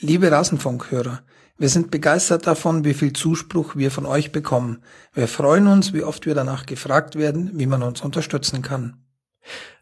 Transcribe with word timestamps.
Liebe 0.00 0.30
Rasenfunkhörer, 0.30 1.22
wir 1.56 1.68
sind 1.68 1.90
begeistert 1.90 2.46
davon, 2.46 2.84
wie 2.84 2.94
viel 2.94 3.12
Zuspruch 3.12 3.74
wir 3.74 3.90
von 3.90 4.06
euch 4.06 4.30
bekommen. 4.30 4.84
Wir 5.12 5.26
freuen 5.26 5.66
uns, 5.66 5.92
wie 5.92 6.04
oft 6.04 6.24
wir 6.24 6.36
danach 6.36 6.66
gefragt 6.66 7.16
werden, 7.16 7.50
wie 7.54 7.66
man 7.66 7.82
uns 7.82 8.02
unterstützen 8.02 8.62
kann. 8.62 9.02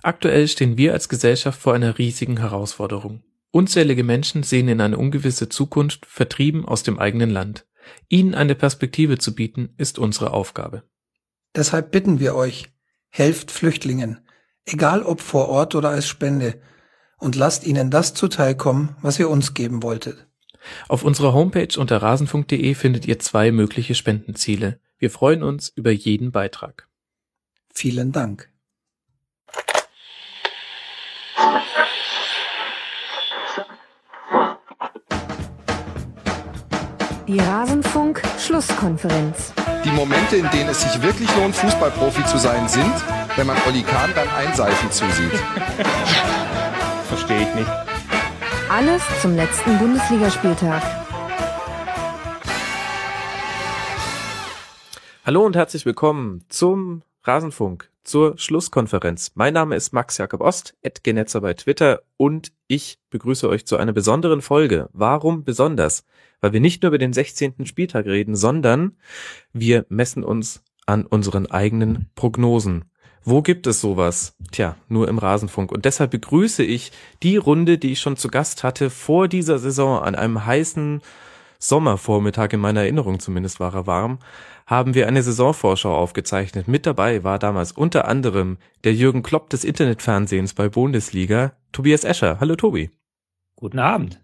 Aktuell 0.02 0.48
stehen 0.48 0.78
wir 0.78 0.94
als 0.94 1.10
Gesellschaft 1.10 1.60
vor 1.60 1.74
einer 1.74 1.98
riesigen 1.98 2.38
Herausforderung. 2.38 3.24
Unzählige 3.50 4.04
Menschen 4.04 4.42
sehen 4.42 4.68
in 4.68 4.80
eine 4.80 4.96
ungewisse 4.96 5.50
Zukunft, 5.50 6.06
vertrieben 6.06 6.64
aus 6.64 6.82
dem 6.82 6.98
eigenen 6.98 7.28
Land. 7.28 7.66
Ihnen 8.08 8.34
eine 8.34 8.54
Perspektive 8.54 9.18
zu 9.18 9.34
bieten, 9.34 9.74
ist 9.76 9.98
unsere 9.98 10.30
Aufgabe. 10.30 10.82
Deshalb 11.54 11.90
bitten 11.90 12.20
wir 12.20 12.34
euch, 12.34 12.70
helft 13.10 13.50
Flüchtlingen, 13.50 14.26
egal 14.64 15.02
ob 15.02 15.20
vor 15.20 15.50
Ort 15.50 15.74
oder 15.74 15.90
als 15.90 16.08
Spende, 16.08 16.58
und 17.18 17.36
lasst 17.36 17.66
ihnen 17.66 17.90
das 17.90 18.14
zuteilkommen, 18.14 18.96
was 19.02 19.18
ihr 19.18 19.28
uns 19.28 19.54
geben 19.54 19.82
wolltet. 19.82 20.26
Auf 20.88 21.04
unserer 21.04 21.32
Homepage 21.32 21.78
unter 21.78 22.02
rasenfunk.de 22.02 22.74
findet 22.74 23.06
ihr 23.06 23.18
zwei 23.18 23.52
mögliche 23.52 23.94
Spendenziele. 23.94 24.80
Wir 24.98 25.10
freuen 25.10 25.42
uns 25.42 25.68
über 25.68 25.90
jeden 25.90 26.32
Beitrag. 26.32 26.88
Vielen 27.72 28.12
Dank. 28.12 28.50
Die 37.28 37.40
Rasenfunk-Schlusskonferenz. 37.40 39.52
Die 39.84 39.90
Momente, 39.90 40.36
in 40.36 40.48
denen 40.50 40.70
es 40.70 40.82
sich 40.82 41.02
wirklich 41.02 41.28
lohnt, 41.36 41.56
Fußballprofi 41.56 42.24
zu 42.24 42.38
sein, 42.38 42.68
sind, 42.68 42.94
wenn 43.34 43.48
man 43.48 43.56
Olli 43.66 43.82
Kahn 43.82 44.12
beim 44.14 44.30
Einseifen 44.30 44.92
zusieht. 44.92 45.32
Verstehe 47.08 47.42
ich 47.42 47.54
nicht. 47.54 47.70
Alles 48.68 49.02
zum 49.22 49.36
letzten 49.36 49.78
Bundesligaspieltag. 49.78 50.82
Hallo 55.24 55.46
und 55.46 55.54
herzlich 55.54 55.86
willkommen 55.86 56.44
zum 56.48 57.02
Rasenfunk, 57.22 57.90
zur 58.02 58.36
Schlusskonferenz. 58.38 59.32
Mein 59.34 59.54
Name 59.54 59.76
ist 59.76 59.92
Max 59.92 60.18
Jakob 60.18 60.40
Ost, 60.40 60.74
Genetzer 61.04 61.40
bei 61.40 61.54
Twitter 61.54 62.02
und 62.16 62.52
ich 62.66 62.98
begrüße 63.10 63.48
euch 63.48 63.66
zu 63.66 63.76
einer 63.76 63.92
besonderen 63.92 64.42
Folge. 64.42 64.88
Warum 64.92 65.44
besonders? 65.44 66.04
Weil 66.40 66.52
wir 66.52 66.60
nicht 66.60 66.82
nur 66.82 66.88
über 66.88 66.98
den 66.98 67.12
16. 67.12 67.66
Spieltag 67.66 68.06
reden, 68.06 68.34
sondern 68.34 68.96
wir 69.52 69.86
messen 69.88 70.24
uns 70.24 70.64
an 70.86 71.06
unseren 71.06 71.46
eigenen 71.46 72.10
Prognosen. 72.16 72.84
Wo 73.28 73.42
gibt 73.42 73.66
es 73.66 73.80
sowas? 73.80 74.36
Tja, 74.52 74.76
nur 74.88 75.08
im 75.08 75.18
Rasenfunk. 75.18 75.72
Und 75.72 75.84
deshalb 75.84 76.12
begrüße 76.12 76.62
ich 76.62 76.92
die 77.24 77.36
Runde, 77.36 77.76
die 77.76 77.90
ich 77.90 77.98
schon 77.98 78.16
zu 78.16 78.28
Gast 78.28 78.62
hatte 78.62 78.88
vor 78.88 79.26
dieser 79.26 79.58
Saison 79.58 80.00
an 80.00 80.14
einem 80.14 80.46
heißen 80.46 81.02
Sommervormittag, 81.58 82.52
in 82.52 82.60
meiner 82.60 82.82
Erinnerung 82.82 83.18
zumindest 83.18 83.58
war 83.58 83.74
er 83.74 83.88
warm, 83.88 84.20
haben 84.64 84.94
wir 84.94 85.08
eine 85.08 85.24
Saisonvorschau 85.24 85.92
aufgezeichnet. 85.92 86.68
Mit 86.68 86.86
dabei 86.86 87.24
war 87.24 87.40
damals 87.40 87.72
unter 87.72 88.06
anderem 88.06 88.58
der 88.84 88.94
Jürgen 88.94 89.24
Klopp 89.24 89.50
des 89.50 89.64
Internetfernsehens 89.64 90.54
bei 90.54 90.68
Bundesliga, 90.68 91.54
Tobias 91.72 92.04
Escher. 92.04 92.38
Hallo 92.38 92.54
Tobi. 92.54 92.90
Guten 93.56 93.80
Abend. 93.80 94.20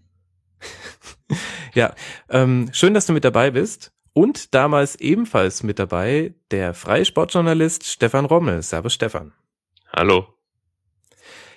ja, 1.75 1.93
ähm, 2.29 2.69
schön, 2.73 2.95
dass 2.95 3.07
du 3.07 3.15
mit 3.15 3.25
dabei 3.25 3.51
bist. 3.51 3.92
Und 4.15 4.55
damals 4.55 4.97
ebenfalls 4.97 5.63
mit 5.63 5.79
dabei 5.79 6.35
der 6.51 6.75
freie 6.75 7.05
Sportjournalist 7.05 7.87
Stefan 7.87 8.27
Rommel. 8.27 8.63
Servus 8.63 8.93
Stefan. 8.93 9.33
Hallo. 9.95 10.27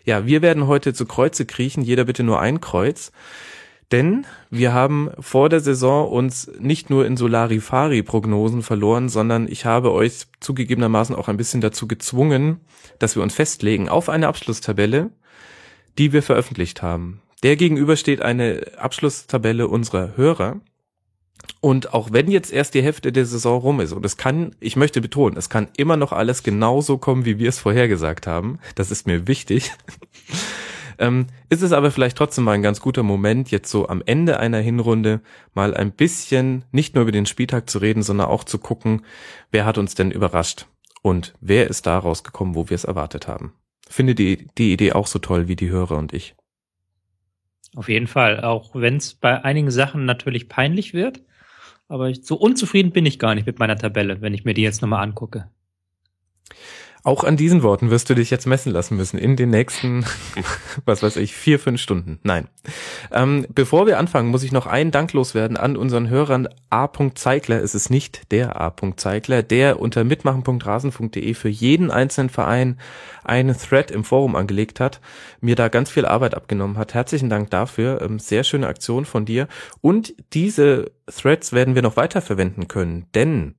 Ja, 0.06 0.26
wir 0.26 0.42
werden 0.42 0.68
heute 0.68 0.94
zu 0.94 1.06
Kreuze 1.06 1.46
kriechen, 1.46 1.84
jeder 1.84 2.06
bitte 2.06 2.24
nur 2.24 2.40
ein 2.40 2.62
Kreuz. 2.62 3.12
Denn 3.92 4.26
wir 4.50 4.74
haben 4.74 5.12
vor 5.20 5.50
der 5.50 5.60
Saison 5.60 6.10
uns 6.10 6.50
nicht 6.60 6.90
nur 6.90 7.06
in 7.06 7.18
Solarifari-Prognosen 7.18 8.64
verloren, 8.64 9.10
sondern 9.10 9.48
ich 9.48 9.66
habe 9.66 9.92
euch 9.92 10.26
zugegebenermaßen 10.40 11.16
auch 11.16 11.28
ein 11.28 11.38
bisschen 11.38 11.62
dazu 11.62 11.88
gezwungen, 11.88 12.62
dass 13.00 13.16
wir 13.16 13.22
uns 13.22 13.36
festlegen 13.36 13.90
auf 13.90 14.10
eine 14.10 14.28
Abschlusstabelle, 14.28 15.12
die 15.98 16.14
wir 16.14 16.24
veröffentlicht 16.24 16.82
haben. 16.82 17.22
Der 17.44 17.58
gegenüber 17.58 17.96
steht 17.96 18.22
eine 18.22 18.66
Abschlusstabelle 18.78 19.68
unserer 19.68 20.18
Hörer. 20.18 20.62
Und 21.62 21.94
auch 21.94 22.12
wenn 22.12 22.30
jetzt 22.30 22.52
erst 22.52 22.74
die 22.74 22.82
Hälfte 22.82 23.12
der 23.12 23.26
Saison 23.26 23.60
rum 23.60 23.80
ist, 23.80 23.92
und 23.92 24.06
es 24.06 24.18
kann, 24.18 24.56
ich 24.60 24.76
möchte 24.76 25.02
betonen, 25.02 25.38
es 25.38 25.50
kann 25.50 25.68
immer 25.78 25.98
noch 25.98 26.12
alles 26.12 26.44
genauso 26.44 26.98
kommen, 26.98 27.26
wie 27.26 27.40
wir 27.40 27.50
es 27.50 27.60
vorhergesagt 27.60 28.28
haben. 28.28 28.60
Das 28.76 28.92
ist 28.92 29.08
mir 29.08 29.28
wichtig. 29.28 29.72
Ähm, 30.98 31.28
ist 31.50 31.62
es 31.62 31.74
aber 31.74 31.92
vielleicht 31.92 32.18
trotzdem 32.18 32.46
mal 32.46 32.54
ein 32.54 32.62
ganz 32.62 32.80
guter 32.80 33.04
Moment, 33.04 33.52
jetzt 33.52 33.70
so 33.70 33.90
am 33.90 34.02
Ende 34.06 34.40
einer 34.40 34.60
Hinrunde 34.60 35.22
mal 35.54 35.74
ein 35.74 35.92
bisschen 35.92 36.64
nicht 36.72 36.96
nur 36.96 37.02
über 37.02 37.12
den 37.12 37.26
Spieltag 37.26 37.70
zu 37.70 37.80
reden, 37.80 38.02
sondern 38.02 38.28
auch 38.28 38.44
zu 38.44 38.60
gucken, 38.60 39.02
wer 39.52 39.66
hat 39.66 39.78
uns 39.78 39.96
denn 39.96 40.12
überrascht 40.12 40.68
und 41.02 41.34
wer 41.42 41.68
ist 41.70 41.86
da 41.86 41.98
rausgekommen, 41.98 42.56
wo 42.56 42.70
wir 42.70 42.76
es 42.76 42.86
erwartet 42.86 43.28
haben. 43.28 43.54
Finde 43.88 44.16
die, 44.16 44.48
die 44.58 44.74
Idee 44.74 44.94
auch 44.94 45.08
so 45.08 45.20
toll 45.20 45.48
wie 45.48 45.56
die 45.56 45.70
Hörer 45.70 45.98
und 45.98 46.14
ich. 46.14 46.36
Auf 47.76 47.90
jeden 47.90 48.08
Fall, 48.08 48.42
auch 48.42 48.74
wenn 48.74 48.98
es 48.98 49.14
bei 49.16 49.44
einigen 49.44 49.70
Sachen 49.70 50.06
natürlich 50.06 50.48
peinlich 50.48 50.94
wird. 50.94 51.22
Aber 51.88 52.14
so 52.14 52.36
unzufrieden 52.36 52.92
bin 52.92 53.06
ich 53.06 53.20
gar 53.20 53.36
nicht 53.36 53.46
mit 53.46 53.60
meiner 53.60 53.78
Tabelle, 53.78 54.22
wenn 54.22 54.34
ich 54.34 54.46
mir 54.46 54.54
die 54.54 54.64
jetzt 54.64 54.82
nochmal 54.82 55.04
angucke. 55.04 55.50
Auch 57.06 57.24
an 57.24 57.38
diesen 57.38 57.62
Worten 57.62 57.92
wirst 57.92 58.10
du 58.10 58.16
dich 58.16 58.32
jetzt 58.32 58.48
messen 58.48 58.72
lassen 58.72 58.98
müssen 58.98 59.20
in 59.20 59.36
den 59.36 59.52
nächsten, 59.52 60.04
was 60.86 61.04
weiß 61.04 61.18
ich, 61.18 61.36
vier, 61.36 61.60
fünf 61.60 61.80
Stunden. 61.80 62.18
Nein. 62.24 62.48
Ähm, 63.12 63.46
bevor 63.54 63.86
wir 63.86 64.00
anfangen, 64.00 64.30
muss 64.30 64.42
ich 64.42 64.52
noch 64.52 64.66
einen 64.66 64.90
Dank 64.90 65.14
loswerden 65.14 65.56
an 65.56 65.78
unseren 65.78 66.10
Hörern 66.10 66.48
A. 66.72 66.90
Zeigler. 67.14 67.62
Es 67.62 67.76
ist 67.76 67.92
nicht 67.92 68.32
der 68.32 68.60
A. 68.60 68.74
Zeigler, 68.98 69.44
der 69.44 69.80
unter 69.80 70.04
mitmachen.rasen.de 70.04 71.36
für 71.36 71.48
jeden 71.50 71.92
einzelnen 71.92 72.30
Verein 72.30 72.80
einen 73.24 73.56
Thread 73.56 73.92
im 73.92 74.04
Forum 74.04 74.36
angelegt 74.36 74.80
hat, 74.80 75.00
mir 75.42 75.56
da 75.56 75.68
ganz 75.68 75.92
viel 75.92 76.08
Arbeit 76.08 76.34
abgenommen 76.34 76.80
hat. 76.80 76.96
Herzlichen 76.96 77.30
Dank 77.30 77.52
dafür. 77.52 78.02
Ähm, 78.02 78.18
sehr 78.18 78.44
schöne 78.44 78.66
Aktion 78.66 79.06
von 79.06 79.26
dir. 79.26 79.48
Und 79.80 80.16
diese 80.34 80.92
Threads 81.06 81.54
werden 81.54 81.76
wir 81.76 81.84
noch 81.84 81.98
weiter 81.98 82.24
verwenden 82.24 82.68
können, 82.68 83.06
denn 83.14 83.54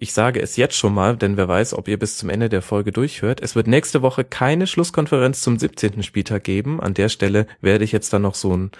ich 0.00 0.14
sage 0.14 0.40
es 0.40 0.56
jetzt 0.56 0.76
schon 0.76 0.94
mal, 0.94 1.16
denn 1.16 1.36
wer 1.36 1.46
weiß, 1.46 1.74
ob 1.74 1.86
ihr 1.86 1.98
bis 1.98 2.16
zum 2.16 2.30
Ende 2.30 2.48
der 2.48 2.62
Folge 2.62 2.90
durchhört. 2.90 3.40
Es 3.42 3.54
wird 3.54 3.66
nächste 3.66 4.00
Woche 4.00 4.24
keine 4.24 4.66
Schlusskonferenz 4.66 5.42
zum 5.42 5.58
17. 5.58 6.02
Spieltag 6.02 6.42
geben. 6.42 6.80
An 6.80 6.94
der 6.94 7.10
Stelle 7.10 7.46
werde 7.60 7.84
ich 7.84 7.92
jetzt 7.92 8.10
dann 8.14 8.22
noch 8.22 8.34
so 8.34 8.56
ein 8.56 8.70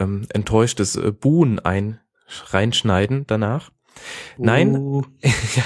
ähm, 0.00 0.26
enttäuschtes 0.32 0.96
äh, 0.96 1.12
Buhn 1.12 1.58
ein 1.58 2.00
reinschneiden 2.50 3.26
danach. 3.26 3.70
Uh. 4.38 4.44
Nein. 4.44 5.02
ja. 5.22 5.62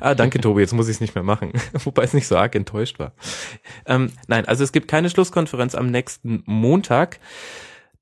Ah, 0.00 0.14
danke, 0.14 0.38
Tobi. 0.38 0.60
Jetzt 0.60 0.74
muss 0.74 0.88
ich 0.88 0.96
es 0.96 1.00
nicht 1.00 1.14
mehr 1.14 1.24
machen. 1.24 1.52
Wobei 1.72 2.04
es 2.04 2.12
nicht 2.12 2.26
so 2.26 2.36
arg 2.36 2.54
enttäuscht 2.54 2.98
war. 2.98 3.12
Ähm, 3.86 4.12
nein, 4.26 4.44
also 4.44 4.64
es 4.64 4.72
gibt 4.72 4.86
keine 4.86 5.08
Schlusskonferenz 5.08 5.74
am 5.74 5.90
nächsten 5.90 6.42
Montag. 6.44 7.20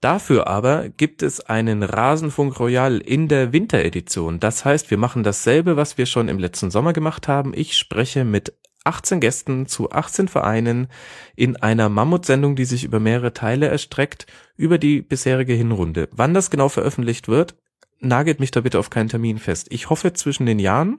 Dafür 0.00 0.46
aber 0.46 0.88
gibt 0.88 1.22
es 1.22 1.40
einen 1.40 1.82
Rasenfunk 1.82 2.58
Royal 2.58 2.98
in 2.98 3.28
der 3.28 3.52
Winteredition. 3.52 4.40
Das 4.40 4.64
heißt, 4.64 4.90
wir 4.90 4.96
machen 4.96 5.22
dasselbe, 5.22 5.76
was 5.76 5.98
wir 5.98 6.06
schon 6.06 6.28
im 6.28 6.38
letzten 6.38 6.70
Sommer 6.70 6.94
gemacht 6.94 7.28
haben. 7.28 7.52
Ich 7.54 7.76
spreche 7.76 8.24
mit 8.24 8.54
18 8.84 9.20
Gästen 9.20 9.66
zu 9.66 9.90
18 9.90 10.28
Vereinen 10.28 10.88
in 11.36 11.56
einer 11.56 11.90
Mammutsendung, 11.90 12.56
die 12.56 12.64
sich 12.64 12.84
über 12.84 12.98
mehrere 12.98 13.34
Teile 13.34 13.68
erstreckt, 13.68 14.26
über 14.56 14.78
die 14.78 15.02
bisherige 15.02 15.52
Hinrunde. 15.52 16.08
Wann 16.12 16.32
das 16.32 16.50
genau 16.50 16.70
veröffentlicht 16.70 17.28
wird, 17.28 17.56
nagelt 18.00 18.40
mich 18.40 18.50
da 18.50 18.62
bitte 18.62 18.78
auf 18.78 18.88
keinen 18.88 19.10
Termin 19.10 19.38
fest. 19.38 19.66
Ich 19.70 19.90
hoffe 19.90 20.14
zwischen 20.14 20.46
den 20.46 20.58
Jahren. 20.58 20.98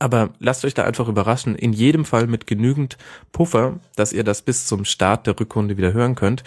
Aber 0.00 0.30
lasst 0.38 0.64
euch 0.64 0.74
da 0.74 0.84
einfach 0.84 1.08
überraschen, 1.08 1.56
in 1.56 1.72
jedem 1.72 2.04
Fall 2.04 2.28
mit 2.28 2.46
genügend 2.46 2.98
Puffer, 3.32 3.80
dass 3.96 4.12
ihr 4.12 4.22
das 4.22 4.42
bis 4.42 4.66
zum 4.66 4.84
Start 4.84 5.26
der 5.26 5.38
Rückrunde 5.38 5.76
wieder 5.76 5.92
hören 5.92 6.14
könnt. 6.14 6.44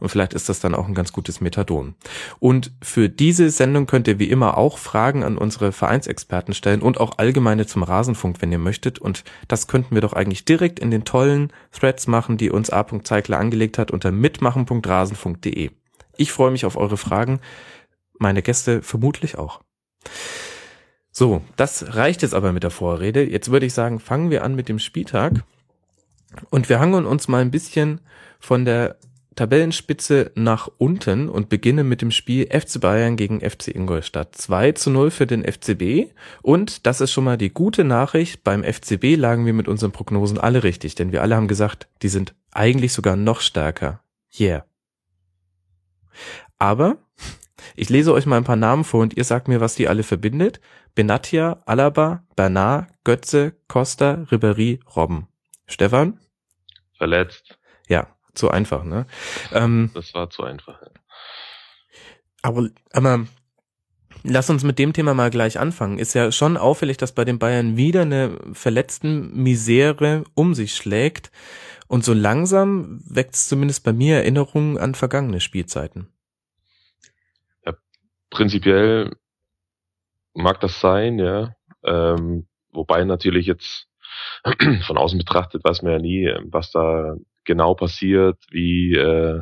Und 0.00 0.08
vielleicht 0.08 0.32
ist 0.32 0.48
das 0.48 0.60
dann 0.60 0.74
auch 0.74 0.88
ein 0.88 0.94
ganz 0.94 1.12
gutes 1.12 1.42
Methadon. 1.42 1.94
Und 2.40 2.72
für 2.80 3.10
diese 3.10 3.50
Sendung 3.50 3.86
könnt 3.86 4.08
ihr 4.08 4.18
wie 4.18 4.30
immer 4.30 4.56
auch 4.56 4.78
Fragen 4.78 5.22
an 5.22 5.36
unsere 5.36 5.72
Vereinsexperten 5.72 6.54
stellen 6.54 6.80
und 6.80 6.98
auch 6.98 7.18
allgemeine 7.18 7.66
zum 7.66 7.82
Rasenfunk, 7.82 8.40
wenn 8.40 8.52
ihr 8.52 8.58
möchtet. 8.58 8.98
Und 8.98 9.24
das 9.48 9.66
könnten 9.66 9.94
wir 9.94 10.00
doch 10.00 10.14
eigentlich 10.14 10.46
direkt 10.46 10.78
in 10.78 10.90
den 10.90 11.04
tollen 11.04 11.52
Threads 11.72 12.06
machen, 12.06 12.38
die 12.38 12.50
uns 12.50 12.70
A. 12.70 12.84
Angelegt 12.84 13.78
hat 13.78 13.90
unter 13.90 14.12
mitmachen.rasenfunk.de. 14.12 15.70
Ich 16.16 16.32
freue 16.32 16.50
mich 16.50 16.64
auf 16.64 16.76
eure 16.76 16.96
Fragen. 16.96 17.40
Meine 18.18 18.42
Gäste 18.42 18.82
vermutlich 18.82 19.36
auch. 19.38 19.60
So, 21.16 21.42
das 21.54 21.94
reicht 21.94 22.22
jetzt 22.22 22.34
aber 22.34 22.52
mit 22.52 22.64
der 22.64 22.72
Vorrede. 22.72 23.22
Jetzt 23.22 23.52
würde 23.52 23.66
ich 23.66 23.72
sagen, 23.72 24.00
fangen 24.00 24.30
wir 24.30 24.42
an 24.42 24.56
mit 24.56 24.68
dem 24.68 24.80
Spieltag. 24.80 25.44
Und 26.50 26.68
wir 26.68 26.80
hangeln 26.80 27.06
uns 27.06 27.28
mal 27.28 27.40
ein 27.40 27.52
bisschen 27.52 28.00
von 28.40 28.64
der 28.64 28.96
Tabellenspitze 29.36 30.32
nach 30.34 30.68
unten 30.76 31.28
und 31.28 31.48
beginnen 31.48 31.88
mit 31.88 32.02
dem 32.02 32.10
Spiel 32.10 32.48
FC 32.48 32.80
Bayern 32.80 33.14
gegen 33.14 33.48
FC 33.48 33.68
Ingolstadt. 33.68 34.34
2 34.34 34.72
zu 34.72 34.90
0 34.90 35.12
für 35.12 35.28
den 35.28 35.44
FCB. 35.44 36.12
Und 36.42 36.84
das 36.84 37.00
ist 37.00 37.12
schon 37.12 37.22
mal 37.24 37.38
die 37.38 37.54
gute 37.54 37.84
Nachricht. 37.84 38.42
Beim 38.42 38.64
FCB 38.64 39.14
lagen 39.14 39.46
wir 39.46 39.52
mit 39.52 39.68
unseren 39.68 39.92
Prognosen 39.92 40.38
alle 40.38 40.64
richtig, 40.64 40.96
denn 40.96 41.12
wir 41.12 41.22
alle 41.22 41.36
haben 41.36 41.46
gesagt, 41.46 41.86
die 42.02 42.08
sind 42.08 42.34
eigentlich 42.50 42.92
sogar 42.92 43.14
noch 43.14 43.40
stärker. 43.40 44.02
Yeah. 44.36 44.64
Aber 46.58 46.96
ich 47.76 47.88
lese 47.88 48.12
euch 48.12 48.26
mal 48.26 48.36
ein 48.36 48.44
paar 48.44 48.56
Namen 48.56 48.84
vor 48.84 49.00
und 49.00 49.16
ihr 49.16 49.24
sagt 49.24 49.48
mir, 49.48 49.60
was 49.60 49.74
die 49.74 49.88
alle 49.88 50.02
verbindet. 50.02 50.60
Benatia, 50.94 51.62
Alaba, 51.66 52.24
Bernard, 52.36 52.88
Götze, 53.04 53.56
Costa, 53.68 54.24
Ribéry, 54.30 54.80
Robben. 54.94 55.26
Stefan? 55.66 56.20
Verletzt. 56.96 57.58
Ja, 57.88 58.06
zu 58.34 58.50
einfach, 58.50 58.84
ne? 58.84 59.06
Ähm, 59.52 59.90
Das 59.94 60.14
war 60.14 60.30
zu 60.30 60.44
einfach. 60.44 60.80
aber, 62.42 62.68
aber 62.92 63.26
lass 64.22 64.50
uns 64.50 64.62
mit 64.62 64.78
dem 64.78 64.92
Thema 64.92 65.14
mal 65.14 65.30
gleich 65.30 65.58
anfangen. 65.58 65.98
Ist 65.98 66.14
ja 66.14 66.30
schon 66.30 66.56
auffällig, 66.56 66.96
dass 66.96 67.12
bei 67.12 67.24
den 67.24 67.38
Bayern 67.38 67.76
wieder 67.76 68.02
eine 68.02 68.38
verletzten 68.52 69.34
Misere 69.34 70.24
um 70.34 70.54
sich 70.54 70.74
schlägt. 70.76 71.30
Und 71.88 72.04
so 72.04 72.14
langsam 72.14 73.00
weckt 73.04 73.34
es 73.34 73.48
zumindest 73.48 73.84
bei 73.84 73.92
mir 73.92 74.16
Erinnerungen 74.16 74.78
an 74.78 74.94
vergangene 74.94 75.40
Spielzeiten. 75.40 76.08
Prinzipiell 78.30 79.12
mag 80.34 80.60
das 80.60 80.80
sein, 80.80 81.18
ja. 81.18 81.54
Ähm, 81.84 82.46
wobei 82.72 83.04
natürlich 83.04 83.46
jetzt 83.46 83.86
von 84.86 84.98
außen 84.98 85.18
betrachtet 85.18 85.64
weiß 85.64 85.82
man 85.82 85.92
ja 85.92 85.98
nie, 85.98 86.34
was 86.44 86.70
da 86.70 87.16
genau 87.44 87.74
passiert, 87.74 88.38
wie 88.50 88.94
äh, 88.94 89.40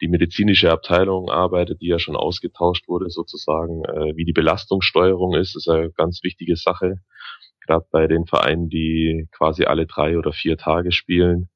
die 0.00 0.08
medizinische 0.08 0.70
Abteilung 0.70 1.30
arbeitet, 1.30 1.80
die 1.80 1.86
ja 1.86 1.98
schon 1.98 2.16
ausgetauscht 2.16 2.88
wurde 2.88 3.08
sozusagen, 3.08 3.84
äh, 3.84 4.16
wie 4.16 4.24
die 4.24 4.32
Belastungssteuerung 4.32 5.34
ist, 5.34 5.56
ist 5.56 5.68
eine 5.68 5.90
ganz 5.92 6.22
wichtige 6.22 6.56
Sache. 6.56 6.96
Gerade 7.64 7.86
bei 7.90 8.08
den 8.08 8.26
Vereinen, 8.26 8.68
die 8.68 9.28
quasi 9.30 9.64
alle 9.64 9.86
drei 9.86 10.18
oder 10.18 10.32
vier 10.32 10.56
Tage 10.56 10.90
spielen, 10.90 11.48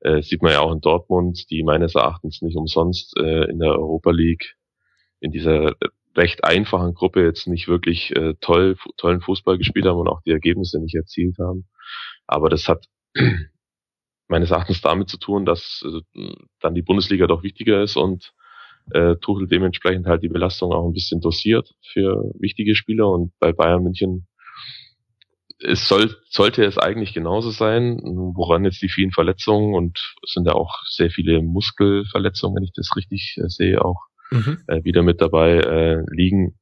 äh, 0.00 0.22
sieht 0.22 0.42
man 0.42 0.52
ja 0.52 0.60
auch 0.60 0.72
in 0.72 0.80
Dortmund, 0.80 1.50
die 1.50 1.62
meines 1.62 1.94
Erachtens 1.94 2.42
nicht 2.42 2.56
umsonst 2.56 3.16
äh, 3.16 3.44
in 3.48 3.60
der 3.60 3.70
Europa 3.70 4.10
League 4.10 4.56
in 5.20 5.30
dieser 5.30 5.74
recht 6.16 6.44
einfachen 6.44 6.94
Gruppe 6.94 7.24
jetzt 7.24 7.46
nicht 7.46 7.68
wirklich 7.68 8.14
äh, 8.14 8.34
toll, 8.40 8.76
tollen 8.96 9.20
Fußball 9.20 9.58
gespielt 9.58 9.86
haben 9.86 9.98
und 9.98 10.08
auch 10.08 10.22
die 10.22 10.30
Ergebnisse 10.30 10.80
nicht 10.80 10.94
erzielt 10.94 11.38
haben. 11.38 11.68
Aber 12.26 12.48
das 12.48 12.68
hat 12.68 12.86
meines 14.28 14.50
Erachtens 14.50 14.80
damit 14.80 15.08
zu 15.08 15.18
tun, 15.18 15.44
dass 15.44 15.84
äh, 15.84 16.34
dann 16.60 16.74
die 16.74 16.82
Bundesliga 16.82 17.26
doch 17.26 17.42
wichtiger 17.42 17.82
ist 17.82 17.96
und 17.96 18.32
äh, 18.92 19.16
Tuchel 19.16 19.48
dementsprechend 19.48 20.06
halt 20.06 20.22
die 20.22 20.28
Belastung 20.28 20.72
auch 20.72 20.86
ein 20.86 20.92
bisschen 20.92 21.20
dosiert 21.20 21.74
für 21.92 22.30
wichtige 22.38 22.74
Spieler 22.74 23.08
und 23.08 23.32
bei 23.38 23.52
Bayern 23.52 23.82
München 23.82 24.26
es 25.60 25.88
soll, 25.88 26.16
sollte 26.28 26.64
es 26.64 26.78
eigentlich 26.78 27.14
genauso 27.14 27.50
sein, 27.50 28.00
woran 28.34 28.64
jetzt 28.64 28.82
die 28.82 28.88
vielen 28.88 29.12
Verletzungen 29.12 29.74
und 29.74 30.14
es 30.22 30.32
sind 30.32 30.46
ja 30.46 30.52
auch 30.52 30.82
sehr 30.90 31.10
viele 31.10 31.40
Muskelverletzungen, 31.42 32.56
wenn 32.56 32.64
ich 32.64 32.72
das 32.74 32.90
richtig 32.96 33.36
äh, 33.38 33.48
sehe, 33.48 33.82
auch 33.84 34.00
Mhm. 34.30 34.58
äh, 34.66 34.84
wieder 34.84 35.02
mit 35.02 35.20
dabei 35.20 35.58
äh, 35.58 36.02
liegen. 36.10 36.58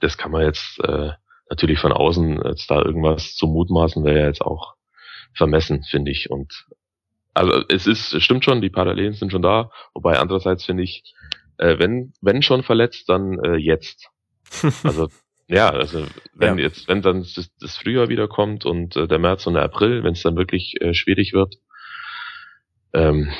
Das 0.00 0.16
kann 0.18 0.30
man 0.32 0.42
jetzt 0.42 0.78
äh, 0.80 1.10
natürlich 1.50 1.78
von 1.78 1.92
außen 1.92 2.42
jetzt 2.44 2.70
da 2.70 2.82
irgendwas 2.82 3.34
zu 3.34 3.46
mutmaßen, 3.46 4.04
wäre 4.04 4.20
ja 4.20 4.26
jetzt 4.26 4.42
auch 4.42 4.74
vermessen, 5.34 5.84
finde 5.84 6.10
ich. 6.10 6.30
Und 6.30 6.66
also 7.34 7.62
es 7.68 7.86
ist, 7.86 8.14
es 8.14 8.22
stimmt 8.22 8.44
schon, 8.44 8.60
die 8.60 8.70
Parallelen 8.70 9.14
sind 9.14 9.30
schon 9.30 9.42
da, 9.42 9.70
wobei 9.94 10.18
andererseits 10.18 10.64
finde 10.64 10.82
ich, 10.82 11.02
äh, 11.58 11.78
wenn, 11.78 12.12
wenn 12.20 12.42
schon 12.42 12.62
verletzt, 12.62 13.08
dann 13.08 13.38
äh, 13.44 13.56
jetzt. 13.56 14.08
Also 14.84 15.08
ja, 15.48 15.70
also 15.70 16.06
wenn 16.34 16.58
Ja. 16.58 16.64
jetzt, 16.64 16.88
wenn 16.88 17.02
dann 17.02 17.20
das, 17.20 17.50
das 17.60 17.76
Frühjahr 17.76 18.08
wieder 18.08 18.26
kommt 18.26 18.64
und 18.64 18.96
äh, 18.96 19.06
der 19.06 19.18
März 19.20 19.46
und 19.46 19.54
der 19.54 19.62
April, 19.62 20.02
wenn 20.02 20.12
es 20.12 20.22
dann 20.22 20.36
wirklich 20.36 20.74
äh, 20.80 20.92
schwierig 20.92 21.32
wird, 21.34 21.56
ähm, 22.92 23.30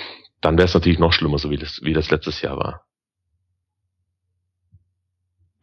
dann 0.40 0.56
wäre 0.56 0.66
es 0.66 0.74
natürlich 0.74 0.98
noch 1.00 1.12
schlimmer, 1.12 1.38
so 1.38 1.50
wie 1.50 1.56
das, 1.56 1.80
wie 1.82 1.92
das 1.94 2.10
letztes 2.10 2.42
Jahr 2.42 2.56
war. 2.58 2.85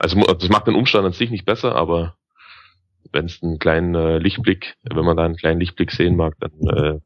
Also 0.03 0.21
das 0.21 0.49
macht 0.49 0.67
den 0.67 0.75
Umstand 0.75 1.05
an 1.05 1.13
sich 1.13 1.31
nicht 1.31 1.45
besser, 1.45 1.75
aber 1.75 2.17
wenn 3.13 3.23
es 3.23 3.41
einen 3.41 3.57
kleinen 3.57 3.95
äh, 3.95 4.17
Lichtblick, 4.17 4.75
wenn 4.83 5.05
man 5.05 5.15
da 5.15 5.23
einen 5.23 5.37
kleinen 5.37 5.61
Lichtblick 5.61 5.91
sehen 5.91 6.17
mag, 6.17 6.35
dann 6.41 6.51
äh, 6.51 6.99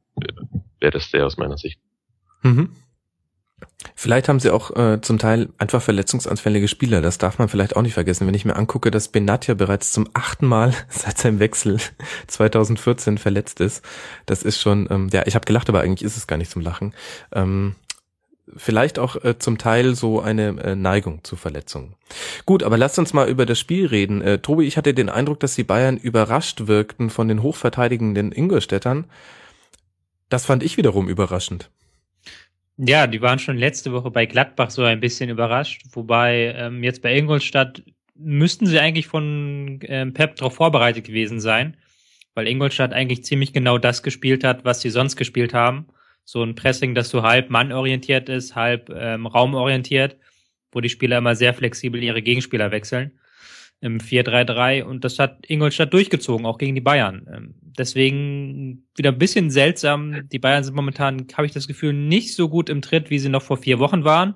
wäre 0.79 0.91
das 0.91 1.11
der 1.11 1.27
aus 1.27 1.37
meiner 1.37 1.57
Sicht. 1.57 1.79
Mhm. 2.41 2.71
Vielleicht 3.93 4.29
haben 4.29 4.39
sie 4.39 4.49
auch 4.49 4.75
äh, 4.75 4.99
zum 4.99 5.19
Teil 5.19 5.49
einfach 5.59 5.79
verletzungsanfällige 5.79 6.67
Spieler. 6.67 7.01
Das 7.01 7.19
darf 7.19 7.37
man 7.37 7.49
vielleicht 7.49 7.75
auch 7.75 7.83
nicht 7.83 7.93
vergessen. 7.93 8.25
Wenn 8.25 8.33
ich 8.33 8.45
mir 8.45 8.55
angucke, 8.55 8.89
dass 8.89 9.09
Benatia 9.09 9.53
bereits 9.53 9.91
zum 9.91 10.09
achten 10.15 10.47
Mal 10.47 10.73
seit 10.89 11.19
seinem 11.19 11.37
Wechsel 11.39 11.77
2014 12.27 13.19
verletzt 13.19 13.59
ist, 13.59 13.85
das 14.25 14.41
ist 14.41 14.59
schon, 14.59 14.87
ähm, 14.89 15.09
ja, 15.13 15.21
ich 15.27 15.35
habe 15.35 15.45
gelacht, 15.45 15.69
aber 15.69 15.81
eigentlich 15.81 16.03
ist 16.03 16.17
es 16.17 16.25
gar 16.25 16.37
nicht 16.37 16.49
zum 16.49 16.63
Lachen. 16.63 16.95
Ähm, 17.31 17.75
vielleicht 18.55 18.99
auch 18.99 19.23
äh, 19.23 19.37
zum 19.37 19.57
Teil 19.57 19.95
so 19.95 20.21
eine 20.21 20.61
äh, 20.63 20.75
Neigung 20.75 21.23
zu 21.23 21.35
Verletzungen. 21.35 21.95
Gut, 22.45 22.63
aber 22.63 22.77
lasst 22.77 22.97
uns 22.99 23.13
mal 23.13 23.27
über 23.27 23.45
das 23.45 23.59
Spiel 23.59 23.87
reden. 23.87 24.21
Äh, 24.21 24.39
Tobi, 24.39 24.65
ich 24.65 24.77
hatte 24.77 24.93
den 24.93 25.09
Eindruck, 25.09 25.39
dass 25.39 25.55
die 25.55 25.63
Bayern 25.63 25.97
überrascht 25.97 26.67
wirkten 26.67 27.09
von 27.09 27.27
den 27.27 27.41
hochverteidigenden 27.41 28.31
Ingolstädtern. 28.31 29.05
Das 30.29 30.45
fand 30.45 30.63
ich 30.63 30.77
wiederum 30.77 31.09
überraschend. 31.09 31.69
Ja, 32.77 33.07
die 33.07 33.21
waren 33.21 33.39
schon 33.39 33.57
letzte 33.57 33.91
Woche 33.91 34.11
bei 34.11 34.27
Gladbach 34.27 34.69
so 34.69 34.83
ein 34.83 34.99
bisschen 34.99 35.29
überrascht, 35.29 35.83
wobei 35.93 36.53
ähm, 36.55 36.83
jetzt 36.83 37.01
bei 37.01 37.17
Ingolstadt 37.17 37.81
müssten 38.15 38.67
sie 38.67 38.79
eigentlich 38.79 39.07
von 39.07 39.79
ähm, 39.83 40.13
Pep 40.13 40.35
darauf 40.35 40.55
vorbereitet 40.55 41.05
gewesen 41.05 41.39
sein, 41.39 41.77
weil 42.35 42.47
Ingolstadt 42.47 42.93
eigentlich 42.93 43.23
ziemlich 43.23 43.51
genau 43.51 43.79
das 43.79 44.03
gespielt 44.03 44.43
hat, 44.43 44.63
was 44.63 44.81
sie 44.81 44.91
sonst 44.91 45.15
gespielt 45.15 45.55
haben. 45.55 45.87
So 46.27 46.43
ein 46.43 46.55
Pressing, 46.55 46.93
das 46.93 47.09
so 47.09 47.23
halb 47.23 47.49
mannorientiert 47.49 48.27
ist, 48.27 48.55
halb 48.55 48.89
ähm, 48.89 49.25
raumorientiert, 49.25 50.17
wo 50.71 50.81
die 50.81 50.89
Spieler 50.89 51.19
immer 51.19 51.35
sehr 51.35 51.53
flexibel 51.53 52.03
ihre 52.03 52.21
Gegenspieler 52.21 52.71
wechseln 52.71 53.17
im 53.79 53.99
4-3-3 53.99 54.83
und 54.83 55.03
das 55.03 55.19
hat 55.19 55.45
Ingolstadt 55.47 55.93
durchgezogen, 55.93 56.47
auch 56.47 56.57
gegen 56.57 56.73
die 56.75 56.81
Bayern. 56.81 57.27
Ähm, 57.31 57.55
Deswegen 57.77 58.87
wieder 58.95 59.11
ein 59.11 59.19
bisschen 59.19 59.51
seltsam. 59.51 60.27
Die 60.29 60.39
Bayern 60.39 60.63
sind 60.63 60.75
momentan, 60.75 61.27
habe 61.33 61.45
ich 61.45 61.53
das 61.53 61.67
Gefühl, 61.67 61.93
nicht 61.93 62.33
so 62.33 62.49
gut 62.49 62.69
im 62.69 62.81
Tritt, 62.81 63.11
wie 63.11 63.19
sie 63.19 63.29
noch 63.29 63.43
vor 63.43 63.57
vier 63.57 63.77
Wochen 63.77 64.03
waren. 64.03 64.33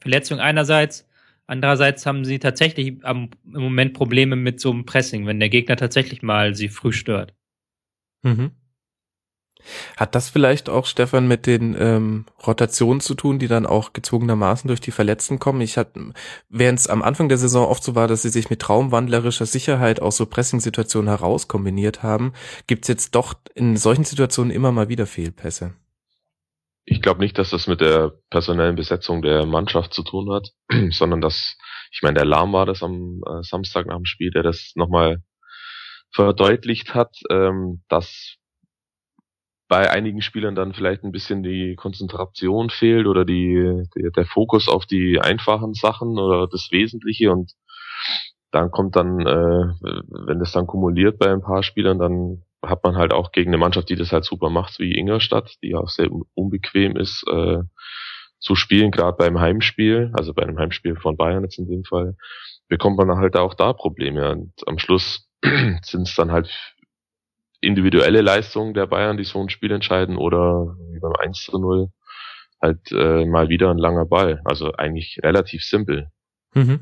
Verletzung 0.00 0.40
einerseits. 0.40 1.08
Andererseits 1.46 2.06
haben 2.06 2.24
sie 2.24 2.40
tatsächlich 2.40 3.04
am, 3.04 3.30
im 3.44 3.62
Moment 3.62 3.94
Probleme 3.94 4.34
mit 4.34 4.58
so 4.60 4.72
einem 4.72 4.84
Pressing, 4.84 5.26
wenn 5.26 5.38
der 5.38 5.48
Gegner 5.48 5.76
tatsächlich 5.76 6.22
mal 6.22 6.56
sie 6.56 6.68
früh 6.68 6.92
stört. 6.92 7.34
Mhm. 8.22 8.50
Hat 9.96 10.14
das 10.14 10.30
vielleicht 10.30 10.68
auch, 10.68 10.86
Stefan, 10.86 11.28
mit 11.28 11.46
den 11.46 11.76
ähm, 11.78 12.26
Rotationen 12.46 13.00
zu 13.00 13.14
tun, 13.14 13.38
die 13.38 13.48
dann 13.48 13.66
auch 13.66 13.92
gezwungenermaßen 13.92 14.68
durch 14.68 14.80
die 14.80 14.90
Verletzten 14.90 15.38
kommen? 15.38 15.60
Ich 15.60 15.76
hatte, 15.76 16.12
während 16.48 16.78
es 16.78 16.88
am 16.88 17.02
Anfang 17.02 17.28
der 17.28 17.38
Saison 17.38 17.66
oft 17.66 17.82
so 17.82 17.94
war, 17.94 18.08
dass 18.08 18.22
sie 18.22 18.28
sich 18.28 18.50
mit 18.50 18.60
traumwandlerischer 18.60 19.46
Sicherheit 19.46 20.00
aus 20.00 20.16
so 20.16 20.26
Pressing-Situationen 20.26 21.08
heraus 21.08 21.48
kombiniert 21.48 22.02
haben, 22.02 22.32
gibt's 22.66 22.88
jetzt 22.88 23.14
doch 23.14 23.34
in 23.54 23.76
solchen 23.76 24.04
Situationen 24.04 24.50
immer 24.50 24.72
mal 24.72 24.88
wieder 24.88 25.06
Fehlpässe. 25.06 25.74
Ich 26.84 27.00
glaube 27.00 27.20
nicht, 27.20 27.38
dass 27.38 27.50
das 27.50 27.68
mit 27.68 27.80
der 27.80 28.12
personellen 28.30 28.74
Besetzung 28.74 29.22
der 29.22 29.46
Mannschaft 29.46 29.94
zu 29.94 30.02
tun 30.02 30.32
hat, 30.32 30.48
sondern 30.90 31.20
dass, 31.20 31.56
ich 31.92 32.02
meine, 32.02 32.14
der 32.14 32.24
Lahm 32.24 32.52
war 32.52 32.66
das 32.66 32.82
am 32.82 33.20
äh, 33.24 33.42
Samstag 33.42 33.86
nach 33.86 33.96
dem 33.96 34.04
Spiel, 34.04 34.30
der 34.30 34.42
das 34.42 34.72
nochmal 34.74 35.22
verdeutlicht 36.12 36.94
hat, 36.94 37.16
ähm, 37.30 37.82
dass 37.88 38.36
bei 39.72 39.90
einigen 39.90 40.20
Spielern 40.20 40.54
dann 40.54 40.74
vielleicht 40.74 41.02
ein 41.02 41.12
bisschen 41.12 41.42
die 41.42 41.76
Konzentration 41.76 42.68
fehlt 42.68 43.06
oder 43.06 43.24
die, 43.24 43.84
die 43.96 44.10
der 44.14 44.26
Fokus 44.26 44.68
auf 44.68 44.84
die 44.84 45.18
einfachen 45.18 45.72
Sachen 45.72 46.18
oder 46.18 46.46
das 46.46 46.68
Wesentliche 46.72 47.32
und 47.32 47.52
dann 48.50 48.70
kommt 48.70 48.96
dann, 48.96 49.20
äh, 49.20 49.64
wenn 50.26 50.40
das 50.40 50.52
dann 50.52 50.66
kumuliert 50.66 51.18
bei 51.18 51.32
ein 51.32 51.40
paar 51.40 51.62
Spielern, 51.62 51.98
dann 51.98 52.42
hat 52.62 52.84
man 52.84 52.96
halt 52.96 53.14
auch 53.14 53.32
gegen 53.32 53.48
eine 53.48 53.56
Mannschaft, 53.56 53.88
die 53.88 53.96
das 53.96 54.12
halt 54.12 54.26
super 54.26 54.50
macht, 54.50 54.78
wie 54.78 54.94
Ingolstadt, 54.94 55.54
die 55.62 55.74
auch 55.74 55.88
sehr 55.88 56.10
unbequem 56.34 56.94
ist, 56.98 57.24
äh, 57.32 57.62
zu 58.40 58.54
spielen, 58.54 58.90
gerade 58.90 59.16
beim 59.16 59.40
Heimspiel, 59.40 60.10
also 60.12 60.34
bei 60.34 60.42
einem 60.42 60.58
Heimspiel 60.58 60.96
von 60.96 61.16
Bayern 61.16 61.44
jetzt 61.44 61.58
in 61.58 61.66
dem 61.66 61.84
Fall, 61.84 62.14
bekommt 62.68 62.98
man 62.98 63.16
halt 63.16 63.38
auch 63.38 63.54
da 63.54 63.72
Probleme. 63.72 64.32
Und 64.32 64.52
am 64.66 64.78
Schluss 64.78 65.30
sind 65.82 66.08
es 66.08 66.14
dann 66.14 66.30
halt 66.30 66.71
individuelle 67.62 68.20
Leistungen 68.20 68.74
der 68.74 68.86
Bayern, 68.86 69.16
die 69.16 69.24
so 69.24 69.40
ein 69.40 69.48
Spiel 69.48 69.72
entscheiden, 69.72 70.16
oder 70.16 70.76
wie 70.90 71.00
beim 71.00 71.14
1 71.18 71.42
zu 71.42 71.58
0 71.58 71.88
halt 72.60 72.92
äh, 72.92 73.24
mal 73.24 73.48
wieder 73.48 73.70
ein 73.70 73.78
langer 73.78 74.04
Ball. 74.04 74.40
Also 74.44 74.72
eigentlich 74.72 75.20
relativ 75.22 75.64
simpel. 75.64 76.10
Mhm. 76.54 76.80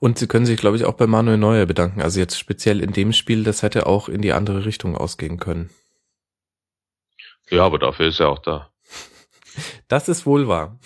Und 0.00 0.18
sie 0.18 0.26
können 0.26 0.46
sich, 0.46 0.58
glaube 0.58 0.76
ich, 0.76 0.84
auch 0.84 0.94
bei 0.94 1.06
Manuel 1.06 1.38
Neuer 1.38 1.66
bedanken. 1.66 2.02
Also 2.02 2.18
jetzt 2.18 2.38
speziell 2.38 2.80
in 2.80 2.92
dem 2.92 3.12
Spiel, 3.12 3.44
das 3.44 3.62
hätte 3.62 3.86
auch 3.86 4.08
in 4.08 4.20
die 4.20 4.32
andere 4.32 4.64
Richtung 4.64 4.96
ausgehen 4.96 5.38
können. 5.38 5.70
Ja, 7.50 7.64
aber 7.64 7.78
dafür 7.78 8.08
ist 8.08 8.18
er 8.18 8.28
auch 8.28 8.40
da. 8.40 8.70
Das 9.88 10.08
ist 10.08 10.26
wohl 10.26 10.48
wahr. 10.48 10.78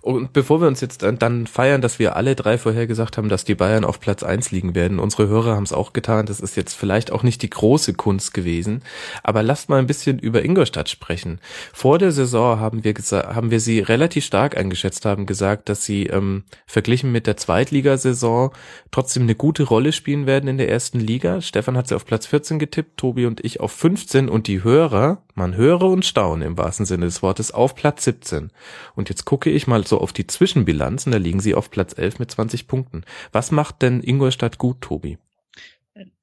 Und 0.00 0.32
bevor 0.32 0.60
wir 0.60 0.68
uns 0.68 0.80
jetzt 0.80 1.02
dann 1.02 1.46
feiern, 1.46 1.80
dass 1.80 1.98
wir 1.98 2.16
alle 2.16 2.34
drei 2.34 2.58
vorher 2.58 2.86
gesagt 2.86 3.16
haben, 3.16 3.28
dass 3.28 3.44
die 3.44 3.54
Bayern 3.54 3.84
auf 3.84 4.00
Platz 4.00 4.22
eins 4.22 4.50
liegen 4.50 4.74
werden, 4.74 4.98
unsere 4.98 5.28
Hörer 5.28 5.56
haben 5.56 5.64
es 5.64 5.72
auch 5.72 5.92
getan, 5.92 6.26
das 6.26 6.40
ist 6.40 6.56
jetzt 6.56 6.74
vielleicht 6.74 7.12
auch 7.12 7.22
nicht 7.22 7.42
die 7.42 7.50
große 7.50 7.94
Kunst 7.94 8.34
gewesen, 8.34 8.82
aber 9.22 9.42
lasst 9.42 9.68
mal 9.68 9.78
ein 9.78 9.86
bisschen 9.86 10.18
über 10.18 10.44
Ingolstadt 10.44 10.88
sprechen. 10.88 11.40
Vor 11.72 11.98
der 11.98 12.12
Saison 12.12 12.60
haben 12.60 12.84
wir 12.84 12.94
haben 13.12 13.50
wir 13.50 13.60
sie 13.60 13.80
relativ 13.80 14.24
stark 14.24 14.56
eingeschätzt, 14.56 15.04
haben 15.04 15.26
gesagt, 15.26 15.68
dass 15.68 15.84
sie 15.84 16.06
ähm, 16.06 16.44
verglichen 16.66 17.12
mit 17.12 17.26
der 17.26 17.36
Zweitligasaison 17.36 18.50
trotzdem 18.90 19.24
eine 19.24 19.34
gute 19.34 19.64
Rolle 19.64 19.92
spielen 19.92 20.26
werden 20.26 20.48
in 20.48 20.58
der 20.58 20.68
ersten 20.68 21.00
Liga. 21.00 21.40
Stefan 21.40 21.76
hat 21.76 21.88
sie 21.88 21.96
auf 21.96 22.06
Platz 22.06 22.26
14 22.26 22.58
getippt, 22.58 22.96
Tobi 22.96 23.26
und 23.26 23.44
ich 23.44 23.60
auf 23.60 23.72
15 23.72 24.28
und 24.28 24.46
die 24.46 24.62
Hörer, 24.62 25.22
man 25.34 25.56
höre 25.56 25.82
und 25.82 26.04
staune 26.04 26.44
im 26.44 26.58
wahrsten 26.58 26.86
Sinne 26.86 27.06
des 27.06 27.22
Wortes, 27.22 27.52
auf 27.52 27.74
Platz 27.74 28.04
17. 28.04 28.50
Und 28.94 29.08
jetzt 29.08 29.24
gucke 29.24 29.50
ich 29.50 29.61
mal 29.66 29.86
so 29.86 30.00
auf 30.00 30.12
die 30.12 30.26
Zwischenbilanzen, 30.26 31.12
da 31.12 31.18
liegen 31.18 31.40
sie 31.40 31.54
auf 31.54 31.70
Platz 31.70 31.96
11 31.96 32.18
mit 32.18 32.30
20 32.30 32.66
Punkten. 32.66 33.04
Was 33.32 33.50
macht 33.50 33.82
denn 33.82 34.02
Ingolstadt 34.02 34.58
gut, 34.58 34.80
Tobi? 34.80 35.18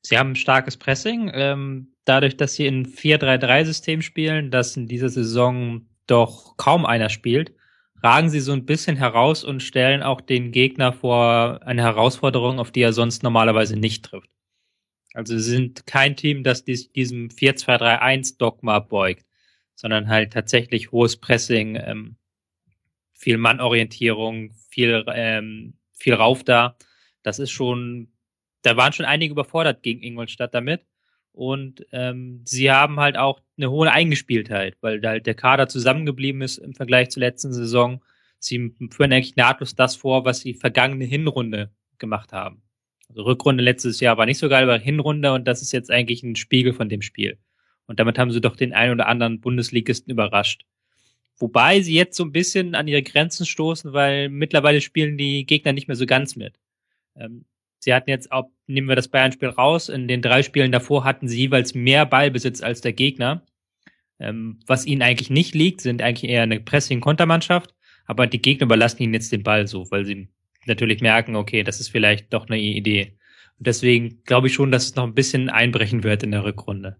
Sie 0.01 0.17
haben 0.17 0.31
ein 0.31 0.35
starkes 0.35 0.77
Pressing. 0.77 1.31
Ähm, 1.33 1.93
dadurch, 2.05 2.37
dass 2.37 2.55
sie 2.55 2.65
in 2.65 2.85
4-3-3-System 2.85 4.01
spielen, 4.01 4.51
das 4.51 4.75
in 4.77 4.87
dieser 4.87 5.09
Saison 5.09 5.87
doch 6.07 6.57
kaum 6.57 6.85
einer 6.85 7.09
spielt, 7.09 7.53
ragen 8.01 8.29
sie 8.29 8.39
so 8.39 8.53
ein 8.53 8.65
bisschen 8.65 8.95
heraus 8.95 9.43
und 9.43 9.61
stellen 9.61 10.03
auch 10.03 10.21
den 10.21 10.51
Gegner 10.51 10.93
vor 10.93 11.59
eine 11.63 11.83
Herausforderung, 11.83 12.59
auf 12.59 12.71
die 12.71 12.81
er 12.81 12.93
sonst 12.93 13.23
normalerweise 13.23 13.75
nicht 13.75 14.05
trifft. 14.05 14.29
Also 15.13 15.37
sie 15.37 15.51
sind 15.51 15.85
kein 15.85 16.15
Team, 16.15 16.43
das 16.43 16.63
dies, 16.63 16.91
diesem 16.91 17.29
4-2-3-1-Dogma 17.29 18.79
beugt, 18.79 19.25
sondern 19.75 20.07
halt 20.07 20.33
tatsächlich 20.33 20.91
hohes 20.91 21.17
Pressing, 21.17 21.75
ähm, 21.75 22.15
viel 23.19 23.37
Mannorientierung, 23.37 24.51
viel, 24.69 25.03
ähm, 25.13 25.73
viel 25.93 26.13
Rauf 26.13 26.43
da. 26.43 26.77
Das 27.21 27.37
ist 27.37 27.51
schon, 27.51 28.13
da 28.61 28.77
waren 28.77 28.93
schon 28.93 29.05
einige 29.05 29.33
überfordert 29.33 29.83
gegen 29.83 30.01
Ingolstadt 30.01 30.53
damit. 30.53 30.85
Und 31.33 31.85
ähm, 31.91 32.41
sie 32.45 32.71
haben 32.71 32.99
halt 32.99 33.17
auch 33.17 33.41
eine 33.57 33.69
hohe 33.69 33.91
Eingespieltheit, 33.91 34.77
weil 34.81 35.01
halt 35.05 35.25
der 35.25 35.35
Kader 35.35 35.67
zusammengeblieben 35.67 36.41
ist 36.41 36.57
im 36.57 36.73
Vergleich 36.73 37.09
zur 37.09 37.19
letzten 37.19 37.53
Saison. 37.53 38.01
Sie 38.39 38.73
führen 38.91 39.11
eigentlich 39.11 39.35
nahtlos 39.35 39.75
das 39.75 39.97
vor, 39.97 40.23
was 40.23 40.39
sie 40.39 40.53
vergangene 40.53 41.05
Hinrunde 41.05 41.71
gemacht 41.97 42.31
haben. 42.31 42.63
Also 43.09 43.23
Rückrunde 43.23 43.63
letztes 43.63 43.99
Jahr 43.99 44.17
war 44.17 44.25
nicht 44.25 44.37
so 44.37 44.47
geil, 44.47 44.63
aber 44.63 44.77
Hinrunde 44.77 45.33
und 45.33 45.45
das 45.45 45.61
ist 45.61 45.73
jetzt 45.73 45.91
eigentlich 45.91 46.23
ein 46.23 46.37
Spiegel 46.37 46.73
von 46.73 46.87
dem 46.87 47.01
Spiel. 47.01 47.37
Und 47.85 47.99
damit 47.99 48.17
haben 48.17 48.31
sie 48.31 48.39
doch 48.39 48.55
den 48.55 48.73
einen 48.73 48.93
oder 48.93 49.07
anderen 49.07 49.41
Bundesligisten 49.41 50.11
überrascht. 50.11 50.65
Wobei 51.39 51.81
sie 51.81 51.95
jetzt 51.95 52.17
so 52.17 52.25
ein 52.25 52.33
bisschen 52.33 52.75
an 52.75 52.87
ihre 52.87 53.01
Grenzen 53.01 53.45
stoßen, 53.45 53.93
weil 53.93 54.29
mittlerweile 54.29 54.81
spielen 54.81 55.17
die 55.17 55.45
Gegner 55.45 55.71
nicht 55.71 55.87
mehr 55.87 55.95
so 55.95 56.05
ganz 56.05 56.35
mit. 56.35 56.59
Ähm, 57.15 57.45
sie 57.79 57.93
hatten 57.93 58.09
jetzt 58.09 58.31
auch, 58.31 58.49
nehmen 58.67 58.89
wir 58.89 58.97
das 58.97 59.07
Bayern-Spiel 59.07 59.49
raus, 59.49 59.87
in 59.87 60.07
den 60.07 60.21
drei 60.21 60.43
Spielen 60.43 60.71
davor 60.71 61.05
hatten 61.05 61.29
sie 61.29 61.39
jeweils 61.39 61.73
mehr 61.73 62.05
Ballbesitz 62.05 62.61
als 62.61 62.81
der 62.81 62.93
Gegner. 62.93 63.45
Ähm, 64.19 64.59
was 64.67 64.85
ihnen 64.85 65.01
eigentlich 65.01 65.29
nicht 65.29 65.55
liegt, 65.55 65.79
sind 65.79 66.01
eigentlich 66.01 66.29
eher 66.29 66.43
eine 66.43 66.59
Pressing-Kontermannschaft, 66.59 67.73
aber 68.05 68.27
die 68.27 68.41
Gegner 68.41 68.65
überlassen 68.65 69.01
ihnen 69.01 69.13
jetzt 69.13 69.31
den 69.31 69.43
Ball 69.43 69.65
so, 69.65 69.89
weil 69.91 70.03
sie 70.03 70.27
natürlich 70.65 70.99
merken, 70.99 71.37
okay, 71.37 71.63
das 71.63 71.79
ist 71.79 71.87
vielleicht 71.87 72.33
doch 72.33 72.47
eine 72.47 72.59
Idee. 72.59 73.17
Und 73.57 73.67
deswegen 73.67 74.23
glaube 74.23 74.47
ich 74.47 74.53
schon, 74.53 74.71
dass 74.71 74.85
es 74.85 74.95
noch 74.95 75.05
ein 75.05 75.13
bisschen 75.13 75.49
einbrechen 75.49 76.03
wird 76.03 76.23
in 76.23 76.31
der 76.31 76.43
Rückrunde. 76.43 76.97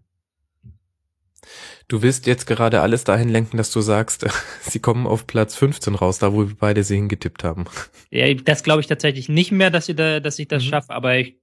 Du 1.88 2.02
willst 2.02 2.26
jetzt 2.26 2.46
gerade 2.46 2.80
alles 2.80 3.04
dahin 3.04 3.28
lenken, 3.28 3.56
dass 3.56 3.70
du 3.70 3.80
sagst, 3.80 4.26
sie 4.62 4.80
kommen 4.80 5.06
auf 5.06 5.26
Platz 5.26 5.56
15 5.56 5.94
raus, 5.94 6.18
da 6.18 6.32
wo 6.32 6.48
wir 6.48 6.56
beide 6.58 6.84
sie 6.84 6.96
hingetippt 6.96 7.44
haben. 7.44 7.64
Ja, 8.10 8.32
das 8.34 8.62
glaube 8.62 8.80
ich 8.80 8.86
tatsächlich 8.86 9.28
nicht 9.28 9.52
mehr, 9.52 9.70
dass 9.70 9.86
sie 9.86 9.94
da, 9.94 10.20
dass 10.20 10.38
ich 10.38 10.48
das 10.48 10.64
mhm. 10.64 10.68
schaffe, 10.68 10.90
aber 10.90 11.16
ich 11.16 11.40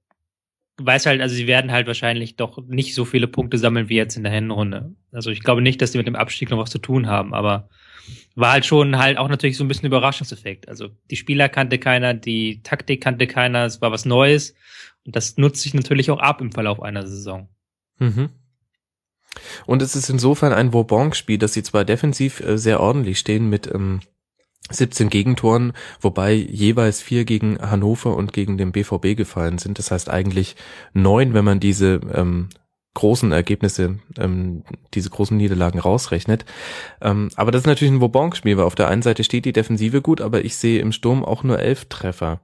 weiß 0.78 1.06
halt, 1.06 1.20
also 1.20 1.34
sie 1.34 1.46
werden 1.46 1.72
halt 1.72 1.86
wahrscheinlich 1.86 2.36
doch 2.36 2.62
nicht 2.66 2.94
so 2.94 3.04
viele 3.04 3.26
Punkte 3.26 3.58
sammeln 3.58 3.88
wie 3.88 3.96
jetzt 3.96 4.16
in 4.16 4.22
der 4.22 4.32
Hinrunde. 4.32 4.94
Also 5.12 5.30
ich 5.30 5.42
glaube 5.42 5.60
nicht, 5.60 5.82
dass 5.82 5.92
sie 5.92 5.98
mit 5.98 6.06
dem 6.06 6.16
Abstieg 6.16 6.50
noch 6.50 6.58
was 6.58 6.70
zu 6.70 6.78
tun 6.78 7.08
haben, 7.08 7.34
aber 7.34 7.68
war 8.36 8.52
halt 8.52 8.64
schon 8.64 8.98
halt 8.98 9.18
auch 9.18 9.28
natürlich 9.28 9.56
so 9.56 9.64
ein 9.64 9.68
bisschen 9.68 9.86
Überraschungseffekt. 9.86 10.68
Also 10.68 10.88
die 11.10 11.16
Spieler 11.16 11.48
kannte 11.48 11.78
keiner, 11.78 12.14
die 12.14 12.62
Taktik 12.62 13.02
kannte 13.02 13.26
keiner, 13.26 13.64
es 13.64 13.80
war 13.80 13.90
was 13.90 14.04
Neues 14.04 14.54
und 15.04 15.16
das 15.16 15.36
nutzt 15.36 15.62
sich 15.62 15.74
natürlich 15.74 16.10
auch 16.10 16.20
ab 16.20 16.40
im 16.40 16.52
Verlauf 16.52 16.80
einer 16.80 17.06
Saison. 17.06 17.48
Mhm. 17.98 18.30
Und 19.66 19.82
es 19.82 19.96
ist 19.96 20.08
insofern 20.08 20.52
ein 20.52 20.72
Vauban-Spiel, 20.72 21.38
dass 21.38 21.52
sie 21.52 21.62
zwar 21.62 21.84
defensiv 21.84 22.40
äh, 22.40 22.58
sehr 22.58 22.80
ordentlich 22.80 23.18
stehen 23.18 23.48
mit 23.48 23.72
ähm, 23.72 24.00
17 24.70 25.08
Gegentoren, 25.08 25.72
wobei 26.00 26.32
jeweils 26.34 27.00
vier 27.00 27.24
gegen 27.24 27.58
Hannover 27.58 28.16
und 28.16 28.32
gegen 28.32 28.58
den 28.58 28.72
BVB 28.72 29.16
gefallen 29.16 29.58
sind. 29.58 29.78
Das 29.78 29.90
heißt 29.90 30.10
eigentlich 30.10 30.56
neun, 30.92 31.32
wenn 31.32 31.44
man 31.44 31.60
diese 31.60 32.00
ähm, 32.12 32.48
großen 32.94 33.32
Ergebnisse, 33.32 33.98
ähm, 34.18 34.64
diese 34.94 35.10
großen 35.10 35.36
Niederlagen 35.36 35.78
rausrechnet. 35.78 36.44
Ähm, 37.00 37.30
aber 37.36 37.50
das 37.50 37.62
ist 37.62 37.66
natürlich 37.66 37.92
ein 37.92 38.00
Vauban-Spiel, 38.00 38.56
weil 38.56 38.64
auf 38.64 38.74
der 38.74 38.88
einen 38.88 39.02
Seite 39.02 39.24
steht 39.24 39.44
die 39.44 39.52
Defensive 39.52 40.02
gut, 40.02 40.20
aber 40.20 40.44
ich 40.44 40.56
sehe 40.56 40.80
im 40.80 40.92
Sturm 40.92 41.24
auch 41.24 41.44
nur 41.44 41.60
elf 41.60 41.86
Treffer. 41.86 42.40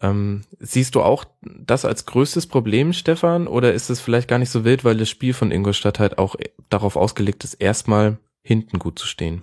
Ähm, 0.00 0.42
siehst 0.58 0.94
du 0.94 1.02
auch 1.02 1.24
das 1.42 1.84
als 1.84 2.06
größtes 2.06 2.46
Problem, 2.46 2.92
Stefan, 2.92 3.46
oder 3.46 3.72
ist 3.72 3.90
es 3.90 4.00
vielleicht 4.00 4.28
gar 4.28 4.38
nicht 4.38 4.50
so 4.50 4.64
wild, 4.64 4.84
weil 4.84 4.96
das 4.96 5.08
Spiel 5.08 5.34
von 5.34 5.50
Ingolstadt 5.50 5.98
halt 5.98 6.18
auch 6.18 6.36
darauf 6.68 6.96
ausgelegt 6.96 7.44
ist, 7.44 7.54
erstmal 7.54 8.18
hinten 8.42 8.78
gut 8.78 8.98
zu 8.98 9.06
stehen? 9.06 9.42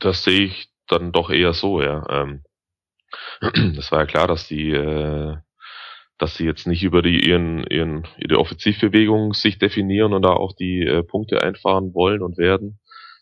Das 0.00 0.24
sehe 0.24 0.46
ich 0.46 0.68
dann 0.88 1.12
doch 1.12 1.30
eher 1.30 1.52
so, 1.52 1.82
ja. 1.82 2.04
Ähm, 2.08 2.42
das 3.76 3.90
war 3.92 4.00
ja 4.00 4.06
klar, 4.06 4.26
dass 4.26 4.48
die, 4.48 4.70
äh, 4.70 5.36
dass 6.18 6.36
sie 6.36 6.44
jetzt 6.44 6.66
nicht 6.66 6.82
über 6.82 7.02
die 7.02 7.28
ihren, 7.28 7.64
ihren 7.66 8.06
ihre 8.16 8.38
Offensivbewegung 8.38 9.34
sich 9.34 9.58
definieren 9.58 10.12
und 10.12 10.22
da 10.22 10.30
auch 10.30 10.54
die 10.54 10.82
äh, 10.82 11.02
Punkte 11.02 11.42
einfahren 11.42 11.94
wollen 11.94 12.22
und 12.22 12.38
werden, 12.38 12.78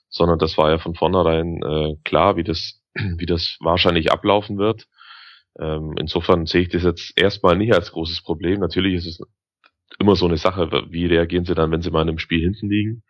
sondern 0.09 0.39
das 0.39 0.57
war 0.57 0.71
ja 0.71 0.79
von 0.79 0.95
vornherein 0.95 1.61
äh, 1.63 1.97
klar, 2.05 2.37
wie 2.37 2.45
das 2.45 2.81
wie 2.95 3.27
das 3.27 3.57
wahrscheinlich 3.61 4.13
ablaufen 4.13 4.59
wird. 4.59 4.87
Ähm, 5.61 5.95
insofern 5.99 6.47
sehe 6.47 6.63
ich 6.63 6.69
das 6.69 6.83
jetzt 6.83 7.13
erstmal 7.17 7.57
nicht 7.57 7.75
als 7.75 7.93
großes 7.93 8.23
Problem. 8.23 8.61
Natürlich 8.61 8.95
ist 8.95 9.07
es 9.07 9.21
immer 9.99 10.17
so 10.17 10.27
eine 10.27 10.37
Sache, 10.37 10.71
wie 10.91 11.07
reagieren 11.07 11.45
sie 11.45 11.55
dann, 11.55 11.71
wenn 11.71 11.83
sie 11.83 11.91
mal 11.91 12.03
in 12.03 12.09
einem 12.09 12.19
Spiel 12.19 12.41
hinten 12.41 12.69
liegen. 12.69 13.03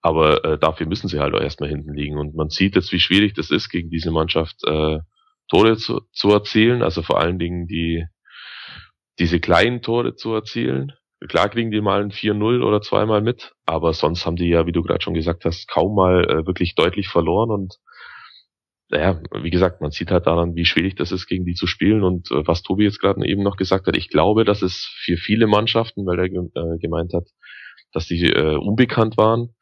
Aber 0.00 0.44
äh, 0.44 0.58
dafür 0.58 0.86
müssen 0.86 1.08
sie 1.08 1.18
halt 1.18 1.34
auch 1.34 1.40
erstmal 1.40 1.70
hinten 1.70 1.94
liegen. 1.94 2.18
Und 2.18 2.34
man 2.34 2.50
sieht 2.50 2.76
jetzt, 2.76 2.92
wie 2.92 3.00
schwierig 3.00 3.34
das 3.34 3.50
ist, 3.50 3.68
gegen 3.68 3.90
diese 3.90 4.10
Mannschaft 4.10 4.56
äh, 4.66 4.98
Tore 5.48 5.76
zu, 5.76 6.02
zu 6.12 6.30
erzielen. 6.30 6.82
Also 6.82 7.02
vor 7.02 7.20
allen 7.20 7.38
Dingen 7.38 7.66
die 7.66 8.04
diese 9.18 9.40
kleinen 9.40 9.82
Tore 9.82 10.14
zu 10.14 10.32
erzielen. 10.32 10.92
Klar 11.28 11.48
kriegen 11.48 11.70
die 11.70 11.80
mal 11.80 12.00
ein 12.00 12.12
4-0 12.12 12.62
oder 12.62 12.80
zweimal 12.80 13.20
mit, 13.20 13.54
aber 13.66 13.92
sonst 13.92 14.24
haben 14.24 14.36
die 14.36 14.48
ja, 14.48 14.66
wie 14.66 14.72
du 14.72 14.82
gerade 14.82 15.02
schon 15.02 15.14
gesagt 15.14 15.44
hast, 15.44 15.66
kaum 15.68 15.96
mal 15.96 16.24
äh, 16.24 16.46
wirklich 16.46 16.76
deutlich 16.76 17.08
verloren 17.08 17.50
und 17.50 17.78
naja, 18.90 19.20
wie 19.42 19.50
gesagt, 19.50 19.80
man 19.80 19.90
sieht 19.90 20.10
halt 20.10 20.26
daran, 20.26 20.54
wie 20.54 20.64
schwierig 20.64 20.96
das 20.96 21.12
ist, 21.12 21.26
gegen 21.26 21.44
die 21.44 21.54
zu 21.54 21.66
spielen. 21.66 22.02
Und 22.02 22.30
äh, 22.30 22.46
was 22.46 22.62
Tobi 22.62 22.84
jetzt 22.84 23.00
gerade 23.00 23.26
eben 23.26 23.42
noch 23.42 23.56
gesagt 23.56 23.86
hat, 23.86 23.96
ich 23.96 24.08
glaube, 24.08 24.44
dass 24.44 24.62
es 24.62 24.90
für 25.04 25.16
viele 25.16 25.46
Mannschaften, 25.46 26.06
weil 26.06 26.18
er 26.18 26.24
äh, 26.24 26.78
gemeint 26.78 27.12
hat, 27.12 27.28
dass 27.92 28.06
die 28.06 28.24
äh, 28.24 28.56
unbekannt 28.56 29.16
waren. 29.16 29.54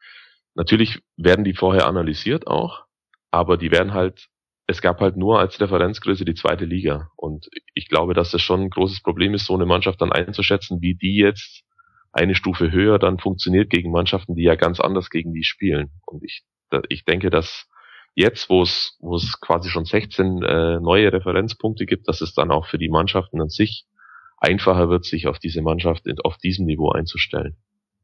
Natürlich 0.55 0.99
werden 1.17 1.43
die 1.43 1.53
vorher 1.53 1.87
analysiert 1.87 2.47
auch, 2.47 2.85
aber 3.29 3.57
die 3.57 3.71
werden 3.71 3.93
halt, 3.93 4.27
es 4.65 4.81
gab 4.81 5.01
halt 5.01 5.17
nur 5.17 5.39
als 5.39 5.59
Referenzgröße 5.59 6.25
die 6.25 6.33
zweite 6.33 6.65
Liga. 6.65 7.09
Und 7.15 7.47
ich 7.73 7.89
glaube, 7.89 8.13
dass 8.13 8.31
das 8.31 8.41
schon 8.41 8.61
ein 8.61 8.69
großes 8.69 9.03
Problem 9.03 9.33
ist, 9.33 9.45
so 9.45 9.53
eine 9.53 9.65
Mannschaft 9.65 10.01
dann 10.01 10.11
einzuschätzen, 10.11 10.81
wie 10.81 10.95
die 10.95 11.17
jetzt 11.17 11.63
eine 12.13 12.33
Stufe 12.33 12.71
höher 12.71 12.97
dann 12.97 13.19
funktioniert 13.19 13.69
gegen 13.69 13.91
Mannschaften, 13.91 14.35
die 14.35 14.43
ja 14.43 14.55
ganz 14.55 14.79
anders 14.79 15.09
gegen 15.09 15.33
die 15.33 15.43
spielen. 15.43 15.91
Und 16.05 16.23
ich, 16.23 16.43
ich 16.89 17.05
denke, 17.05 17.29
dass 17.29 17.67
jetzt, 18.17 18.49
wo 18.49 18.63
es, 18.63 18.97
wo 18.99 19.15
es 19.15 19.39
quasi 19.39 19.69
schon 19.69 19.85
16 19.85 20.41
äh, 20.41 20.79
neue 20.79 21.13
Referenzpunkte 21.13 21.85
gibt, 21.85 22.07
dass 22.07 22.21
es 22.21 22.33
dann 22.33 22.51
auch 22.51 22.65
für 22.65 22.79
die 22.79 22.89
Mannschaften 22.89 23.39
an 23.39 23.49
sich 23.49 23.85
einfacher 24.37 24.89
wird, 24.89 25.05
sich 25.05 25.27
auf 25.27 25.37
diese 25.37 25.61
Mannschaft 25.61 26.05
auf 26.23 26.37
diesem 26.37 26.65
Niveau 26.65 26.89
einzustellen. 26.89 27.55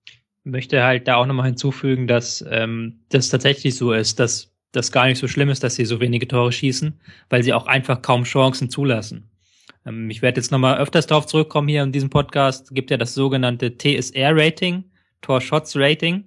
Ich 0.06 0.52
möchte 0.52 0.84
halt 0.84 1.08
da 1.08 1.16
auch 1.16 1.26
nochmal 1.26 1.48
hinzufügen, 1.48 2.06
dass 2.06 2.46
ähm, 2.48 3.06
das 3.10 3.30
tatsächlich 3.30 3.76
so 3.76 3.92
ist, 3.92 4.20
dass 4.20 4.54
das 4.72 4.92
gar 4.92 5.08
nicht 5.08 5.18
so 5.18 5.28
schlimm 5.28 5.50
ist, 5.50 5.64
dass 5.64 5.76
sie 5.76 5.86
so 5.86 6.00
wenige 6.00 6.28
Tore 6.28 6.52
schießen, 6.52 7.00
weil 7.30 7.42
sie 7.42 7.54
auch 7.54 7.66
einfach 7.66 8.02
kaum 8.04 8.24
Chancen 8.24 8.70
zulassen. 8.70 9.32
Ähm, 9.84 10.12
ich 10.12 10.22
werde 10.22 10.40
jetzt 10.40 10.52
nochmal 10.52 10.78
öfters 10.78 11.08
darauf 11.08 11.26
zurückkommen 11.26 11.70
hier 11.70 11.82
in 11.82 11.92
diesem 11.92 12.12
Podcast. 12.12 12.74
Gibt 12.76 12.92
ja 12.92 12.98
das 12.98 13.16
sogenannte 13.16 13.78
TSR-Rating, 13.78 14.84
Tor-Shots-Rating, 15.22 16.26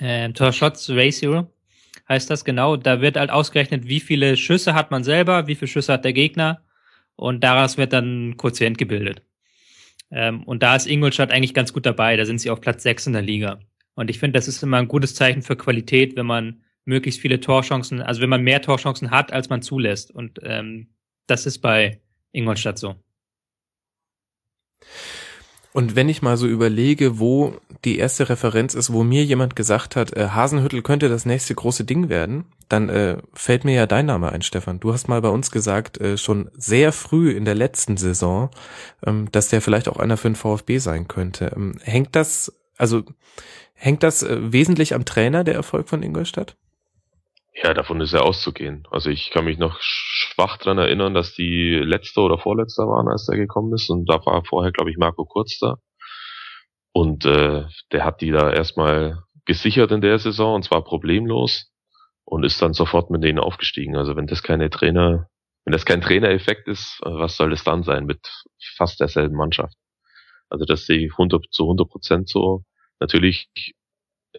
äh, 0.00 0.32
Tor-Shots-Ratio 0.32 1.52
heißt 2.08 2.30
das 2.30 2.44
genau. 2.44 2.76
Da 2.76 3.00
wird 3.00 3.16
halt 3.16 3.30
ausgerechnet, 3.30 3.86
wie 3.86 4.00
viele 4.00 4.36
Schüsse 4.36 4.74
hat 4.74 4.90
man 4.90 5.04
selber, 5.04 5.46
wie 5.46 5.54
viele 5.54 5.68
Schüsse 5.68 5.92
hat 5.92 6.04
der 6.04 6.12
Gegner 6.12 6.62
und 7.16 7.42
daraus 7.42 7.76
wird 7.76 7.92
dann 7.92 8.30
ein 8.30 8.36
Quotient 8.36 8.78
gebildet. 8.78 9.22
Ähm, 10.10 10.42
und 10.44 10.62
da 10.62 10.76
ist 10.76 10.86
Ingolstadt 10.86 11.32
eigentlich 11.32 11.54
ganz 11.54 11.72
gut 11.72 11.84
dabei. 11.84 12.16
Da 12.16 12.24
sind 12.24 12.40
sie 12.40 12.50
auf 12.50 12.60
Platz 12.60 12.82
6 12.82 13.08
in 13.08 13.12
der 13.12 13.22
Liga. 13.22 13.60
Und 13.94 14.10
ich 14.10 14.18
finde, 14.18 14.38
das 14.38 14.48
ist 14.48 14.62
immer 14.62 14.78
ein 14.78 14.88
gutes 14.88 15.14
Zeichen 15.14 15.42
für 15.42 15.56
Qualität, 15.56 16.16
wenn 16.16 16.26
man 16.26 16.62
möglichst 16.84 17.20
viele 17.20 17.40
Torchancen, 17.40 18.00
also 18.00 18.20
wenn 18.22 18.30
man 18.30 18.42
mehr 18.42 18.62
Torchancen 18.62 19.10
hat, 19.10 19.32
als 19.32 19.48
man 19.48 19.60
zulässt. 19.60 20.10
Und 20.10 20.38
ähm, 20.42 20.88
das 21.26 21.44
ist 21.44 21.58
bei 21.58 22.00
Ingolstadt 22.32 22.78
so. 22.78 22.94
Und 25.72 25.96
wenn 25.96 26.08
ich 26.08 26.22
mal 26.22 26.36
so 26.36 26.46
überlege, 26.46 27.18
wo 27.18 27.54
die 27.84 27.98
erste 27.98 28.28
Referenz 28.28 28.74
ist, 28.74 28.92
wo 28.92 29.04
mir 29.04 29.24
jemand 29.24 29.54
gesagt 29.54 29.96
hat, 29.96 30.16
äh, 30.16 30.28
Hasenhüttel 30.28 30.82
könnte 30.82 31.08
das 31.08 31.26
nächste 31.26 31.54
große 31.54 31.84
Ding 31.84 32.08
werden, 32.08 32.46
dann 32.68 32.88
äh, 32.88 33.18
fällt 33.34 33.64
mir 33.64 33.74
ja 33.74 33.86
dein 33.86 34.06
Name 34.06 34.32
ein, 34.32 34.42
Stefan. 34.42 34.80
Du 34.80 34.92
hast 34.92 35.08
mal 35.08 35.20
bei 35.20 35.28
uns 35.28 35.50
gesagt, 35.50 36.00
äh, 36.00 36.16
schon 36.16 36.50
sehr 36.56 36.92
früh 36.92 37.30
in 37.30 37.44
der 37.44 37.54
letzten 37.54 37.96
Saison, 37.96 38.50
ähm, 39.06 39.28
dass 39.30 39.48
der 39.48 39.60
vielleicht 39.60 39.88
auch 39.88 39.98
einer 39.98 40.16
für 40.16 40.30
den 40.30 40.36
VfB 40.36 40.78
sein 40.78 41.06
könnte. 41.06 41.52
Ähm, 41.54 41.78
hängt 41.82 42.16
das, 42.16 42.52
also 42.76 43.04
hängt 43.74 44.02
das 44.02 44.22
äh, 44.22 44.52
wesentlich 44.52 44.94
am 44.94 45.04
Trainer, 45.04 45.44
der 45.44 45.54
Erfolg 45.54 45.88
von 45.88 46.02
Ingolstadt? 46.02 46.56
Ja, 47.62 47.74
davon 47.74 48.00
ist 48.00 48.12
ja 48.12 48.20
auszugehen. 48.20 48.86
Also 48.90 49.10
ich 49.10 49.30
kann 49.30 49.44
mich 49.44 49.58
noch 49.58 49.78
schwach 49.80 50.58
dran 50.58 50.78
erinnern, 50.78 51.14
dass 51.14 51.34
die 51.34 51.74
letzte 51.74 52.20
oder 52.20 52.38
vorletzte 52.38 52.82
waren, 52.82 53.08
als 53.08 53.26
der 53.26 53.36
gekommen 53.36 53.72
ist. 53.74 53.90
Und 53.90 54.06
da 54.08 54.24
war 54.26 54.44
vorher, 54.44 54.70
glaube 54.70 54.90
ich, 54.90 54.96
Marco 54.96 55.24
Kurz 55.24 55.58
da. 55.58 55.76
Und 56.92 57.24
äh, 57.26 57.64
der 57.92 58.04
hat 58.04 58.20
die 58.20 58.30
da 58.30 58.52
erstmal 58.52 59.24
gesichert 59.44 59.90
in 59.92 60.00
der 60.00 60.18
Saison 60.18 60.56
und 60.56 60.64
zwar 60.64 60.84
problemlos 60.84 61.72
und 62.24 62.44
ist 62.44 62.60
dann 62.62 62.74
sofort 62.74 63.10
mit 63.10 63.24
denen 63.24 63.38
aufgestiegen. 63.38 63.96
Also 63.96 64.14
wenn 64.14 64.26
das 64.26 64.42
keine 64.42 64.70
Trainer, 64.70 65.28
wenn 65.64 65.72
das 65.72 65.84
kein 65.84 66.00
Trainereffekt 66.00 66.68
ist, 66.68 67.00
was 67.02 67.36
soll 67.36 67.50
das 67.50 67.64
dann 67.64 67.82
sein 67.82 68.04
mit 68.04 68.20
fast 68.76 69.00
derselben 69.00 69.36
Mannschaft? 69.36 69.74
Also 70.48 70.64
das 70.64 70.86
sehe 70.86 71.06
ich 71.06 71.12
100 71.12 71.46
zu 71.50 71.64
100 71.64 71.88
Prozent 71.88 72.28
so. 72.28 72.64
Natürlich 73.00 73.48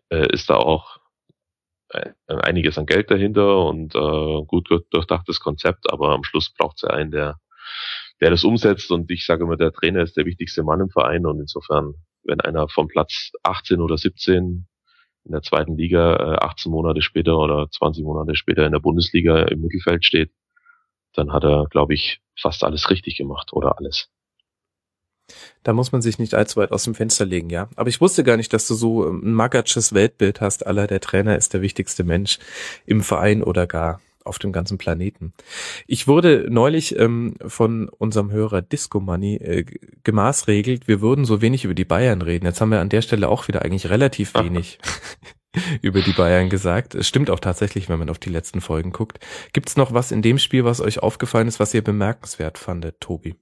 äh, 0.09 0.31
ist 0.33 0.49
da 0.49 0.55
auch 0.57 0.98
einiges 2.27 2.77
an 2.77 2.85
Geld 2.85 3.09
dahinter 3.09 3.65
und 3.65 3.95
äh, 3.95 4.45
gut 4.45 4.69
durchdachtes 4.91 5.39
Konzept, 5.39 5.91
aber 5.91 6.09
am 6.09 6.23
Schluss 6.23 6.53
braucht 6.53 6.77
es 6.77 6.81
ja 6.83 6.89
einen, 6.89 7.11
der, 7.11 7.39
der 8.21 8.29
das 8.29 8.43
umsetzt 8.43 8.91
und 8.91 9.09
ich 9.11 9.25
sage 9.25 9.43
immer, 9.43 9.57
der 9.57 9.71
Trainer 9.71 10.03
ist 10.03 10.17
der 10.17 10.25
wichtigste 10.25 10.63
Mann 10.63 10.81
im 10.81 10.89
Verein 10.89 11.25
und 11.25 11.39
insofern, 11.39 11.93
wenn 12.23 12.41
einer 12.41 12.67
vom 12.69 12.87
Platz 12.87 13.31
18 13.43 13.81
oder 13.81 13.97
17 13.97 14.67
in 15.25 15.31
der 15.31 15.41
zweiten 15.41 15.75
Liga 15.77 16.15
äh, 16.15 16.45
18 16.45 16.71
Monate 16.71 17.01
später 17.01 17.37
oder 17.37 17.69
20 17.69 18.03
Monate 18.03 18.35
später 18.35 18.65
in 18.65 18.71
der 18.71 18.79
Bundesliga 18.79 19.43
im 19.43 19.61
Mittelfeld 19.61 20.05
steht, 20.05 20.31
dann 21.13 21.33
hat 21.33 21.43
er, 21.43 21.65
glaube 21.69 21.93
ich, 21.93 22.21
fast 22.39 22.63
alles 22.63 22.89
richtig 22.89 23.17
gemacht 23.17 23.51
oder 23.53 23.77
alles. 23.77 24.09
Da 25.63 25.73
muss 25.73 25.91
man 25.91 26.01
sich 26.01 26.19
nicht 26.19 26.33
allzu 26.33 26.59
weit 26.59 26.71
aus 26.71 26.83
dem 26.83 26.95
Fenster 26.95 27.25
legen, 27.25 27.49
ja. 27.49 27.69
Aber 27.75 27.89
ich 27.89 28.01
wusste 28.01 28.23
gar 28.23 28.37
nicht, 28.37 28.53
dass 28.53 28.67
du 28.67 28.73
so 28.73 29.07
ein 29.07 29.33
magatsches 29.33 29.93
Weltbild 29.93 30.41
hast, 30.41 30.65
aller 30.65 30.87
der 30.87 30.99
Trainer 30.99 31.37
ist 31.37 31.53
der 31.53 31.61
wichtigste 31.61 32.03
Mensch 32.03 32.39
im 32.85 33.01
Verein 33.01 33.43
oder 33.43 33.67
gar 33.67 34.01
auf 34.29 34.39
dem 34.39 34.51
ganzen 34.51 34.77
Planeten. 34.77 35.33
Ich 35.87 36.07
wurde 36.07 36.47
neulich 36.49 36.97
ähm, 36.97 37.35
von 37.45 37.89
unserem 37.89 38.31
Hörer 38.31 38.61
Disco 38.61 38.99
Money 38.99 39.35
äh, 39.35 39.65
gemaßregelt, 40.03 40.87
wir 40.87 41.01
würden 41.01 41.25
so 41.25 41.41
wenig 41.41 41.65
über 41.65 41.73
die 41.73 41.85
Bayern 41.85 42.21
reden. 42.21 42.45
Jetzt 42.45 42.61
haben 42.61 42.71
wir 42.71 42.79
an 42.79 42.89
der 42.89 43.01
Stelle 43.01 43.27
auch 43.27 43.47
wieder 43.47 43.63
eigentlich 43.63 43.89
relativ 43.89 44.33
wenig 44.35 44.79
über 45.81 46.01
die 46.01 46.13
Bayern 46.13 46.49
gesagt. 46.49 46.95
Es 46.95 47.07
stimmt 47.07 47.29
auch 47.29 47.39
tatsächlich, 47.39 47.89
wenn 47.89 47.99
man 47.99 48.09
auf 48.09 48.19
die 48.19 48.29
letzten 48.29 48.61
Folgen 48.61 48.91
guckt. 48.91 49.19
Gibt's 49.53 49.77
noch 49.77 49.93
was 49.93 50.11
in 50.11 50.21
dem 50.21 50.37
Spiel, 50.37 50.63
was 50.63 50.81
euch 50.81 50.99
aufgefallen 50.99 51.47
ist, 51.47 51.59
was 51.59 51.73
ihr 51.73 51.83
bemerkenswert 51.83 52.57
fandet, 52.57 53.01
Tobi? 53.01 53.35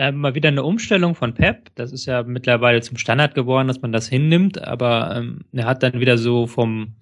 Äh, 0.00 0.12
mal 0.12 0.34
wieder 0.34 0.48
eine 0.48 0.64
Umstellung 0.64 1.14
von 1.14 1.34
Pep. 1.34 1.70
Das 1.74 1.92
ist 1.92 2.06
ja 2.06 2.22
mittlerweile 2.22 2.80
zum 2.80 2.96
Standard 2.96 3.34
geworden, 3.34 3.68
dass 3.68 3.82
man 3.82 3.92
das 3.92 4.08
hinnimmt, 4.08 4.56
aber 4.62 5.14
ähm, 5.14 5.44
er 5.52 5.66
hat 5.66 5.82
dann 5.82 6.00
wieder 6.00 6.16
so 6.16 6.46
vom 6.46 6.94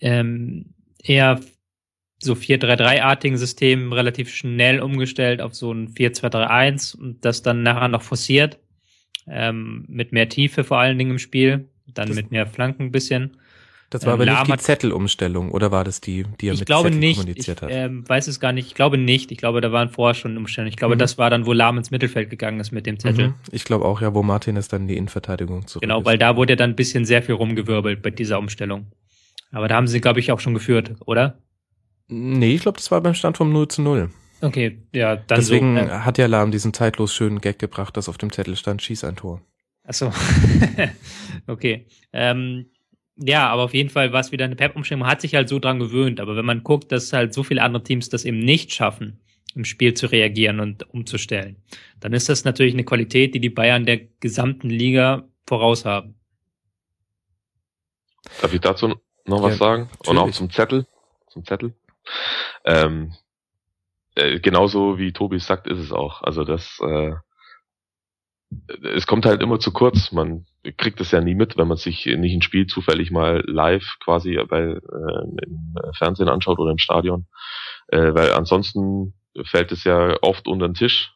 ähm, 0.00 0.72
eher 1.02 1.40
so 2.18 2.32
4-3-3-artigen 2.32 3.36
System 3.36 3.92
relativ 3.92 4.34
schnell 4.34 4.80
umgestellt 4.80 5.42
auf 5.42 5.54
so 5.54 5.72
ein 5.72 5.88
4-2-3-1 5.88 6.96
und 6.96 7.22
das 7.22 7.42
dann 7.42 7.62
nachher 7.62 7.88
noch 7.88 8.02
forciert. 8.02 8.58
Ähm, 9.26 9.84
mit 9.88 10.12
mehr 10.12 10.30
Tiefe 10.30 10.64
vor 10.64 10.78
allen 10.78 10.96
Dingen 10.96 11.10
im 11.10 11.18
Spiel, 11.18 11.68
dann 11.86 12.08
das 12.08 12.16
mit 12.16 12.30
mehr 12.30 12.46
Flanken 12.46 12.84
ein 12.84 12.92
bisschen. 12.92 13.36
Das 13.92 14.06
war 14.06 14.14
ähm, 14.14 14.22
aber 14.22 14.30
nicht 14.30 14.46
die 14.46 14.56
Zettelumstellung 14.56 15.50
oder 15.50 15.70
war 15.70 15.84
das 15.84 16.00
die, 16.00 16.24
die 16.40 16.48
er 16.48 16.54
ich 16.54 16.60
mit 16.60 16.66
glaube 16.66 16.88
Zettel 16.88 16.98
nicht, 16.98 17.18
kommuniziert 17.18 17.58
ich, 17.58 17.62
hat? 17.62 17.70
Ähm, 17.70 18.08
weiß 18.08 18.26
es 18.26 18.40
gar 18.40 18.52
nicht. 18.52 18.66
Ich 18.66 18.74
glaube 18.74 18.96
nicht. 18.96 19.30
Ich 19.30 19.36
glaube, 19.36 19.60
da 19.60 19.70
waren 19.70 19.90
vorher 19.90 20.14
schon 20.14 20.38
Umstellungen. 20.38 20.70
Ich 20.70 20.78
glaube, 20.78 20.94
mhm. 20.94 20.98
das 20.98 21.18
war 21.18 21.28
dann, 21.28 21.44
wo 21.44 21.52
Lahm 21.52 21.76
ins 21.76 21.90
Mittelfeld 21.90 22.30
gegangen 22.30 22.58
ist 22.58 22.72
mit 22.72 22.86
dem 22.86 22.98
Zettel. 22.98 23.28
Mhm. 23.28 23.34
Ich 23.50 23.64
glaube 23.64 23.84
auch, 23.84 24.00
ja, 24.00 24.14
wo 24.14 24.22
Martin 24.22 24.56
ist 24.56 24.72
dann 24.72 24.88
die 24.88 24.96
Innenverteidigung 24.96 25.66
zurück. 25.66 25.82
Genau, 25.82 26.06
weil 26.06 26.16
da 26.16 26.36
wurde 26.36 26.54
ja 26.54 26.56
dann 26.56 26.70
ein 26.70 26.76
bisschen 26.76 27.04
sehr 27.04 27.22
viel 27.22 27.34
rumgewirbelt 27.34 28.00
bei 28.00 28.08
dieser 28.08 28.38
Umstellung. 28.38 28.86
Aber 29.50 29.68
da 29.68 29.74
haben 29.74 29.86
sie, 29.86 30.00
glaube 30.00 30.20
ich, 30.20 30.32
auch 30.32 30.40
schon 30.40 30.54
geführt, 30.54 30.94
oder? 31.04 31.38
Nee, 32.08 32.54
ich 32.54 32.62
glaube, 32.62 32.78
das 32.78 32.90
war 32.90 33.02
beim 33.02 33.12
Stand 33.12 33.36
vom 33.36 33.52
0 33.52 33.68
zu 33.68 33.82
0. 33.82 34.08
Okay, 34.40 34.78
ja, 34.94 35.16
dann 35.16 35.38
Deswegen 35.38 35.76
so, 35.76 35.84
äh, 35.84 35.88
hat 35.88 36.16
ja 36.16 36.24
Lahm 36.26 36.50
diesen 36.50 36.72
zeitlos 36.72 37.14
schönen 37.14 37.42
Gag 37.42 37.58
gebracht, 37.58 37.94
dass 37.98 38.08
auf 38.08 38.16
dem 38.16 38.32
Zettel 38.32 38.56
stand, 38.56 38.80
schieß 38.80 39.04
ein 39.04 39.16
Tor. 39.16 39.42
Ach 39.84 39.92
so. 39.92 40.12
okay. 41.46 41.86
Ähm, 42.12 42.66
ja, 43.16 43.48
aber 43.48 43.64
auf 43.64 43.74
jeden 43.74 43.90
Fall 43.90 44.12
war 44.12 44.20
es 44.20 44.32
wieder 44.32 44.44
eine 44.44 44.56
Pep-Umstellung. 44.56 45.00
Man 45.00 45.10
hat 45.10 45.20
sich 45.20 45.34
halt 45.34 45.48
so 45.48 45.58
dran 45.58 45.78
gewöhnt. 45.78 46.20
Aber 46.20 46.36
wenn 46.36 46.44
man 46.44 46.62
guckt, 46.62 46.92
dass 46.92 47.12
halt 47.12 47.34
so 47.34 47.42
viele 47.42 47.62
andere 47.62 47.82
Teams 47.82 48.08
das 48.08 48.24
eben 48.24 48.38
nicht 48.38 48.72
schaffen, 48.72 49.20
im 49.54 49.64
Spiel 49.64 49.92
zu 49.94 50.06
reagieren 50.06 50.60
und 50.60 50.88
umzustellen, 50.94 51.56
dann 52.00 52.14
ist 52.14 52.28
das 52.28 52.44
natürlich 52.44 52.72
eine 52.72 52.84
Qualität, 52.84 53.34
die 53.34 53.40
die 53.40 53.50
Bayern 53.50 53.84
der 53.84 53.98
gesamten 54.20 54.70
Liga 54.70 55.28
voraus 55.46 55.84
haben. 55.84 56.14
Darf 58.40 58.54
ich 58.54 58.60
dazu 58.60 58.94
noch 59.26 59.42
was 59.42 59.52
ja, 59.52 59.58
sagen? 59.58 59.82
Natürlich. 59.82 60.08
Und 60.08 60.18
auch 60.18 60.30
zum 60.30 60.50
Zettel. 60.50 60.86
Zum 61.28 61.44
Zettel. 61.44 61.74
Ähm, 62.64 63.12
äh, 64.14 64.40
genauso 64.40 64.98
wie 64.98 65.12
Tobi 65.12 65.38
sagt, 65.38 65.66
ist 65.66 65.78
es 65.78 65.92
auch. 65.92 66.22
Also 66.22 66.44
das 66.44 66.80
äh, 66.80 67.12
es 68.94 69.06
kommt 69.06 69.26
halt 69.26 69.42
immer 69.42 69.58
zu 69.58 69.72
kurz. 69.72 70.12
Man 70.12 70.46
kriegt 70.76 71.00
es 71.00 71.10
ja 71.10 71.20
nie 71.20 71.34
mit, 71.34 71.56
wenn 71.56 71.68
man 71.68 71.76
sich 71.76 72.06
nicht 72.06 72.34
ein 72.34 72.42
Spiel 72.42 72.66
zufällig 72.66 73.10
mal 73.10 73.42
live 73.46 73.96
quasi 74.02 74.38
bei, 74.48 74.60
äh, 74.60 75.44
im 75.46 75.74
Fernsehen 75.96 76.28
anschaut 76.28 76.58
oder 76.58 76.70
im 76.70 76.78
Stadion. 76.78 77.26
Äh, 77.88 78.14
weil 78.14 78.32
ansonsten 78.32 79.14
fällt 79.44 79.72
es 79.72 79.84
ja 79.84 80.16
oft 80.22 80.46
unter 80.48 80.68
den 80.68 80.74
Tisch. 80.74 81.12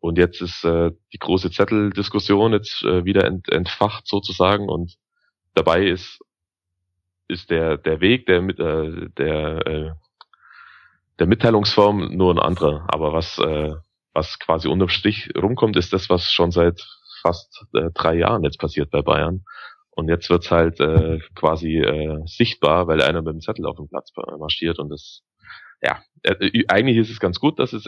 Und 0.00 0.16
jetzt 0.16 0.40
ist 0.40 0.64
äh, 0.64 0.92
die 1.12 1.18
große 1.18 1.50
Zetteldiskussion 1.50 2.52
jetzt 2.52 2.82
äh, 2.84 3.04
wieder 3.04 3.24
ent, 3.24 3.50
entfacht 3.50 4.06
sozusagen 4.06 4.68
und 4.68 4.96
dabei 5.54 5.86
ist 5.86 6.20
ist 7.28 7.50
der 7.50 7.76
der 7.76 8.00
Weg 8.00 8.26
der 8.26 8.38
äh, 8.48 9.08
der 9.18 9.66
äh, 9.66 9.90
der 11.18 11.26
Mitteilungsform 11.26 12.16
nur 12.16 12.32
ein 12.34 12.38
anderer. 12.38 12.86
Aber 12.88 13.12
was 13.12 13.38
äh, 13.38 13.74
was 14.12 14.38
quasi 14.38 14.68
unterm 14.68 14.88
Strich 14.88 15.30
rumkommt, 15.36 15.76
ist 15.76 15.92
das, 15.92 16.10
was 16.10 16.30
schon 16.30 16.50
seit 16.50 16.86
fast 17.22 17.64
äh, 17.74 17.90
drei 17.94 18.14
Jahren 18.16 18.44
jetzt 18.44 18.58
passiert 18.58 18.90
bei 18.90 19.02
Bayern. 19.02 19.44
Und 19.90 20.08
jetzt 20.08 20.30
wird's 20.30 20.50
halt 20.50 20.80
äh, 20.80 21.18
quasi 21.34 21.78
äh, 21.78 22.20
sichtbar, 22.24 22.86
weil 22.86 23.02
einer 23.02 23.22
mit 23.22 23.34
dem 23.34 23.40
Zettel 23.40 23.66
auf 23.66 23.76
dem 23.76 23.88
Platz 23.88 24.12
marschiert 24.38 24.78
und 24.78 24.88
das 24.88 25.22
ja, 25.82 26.02
äh, 26.22 26.64
eigentlich 26.68 26.98
ist 26.98 27.10
es 27.10 27.20
ganz 27.20 27.40
gut, 27.40 27.58
dass 27.58 27.72
es 27.72 27.84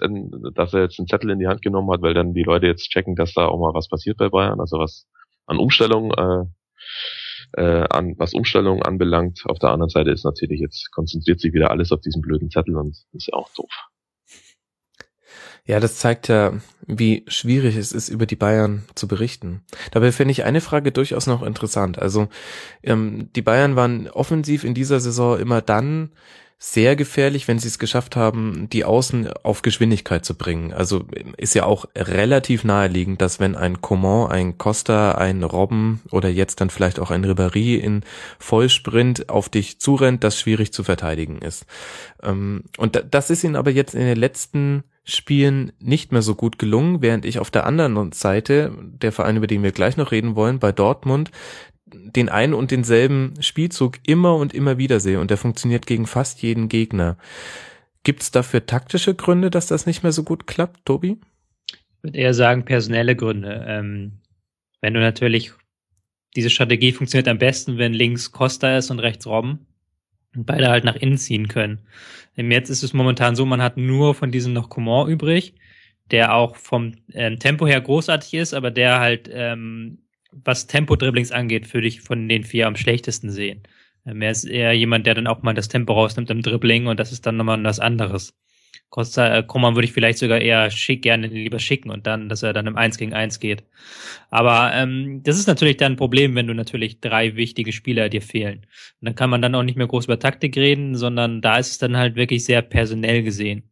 dass 0.54 0.74
er 0.74 0.82
jetzt 0.82 0.98
einen 0.98 1.08
Zettel 1.08 1.30
in 1.30 1.38
die 1.38 1.46
Hand 1.46 1.62
genommen 1.62 1.90
hat, 1.90 2.02
weil 2.02 2.14
dann 2.14 2.32
die 2.32 2.42
Leute 2.42 2.66
jetzt 2.66 2.90
checken, 2.90 3.16
dass 3.16 3.34
da 3.34 3.46
auch 3.46 3.58
mal 3.58 3.74
was 3.74 3.88
passiert 3.88 4.16
bei 4.16 4.30
Bayern, 4.30 4.60
also 4.60 4.78
was 4.78 5.06
an 5.46 5.58
Umstellung 5.58 6.12
äh, 6.12 6.44
äh, 7.54 7.86
an 7.90 8.14
was 8.18 8.32
Umstellung 8.32 8.82
anbelangt. 8.82 9.42
Auf 9.46 9.58
der 9.58 9.70
anderen 9.70 9.90
Seite 9.90 10.10
ist 10.10 10.24
natürlich 10.24 10.60
jetzt 10.60 10.90
konzentriert 10.92 11.40
sich 11.40 11.52
wieder 11.52 11.70
alles 11.70 11.92
auf 11.92 12.00
diesen 12.00 12.22
blöden 12.22 12.50
Zettel 12.50 12.76
und 12.76 12.96
ist 13.12 13.28
ja 13.28 13.34
auch 13.34 13.50
doof. 13.54 13.70
Ja, 15.64 15.78
das 15.78 15.96
zeigt 15.96 16.26
ja, 16.26 16.54
wie 16.86 17.24
schwierig 17.28 17.76
es 17.76 17.92
ist, 17.92 18.08
über 18.08 18.26
die 18.26 18.36
Bayern 18.36 18.84
zu 18.96 19.06
berichten. 19.06 19.62
Dabei 19.92 20.10
finde 20.10 20.32
ich 20.32 20.42
eine 20.44 20.60
Frage 20.60 20.90
durchaus 20.90 21.28
noch 21.28 21.42
interessant. 21.42 22.00
Also 22.00 22.28
ähm, 22.82 23.28
die 23.36 23.42
Bayern 23.42 23.76
waren 23.76 24.08
offensiv 24.08 24.64
in 24.64 24.74
dieser 24.74 24.98
Saison 24.98 25.38
immer 25.38 25.60
dann 25.62 26.10
sehr 26.64 26.94
gefährlich, 26.94 27.48
wenn 27.48 27.58
sie 27.58 27.66
es 27.66 27.80
geschafft 27.80 28.14
haben, 28.14 28.68
die 28.72 28.84
Außen 28.84 29.32
auf 29.42 29.62
Geschwindigkeit 29.62 30.24
zu 30.24 30.36
bringen. 30.36 30.72
Also 30.72 31.04
ist 31.36 31.54
ja 31.54 31.64
auch 31.64 31.86
relativ 31.96 32.62
naheliegend, 32.62 33.20
dass 33.20 33.40
wenn 33.40 33.56
ein 33.56 33.80
Coman, 33.80 34.30
ein 34.30 34.58
Costa, 34.58 35.12
ein 35.12 35.42
Robben 35.42 36.02
oder 36.12 36.28
jetzt 36.28 36.60
dann 36.60 36.70
vielleicht 36.70 37.00
auch 37.00 37.10
ein 37.10 37.24
Ribéry 37.24 37.78
in 37.78 38.04
Vollsprint 38.38 39.28
auf 39.28 39.48
dich 39.48 39.80
zurennt, 39.80 40.22
das 40.22 40.38
schwierig 40.38 40.72
zu 40.72 40.84
verteidigen 40.84 41.38
ist. 41.38 41.66
Ähm, 42.22 42.62
und 42.78 43.06
das 43.10 43.30
ist 43.30 43.42
ihnen 43.42 43.56
aber 43.56 43.72
jetzt 43.72 43.96
in 43.96 44.06
den 44.06 44.18
letzten 44.18 44.84
Spielen 45.04 45.72
nicht 45.80 46.12
mehr 46.12 46.22
so 46.22 46.34
gut 46.34 46.58
gelungen, 46.58 47.02
während 47.02 47.24
ich 47.24 47.38
auf 47.38 47.50
der 47.50 47.66
anderen 47.66 48.12
Seite, 48.12 48.72
der 48.80 49.12
Verein, 49.12 49.36
über 49.36 49.46
den 49.48 49.62
wir 49.62 49.72
gleich 49.72 49.96
noch 49.96 50.12
reden 50.12 50.36
wollen, 50.36 50.58
bei 50.58 50.70
Dortmund, 50.70 51.30
den 51.86 52.28
einen 52.28 52.54
und 52.54 52.70
denselben 52.70 53.34
Spielzug 53.40 53.98
immer 54.06 54.36
und 54.36 54.54
immer 54.54 54.78
wieder 54.78 55.00
sehe 55.00 55.20
und 55.20 55.30
der 55.30 55.36
funktioniert 55.36 55.86
gegen 55.86 56.06
fast 56.06 56.42
jeden 56.42 56.68
Gegner. 56.68 57.16
Gibt 58.04 58.22
es 58.22 58.30
dafür 58.30 58.66
taktische 58.66 59.14
Gründe, 59.14 59.50
dass 59.50 59.66
das 59.66 59.86
nicht 59.86 60.02
mehr 60.02 60.12
so 60.12 60.22
gut 60.22 60.46
klappt, 60.46 60.84
Tobi? 60.84 61.18
Ich 61.70 62.02
würde 62.02 62.18
eher 62.18 62.34
sagen 62.34 62.64
personelle 62.64 63.14
Gründe. 63.14 63.64
Ähm, 63.68 64.20
wenn 64.80 64.94
du 64.94 65.00
natürlich, 65.00 65.52
diese 66.34 66.50
Strategie 66.50 66.92
funktioniert 66.92 67.28
am 67.28 67.38
besten, 67.38 67.78
wenn 67.78 67.92
links 67.92 68.32
Costa 68.32 68.76
ist 68.76 68.90
und 68.90 68.98
rechts 68.98 69.26
Robben. 69.26 69.66
Und 70.34 70.46
beide 70.46 70.68
halt 70.68 70.84
nach 70.84 70.96
innen 70.96 71.18
ziehen 71.18 71.48
können. 71.48 71.80
Jetzt 72.36 72.70
ist 72.70 72.82
es 72.82 72.92
momentan 72.94 73.36
so, 73.36 73.44
man 73.44 73.62
hat 73.62 73.76
nur 73.76 74.14
von 74.14 74.30
diesem 74.30 74.52
noch 74.52 74.70
Coman 74.70 75.08
übrig, 75.08 75.54
der 76.10 76.34
auch 76.34 76.56
vom 76.56 76.92
ähm, 77.12 77.38
Tempo 77.38 77.66
her 77.66 77.80
großartig 77.80 78.34
ist, 78.34 78.54
aber 78.54 78.70
der 78.70 79.00
halt, 79.00 79.30
ähm, 79.32 79.98
was 80.30 80.66
Tempo-Dribblings 80.66 81.32
angeht, 81.32 81.72
würde 81.74 81.86
ich 81.88 82.00
von 82.00 82.28
den 82.28 82.44
vier 82.44 82.66
am 82.66 82.76
schlechtesten 82.76 83.30
sehen. 83.30 83.62
Ähm, 84.06 84.22
er 84.22 84.30
ist 84.30 84.44
eher 84.44 84.72
jemand, 84.72 85.06
der 85.06 85.14
dann 85.14 85.26
auch 85.26 85.42
mal 85.42 85.54
das 85.54 85.68
Tempo 85.68 85.92
rausnimmt 85.92 86.30
im 86.30 86.42
Dribbling 86.42 86.86
und 86.86 86.98
das 87.00 87.12
ist 87.12 87.26
dann 87.26 87.36
nochmal 87.36 87.62
was 87.64 87.80
anderes. 87.80 88.34
Costa 88.92 89.38
äh, 89.38 89.42
Koman 89.42 89.74
würde 89.74 89.86
ich 89.86 89.94
vielleicht 89.94 90.18
sogar 90.18 90.38
eher 90.42 90.70
schick, 90.70 91.00
gerne 91.00 91.26
lieber 91.26 91.58
schicken 91.58 91.88
und 91.90 92.06
dann, 92.06 92.28
dass 92.28 92.42
er 92.42 92.52
dann 92.52 92.66
im 92.66 92.76
1 92.76 92.98
gegen 92.98 93.14
1 93.14 93.40
geht. 93.40 93.64
Aber 94.28 94.70
ähm, 94.74 95.22
das 95.22 95.38
ist 95.38 95.46
natürlich 95.46 95.78
dann 95.78 95.92
ein 95.92 95.96
Problem, 95.96 96.34
wenn 96.34 96.46
du 96.46 96.52
natürlich 96.52 97.00
drei 97.00 97.34
wichtige 97.34 97.72
Spieler 97.72 98.10
dir 98.10 98.20
fehlen. 98.20 98.66
Und 99.00 99.06
dann 99.06 99.14
kann 99.14 99.30
man 99.30 99.40
dann 99.40 99.54
auch 99.54 99.62
nicht 99.62 99.78
mehr 99.78 99.86
groß 99.86 100.04
über 100.04 100.18
Taktik 100.18 100.58
reden, 100.58 100.94
sondern 100.94 101.40
da 101.40 101.56
ist 101.56 101.70
es 101.70 101.78
dann 101.78 101.96
halt 101.96 102.16
wirklich 102.16 102.44
sehr 102.44 102.60
personell 102.60 103.22
gesehen. 103.22 103.70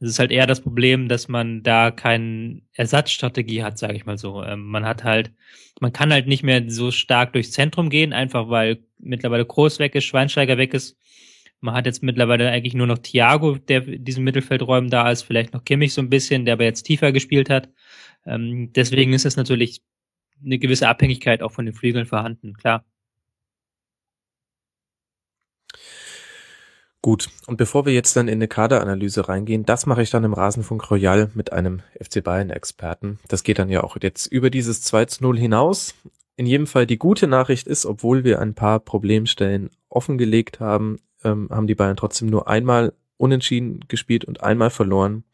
Es 0.00 0.08
ist 0.08 0.18
halt 0.18 0.30
eher 0.30 0.46
das 0.46 0.62
Problem, 0.62 1.06
dass 1.06 1.28
man 1.28 1.62
da 1.62 1.90
keine 1.90 2.62
Ersatzstrategie 2.72 3.62
hat, 3.62 3.76
sage 3.76 3.96
ich 3.96 4.06
mal 4.06 4.16
so. 4.16 4.42
Ähm, 4.42 4.64
man 4.64 4.86
hat 4.86 5.04
halt, 5.04 5.32
man 5.80 5.92
kann 5.92 6.10
halt 6.14 6.26
nicht 6.26 6.44
mehr 6.44 6.64
so 6.68 6.90
stark 6.90 7.34
durchs 7.34 7.52
Zentrum 7.52 7.90
gehen, 7.90 8.14
einfach 8.14 8.48
weil 8.48 8.78
mittlerweile 8.98 9.44
Groß 9.44 9.80
weg 9.80 9.94
ist, 9.96 10.04
Schweinsteiger 10.04 10.56
weg 10.56 10.72
ist 10.72 10.96
man 11.62 11.74
hat 11.74 11.86
jetzt 11.86 12.02
mittlerweile 12.02 12.50
eigentlich 12.50 12.74
nur 12.74 12.86
noch 12.86 12.98
Thiago, 12.98 13.56
der 13.56 13.80
diesen 13.80 14.24
Mittelfeldräumen 14.24 14.90
da 14.90 15.10
ist, 15.10 15.22
vielleicht 15.22 15.54
noch 15.54 15.64
Kimmich 15.64 15.94
so 15.94 16.02
ein 16.02 16.10
bisschen, 16.10 16.44
der 16.44 16.54
aber 16.54 16.64
jetzt 16.64 16.82
tiefer 16.82 17.12
gespielt 17.12 17.48
hat. 17.48 17.68
Ähm, 18.26 18.72
deswegen 18.74 19.12
ist 19.12 19.24
es 19.24 19.36
natürlich 19.36 19.82
eine 20.44 20.58
gewisse 20.58 20.88
Abhängigkeit 20.88 21.42
auch 21.42 21.52
von 21.52 21.64
den 21.64 21.74
Flügeln 21.74 22.06
vorhanden, 22.06 22.54
klar. 22.54 22.84
Gut, 27.00 27.28
und 27.46 27.56
bevor 27.56 27.84
wir 27.84 27.92
jetzt 27.92 28.16
dann 28.16 28.28
in 28.28 28.34
eine 28.34 28.46
Kaderanalyse 28.46 29.28
reingehen, 29.28 29.64
das 29.64 29.86
mache 29.86 30.02
ich 30.02 30.10
dann 30.10 30.22
im 30.22 30.34
Rasenfunk 30.34 30.88
Royal 30.88 31.30
mit 31.34 31.52
einem 31.52 31.82
FC 32.00 32.22
Bayern-Experten. 32.22 33.18
Das 33.26 33.42
geht 33.42 33.58
dann 33.58 33.70
ja 33.70 33.82
auch 33.82 33.96
jetzt 34.00 34.26
über 34.26 34.50
dieses 34.50 34.82
2 34.82 35.06
zu 35.06 35.22
0 35.24 35.38
hinaus. 35.38 35.94
In 36.36 36.46
jedem 36.46 36.68
Fall 36.68 36.86
die 36.86 36.98
gute 36.98 37.26
Nachricht 37.26 37.66
ist, 37.66 37.86
obwohl 37.86 38.22
wir 38.22 38.40
ein 38.40 38.54
paar 38.54 38.78
Problemstellen 38.78 39.70
offengelegt 39.88 40.60
haben, 40.60 40.98
ähm, 41.24 41.48
haben 41.50 41.66
die 41.66 41.74
Bayern 41.74 41.96
trotzdem 41.96 42.28
nur 42.28 42.48
einmal 42.48 42.92
unentschieden 43.16 43.80
gespielt 43.88 44.24
und 44.24 44.42
einmal 44.42 44.70
verloren. 44.70 45.24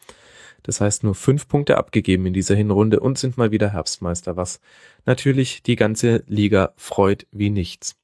Das 0.62 0.80
heißt 0.80 1.04
nur 1.04 1.14
fünf 1.14 1.48
Punkte 1.48 1.76
abgegeben 1.76 2.26
in 2.26 2.32
dieser 2.32 2.54
Hinrunde 2.54 3.00
und 3.00 3.18
sind 3.18 3.38
mal 3.38 3.50
wieder 3.50 3.72
Herbstmeister, 3.72 4.36
was 4.36 4.60
natürlich 5.06 5.62
die 5.62 5.76
ganze 5.76 6.24
Liga 6.26 6.72
freut 6.76 7.26
wie 7.30 7.50
nichts. 7.50 7.96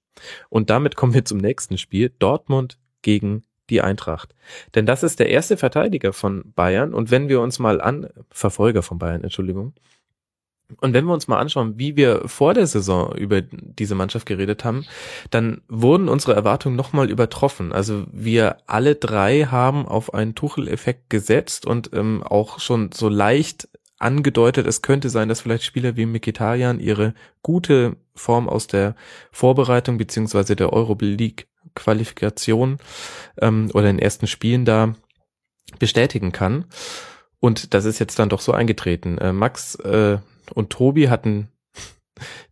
Und 0.49 0.71
damit 0.71 0.97
kommen 0.97 1.15
wir 1.15 1.25
zum 1.25 1.39
nächsten 1.39 1.77
Spiel. 1.79 2.13
Dortmund 2.19 2.79
gegen 3.03 3.43
die 3.71 3.81
Eintracht. 3.81 4.35
Denn 4.75 4.87
das 4.87 5.03
ist 5.03 5.21
der 5.21 5.31
erste 5.31 5.57
Verteidiger 5.57 6.13
von 6.13 6.53
Bayern. 6.55 6.95
Und 6.95 7.11
wenn 7.11 7.29
wir 7.29 7.41
uns 7.41 7.59
mal 7.59 7.81
an, 7.81 8.09
Verfolger 8.31 8.83
von 8.83 8.99
Bayern, 8.99 9.25
Entschuldigung, 9.25 9.75
und 10.81 10.93
wenn 10.93 11.05
wir 11.05 11.13
uns 11.13 11.29
mal 11.29 11.39
anschauen, 11.39 11.79
wie 11.79 11.97
wir 11.97 12.23
vor 12.27 12.55
der 12.55 12.67
Saison 12.67 13.15
über 13.15 13.43
diese 13.43 13.95
Mannschaft 13.95 14.27
geredet 14.27 14.65
haben, 14.65 14.85
dann 15.31 15.63
wurden 15.69 16.09
unsere 16.09 16.35
Erwartungen 16.35 16.77
nochmal 16.77 17.11
übertroffen. 17.11 17.73
Also 17.73 18.05
wir 18.13 18.59
alle 18.67 18.95
drei 18.95 19.45
haben 19.45 19.87
auf 19.87 20.15
einen 20.15 20.35
Tuchel-Effekt 20.35 21.11
gesetzt 21.11 21.67
und 21.67 21.91
ähm, 21.93 22.23
auch 22.23 22.61
schon 22.61 22.91
so 22.93 23.09
leicht 23.09 23.69
angedeutet, 23.99 24.67
es 24.67 24.83
könnte 24.83 25.09
sein, 25.09 25.29
dass 25.29 25.41
vielleicht 25.41 25.65
Spieler 25.65 25.97
wie 25.97 26.07
Mikitarian 26.07 26.81
ihre 26.81 27.15
gute 27.43 27.97
Form 28.15 28.49
aus 28.49 28.67
der 28.67 28.95
Vorbereitung 29.33 29.99
beziehungsweise 29.99 30.57
der 30.57 30.73
Euroleague 30.73 31.47
Qualifikation 31.75 32.79
ähm, 33.41 33.71
oder 33.73 33.85
den 33.85 33.99
ersten 33.99 34.27
Spielen 34.27 34.65
da 34.65 34.95
bestätigen 35.79 36.33
kann. 36.33 36.67
Und 37.41 37.75
das 37.75 37.85
ist 37.85 37.99
jetzt 37.99 38.19
dann 38.19 38.29
doch 38.29 38.41
so 38.41 38.53
eingetreten. 38.53 39.19
Äh, 39.19 39.33
Max, 39.33 39.75
äh, 39.77 40.19
und 40.53 40.71
Tobi 40.71 41.09
hatten 41.09 41.49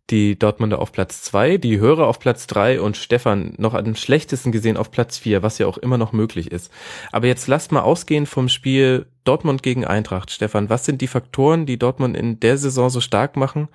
die 0.09 0.37
Dortmunder 0.37 0.79
auf 0.79 0.91
Platz 0.91 1.21
zwei, 1.23 1.57
die 1.57 1.79
Hörer 1.79 2.07
auf 2.07 2.19
Platz 2.19 2.45
drei 2.47 2.81
und 2.81 2.97
Stefan 2.97 3.53
noch 3.57 3.73
am 3.73 3.95
schlechtesten 3.95 4.51
gesehen 4.51 4.77
auf 4.77 4.91
Platz 4.91 5.17
vier, 5.17 5.41
was 5.43 5.57
ja 5.57 5.67
auch 5.67 5.77
immer 5.77 5.97
noch 5.97 6.11
möglich 6.11 6.51
ist. 6.51 6.71
Aber 7.11 7.27
jetzt 7.27 7.47
lasst 7.47 7.71
mal 7.71 7.81
ausgehen 7.81 8.25
vom 8.25 8.49
Spiel 8.49 9.05
Dortmund 9.23 9.63
gegen 9.63 9.85
Eintracht. 9.85 10.31
Stefan, 10.31 10.69
was 10.69 10.85
sind 10.85 11.01
die 11.01 11.07
Faktoren, 11.07 11.65
die 11.65 11.79
Dortmund 11.79 12.17
in 12.17 12.39
der 12.39 12.57
Saison 12.57 12.89
so 12.89 12.99
stark 12.99 13.37
machen, 13.37 13.69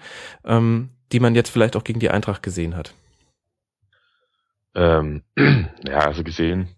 ähm, 0.44 0.90
die 1.12 1.20
man 1.20 1.34
jetzt 1.34 1.50
vielleicht 1.50 1.76
auch 1.76 1.84
gegen 1.84 2.00
die 2.00 2.10
Eintracht 2.10 2.42
gesehen 2.42 2.76
hat? 2.76 2.94
Ähm, 4.74 5.22
ja, 5.36 6.00
also 6.00 6.22
gesehen, 6.22 6.68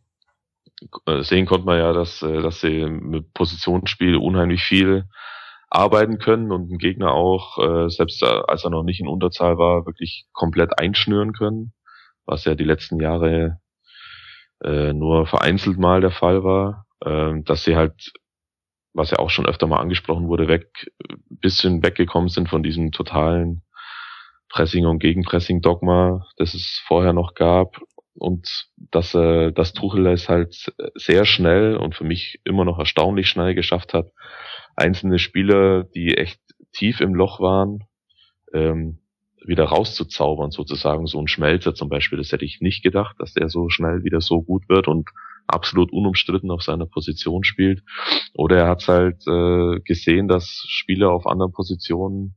äh, 1.06 1.22
sehen 1.22 1.46
konnte 1.46 1.66
man 1.66 1.78
ja, 1.78 1.92
dass, 1.92 2.22
äh, 2.22 2.40
dass 2.40 2.60
sie 2.60 2.86
mit 2.86 3.34
Positionsspiel 3.34 4.16
unheimlich 4.16 4.62
viel 4.62 5.06
arbeiten 5.70 6.18
können 6.18 6.50
und 6.50 6.68
einen 6.68 6.78
Gegner 6.78 7.12
auch, 7.12 7.58
äh, 7.58 7.88
selbst 7.88 8.22
als 8.24 8.64
er 8.64 8.70
noch 8.70 8.82
nicht 8.82 9.00
in 9.00 9.06
Unterzahl 9.06 9.56
war, 9.56 9.86
wirklich 9.86 10.26
komplett 10.32 10.78
einschnüren 10.78 11.32
können, 11.32 11.72
was 12.26 12.44
ja 12.44 12.56
die 12.56 12.64
letzten 12.64 13.00
Jahre 13.00 13.60
äh, 14.62 14.92
nur 14.92 15.26
vereinzelt 15.26 15.78
mal 15.78 16.00
der 16.00 16.10
Fall 16.10 16.42
war, 16.42 16.86
äh, 17.04 17.40
dass 17.44 17.62
sie 17.62 17.76
halt, 17.76 18.12
was 18.92 19.12
ja 19.12 19.20
auch 19.20 19.30
schon 19.30 19.46
öfter 19.46 19.68
mal 19.68 19.78
angesprochen 19.78 20.26
wurde, 20.26 20.48
weg, 20.48 20.90
bisschen 21.28 21.82
weggekommen 21.84 22.28
sind 22.28 22.48
von 22.48 22.64
diesem 22.64 22.90
totalen 22.90 23.62
Pressing- 24.48 24.86
und 24.86 24.98
Gegenpressing-Dogma, 24.98 26.26
das 26.36 26.54
es 26.54 26.82
vorher 26.86 27.12
noch 27.12 27.34
gab. 27.34 27.76
Und 28.14 28.66
dass 28.76 29.14
äh, 29.14 29.52
das 29.52 29.72
Tuchel 29.72 30.08
es 30.08 30.28
halt 30.28 30.74
sehr 30.96 31.24
schnell 31.24 31.76
und 31.76 31.94
für 31.94 32.04
mich 32.04 32.40
immer 32.44 32.64
noch 32.64 32.78
erstaunlich 32.78 33.28
schnell 33.28 33.54
geschafft 33.54 33.94
hat, 33.94 34.10
einzelne 34.80 35.18
Spieler, 35.18 35.84
die 35.84 36.16
echt 36.16 36.40
tief 36.72 37.00
im 37.00 37.14
Loch 37.14 37.40
waren, 37.40 37.84
ähm, 38.52 38.98
wieder 39.44 39.64
rauszuzaubern 39.64 40.50
sozusagen. 40.50 41.06
So 41.06 41.20
ein 41.20 41.28
Schmelzer 41.28 41.74
zum 41.74 41.88
Beispiel, 41.88 42.18
das 42.18 42.32
hätte 42.32 42.44
ich 42.44 42.60
nicht 42.60 42.82
gedacht, 42.82 43.16
dass 43.18 43.32
der 43.32 43.48
so 43.48 43.68
schnell 43.68 44.04
wieder 44.04 44.20
so 44.20 44.42
gut 44.42 44.68
wird 44.68 44.88
und 44.88 45.10
absolut 45.46 45.92
unumstritten 45.92 46.50
auf 46.50 46.62
seiner 46.62 46.86
Position 46.86 47.44
spielt. 47.44 47.82
Oder 48.34 48.58
er 48.58 48.68
hat 48.68 48.86
halt 48.86 49.26
äh, 49.26 49.80
gesehen, 49.80 50.28
dass 50.28 50.64
Spieler 50.68 51.10
auf 51.10 51.26
anderen 51.26 51.52
Positionen 51.52 52.34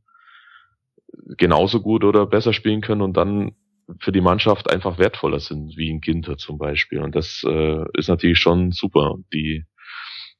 genauso 1.38 1.82
gut 1.82 2.04
oder 2.04 2.26
besser 2.26 2.54
spielen 2.54 2.82
können 2.82 3.02
und 3.02 3.18
dann 3.18 3.52
für 4.00 4.12
die 4.12 4.22
Mannschaft 4.22 4.72
einfach 4.72 4.98
wertvoller 4.98 5.40
sind, 5.40 5.78
wie 5.78 5.90
in 5.90 6.02
Ginter 6.02 6.38
zum 6.38 6.58
Beispiel. 6.58 7.00
Und 7.00 7.16
das 7.16 7.44
äh, 7.46 7.84
ist 7.94 8.08
natürlich 8.08 8.40
schon 8.40 8.72
super. 8.72 9.16
Die 9.34 9.66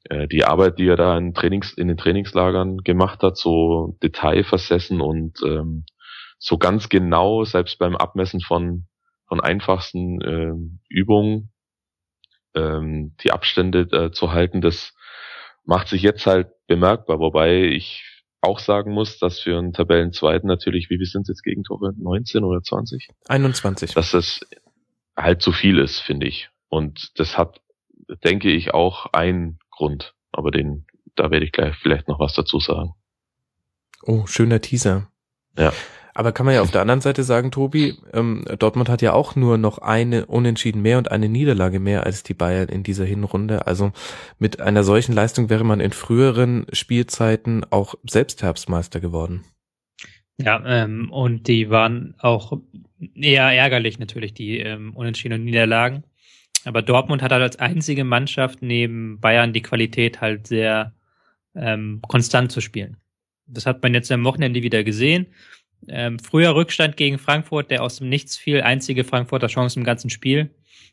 äh, 0.04 0.28
die 0.28 0.44
Arbeit, 0.44 0.78
die 0.78 0.86
er 0.86 0.96
da 0.96 1.16
in, 1.16 1.34
Trainings, 1.34 1.72
in 1.72 1.88
den 1.88 1.96
Trainingslagern 1.96 2.78
gemacht 2.78 3.22
hat, 3.22 3.36
so 3.36 3.96
detailversessen 4.02 5.00
und 5.00 5.40
ähm, 5.44 5.84
so 6.38 6.58
ganz 6.58 6.88
genau, 6.88 7.44
selbst 7.44 7.78
beim 7.78 7.96
Abmessen 7.96 8.40
von, 8.40 8.86
von 9.26 9.40
einfachsten 9.40 10.20
äh, 10.20 10.52
Übungen, 10.88 11.52
ähm, 12.54 13.16
die 13.22 13.32
Abstände 13.32 13.88
äh, 13.92 14.10
zu 14.10 14.32
halten, 14.32 14.60
das 14.60 14.94
macht 15.64 15.88
sich 15.88 16.02
jetzt 16.02 16.26
halt 16.26 16.48
bemerkbar, 16.66 17.18
wobei 17.18 17.64
ich 17.64 18.04
auch 18.42 18.58
sagen 18.58 18.92
muss, 18.92 19.18
dass 19.18 19.40
für 19.40 19.56
einen 19.56 19.72
Tabellenzweiten 19.72 20.46
natürlich, 20.46 20.90
wie 20.90 20.98
wir 20.98 21.06
sind 21.06 21.28
jetzt 21.28 21.42
Gegentore? 21.42 21.94
19 21.96 22.44
oder 22.44 22.60
20? 22.60 23.08
21. 23.26 23.94
Dass 23.94 24.10
das 24.10 24.40
halt 25.16 25.40
zu 25.40 25.50
viel 25.50 25.78
ist, 25.78 26.00
finde 26.00 26.26
ich. 26.26 26.50
Und 26.68 27.18
das 27.18 27.38
hat, 27.38 27.62
denke 28.22 28.50
ich, 28.50 28.74
auch 28.74 29.06
ein 29.12 29.58
Grund. 29.76 30.14
Aber 30.32 30.50
den, 30.50 30.86
da 31.14 31.30
werde 31.30 31.46
ich 31.46 31.52
gleich 31.52 31.76
vielleicht 31.76 32.08
noch 32.08 32.20
was 32.20 32.34
dazu 32.34 32.60
sagen. 32.60 32.94
Oh, 34.02 34.26
schöner 34.26 34.60
Teaser. 34.60 35.08
Ja. 35.58 35.72
Aber 36.16 36.30
kann 36.30 36.46
man 36.46 36.54
ja 36.54 36.62
auf 36.62 36.70
der 36.70 36.80
anderen 36.80 37.00
Seite 37.00 37.24
sagen, 37.24 37.50
Tobi, 37.50 37.96
ähm, 38.12 38.44
Dortmund 38.60 38.88
hat 38.88 39.02
ja 39.02 39.12
auch 39.12 39.34
nur 39.34 39.58
noch 39.58 39.78
eine 39.78 40.26
Unentschieden 40.26 40.80
mehr 40.80 40.98
und 40.98 41.10
eine 41.10 41.28
Niederlage 41.28 41.80
mehr 41.80 42.04
als 42.04 42.22
die 42.22 42.34
Bayern 42.34 42.68
in 42.68 42.84
dieser 42.84 43.04
Hinrunde. 43.04 43.66
Also 43.66 43.90
mit 44.38 44.60
einer 44.60 44.84
solchen 44.84 45.12
Leistung 45.12 45.50
wäre 45.50 45.64
man 45.64 45.80
in 45.80 45.90
früheren 45.90 46.66
Spielzeiten 46.72 47.66
auch 47.70 47.96
selbst 48.08 48.44
Herbstmeister 48.44 49.00
geworden. 49.00 49.44
Ja, 50.38 50.62
ähm, 50.64 51.10
und 51.10 51.48
die 51.48 51.70
waren 51.70 52.14
auch 52.18 52.58
eher 53.14 53.50
ärgerlich 53.50 53.98
natürlich, 53.98 54.34
die 54.34 54.58
ähm, 54.58 54.94
Unentschieden 54.94 55.34
und 55.34 55.44
Niederlagen. 55.44 56.04
Aber 56.64 56.82
Dortmund 56.82 57.22
hat 57.22 57.32
halt 57.32 57.42
als 57.42 57.58
einzige 57.58 58.04
Mannschaft 58.04 58.62
neben 58.62 59.20
Bayern 59.20 59.52
die 59.52 59.62
Qualität 59.62 60.20
halt 60.20 60.46
sehr 60.46 60.94
ähm, 61.54 62.00
konstant 62.08 62.52
zu 62.52 62.60
spielen. 62.60 62.96
Das 63.46 63.66
hat 63.66 63.82
man 63.82 63.94
jetzt 63.94 64.10
am 64.10 64.24
Wochenende 64.24 64.62
wieder 64.62 64.82
gesehen. 64.84 65.26
Ähm, 65.88 66.18
früher 66.18 66.54
Rückstand 66.54 66.96
gegen 66.96 67.18
Frankfurt, 67.18 67.70
der 67.70 67.82
aus 67.82 67.96
dem 67.98 68.08
Nichts 68.08 68.36
fiel, 68.36 68.62
einzige 68.62 69.04
Frankfurter 69.04 69.48
Chance 69.48 69.78
im 69.78 69.84
ganzen 69.84 70.08
Spiel. 70.08 70.50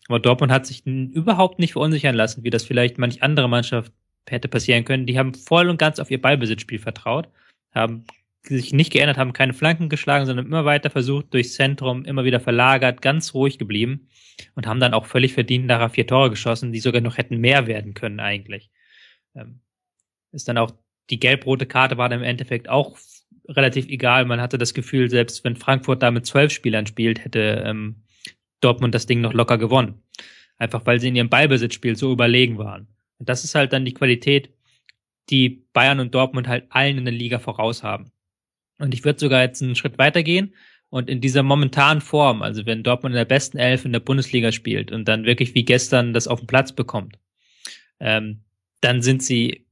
Aber 0.07 0.19
Dortmund 0.19 0.51
hat 0.51 0.65
sich 0.65 0.85
überhaupt 0.85 1.59
nicht 1.59 1.73
verunsichern 1.73 2.15
lassen, 2.15 2.43
wie 2.43 2.49
das 2.49 2.63
vielleicht 2.63 2.97
manch 2.97 3.23
andere 3.23 3.47
Mannschaft 3.47 3.93
hätte 4.27 4.47
passieren 4.47 4.83
können. 4.83 5.05
Die 5.05 5.17
haben 5.17 5.33
voll 5.33 5.69
und 5.69 5.77
ganz 5.77 5.99
auf 5.99 6.11
ihr 6.11 6.21
Ballbesitzspiel 6.21 6.79
vertraut, 6.79 7.29
haben 7.73 8.05
sich 8.43 8.73
nicht 8.73 8.91
geändert, 8.91 9.17
haben 9.17 9.33
keine 9.33 9.53
Flanken 9.53 9.89
geschlagen, 9.89 10.25
sondern 10.25 10.45
immer 10.45 10.65
weiter 10.65 10.89
versucht, 10.89 11.33
durchs 11.33 11.53
Zentrum, 11.53 12.05
immer 12.05 12.25
wieder 12.25 12.39
verlagert, 12.39 13.01
ganz 13.01 13.33
ruhig 13.33 13.57
geblieben 13.57 14.07
und 14.55 14.67
haben 14.67 14.79
dann 14.79 14.93
auch 14.93 15.05
völlig 15.05 15.33
verdient 15.33 15.67
nachher 15.67 15.89
vier 15.89 16.07
Tore 16.07 16.29
geschossen, 16.29 16.71
die 16.71 16.79
sogar 16.79 17.01
noch 17.01 17.17
hätten 17.17 17.37
mehr 17.37 17.67
werden 17.67 17.93
können 17.93 18.19
eigentlich. 18.19 18.71
Ähm, 19.35 19.61
ist 20.31 20.47
dann 20.47 20.57
auch 20.57 20.71
die 21.09 21.19
gelb-rote 21.19 21.65
Karte 21.65 21.97
war 21.97 22.09
dann 22.09 22.21
im 22.21 22.25
Endeffekt 22.25 22.69
auch 22.69 22.97
relativ 23.47 23.87
egal. 23.87 24.25
Man 24.25 24.41
hatte 24.41 24.57
das 24.57 24.73
Gefühl, 24.73 25.09
selbst 25.09 25.43
wenn 25.43 25.55
Frankfurt 25.55 26.01
da 26.01 26.09
mit 26.09 26.25
zwölf 26.25 26.51
Spielern 26.51 26.87
spielt, 26.87 27.23
hätte 27.23 27.63
ähm, 27.65 28.03
Dortmund 28.61 28.95
das 28.95 29.05
Ding 29.05 29.21
noch 29.21 29.33
locker 29.33 29.57
gewonnen. 29.57 30.01
Einfach 30.57 30.85
weil 30.85 30.99
sie 30.99 31.09
in 31.09 31.15
ihrem 31.15 31.29
Ballbesitzspiel 31.29 31.95
so 31.95 32.11
überlegen 32.11 32.57
waren. 32.57 32.87
Und 33.17 33.29
das 33.29 33.43
ist 33.43 33.55
halt 33.55 33.73
dann 33.73 33.85
die 33.85 33.93
Qualität, 33.93 34.53
die 35.29 35.65
Bayern 35.73 35.99
und 35.99 36.15
Dortmund 36.15 36.47
halt 36.47 36.65
allen 36.69 36.97
in 36.97 37.05
der 37.05 37.13
Liga 37.13 37.39
voraus 37.39 37.83
haben. 37.83 38.11
Und 38.81 38.95
ich 38.95 39.05
würde 39.05 39.19
sogar 39.19 39.43
jetzt 39.43 39.61
einen 39.61 39.75
Schritt 39.75 39.99
weitergehen 39.99 40.55
und 40.89 41.07
in 41.07 41.21
dieser 41.21 41.43
momentanen 41.43 42.01
Form, 42.01 42.41
also 42.41 42.65
wenn 42.65 42.81
Dortmund 42.81 43.13
in 43.13 43.17
der 43.17 43.25
besten 43.25 43.59
Elf 43.59 43.85
in 43.85 43.93
der 43.93 43.99
Bundesliga 43.99 44.51
spielt 44.51 44.91
und 44.91 45.07
dann 45.07 45.23
wirklich 45.23 45.53
wie 45.53 45.63
gestern 45.63 46.13
das 46.13 46.27
auf 46.27 46.39
den 46.39 46.47
Platz 46.47 46.73
bekommt, 46.73 47.19
ähm, 47.99 48.43
dann 48.81 49.03
sind 49.03 49.21
sie 49.21 49.67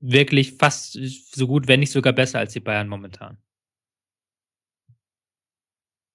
wirklich 0.00 0.52
fast 0.52 0.98
so 1.34 1.46
gut, 1.46 1.66
wenn 1.66 1.80
nicht 1.80 1.92
sogar 1.92 2.12
besser 2.12 2.38
als 2.38 2.52
die 2.52 2.60
Bayern 2.60 2.88
momentan. 2.88 3.38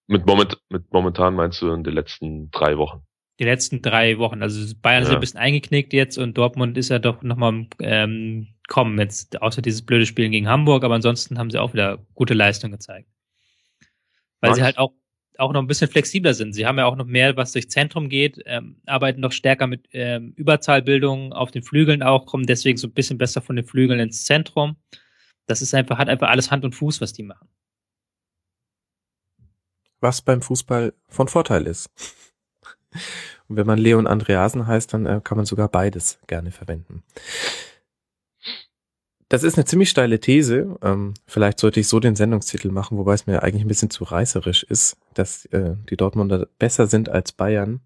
Mit, 0.05 0.27
moment, 0.27 0.61
mit 0.69 0.93
momentan 0.93 1.33
meinst 1.33 1.59
du 1.63 1.71
in 1.71 1.83
den 1.83 1.95
letzten 1.95 2.51
drei 2.51 2.77
Wochen? 2.77 3.01
Die 3.39 3.43
letzten 3.43 3.81
drei 3.81 4.17
Wochen. 4.17 4.41
Also 4.41 4.73
Bayern 4.81 5.03
ja. 5.03 5.09
ist 5.09 5.15
ein 5.15 5.19
bisschen 5.19 5.39
eingeknickt 5.39 5.91
jetzt 5.93 6.17
und 6.17 6.37
Dortmund 6.37 6.77
ist 6.77 6.89
ja 6.89 6.99
doch 6.99 7.21
nochmal 7.21 7.67
ähm, 7.79 8.47
kommen 8.67 8.97
jetzt, 8.99 9.41
außer 9.41 9.61
dieses 9.61 9.81
blöde 9.81 10.05
Spiel 10.05 10.29
gegen 10.29 10.47
Hamburg, 10.47 10.83
aber 10.83 10.95
ansonsten 10.95 11.37
haben 11.37 11.51
sie 11.51 11.59
auch 11.59 11.73
wieder 11.73 11.99
gute 12.13 12.33
Leistung 12.33 12.71
gezeigt. 12.71 13.09
Weil 14.41 14.51
Was? 14.51 14.57
sie 14.57 14.63
halt 14.63 14.77
auch, 14.77 14.93
auch 15.37 15.51
noch 15.51 15.61
ein 15.61 15.67
bisschen 15.67 15.89
flexibler 15.89 16.33
sind. 16.33 16.53
Sie 16.53 16.65
haben 16.65 16.77
ja 16.77 16.85
auch 16.85 16.95
noch 16.95 17.05
mehr, 17.05 17.35
was 17.35 17.51
durchs 17.51 17.67
Zentrum 17.69 18.09
geht, 18.09 18.41
ähm, 18.45 18.81
arbeiten 18.85 19.21
noch 19.21 19.31
stärker 19.31 19.67
mit 19.67 19.87
ähm, 19.91 20.33
Überzahlbildung 20.35 21.33
auf 21.33 21.51
den 21.51 21.63
Flügeln 21.63 22.03
auch, 22.03 22.25
kommen 22.25 22.45
deswegen 22.45 22.77
so 22.77 22.87
ein 22.87 22.93
bisschen 22.93 23.17
besser 23.17 23.41
von 23.41 23.55
den 23.55 23.65
Flügeln 23.65 23.99
ins 23.99 24.25
Zentrum. 24.25 24.77
Das 25.45 25.61
ist 25.61 25.73
einfach, 25.73 25.97
hat 25.97 26.09
einfach 26.09 26.29
alles 26.29 26.51
Hand 26.51 26.65
und 26.65 26.73
Fuß, 26.73 27.01
was 27.01 27.13
die 27.13 27.23
machen. 27.23 27.47
Was 29.99 30.21
beim 30.21 30.41
Fußball 30.41 30.93
von 31.07 31.27
Vorteil 31.27 31.67
ist. 31.67 31.89
Und 33.47 33.57
wenn 33.57 33.67
man 33.67 33.77
Leon 33.77 34.07
Andreasen 34.07 34.67
heißt, 34.67 34.93
dann 34.93 35.05
äh, 35.05 35.21
kann 35.23 35.37
man 35.37 35.45
sogar 35.45 35.69
beides 35.69 36.19
gerne 36.27 36.51
verwenden. 36.51 37.03
Das 39.29 39.43
ist 39.43 39.57
eine 39.57 39.65
ziemlich 39.65 39.89
steile 39.89 40.19
These. 40.19 40.77
Ähm, 40.83 41.15
vielleicht 41.25 41.59
sollte 41.59 41.79
ich 41.79 41.87
so 41.87 41.99
den 41.99 42.15
Sendungstitel 42.15 42.69
machen, 42.69 42.97
wobei 42.97 43.13
es 43.15 43.25
mir 43.25 43.41
eigentlich 43.41 43.63
ein 43.63 43.67
bisschen 43.67 43.89
zu 43.89 44.03
reißerisch 44.03 44.63
ist, 44.63 44.97
dass 45.13 45.45
äh, 45.47 45.75
die 45.89 45.97
Dortmunder 45.97 46.47
besser 46.59 46.87
sind 46.87 47.09
als 47.09 47.31
Bayern. 47.31 47.81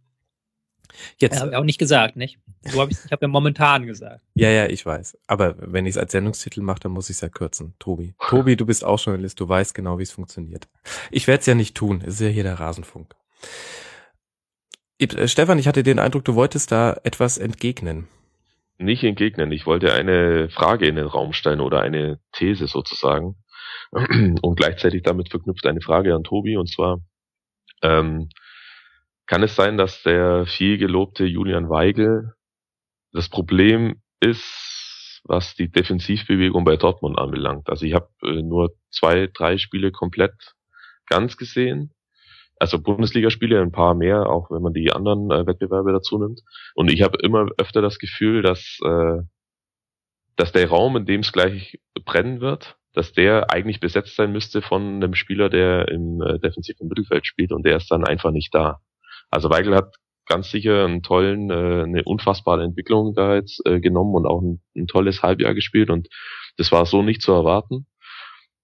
Jetzt 1.18 1.36
ja, 1.36 1.42
habe 1.42 1.52
ich 1.52 1.58
auch 1.58 1.64
nicht 1.64 1.78
gesagt, 1.78 2.18
nicht? 2.18 2.40
So 2.66 2.82
hab 2.82 2.92
ich 2.92 2.98
ich 3.06 3.12
habe 3.12 3.22
ja 3.22 3.28
momentan 3.30 3.86
gesagt. 3.86 4.22
Ja, 4.36 4.50
ja, 4.50 4.66
ich 4.66 4.86
weiß. 4.86 5.18
Aber 5.28 5.56
wenn 5.60 5.86
ich 5.86 5.92
es 5.92 5.98
als 5.98 6.12
Sendungstitel 6.12 6.62
mache, 6.62 6.82
dann 6.82 6.92
muss 6.92 7.10
ich 7.10 7.16
es 7.16 7.22
ja 7.22 7.30
kürzen. 7.30 7.74
Tobi. 7.80 8.16
Tobi, 8.28 8.58
du 8.58 8.66
bist 8.66 8.84
auch 8.84 9.00
Journalist, 9.00 9.40
du 9.40 9.48
weißt 9.48 9.74
genau, 9.74 9.98
wie 9.98 10.04
es 10.04 10.12
funktioniert. 10.12 10.68
Ich 11.10 11.28
werde 11.28 11.40
es 11.40 11.46
ja 11.46 11.56
nicht 11.56 11.76
tun. 11.76 12.02
Es 12.02 12.16
ist 12.16 12.22
ja 12.22 12.28
hier 12.28 12.44
der 12.44 12.60
Rasenfunk. 12.60 13.16
Äh, 15.00 15.28
Stefan, 15.28 15.58
ich 15.58 15.68
hatte 15.68 15.84
den 15.84 16.00
Eindruck, 16.00 16.26
du 16.26 16.36
wolltest 16.36 16.72
da 16.72 16.98
etwas 17.04 17.38
entgegnen. 17.38 18.08
Nicht 18.78 19.04
entgegnen. 19.04 19.52
Ich 19.52 19.66
wollte 19.66 19.94
eine 19.94 20.50
Frage 20.50 20.88
in 20.88 20.96
den 20.96 21.08
Raum 21.08 21.34
stellen 21.34 21.60
oder 21.60 21.82
eine 21.82 22.20
These 22.34 22.68
sozusagen. 22.68 23.36
Und 23.92 24.56
gleichzeitig 24.56 25.04
damit 25.04 25.30
verknüpft 25.30 25.66
eine 25.66 25.82
Frage 25.82 26.16
an 26.16 26.24
Tobi. 26.24 26.56
Und 26.56 26.70
zwar, 26.70 27.00
ähm, 27.82 28.30
kann 29.26 29.44
es 29.44 29.56
sein, 29.56 29.78
dass 29.78 30.02
der 30.04 30.46
viel 30.46 30.78
gelobte 30.78 31.26
Julian 31.26 31.70
Weigel 31.70 32.34
das 33.12 33.30
Problem 33.30 34.02
ist, 34.20 35.22
was 35.24 35.56
die 35.56 35.70
Defensivbewegung 35.70 36.64
bei 36.64 36.78
Dortmund 36.78 37.18
anbelangt? 37.20 37.70
Also 37.70 37.86
ich 37.86 37.94
habe 37.94 38.10
äh, 38.24 38.42
nur 38.42 38.74
zwei, 38.92 39.28
drei 39.28 39.58
Spiele 39.58 39.92
komplett 39.92 40.56
ganz 41.08 41.36
gesehen 41.36 41.94
also 42.60 42.80
Bundesligaspiele, 42.80 43.62
ein 43.62 43.72
paar 43.72 43.96
mehr, 43.96 44.30
auch 44.30 44.52
wenn 44.52 44.62
man 44.62 44.74
die 44.74 44.92
anderen 44.92 45.32
äh, 45.32 45.48
Wettbewerbe 45.48 45.94
dazu 45.94 46.20
nimmt. 46.20 46.42
Und 46.76 46.92
ich 46.92 47.02
habe 47.02 47.18
immer 47.24 47.48
öfter 47.58 47.82
das 47.82 48.00
Gefühl, 48.00 48.42
dass, 48.42 48.78
äh, 48.84 49.22
dass 50.36 50.52
der 50.52 50.70
Raum, 50.70 50.98
in 50.98 51.06
dem 51.06 51.22
es 51.22 51.32
gleich 51.32 51.80
brennen 52.06 52.42
wird, 52.42 52.78
dass 52.94 53.14
der 53.14 53.52
eigentlich 53.52 53.80
besetzt 53.80 54.16
sein 54.16 54.34
müsste 54.34 54.62
von 54.62 54.96
einem 54.96 55.14
Spieler, 55.16 55.50
der 55.50 55.88
im 55.88 56.22
äh, 56.22 56.38
defensiven 56.40 56.88
Mittelfeld 56.90 57.26
spielt 57.26 57.54
und 57.54 57.66
der 57.66 57.78
ist 57.78 57.90
dann 57.90 58.04
einfach 58.04 58.32
nicht 58.32 58.54
da. 58.54 58.80
Also 59.30 59.50
Weigel 59.50 59.76
hat 59.76 59.96
ganz 60.26 60.52
sicher 60.52 60.86
einen 60.86 61.02
tollen, 61.02 61.50
äh, 61.50 61.84
eine 61.84 62.04
unfassbare 62.04 62.64
Entwicklung 62.64 63.14
da 63.16 63.36
jetzt 63.36 63.66
äh, 63.66 63.80
genommen 63.80 64.16
und 64.16 64.26
auch 64.26 64.42
ein, 64.42 64.62
ein 64.76 64.88
tolles 64.88 65.24
Halbjahr 65.24 65.54
gespielt 65.54 65.90
und 65.90 66.10
das 66.58 66.72
war 66.72 66.86
so 66.86 67.04
nicht 67.04 67.22
zu 67.22 67.32
erwarten. 67.32 67.88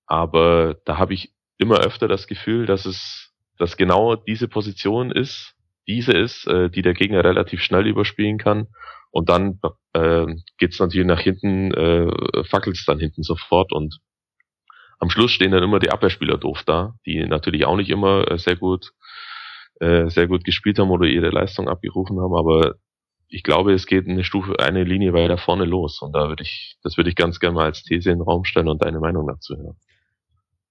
Aber 0.05 0.75
da 0.85 0.97
habe 0.97 1.13
ich 1.13 1.33
immer 1.57 1.79
öfter 1.79 2.07
das 2.07 2.27
Gefühl, 2.27 2.65
dass 2.65 2.85
es 2.85 3.24
dass 3.57 3.77
genau 3.77 4.15
diese 4.15 4.47
Position 4.47 5.11
ist, 5.11 5.55
diese 5.87 6.13
ist, 6.13 6.47
äh, 6.47 6.69
die 6.69 6.81
der 6.81 6.93
Gegner 6.93 7.23
relativ 7.23 7.61
schnell 7.61 7.87
überspielen 7.87 8.37
kann. 8.37 8.67
Und 9.11 9.29
dann 9.29 9.59
äh, 9.93 10.25
geht 10.57 10.77
natürlich 10.79 11.07
nach 11.07 11.19
hinten, 11.19 11.71
äh, 11.73 12.43
fackelt 12.43 12.77
dann 12.87 12.99
hinten 12.99 13.23
sofort. 13.23 13.71
Und 13.71 13.99
am 14.99 15.09
Schluss 15.09 15.31
stehen 15.31 15.51
dann 15.51 15.63
immer 15.63 15.79
die 15.79 15.91
Abwehrspieler 15.91 16.37
doof 16.37 16.63
da, 16.65 16.95
die 17.05 17.25
natürlich 17.25 17.65
auch 17.65 17.77
nicht 17.77 17.89
immer 17.89 18.29
äh, 18.29 18.37
sehr 18.37 18.55
gut, 18.55 18.91
äh, 19.79 20.09
sehr 20.09 20.27
gut 20.27 20.43
gespielt 20.43 20.79
haben 20.79 20.89
oder 20.89 21.05
ihre 21.05 21.29
Leistung 21.29 21.69
abgerufen 21.69 22.19
haben, 22.19 22.35
aber 22.35 22.75
ich 23.27 23.43
glaube, 23.43 23.73
es 23.73 23.87
geht 23.87 24.07
eine 24.07 24.23
Stufe, 24.23 24.59
eine 24.59 24.83
Linie 24.83 25.13
weiter 25.13 25.37
vorne 25.37 25.65
los. 25.65 26.01
Und 26.01 26.13
da 26.13 26.29
würde 26.29 26.43
ich, 26.43 26.77
das 26.83 26.95
würde 26.95 27.09
ich 27.09 27.15
ganz 27.15 27.39
gerne 27.39 27.55
mal 27.55 27.65
als 27.65 27.83
These 27.83 28.11
in 28.11 28.19
den 28.19 28.23
Raum 28.23 28.45
stellen 28.45 28.69
und 28.69 28.83
deine 28.83 28.99
Meinung 28.99 29.27
dazu 29.27 29.57
hören 29.57 29.77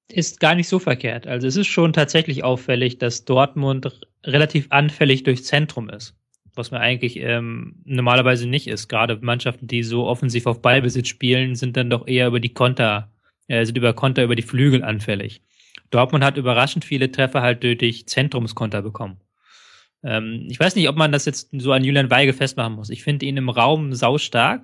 ist 0.09 0.41
gar 0.41 0.55
nicht 0.55 0.69
so 0.69 0.79
verkehrt. 0.79 1.27
Also 1.27 1.47
es 1.47 1.57
ist 1.57 1.67
schon 1.67 1.93
tatsächlich 1.93 2.45
auffällig, 2.45 2.99
dass 2.99 3.25
Dortmund 3.25 4.07
relativ 4.25 4.67
anfällig 4.71 5.23
durchs 5.23 5.45
Zentrum 5.45 5.89
ist. 5.89 6.15
Was 6.55 6.71
man 6.71 6.81
eigentlich 6.81 7.17
ähm, 7.17 7.77
normalerweise 7.85 8.47
nicht 8.47 8.69
ist. 8.69 8.89
Gerade 8.89 9.19
Mannschaften, 9.21 9.67
die 9.67 9.83
so 9.83 10.07
offensiv 10.07 10.47
auf 10.47 10.63
Ballbesitz 10.63 11.09
spielen, 11.09 11.57
sind 11.57 11.77
dann 11.77 11.91
doch 11.91 12.07
eher 12.07 12.29
über 12.29 12.39
die 12.39 12.55
Konter, 12.55 13.11
äh, 13.49 13.65
sind 13.65 13.77
über 13.77 13.93
Konter 13.93 14.23
über 14.23 14.37
die 14.37 14.43
Flügel 14.43 14.85
anfällig. 14.85 15.43
Dortmund 15.91 16.23
hat 16.23 16.37
überraschend 16.37 16.85
viele 16.85 17.11
Treffer 17.11 17.43
halt 17.43 17.65
durch 17.65 18.07
Zentrumskonter 18.07 18.83
bekommen. 18.83 19.21
Ähm, 20.05 20.47
ich 20.49 20.61
weiß 20.61 20.77
nicht, 20.77 20.89
ob 20.89 20.97
man 20.97 21.11
das 21.11 21.25
jetzt 21.25 21.49
so 21.53 21.73
an 21.73 21.83
Julian 21.83 22.11
Weige 22.11 22.35
festmachen 22.35 22.75
muss. 22.75 22.91
Ich 22.91 23.03
finde 23.03 23.27
ihn 23.27 23.37
im 23.37 23.49
Raum 23.49 23.93
saustark. 23.95 24.63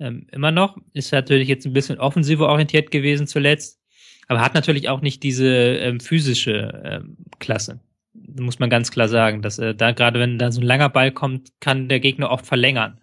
Ähm, 0.00 0.26
immer 0.32 0.50
noch. 0.50 0.76
Ist 0.92 1.12
natürlich 1.12 1.48
jetzt 1.48 1.64
ein 1.64 1.72
bisschen 1.72 1.98
offensiver 1.98 2.48
orientiert 2.48 2.90
gewesen 2.90 3.26
zuletzt 3.26 3.81
aber 4.28 4.40
hat 4.40 4.54
natürlich 4.54 4.88
auch 4.88 5.00
nicht 5.00 5.22
diese 5.22 5.48
ähm, 5.48 6.00
physische 6.00 6.82
ähm, 6.84 7.16
Klasse. 7.38 7.80
Muss 8.14 8.58
man 8.58 8.70
ganz 8.70 8.90
klar 8.90 9.08
sagen, 9.08 9.42
dass 9.42 9.58
äh, 9.58 9.74
da 9.74 9.92
gerade 9.92 10.20
wenn 10.20 10.38
da 10.38 10.52
so 10.52 10.60
ein 10.60 10.66
langer 10.66 10.88
Ball 10.88 11.12
kommt, 11.12 11.50
kann 11.60 11.88
der 11.88 12.00
Gegner 12.00 12.30
oft 12.30 12.46
verlängern. 12.46 13.00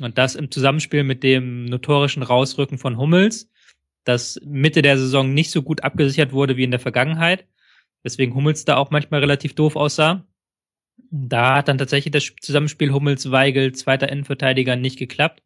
Und 0.00 0.18
das 0.18 0.34
im 0.34 0.50
Zusammenspiel 0.50 1.02
mit 1.04 1.22
dem 1.22 1.64
notorischen 1.64 2.22
Rausrücken 2.22 2.78
von 2.78 2.98
Hummels, 2.98 3.50
das 4.04 4.40
Mitte 4.44 4.82
der 4.82 4.96
Saison 4.96 5.34
nicht 5.34 5.50
so 5.50 5.62
gut 5.62 5.82
abgesichert 5.82 6.32
wurde 6.32 6.56
wie 6.56 6.64
in 6.64 6.70
der 6.70 6.80
Vergangenheit, 6.80 7.46
weswegen 8.02 8.34
Hummels 8.34 8.64
da 8.64 8.76
auch 8.76 8.90
manchmal 8.90 9.20
relativ 9.20 9.54
doof 9.54 9.76
aussah. 9.76 10.24
Da 11.10 11.56
hat 11.56 11.68
dann 11.68 11.78
tatsächlich 11.78 12.12
das 12.12 12.32
Zusammenspiel 12.40 12.92
Hummels-Weigel, 12.92 13.72
zweiter 13.72 14.08
Innenverteidiger, 14.08 14.76
nicht 14.76 14.98
geklappt. 14.98 15.42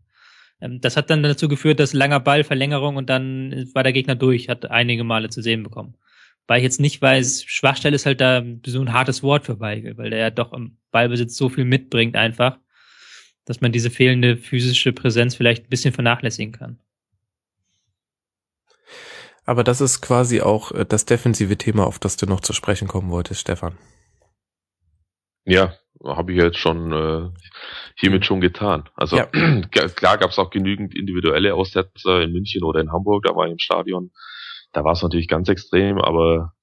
Ähm, 0.62 0.80
das 0.80 0.96
hat 0.96 1.10
dann 1.10 1.22
dazu 1.22 1.48
geführt, 1.48 1.80
dass 1.80 1.92
langer 1.92 2.20
Ball, 2.20 2.44
Verlängerung 2.44 2.96
und 2.96 3.10
dann 3.10 3.68
war 3.74 3.82
der 3.82 3.92
Gegner 3.92 4.14
durch, 4.14 4.48
hat 4.48 4.70
einige 4.70 5.04
Male 5.04 5.28
zu 5.28 5.42
sehen 5.42 5.62
bekommen. 5.62 5.96
Weil 6.46 6.58
ich 6.58 6.64
jetzt 6.64 6.80
nicht 6.80 7.02
weiß, 7.02 7.44
Schwachstelle 7.44 7.96
ist 7.96 8.06
halt 8.06 8.20
da 8.20 8.42
so 8.66 8.80
ein 8.80 8.92
hartes 8.92 9.22
Wort 9.22 9.44
für 9.44 9.60
Weigel, 9.60 9.96
weil 9.98 10.10
der 10.10 10.18
ja 10.18 10.30
doch 10.30 10.52
im 10.52 10.78
Ballbesitz 10.90 11.36
so 11.36 11.48
viel 11.48 11.64
mitbringt 11.64 12.16
einfach, 12.16 12.58
dass 13.44 13.60
man 13.60 13.72
diese 13.72 13.90
fehlende 13.90 14.36
physische 14.36 14.92
Präsenz 14.92 15.34
vielleicht 15.34 15.66
ein 15.66 15.70
bisschen 15.70 15.92
vernachlässigen 15.92 16.52
kann. 16.52 16.78
Aber 19.44 19.64
das 19.64 19.80
ist 19.80 20.00
quasi 20.00 20.40
auch 20.40 20.70
äh, 20.72 20.86
das 20.86 21.04
defensive 21.04 21.58
Thema, 21.58 21.86
auf 21.86 21.98
das 21.98 22.16
du 22.16 22.26
noch 22.26 22.40
zu 22.40 22.52
sprechen 22.52 22.86
kommen 22.86 23.10
wolltest, 23.10 23.40
Stefan. 23.40 23.76
Ja, 25.44 25.74
habe 26.04 26.32
ich 26.32 26.42
jetzt 26.42 26.58
schon 26.58 26.92
äh, 26.92 27.28
hiermit 27.96 28.26
schon 28.26 28.40
getan. 28.40 28.88
Also 28.94 29.16
ja. 29.16 29.26
klar 29.94 30.18
gab 30.18 30.30
es 30.30 30.38
auch 30.38 30.50
genügend 30.50 30.94
individuelle 30.94 31.54
Aussetzer 31.54 32.22
in 32.22 32.32
München 32.32 32.64
oder 32.64 32.80
in 32.80 32.92
Hamburg, 32.92 33.24
da 33.24 33.34
war 33.34 33.46
ich 33.46 33.52
im 33.52 33.58
Stadion. 33.58 34.10
Da 34.72 34.84
war 34.84 34.92
es 34.92 35.02
natürlich 35.02 35.28
ganz 35.28 35.48
extrem, 35.48 35.98
aber 35.98 36.54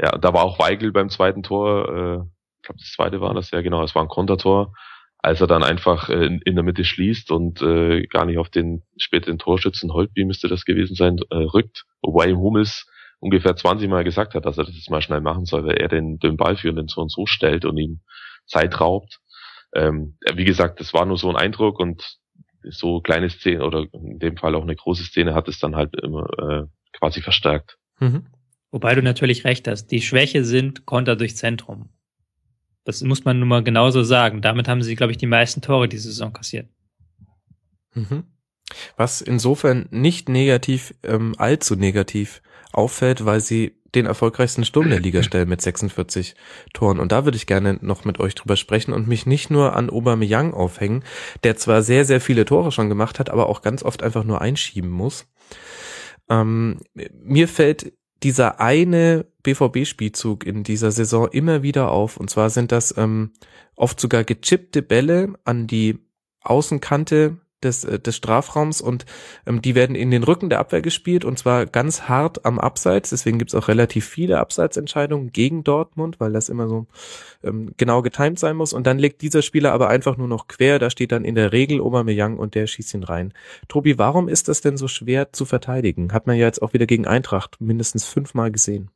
ja, 0.00 0.12
da 0.12 0.32
war 0.32 0.44
auch 0.44 0.58
Weigel 0.58 0.92
beim 0.92 1.10
zweiten 1.10 1.42
Tor, 1.42 1.88
äh, 1.88 2.16
ich 2.56 2.62
glaube 2.62 2.80
das 2.80 2.92
zweite 2.92 3.20
war 3.20 3.34
das 3.34 3.50
ja 3.50 3.60
genau, 3.60 3.82
es 3.82 3.94
war 3.94 4.02
ein 4.02 4.08
Kontertor, 4.08 4.72
als 5.18 5.40
er 5.40 5.46
dann 5.46 5.62
einfach 5.62 6.08
äh, 6.08 6.26
in, 6.26 6.40
in, 6.44 6.54
der 6.54 6.64
Mitte 6.64 6.84
schließt 6.84 7.30
und 7.30 7.60
äh, 7.62 8.06
gar 8.06 8.24
nicht 8.24 8.38
auf 8.38 8.48
den 8.48 8.84
späteren 8.96 9.38
Torschützen 9.38 9.92
Holtby 9.92 10.24
müsste 10.24 10.48
das 10.48 10.64
gewesen 10.64 10.94
sein, 10.94 11.18
äh, 11.30 11.36
rückt, 11.36 11.84
wobei 12.02 12.32
Hummels 12.32 12.86
ungefähr 13.20 13.56
20 13.56 13.88
Mal 13.88 14.04
gesagt 14.04 14.34
hat, 14.34 14.46
dass 14.46 14.58
er 14.58 14.64
das 14.64 14.74
jetzt 14.74 14.90
mal 14.90 15.02
schnell 15.02 15.20
machen 15.20 15.44
soll, 15.44 15.64
weil 15.64 15.76
er 15.76 15.88
den, 15.88 16.18
den 16.18 16.36
Ballführenden 16.36 16.88
so 16.88 17.00
und 17.00 17.10
so 17.10 17.26
stellt 17.26 17.64
und 17.64 17.76
ihm 17.76 18.00
Zeit 18.48 18.80
raubt. 18.80 19.20
Ähm, 19.74 20.16
wie 20.34 20.44
gesagt, 20.44 20.80
das 20.80 20.94
war 20.94 21.06
nur 21.06 21.18
so 21.18 21.28
ein 21.28 21.36
Eindruck 21.36 21.78
und 21.78 22.18
so 22.62 23.00
kleine 23.00 23.30
Szene 23.30 23.64
oder 23.64 23.86
in 23.92 24.18
dem 24.18 24.36
Fall 24.36 24.54
auch 24.54 24.62
eine 24.62 24.76
große 24.76 25.04
Szene 25.04 25.34
hat 25.34 25.48
es 25.48 25.58
dann 25.58 25.76
halt 25.76 25.94
immer 26.02 26.26
äh, 26.38 26.66
quasi 26.92 27.20
verstärkt. 27.20 27.78
Mhm. 28.00 28.26
Wobei 28.70 28.94
du 28.94 29.02
natürlich 29.02 29.44
recht 29.44 29.66
hast, 29.68 29.88
die 29.88 30.02
Schwäche 30.02 30.44
sind 30.44 30.84
Konter 30.84 31.16
durch 31.16 31.36
Zentrum. 31.36 31.90
Das 32.84 33.02
muss 33.02 33.24
man 33.24 33.38
nun 33.38 33.48
mal 33.48 33.62
genauso 33.62 34.02
sagen. 34.02 34.42
Damit 34.42 34.68
haben 34.68 34.82
sie, 34.82 34.94
glaube 34.94 35.12
ich, 35.12 35.18
die 35.18 35.26
meisten 35.26 35.60
Tore 35.60 35.88
diese 35.88 36.08
Saison 36.08 36.32
kassiert. 36.32 36.68
Mhm. 37.94 38.24
Was 38.96 39.20
insofern 39.20 39.88
nicht 39.90 40.28
negativ, 40.28 40.94
ähm, 41.02 41.34
allzu 41.38 41.76
negativ 41.76 42.42
auffällt, 42.72 43.24
weil 43.24 43.40
sie 43.40 43.77
den 43.94 44.06
erfolgreichsten 44.06 44.64
Sturm 44.64 44.90
der 44.90 45.00
Liga 45.00 45.22
stellen 45.22 45.48
mit 45.48 45.62
46 45.62 46.34
Toren. 46.74 46.98
Und 46.98 47.12
da 47.12 47.24
würde 47.24 47.36
ich 47.36 47.46
gerne 47.46 47.78
noch 47.80 48.04
mit 48.04 48.20
euch 48.20 48.34
drüber 48.34 48.56
sprechen 48.56 48.92
und 48.92 49.08
mich 49.08 49.26
nicht 49.26 49.50
nur 49.50 49.74
an 49.76 49.90
Aubameyang 49.90 50.52
aufhängen, 50.54 51.04
der 51.44 51.56
zwar 51.56 51.82
sehr, 51.82 52.04
sehr 52.04 52.20
viele 52.20 52.44
Tore 52.44 52.72
schon 52.72 52.88
gemacht 52.88 53.18
hat, 53.18 53.30
aber 53.30 53.48
auch 53.48 53.62
ganz 53.62 53.82
oft 53.82 54.02
einfach 54.02 54.24
nur 54.24 54.40
einschieben 54.40 54.90
muss. 54.90 55.26
Ähm, 56.28 56.78
mir 56.94 57.48
fällt 57.48 57.92
dieser 58.22 58.60
eine 58.60 59.26
BVB-Spielzug 59.42 60.44
in 60.44 60.64
dieser 60.64 60.90
Saison 60.90 61.28
immer 61.28 61.62
wieder 61.62 61.90
auf. 61.90 62.16
Und 62.16 62.30
zwar 62.30 62.50
sind 62.50 62.72
das 62.72 62.96
ähm, 62.96 63.32
oft 63.76 64.00
sogar 64.00 64.24
gechippte 64.24 64.82
Bälle 64.82 65.34
an 65.44 65.66
die 65.66 65.98
Außenkante 66.42 67.38
des, 67.62 67.84
äh, 67.84 67.98
des 67.98 68.16
Strafraums 68.16 68.80
und 68.80 69.04
ähm, 69.46 69.60
die 69.62 69.74
werden 69.74 69.96
in 69.96 70.10
den 70.10 70.22
Rücken 70.22 70.48
der 70.48 70.60
Abwehr 70.60 70.82
gespielt 70.82 71.24
und 71.24 71.38
zwar 71.38 71.66
ganz 71.66 72.02
hart 72.02 72.44
am 72.44 72.58
Abseits. 72.58 73.10
Deswegen 73.10 73.38
gibt's 73.38 73.54
auch 73.54 73.68
relativ 73.68 74.06
viele 74.06 74.38
Abseitsentscheidungen 74.38 75.32
gegen 75.32 75.64
Dortmund, 75.64 76.20
weil 76.20 76.32
das 76.32 76.48
immer 76.48 76.68
so 76.68 76.86
ähm, 77.42 77.72
genau 77.76 78.02
getimt 78.02 78.38
sein 78.38 78.56
muss. 78.56 78.72
Und 78.72 78.86
dann 78.86 78.98
legt 78.98 79.22
dieser 79.22 79.42
Spieler 79.42 79.72
aber 79.72 79.88
einfach 79.88 80.16
nur 80.16 80.28
noch 80.28 80.46
quer. 80.46 80.78
Da 80.78 80.90
steht 80.90 81.12
dann 81.12 81.24
in 81.24 81.34
der 81.34 81.52
Regel 81.52 81.80
Aubameyang 81.80 82.38
und 82.38 82.54
der 82.54 82.66
schießt 82.66 82.94
ihn 82.94 83.04
rein. 83.04 83.32
Tobi, 83.68 83.98
warum 83.98 84.28
ist 84.28 84.48
das 84.48 84.60
denn 84.60 84.76
so 84.76 84.88
schwer 84.88 85.32
zu 85.32 85.44
verteidigen? 85.44 86.12
Hat 86.12 86.26
man 86.26 86.36
ja 86.36 86.46
jetzt 86.46 86.62
auch 86.62 86.72
wieder 86.72 86.86
gegen 86.86 87.06
Eintracht 87.06 87.60
mindestens 87.60 88.04
fünfmal 88.04 88.50
gesehen. 88.50 88.90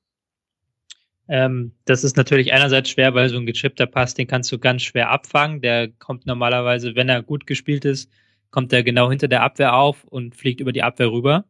Ähm, 1.29 1.72
das 1.85 2.05
ist 2.05 2.16
natürlich 2.16 2.53
einerseits 2.53 2.90
schwer, 2.90 3.14
weil 3.14 3.29
so 3.29 3.38
ein 3.38 3.46
gechippter 3.46 3.87
Pass, 3.87 4.14
den 4.14 4.27
kannst 4.27 4.51
du 4.53 4.59
ganz 4.59 4.83
schwer 4.83 5.11
abfangen. 5.11 5.61
Der 5.61 5.88
kommt 5.88 6.27
normalerweise, 6.27 6.94
wenn 6.94 7.09
er 7.09 7.22
gut 7.22 7.46
gespielt 7.46 7.85
ist, 7.85 8.11
kommt 8.52 8.72
er 8.72 8.84
genau 8.84 9.10
hinter 9.10 9.26
der 9.26 9.42
Abwehr 9.42 9.74
auf 9.74 10.04
und 10.04 10.36
fliegt 10.36 10.60
über 10.60 10.72
die 10.72 10.84
Abwehr 10.84 11.10
rüber. 11.10 11.46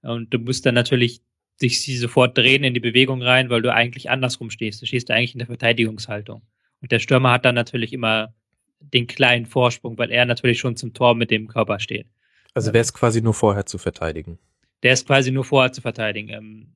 Und 0.00 0.32
du 0.32 0.38
musst 0.38 0.64
dann 0.64 0.74
natürlich 0.74 1.20
dich 1.60 2.00
sofort 2.00 2.38
drehen 2.38 2.64
in 2.64 2.72
die 2.72 2.80
Bewegung 2.80 3.20
rein, 3.20 3.50
weil 3.50 3.60
du 3.60 3.74
eigentlich 3.74 4.08
andersrum 4.08 4.48
stehst. 4.48 4.80
Du 4.80 4.86
stehst 4.86 5.10
eigentlich 5.10 5.34
in 5.34 5.40
der 5.40 5.48
Verteidigungshaltung. 5.48 6.42
Und 6.80 6.92
der 6.92 7.00
Stürmer 7.00 7.32
hat 7.32 7.44
dann 7.44 7.56
natürlich 7.56 7.92
immer 7.92 8.32
den 8.80 9.08
kleinen 9.08 9.46
Vorsprung, 9.46 9.98
weil 9.98 10.12
er 10.12 10.24
natürlich 10.24 10.60
schon 10.60 10.76
zum 10.76 10.94
Tor 10.94 11.16
mit 11.16 11.32
dem 11.32 11.48
Körper 11.48 11.80
steht. 11.80 12.06
Also 12.54 12.72
wäre 12.72 12.82
es 12.82 12.94
quasi 12.94 13.20
nur 13.20 13.34
vorher 13.34 13.66
zu 13.66 13.76
verteidigen. 13.76 14.38
Der 14.84 14.92
ist 14.92 15.06
quasi 15.06 15.32
nur 15.32 15.44
vorher 15.44 15.72
zu 15.72 15.80
verteidigen. 15.80 16.28
Ähm, 16.28 16.68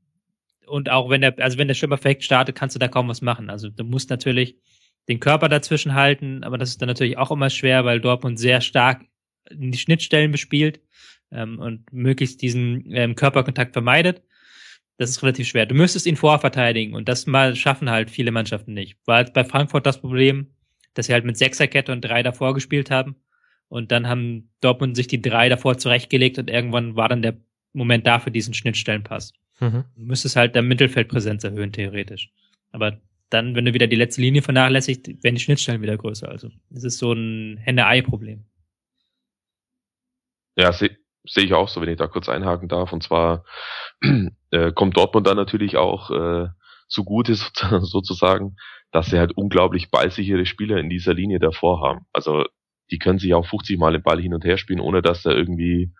und 0.67 0.91
auch 0.91 1.09
wenn 1.09 1.21
der, 1.21 1.39
also 1.39 1.59
wenn 1.59 1.69
der 1.69 1.75
Stürmer 1.75 1.97
perfekt 1.97 2.25
startet, 2.25 2.57
kannst 2.57 2.75
du 2.75 2.81
da 2.81 2.89
kaum 2.89 3.07
was 3.09 3.23
machen. 3.23 3.49
Also 3.49 3.69
du 3.69 3.85
musst 3.85 4.11
natürlich 4.11 4.57
den 5.09 5.21
Körper 5.21 5.49
dazwischen 5.49 5.95
halten, 5.95 6.43
aber 6.43 6.59
das 6.59 6.71
ist 6.71 6.83
dann 6.83 6.89
natürlich 6.89 7.19
auch 7.19 7.31
immer 7.31 7.51
schwer, 7.51 7.85
weil 7.85 8.01
Dortmund 8.01 8.41
sehr 8.41 8.61
stark 8.61 9.05
die 9.55 9.79
Schnittstellen 9.79 10.31
bespielt 10.31 10.81
ähm, 11.31 11.59
und 11.59 11.93
möglichst 11.93 12.43
diesen 12.43 12.93
ähm, 12.93 13.15
Körperkontakt 13.15 13.73
vermeidet. 13.73 14.23
Das 14.99 15.11
ist 15.11 15.23
relativ 15.23 15.49
schwer. 15.49 15.67
Du 15.67 15.75
müsstest 15.75 16.07
ihn 16.07 16.17
vorverteidigen 16.17 16.95
und 16.95 17.09
das 17.09 17.27
mal 17.27 17.57
schaffen 17.57 17.91
halt 17.91 18.11
viele 18.11 18.31
Mannschaften 18.31 18.75
nicht. 18.75 18.97
War 19.07 19.17
halt 19.17 19.33
bei 19.33 19.45
Frankfurt 19.45 19.87
das 19.87 20.01
Problem, 20.01 20.49
dass 20.95 21.07
sie 21.07 21.13
halt 21.13 21.25
mit 21.25 21.37
Sechserkette 21.37 21.93
und 21.93 22.03
drei 22.03 22.23
davor 22.23 22.55
gespielt 22.55 22.91
haben. 22.91 23.17
Und 23.69 23.91
dann 23.91 24.07
haben 24.07 24.51
Dortmund 24.61 24.97
sich 24.97 25.07
die 25.07 25.23
drei 25.23 25.49
davor 25.49 25.79
zurechtgelegt 25.79 26.39
und 26.39 26.51
irgendwann 26.51 26.95
war 26.95 27.09
dann 27.09 27.23
der 27.23 27.39
Moment 27.73 28.07
da 28.07 28.19
für 28.19 28.31
diesen 28.31 28.53
Schnittstellenpass. 28.53 29.33
Mhm. 29.61 29.85
Du 29.97 30.05
müsstest 30.05 30.37
halt 30.37 30.55
der 30.55 30.63
Mittelfeldpräsenz 30.63 31.43
erhöhen, 31.45 31.73
theoretisch. 31.73 32.31
Aber 32.71 33.01
dann, 33.31 33.55
wenn 33.55 33.65
du 33.65 33.73
wieder 33.73 33.87
die 33.87 33.97
letzte 33.97 34.21
Linie 34.21 34.43
vernachlässigst, 34.43 35.09
werden 35.25 35.37
die 35.37 35.41
Schnittstellen 35.41 35.81
wieder 35.81 35.97
größer. 35.97 36.29
Also 36.29 36.51
es 36.75 36.85
ist 36.85 36.99
so 36.99 37.13
ein 37.13 37.57
Henne-Ei-Problem. 37.59 38.45
Ja, 40.57 40.73
sehe 40.73 40.97
seh 41.25 41.43
ich 41.43 41.55
auch 41.55 41.69
so, 41.69 41.81
wenn 41.81 41.89
ich 41.89 41.99
da 41.99 42.07
kurz 42.07 42.29
einhaken 42.29 42.69
darf. 42.69 42.93
Und 42.93 43.03
zwar 43.03 43.45
äh, 44.51 44.73
kommt 44.73 44.97
Dortmund 44.97 45.27
dann 45.27 45.37
natürlich 45.37 45.77
auch 45.77 46.11
äh, 46.11 46.49
zugute 46.89 47.35
sozusagen, 47.81 48.57
dass 48.91 49.07
sie 49.07 49.19
halt 49.19 49.33
unglaublich 49.37 49.91
ballsichere 49.91 50.47
Spieler 50.47 50.79
in 50.79 50.91
dieser 50.91 51.15
Linie 51.15 51.39
davor 51.39 51.81
haben. 51.81 52.07
Also 52.13 52.45
die 52.91 52.99
können 52.99 53.19
sich 53.19 53.35
auch 53.35 53.47
50 53.47 53.79
Mal 53.79 53.93
den 53.93 54.03
Ball 54.03 54.21
hin 54.21 54.35
und 54.35 54.45
her 54.45 54.59
spielen, 54.59 54.81
ohne 54.81 55.01
dass 55.01 55.25
er 55.25 55.35
irgendwie 55.35 55.93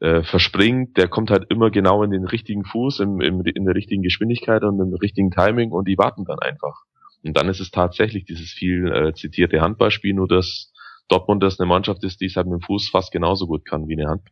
äh, 0.00 0.22
verspringt. 0.22 0.96
Der 0.96 1.08
kommt 1.08 1.30
halt 1.30 1.50
immer 1.50 1.70
genau 1.70 2.02
in 2.02 2.10
den 2.10 2.24
richtigen 2.24 2.64
Fuß, 2.64 3.00
im, 3.00 3.20
im, 3.20 3.44
in 3.44 3.64
der 3.64 3.74
richtigen 3.74 4.02
Geschwindigkeit 4.02 4.62
und 4.62 4.80
im 4.80 4.94
richtigen 4.94 5.30
Timing 5.30 5.72
und 5.72 5.88
die 5.88 5.98
warten 5.98 6.24
dann 6.24 6.38
einfach. 6.38 6.82
Und 7.24 7.36
dann 7.36 7.48
ist 7.48 7.60
es 7.60 7.70
tatsächlich 7.70 8.24
dieses 8.24 8.50
viel 8.50 8.92
äh, 8.92 9.14
zitierte 9.14 9.60
Handballspiel, 9.60 10.14
nur 10.14 10.28
dass 10.28 10.71
Dortmund 11.12 11.42
das 11.42 11.60
eine 11.60 11.68
Mannschaft 11.68 12.02
ist, 12.04 12.20
die 12.20 12.26
es 12.26 12.36
halt 12.36 12.46
mit 12.46 12.60
dem 12.60 12.64
Fuß 12.64 12.88
fast 12.90 13.12
genauso 13.12 13.46
gut 13.46 13.64
kann 13.64 13.86
wie 13.88 13.98
eine 13.98 14.08
Hand 14.08 14.22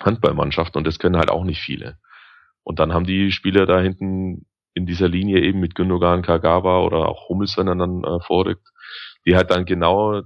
Handballmannschaft 0.00 0.76
und 0.76 0.86
das 0.86 0.98
können 0.98 1.16
halt 1.16 1.30
auch 1.30 1.44
nicht 1.44 1.60
viele. 1.60 1.98
Und 2.62 2.78
dann 2.78 2.94
haben 2.94 3.04
die 3.04 3.32
Spieler 3.32 3.66
da 3.66 3.80
hinten 3.80 4.46
in 4.72 4.86
dieser 4.86 5.08
Linie 5.08 5.40
eben 5.40 5.60
mit 5.60 5.74
Gündogan, 5.74 6.22
Kagawa 6.22 6.80
oder 6.80 7.08
auch 7.08 7.28
Hummels, 7.28 7.56
wenn 7.58 7.68
er 7.68 7.76
dann 7.76 8.04
äh, 8.04 8.20
vorrückt, 8.20 8.66
die 9.26 9.36
halt 9.36 9.50
dann 9.50 9.64
genau 9.64 10.22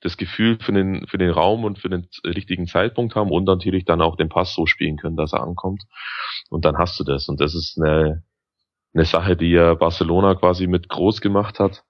das 0.00 0.16
Gefühl 0.16 0.58
für 0.60 0.72
den, 0.72 1.06
für 1.08 1.18
den 1.18 1.30
Raum 1.30 1.64
und 1.64 1.78
für 1.78 1.88
den 1.88 2.06
richtigen 2.24 2.68
Zeitpunkt 2.68 3.16
haben 3.16 3.30
und 3.30 3.44
natürlich 3.44 3.84
dann 3.84 4.00
auch 4.00 4.16
den 4.16 4.28
Pass 4.28 4.54
so 4.54 4.66
spielen 4.66 4.96
können, 4.96 5.16
dass 5.16 5.32
er 5.32 5.42
ankommt. 5.42 5.82
Und 6.50 6.64
dann 6.64 6.78
hast 6.78 7.00
du 7.00 7.04
das. 7.04 7.28
Und 7.28 7.40
das 7.40 7.54
ist 7.54 7.80
eine, 7.80 8.22
eine 8.94 9.04
Sache, 9.06 9.36
die 9.36 9.50
ja 9.50 9.74
Barcelona 9.74 10.34
quasi 10.36 10.68
mit 10.68 10.88
groß 10.88 11.20
gemacht 11.20 11.58
hat 11.58 11.84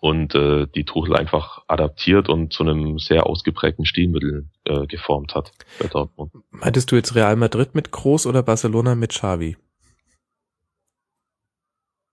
und 0.00 0.34
äh, 0.34 0.66
die 0.74 0.84
Tuchel 0.84 1.14
einfach 1.14 1.62
adaptiert 1.68 2.28
und 2.28 2.52
zu 2.52 2.62
einem 2.62 2.98
sehr 2.98 3.26
ausgeprägten 3.26 3.84
Stilmittel 3.84 4.48
äh, 4.64 4.86
geformt 4.86 5.34
hat 5.34 5.52
bei 5.78 5.86
Dortmund. 5.86 6.32
Meintest 6.50 6.90
du 6.90 6.96
jetzt 6.96 7.14
Real 7.14 7.36
Madrid 7.36 7.74
mit 7.74 7.92
Groß 7.92 8.26
oder 8.26 8.42
Barcelona 8.42 8.94
mit 8.94 9.10
Xavi? 9.10 9.56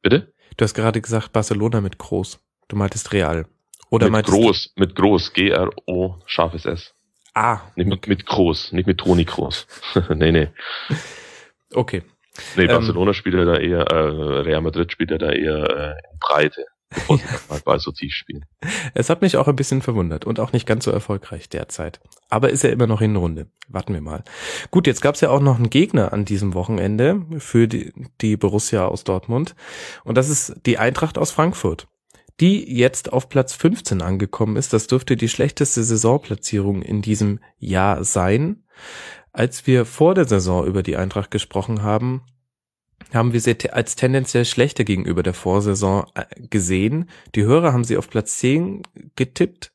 Bitte? 0.01 0.33
Du 0.57 0.63
hast 0.63 0.73
gerade 0.73 1.01
gesagt 1.01 1.31
Barcelona 1.31 1.81
mit 1.81 1.97
Groß. 1.97 2.39
Du 2.67 2.75
meintest 2.75 3.13
Real. 3.13 3.45
Oder 3.89 4.09
mit 4.09 4.25
Groß, 4.25 4.73
mit 4.75 4.95
Groß, 4.95 5.31
G-R-O, 5.31 6.15
scharfes 6.25 6.65
S. 6.65 6.93
Ah. 7.33 7.61
Nicht 7.75 7.87
mit, 7.87 8.07
mit 8.07 8.25
Groß, 8.25 8.73
nicht 8.73 8.87
mit 8.87 8.97
Toni 8.97 9.23
Groß. 9.23 9.65
nee, 10.15 10.31
nee. 10.31 10.49
Okay. 11.73 12.03
Nee, 12.57 12.63
ähm, 12.63 12.67
Barcelona 12.67 13.11
ähm, 13.11 13.13
spielt 13.13 13.35
ja 13.35 13.45
da 13.45 13.57
eher, 13.57 13.81
äh, 13.81 14.41
Real 14.41 14.61
Madrid 14.61 14.91
spielt 14.91 15.11
ja 15.11 15.17
da 15.17 15.31
eher 15.31 15.69
äh, 15.69 15.91
in 16.11 16.19
Breite 16.19 16.65
sie 17.07 17.19
mal 17.49 17.59
Ball 17.63 17.79
so 17.79 17.91
tief 17.91 18.13
spielen. 18.13 18.45
Es 18.93 19.09
hat 19.09 19.21
mich 19.21 19.37
auch 19.37 19.47
ein 19.47 19.55
bisschen 19.55 19.81
verwundert 19.81 20.25
und 20.25 20.39
auch 20.39 20.53
nicht 20.53 20.65
ganz 20.65 20.85
so 20.85 20.91
erfolgreich 20.91 21.49
derzeit. 21.49 21.99
Aber 22.29 22.49
ist 22.49 22.63
ja 22.63 22.69
immer 22.69 22.87
noch 22.87 23.01
in 23.01 23.15
Runde. 23.15 23.47
Warten 23.67 23.93
wir 23.93 24.01
mal. 24.01 24.23
Gut, 24.71 24.87
jetzt 24.87 25.01
gab 25.01 25.15
es 25.15 25.21
ja 25.21 25.29
auch 25.29 25.41
noch 25.41 25.57
einen 25.57 25.69
Gegner 25.69 26.13
an 26.13 26.25
diesem 26.25 26.53
Wochenende 26.53 27.25
für 27.39 27.67
die, 27.67 27.93
die 28.21 28.37
Borussia 28.37 28.85
aus 28.85 29.03
Dortmund. 29.03 29.55
Und 30.03 30.15
das 30.15 30.29
ist 30.29 30.55
die 30.65 30.77
Eintracht 30.77 31.17
aus 31.17 31.31
Frankfurt 31.31 31.87
die 32.39 32.71
jetzt 32.71 33.13
auf 33.13 33.29
Platz 33.29 33.53
15 33.53 34.01
angekommen 34.01 34.57
ist. 34.57 34.73
Das 34.73 34.87
dürfte 34.87 35.17
die 35.17 35.29
schlechteste 35.29 35.83
Saisonplatzierung 35.83 36.81
in 36.81 37.01
diesem 37.01 37.39
Jahr 37.57 38.03
sein. 38.03 38.63
Als 39.31 39.67
wir 39.67 39.85
vor 39.85 40.13
der 40.13 40.25
Saison 40.25 40.65
über 40.65 40.83
die 40.83 40.97
Eintracht 40.97 41.31
gesprochen 41.31 41.81
haben, 41.81 42.23
haben 43.13 43.33
wir 43.33 43.39
sie 43.39 43.55
als 43.71 43.95
tendenziell 43.95 44.45
schlechter 44.45 44.83
gegenüber 44.83 45.23
der 45.23 45.33
Vorsaison 45.33 46.05
äh, 46.15 46.25
gesehen. 46.49 47.09
Die 47.35 47.43
Hörer 47.43 47.73
haben 47.73 47.83
sie 47.83 47.97
auf 47.97 48.09
Platz 48.09 48.37
10 48.37 48.83
getippt, 49.15 49.71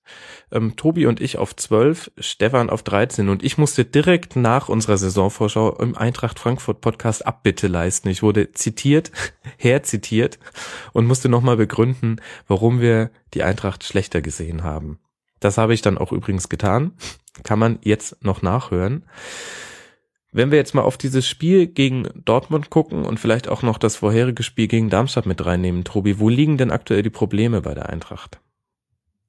ähm, 0.51 0.77
Tobi 0.77 1.07
und 1.07 1.21
ich 1.21 1.39
auf 1.39 1.57
12, 1.57 2.11
Stefan 2.19 2.69
auf 2.69 2.83
13 2.83 3.29
und 3.29 3.43
ich 3.43 3.59
musste 3.59 3.85
direkt 3.85 4.37
nach 4.37 4.69
unserer 4.69 4.99
Saisonvorschau 4.99 5.77
im 5.79 5.97
Eintracht 5.97 6.39
Frankfurt 6.39 6.81
Podcast 6.81 7.27
Abbitte 7.27 7.69
leisten. 7.69 8.09
Ich 8.09 8.23
wurde 8.23 8.53
zitiert, 8.53 9.11
herzitiert 9.57 10.39
und 10.93 11.07
musste 11.07 11.29
nochmal 11.29 11.57
begründen, 11.57 12.21
warum 12.49 12.81
wir 12.81 13.11
die 13.35 13.43
Eintracht 13.43 13.85
schlechter 13.85 14.21
gesehen 14.21 14.63
haben. 14.63 14.99
Das 15.41 15.59
habe 15.59 15.75
ich 15.75 15.83
dann 15.83 15.99
auch 15.99 16.13
übrigens 16.13 16.49
getan. 16.49 16.93
Kann 17.43 17.59
man 17.59 17.79
jetzt 17.83 18.23
noch 18.23 18.43
nachhören. 18.43 19.05
Wenn 20.35 20.51
wir 20.51 20.57
jetzt 20.57 20.75
mal 20.75 20.83
auf 20.83 20.97
dieses 20.97 21.29
Spiel 21.29 21.67
gegen 21.67 22.09
Dortmund 22.25 22.71
gucken 22.71 23.05
und 23.05 23.21
vielleicht 23.21 23.49
auch 23.49 23.63
noch 23.63 23.77
das 23.77 23.97
vorherige 23.97 24.43
Spiel 24.43 24.67
gegen 24.67 24.89
Darmstadt 24.89 25.27
mit 25.27 25.45
reinnehmen, 25.45 25.85
Tobi, 25.85 26.19
wo 26.19 26.31
liegen 26.31 26.57
denn 26.57 26.71
aktuell 26.71 27.03
die 27.03 27.11
Probleme 27.11 27.61
bei 27.61 27.75
der 27.75 27.91
Eintracht? 27.91 28.41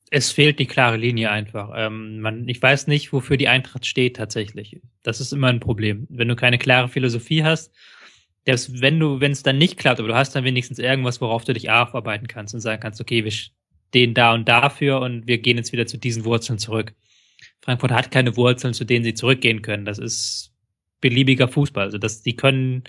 Es 0.09 0.31
fehlt 0.31 0.59
die 0.59 0.65
klare 0.65 0.95
Linie 0.95 1.29
einfach. 1.29 1.71
Ähm, 1.75 2.21
man, 2.21 2.47
ich 2.47 2.61
weiß 2.61 2.87
nicht, 2.87 3.11
wofür 3.11 3.35
die 3.35 3.49
Eintracht 3.49 3.85
steht 3.85 4.15
tatsächlich. 4.15 4.79
Das 5.01 5.19
ist 5.19 5.33
immer 5.33 5.47
ein 5.47 5.59
Problem. 5.59 6.07
Wenn 6.09 6.29
du 6.29 6.37
keine 6.37 6.57
klare 6.57 6.87
Philosophie 6.87 7.43
hast, 7.43 7.73
dass 8.45 8.79
wenn 8.81 8.97
du, 8.99 9.19
wenn 9.19 9.31
es 9.31 9.43
dann 9.43 9.57
nicht 9.57 9.77
klappt, 9.77 9.99
aber 9.99 10.09
du 10.09 10.15
hast 10.15 10.35
dann 10.35 10.45
wenigstens 10.45 10.79
irgendwas, 10.79 11.19
worauf 11.19 11.43
du 11.43 11.53
dich 11.53 11.69
aufarbeiten 11.69 12.27
kannst 12.27 12.53
und 12.53 12.61
sagen 12.61 12.81
kannst, 12.81 13.01
okay, 13.01 13.25
wir 13.25 13.31
stehen 13.31 14.13
da 14.13 14.33
und 14.33 14.47
dafür 14.47 15.01
und 15.01 15.27
wir 15.27 15.39
gehen 15.39 15.57
jetzt 15.57 15.73
wieder 15.73 15.85
zu 15.85 15.97
diesen 15.97 16.23
Wurzeln 16.23 16.59
zurück. 16.59 16.93
Frankfurt 17.61 17.91
hat 17.91 18.11
keine 18.11 18.37
Wurzeln, 18.37 18.73
zu 18.73 18.85
denen 18.85 19.03
sie 19.03 19.13
zurückgehen 19.13 19.61
können. 19.61 19.83
Das 19.83 19.97
ist 19.97 20.52
beliebiger 21.03 21.47
Fußball. 21.47 21.83
Also 21.83 21.97
das, 21.97 22.23
die 22.23 22.35
können, 22.35 22.83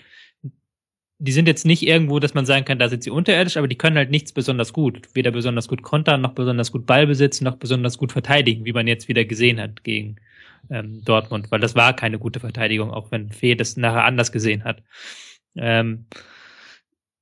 die 1.19 1.33
sind 1.33 1.49
jetzt 1.49 1.67
nicht 1.67 1.83
irgendwo, 1.87 2.21
dass 2.21 2.33
man 2.33 2.47
sagen 2.47 2.65
kann, 2.65 2.79
da 2.79 2.89
sind 2.89 3.03
sie 3.03 3.11
unterirdisch, 3.11 3.57
aber 3.57 3.69
die 3.69 3.77
können 3.77 3.97
halt 3.97 4.11
nichts 4.11 4.33
besonders 4.33 4.73
gut. 4.73 5.09
Weder 5.15 5.33
besonders 5.33 5.69
gut 5.69 5.83
kontern, 5.83 6.21
noch 6.21 6.33
besonders 6.33 6.71
gut 6.73 6.87
Ball 6.87 7.07
besitzen, 7.07 7.45
noch 7.45 7.57
besonders 7.57 7.99
gut 7.99 8.13
verteidigen, 8.13 8.65
wie 8.65 8.73
man 8.73 8.87
jetzt 8.87 9.09
wieder 9.09 9.25
gesehen 9.25 9.61
hat 9.61 9.83
gegen 9.83 10.17
ähm, 10.71 11.03
Dortmund, 11.05 11.51
weil 11.51 11.61
das 11.61 11.75
war 11.75 11.95
keine 11.95 12.19
gute 12.19 12.41
Verteidigung, 12.41 12.91
auch 12.91 13.11
wenn 13.11 13.31
Fee 13.31 13.57
das 13.57 13.77
nachher 13.77 14.05
anders 14.05 14.33
gesehen 14.33 14.65
hat. 14.65 14.83
Ähm, 15.57 16.07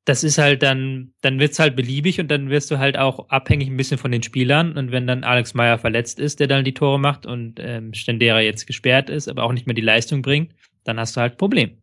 das 0.05 0.24
ist 0.24 0.38
halt 0.38 0.62
dann, 0.62 1.12
dann 1.20 1.38
wird's 1.38 1.59
halt 1.59 1.76
beliebig 1.76 2.20
und 2.20 2.28
dann 2.28 2.51
wirst 2.51 2.70
du 2.70 2.78
halt 2.78 2.99
auch 2.99 3.28
abhängig 3.28 3.68
ein 3.68 3.76
bisschen 3.76 3.99
von 3.99 4.11
den 4.11 4.22
Spielern. 4.22 4.76
Und 4.76 4.90
wenn 4.90 5.07
dann 5.07 5.24
Alex 5.24 5.55
Meyer 5.55 5.78
verletzt 5.78 6.18
ist, 6.18 6.40
der 6.40 6.49
dann 6.49 6.64
die 6.64 6.74
Tore 6.74 6.99
macht 6.99 7.24
und 7.24 7.61
ähm, 7.61 7.95
Stendera 7.95 8.40
jetzt 8.40 8.66
gesperrt 8.66 9.09
ist, 9.09 9.28
aber 9.28 9.45
auch 9.45 9.53
nicht 9.53 9.66
mehr 9.66 9.74
die 9.74 9.80
Leistung 9.80 10.22
bringt, 10.22 10.55
dann 10.85 10.99
hast 10.99 11.16
du 11.16 11.20
halt 11.20 11.39
Problem. 11.39 11.78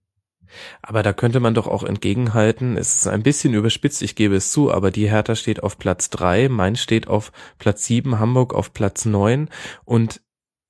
Aber 0.82 1.04
da 1.04 1.14
könnte 1.14 1.40
man 1.40 1.54
doch 1.54 1.68
auch 1.68 1.84
entgegenhalten, 1.84 2.76
es 2.76 2.96
ist 2.96 3.08
ein 3.08 3.24
bisschen 3.24 3.54
überspitzt, 3.54 4.02
ich 4.02 4.16
gebe 4.16 4.36
es 4.36 4.52
zu, 4.52 4.72
aber 4.72 4.90
die 4.90 5.10
Hertha 5.10 5.36
steht 5.36 5.62
auf 5.62 5.78
Platz 5.78 6.10
drei, 6.10 6.50
Mainz 6.50 6.80
steht 6.80 7.08
auf 7.08 7.32
Platz 7.60 7.86
sieben, 7.86 8.20
Hamburg 8.20 8.54
auf 8.54 8.74
Platz 8.74 9.06
neun 9.06 9.50
und 9.86 10.22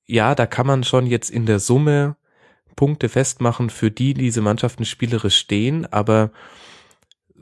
ja, 0.06 0.34
da 0.34 0.46
kann 0.46 0.66
man 0.66 0.84
schon 0.84 1.06
jetzt 1.06 1.30
in 1.30 1.46
der 1.46 1.60
Summe 1.60 2.16
Punkte 2.76 3.08
festmachen, 3.08 3.70
für 3.70 3.90
die 3.90 4.14
diese 4.14 4.40
Mannschaften 4.40 4.84
spielerisch 4.84 5.36
stehen, 5.36 5.86
aber 5.86 6.32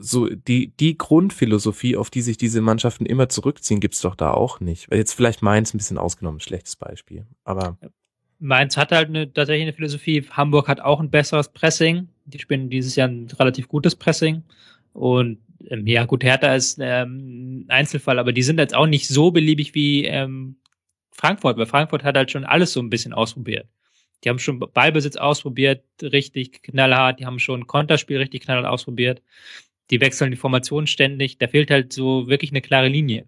so 0.01 0.29
die, 0.29 0.77
die 0.77 0.97
Grundphilosophie, 0.97 1.97
auf 1.97 2.11
die 2.11 2.23
sich 2.23 2.37
diese 2.37 2.61
Mannschaften 2.61 3.05
immer 3.05 3.29
zurückziehen, 3.29 3.81
gibt's 3.81 4.01
doch 4.01 4.15
da 4.15 4.31
auch 4.31 4.61
nicht. 4.61 4.93
Jetzt 4.93 5.15
vielleicht 5.15 5.43
Mainz 5.43 5.75
ein 5.75 5.79
bisschen 5.79 5.99
ausgenommen, 5.99 6.41
schlechtes 6.41 6.77
Beispiel. 6.77 7.27
Aber 7.43 7.79
Mainz 8.39 8.77
hat 8.77 8.93
halt 8.93 9.09
eine, 9.09 9.33
tatsächlich 9.33 9.63
eine 9.63 9.73
Philosophie. 9.73 10.25
Hamburg 10.31 10.69
hat 10.69 10.81
auch 10.81 11.01
ein 11.01 11.11
besseres 11.11 11.49
Pressing. 11.49 12.09
Die 12.25 12.39
spielen 12.39 12.71
dieses 12.71 12.95
Jahr 12.97 13.09
ein 13.09 13.29
relativ 13.39 13.69
gutes 13.69 13.97
Pressing. 13.97 14.43
Und 14.93 15.39
ähm, 15.69 15.87
ja, 15.87 16.05
gut, 16.05 16.25
Hertha 16.25 16.55
ist 16.55 16.79
ähm, 16.81 17.61
ein 17.67 17.71
Einzelfall, 17.71 18.19
aber 18.19 18.33
die 18.33 18.43
sind 18.43 18.59
jetzt 18.59 18.75
auch 18.75 18.87
nicht 18.87 19.09
so 19.09 19.31
beliebig 19.31 19.75
wie 19.75 20.05
ähm, 20.05 20.57
Frankfurt, 21.11 21.57
weil 21.57 21.67
Frankfurt 21.67 22.05
hat 22.05 22.17
halt 22.17 22.31
schon 22.31 22.45
alles 22.45 22.73
so 22.73 22.81
ein 22.81 22.91
bisschen 22.91 23.13
ausprobiert. 23.13 23.67
Die 24.25 24.29
haben 24.29 24.39
schon 24.39 24.59
Ballbesitz 24.59 25.17
ausprobiert, 25.17 25.85
richtig 26.03 26.63
knallhart, 26.63 27.21
die 27.21 27.27
haben 27.27 27.39
schon 27.39 27.67
Konterspiel 27.67 28.19
richtig 28.19 28.43
knallhart 28.43 28.67
ausprobiert. 28.67 29.23
Die 29.91 30.01
wechseln 30.01 30.31
die 30.31 30.37
Formation 30.37 30.87
ständig, 30.87 31.39
da 31.39 31.49
fehlt 31.49 31.71
halt 31.71 31.93
so 31.93 32.29
wirklich 32.29 32.51
eine 32.51 32.61
klare 32.61 32.89
Linie. 32.89 33.27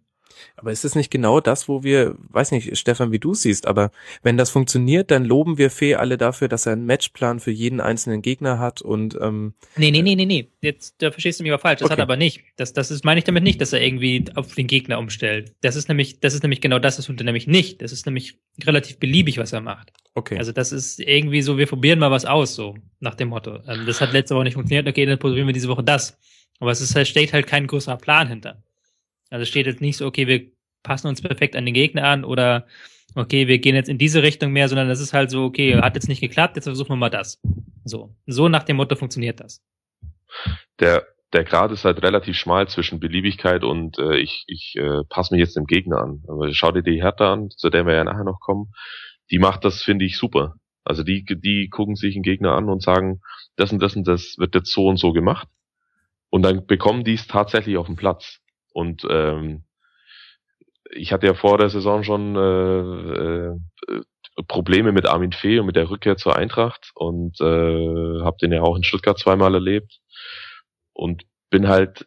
Aber 0.57 0.73
ist 0.73 0.85
es 0.85 0.95
nicht 0.95 1.11
genau 1.11 1.41
das, 1.41 1.69
wo 1.69 1.83
wir, 1.83 2.17
weiß 2.29 2.53
nicht, 2.53 2.77
Stefan, 2.79 3.13
wie 3.13 3.19
du 3.19 3.35
siehst, 3.35 3.67
aber 3.67 3.91
wenn 4.23 4.37
das 4.37 4.51
funktioniert, 4.51 5.11
dann 5.11 5.25
loben 5.25 5.59
wir 5.59 5.71
Fee 5.71 5.95
alle 5.97 6.17
dafür, 6.19 6.49
dass 6.49 6.67
er 6.67 6.73
einen 6.75 6.87
Matchplan 6.87 7.41
für 7.41 7.51
jeden 7.51 7.81
einzelnen 7.81 8.23
Gegner 8.23 8.59
hat 8.59 8.83
und 8.83 9.19
ähm, 9.21 9.55
Nee, 9.77 9.91
nee, 9.91 10.03
nee, 10.03 10.15
nee, 10.15 10.27
nee. 10.27 10.49
Jetzt 10.61 10.97
da 11.03 11.11
verstehst 11.11 11.41
du 11.41 11.45
mich 11.45 11.53
aber 11.53 11.61
falsch. 11.61 11.81
Das 11.81 11.87
Okay. 11.87 11.93
hat 11.93 11.99
er 11.99 12.03
aber 12.05 12.17
nicht. 12.17 12.43
Das, 12.57 12.73
das 12.73 12.91
ist, 12.91 13.05
meine 13.05 13.19
ich 13.19 13.25
damit 13.25 13.43
nicht, 13.43 13.61
dass 13.61 13.73
er 13.73 13.83
irgendwie 13.83 14.25
auf 14.35 14.55
den 14.55 14.67
Gegner 14.67 14.99
umstellt. 14.99 15.55
Das 15.61 15.77
ist 15.77 15.89
nämlich, 15.89 16.21
das 16.21 16.35
ist 16.35 16.43
nämlich 16.43 16.61
genau 16.61 16.79
das, 16.79 16.97
das 16.97 17.07
tut 17.07 17.21
er 17.21 17.25
nämlich 17.25 17.47
nicht. 17.47 17.83
Das 17.83 17.93
ist 17.93 18.07
nämlich 18.07 18.39
relativ 18.65 18.99
beliebig, 18.99 19.39
was 19.39 19.53
er 19.53 19.61
macht. 19.61 19.93
okay. 20.15 20.37
Also 20.39 20.53
das 20.53 20.73
ist 20.73 21.01
irgendwie 21.01 21.43
so, 21.43 21.57
wir 21.59 21.67
probieren 21.67 21.99
mal 21.99 22.11
was 22.11 22.25
aus, 22.25 22.55
so 22.55 22.75
nach 23.01 23.15
dem 23.15 23.29
Motto. 23.29 23.61
Ähm, 23.67 23.87
das 23.87 24.01
hat 24.01 24.13
letzte 24.13 24.35
Woche 24.35 24.45
nicht 24.45 24.55
funktioniert, 24.55 24.87
okay, 24.89 25.07
dann 25.07 25.19
probieren 25.19 25.47
wir 25.47 25.55
diese 25.55 25.69
Woche 25.69 25.83
das. 25.85 26.19
Aber 26.59 26.71
es 26.71 26.81
ist 26.83 26.95
halt, 26.95 27.09
steht 27.09 27.33
halt 27.33 27.47
kein 27.47 27.67
größerer 27.67 27.97
Plan 27.97 28.29
hinter. 28.29 28.63
Also 29.31 29.45
steht 29.45 29.67
jetzt 29.67 29.81
nicht 29.81 29.97
so, 29.97 30.07
okay, 30.07 30.27
wir 30.27 30.51
passen 30.83 31.09
uns 31.09 31.23
perfekt 31.23 31.57
an 31.57 31.65
den 31.65 31.75
Gegner 31.75 32.05
an 32.05 32.25
oder 32.25 32.67
okay, 33.15 33.49
wir 33.49 33.59
gehen 33.59 33.75
jetzt 33.75 33.89
in 33.89 33.99
diese 33.99 34.23
Richtung 34.23 34.53
mehr, 34.53 34.69
sondern 34.69 34.89
das 34.89 35.01
ist 35.01 35.13
halt 35.13 35.31
so, 35.31 35.45
okay, 35.45 35.77
hat 35.77 35.95
jetzt 35.95 36.09
nicht 36.09 36.21
geklappt, 36.21 36.57
jetzt 36.57 36.65
versuchen 36.65 36.91
wir 36.91 36.97
mal 36.97 37.11
das. 37.11 37.41
So. 37.85 38.15
So 38.27 38.49
nach 38.49 38.63
dem 38.63 38.77
Motto 38.77 38.97
funktioniert 38.97 39.41
das. 39.41 39.63
der, 40.79 41.07
der 41.33 41.45
Grad 41.45 41.71
ist 41.71 41.85
halt 41.85 42.03
relativ 42.03 42.37
schmal 42.37 42.69
zwischen 42.69 43.01
Beliebigkeit 43.01 43.63
und 43.63 43.99
äh, 43.99 44.17
ich, 44.17 44.45
ich 44.47 44.75
äh, 44.77 45.05
passe 45.09 45.35
mich 45.35 45.41
jetzt 45.41 45.57
dem 45.57 45.67
Gegner 45.67 45.99
an. 45.99 46.23
Aber 46.29 46.53
schau 46.53 46.73
dir 46.73 46.83
die 46.83 47.03
Hertha 47.03 47.33
an, 47.33 47.51
zu 47.51 47.71
der 47.71 47.87
wir 47.87 47.95
ja 47.95 48.05
nachher 48.05 48.25
noch 48.25 48.41
kommen. 48.41 48.73
Die 49.31 49.39
macht 49.39 49.65
das, 49.65 49.83
finde 49.83 50.05
ich, 50.05 50.17
super. 50.17 50.57
Also 50.85 51.05
die, 51.05 51.25
die 51.25 51.69
gucken 51.69 51.95
sich 51.95 52.17
einen 52.17 52.23
Gegner 52.23 52.53
an 52.53 52.69
und 52.69 52.83
sagen, 52.83 53.21
das 53.57 53.73
und 53.73 53.81
das 53.81 53.95
und 53.95 54.09
das 54.09 54.37
wird 54.39 54.55
jetzt 54.55 54.73
so 54.73 54.87
und 54.87 54.97
so 54.97 55.13
gemacht. 55.13 55.49
Und 56.31 56.43
dann 56.43 56.67
bekommen 56.67 57.05
die 57.05 57.15
es 57.15 57.27
tatsächlich 57.27 57.77
auf 57.77 57.87
den 57.87 57.97
Platz. 57.97 58.40
Und 58.73 59.07
ähm, 59.09 59.65
ich 60.93 61.13
hatte 61.13 61.27
ja 61.27 61.35
vor 61.35 61.59
der 61.59 61.71
Saison 61.71 62.03
schon 62.03 62.37
äh, 62.37 63.49
äh, 63.49 64.03
Probleme 64.49 64.93
mit 64.93 65.07
Armin 65.07 65.33
Fee 65.33 65.59
und 65.59 65.67
mit 65.67 65.77
der 65.77 65.91
Rückkehr 65.91 66.17
zur 66.17 66.37
Eintracht 66.37 66.91
und 66.95 67.41
äh, 67.41 67.45
habe 68.23 68.37
den 68.41 68.53
ja 68.53 68.63
auch 68.63 68.77
in 68.77 68.85
Stuttgart 68.85 69.19
zweimal 69.19 69.55
erlebt 69.55 70.01
und 70.93 71.25
bin 71.51 71.69
halt 71.69 72.07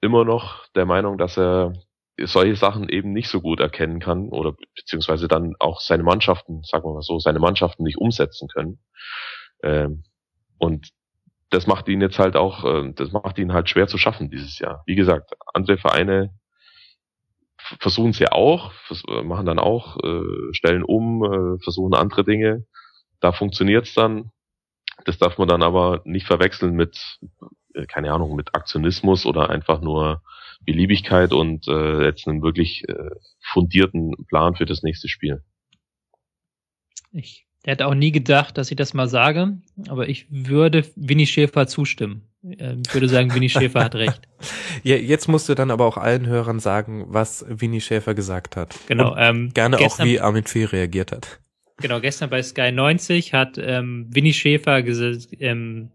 immer 0.00 0.24
noch 0.24 0.66
der 0.74 0.86
Meinung, 0.86 1.18
dass 1.18 1.36
er 1.36 1.74
solche 2.18 2.56
Sachen 2.56 2.88
eben 2.88 3.12
nicht 3.12 3.28
so 3.28 3.40
gut 3.40 3.60
erkennen 3.60 4.00
kann 4.00 4.28
oder 4.28 4.54
beziehungsweise 4.76 5.28
dann 5.28 5.54
auch 5.58 5.80
seine 5.80 6.02
Mannschaften, 6.02 6.62
sagen 6.62 6.84
wir 6.84 6.94
mal 6.94 7.02
so, 7.02 7.18
seine 7.18 7.38
Mannschaften 7.38 7.84
nicht 7.84 7.98
umsetzen 7.98 8.48
können. 8.48 8.80
Ähm, 9.62 10.04
und 10.58 10.90
das 11.50 11.66
macht 11.66 11.88
ihn 11.88 12.00
jetzt 12.00 12.18
halt 12.18 12.36
auch, 12.36 12.64
äh, 12.64 12.92
das 12.94 13.12
macht 13.12 13.38
ihn 13.38 13.52
halt 13.52 13.68
schwer 13.68 13.88
zu 13.88 13.98
schaffen 13.98 14.30
dieses 14.30 14.58
Jahr. 14.58 14.82
Wie 14.86 14.94
gesagt, 14.94 15.34
andere 15.52 15.78
Vereine 15.78 16.30
versuchen 17.80 18.10
es 18.10 18.18
ja 18.18 18.32
auch, 18.32 18.72
äh, 19.08 19.22
machen 19.22 19.46
dann 19.46 19.58
auch, 19.58 19.98
äh, 20.02 20.52
stellen 20.52 20.82
um, 20.82 21.58
versuchen 21.62 21.94
andere 21.94 22.24
Dinge. 22.24 22.64
Da 23.20 23.32
funktioniert's 23.32 23.94
dann. 23.94 24.30
Das 25.04 25.18
darf 25.18 25.38
man 25.38 25.48
dann 25.48 25.62
aber 25.62 26.02
nicht 26.04 26.26
verwechseln 26.26 26.74
mit, 26.74 27.18
keine 27.88 28.12
Ahnung, 28.12 28.36
mit 28.36 28.54
Aktionismus 28.54 29.24
oder 29.24 29.50
einfach 29.50 29.80
nur 29.80 30.22
Beliebigkeit 30.64 31.32
und 31.32 31.66
äh, 31.68 32.04
jetzt 32.04 32.28
einen 32.28 32.42
wirklich 32.42 32.86
äh, 32.88 33.10
fundierten 33.40 34.12
Plan 34.28 34.56
für 34.56 34.66
das 34.66 34.82
nächste 34.82 35.08
Spiel. 35.08 35.42
Ich 37.12 37.46
hätte 37.64 37.86
auch 37.86 37.94
nie 37.94 38.12
gedacht, 38.12 38.56
dass 38.56 38.70
ich 38.70 38.76
das 38.76 38.94
mal 38.94 39.08
sage, 39.08 39.58
aber 39.88 40.08
ich 40.08 40.26
würde 40.30 40.84
Winnie 40.96 41.26
Schäfer 41.26 41.66
zustimmen. 41.66 42.22
Ähm, 42.42 42.82
Ich 42.86 42.94
würde 42.94 43.08
sagen, 43.08 43.34
Winnie 43.34 43.50
Schäfer 43.50 43.84
hat 43.84 43.94
recht. 43.94 44.20
ja, 44.82 44.96
jetzt 44.96 45.28
musst 45.28 45.48
du 45.48 45.54
dann 45.54 45.70
aber 45.70 45.84
auch 45.84 45.96
allen 45.98 46.26
Hörern 46.26 46.58
sagen, 46.58 47.04
was 47.08 47.44
Winnie 47.48 47.80
Schäfer 47.80 48.14
gesagt 48.14 48.56
hat. 48.56 48.74
Genau. 48.86 49.12
Und 49.12 49.18
Ähm, 49.18 49.50
gerne 49.52 49.76
gestern, 49.76 50.06
auch, 50.06 50.10
wie 50.10 50.20
Armin 50.20 50.44
Fee 50.44 50.64
reagiert 50.64 51.12
hat. 51.12 51.40
Genau, 51.80 52.00
gestern 52.00 52.30
bei 52.30 52.42
Sky 52.42 52.72
90 52.72 53.32
hat 53.34 53.58
ähm, 53.58 54.06
Winnie 54.10 54.32
Schäfer 54.32 54.78
ähm, 55.38 55.90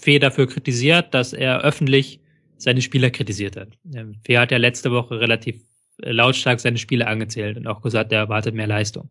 Fee 0.00 0.18
dafür 0.18 0.48
kritisiert, 0.48 1.14
dass 1.14 1.32
er 1.32 1.60
öffentlich 1.62 2.20
seine 2.56 2.82
Spieler 2.82 3.10
kritisiert 3.10 3.56
hat. 3.56 3.68
Ähm, 3.94 4.16
Fee 4.24 4.38
hat 4.38 4.52
ja 4.52 4.58
letzte 4.58 4.90
Woche 4.90 5.18
relativ 5.20 5.60
äh, 6.02 6.12
lautstark 6.12 6.60
seine 6.60 6.78
Spieler 6.78 7.06
angezählt 7.06 7.56
und 7.56 7.66
auch 7.66 7.80
gesagt, 7.80 8.12
er 8.12 8.20
erwartet 8.20 8.54
mehr 8.54 8.66
Leistung. 8.66 9.10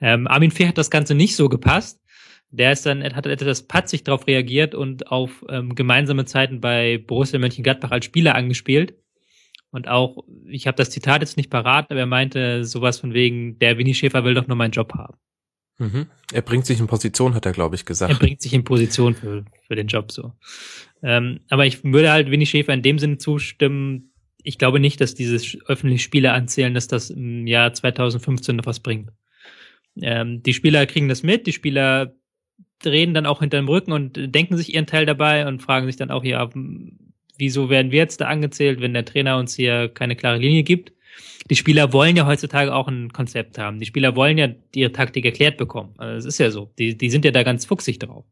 Ähm, 0.00 0.26
Armin 0.26 0.50
Fee 0.50 0.66
hat 0.66 0.78
das 0.78 0.90
Ganze 0.90 1.14
nicht 1.14 1.36
so 1.36 1.48
gepasst. 1.48 2.00
Der 2.50 2.72
ist 2.72 2.84
dann, 2.84 3.04
hat 3.04 3.26
etwas 3.26 3.62
patzig 3.66 4.02
darauf 4.02 4.26
reagiert 4.26 4.74
und 4.74 5.06
auf 5.08 5.44
ähm, 5.48 5.74
gemeinsame 5.74 6.24
Zeiten 6.24 6.60
bei 6.60 6.98
Borussia 6.98 7.38
Mönchengladbach 7.38 7.92
als 7.92 8.06
Spieler 8.06 8.34
angespielt. 8.34 8.94
Und 9.70 9.86
auch, 9.86 10.24
ich 10.48 10.66
habe 10.66 10.76
das 10.76 10.90
Zitat 10.90 11.22
jetzt 11.22 11.36
nicht 11.36 11.48
parat, 11.48 11.90
aber 11.90 12.00
er 12.00 12.06
meinte 12.06 12.64
sowas 12.64 12.98
von 12.98 13.14
wegen, 13.14 13.58
der 13.60 13.78
Winnie 13.78 13.94
Schäfer 13.94 14.24
will 14.24 14.34
doch 14.34 14.48
nur 14.48 14.56
meinen 14.56 14.72
Job 14.72 14.94
haben. 14.94 15.16
Mhm. 15.78 16.06
Er 16.32 16.42
bringt 16.42 16.66
sich 16.66 16.80
in 16.80 16.88
Position, 16.88 17.34
hat 17.34 17.46
er, 17.46 17.52
glaube 17.52 17.76
ich, 17.76 17.82
Er 17.82 17.86
gesagt. 17.86 18.18
bringt 18.18 18.42
sich 18.42 18.52
in 18.52 18.64
Position 18.64 19.14
für, 19.14 19.44
für 19.66 19.76
den 19.76 19.86
Job 19.86 20.10
so. 20.10 20.32
Ähm, 21.02 21.40
aber 21.48 21.66
ich 21.66 21.84
würde 21.84 22.10
halt 22.10 22.30
Winnie 22.30 22.46
Schäfer 22.46 22.74
in 22.74 22.82
dem 22.82 22.98
Sinne 22.98 23.18
zustimmen, 23.18 24.10
ich 24.42 24.58
glaube 24.58 24.80
nicht, 24.80 25.00
dass 25.00 25.14
dieses 25.14 25.56
öffentliche 25.66 26.02
Spiele 26.02 26.32
anzählen, 26.32 26.74
dass 26.74 26.88
das 26.88 27.10
im 27.10 27.46
Jahr 27.46 27.72
2015 27.72 28.56
noch 28.56 28.66
was 28.66 28.80
bringt. 28.80 29.10
Ähm, 30.02 30.42
die 30.42 30.54
Spieler 30.54 30.86
kriegen 30.86 31.08
das 31.08 31.22
mit, 31.22 31.46
die 31.46 31.52
Spieler 31.52 32.14
reden 32.84 33.14
dann 33.14 33.26
auch 33.26 33.40
hinter 33.40 33.58
dem 33.58 33.68
Rücken 33.68 33.92
und 33.92 34.34
denken 34.34 34.56
sich 34.56 34.74
ihren 34.74 34.86
Teil 34.86 35.06
dabei 35.06 35.46
und 35.46 35.60
fragen 35.60 35.86
sich 35.86 35.96
dann 35.96 36.10
auch 36.10 36.22
hier, 36.22 36.48
wieso 37.36 37.68
werden 37.68 37.90
wir 37.90 37.98
jetzt 37.98 38.20
da 38.20 38.26
angezählt, 38.26 38.80
wenn 38.80 38.94
der 38.94 39.04
Trainer 39.04 39.36
uns 39.38 39.54
hier 39.54 39.88
keine 39.88 40.16
klare 40.16 40.38
Linie 40.38 40.62
gibt? 40.62 40.92
Die 41.48 41.56
Spieler 41.56 41.92
wollen 41.92 42.16
ja 42.16 42.26
heutzutage 42.26 42.74
auch 42.74 42.86
ein 42.86 43.12
Konzept 43.12 43.58
haben. 43.58 43.80
Die 43.80 43.86
Spieler 43.86 44.14
wollen 44.14 44.38
ja 44.38 44.48
ihre 44.74 44.92
Taktik 44.92 45.24
erklärt 45.24 45.56
bekommen. 45.56 45.94
Also 45.98 46.14
das 46.14 46.24
ist 46.26 46.38
ja 46.38 46.50
so. 46.50 46.72
Die, 46.78 46.96
die 46.96 47.10
sind 47.10 47.24
ja 47.24 47.30
da 47.30 47.42
ganz 47.42 47.64
fuchsig 47.64 47.98
drauf. 47.98 48.24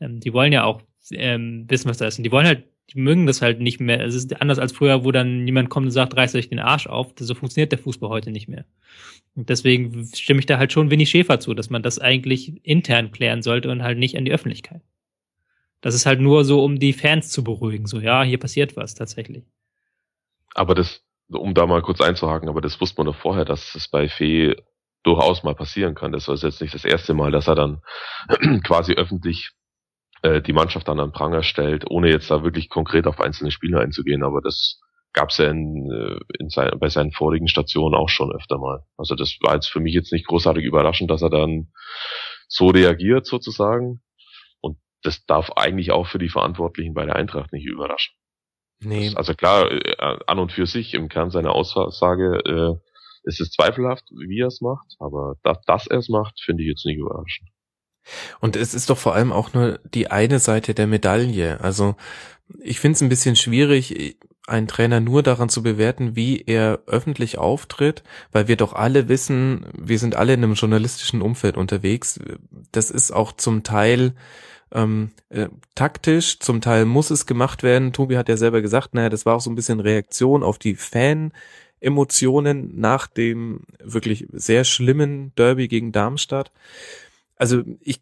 Ähm, 0.00 0.20
die 0.20 0.32
wollen 0.32 0.52
ja 0.52 0.64
auch 0.64 0.82
ähm, 1.12 1.64
wissen, 1.68 1.88
was 1.88 1.98
da 1.98 2.06
ist. 2.06 2.18
Und 2.18 2.24
die 2.24 2.32
wollen 2.32 2.46
halt, 2.46 2.64
die 2.90 3.00
mögen 3.00 3.26
das 3.26 3.42
halt 3.42 3.60
nicht 3.60 3.80
mehr. 3.80 4.04
Es 4.04 4.14
ist 4.14 4.40
anders 4.40 4.58
als 4.58 4.72
früher, 4.72 5.04
wo 5.04 5.12
dann 5.12 5.46
jemand 5.46 5.68
kommt 5.68 5.86
und 5.86 5.90
sagt, 5.90 6.16
reißt 6.16 6.34
euch 6.36 6.48
den 6.48 6.58
Arsch 6.58 6.86
auf. 6.86 7.12
So 7.18 7.34
funktioniert 7.34 7.70
der 7.72 7.78
Fußball 7.78 8.08
heute 8.08 8.30
nicht 8.30 8.48
mehr. 8.48 8.64
Und 9.34 9.50
deswegen 9.50 10.06
stimme 10.14 10.40
ich 10.40 10.46
da 10.46 10.58
halt 10.58 10.72
schon 10.72 10.90
Winnie 10.90 11.06
Schäfer 11.06 11.38
zu, 11.38 11.52
dass 11.52 11.68
man 11.68 11.82
das 11.82 11.98
eigentlich 11.98 12.64
intern 12.64 13.12
klären 13.12 13.42
sollte 13.42 13.70
und 13.70 13.82
halt 13.82 13.98
nicht 13.98 14.16
an 14.16 14.24
die 14.24 14.32
Öffentlichkeit. 14.32 14.80
Das 15.80 15.94
ist 15.94 16.06
halt 16.06 16.20
nur 16.20 16.44
so, 16.44 16.64
um 16.64 16.78
die 16.78 16.92
Fans 16.94 17.28
zu 17.30 17.44
beruhigen. 17.44 17.86
So, 17.86 18.00
ja, 18.00 18.22
hier 18.22 18.38
passiert 18.38 18.74
was 18.76 18.94
tatsächlich. 18.94 19.44
Aber 20.54 20.74
das, 20.74 21.04
um 21.28 21.54
da 21.54 21.66
mal 21.66 21.82
kurz 21.82 22.00
einzuhaken, 22.00 22.48
aber 22.48 22.62
das 22.62 22.80
wusste 22.80 22.96
man 22.98 23.12
doch 23.12 23.20
vorher, 23.20 23.44
dass 23.44 23.74
es 23.74 23.88
bei 23.88 24.08
Fee 24.08 24.56
durchaus 25.04 25.44
mal 25.44 25.54
passieren 25.54 25.94
kann. 25.94 26.10
Das 26.10 26.26
ist 26.26 26.42
jetzt 26.42 26.60
nicht 26.60 26.74
das 26.74 26.84
erste 26.84 27.14
Mal, 27.14 27.30
dass 27.30 27.46
er 27.46 27.54
dann 27.54 27.82
quasi 28.64 28.94
öffentlich 28.94 29.52
äh, 30.22 30.42
die 30.42 30.52
Mannschaft 30.52 30.88
dann 30.88 31.00
an 31.00 31.12
Pranger 31.12 31.42
stellt, 31.42 31.84
ohne 31.90 32.10
jetzt 32.10 32.30
da 32.30 32.42
wirklich 32.42 32.68
konkret 32.68 33.06
auf 33.06 33.20
einzelne 33.20 33.50
Spieler 33.50 33.80
einzugehen. 33.80 34.22
Aber 34.22 34.40
das 34.40 34.80
gab 35.12 35.30
es 35.30 35.38
ja 35.38 35.50
in, 35.50 35.90
äh, 35.90 36.18
in 36.38 36.48
sein, 36.48 36.70
bei 36.78 36.88
seinen 36.88 37.12
vorigen 37.12 37.48
Stationen 37.48 37.94
auch 37.94 38.08
schon 38.08 38.32
öfter 38.32 38.58
mal. 38.58 38.84
Also 38.96 39.14
das 39.14 39.36
war 39.42 39.54
jetzt 39.54 39.70
für 39.70 39.80
mich 39.80 39.94
jetzt 39.94 40.12
nicht 40.12 40.26
großartig 40.26 40.64
überraschend, 40.64 41.10
dass 41.10 41.22
er 41.22 41.30
dann 41.30 41.72
so 42.48 42.68
reagiert 42.68 43.26
sozusagen. 43.26 44.02
Und 44.60 44.78
das 45.02 45.24
darf 45.26 45.50
eigentlich 45.52 45.92
auch 45.92 46.06
für 46.06 46.18
die 46.18 46.28
Verantwortlichen 46.28 46.94
bei 46.94 47.04
der 47.04 47.16
Eintracht 47.16 47.52
nicht 47.52 47.66
überraschen. 47.66 48.14
Nee. 48.80 49.06
Das, 49.06 49.16
also 49.16 49.34
klar, 49.34 49.70
äh, 49.70 50.18
an 50.26 50.38
und 50.38 50.52
für 50.52 50.66
sich 50.66 50.94
im 50.94 51.08
Kern 51.08 51.30
seiner 51.30 51.52
Aussage 51.52 52.40
äh, 52.44 52.88
ist 53.24 53.40
es 53.40 53.50
zweifelhaft, 53.50 54.04
wie 54.10 54.40
er 54.40 54.46
es 54.46 54.60
macht, 54.60 54.94
aber 54.98 55.34
dass, 55.42 55.60
dass 55.62 55.86
er 55.86 55.98
es 55.98 56.08
macht, 56.08 56.40
finde 56.40 56.62
ich 56.62 56.68
jetzt 56.68 56.86
nicht 56.86 56.98
überraschend. 56.98 57.48
Und 58.40 58.56
es 58.56 58.74
ist 58.74 58.90
doch 58.90 58.98
vor 58.98 59.14
allem 59.14 59.32
auch 59.32 59.52
nur 59.54 59.80
die 59.94 60.10
eine 60.10 60.38
Seite 60.38 60.74
der 60.74 60.86
Medaille. 60.86 61.60
Also 61.60 61.96
ich 62.60 62.80
finde 62.80 62.96
es 62.96 63.02
ein 63.02 63.08
bisschen 63.08 63.36
schwierig, 63.36 64.16
einen 64.46 64.66
Trainer 64.66 65.00
nur 65.00 65.22
daran 65.22 65.48
zu 65.48 65.62
bewerten, 65.62 66.16
wie 66.16 66.42
er 66.46 66.80
öffentlich 66.86 67.38
auftritt, 67.38 68.02
weil 68.32 68.48
wir 68.48 68.56
doch 68.56 68.72
alle 68.72 69.08
wissen, 69.08 69.66
wir 69.76 69.98
sind 69.98 70.16
alle 70.16 70.34
in 70.34 70.42
einem 70.42 70.54
journalistischen 70.54 71.20
Umfeld 71.20 71.56
unterwegs. 71.56 72.18
Das 72.72 72.90
ist 72.90 73.12
auch 73.12 73.32
zum 73.32 73.62
Teil 73.62 74.14
ähm, 74.72 75.10
äh, 75.28 75.48
taktisch, 75.74 76.40
zum 76.40 76.60
Teil 76.60 76.84
muss 76.84 77.10
es 77.10 77.26
gemacht 77.26 77.62
werden. 77.62 77.92
Tobi 77.92 78.16
hat 78.16 78.28
ja 78.28 78.36
selber 78.36 78.62
gesagt, 78.62 78.94
naja, 78.94 79.08
das 79.08 79.26
war 79.26 79.36
auch 79.36 79.40
so 79.40 79.50
ein 79.50 79.56
bisschen 79.56 79.80
Reaktion 79.80 80.42
auf 80.42 80.58
die 80.58 80.74
Fan. 80.74 81.32
Emotionen 81.80 82.80
nach 82.80 83.06
dem 83.06 83.60
wirklich 83.82 84.26
sehr 84.32 84.64
schlimmen 84.64 85.32
Derby 85.36 85.68
gegen 85.68 85.92
Darmstadt. 85.92 86.50
Also 87.38 87.62
ich, 87.80 88.00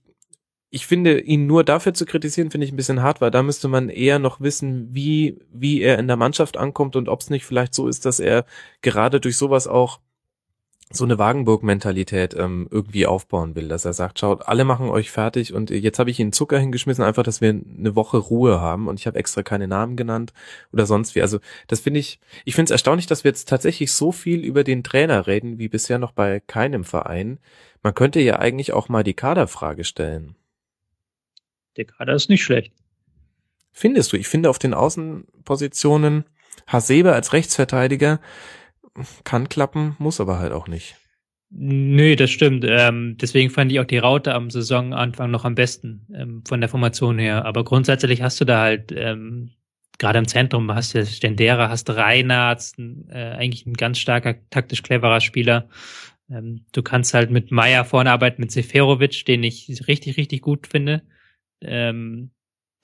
ich 0.71 0.87
finde, 0.87 1.21
ihn 1.21 1.47
nur 1.47 1.65
dafür 1.65 1.95
zu 1.95 2.07
kritisieren, 2.07 2.51
finde 2.51 2.67
ich 2.67 2.73
ein 2.73 2.77
bisschen 2.77 3.03
hart, 3.03 3.21
weil 3.21 3.31
da 3.31 3.43
müsste 3.43 3.69
man 3.69 3.89
eher 3.89 4.19
noch 4.19 4.41
wissen, 4.41 4.95
wie, 4.95 5.39
wie 5.53 5.81
er 5.81 5.99
in 5.99 6.09
der 6.09 6.17
Mannschaft 6.17 6.57
ankommt 6.57 6.97
und 6.97 7.09
ob 7.09 7.21
es 7.21 7.31
nicht 7.31 7.45
vielleicht 7.45 7.75
so 7.75 7.89
ist, 7.89 8.05
dass 8.05 8.21
er 8.21 8.47
gerade 8.83 9.21
durch 9.21 9.37
sowas 9.37 9.69
auch 9.69 10.01
so 10.91 11.05
eine 11.05 11.19
Wagenburg-Mentalität 11.19 12.35
ähm, 12.35 12.69
irgendwie 12.71 13.07
aufbauen 13.07 13.57
will, 13.57 13.67
dass 13.67 13.85
er 13.85 13.93
sagt, 13.93 14.21
schaut, 14.21 14.47
alle 14.47 14.65
machen 14.65 14.89
euch 14.89 15.11
fertig 15.11 15.53
und 15.53 15.71
jetzt 15.71 15.99
habe 15.99 16.11
ich 16.11 16.21
ihnen 16.21 16.33
Zucker 16.33 16.59
hingeschmissen, 16.59 17.03
einfach, 17.03 17.25
dass 17.25 17.41
wir 17.41 17.51
eine 17.51 17.97
Woche 17.97 18.19
Ruhe 18.19 18.61
haben 18.61 18.87
und 18.87 19.01
ich 19.01 19.07
habe 19.09 19.19
extra 19.19 19.43
keine 19.43 19.67
Namen 19.67 19.97
genannt 19.97 20.33
oder 20.73 20.87
sonst 20.87 21.17
wie. 21.17 21.23
Also 21.23 21.41
das 21.67 21.81
finde 21.81 21.99
ich, 21.99 22.21
ich 22.45 22.55
finde 22.55 22.67
es 22.67 22.71
erstaunlich, 22.71 23.07
dass 23.07 23.25
wir 23.25 23.31
jetzt 23.31 23.49
tatsächlich 23.49 23.93
so 23.93 24.13
viel 24.13 24.45
über 24.45 24.63
den 24.63 24.85
Trainer 24.85 25.27
reden, 25.27 25.59
wie 25.59 25.69
bisher 25.69 25.99
noch 25.99 26.13
bei 26.13 26.41
keinem 26.47 26.85
Verein. 26.85 27.41
Man 27.83 27.95
könnte 27.95 28.21
ja 28.21 28.39
eigentlich 28.39 28.73
auch 28.73 28.89
mal 28.89 29.03
die 29.03 29.15
Kaderfrage 29.15 29.83
stellen. 29.83 30.37
Der 31.77 31.85
Kader 31.85 32.15
ist 32.15 32.31
nicht 32.31 32.45
schlecht. 32.45 32.73
Findest 33.73 34.13
du? 34.13 34.17
Ich 34.17 34.29
finde 34.29 34.51
auf 34.51 34.59
den 34.59 34.73
Außenpositionen 34.73 36.25
Hasebe 36.67 37.13
als 37.13 37.33
Rechtsverteidiger 37.33 38.21
kann 39.25 39.49
klappen, 39.49 39.97
muss 39.99 40.21
aber 40.21 40.39
halt 40.39 40.53
auch 40.53 40.69
nicht. 40.69 40.97
Nö, 41.51 42.17
das 42.17 42.31
stimmt. 42.31 42.65
Ähm, 42.69 43.17
deswegen 43.21 43.51
fand 43.51 43.71
ich 43.71 43.79
auch 43.79 43.85
die 43.85 43.99
Raute 43.99 44.35
am 44.35 44.51
Saisonanfang 44.51 45.31
noch 45.31 45.45
am 45.45 45.55
besten 45.55 46.07
ähm, 46.13 46.43
von 46.47 46.61
der 46.61 46.69
Formation 46.69 47.19
her. 47.19 47.45
Aber 47.45 47.63
grundsätzlich 47.65 48.21
hast 48.21 48.41
du 48.41 48.45
da 48.45 48.63
halt 48.63 48.93
ähm, 48.93 49.53
gerade 49.99 50.19
im 50.19 50.29
Zentrum 50.29 50.73
hast 50.75 50.95
du 50.95 51.05
Stendera, 51.07 51.69
hast 51.69 51.89
Reinhardt, 51.91 52.73
äh, 52.79 53.15
eigentlich 53.15 53.67
ein 53.67 53.75
ganz 53.75 53.99
starker, 53.99 54.35
taktisch 54.51 54.83
cleverer 54.83 55.21
Spieler. 55.21 55.69
Ähm, 56.31 56.65
du 56.73 56.83
kannst 56.83 57.15
halt 57.15 57.31
mit 57.31 57.51
Meier 57.51 57.85
vorne 57.85 58.11
arbeiten, 58.11 58.43
mit 58.43 58.51
Seferovic, 58.51 59.25
den 59.25 59.43
ich 59.43 59.87
richtig, 59.89 60.17
richtig 60.17 60.43
gut 60.43 60.67
finde. 60.67 61.03
Ähm, 61.61 62.31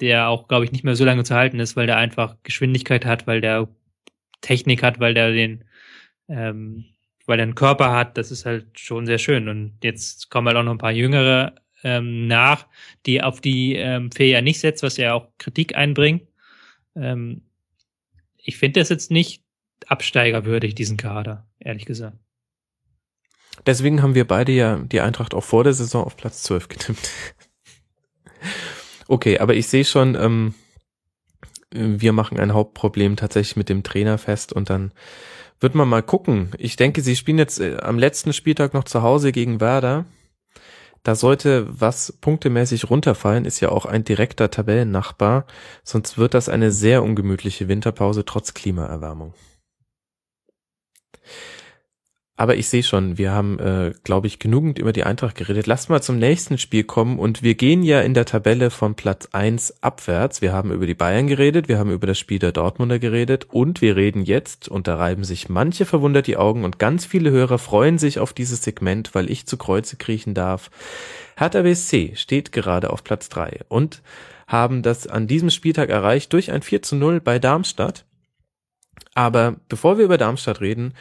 der 0.01 0.29
auch, 0.29 0.49
glaube 0.49 0.65
ich, 0.65 0.73
nicht 0.73 0.85
mehr 0.85 0.97
so 0.97 1.05
lange 1.05 1.25
zu 1.25 1.35
halten 1.35 1.61
ist, 1.61 1.77
weil 1.77 1.87
der 1.87 1.97
einfach 1.97 2.37
Geschwindigkeit 2.43 3.05
hat, 3.05 3.27
weil 3.27 3.41
der 3.41 3.69
Technik 4.41 4.83
hat, 4.83 4.99
weil 4.99 5.15
der 5.15 5.33
den 5.33 5.65
ähm, 6.33 6.87
weil 7.27 7.39
er 7.39 7.45
einen 7.45 7.55
Körper 7.55 7.93
hat, 7.93 8.17
das 8.17 8.31
ist 8.31 8.47
halt 8.47 8.81
schon 8.81 9.07
sehr 9.07 9.19
schön. 9.19 9.49
Und 9.49 9.75
jetzt 9.83 10.31
kommen 10.31 10.49
halt 10.49 10.57
auch 10.57 10.65
noch 10.65 10.73
ein 10.73 10.79
paar 10.79 10.93
Jüngere 10.93 11.55
ähm, 11.85 12.27
nach, 12.27 12.67
die 13.07 13.23
auf 13.23 13.41
die 13.41 13.77
ähm, 13.77 14.11
Fee 14.11 14.31
ja 14.31 14.41
nicht 14.41 14.61
setzt, 14.61 14.83
was 14.83 14.97
ja 14.97 15.15
auch 15.15 15.29
Kritik 15.39 15.77
einbringt. 15.77 16.27
Ähm, 16.97 17.43
ich 18.37 18.57
finde 18.57 18.81
das 18.81 18.89
jetzt 18.89 19.11
nicht 19.11 19.45
absteigerwürdig, 19.87 20.75
diesen 20.75 20.97
Kader, 20.97 21.47
ehrlich 21.61 21.85
gesagt. 21.85 22.17
Deswegen 23.67 24.03
haben 24.03 24.15
wir 24.15 24.27
beide 24.27 24.53
ja 24.53 24.79
die 24.79 25.01
Eintracht 25.01 25.35
auch 25.35 25.45
vor 25.45 25.65
der 25.65 25.75
Saison 25.75 26.05
auf 26.05 26.17
Platz 26.17 26.43
12 26.45 26.69
getippt. 26.69 27.11
okay, 29.09 29.39
aber 29.39 29.55
ich 29.55 29.69
sehe 29.69 29.85
schon, 29.85 30.15
ähm, 30.15 30.55
wir 31.71 32.13
machen 32.13 32.39
ein 32.39 32.55
Hauptproblem 32.55 33.17
tatsächlich 33.17 33.57
mit 33.57 33.69
dem 33.69 33.83
Trainer 33.83 34.19
fest 34.19 34.53
und 34.53 34.71
dann 34.71 34.93
wird 35.63 35.75
man 35.75 35.89
mal 35.89 36.03
gucken. 36.03 36.51
Ich 36.59 36.77
denke, 36.77 37.03
sie 37.03 37.17
spielen 37.17 37.39
jetzt 37.39 37.61
äh, 37.61 37.79
am 37.81 37.99
letzten 37.99 38.33
Spieltag 38.33 38.75
noch 38.75 38.85
zu 38.85 39.03
Hause 39.03 39.33
gegen 39.33 39.61
Werder. 39.61 40.07
Da 41.03 41.17
sollte 41.17 41.67
was 41.69 42.17
punktemäßig 42.21 42.89
runterfallen, 42.89 43.45
ist 43.45 43.61
ja 43.61 43.71
auch 43.71 43.87
ein 43.87 44.05
direkter 44.05 44.51
Tabellennachbar. 44.51 45.47
Sonst 45.83 46.17
wird 46.17 46.35
das 46.35 46.49
eine 46.49 46.71
sehr 46.71 47.03
ungemütliche 47.03 47.67
Winterpause 47.67 48.25
trotz 48.25 48.55
Klimaerwärmung. 48.55 49.35
Aber 52.35 52.57
ich 52.57 52.69
sehe 52.69 52.83
schon, 52.83 53.19
wir 53.19 53.31
haben, 53.31 53.59
äh, 53.59 53.93
glaube 54.05 54.27
ich, 54.27 54.39
genügend 54.39 54.79
über 54.79 54.95
die 54.95 55.05
Eintracht 55.05 55.37
geredet. 55.37 55.67
Lasst 55.67 55.91
mal 55.91 56.03
zum 56.03 56.19
nächsten 56.19 56.57
Spiel 56.57 56.83
kommen 56.83 57.19
und 57.19 57.43
wir 57.43 57.55
gehen 57.55 57.83
ja 57.83 58.01
in 58.01 58.15
der 58.15 58.25
Tabelle 58.25 58.71
von 58.71 58.95
Platz 58.95 59.29
eins 59.33 59.83
abwärts. 59.83 60.41
Wir 60.41 60.53
haben 60.53 60.73
über 60.73 60.87
die 60.87 60.95
Bayern 60.95 61.27
geredet, 61.27 61.69
wir 61.69 61.79
haben 61.79 61.91
über 61.91 62.07
das 62.07 62.19
Spiel 62.19 62.39
der 62.39 62.53
Dortmunder 62.53 62.99
geredet 62.99 63.49
und 63.51 63.83
wir 63.83 63.97
reden 63.97 64.23
jetzt, 64.23 64.69
und 64.69 64.89
da 64.89 64.97
reiben 64.97 65.25
sich 65.25 65.51
manche 65.51 65.85
verwundert 65.85 66.27
die 66.27 66.39
Augen 66.39 66.65
und 66.65 66.79
ganz 66.79 67.05
viele 67.05 67.31
Hörer 67.31 67.59
freuen 67.59 67.99
sich 67.99 68.19
auf 68.19 68.33
dieses 68.33 68.63
Segment, 68.63 69.15
weil 69.15 69.31
ich 69.31 69.47
zu 69.47 69.59
Kreuze 69.59 69.97
kriechen 69.97 70.33
darf. 70.33 70.71
Hertha 71.37 71.63
BSC 71.63 72.13
steht 72.17 72.51
gerade 72.51 72.91
auf 72.91 73.05
Platz 73.05 73.29
drei 73.29 73.61
und 73.69 74.01
haben 74.47 74.83
das 74.83 75.07
an 75.07 75.27
diesem 75.27 75.51
Spieltag 75.51 75.91
erreicht 75.91 76.33
durch 76.33 76.51
ein 76.51 76.63
4 76.63 76.83
zu 76.83 76.97
0 76.97 77.21
bei 77.21 77.39
Darmstadt. 77.39 78.07
Aber 79.15 79.57
bevor 79.69 79.99
wir 79.99 80.07
über 80.07 80.19
Darmstadt 80.19 80.61
reden, 80.63 80.95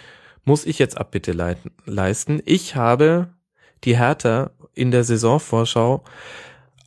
muss 0.43 0.65
ich 0.65 0.79
jetzt 0.79 0.97
Abbitte 0.97 1.31
leiten, 1.31 1.71
leisten. 1.85 2.41
Ich 2.45 2.75
habe 2.75 3.29
die 3.83 3.97
Hertha 3.97 4.51
in 4.73 4.91
der 4.91 5.03
Saisonvorschau 5.03 6.03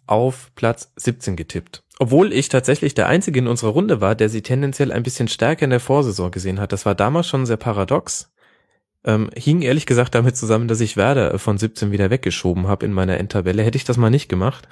auf 0.06 0.50
Platz 0.54 0.92
17 0.96 1.36
getippt. 1.36 1.82
Obwohl 1.98 2.32
ich 2.32 2.48
tatsächlich 2.48 2.94
der 2.94 3.06
Einzige 3.06 3.38
in 3.38 3.46
unserer 3.46 3.70
Runde 3.70 4.00
war, 4.00 4.14
der 4.14 4.28
sie 4.28 4.42
tendenziell 4.42 4.90
ein 4.90 5.04
bisschen 5.04 5.28
stärker 5.28 5.64
in 5.64 5.70
der 5.70 5.80
Vorsaison 5.80 6.30
gesehen 6.30 6.60
hat. 6.60 6.72
Das 6.72 6.84
war 6.86 6.94
damals 6.94 7.28
schon 7.28 7.46
sehr 7.46 7.56
paradox. 7.56 8.32
Ähm, 9.04 9.30
hing 9.36 9.62
ehrlich 9.62 9.86
gesagt 9.86 10.14
damit 10.14 10.36
zusammen, 10.36 10.66
dass 10.66 10.80
ich 10.80 10.96
Werder 10.96 11.38
von 11.38 11.58
17 11.58 11.92
wieder 11.92 12.10
weggeschoben 12.10 12.66
habe 12.66 12.86
in 12.86 12.92
meiner 12.92 13.18
Endtabelle. 13.18 13.62
Hätte 13.62 13.76
ich 13.76 13.84
das 13.84 13.96
mal 13.96 14.10
nicht 14.10 14.28
gemacht. 14.28 14.66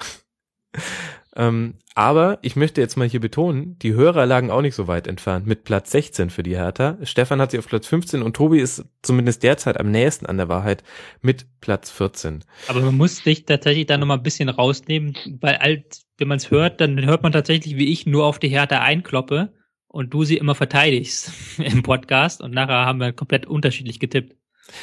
Ähm, 1.35 1.75
aber 1.95 2.39
ich 2.41 2.55
möchte 2.55 2.81
jetzt 2.81 2.95
mal 2.95 3.07
hier 3.07 3.19
betonen, 3.19 3.77
die 3.79 3.93
Hörer 3.93 4.25
lagen 4.25 4.51
auch 4.51 4.61
nicht 4.61 4.75
so 4.75 4.87
weit 4.87 5.07
entfernt 5.07 5.47
mit 5.47 5.63
Platz 5.63 5.91
16 5.91 6.29
für 6.29 6.43
die 6.43 6.55
Hertha. 6.55 6.97
Stefan 7.03 7.41
hat 7.41 7.51
sie 7.51 7.59
auf 7.59 7.67
Platz 7.67 7.87
15 7.87 8.21
und 8.21 8.35
Tobi 8.35 8.59
ist 8.59 8.85
zumindest 9.01 9.43
derzeit 9.43 9.79
am 9.79 9.91
nächsten 9.91 10.25
an 10.25 10.37
der 10.37 10.49
Wahrheit 10.49 10.83
mit 11.21 11.45
Platz 11.59 11.89
14. 11.91 12.43
Aber 12.67 12.81
man 12.81 12.97
muss 12.97 13.23
dich 13.23 13.45
tatsächlich 13.45 13.87
da 13.87 13.97
nochmal 13.97 14.17
ein 14.17 14.23
bisschen 14.23 14.49
rausnehmen, 14.49 15.15
weil 15.39 15.55
alt, 15.55 16.01
wenn 16.17 16.27
man 16.27 16.37
es 16.37 16.51
hört, 16.51 16.81
dann 16.81 17.03
hört 17.05 17.23
man 17.23 17.31
tatsächlich, 17.31 17.77
wie 17.77 17.91
ich 17.91 18.05
nur 18.05 18.25
auf 18.25 18.39
die 18.39 18.49
Hertha 18.49 18.81
einkloppe 18.81 19.53
und 19.87 20.13
du 20.13 20.23
sie 20.23 20.37
immer 20.37 20.55
verteidigst 20.55 21.31
im 21.57 21.83
Podcast 21.83 22.41
und 22.41 22.53
nachher 22.53 22.85
haben 22.85 22.99
wir 22.99 23.11
komplett 23.13 23.45
unterschiedlich 23.45 23.99
getippt. 23.99 24.35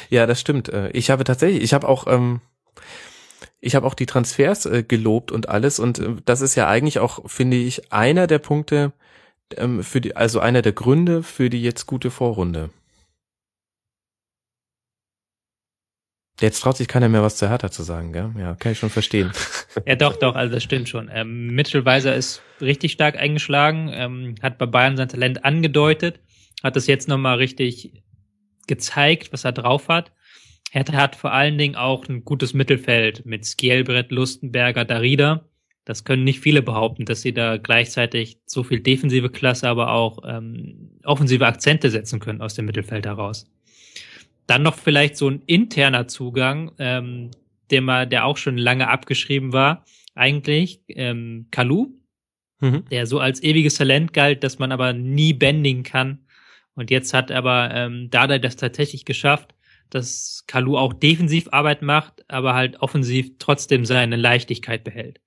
Ja, 0.09 0.25
das 0.25 0.39
stimmt. 0.39 0.69
Äh, 0.69 0.91
ich 0.91 1.09
habe 1.09 1.23
tatsächlich, 1.23 1.63
ich 1.63 1.73
habe 1.73 1.87
auch 1.87 2.07
ähm, 2.07 2.41
ich 3.61 3.75
habe 3.75 3.85
auch 3.85 3.93
die 3.93 4.07
Transfers 4.07 4.65
äh, 4.65 4.83
gelobt 4.83 5.31
und 5.31 5.47
alles 5.47 5.79
und 5.79 5.99
äh, 5.99 6.15
das 6.25 6.41
ist 6.41 6.55
ja 6.55 6.67
eigentlich 6.67 6.99
auch, 6.99 7.29
finde 7.29 7.57
ich, 7.57 7.93
einer 7.93 8.27
der 8.27 8.39
Punkte 8.39 8.91
ähm, 9.55 9.83
für 9.83 10.01
die, 10.01 10.15
also 10.15 10.39
einer 10.39 10.61
der 10.61 10.73
Gründe 10.73 11.23
für 11.23 11.49
die 11.49 11.61
jetzt 11.61 11.85
gute 11.85 12.11
Vorrunde. 12.11 12.71
Jetzt 16.39 16.61
traut 16.61 16.75
sich 16.75 16.87
keiner 16.87 17.07
mehr 17.07 17.21
was 17.21 17.35
zu 17.35 17.47
Hertha 17.47 17.69
zu 17.69 17.83
sagen, 17.83 18.13
gell? 18.13 18.31
Ja, 18.35 18.55
kann 18.55 18.71
ich 18.71 18.79
schon 18.79 18.89
verstehen. 18.89 19.31
ja, 19.85 19.95
doch, 19.95 20.15
doch, 20.15 20.33
also 20.35 20.55
das 20.55 20.63
stimmt 20.63 20.89
schon. 20.89 21.07
Ähm, 21.13 21.47
Mitchell 21.47 21.85
Weiser 21.85 22.15
ist 22.15 22.41
richtig 22.59 22.93
stark 22.93 23.15
eingeschlagen, 23.15 23.91
ähm, 23.93 24.35
hat 24.41 24.57
bei 24.57 24.65
Bayern 24.65 24.97
sein 24.97 25.07
Talent 25.07 25.45
angedeutet, 25.45 26.19
hat 26.63 26.75
das 26.75 26.87
jetzt 26.87 27.07
nochmal 27.07 27.37
richtig 27.37 28.03
gezeigt, 28.65 29.31
was 29.31 29.45
er 29.45 29.51
drauf 29.51 29.87
hat. 29.87 30.11
Hertha 30.73 30.93
hat 30.93 31.17
vor 31.17 31.33
allen 31.33 31.57
Dingen 31.57 31.75
auch 31.75 32.07
ein 32.07 32.23
gutes 32.23 32.53
Mittelfeld 32.53 33.25
mit 33.25 33.45
Skielbrett, 33.45 34.09
Lustenberger, 34.09 34.85
Darida. 34.85 35.43
Das 35.83 36.05
können 36.05 36.23
nicht 36.23 36.39
viele 36.39 36.61
behaupten, 36.61 37.03
dass 37.03 37.21
sie 37.21 37.33
da 37.33 37.57
gleichzeitig 37.57 38.39
so 38.45 38.63
viel 38.63 38.79
defensive 38.79 39.29
Klasse, 39.29 39.67
aber 39.67 39.91
auch 39.91 40.19
ähm, 40.25 40.91
offensive 41.03 41.45
Akzente 41.45 41.89
setzen 41.89 42.21
können 42.21 42.41
aus 42.41 42.53
dem 42.53 42.65
Mittelfeld 42.65 43.05
heraus. 43.05 43.51
Dann 44.47 44.63
noch 44.63 44.75
vielleicht 44.75 45.17
so 45.17 45.29
ein 45.29 45.41
interner 45.45 46.07
Zugang, 46.07 46.71
ähm, 46.79 47.31
der 47.69 47.81
mal, 47.81 48.07
der 48.07 48.23
auch 48.23 48.37
schon 48.37 48.57
lange 48.57 48.87
abgeschrieben 48.87 49.51
war, 49.51 49.83
eigentlich, 50.15 50.79
ähm, 50.87 51.47
Kalu, 51.51 51.89
mhm. 52.61 52.85
der 52.89 53.07
so 53.07 53.19
als 53.19 53.43
ewiges 53.43 53.75
Talent 53.75 54.13
galt, 54.13 54.45
dass 54.45 54.57
man 54.57 54.71
aber 54.71 54.93
nie 54.93 55.33
bändigen 55.33 55.83
kann. 55.83 56.19
Und 56.75 56.91
jetzt 56.91 57.13
hat 57.13 57.29
aber 57.29 57.71
ähm, 57.73 58.09
Dada 58.09 58.37
das 58.37 58.55
tatsächlich 58.55 59.03
geschafft, 59.03 59.53
dass 59.91 60.43
Kalu 60.47 60.77
auch 60.77 60.93
defensiv 60.93 61.49
Arbeit 61.51 61.81
macht, 61.81 62.23
aber 62.29 62.55
halt 62.55 62.81
offensiv 62.81 63.31
trotzdem 63.37 63.85
seine 63.85 64.15
Leichtigkeit 64.15 64.83
behält. 64.83 65.21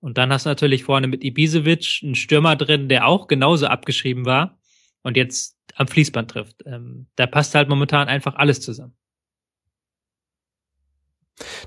Und 0.00 0.18
dann 0.18 0.32
hast 0.32 0.46
du 0.46 0.50
natürlich 0.50 0.84
vorne 0.84 1.08
mit 1.08 1.24
Ibisevic 1.24 2.00
einen 2.02 2.14
Stürmer 2.14 2.54
drin, 2.54 2.88
der 2.88 3.06
auch 3.06 3.26
genauso 3.26 3.66
abgeschrieben 3.66 4.24
war 4.24 4.58
und 5.02 5.16
jetzt 5.16 5.58
am 5.74 5.88
Fließband 5.88 6.30
trifft. 6.30 6.62
Ähm, 6.66 7.06
da 7.16 7.26
passt 7.26 7.54
halt 7.54 7.68
momentan 7.68 8.08
einfach 8.08 8.36
alles 8.36 8.60
zusammen. 8.60 8.96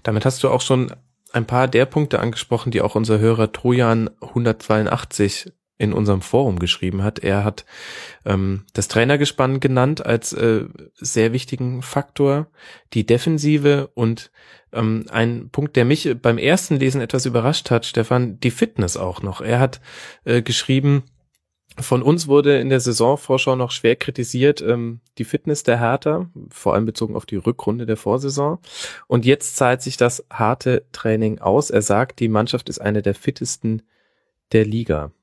Damit 0.03 0.25
hast 0.25 0.43
du 0.43 0.49
auch 0.49 0.61
schon 0.61 0.93
ein 1.31 1.45
paar 1.45 1.67
der 1.67 1.85
Punkte 1.85 2.19
angesprochen, 2.19 2.71
die 2.71 2.81
auch 2.81 2.95
unser 2.95 3.19
Hörer 3.19 3.51
Trojan 3.51 4.09
182 4.21 5.51
in 5.79 5.93
unserem 5.93 6.21
Forum 6.21 6.59
geschrieben 6.59 7.03
hat. 7.03 7.19
Er 7.19 7.43
hat 7.43 7.65
ähm, 8.25 8.65
das 8.73 8.89
Trainergespann 8.89 9.61
genannt 9.61 10.05
als 10.05 10.33
äh, 10.33 10.65
sehr 10.93 11.33
wichtigen 11.33 11.81
Faktor, 11.81 12.47
die 12.93 13.05
Defensive 13.05 13.89
und 13.95 14.29
ähm, 14.73 15.05
ein 15.09 15.49
Punkt, 15.51 15.77
der 15.77 15.85
mich 15.85 16.15
beim 16.21 16.37
ersten 16.37 16.75
Lesen 16.75 17.01
etwas 17.01 17.25
überrascht 17.25 17.71
hat, 17.71 17.85
Stefan, 17.85 18.39
die 18.41 18.51
Fitness 18.51 18.97
auch 18.97 19.21
noch. 19.21 19.39
Er 19.39 19.59
hat 19.61 19.79
äh, 20.25 20.41
geschrieben, 20.41 21.03
von 21.77 22.03
uns 22.03 22.27
wurde 22.27 22.59
in 22.59 22.67
der 22.67 22.81
Saisonvorschau 22.81 23.55
noch 23.55 23.71
schwer 23.71 23.95
kritisiert 23.95 24.61
ähm, 24.61 24.99
die 25.17 25.23
Fitness 25.23 25.63
der 25.63 25.79
Hertha, 25.79 26.29
vor 26.49 26.73
allem 26.73 26.85
bezogen 26.85 27.15
auf 27.15 27.25
die 27.25 27.37
Rückrunde 27.37 27.85
der 27.85 27.95
Vorsaison. 27.95 28.59
Und 29.07 29.25
jetzt 29.25 29.55
zahlt 29.55 29.81
sich 29.81 29.95
das 29.95 30.25
harte 30.29 30.85
Training 30.91 31.39
aus. 31.39 31.69
Er 31.69 31.81
sagt, 31.81 32.19
die 32.19 32.27
Mannschaft 32.27 32.67
ist 32.67 32.79
eine 32.79 33.01
der 33.01 33.15
fittesten 33.15 33.83
der 34.51 34.65
Liga. 34.65 35.13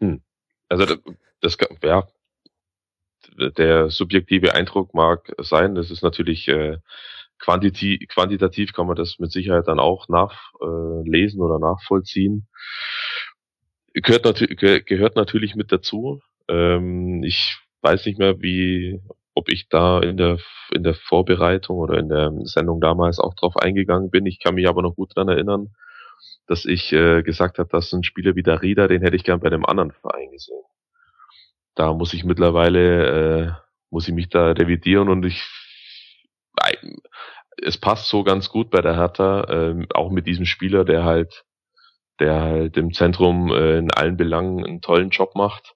Hm. 0.00 0.22
Also 0.68 0.86
das, 0.86 0.98
das 1.40 1.56
ja, 1.82 2.06
der 3.56 3.90
subjektive 3.90 4.54
Eindruck 4.54 4.94
mag 4.94 5.32
sein. 5.38 5.74
Das 5.74 5.90
ist 5.90 6.02
natürlich 6.02 6.48
äh, 6.48 6.78
quantitativ, 7.38 8.08
quantitativ 8.08 8.72
kann 8.72 8.86
man 8.86 8.96
das 8.96 9.18
mit 9.18 9.32
Sicherheit 9.32 9.66
dann 9.68 9.80
auch 9.80 10.08
nachlesen 10.08 11.40
äh, 11.40 11.42
oder 11.42 11.58
nachvollziehen. 11.58 12.48
Gehört, 13.94 14.24
natür 14.24 14.80
gehört 14.80 15.16
natürlich 15.16 15.56
mit 15.56 15.72
dazu. 15.72 16.20
Ähm, 16.48 17.22
ich 17.24 17.58
weiß 17.82 18.06
nicht 18.06 18.18
mehr, 18.18 18.40
wie, 18.40 19.00
ob 19.34 19.50
ich 19.50 19.68
da 19.68 20.00
in 20.00 20.16
der 20.16 20.38
in 20.72 20.84
der 20.84 20.94
Vorbereitung 20.94 21.78
oder 21.78 21.98
in 21.98 22.08
der 22.08 22.32
Sendung 22.44 22.80
damals 22.80 23.18
auch 23.18 23.34
drauf 23.34 23.56
eingegangen 23.56 24.10
bin. 24.10 24.26
Ich 24.26 24.38
kann 24.38 24.54
mich 24.54 24.68
aber 24.68 24.82
noch 24.82 24.94
gut 24.94 25.16
dran 25.16 25.28
erinnern, 25.28 25.74
dass 26.46 26.64
ich 26.64 26.92
äh, 26.92 27.22
gesagt 27.22 27.58
habe, 27.58 27.68
dass 27.68 27.92
ein 27.92 28.02
Spieler 28.02 28.34
wie 28.34 28.42
der 28.42 28.62
Rieder, 28.62 28.88
den 28.88 29.02
hätte 29.02 29.16
ich 29.16 29.24
gern 29.24 29.40
bei 29.40 29.48
einem 29.48 29.64
anderen 29.64 29.92
Verein 29.92 30.30
gesehen. 30.30 30.62
Da 31.74 31.92
muss 31.92 32.12
ich 32.12 32.24
mittlerweile, 32.24 33.46
äh, 33.46 33.52
muss 33.90 34.08
ich 34.08 34.14
mich 34.14 34.28
da 34.28 34.52
revidieren 34.52 35.08
und 35.08 35.24
ich, 35.24 35.42
es 37.62 37.78
passt 37.78 38.08
so 38.08 38.24
ganz 38.24 38.48
gut 38.48 38.70
bei 38.70 38.80
der 38.80 38.96
Hertha, 38.96 39.44
äh, 39.44 39.86
auch 39.94 40.10
mit 40.10 40.26
diesem 40.26 40.44
Spieler, 40.44 40.84
der 40.84 41.04
halt, 41.04 41.44
der 42.18 42.40
halt 42.40 42.76
im 42.76 42.92
Zentrum 42.92 43.52
äh, 43.52 43.78
in 43.78 43.92
allen 43.92 44.16
Belangen 44.16 44.64
einen 44.64 44.80
tollen 44.80 45.10
Job 45.10 45.34
macht 45.34 45.74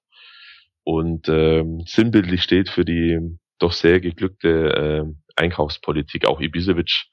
und 0.85 1.29
äh, 1.29 1.65
sinnbildlich 1.87 2.43
steht 2.43 2.69
für 2.69 2.85
die 2.85 3.39
doch 3.59 3.73
sehr 3.73 4.01
geglückte 4.01 5.07
äh, 5.07 5.24
Einkaufspolitik. 5.37 6.27
Auch 6.27 6.41
Ibisevic 6.41 7.07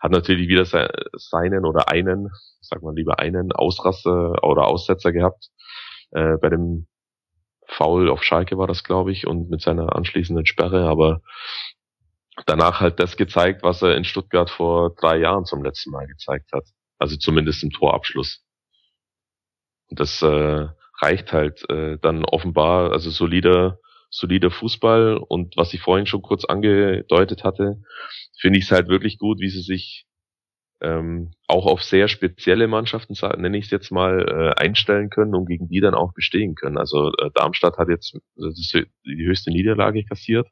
hat 0.00 0.12
natürlich 0.12 0.48
wieder 0.48 0.64
seinen 0.64 1.64
oder 1.64 1.88
einen, 1.88 2.30
sag 2.60 2.82
mal 2.82 2.94
lieber 2.94 3.18
einen 3.18 3.52
Ausraster 3.52 4.42
oder 4.42 4.66
Aussetzer 4.66 5.12
gehabt. 5.12 5.48
Äh, 6.10 6.36
bei 6.38 6.48
dem 6.48 6.86
Foul 7.66 8.08
auf 8.10 8.24
Schalke 8.24 8.58
war 8.58 8.66
das, 8.66 8.82
glaube 8.84 9.12
ich, 9.12 9.26
und 9.26 9.48
mit 9.48 9.60
seiner 9.60 9.94
anschließenden 9.94 10.46
Sperre, 10.46 10.88
aber 10.88 11.20
danach 12.46 12.80
halt 12.80 12.98
das 12.98 13.16
gezeigt, 13.16 13.62
was 13.62 13.82
er 13.82 13.96
in 13.96 14.04
Stuttgart 14.04 14.50
vor 14.50 14.94
drei 14.94 15.18
Jahren 15.18 15.44
zum 15.44 15.62
letzten 15.62 15.90
Mal 15.90 16.06
gezeigt 16.06 16.50
hat. 16.52 16.64
Also 16.98 17.16
zumindest 17.16 17.62
im 17.62 17.70
Torabschluss. 17.70 18.44
Und 19.88 20.00
das 20.00 20.22
äh, 20.22 20.68
reicht 21.00 21.32
halt 21.32 21.68
äh, 21.70 21.98
dann 21.98 22.24
offenbar, 22.24 22.92
also 22.92 23.10
solider 23.10 23.78
solider 24.10 24.50
Fußball 24.50 25.16
und 25.16 25.56
was 25.56 25.72
ich 25.72 25.80
vorhin 25.80 26.06
schon 26.06 26.22
kurz 26.22 26.44
angedeutet 26.44 27.44
hatte, 27.44 27.82
finde 28.38 28.58
ich 28.58 28.66
es 28.66 28.72
halt 28.72 28.88
wirklich 28.88 29.18
gut, 29.18 29.40
wie 29.40 29.48
sie 29.48 29.62
sich 29.62 30.06
ähm, 30.82 31.32
auch 31.46 31.66
auf 31.66 31.82
sehr 31.82 32.08
spezielle 32.08 32.66
Mannschaften, 32.66 33.14
nenne 33.38 33.58
ich 33.58 33.66
es 33.66 33.70
jetzt 33.70 33.92
mal, 33.92 34.26
äh, 34.28 34.60
einstellen 34.60 35.10
können 35.10 35.34
und 35.34 35.46
gegen 35.46 35.68
die 35.68 35.80
dann 35.80 35.94
auch 35.94 36.12
bestehen 36.14 36.54
können. 36.54 36.78
Also 36.78 37.12
äh, 37.18 37.30
Darmstadt 37.34 37.76
hat 37.76 37.88
jetzt 37.88 38.18
die 38.36 39.26
höchste 39.26 39.50
Niederlage 39.50 40.04
kassiert. 40.04 40.48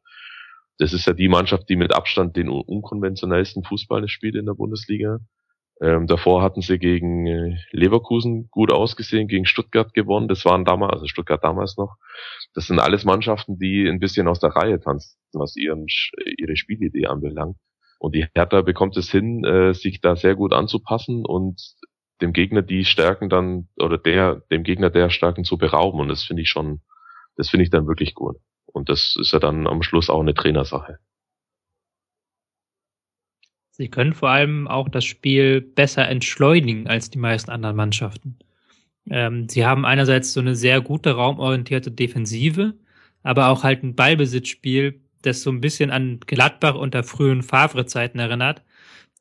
Das 0.79 0.93
ist 0.93 1.07
ja 1.07 1.13
die 1.13 1.29
Mannschaft, 1.29 1.69
die 1.69 1.77
mit 1.77 1.95
Abstand 1.95 2.37
den 2.37 2.49
unkonventionellsten 2.49 3.65
Fußball 3.65 4.07
spielt 4.09 4.37
in 4.37 4.47
der 4.47 4.55
Bundesliga. 4.55 5.19
Ähm, 5.81 6.09
davor 6.09 6.43
hatten 6.43 6.61
sie 6.61 6.79
gegen 6.79 7.27
äh, 7.27 7.57
Leverkusen 7.71 8.49
gut 8.51 8.73
ausgesehen, 8.73 9.29
gegen 9.29 9.47
Stuttgart 9.47 9.95
gewonnen. 9.95 10.27
Das 10.27 10.45
waren 10.45 10.65
damals, 10.65 10.95
also 10.95 11.07
Stuttgart 11.07 11.43
damals 11.45 11.77
noch. 11.77 11.97
Das 12.55 12.67
sind 12.67 12.81
alles 12.81 13.05
Mannschaften, 13.05 13.59
die 13.59 13.87
ein 13.89 14.01
bisschen 14.01 14.27
aus 14.27 14.41
der 14.41 14.51
Reihe 14.51 14.81
tanzen, 14.81 15.17
was 15.33 15.55
ihren, 15.57 15.87
ihre 16.37 16.57
Spielidee 16.57 17.07
anbelangt. 17.07 17.57
Und 18.01 18.15
die 18.15 18.27
Hertha 18.35 18.63
bekommt 18.63 18.97
es 18.97 19.11
hin, 19.11 19.45
äh, 19.45 19.73
sich 19.73 20.01
da 20.01 20.17
sehr 20.17 20.35
gut 20.35 20.53
anzupassen 20.53 21.25
und 21.25 21.61
dem 22.21 22.33
Gegner 22.33 22.63
die 22.63 22.85
Stärken 22.85 23.29
dann, 23.29 23.69
oder 23.79 23.99
der, 23.99 24.43
dem 24.51 24.65
Gegner 24.65 24.91
der 24.91 25.11
Stärken 25.11 25.45
zu 25.45 25.59
berauben. 25.59 26.01
Und 26.01 26.09
das 26.09 26.25
finde 26.25 26.43
ich 26.43 26.49
schon, 26.49 26.81
das 27.37 27.51
finde 27.51 27.65
ich 27.65 27.71
dann 27.71 27.87
wirklich 27.87 28.15
gut. 28.15 28.37
Und 28.67 28.89
das 28.89 29.17
ist 29.19 29.33
ja 29.33 29.39
dann 29.39 29.67
am 29.69 29.83
Schluss 29.83 30.11
auch 30.11 30.21
eine 30.21 30.35
Trainersache. 30.35 30.99
Sie 33.79 33.89
können 33.89 34.13
vor 34.13 34.31
allem 34.31 34.67
auch 34.67 34.89
das 34.89 35.05
Spiel 35.05 35.61
besser 35.61 36.09
entschleunigen 36.09 36.89
als 36.89 37.11
die 37.11 37.19
meisten 37.19 37.51
anderen 37.53 37.77
Mannschaften. 37.77 38.37
Ähm, 39.09 39.49
sie 39.49 39.65
haben 39.65 39.85
einerseits 39.85 40.33
so 40.33 40.41
eine 40.41 40.57
sehr 40.57 40.81
gute 40.81 41.13
raumorientierte 41.13 41.93
Defensive, 41.93 42.75
aber 43.23 43.49
auch 43.49 43.63
halt 43.63 43.85
ein 43.85 43.95
Ballbesitzspiel, 43.95 45.01
das 45.23 45.43
so 45.43 45.51
ein 45.51 45.61
bisschen 45.61 45.93
an 45.93 46.19
Gladbach 46.27 46.75
unter 46.75 47.05
frühen 47.05 47.45
Favre-Zeiten 47.45 48.19
erinnert, 48.19 48.65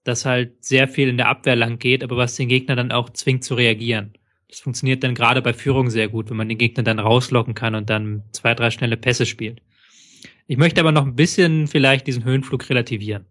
das 0.04 0.26
halt 0.26 0.66
sehr 0.66 0.88
viel 0.88 1.08
in 1.08 1.18
der 1.18 1.30
Abwehr 1.30 1.56
lang 1.56 1.78
geht, 1.78 2.04
aber 2.04 2.18
was 2.18 2.36
den 2.36 2.50
Gegner 2.50 2.76
dann 2.76 2.92
auch 2.92 3.12
zwingt 3.12 3.44
zu 3.44 3.54
reagieren. 3.54 4.14
Das 4.50 4.60
funktioniert 4.60 5.04
dann 5.04 5.14
gerade 5.14 5.44
bei 5.44 5.54
Führung 5.54 5.92
sehr 5.92 6.08
gut, 6.08 6.32
wenn 6.32 6.38
man 6.38 6.50
den 6.50 6.58
Gegner 6.58 6.84
dann 6.84 7.00
rauslocken 7.00 7.54
kann 7.54 7.76
und 7.76 7.92
dann 7.92 8.24
zwei, 8.32 8.56
drei 8.56 8.72
schnelle 8.72 8.98
Pässe 8.98 9.28
spielt. 9.28 9.62
Ich 10.48 10.58
möchte 10.58 10.82
aber 10.82 10.92
noch 10.92 11.06
ein 11.06 11.16
bisschen 11.16 11.68
vielleicht 11.68 12.08
diesen 12.08 12.24
Höhenflug 12.24 12.68
relativieren 12.70 13.26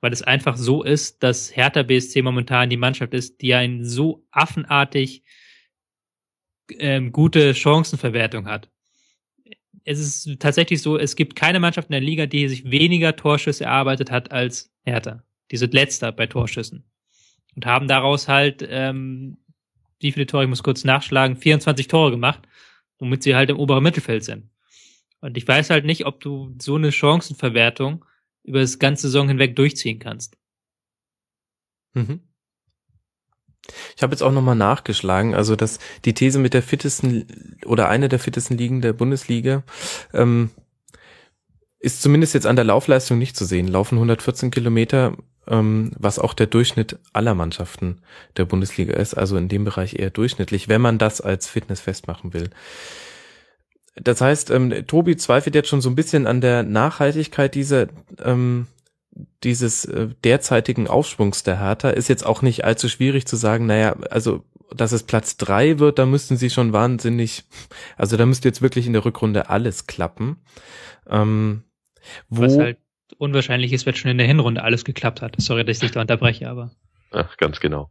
weil 0.00 0.12
es 0.12 0.22
einfach 0.22 0.56
so 0.56 0.82
ist, 0.82 1.22
dass 1.22 1.54
Hertha 1.54 1.82
BSC 1.82 2.22
momentan 2.22 2.70
die 2.70 2.76
Mannschaft 2.76 3.14
ist, 3.14 3.40
die 3.40 3.54
ein 3.54 3.84
so 3.84 4.26
affenartig 4.30 5.22
ähm, 6.78 7.12
gute 7.12 7.54
Chancenverwertung 7.54 8.46
hat. 8.46 8.70
Es 9.84 10.00
ist 10.00 10.40
tatsächlich 10.40 10.82
so, 10.82 10.98
es 10.98 11.14
gibt 11.14 11.36
keine 11.36 11.60
Mannschaft 11.60 11.88
in 11.88 11.92
der 11.92 12.00
Liga, 12.00 12.26
die 12.26 12.48
sich 12.48 12.70
weniger 12.70 13.14
Torschüsse 13.14 13.64
erarbeitet 13.64 14.10
hat 14.10 14.32
als 14.32 14.72
Hertha. 14.84 15.22
Die 15.50 15.56
sind 15.56 15.74
letzter 15.74 16.10
bei 16.10 16.26
Torschüssen. 16.26 16.84
Und 17.54 17.66
haben 17.66 17.88
daraus 17.88 18.28
halt, 18.28 18.66
ähm, 18.68 19.38
wie 20.00 20.12
viele 20.12 20.26
Tore, 20.26 20.42
ich 20.42 20.48
muss 20.48 20.62
kurz 20.62 20.84
nachschlagen, 20.84 21.36
24 21.36 21.88
Tore 21.88 22.10
gemacht, 22.10 22.42
womit 22.98 23.22
sie 23.22 23.34
halt 23.34 23.48
im 23.50 23.58
oberen 23.58 23.82
Mittelfeld 23.82 24.24
sind. 24.24 24.50
Und 25.20 25.36
ich 25.36 25.46
weiß 25.46 25.70
halt 25.70 25.84
nicht, 25.84 26.04
ob 26.04 26.20
du 26.20 26.54
so 26.60 26.74
eine 26.74 26.92
Chancenverwertung 26.92 28.04
über 28.46 28.60
das 28.60 28.78
ganze 28.78 29.08
Saison 29.08 29.28
hinweg 29.28 29.56
durchziehen 29.56 29.98
kannst. 29.98 30.36
Mhm. 31.94 32.20
Ich 33.96 34.02
habe 34.02 34.12
jetzt 34.12 34.22
auch 34.22 34.32
nochmal 34.32 34.54
nachgeschlagen, 34.54 35.34
also 35.34 35.56
dass 35.56 35.80
die 36.04 36.14
These 36.14 36.38
mit 36.38 36.54
der 36.54 36.62
fittesten 36.62 37.58
oder 37.64 37.88
eine 37.88 38.08
der 38.08 38.20
fittesten 38.20 38.56
Ligen 38.56 38.80
der 38.80 38.92
Bundesliga 38.92 39.64
ähm, 40.12 40.50
ist 41.80 42.00
zumindest 42.00 42.34
jetzt 42.34 42.46
an 42.46 42.56
der 42.56 42.64
Laufleistung 42.64 43.18
nicht 43.18 43.36
zu 43.36 43.44
sehen. 43.44 43.66
Laufen 43.68 43.96
114 43.96 44.50
Kilometer, 44.50 45.16
ähm, 45.48 45.92
was 45.98 46.18
auch 46.18 46.34
der 46.34 46.46
Durchschnitt 46.46 46.98
aller 47.12 47.34
Mannschaften 47.34 48.02
der 48.36 48.44
Bundesliga 48.44 48.94
ist, 48.94 49.14
also 49.14 49.36
in 49.36 49.48
dem 49.48 49.64
Bereich 49.64 49.94
eher 49.98 50.10
durchschnittlich, 50.10 50.68
wenn 50.68 50.80
man 50.80 50.98
das 50.98 51.20
als 51.20 51.48
Fitness 51.48 51.80
festmachen 51.80 52.32
will. 52.32 52.50
Das 53.96 54.20
heißt, 54.20 54.50
ähm, 54.50 54.86
Tobi 54.86 55.16
zweifelt 55.16 55.54
jetzt 55.54 55.68
schon 55.68 55.80
so 55.80 55.88
ein 55.88 55.94
bisschen 55.94 56.26
an 56.26 56.40
der 56.40 56.62
Nachhaltigkeit 56.62 57.54
dieser, 57.54 57.88
ähm, 58.22 58.66
dieses 59.42 59.86
äh, 59.86 60.08
derzeitigen 60.22 60.86
Aufschwungs 60.86 61.42
der 61.42 61.58
Hertha 61.58 61.90
ist 61.90 62.08
jetzt 62.08 62.26
auch 62.26 62.42
nicht 62.42 62.64
allzu 62.64 62.88
schwierig 62.88 63.26
zu 63.26 63.36
sagen, 63.36 63.66
naja, 63.66 63.96
also 64.10 64.44
dass 64.74 64.92
es 64.92 65.04
Platz 65.04 65.36
drei 65.36 65.78
wird, 65.78 65.98
da 65.98 66.06
müssten 66.06 66.36
sie 66.36 66.50
schon 66.50 66.72
wahnsinnig, 66.72 67.44
also 67.96 68.16
da 68.16 68.26
müsste 68.26 68.48
jetzt 68.48 68.62
wirklich 68.62 68.86
in 68.86 68.92
der 68.92 69.04
Rückrunde 69.04 69.48
alles 69.48 69.86
klappen. 69.86 70.38
Ähm, 71.08 71.62
wo, 72.28 72.42
Was 72.42 72.58
halt 72.58 72.78
unwahrscheinlich 73.18 73.72
ist, 73.72 73.86
wenn 73.86 73.94
schon 73.94 74.10
in 74.10 74.18
der 74.18 74.26
Hinrunde 74.26 74.62
alles 74.62 74.84
geklappt 74.84 75.22
hat. 75.22 75.36
Sorry, 75.38 75.64
dass 75.64 75.76
ich 75.76 75.80
dich 75.80 75.90
da 75.92 76.00
unterbreche, 76.00 76.48
aber. 76.48 76.70
Ach, 77.12 77.36
ganz 77.36 77.60
genau. 77.60 77.90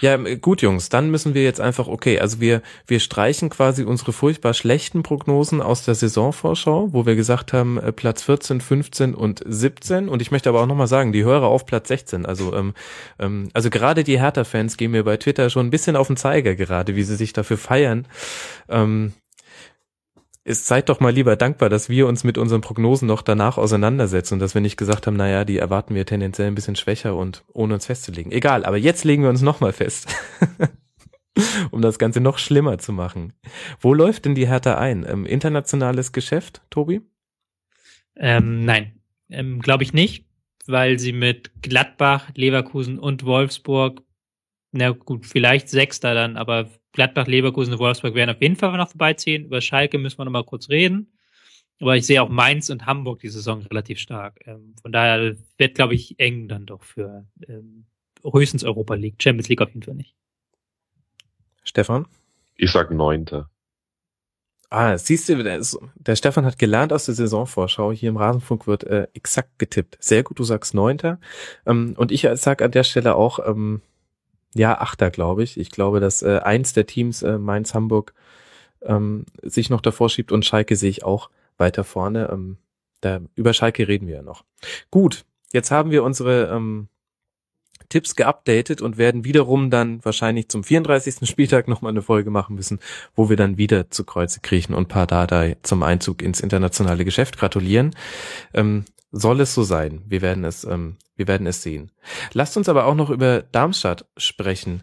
Ja, 0.00 0.16
gut, 0.16 0.62
Jungs, 0.62 0.90
dann 0.90 1.10
müssen 1.10 1.34
wir 1.34 1.42
jetzt 1.42 1.60
einfach, 1.60 1.88
okay, 1.88 2.20
also 2.20 2.40
wir, 2.40 2.62
wir 2.86 3.00
streichen 3.00 3.50
quasi 3.50 3.82
unsere 3.82 4.12
furchtbar 4.12 4.54
schlechten 4.54 5.02
Prognosen 5.02 5.60
aus 5.60 5.84
der 5.84 5.96
Saisonvorschau, 5.96 6.92
wo 6.92 7.04
wir 7.04 7.16
gesagt 7.16 7.52
haben, 7.52 7.78
äh, 7.78 7.90
Platz 7.90 8.22
14, 8.22 8.60
15 8.60 9.14
und 9.14 9.42
17. 9.44 10.08
Und 10.08 10.22
ich 10.22 10.30
möchte 10.30 10.48
aber 10.50 10.62
auch 10.62 10.66
nochmal 10.66 10.86
sagen, 10.86 11.12
die 11.12 11.24
Hörer 11.24 11.46
auf 11.46 11.66
Platz 11.66 11.88
16. 11.88 12.26
Also, 12.26 12.54
ähm, 12.54 12.74
ähm, 13.18 13.48
also 13.54 13.70
gerade 13.70 14.04
die 14.04 14.20
Hertha-Fans 14.20 14.76
gehen 14.76 14.92
mir 14.92 15.02
bei 15.02 15.16
Twitter 15.16 15.50
schon 15.50 15.66
ein 15.66 15.70
bisschen 15.70 15.96
auf 15.96 16.06
den 16.06 16.16
Zeiger 16.16 16.54
gerade, 16.54 16.94
wie 16.94 17.02
sie 17.02 17.16
sich 17.16 17.32
dafür 17.32 17.58
feiern. 17.58 18.06
Ähm, 18.68 19.14
ist, 20.48 20.66
seid 20.66 20.88
doch 20.88 20.98
mal 21.00 21.12
lieber 21.12 21.36
dankbar, 21.36 21.68
dass 21.68 21.88
wir 21.88 22.06
uns 22.06 22.24
mit 22.24 22.38
unseren 22.38 22.62
Prognosen 22.62 23.06
noch 23.06 23.22
danach 23.22 23.58
auseinandersetzen 23.58 24.34
und 24.34 24.40
dass 24.40 24.54
wir 24.54 24.62
nicht 24.62 24.76
gesagt 24.76 25.06
haben, 25.06 25.16
naja, 25.16 25.44
die 25.44 25.58
erwarten 25.58 25.94
wir 25.94 26.06
tendenziell 26.06 26.48
ein 26.48 26.54
bisschen 26.54 26.76
schwächer 26.76 27.14
und 27.14 27.44
ohne 27.52 27.74
uns 27.74 27.86
festzulegen. 27.86 28.32
Egal, 28.32 28.64
aber 28.64 28.78
jetzt 28.78 29.04
legen 29.04 29.22
wir 29.22 29.30
uns 29.30 29.42
nochmal 29.42 29.72
fest. 29.72 30.08
um 31.70 31.82
das 31.82 31.98
Ganze 31.98 32.20
noch 32.20 32.38
schlimmer 32.38 32.78
zu 32.78 32.92
machen. 32.92 33.34
Wo 33.78 33.94
läuft 33.94 34.24
denn 34.24 34.34
die 34.34 34.48
Hertha 34.48 34.78
ein? 34.78 35.06
Ähm, 35.08 35.26
internationales 35.26 36.12
Geschäft, 36.12 36.62
Tobi? 36.70 37.02
Ähm, 38.16 38.64
nein, 38.64 39.00
ähm, 39.30 39.60
glaube 39.60 39.84
ich 39.84 39.92
nicht, 39.92 40.24
weil 40.66 40.98
sie 40.98 41.12
mit 41.12 41.62
Gladbach, 41.62 42.30
Leverkusen 42.34 42.98
und 42.98 43.24
Wolfsburg, 43.24 44.02
na 44.72 44.90
gut, 44.90 45.26
vielleicht 45.26 45.68
Sechster 45.68 46.14
dann, 46.14 46.36
aber 46.36 46.68
Gladbach, 46.98 47.28
Leverkusen 47.28 47.74
und 47.74 47.78
Wolfsburg 47.78 48.14
werden 48.14 48.34
auf 48.34 48.42
jeden 48.42 48.56
Fall 48.56 48.76
noch 48.76 48.88
vorbeiziehen. 48.88 49.44
Über 49.44 49.60
Schalke 49.60 49.98
müssen 49.98 50.18
wir 50.18 50.24
noch 50.24 50.32
mal 50.32 50.42
kurz 50.42 50.68
reden. 50.68 51.12
Aber 51.80 51.96
ich 51.96 52.04
sehe 52.04 52.20
auch 52.20 52.28
Mainz 52.28 52.70
und 52.70 52.86
Hamburg 52.86 53.20
die 53.20 53.28
Saison 53.28 53.62
relativ 53.62 54.00
stark. 54.00 54.40
Ähm, 54.46 54.74
von 54.82 54.90
daher 54.90 55.36
wird, 55.58 55.76
glaube 55.76 55.94
ich, 55.94 56.18
eng 56.18 56.48
dann 56.48 56.66
doch 56.66 56.82
für 56.82 57.24
ähm, 57.46 57.86
höchstens 58.24 58.64
Europa 58.64 58.94
League. 58.94 59.14
Champions 59.22 59.48
League 59.48 59.62
auf 59.62 59.68
jeden 59.68 59.84
Fall 59.84 59.94
nicht. 59.94 60.16
Stefan? 61.62 62.08
Ich 62.56 62.72
sag 62.72 62.90
Neunter. 62.90 63.48
Ah, 64.68 64.98
siehst 64.98 65.28
du, 65.28 65.40
der, 65.40 65.58
ist, 65.58 65.78
der 65.94 66.16
Stefan 66.16 66.44
hat 66.44 66.58
gelernt 66.58 66.92
aus 66.92 67.06
der 67.06 67.14
Saisonvorschau. 67.14 67.92
Hier 67.92 68.08
im 68.08 68.16
Rasenfunk 68.16 68.66
wird 68.66 68.82
äh, 68.82 69.06
exakt 69.14 69.56
getippt. 69.60 69.98
Sehr 70.00 70.24
gut, 70.24 70.40
du 70.40 70.42
sagst 70.42 70.74
Neunter. 70.74 71.20
Ähm, 71.64 71.94
und 71.96 72.10
ich 72.10 72.26
sag 72.34 72.60
an 72.60 72.72
der 72.72 72.82
Stelle 72.82 73.14
auch, 73.14 73.38
ähm, 73.46 73.82
ja, 74.54 74.78
Achter, 74.78 75.10
glaube 75.10 75.42
ich. 75.42 75.58
Ich 75.58 75.70
glaube, 75.70 76.00
dass 76.00 76.22
äh, 76.22 76.40
eins 76.42 76.72
der 76.72 76.86
Teams, 76.86 77.22
äh, 77.22 77.38
Mainz, 77.38 77.74
Hamburg, 77.74 78.14
ähm, 78.82 79.26
sich 79.42 79.70
noch 79.70 79.80
davor 79.80 80.08
schiebt 80.08 80.32
und 80.32 80.44
Schalke 80.44 80.76
sehe 80.76 80.90
ich 80.90 81.04
auch 81.04 81.30
weiter 81.56 81.84
vorne. 81.84 82.30
Ähm, 82.32 82.58
da, 83.00 83.20
über 83.34 83.52
Schalke 83.52 83.88
reden 83.88 84.06
wir 84.06 84.16
ja 84.16 84.22
noch. 84.22 84.44
Gut, 84.90 85.24
jetzt 85.52 85.70
haben 85.70 85.90
wir 85.90 86.02
unsere 86.04 86.46
ähm, 86.54 86.88
Tipps 87.88 88.16
geupdatet 88.16 88.82
und 88.82 88.98
werden 88.98 89.24
wiederum 89.24 89.70
dann 89.70 90.04
wahrscheinlich 90.04 90.48
zum 90.48 90.64
34. 90.64 91.28
Spieltag 91.28 91.68
nochmal 91.68 91.90
eine 91.90 92.02
Folge 92.02 92.30
machen 92.30 92.56
müssen, 92.56 92.78
wo 93.14 93.28
wir 93.28 93.36
dann 93.36 93.58
wieder 93.58 93.90
zu 93.90 94.04
Kreuze 94.04 94.40
kriechen 94.40 94.74
und 94.74 94.88
Pardadei 94.88 95.56
zum 95.62 95.82
Einzug 95.82 96.22
ins 96.22 96.40
internationale 96.40 97.04
Geschäft 97.04 97.38
gratulieren. 97.38 97.94
Ähm, 98.52 98.84
soll 99.10 99.40
es 99.40 99.54
so 99.54 99.62
sein? 99.62 100.02
Wir 100.06 100.20
werden 100.20 100.44
es, 100.44 100.64
ähm, 100.64 100.96
wir 101.16 101.28
werden 101.28 101.46
es 101.46 101.62
sehen. 101.62 101.90
Lasst 102.32 102.56
uns 102.56 102.68
aber 102.68 102.84
auch 102.84 102.94
noch 102.94 103.10
über 103.10 103.42
Darmstadt 103.42 104.06
sprechen. 104.16 104.82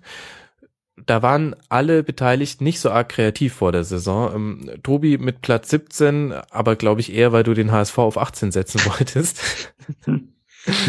Da 1.05 1.21
waren 1.21 1.55
alle 1.69 2.03
Beteiligten 2.03 2.63
nicht 2.63 2.79
so 2.79 2.89
arg 2.89 3.09
kreativ 3.09 3.53
vor 3.53 3.71
der 3.71 3.83
Saison. 3.83 4.33
Ähm, 4.33 4.71
Tobi 4.81 5.17
mit 5.17 5.41
Platz 5.41 5.69
17, 5.69 6.33
aber 6.49 6.75
glaube 6.75 7.01
ich 7.01 7.13
eher, 7.13 7.33
weil 7.33 7.43
du 7.43 7.53
den 7.53 7.71
HSV 7.71 7.97
auf 7.99 8.17
18 8.17 8.51
setzen 8.51 8.81
wolltest. 8.85 9.73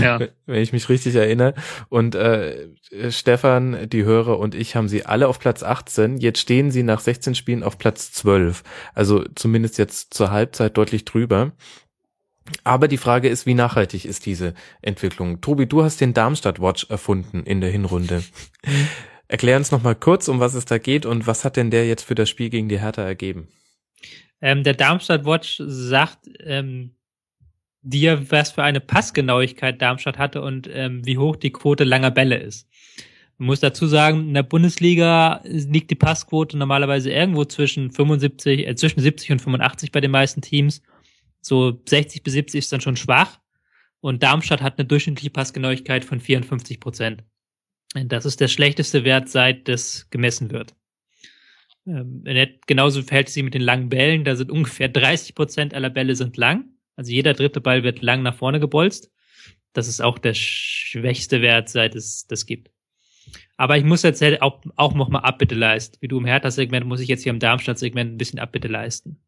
ja. 0.01 0.21
Wenn 0.47 0.63
ich 0.63 0.73
mich 0.73 0.89
richtig 0.89 1.15
erinnere. 1.15 1.55
Und 1.89 2.15
äh, 2.15 2.69
Stefan, 3.11 3.89
die 3.89 4.05
Hörer 4.05 4.39
und 4.39 4.55
ich 4.55 4.77
haben 4.77 4.89
sie 4.89 5.05
alle 5.05 5.29
auf 5.29 5.39
Platz 5.39 5.63
18. 5.63 6.19
Jetzt 6.19 6.41
stehen 6.41 6.71
sie 6.71 6.83
nach 6.83 7.01
16 7.01 7.35
Spielen 7.35 7.63
auf 7.63 7.79
Platz 7.79 8.13
12. 8.13 8.63
Also 8.95 9.25
zumindest 9.35 9.79
jetzt 9.79 10.15
zur 10.15 10.31
Halbzeit 10.31 10.77
deutlich 10.77 11.05
drüber. 11.05 11.53
Aber 12.65 12.89
die 12.89 12.97
Frage 12.97 13.29
ist, 13.29 13.47
wie 13.47 13.55
nachhaltig 13.55 14.05
ist 14.05 14.27
diese 14.27 14.55
Entwicklung? 14.83 15.41
Tobi, 15.41 15.67
du 15.67 15.83
hast 15.83 16.01
den 16.01 16.15
Darmstadt 16.15 16.61
Watch 16.61 16.87
erfunden 16.89 17.43
in 17.43 17.61
der 17.61 17.71
Hinrunde. 17.71 18.23
Erklär 19.29 19.57
uns 19.57 19.73
noch 19.73 19.83
mal 19.83 19.97
kurz, 19.97 20.29
um 20.29 20.39
was 20.39 20.55
es 20.55 20.67
da 20.67 20.79
geht 20.79 21.05
und 21.05 21.27
was 21.27 21.45
hat 21.45 21.57
denn 21.57 21.73
der 21.73 21.89
jetzt 21.89 22.05
für 22.05 22.15
das 22.15 22.29
Spiel 22.29 22.49
gegen 22.49 22.69
die 22.69 22.81
Hertha 22.81 23.03
ergeben? 23.03 23.49
Ähm, 24.41 24.63
der 24.63 24.75
Darmstadt 24.75 25.25
Watch 25.25 25.61
sagt 25.67 26.19
ähm, 26.45 26.96
dir, 27.89 28.31
was 28.31 28.53
für 28.53 28.63
eine 28.63 28.81
Passgenauigkeit 28.81 29.81
Darmstadt 29.81 30.19
hatte 30.19 30.43
und 30.43 30.69
ähm, 30.73 31.05
wie 31.07 31.19
hoch 31.19 31.37
die 31.37 31.53
Quote 31.53 31.85
langer 31.85 32.11
Bälle 32.11 32.37
ist. 32.37 32.69
Man 33.39 33.47
muss 33.47 33.61
dazu 33.61 33.87
sagen, 33.87 34.29
in 34.29 34.35
der 34.35 34.43
Bundesliga 34.43 35.41
liegt 35.45 35.91
die 35.91 35.95
Passquote 35.95 36.57
normalerweise 36.57 37.11
irgendwo 37.11 37.45
zwischen 37.45 37.91
75, 37.91 38.67
äh, 38.67 38.75
zwischen 38.77 39.01
70 39.01 39.33
und 39.33 39.43
85 39.43 39.93
bei 39.93 40.01
den 40.01 40.11
meisten 40.11 40.41
Teams 40.41 40.83
so 41.47 41.81
60 41.89 42.25
bis 42.25 42.33
70 42.33 42.59
ist 42.59 42.73
dann 42.73 42.81
schon 42.81 42.97
schwach. 42.97 43.39
Und 44.01 44.23
Darmstadt 44.23 44.63
hat 44.63 44.79
eine 44.79 44.87
durchschnittliche 44.87 45.31
Passgenauigkeit 45.31 46.05
von 46.05 46.21
54 46.21 46.81
Prozent. 46.81 47.23
Das 47.95 48.27
ist 48.27 48.41
der 48.41 48.49
schlechteste 48.49 49.05
Wert, 49.05 49.29
seit 49.29 49.69
das 49.69 50.11
gemessen 50.11 50.51
wird. 50.51 50.75
Ähm, 51.87 52.25
genauso 52.67 53.03
verhält 53.03 53.29
es 53.29 53.35
sich 53.35 53.45
mit 53.45 53.55
den 53.55 53.63
langen 53.63 53.89
Bällen. 53.89 54.25
Da 54.25 54.35
sind 54.35 54.51
ungefähr 54.51 54.89
30 54.89 55.35
Prozent 55.35 55.73
aller 55.73 55.89
Bälle 55.89 56.17
sind 56.17 56.37
lang. 56.37 56.76
Also 56.97 57.13
jeder 57.13 57.35
dritte 57.35 57.61
Ball 57.61 57.83
wird 57.83 58.03
lang 58.03 58.23
nach 58.23 58.35
vorne 58.35 58.59
gebolzt. 58.59 59.11
Das 59.73 59.89
ist 59.89 60.01
auch 60.01 60.19
der 60.19 60.35
schwächste 60.35 61.43
Wert, 61.43 61.69
seit 61.69 61.95
es 61.95 62.27
das 62.27 62.47
gibt. 62.47 62.71
Aber 63.59 63.77
ich 63.77 63.85
muss 63.85 64.03
jetzt 64.03 64.23
auch, 64.43 64.61
auch 64.77 64.95
nochmal 64.95 65.23
Abbitte 65.23 65.55
leisten. 65.55 65.99
Wie 66.01 66.09
du 66.09 66.19
im 66.19 66.27
Hertha-Segment 66.27 66.87
muss 66.87 67.01
ich 67.01 67.09
jetzt 67.09 67.23
hier 67.23 67.31
im 67.33 67.39
Darmstadt-Segment 67.39 68.15
ein 68.15 68.19
bisschen 68.19 68.39
Abbitte 68.39 68.69
leisten. 68.69 69.21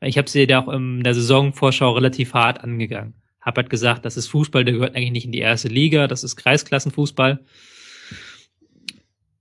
Ich 0.00 0.18
habe 0.18 0.28
sie 0.28 0.44
ja 0.48 0.62
auch 0.62 0.68
in 0.68 1.02
der 1.02 1.14
Saisonvorschau 1.14 1.92
relativ 1.92 2.34
hart 2.34 2.62
angegangen. 2.62 3.14
Hab 3.40 3.56
halt 3.56 3.70
gesagt, 3.70 4.04
das 4.04 4.16
ist 4.16 4.28
Fußball, 4.28 4.64
der 4.64 4.74
gehört 4.74 4.94
eigentlich 4.94 5.12
nicht 5.12 5.26
in 5.26 5.32
die 5.32 5.38
erste 5.38 5.68
Liga, 5.68 6.06
das 6.06 6.24
ist 6.24 6.36
Kreisklassenfußball. 6.36 7.44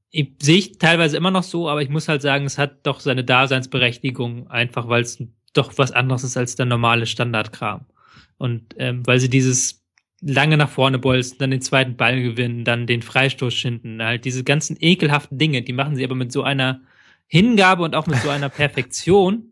Ich, 0.09 0.32
sehe 0.41 0.57
ich 0.57 0.77
teilweise 0.77 1.17
immer 1.17 1.32
noch 1.32 1.43
so, 1.43 1.69
aber 1.69 1.82
ich 1.82 1.89
muss 1.89 2.07
halt 2.07 2.21
sagen, 2.21 2.45
es 2.45 2.57
hat 2.57 2.86
doch 2.86 2.99
seine 2.99 3.23
Daseinsberechtigung, 3.23 4.49
einfach 4.49 4.88
weil 4.88 5.03
es 5.03 5.23
doch 5.54 5.78
was 5.78 5.91
anderes 5.91 6.24
ist 6.24 6.38
als 6.38 6.56
der 6.56 6.66
normale 6.66 7.06
Standardkram. 7.06 7.86
Und 8.38 8.76
ähm, 8.78 9.06
weil 9.06 9.20
sie 9.20 9.30
dieses 9.30 9.84
lange 10.22 10.58
nach 10.58 10.70
vorne 10.70 10.99
bolzen, 10.99 11.38
dann 11.39 11.52
den 11.52 11.62
zweiten 11.62 11.97
Ball 11.97 12.22
gewinnen, 12.22 12.64
dann 12.64 12.88
den 12.88 13.02
Freistoß 13.02 13.54
schinden, 13.54 14.02
halt 14.02 14.26
diese 14.26 14.43
ganzen 14.43 14.78
ekelhaften 14.80 15.38
Dinge, 15.38 15.64
die 15.64 15.74
machen 15.74 15.95
sie 15.95 16.04
aber 16.04 16.16
mit 16.16 16.32
so 16.32 16.43
einer 16.43 16.82
Hingabe 17.28 17.84
und 17.84 17.95
auch 17.95 18.08
mit 18.08 18.20
so 18.20 18.30
einer 18.30 18.49
Perfektion, 18.62 19.52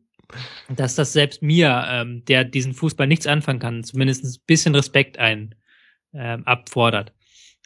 dass 0.70 0.96
das 0.96 1.14
selbst 1.14 1.42
mir, 1.42 1.86
ähm, 1.90 2.24
der 2.26 2.44
diesen 2.44 2.74
Fußball 2.74 3.08
nichts 3.08 3.26
anfangen 3.26 3.60
kann, 3.60 3.84
zumindest 3.84 4.24
ein 4.24 4.44
bisschen 4.46 4.76
Respekt 4.76 5.18
ein 5.18 5.56
ähm, 6.14 6.46
abfordert. 6.46 7.14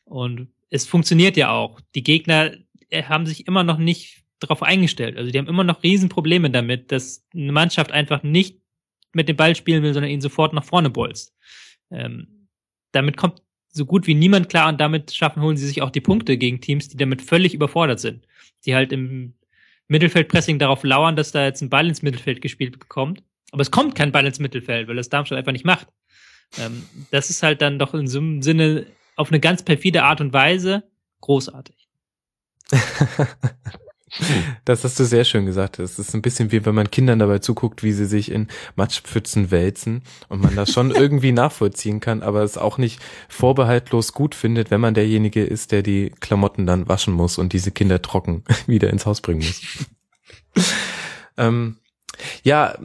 Und 0.06 0.50
es 0.70 0.88
funktioniert 0.88 1.36
ja 1.36 1.52
auch. 1.52 1.82
Die 1.96 2.04
Gegner 2.04 2.52
äh, 2.90 3.04
haben 3.04 3.26
sich 3.26 3.48
immer 3.48 3.64
noch 3.64 3.78
nicht 3.78 4.23
darauf 4.44 4.64
eingestellt. 4.64 5.18
Also 5.18 5.32
die 5.32 5.38
haben 5.38 5.48
immer 5.48 5.64
noch 5.64 5.84
Riesenprobleme 5.84 6.50
damit, 6.50 6.92
dass 6.92 7.26
eine 7.34 7.52
Mannschaft 7.52 7.92
einfach 7.92 8.24
nicht 8.24 8.62
mit 9.14 9.30
dem 9.30 9.38
Ball 9.38 9.56
spielen 9.56 9.84
will, 9.84 9.94
sondern 9.94 10.12
ihn 10.12 10.22
sofort 10.22 10.54
nach 10.54 10.64
vorne 10.64 10.90
bolzt. 10.90 11.36
Ähm, 11.92 12.48
damit 12.92 13.18
kommt 13.18 13.42
so 13.70 13.86
gut 13.86 14.08
wie 14.08 14.16
niemand 14.16 14.50
klar 14.50 14.70
und 14.70 14.80
damit 14.80 15.14
schaffen, 15.14 15.42
holen 15.42 15.58
sie 15.58 15.68
sich 15.68 15.82
auch 15.82 15.90
die 15.90 16.02
Punkte 16.02 16.38
gegen 16.38 16.62
Teams, 16.62 16.90
die 16.90 16.98
damit 16.98 17.22
völlig 17.22 17.54
überfordert 17.54 18.00
sind. 18.00 18.28
Die 18.66 18.76
halt 18.76 18.92
im 18.92 19.34
Mittelfeldpressing 19.88 20.60
darauf 20.60 20.84
lauern, 20.84 21.16
dass 21.16 21.32
da 21.32 21.46
jetzt 21.46 21.62
ein 21.62 21.70
Ball 21.70 21.88
ins 21.88 22.02
Mittelfeld 22.02 22.42
gespielt 22.42 22.80
bekommt. 22.80 23.24
Aber 23.52 23.62
es 23.62 23.72
kommt 23.72 23.96
kein 23.96 24.12
Ball 24.12 24.26
ins 24.26 24.40
Mittelfeld, 24.40 24.88
weil 24.88 24.96
das 24.96 25.10
Darmstadt 25.10 25.38
einfach 25.38 25.52
nicht 25.52 25.66
macht. 25.66 25.88
Ähm, 26.60 26.84
das 27.12 27.30
ist 27.30 27.44
halt 27.44 27.62
dann 27.62 27.80
doch 27.80 27.94
in 27.94 28.08
so 28.08 28.20
einem 28.20 28.42
Sinne 28.42 28.88
auf 29.16 29.30
eine 29.30 29.40
ganz 29.40 29.64
perfide 29.64 30.04
Art 30.04 30.22
und 30.22 30.34
Weise 30.34 30.84
großartig. 31.22 31.88
Das 34.66 34.84
hast 34.84 35.00
du 35.00 35.06
sehr 35.06 35.24
schön 35.24 35.46
gesagt. 35.46 35.80
Es 35.80 36.00
ist 36.00 36.14
ein 36.14 36.22
bisschen 36.22 36.52
wie 36.52 36.66
wenn 36.66 36.76
man 36.76 36.92
Kindern 36.92 37.20
dabei 37.20 37.40
zuguckt, 37.40 37.84
wie 37.84 37.92
sie 37.92 38.06
sich 38.06 38.32
in 38.32 38.48
Matschpfützen 38.76 39.52
wälzen 39.52 40.04
und 40.30 40.42
man 40.42 40.56
das 40.56 40.72
schon 40.72 40.92
irgendwie 40.96 41.32
nachvollziehen 41.32 42.00
kann, 42.00 42.22
aber 42.22 42.44
es 42.44 42.58
auch 42.58 42.78
nicht 42.78 43.00
vorbehaltlos 43.30 44.14
gut 44.14 44.36
findet, 44.36 44.72
wenn 44.72 44.82
man 44.82 44.94
derjenige 44.94 45.44
ist, 45.44 45.72
der 45.72 45.84
die 45.84 46.12
Klamotten 46.20 46.66
dann 46.66 46.88
waschen 46.88 47.14
muss 47.14 47.38
und 47.38 47.54
diese 47.54 47.72
Kinder 47.72 48.02
trocken 48.02 48.44
wieder 48.68 48.90
ins 48.90 49.06
Haus 49.06 49.22
bringen 49.22 49.42
muss. 49.42 49.62
ähm, 51.38 51.78
Ja, 52.44 52.78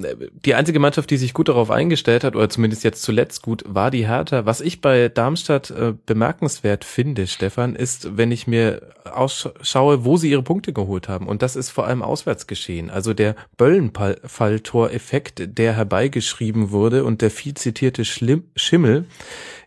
die 0.45 0.55
einzige 0.55 0.79
Mannschaft, 0.79 1.11
die 1.11 1.17
sich 1.17 1.35
gut 1.35 1.49
darauf 1.49 1.71
eingestellt 1.71 2.25
hat, 2.25 2.35
oder 2.35 2.49
zumindest 2.49 2.85
jetzt 2.85 3.03
zuletzt 3.03 3.43
gut, 3.43 3.65
war 3.67 3.91
die 3.91 4.07
Hertha. 4.07 4.47
Was 4.47 4.61
ich 4.61 4.81
bei 4.81 5.09
Darmstadt 5.09 5.71
äh, 5.71 5.95
bemerkenswert 6.07 6.85
finde, 6.85 7.27
Stefan, 7.27 7.75
ist, 7.75 8.17
wenn 8.17 8.33
ich 8.33 8.47
mir 8.47 8.83
ausschaue, 9.05 10.05
wo 10.05 10.17
sie 10.17 10.31
ihre 10.31 10.43
Punkte 10.43 10.73
geholt 10.73 11.09
haben. 11.09 11.27
Und 11.27 11.43
das 11.43 11.57
ist 11.57 11.71
vor 11.71 11.87
allem 11.87 12.03
auswärts 12.03 12.47
geschehen. 12.47 12.91
Also 12.91 13.15
der 13.15 13.35
Böllenfalltor-Effekt, 13.57 15.59
der 15.59 15.75
herbeigeschrieben 15.75 16.71
wurde 16.71 17.05
und 17.05 17.23
der 17.23 17.31
viel 17.31 17.55
zitierte 17.55 18.05
Schlim 18.05 18.45
Schimmel 18.57 19.07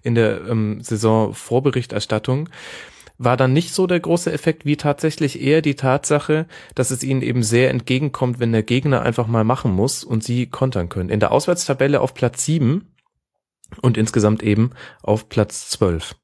in 0.04 0.16
der 0.16 0.42
ähm, 0.48 0.82
Saisonvorberichterstattung, 0.82 2.50
war 3.24 3.38
dann 3.38 3.54
nicht 3.54 3.74
so 3.74 3.86
der 3.86 4.00
große 4.00 4.32
Effekt 4.32 4.66
wie 4.66 4.78
tatsächlich 4.78 5.40
eher 5.40 5.62
die 5.62 5.76
Tatsache, 5.76 6.48
dass 6.74 6.90
es 6.90 7.04
ihnen 7.04 7.22
eben 7.22 7.44
sehr 7.44 7.70
entgegenkommt, 7.70 8.40
wenn 8.40 8.52
der 8.52 8.64
Gegner 8.64 9.04
einfach 9.04 9.28
mal 9.28 9.44
machen 9.44 9.72
muss 9.72 10.04
und 10.04 10.24
sie 10.24 10.48
kontern 10.48 10.90
können. 10.90 11.10
In 11.10 11.20
der 11.20 11.32
Auswärtstabelle 11.32 12.02
auf 12.02 12.16
Platz 12.16 12.44
sieben 12.44 12.96
und 13.82 13.96
insgesamt 13.96 14.42
eben 14.42 14.72
auf 15.04 15.30
Platz 15.30 15.70
zwölf. 15.70 16.16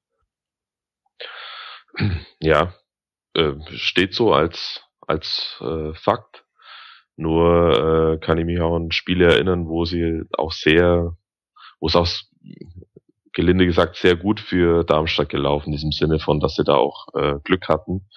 Ja, 2.39 2.73
äh, 3.33 3.53
steht 3.75 4.15
so 4.15 4.33
als, 4.33 4.81
als 5.01 5.57
äh, 5.61 5.93
Fakt. 5.93 6.45
Nur 7.15 8.15
äh, 8.15 8.25
kann 8.25 8.39
ich 8.39 8.45
mich 8.45 8.59
auch 8.59 8.75
an 8.75 8.91
Spiele 8.91 9.25
erinnern, 9.25 9.67
wo 9.67 9.85
sie 9.85 10.23
auch 10.33 10.51
sehr, 10.51 11.15
wo 11.79 11.87
es 11.87 11.95
auch 11.95 12.07
gelinde 13.37 13.67
gesagt 13.67 13.95
sehr 13.95 14.15
gut 14.15 14.39
für 14.39 14.83
Darmstadt 14.83 15.29
gelaufen, 15.29 15.67
in 15.67 15.73
diesem 15.73 15.91
Sinne 15.91 16.19
von, 16.19 16.39
dass 16.39 16.55
sie 16.55 16.63
da 16.63 16.73
auch 16.73 17.07
äh, 17.13 17.35
Glück 17.43 17.69
hatten. 17.69 18.07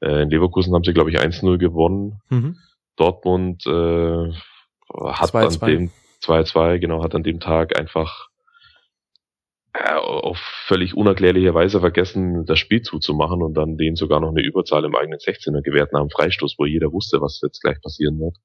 Äh, 0.00 0.22
in 0.22 0.30
Leverkusen 0.30 0.74
haben 0.74 0.84
sie, 0.84 0.92
glaube 0.92 1.10
ich, 1.10 1.18
1-0 1.18 1.56
gewonnen. 1.56 2.20
Mhm. 2.28 2.56
Dortmund 2.96 3.66
äh, 3.66 4.32
hat 5.12 5.30
2 5.30 5.46
-2. 5.46 5.62
an 5.62 5.70
dem 5.70 5.90
2-2, 6.22 6.78
genau, 6.78 7.02
hat 7.02 7.14
an 7.14 7.22
dem 7.22 7.40
Tag 7.40 7.78
einfach 7.78 8.28
äh, 9.72 9.94
auf 9.94 10.36
völlig 10.66 10.94
unerklärliche 10.94 11.54
Weise 11.54 11.80
vergessen, 11.80 12.44
das 12.44 12.58
Spiel 12.58 12.82
zuzumachen 12.82 13.42
und 13.42 13.54
dann 13.54 13.78
denen 13.78 13.96
sogar 13.96 14.20
noch 14.20 14.30
eine 14.30 14.42
Überzahl 14.42 14.84
im 14.84 14.94
eigenen 14.94 15.18
16er 15.20 15.62
gewährt 15.62 15.94
nach 15.94 16.00
dem 16.02 16.10
Freistoß, 16.10 16.56
wo 16.58 16.66
jeder 16.66 16.92
wusste, 16.92 17.22
was 17.22 17.40
jetzt 17.42 17.62
gleich 17.62 17.80
passieren 17.80 18.18
wird. 18.20 18.36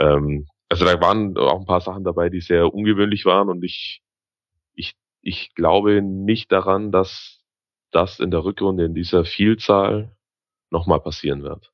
Ähm, 0.00 0.48
also 0.68 0.84
da 0.84 1.00
waren 1.00 1.36
auch 1.38 1.60
ein 1.60 1.66
paar 1.66 1.80
Sachen 1.80 2.02
dabei, 2.02 2.28
die 2.28 2.40
sehr 2.40 2.74
ungewöhnlich 2.74 3.24
waren 3.24 3.48
und 3.48 3.62
ich, 3.62 4.02
ich 5.28 5.54
glaube 5.54 6.00
nicht 6.00 6.50
daran, 6.50 6.90
dass 6.90 7.44
das 7.90 8.18
in 8.18 8.30
der 8.30 8.44
Rückrunde 8.44 8.86
in 8.86 8.94
dieser 8.94 9.26
Vielzahl 9.26 10.16
nochmal 10.70 11.00
passieren 11.00 11.42
wird. 11.42 11.70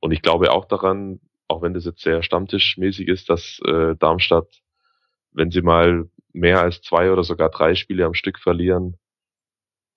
Und 0.00 0.12
ich 0.12 0.22
glaube 0.22 0.50
auch 0.50 0.64
daran, 0.64 1.20
auch 1.46 1.60
wenn 1.60 1.74
das 1.74 1.84
jetzt 1.84 2.00
sehr 2.00 2.22
stammtischmäßig 2.22 3.08
ist, 3.08 3.28
dass 3.28 3.60
äh, 3.66 3.96
Darmstadt, 3.96 4.62
wenn 5.32 5.50
sie 5.50 5.60
mal 5.60 6.08
mehr 6.32 6.62
als 6.62 6.80
zwei 6.80 7.12
oder 7.12 7.22
sogar 7.22 7.50
drei 7.50 7.74
Spiele 7.74 8.06
am 8.06 8.14
Stück 8.14 8.38
verlieren, 8.38 8.96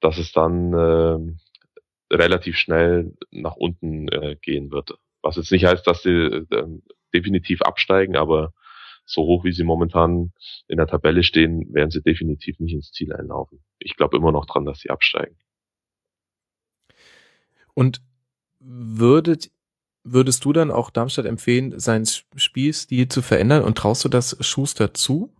dass 0.01 0.17
es 0.17 0.33
dann 0.33 0.73
äh, 0.73 2.13
relativ 2.13 2.57
schnell 2.57 3.15
nach 3.31 3.55
unten 3.55 4.09
äh, 4.09 4.35
gehen 4.41 4.71
wird. 4.71 4.93
Was 5.21 5.37
jetzt 5.37 5.53
nicht 5.53 5.65
heißt, 5.65 5.87
dass 5.87 6.03
sie 6.03 6.11
äh, 6.11 6.65
definitiv 7.13 7.61
absteigen, 7.61 8.17
aber 8.17 8.53
so 9.07 9.23
hoch 9.23 9.43
wie 9.45 9.53
sie 9.53 9.63
momentan 9.63 10.33
in 10.67 10.77
der 10.77 10.85
Tabelle 10.85 11.23
stehen, 11.23 11.73
werden 11.73 11.89
sie 11.89 12.01
definitiv 12.01 12.59
nicht 12.59 12.73
ins 12.73 12.91
Ziel 12.91 13.13
einlaufen. 13.13 13.63
Ich 13.79 13.95
glaube 13.95 14.17
immer 14.17 14.31
noch 14.31 14.45
dran, 14.45 14.65
dass 14.65 14.79
sie 14.79 14.89
absteigen. 14.89 15.37
Und 17.73 18.01
würdet, 18.59 19.49
würdest 20.03 20.43
du 20.45 20.51
dann 20.51 20.71
auch 20.71 20.89
Darmstadt 20.89 21.25
empfehlen, 21.25 21.79
seinen 21.79 22.05
Spielstil 22.05 23.07
zu 23.07 23.21
verändern 23.21 23.63
und 23.63 23.77
traust 23.77 24.03
du 24.03 24.09
das 24.09 24.37
Schuster 24.45 24.93
zu? 24.93 25.33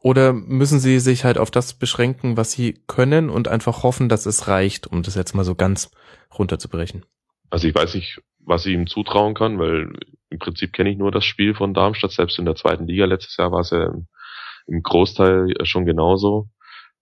Oder 0.00 0.32
müssen 0.32 0.80
sie 0.80 0.98
sich 0.98 1.24
halt 1.24 1.38
auf 1.38 1.50
das 1.50 1.74
beschränken, 1.74 2.36
was 2.36 2.52
sie 2.52 2.74
können 2.88 3.30
und 3.30 3.48
einfach 3.48 3.82
hoffen, 3.84 4.08
dass 4.08 4.26
es 4.26 4.48
reicht, 4.48 4.86
um 4.86 5.02
das 5.02 5.14
jetzt 5.14 5.34
mal 5.34 5.44
so 5.44 5.54
ganz 5.54 5.90
runterzubrechen? 6.36 7.06
Also 7.48 7.68
ich 7.68 7.74
weiß 7.74 7.94
nicht, 7.94 8.20
was 8.46 8.66
ich 8.66 8.74
ihm 8.74 8.86
zutrauen 8.86 9.34
kann, 9.34 9.58
weil 9.58 9.92
im 10.30 10.38
Prinzip 10.38 10.72
kenne 10.72 10.90
ich 10.90 10.98
nur 10.98 11.10
das 11.10 11.24
Spiel 11.24 11.54
von 11.54 11.74
Darmstadt, 11.74 12.12
selbst 12.12 12.38
in 12.38 12.44
der 12.44 12.56
zweiten 12.56 12.86
Liga 12.86 13.04
letztes 13.06 13.36
Jahr 13.36 13.52
war 13.52 13.60
es 13.60 13.70
ja 13.70 13.92
im, 14.66 14.82
Großteil 14.82 15.54
schon 15.64 15.84
genauso. 15.86 16.48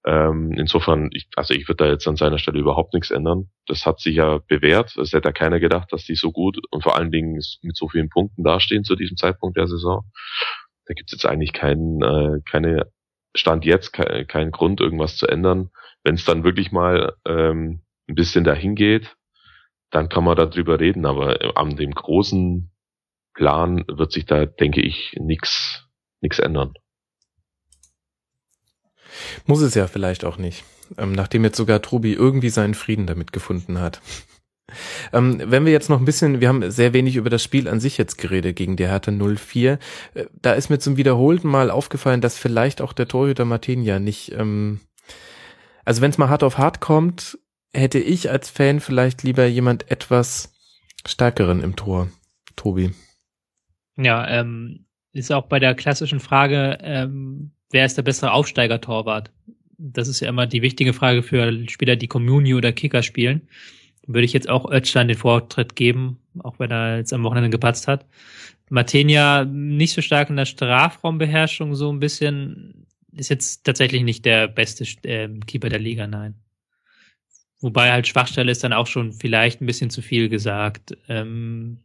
Ähm, 0.04 0.52
insofern, 0.56 1.10
ich, 1.12 1.28
also 1.36 1.54
ich 1.54 1.68
würde 1.68 1.84
da 1.84 1.90
jetzt 1.90 2.08
an 2.08 2.16
seiner 2.16 2.38
Stelle 2.38 2.58
überhaupt 2.58 2.92
nichts 2.92 3.12
ändern. 3.12 3.50
Das 3.66 3.86
hat 3.86 4.00
sich 4.00 4.16
ja 4.16 4.38
bewährt. 4.48 4.96
Es 4.96 5.12
hätte 5.12 5.28
ja 5.28 5.32
keiner 5.32 5.60
gedacht, 5.60 5.92
dass 5.92 6.04
die 6.04 6.16
so 6.16 6.32
gut 6.32 6.58
und 6.70 6.82
vor 6.82 6.96
allen 6.96 7.12
Dingen 7.12 7.40
mit 7.62 7.76
so 7.76 7.88
vielen 7.88 8.08
Punkten 8.08 8.42
dastehen 8.42 8.82
zu 8.82 8.96
diesem 8.96 9.16
Zeitpunkt 9.16 9.56
der 9.56 9.68
Saison. 9.68 10.04
Da 10.86 10.94
gibt 10.94 11.10
es 11.10 11.12
jetzt 11.12 11.26
eigentlich 11.30 11.52
keinen, 11.52 12.02
äh, 12.02 12.40
keine 12.50 12.90
Stand 13.34 13.64
jetzt, 13.64 13.92
keinen 13.92 14.26
kein 14.26 14.50
Grund, 14.50 14.80
irgendwas 14.80 15.16
zu 15.16 15.28
ändern. 15.28 15.70
Wenn 16.02 16.16
es 16.16 16.24
dann 16.24 16.42
wirklich 16.42 16.72
mal 16.72 17.14
ähm, 17.24 17.82
ein 18.08 18.16
bisschen 18.16 18.42
dahin 18.42 18.74
geht, 18.74 19.16
dann 19.92 20.08
kann 20.08 20.24
man 20.24 20.36
darüber 20.36 20.80
reden, 20.80 21.06
aber 21.06 21.56
an 21.56 21.76
dem 21.76 21.92
großen 21.92 22.70
Plan 23.34 23.84
wird 23.88 24.12
sich 24.12 24.26
da, 24.26 24.46
denke 24.46 24.80
ich, 24.80 25.14
nichts 25.20 25.86
nix 26.22 26.38
ändern. 26.38 26.72
Muss 29.46 29.60
es 29.60 29.74
ja 29.74 29.86
vielleicht 29.86 30.24
auch 30.24 30.38
nicht, 30.38 30.64
ähm, 30.96 31.12
nachdem 31.12 31.44
jetzt 31.44 31.56
sogar 31.56 31.82
Tobi 31.82 32.14
irgendwie 32.14 32.48
seinen 32.48 32.74
Frieden 32.74 33.06
damit 33.06 33.32
gefunden 33.32 33.78
hat. 33.80 34.00
Ähm, 35.12 35.42
wenn 35.44 35.66
wir 35.66 35.72
jetzt 35.72 35.90
noch 35.90 35.98
ein 35.98 36.06
bisschen, 36.06 36.40
wir 36.40 36.48
haben 36.48 36.70
sehr 36.70 36.94
wenig 36.94 37.16
über 37.16 37.28
das 37.28 37.42
Spiel 37.42 37.68
an 37.68 37.78
sich 37.78 37.98
jetzt 37.98 38.16
geredet 38.16 38.56
gegen 38.56 38.76
die 38.76 38.86
Hertha 38.86 39.12
04. 39.12 39.78
Äh, 40.14 40.24
da 40.40 40.52
ist 40.52 40.70
mir 40.70 40.78
zum 40.78 40.96
wiederholten 40.96 41.48
Mal 41.48 41.70
aufgefallen, 41.70 42.22
dass 42.22 42.38
vielleicht 42.38 42.80
auch 42.80 42.94
der 42.94 43.06
Torhüter 43.06 43.44
Martinia 43.44 43.98
nicht, 43.98 44.32
ähm, 44.32 44.80
also 45.84 46.00
wenn 46.00 46.10
es 46.10 46.16
mal 46.16 46.30
hart 46.30 46.42
auf 46.42 46.56
hart 46.56 46.80
kommt, 46.80 47.38
hätte 47.74 47.98
ich 47.98 48.30
als 48.30 48.50
Fan 48.50 48.80
vielleicht 48.80 49.22
lieber 49.22 49.46
jemand 49.46 49.90
etwas 49.90 50.52
stärkeren 51.06 51.62
im 51.62 51.76
Tor, 51.76 52.08
Tobi. 52.56 52.92
Ja, 53.96 54.28
ähm, 54.28 54.86
ist 55.12 55.32
auch 55.32 55.46
bei 55.46 55.58
der 55.58 55.74
klassischen 55.74 56.20
Frage, 56.20 56.78
ähm, 56.82 57.52
wer 57.70 57.84
ist 57.84 57.96
der 57.96 58.02
bessere 58.02 58.32
Aufsteiger-Torwart? 58.32 59.30
Das 59.78 60.08
ist 60.08 60.20
ja 60.20 60.28
immer 60.28 60.46
die 60.46 60.62
wichtige 60.62 60.92
Frage 60.92 61.22
für 61.22 61.68
Spieler, 61.68 61.96
die 61.96 62.08
Communio 62.08 62.56
oder 62.56 62.72
Kicker 62.72 63.02
spielen. 63.02 63.48
Würde 64.06 64.24
ich 64.24 64.32
jetzt 64.32 64.48
auch 64.48 64.70
Özcan 64.70 65.08
den 65.08 65.16
Vortritt 65.16 65.76
geben, 65.76 66.18
auch 66.40 66.58
wenn 66.58 66.70
er 66.70 66.98
jetzt 66.98 67.12
am 67.12 67.24
Wochenende 67.24 67.50
gepatzt 67.50 67.88
hat. 67.88 68.06
Martenia 68.70 69.44
nicht 69.44 69.92
so 69.92 70.00
stark 70.00 70.30
in 70.30 70.36
der 70.36 70.46
Strafraumbeherrschung, 70.46 71.74
so 71.74 71.92
ein 71.92 72.00
bisschen, 72.00 72.86
ist 73.12 73.28
jetzt 73.28 73.64
tatsächlich 73.64 74.02
nicht 74.02 74.24
der 74.24 74.48
beste 74.48 74.84
äh, 75.06 75.28
Keeper 75.46 75.68
der 75.68 75.78
Liga, 75.78 76.06
nein. 76.06 76.36
Wobei 77.62 77.92
halt 77.92 78.06
Schwachstelle 78.06 78.52
ist 78.52 78.64
dann 78.64 78.72
auch 78.72 78.86
schon 78.86 79.12
vielleicht 79.12 79.60
ein 79.62 79.66
bisschen 79.66 79.88
zu 79.88 80.02
viel 80.02 80.28
gesagt. 80.28 80.96
Ähm, 81.08 81.78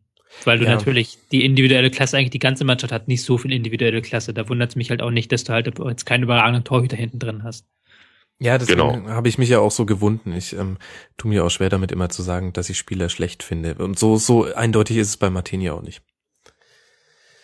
weil 0.43 0.59
du 0.59 0.65
ja. 0.65 0.71
natürlich 0.71 1.17
die 1.31 1.45
individuelle 1.45 1.89
Klasse, 1.89 2.17
eigentlich 2.17 2.31
die 2.31 2.39
ganze 2.39 2.65
Mannschaft 2.65 2.91
hat 2.91 3.07
nicht 3.07 3.23
so 3.23 3.37
viel 3.37 3.53
individuelle 3.53 4.01
Klasse. 4.01 4.33
Da 4.33 4.49
wundert 4.49 4.71
es 4.71 4.75
mich 4.75 4.89
halt 4.89 5.01
auch 5.01 5.11
nicht, 5.11 5.31
dass 5.31 5.43
du 5.43 5.53
halt 5.53 5.71
jetzt 5.85 6.05
keinen 6.05 6.23
überragenden 6.23 6.63
Torhüter 6.63 6.97
hinten 6.97 7.19
drin 7.19 7.43
hast. 7.43 7.65
Ja, 8.39 8.57
deswegen 8.57 8.79
genau. 8.79 9.09
habe 9.09 9.29
ich 9.29 9.37
mich 9.37 9.49
ja 9.49 9.59
auch 9.59 9.71
so 9.71 9.85
gewunden. 9.85 10.33
Ich 10.33 10.53
ähm, 10.53 10.77
tue 11.17 11.29
mir 11.29 11.43
auch 11.43 11.49
schwer 11.49 11.69
damit 11.69 11.91
immer 11.91 12.09
zu 12.09 12.21
sagen, 12.21 12.53
dass 12.53 12.69
ich 12.69 12.77
Spieler 12.77 13.09
schlecht 13.09 13.41
finde. 13.41 13.75
Und 13.75 13.97
so, 13.97 14.17
so 14.17 14.43
eindeutig 14.53 14.97
ist 14.97 15.09
es 15.09 15.17
bei 15.17 15.29
Martini 15.29 15.69
auch 15.71 15.81
nicht. 15.81 16.03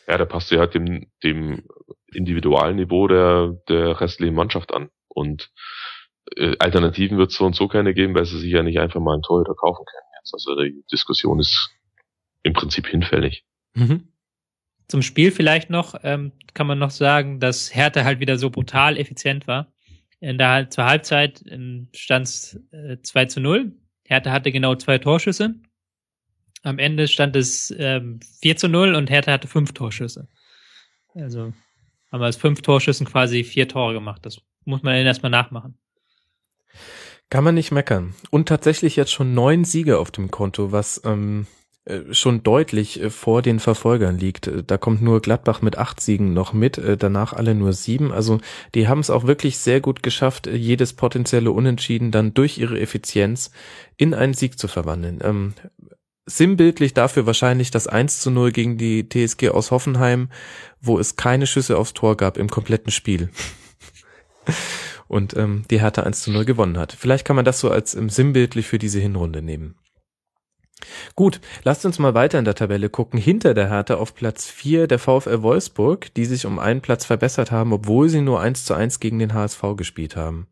Ja, 0.07 0.17
da 0.17 0.25
passt 0.25 0.51
du 0.51 0.59
halt 0.59 0.75
dem, 0.75 1.07
dem 1.23 1.63
Individualniveau 2.13 3.07
der, 3.07 3.57
der 3.69 4.01
restlichen 4.01 4.35
Mannschaft 4.35 4.73
an. 4.73 4.89
Und 5.07 5.51
äh, 6.35 6.55
Alternativen 6.59 7.17
wird 7.17 7.31
es 7.31 7.37
so 7.37 7.45
und 7.45 7.55
so 7.55 7.67
keine 7.67 7.93
geben, 7.93 8.15
weil 8.15 8.25
sie 8.25 8.39
sich 8.39 8.51
ja 8.51 8.63
nicht 8.63 8.79
einfach 8.79 8.99
mal 8.99 9.13
einen 9.13 9.23
Torhüter 9.23 9.55
kaufen 9.55 9.85
können. 9.85 10.03
Also 10.31 10.55
die 10.55 10.83
Diskussion 10.91 11.39
ist 11.39 11.71
im 12.43 12.53
Prinzip 12.53 12.87
hinfällig. 12.87 13.45
Mhm. 13.73 14.07
Zum 14.87 15.01
Spiel 15.01 15.31
vielleicht 15.31 15.69
noch 15.69 15.95
ähm, 16.03 16.31
kann 16.53 16.67
man 16.67 16.79
noch 16.79 16.91
sagen, 16.91 17.39
dass 17.39 17.73
Hertha 17.73 18.03
halt 18.03 18.19
wieder 18.19 18.37
so 18.37 18.49
brutal 18.49 18.97
effizient 18.97 19.47
war. 19.47 19.73
In 20.19 20.37
der, 20.37 20.69
zur 20.69 20.85
Halbzeit 20.85 21.43
stand 21.93 22.27
es 22.27 22.59
äh, 22.71 22.97
2 23.01 23.25
zu 23.25 23.41
0. 23.41 23.73
Hertha 24.05 24.31
hatte 24.31 24.51
genau 24.51 24.75
zwei 24.75 24.97
Torschüsse. 24.97 25.55
Am 26.61 26.79
Ende 26.79 27.07
stand 27.09 27.35
es 27.35 27.75
ähm, 27.77 28.19
4 28.41 28.55
zu 28.55 28.69
0 28.69 28.95
und 28.95 29.09
Hertha 29.09 29.33
hatte 29.33 29.47
fünf 29.47 29.73
Torschüsse. 29.73 30.29
Also 31.13 31.53
haben 32.11 32.21
wir 32.21 32.27
aus 32.27 32.37
fünf 32.37 32.61
Torschüssen 32.61 33.05
quasi 33.05 33.43
vier 33.43 33.67
Tore 33.67 33.93
gemacht. 33.93 34.25
Das 34.25 34.41
muss 34.65 34.83
man 34.83 34.95
erstmal 34.95 35.31
nachmachen. 35.31 35.77
Kann 37.29 37.43
man 37.43 37.55
nicht 37.55 37.71
meckern. 37.71 38.13
Und 38.29 38.47
tatsächlich 38.47 38.95
jetzt 38.95 39.11
schon 39.11 39.33
neun 39.33 39.65
Siege 39.65 39.99
auf 39.99 40.11
dem 40.11 40.29
Konto, 40.29 40.71
was 40.71 41.01
ähm, 41.03 41.47
äh, 41.85 42.13
schon 42.13 42.43
deutlich 42.43 43.01
äh, 43.01 43.09
vor 43.09 43.41
den 43.41 43.59
Verfolgern 43.59 44.17
liegt. 44.17 44.47
Äh, 44.47 44.63
da 44.63 44.77
kommt 44.77 45.01
nur 45.01 45.21
Gladbach 45.21 45.61
mit 45.61 45.77
acht 45.77 45.99
Siegen 45.99 46.33
noch 46.33 46.53
mit, 46.53 46.79
danach 46.99 47.33
alle 47.33 47.55
nur 47.55 47.73
sieben. 47.73 48.13
Also 48.13 48.39
die 48.73 48.87
haben 48.87 48.99
es 48.99 49.09
auch 49.09 49.27
wirklich 49.27 49.57
sehr 49.57 49.81
gut 49.81 50.01
geschafft, 50.01 50.47
jedes 50.47 50.93
potenzielle 50.93 51.51
Unentschieden 51.51 52.11
dann 52.11 52.33
durch 52.33 52.57
ihre 52.57 52.79
Effizienz 52.79 53.51
in 53.97 54.13
einen 54.13 54.33
Sieg 54.33 54.57
zu 54.57 54.69
verwandeln. 54.69 55.19
Ähm, 55.23 55.53
sinnbildlich 56.25 56.93
dafür 56.93 57.25
wahrscheinlich 57.25 57.69
das 57.69 57.87
1 57.87 58.21
zu 58.21 58.31
0 58.31 58.53
gegen 58.53 58.77
die 58.77 59.09
TSG 59.09 59.49
aus 59.49 59.71
Hoffenheim, 59.71 60.29
wo 60.79 60.97
es 60.97 61.17
keine 61.17 61.47
Schüsse 61.47 61.77
aufs 61.77 61.93
Tor 61.93 62.15
gab 62.15 62.37
im 62.37 62.49
kompletten 62.49 62.93
Spiel. 62.93 63.29
Und 65.13 65.37
ähm, 65.37 65.61
die 65.69 65.79
Hertha 65.79 66.01
1 66.01 66.23
zu 66.23 66.31
0 66.31 66.43
gewonnen 66.43 66.79
hat. 66.79 66.91
Vielleicht 66.91 67.23
kann 67.23 67.35
man 67.35 67.45
das 67.45 67.59
so 67.59 67.69
als 67.69 67.93
ähm, 67.93 68.09
sinnbildlich 68.09 68.65
für 68.65 68.79
diese 68.79 68.99
Hinrunde 68.99 69.43
nehmen. 69.43 69.75
Gut, 71.15 71.39
lasst 71.63 71.85
uns 71.85 71.99
mal 71.99 72.15
weiter 72.15 72.39
in 72.39 72.45
der 72.45 72.55
Tabelle 72.55 72.89
gucken. 72.89 73.19
Hinter 73.19 73.53
der 73.53 73.69
Hertha 73.69 73.95
auf 73.95 74.15
Platz 74.15 74.49
4 74.49 74.87
der 74.87 74.97
VfL 74.97 75.43
Wolfsburg, 75.43 76.11
die 76.15 76.25
sich 76.25 76.47
um 76.47 76.57
einen 76.57 76.81
Platz 76.81 77.05
verbessert 77.05 77.51
haben, 77.51 77.73
obwohl 77.73 78.09
sie 78.09 78.21
nur 78.21 78.41
1 78.41 78.65
zu 78.65 78.73
1 78.73 78.99
gegen 78.99 79.19
den 79.19 79.35
HSV 79.35 79.61
gespielt 79.77 80.15
haben. 80.15 80.47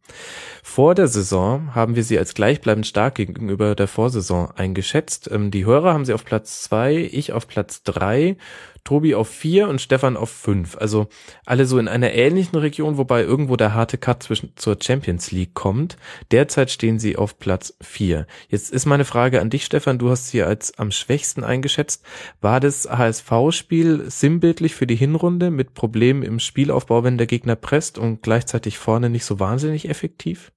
Vor 0.61 0.93
der 0.93 1.07
Saison 1.07 1.73
haben 1.73 1.95
wir 1.95 2.03
sie 2.03 2.19
als 2.19 2.35
gleichbleibend 2.35 2.85
stark 2.85 3.15
gegenüber 3.15 3.73
der 3.73 3.87
Vorsaison 3.87 4.51
eingeschätzt. 4.51 5.29
Ähm, 5.31 5.49
die 5.49 5.65
Hörer 5.65 5.93
haben 5.93 6.05
sie 6.05 6.13
auf 6.13 6.23
Platz 6.23 6.61
2, 6.63 7.09
ich 7.11 7.33
auf 7.33 7.47
Platz 7.47 7.81
3 7.83 8.37
Tobi 8.83 9.15
auf 9.15 9.29
vier 9.29 9.67
und 9.67 9.81
Stefan 9.81 10.17
auf 10.17 10.29
fünf. 10.29 10.77
Also 10.77 11.07
alle 11.45 11.65
so 11.65 11.77
in 11.77 11.87
einer 11.87 12.13
ähnlichen 12.13 12.57
Region, 12.57 12.97
wobei 12.97 13.21
irgendwo 13.21 13.55
der 13.55 13.73
harte 13.73 13.97
Cut 13.97 14.23
zwischen 14.23 14.55
zur 14.55 14.77
Champions 14.81 15.31
League 15.31 15.53
kommt. 15.53 15.97
Derzeit 16.31 16.71
stehen 16.71 16.99
sie 16.99 17.15
auf 17.15 17.39
Platz 17.39 17.75
vier. 17.81 18.27
Jetzt 18.49 18.71
ist 18.71 18.85
meine 18.85 19.05
Frage 19.05 19.41
an 19.41 19.49
dich, 19.49 19.65
Stefan. 19.65 19.99
Du 19.99 20.09
hast 20.09 20.29
sie 20.29 20.43
als 20.43 20.77
am 20.77 20.91
schwächsten 20.91 21.43
eingeschätzt. 21.43 22.05
War 22.41 22.59
das 22.59 22.89
HSV-Spiel 22.89 24.09
sinnbildlich 24.09 24.75
für 24.75 24.87
die 24.87 24.95
Hinrunde 24.95 25.51
mit 25.51 25.73
Problemen 25.73 26.23
im 26.23 26.39
Spielaufbau, 26.39 27.03
wenn 27.03 27.17
der 27.17 27.27
Gegner 27.27 27.55
presst 27.55 27.97
und 27.97 28.21
gleichzeitig 28.23 28.77
vorne 28.77 29.09
nicht 29.09 29.25
so 29.25 29.39
wahnsinnig 29.39 29.89
effektiv? 29.89 30.51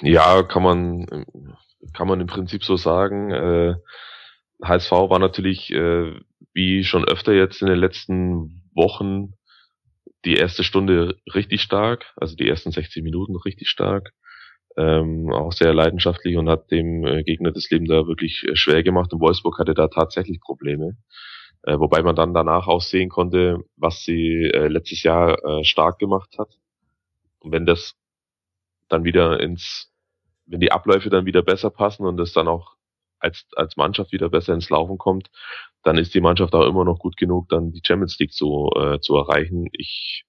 Ja, 0.00 0.42
kann 0.42 0.62
man, 0.62 1.26
kann 1.92 2.08
man 2.08 2.20
im 2.20 2.26
Prinzip 2.26 2.64
so 2.64 2.76
sagen. 2.76 3.30
Äh, 3.30 3.74
HSV 4.62 4.90
war 4.92 5.18
natürlich 5.18 5.70
äh, 5.72 6.12
wie 6.56 6.84
schon 6.84 7.04
öfter 7.04 7.34
jetzt 7.34 7.60
in 7.60 7.68
den 7.68 7.78
letzten 7.78 8.62
Wochen 8.74 9.34
die 10.24 10.36
erste 10.36 10.64
Stunde 10.64 11.18
richtig 11.34 11.60
stark, 11.60 12.06
also 12.16 12.34
die 12.34 12.48
ersten 12.48 12.72
60 12.72 13.04
Minuten 13.04 13.36
richtig 13.36 13.68
stark, 13.68 14.14
ähm, 14.78 15.30
auch 15.30 15.52
sehr 15.52 15.74
leidenschaftlich 15.74 16.38
und 16.38 16.48
hat 16.48 16.70
dem 16.70 17.04
äh, 17.04 17.22
Gegner 17.24 17.52
das 17.52 17.68
Leben 17.68 17.84
da 17.84 18.06
wirklich 18.06 18.42
äh, 18.48 18.56
schwer 18.56 18.82
gemacht. 18.82 19.12
Und 19.12 19.20
Wolfsburg 19.20 19.58
hatte 19.58 19.74
da 19.74 19.88
tatsächlich 19.88 20.40
Probleme, 20.40 20.96
äh, 21.64 21.78
wobei 21.78 22.02
man 22.02 22.16
dann 22.16 22.32
danach 22.32 22.68
auch 22.68 22.80
sehen 22.80 23.10
konnte, 23.10 23.58
was 23.76 24.02
sie 24.02 24.44
äh, 24.44 24.68
letztes 24.68 25.02
Jahr 25.02 25.36
stark 25.62 25.98
gemacht 25.98 26.36
hat. 26.38 26.48
Und 27.40 27.52
wenn 27.52 27.66
das 27.66 27.94
dann 28.88 29.04
wieder 29.04 29.40
ins, 29.40 29.92
wenn 30.46 30.60
die 30.60 30.72
Abläufe 30.72 31.10
dann 31.10 31.26
wieder 31.26 31.42
besser 31.42 31.68
passen 31.68 32.06
und 32.06 32.18
es 32.18 32.32
dann 32.32 32.48
auch 32.48 32.75
als, 33.18 33.46
als 33.56 33.76
Mannschaft 33.76 34.12
wieder 34.12 34.28
besser 34.28 34.54
ins 34.54 34.70
Laufen 34.70 34.98
kommt, 34.98 35.30
dann 35.82 35.98
ist 35.98 36.14
die 36.14 36.20
Mannschaft 36.20 36.54
auch 36.54 36.66
immer 36.66 36.84
noch 36.84 36.98
gut 36.98 37.16
genug, 37.16 37.48
dann 37.48 37.72
die 37.72 37.82
Champions 37.84 38.18
League 38.18 38.32
zu, 38.32 38.70
äh, 38.76 39.00
zu 39.00 39.16
erreichen. 39.16 39.68
Ich 39.72 40.24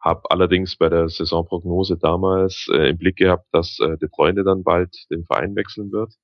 habe 0.00 0.30
allerdings 0.30 0.76
bei 0.76 0.88
der 0.88 1.08
Saisonprognose 1.08 1.98
damals 1.98 2.68
äh, 2.72 2.90
im 2.90 2.98
Blick 2.98 3.16
gehabt, 3.16 3.46
dass 3.52 3.78
äh, 3.80 3.96
De 3.98 4.08
Bruyne 4.08 4.44
dann 4.44 4.62
bald 4.62 4.94
den 5.10 5.24
Verein 5.24 5.56
wechseln 5.56 5.90
wird. 5.92 6.14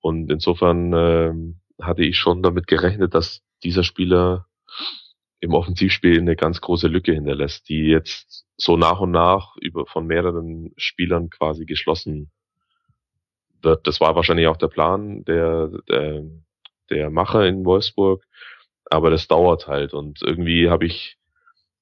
Und 0.00 0.30
insofern 0.30 0.92
äh, 0.92 1.32
hatte 1.82 2.04
ich 2.04 2.18
schon 2.18 2.42
damit 2.42 2.66
gerechnet, 2.66 3.14
dass 3.14 3.42
dieser 3.62 3.82
Spieler 3.82 4.46
im 5.40 5.52
Offensivspiel 5.54 6.18
eine 6.18 6.36
ganz 6.36 6.60
große 6.60 6.88
Lücke 6.88 7.12
hinterlässt, 7.12 7.68
die 7.68 7.82
jetzt 7.82 8.46
so 8.56 8.76
nach 8.76 9.00
und 9.00 9.10
nach 9.10 9.56
über 9.60 9.86
von 9.86 10.06
mehreren 10.06 10.72
Spielern 10.76 11.28
quasi 11.30 11.66
geschlossen. 11.66 12.30
Das 13.62 14.00
war 14.00 14.14
wahrscheinlich 14.14 14.46
auch 14.46 14.56
der 14.56 14.68
Plan 14.68 15.24
der, 15.24 15.70
der 15.88 16.22
der 16.90 17.10
Macher 17.10 17.46
in 17.46 17.64
Wolfsburg. 17.64 18.24
Aber 18.88 19.10
das 19.10 19.26
dauert 19.26 19.66
halt 19.66 19.94
und 19.94 20.22
irgendwie 20.22 20.70
habe 20.70 20.86
ich 20.86 21.18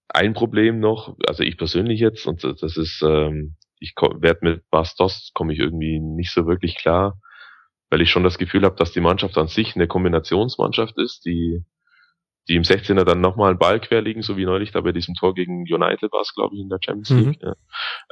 ein 0.08 0.32
Problem 0.32 0.80
noch, 0.80 1.16
also 1.26 1.42
ich 1.42 1.58
persönlich 1.58 2.00
jetzt, 2.00 2.26
und 2.26 2.44
das 2.44 2.76
ist, 2.76 3.02
ähm, 3.02 3.56
ich 3.78 3.94
werde 3.96 4.38
mit 4.42 4.70
Bastos 4.70 5.32
komme 5.34 5.52
ich 5.52 5.58
irgendwie 5.58 5.98
nicht 6.00 6.32
so 6.32 6.46
wirklich 6.46 6.76
klar, 6.76 7.18
weil 7.90 8.00
ich 8.00 8.10
schon 8.10 8.24
das 8.24 8.38
Gefühl 8.38 8.64
habe, 8.64 8.76
dass 8.76 8.92
die 8.92 9.00
Mannschaft 9.00 9.36
an 9.36 9.48
sich 9.48 9.74
eine 9.74 9.86
Kombinationsmannschaft 9.86 10.96
ist, 10.98 11.24
die 11.26 11.64
die 12.48 12.56
im 12.56 12.62
16er 12.62 13.04
dann 13.04 13.22
nochmal 13.22 13.50
einen 13.50 13.58
Ball 13.58 13.80
querlegen, 13.80 14.20
so 14.20 14.36
wie 14.36 14.44
neulich 14.44 14.70
da 14.70 14.82
bei 14.82 14.92
diesem 14.92 15.14
Tor 15.14 15.34
gegen 15.34 15.62
United 15.62 16.12
war 16.12 16.20
es, 16.20 16.34
glaube 16.34 16.54
ich, 16.54 16.60
in 16.60 16.68
der 16.68 16.78
Champions 16.78 17.10
mhm. 17.10 17.18
League. 17.18 17.42
Mhm. 17.42 17.48
Ja. 17.48 17.54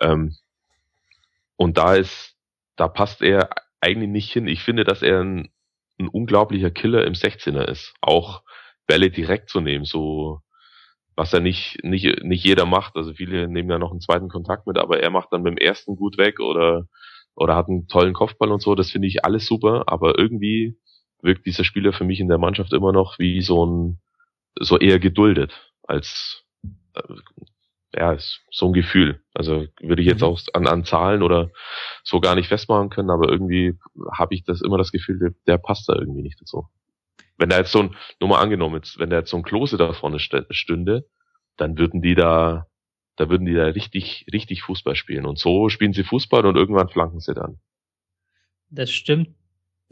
Ähm, 0.00 0.36
und 1.56 1.76
da 1.76 1.94
ist, 1.96 2.31
da 2.76 2.88
passt 2.88 3.22
er 3.22 3.50
eigentlich 3.80 4.10
nicht 4.10 4.32
hin. 4.32 4.46
Ich 4.48 4.62
finde, 4.62 4.84
dass 4.84 5.02
er 5.02 5.20
ein 5.20 5.52
ein 6.02 6.08
unglaublicher 6.08 6.70
Killer 6.70 7.06
im 7.06 7.14
16er 7.14 7.64
ist. 7.64 7.94
Auch 8.00 8.42
Bälle 8.86 9.10
direkt 9.10 9.48
zu 9.48 9.60
nehmen, 9.60 9.84
so 9.84 10.40
was 11.14 11.32
er 11.32 11.40
nicht, 11.40 11.78
nicht, 11.84 12.24
nicht 12.24 12.44
jeder 12.44 12.66
macht. 12.66 12.96
Also 12.96 13.12
viele 13.14 13.48
nehmen 13.48 13.70
ja 13.70 13.78
noch 13.78 13.90
einen 13.90 14.00
zweiten 14.00 14.28
Kontakt 14.28 14.66
mit, 14.66 14.78
aber 14.78 15.00
er 15.00 15.10
macht 15.10 15.28
dann 15.30 15.42
mit 15.42 15.52
dem 15.52 15.58
ersten 15.58 15.96
gut 15.96 16.16
weg 16.18 16.40
oder, 16.40 16.86
oder 17.34 17.54
hat 17.54 17.68
einen 17.68 17.86
tollen 17.86 18.14
Kopfball 18.14 18.50
und 18.50 18.62
so. 18.62 18.74
Das 18.74 18.90
finde 18.90 19.08
ich 19.08 19.24
alles 19.24 19.46
super, 19.46 19.84
aber 19.86 20.18
irgendwie 20.18 20.76
wirkt 21.20 21.46
dieser 21.46 21.64
Spieler 21.64 21.92
für 21.92 22.04
mich 22.04 22.18
in 22.18 22.28
der 22.28 22.38
Mannschaft 22.38 22.72
immer 22.72 22.92
noch 22.92 23.18
wie 23.18 23.42
so 23.42 23.64
ein, 23.64 24.00
so 24.58 24.78
eher 24.78 24.98
geduldet 24.98 25.52
als, 25.82 26.44
äh, 26.94 27.02
ja, 27.94 28.12
ist 28.12 28.40
so 28.50 28.66
ein 28.66 28.72
Gefühl. 28.72 29.22
Also 29.34 29.66
würde 29.80 30.02
ich 30.02 30.08
jetzt 30.08 30.22
mhm. 30.22 30.28
auch 30.28 30.40
an, 30.54 30.66
an 30.66 30.84
Zahlen 30.84 31.22
oder 31.22 31.50
so 32.02 32.20
gar 32.20 32.34
nicht 32.34 32.48
festmachen 32.48 32.90
können, 32.90 33.10
aber 33.10 33.28
irgendwie 33.28 33.78
habe 34.16 34.34
ich 34.34 34.44
das 34.44 34.62
immer 34.62 34.78
das 34.78 34.92
Gefühl, 34.92 35.18
der, 35.18 35.34
der, 35.46 35.58
passt 35.58 35.88
da 35.88 35.94
irgendwie 35.94 36.22
nicht 36.22 36.40
dazu. 36.40 36.68
Wenn 37.36 37.50
da 37.50 37.58
jetzt 37.58 37.72
so 37.72 37.80
ein, 37.80 37.96
nur 38.20 38.30
mal 38.30 38.40
angenommen, 38.40 38.76
jetzt, 38.76 38.98
wenn 38.98 39.10
da 39.10 39.18
jetzt 39.18 39.30
so 39.30 39.36
ein 39.36 39.42
Klose 39.42 39.76
da 39.76 39.92
vorne 39.92 40.18
stünde, 40.18 41.06
dann 41.56 41.76
würden 41.78 42.00
die 42.00 42.14
da, 42.14 42.66
da 43.16 43.28
würden 43.28 43.46
die 43.46 43.54
da 43.54 43.64
richtig, 43.66 44.26
richtig 44.32 44.62
Fußball 44.62 44.96
spielen. 44.96 45.26
Und 45.26 45.38
so 45.38 45.68
spielen 45.68 45.92
sie 45.92 46.04
Fußball 46.04 46.46
und 46.46 46.56
irgendwann 46.56 46.88
flanken 46.88 47.20
sie 47.20 47.34
dann. 47.34 47.58
Das 48.70 48.90
stimmt. 48.90 49.30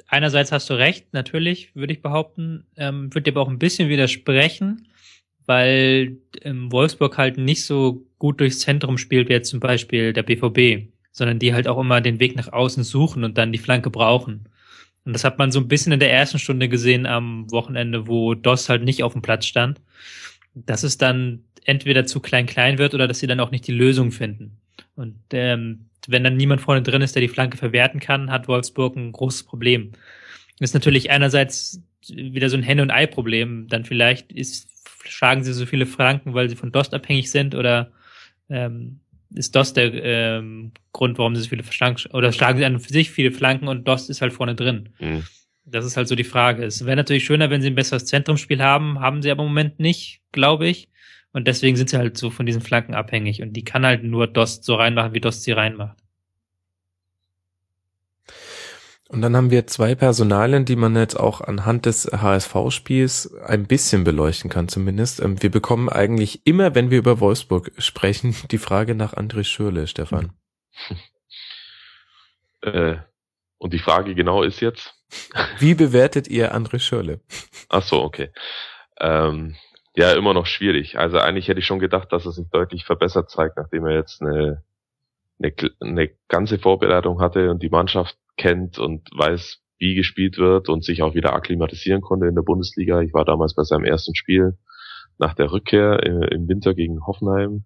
Einerseits 0.07 0.53
hast 0.53 0.71
du 0.71 0.75
recht, 0.75 1.13
natürlich, 1.13 1.75
würde 1.77 1.93
ich 1.93 2.01
behaupten, 2.01 2.67
ähm, 2.77 3.13
würde 3.13 3.25
dir 3.25 3.33
aber 3.33 3.43
auch 3.43 3.51
ein 3.51 3.59
bisschen 3.59 3.91
widersprechen 3.91 4.89
weil 5.47 6.17
ähm, 6.43 6.71
Wolfsburg 6.71 7.19
halt 7.19 7.39
nicht 7.39 7.65
so 7.65 8.05
gut 8.19 8.41
durchs 8.41 8.61
Zentrum 8.61 8.99
spielt 8.99 9.29
wie 9.29 9.33
jetzt 9.33 9.51
zum 9.51 9.61
Beispiel 9.61 10.13
der 10.13 10.23
BVB, 10.23 10.91
sondern 11.13 11.39
die 11.39 11.55
halt 11.55 11.69
auch 11.69 11.79
immer 11.81 12.01
den 12.01 12.21
Weg 12.21 12.37
nach 12.37 12.53
außen 12.53 12.85
suchen 12.85 13.25
und 13.25 13.39
dann 13.39 13.53
die 13.53 13.59
Flanke 13.59 13.91
brauchen. 13.91 14.49
Und 15.05 15.13
das 15.15 15.25
hat 15.25 15.39
man 15.39 15.51
so 15.51 15.61
ein 15.61 15.69
bisschen 15.69 15.93
in 15.93 16.01
der 16.01 16.13
ersten 16.13 16.39
Stunde 16.39 16.69
gesehen 16.69 17.07
am 17.07 17.51
Wochenende, 17.51 18.07
wo 18.07 18.35
Doss 18.35 18.69
halt 18.69 18.85
nicht 18.85 19.03
auf 19.03 19.15
dem 19.15 19.23
Platz 19.23 19.47
stand, 19.47 19.81
dass 20.55 20.83
es 20.83 20.99
dann 20.99 21.45
entweder 21.65 22.07
zu 22.07 22.21
klein-klein 22.21 22.79
wird 22.79 22.95
oder 22.95 23.09
dass 23.09 23.19
sie 23.19 23.27
dann 23.27 23.41
auch 23.41 23.51
nicht 23.51 23.67
die 23.67 23.73
Lösung 23.73 24.13
finden. 24.13 24.59
Und 24.95 25.17
ähm, 25.33 25.87
wenn 26.07 26.25
dann 26.25 26.37
niemand 26.37 26.61
vorne 26.61 26.83
drin 26.83 27.03
ist, 27.03 27.15
der 27.15 27.23
die 27.23 27.29
Flanke 27.29 27.57
verwerten 27.57 28.01
kann, 28.01 28.31
hat 28.31 28.49
Wolfsburg 28.49 28.97
ein 28.97 29.13
großes 29.13 29.45
Problem. 29.45 29.93
Das 30.59 30.71
ist 30.71 30.75
natürlich 30.75 31.11
einerseits 31.11 31.83
wieder 32.09 32.49
so 32.49 32.57
ein 32.57 32.63
Henne- 32.63 32.83
und 32.83 32.91
Ei-Problem. 32.91 33.67
Dann 33.69 33.85
vielleicht 33.85 34.33
ist 34.33 34.69
schlagen 35.05 35.45
sie 35.45 35.53
so 35.53 35.67
viele 35.67 35.87
Flanken, 35.87 36.35
weil 36.35 36.49
sie 36.49 36.57
von 36.57 36.73
Dost 36.73 36.95
abhängig 36.95 37.31
sind 37.31 37.55
oder 37.55 37.93
ähm, 38.49 39.01
ist 39.35 39.55
Dost 39.55 39.77
der 39.77 39.93
ähm, 39.93 40.73
Grund, 40.93 41.19
warum 41.19 41.37
sie 41.37 41.43
so 41.43 41.49
viele 41.49 41.63
Flanken 41.63 42.11
oder 42.13 42.33
schlagen 42.33 42.59
sie 42.59 42.65
an 42.65 42.81
für 42.81 42.93
sich 42.93 43.11
viele 43.11 43.33
Flanken 43.33 43.69
und 43.69 43.87
Dost 43.87 44.11
ist 44.11 44.23
halt 44.23 44.33
vorne 44.33 44.55
drin. 44.55 44.91
Mhm. 44.99 45.25
Das 45.65 45.85
ist 45.85 45.97
halt 45.97 46.09
so 46.09 46.17
die 46.17 46.25
Frage. 46.25 46.65
Es 46.65 46.85
wäre 46.85 46.97
natürlich 46.97 47.25
schöner, 47.25 47.51
wenn 47.51 47.63
sie 47.63 47.69
ein 47.69 47.77
besseres 47.77 48.07
Zentrumsspiel 48.07 48.61
haben, 48.61 48.99
haben 48.99 49.23
sie 49.23 49.31
aber 49.31 49.43
im 49.43 49.51
Moment 49.51 49.79
nicht, 49.79 50.21
glaube 50.33 50.67
ich. 50.67 50.89
Und 51.33 51.47
deswegen 51.47 51.77
sind 51.77 51.91
sie 51.91 51.97
halt 51.97 52.17
so 52.17 52.31
von 52.31 52.45
diesen 52.45 52.61
Flanken 52.61 52.95
abhängig. 52.95 53.41
Und 53.41 53.53
die 53.53 53.63
kann 53.63 53.87
halt 53.87 54.03
nur 54.03 54.27
Dost 54.27 54.65
so 54.65 54.75
reinmachen, 54.75 55.15
wie 55.15 55.21
Dost 55.21 55.45
sie 55.45 55.53
reinmacht. 55.53 56.00
Und 59.11 59.23
dann 59.23 59.35
haben 59.35 59.51
wir 59.51 59.67
zwei 59.67 59.97
Personalien, 59.97 60.65
die 60.65 60.77
man 60.77 60.95
jetzt 60.95 61.19
auch 61.19 61.41
anhand 61.41 61.85
des 61.85 62.05
HSV-Spiels 62.07 63.35
ein 63.41 63.67
bisschen 63.67 64.05
beleuchten 64.05 64.49
kann 64.49 64.69
zumindest. 64.69 65.21
Ähm, 65.21 65.43
wir 65.43 65.51
bekommen 65.51 65.89
eigentlich 65.89 66.47
immer, 66.47 66.77
wenn 66.77 66.93
wir 66.93 66.99
über 66.99 67.19
Wolfsburg 67.19 67.73
sprechen, 67.79 68.37
die 68.53 68.59
Frage 68.59 68.95
nach 68.95 69.15
André 69.15 69.43
Schürle, 69.45 69.87
Stefan. 69.87 70.33
Äh, 72.63 72.99
und 73.57 73.73
die 73.73 73.79
Frage 73.79 74.15
genau 74.15 74.43
ist 74.43 74.61
jetzt? 74.61 74.95
Wie 75.61 75.75
bewertet 75.75 76.29
ihr 76.29 76.55
André 76.55 76.79
Schürle? 76.79 77.21
Ach 77.71 77.83
so, 77.83 78.03
okay. 78.03 78.35
Ähm, 79.01 79.57
ja, 79.97 80.13
immer 80.13 80.35
noch 80.35 80.45
schwierig. 80.45 80.99
Also 80.99 81.17
eigentlich 81.17 81.49
hätte 81.49 81.61
ich 81.61 81.65
schon 81.65 81.79
gedacht, 81.79 82.13
dass 82.13 82.27
er 82.27 82.33
sich 82.33 82.51
deutlich 82.51 82.85
verbessert 82.85 83.31
zeigt, 83.31 83.57
nachdem 83.57 83.87
er 83.87 83.95
jetzt 83.95 84.21
eine, 84.21 84.63
eine, 85.43 85.55
eine 85.81 86.11
ganze 86.29 86.59
Vorbereitung 86.59 87.23
hatte 87.23 87.51
und 87.51 87.63
die 87.63 87.71
Mannschaft 87.71 88.19
kennt 88.41 88.79
und 88.79 89.09
weiß, 89.15 89.61
wie 89.79 89.95
gespielt 89.95 90.39
wird 90.39 90.69
und 90.69 90.83
sich 90.83 91.03
auch 91.03 91.15
wieder 91.15 91.35
akklimatisieren 91.35 92.01
konnte 92.01 92.27
in 92.27 92.35
der 92.35 92.43
Bundesliga. 92.43 93.01
Ich 93.03 93.13
war 93.13 93.25
damals 93.25 93.55
bei 93.55 93.65
seinem 93.65 93.85
ersten 93.85 94.15
Spiel 94.15 94.59
nach 95.19 95.35
der 95.35 95.53
Rückkehr 95.53 96.01
äh, 96.03 96.35
im 96.35 96.49
Winter 96.49 96.75
gegen 96.75 97.07
Hoffenheim 97.07 97.65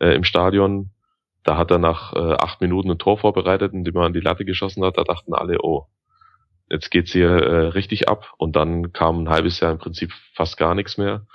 äh, 0.00 0.14
im 0.14 0.24
Stadion. 0.24 0.90
Da 1.42 1.58
hat 1.58 1.70
er 1.70 1.78
nach 1.78 2.14
äh, 2.14 2.36
acht 2.40 2.62
Minuten 2.62 2.90
ein 2.90 2.98
Tor 2.98 3.18
vorbereitet, 3.18 3.74
indem 3.74 3.96
er 3.96 4.04
an 4.04 4.14
die 4.14 4.20
Latte 4.20 4.46
geschossen 4.46 4.82
hat. 4.82 4.96
Da 4.96 5.04
dachten 5.04 5.34
alle, 5.34 5.58
oh, 5.62 5.86
jetzt 6.70 6.90
geht's 6.90 7.12
hier 7.12 7.28
äh, 7.28 7.66
richtig 7.68 8.08
ab 8.08 8.32
und 8.38 8.56
dann 8.56 8.92
kam 8.92 9.24
ein 9.24 9.28
halbes 9.28 9.60
Jahr 9.60 9.72
im 9.72 9.78
Prinzip 9.78 10.10
fast 10.34 10.56
gar 10.56 10.74
nichts 10.74 10.96
mehr. 10.96 11.26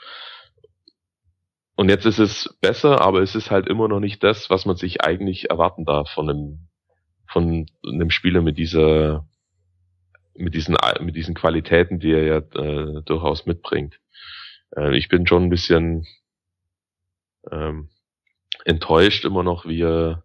Und 1.76 1.90
jetzt 1.90 2.06
ist 2.06 2.20
es 2.20 2.58
besser, 2.60 3.02
aber 3.02 3.22
es 3.22 3.36
ist 3.36 3.52
halt 3.52 3.68
immer 3.68 3.88
noch 3.88 4.00
nicht 4.00 4.24
das, 4.24 4.50
was 4.50 4.66
man 4.66 4.76
sich 4.76 5.02
eigentlich 5.02 5.50
erwarten 5.50 5.86
darf 5.86 6.10
von 6.10 6.30
einem, 6.30 6.69
von 7.32 7.66
einem 7.86 8.10
Spieler 8.10 8.42
mit 8.42 8.58
dieser, 8.58 9.28
mit 10.36 10.54
diesen, 10.54 10.76
mit 11.02 11.16
diesen 11.16 11.36
Qualitäten, 11.36 12.00
die 12.00 12.12
er 12.12 12.24
ja 12.24 12.38
äh, 12.38 13.02
durchaus 13.04 13.46
mitbringt. 13.46 14.00
Äh, 14.76 14.98
ich 14.98 15.10
bin 15.10 15.28
schon 15.28 15.44
ein 15.44 15.50
bisschen 15.50 16.06
ähm, 17.52 17.90
enttäuscht 18.66 19.26
immer 19.26 19.44
noch, 19.44 19.66
wie 19.66 19.82
er, 19.82 20.24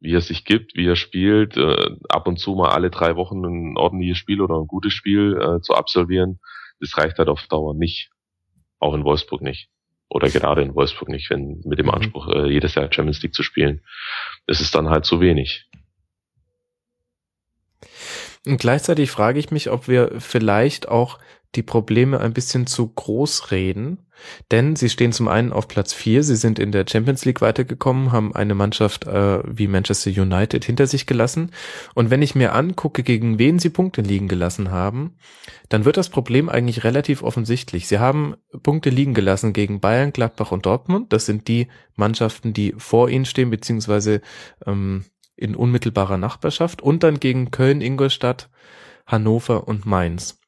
wie 0.00 0.14
er 0.14 0.20
sich 0.20 0.44
gibt, 0.44 0.76
wie 0.76 0.86
er 0.86 0.96
spielt, 0.96 1.56
äh, 1.56 1.96
ab 2.08 2.26
und 2.26 2.38
zu 2.38 2.54
mal 2.54 2.70
alle 2.70 2.90
drei 2.90 3.16
Wochen 3.16 3.44
ein 3.44 3.76
ordentliches 3.76 4.18
Spiel 4.18 4.40
oder 4.40 4.56
ein 4.56 4.66
gutes 4.66 4.92
Spiel 4.92 5.36
äh, 5.36 5.60
zu 5.60 5.74
absolvieren, 5.74 6.40
das 6.80 6.96
reicht 6.96 7.18
halt 7.18 7.28
auf 7.28 7.46
Dauer 7.48 7.74
nicht. 7.74 8.10
Auch 8.78 8.94
in 8.94 9.02
Wolfsburg 9.04 9.42
nicht. 9.42 9.70
Oder 10.08 10.30
gerade 10.30 10.62
in 10.62 10.74
Wolfsburg 10.74 11.08
nicht, 11.08 11.28
wenn 11.30 11.60
mit 11.64 11.78
dem 11.78 11.86
mhm. 11.86 11.94
Anspruch, 11.94 12.28
äh, 12.28 12.50
jedes 12.50 12.74
Jahr 12.74 12.92
Champions 12.92 13.22
League 13.22 13.34
zu 13.34 13.42
spielen. 13.42 13.82
Das 14.46 14.60
ist 14.60 14.74
dann 14.74 14.88
halt 14.88 15.04
zu 15.04 15.20
wenig. 15.20 15.67
Und 18.46 18.58
gleichzeitig 18.58 19.10
frage 19.10 19.38
ich 19.38 19.50
mich, 19.50 19.70
ob 19.70 19.88
wir 19.88 20.12
vielleicht 20.20 20.88
auch 20.88 21.18
die 21.54 21.62
Probleme 21.62 22.20
ein 22.20 22.34
bisschen 22.34 22.66
zu 22.66 22.88
groß 22.88 23.50
reden, 23.50 24.06
denn 24.50 24.76
sie 24.76 24.90
stehen 24.90 25.12
zum 25.12 25.28
einen 25.28 25.52
auf 25.52 25.66
Platz 25.66 25.94
vier, 25.94 26.22
sie 26.22 26.36
sind 26.36 26.58
in 26.58 26.72
der 26.72 26.84
Champions 26.86 27.24
League 27.24 27.40
weitergekommen, 27.40 28.12
haben 28.12 28.34
eine 28.34 28.54
Mannschaft 28.54 29.06
äh, 29.06 29.40
wie 29.46 29.66
Manchester 29.66 30.10
United 30.10 30.64
hinter 30.64 30.86
sich 30.86 31.06
gelassen. 31.06 31.52
Und 31.94 32.10
wenn 32.10 32.20
ich 32.20 32.34
mir 32.34 32.54
angucke, 32.54 33.02
gegen 33.02 33.38
wen 33.38 33.58
sie 33.58 33.70
Punkte 33.70 34.02
liegen 34.02 34.28
gelassen 34.28 34.70
haben, 34.70 35.16
dann 35.70 35.86
wird 35.86 35.96
das 35.96 36.10
Problem 36.10 36.48
eigentlich 36.50 36.84
relativ 36.84 37.22
offensichtlich. 37.22 37.88
Sie 37.88 37.98
haben 37.98 38.34
Punkte 38.62 38.90
liegen 38.90 39.14
gelassen 39.14 39.54
gegen 39.54 39.80
Bayern, 39.80 40.12
Gladbach 40.12 40.52
und 40.52 40.66
Dortmund, 40.66 41.12
das 41.12 41.24
sind 41.24 41.48
die 41.48 41.68
Mannschaften, 41.96 42.52
die 42.52 42.74
vor 42.76 43.08
ihnen 43.08 43.24
stehen, 43.24 43.50
beziehungsweise 43.50 44.20
ähm, 44.66 45.04
in 45.38 45.54
unmittelbarer 45.54 46.18
Nachbarschaft 46.18 46.82
und 46.82 47.02
dann 47.02 47.20
gegen 47.20 47.50
Köln, 47.50 47.80
Ingolstadt, 47.80 48.48
Hannover 49.06 49.66
und 49.68 49.86
Mainz. 49.86 50.38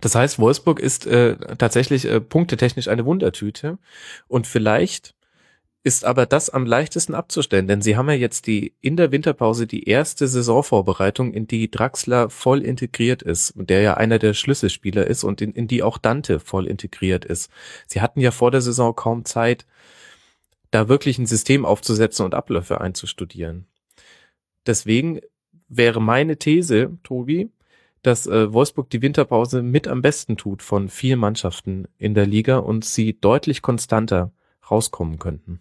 Das 0.00 0.14
heißt, 0.14 0.38
Wolfsburg 0.38 0.80
ist 0.80 1.06
äh, 1.06 1.36
tatsächlich 1.56 2.06
äh, 2.06 2.20
punktetechnisch 2.20 2.88
eine 2.88 3.04
Wundertüte 3.04 3.78
und 4.28 4.46
vielleicht 4.46 5.14
ist 5.84 6.06
aber 6.06 6.24
das 6.24 6.48
am 6.48 6.64
leichtesten 6.64 7.14
abzustellen, 7.14 7.68
denn 7.68 7.82
sie 7.82 7.94
haben 7.96 8.08
ja 8.08 8.14
jetzt 8.14 8.46
die 8.46 8.74
in 8.80 8.96
der 8.96 9.12
Winterpause 9.12 9.66
die 9.66 9.86
erste 9.86 10.26
Saisonvorbereitung, 10.26 11.34
in 11.34 11.46
die 11.46 11.70
Draxler 11.70 12.30
voll 12.30 12.62
integriert 12.62 13.20
ist 13.20 13.50
und 13.50 13.68
der 13.68 13.82
ja 13.82 13.94
einer 13.94 14.18
der 14.18 14.32
Schlüsselspieler 14.32 15.06
ist 15.06 15.24
und 15.24 15.42
in, 15.42 15.52
in 15.52 15.68
die 15.68 15.82
auch 15.82 15.98
Dante 15.98 16.40
voll 16.40 16.66
integriert 16.66 17.26
ist. 17.26 17.50
Sie 17.86 18.00
hatten 18.00 18.20
ja 18.20 18.30
vor 18.30 18.50
der 18.50 18.62
Saison 18.62 18.96
kaum 18.96 19.26
Zeit, 19.26 19.66
da 20.70 20.88
wirklich 20.88 21.18
ein 21.18 21.26
System 21.26 21.66
aufzusetzen 21.66 22.24
und 22.24 22.34
Abläufe 22.34 22.80
einzustudieren. 22.80 23.66
Deswegen 24.66 25.20
wäre 25.68 26.00
meine 26.00 26.38
These, 26.38 26.96
Tobi, 27.02 27.50
dass 28.02 28.26
äh, 28.26 28.52
Wolfsburg 28.52 28.90
die 28.90 29.02
Winterpause 29.02 29.62
mit 29.62 29.88
am 29.88 30.02
besten 30.02 30.36
tut 30.36 30.62
von 30.62 30.88
vier 30.88 31.16
Mannschaften 31.16 31.88
in 31.98 32.14
der 32.14 32.26
Liga 32.26 32.58
und 32.58 32.84
sie 32.84 33.18
deutlich 33.18 33.62
konstanter 33.62 34.32
rauskommen 34.70 35.18
könnten. 35.18 35.60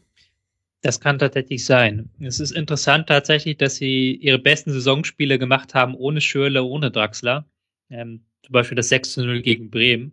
Das 0.82 1.00
kann 1.00 1.18
tatsächlich 1.18 1.66
sein. 1.66 2.10
Es 2.20 2.42
ist 2.42 2.52
interessant 2.52 3.08
tatsächlich, 3.08 3.58
dass 3.58 3.78
sie 3.78 4.16
ihre 4.16 4.40
besten 4.40 4.74
Saisonspiele 4.74 5.40
gemacht 5.40 5.74
haben 5.74 5.96
ohne 5.96 6.20
Schürle, 6.20 6.64
ohne 6.64 6.92
Draxler. 6.92 7.46
Ähm, 7.90 8.26
zum 8.42 8.52
Beispiel 8.52 8.76
das 8.76 8.90
6 8.90 9.18
0 9.18 9.42
gegen 9.42 9.70
Bremen, 9.70 10.12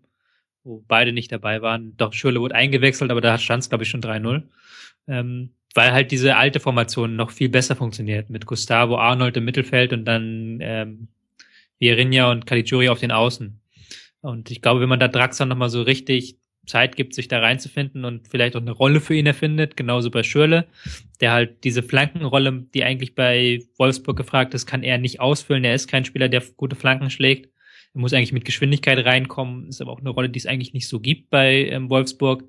wo 0.63 0.85
beide 0.87 1.13
nicht 1.13 1.33
dabei 1.33 1.61
waren. 1.63 1.97
Doch 1.97 2.13
Schürle 2.13 2.41
wurde 2.41 2.55
eingewechselt, 2.55 3.11
aber 3.11 3.21
da 3.21 3.37
stand 3.39 3.65
es, 3.65 3.69
glaube 3.69 3.83
ich, 3.83 3.91
schon 3.91 4.01
3-0. 4.01 4.45
Ähm, 5.09 5.51
weil 5.75 5.93
halt 5.93 6.11
diese 6.11 6.37
alte 6.37 6.61
Formation 6.61 7.17
noch 7.17 7.31
viel 7.31 7.49
besser 7.49 7.77
funktioniert 7.77 8.31
mit 8.31 8.47
Gustavo 8.47 8.97
Arnold 8.97 9.37
im 9.37 9.45
Mittelfeld 9.45 9.93
und 9.93 10.05
dann 10.05 10.59
ähm, 10.61 11.09
Vierinha 11.79 12.31
und 12.31 12.47
Caligiuri 12.47 12.89
auf 12.89 13.01
den 13.01 13.13
Außen. 13.13 13.61
Und 14.21 14.51
ich 14.51 14.61
glaube, 14.61 14.81
wenn 14.81 14.89
man 14.89 15.01
da 15.01 15.09
Draxler 15.09 15.47
nochmal 15.47 15.71
so 15.71 15.83
richtig 15.83 16.37
Zeit 16.67 16.95
gibt, 16.95 17.15
sich 17.15 17.29
da 17.29 17.41
reinzufinden 17.41 18.05
und 18.05 18.29
vielleicht 18.29 18.55
auch 18.55 18.61
eine 18.61 18.71
Rolle 18.71 19.01
für 19.01 19.15
ihn 19.15 19.27
erfindet, 19.27 19.77
genauso 19.77 20.11
bei 20.11 20.23
Schürle, 20.23 20.67
der 21.21 21.33
halt 21.33 21.65
diese 21.65 21.83
Flankenrolle, 21.83 22.67
die 22.75 22.85
eigentlich 22.85 23.15
bei 23.15 23.61
Wolfsburg 23.79 24.17
gefragt 24.17 24.55
ist, 24.55 24.67
kann 24.67 24.83
er 24.83 24.99
nicht 24.99 25.21
ausfüllen. 25.21 25.65
Er 25.65 25.75
ist 25.75 25.89
kein 25.89 26.05
Spieler, 26.05 26.29
der 26.29 26.43
gute 26.57 26.77
Flanken 26.77 27.11
schlägt. 27.11 27.51
Er 27.95 28.01
muss 28.01 28.13
eigentlich 28.13 28.33
mit 28.33 28.45
Geschwindigkeit 28.45 29.05
reinkommen, 29.05 29.69
ist 29.69 29.81
aber 29.81 29.93
auch 29.93 30.01
eine 30.01 30.11
Rolle, 30.11 30.29
die 30.29 30.39
es 30.39 30.47
eigentlich 30.47 30.75
nicht 30.75 30.87
so 30.87 31.01
gibt 31.01 31.31
bei 31.31 31.67
ähm, 31.67 31.91
Wolfsburg. 31.91 32.45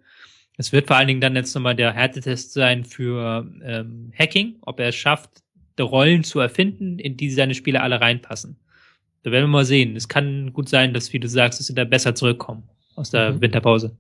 Es 0.62 0.72
wird 0.72 0.86
vor 0.86 0.96
allen 0.96 1.08
Dingen 1.08 1.22
dann 1.22 1.36
jetzt 1.36 1.56
nochmal 1.56 1.76
der 1.76 1.92
Härtetest 1.92 2.54
sein 2.54 2.86
für 2.86 3.52
ähm, 3.64 4.14
Hacking, 4.18 4.58
ob 4.62 4.80
er 4.80 4.90
es 4.90 4.96
schafft, 4.96 5.42
Rollen 5.80 6.24
zu 6.24 6.40
erfinden, 6.40 7.00
in 7.00 7.18
die 7.18 7.32
seine 7.32 7.56
Spieler 7.56 7.82
alle 7.82 8.00
reinpassen. 8.00 8.58
Da 9.24 9.32
werden 9.32 9.46
wir 9.46 9.48
mal 9.48 9.66
sehen. 9.66 9.96
Es 9.96 10.08
kann 10.08 10.54
gut 10.54 10.70
sein, 10.70 10.94
dass, 10.94 11.12
wie 11.12 11.20
du 11.20 11.28
sagst, 11.28 11.60
dass 11.60 11.66
sie 11.66 11.74
da 11.74 11.86
besser 11.86 12.14
zurückkommen 12.14 12.70
aus 12.96 13.10
der 13.10 13.32
mhm. 13.32 13.42
Winterpause. 13.42 13.98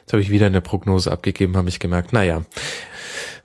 Jetzt 0.00 0.12
habe 0.12 0.20
ich 0.20 0.30
wieder 0.30 0.46
eine 0.46 0.60
Prognose 0.60 1.12
abgegeben, 1.12 1.56
habe 1.56 1.68
ich 1.68 1.78
gemerkt. 1.78 2.12
Naja, 2.12 2.44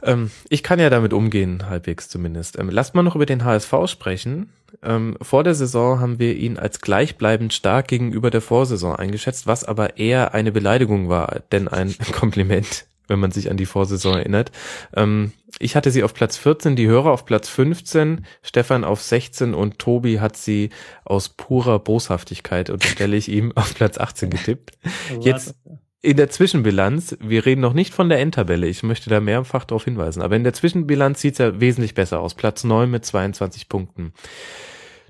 ähm, 0.04 0.32
ich 0.50 0.64
kann 0.64 0.80
ja 0.80 0.90
damit 0.90 1.14
umgehen, 1.14 1.70
halbwegs 1.70 2.10
zumindest. 2.10 2.60
Ähm, 2.60 2.70
lasst 2.70 2.96
mal 2.96 3.04
noch 3.04 3.16
über 3.16 3.26
den 3.26 3.44
HSV 3.44 3.74
sprechen. 3.86 4.50
Ähm, 4.82 5.18
vor 5.22 5.44
der 5.44 5.56
Saison 5.56 6.00
haben 6.00 6.20
wir 6.20 6.36
ihn 6.36 6.58
als 6.58 6.82
gleichbleibend 6.82 7.54
stark 7.54 7.88
gegenüber 7.88 8.30
der 8.30 8.42
Vorsaison 8.42 8.96
eingeschätzt, 8.96 9.48
was 9.48 9.64
aber 9.64 9.98
eher 9.98 10.34
eine 10.34 10.52
Beleidigung 10.52 11.10
war, 11.10 11.42
denn 11.52 11.68
ein 11.68 11.96
Kompliment, 12.12 12.86
wenn 13.08 13.20
man 13.20 13.32
sich 13.32 13.50
an 13.50 13.58
die 13.58 13.66
Vorsaison 13.66 14.16
erinnert. 14.16 14.52
Ähm, 14.96 15.32
ich 15.60 15.76
hatte 15.76 15.92
sie 15.92 16.04
auf 16.04 16.14
Platz 16.14 16.38
14, 16.38 16.76
die 16.76 16.88
Hörer 16.88 17.12
auf 17.12 17.26
Platz 17.26 17.48
15, 17.50 18.26
Stefan 18.42 18.84
auf 18.84 19.02
16 19.02 19.54
und 19.54 19.80
Tobi 19.80 20.20
hat 20.20 20.36
sie 20.36 20.72
aus 21.06 21.30
purer 21.30 21.80
Boshaftigkeit, 21.80 22.70
unterstelle 22.70 23.16
ich 23.16 23.30
ihm, 23.30 23.52
auf 23.56 23.76
Platz 23.76 23.98
18 23.98 24.32
getippt. 24.32 24.72
Jetzt 25.22 25.56
in 26.04 26.18
der 26.18 26.30
Zwischenbilanz, 26.30 27.18
wir 27.22 27.46
reden 27.46 27.62
noch 27.62 27.74
nicht 27.74 27.94
von 27.94 28.10
der 28.10 28.20
Endtabelle, 28.20 28.68
ich 28.68 28.84
möchte 28.84 29.10
da 29.10 29.22
mehrfach 29.22 29.64
darauf 29.64 29.86
hinweisen, 29.86 30.22
aber 30.22 30.36
in 30.36 30.44
der 30.44 30.54
Zwischenbilanz 30.54 31.22
sieht's 31.22 31.38
ja 31.38 31.60
wesentlich 31.62 31.96
besser 31.96 32.20
aus. 32.20 32.36
Platz 32.36 32.66
neun 32.66 32.92
mit 32.92 33.06
22 33.06 33.70
Punkten. 33.70 34.14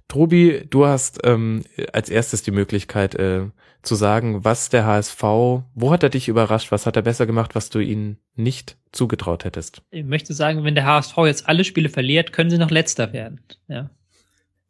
Tobi, 0.08 0.62
du 0.70 0.86
hast 0.86 1.22
ähm, 1.24 1.64
als 1.92 2.10
erstes 2.10 2.44
die 2.44 2.52
Möglichkeit 2.52 3.16
äh, 3.16 3.48
zu 3.82 3.96
sagen, 3.96 4.46
was 4.46 4.70
der 4.70 4.86
HSV, 4.86 5.24
wo 5.24 5.92
hat 5.92 6.04
er 6.04 6.10
dich 6.10 6.28
überrascht, 6.28 6.72
was 6.72 6.86
hat 6.86 6.96
er 6.96 7.02
besser 7.02 7.26
gemacht, 7.26 7.56
was 7.56 7.72
du 7.72 7.80
ihnen 7.80 8.18
nicht 8.36 8.78
zugetraut 8.92 9.46
hättest? 9.46 9.82
Ich 9.90 10.06
möchte 10.06 10.36
sagen, 10.36 10.64
wenn 10.64 10.76
der 10.76 10.86
HSV 10.86 11.18
jetzt 11.26 11.50
alle 11.50 11.64
Spiele 11.64 11.90
verliert, 11.90 12.34
können 12.34 12.52
sie 12.52 12.60
noch 12.60 12.70
letzter 12.70 13.14
werden. 13.14 13.42
Ja. 13.68 13.90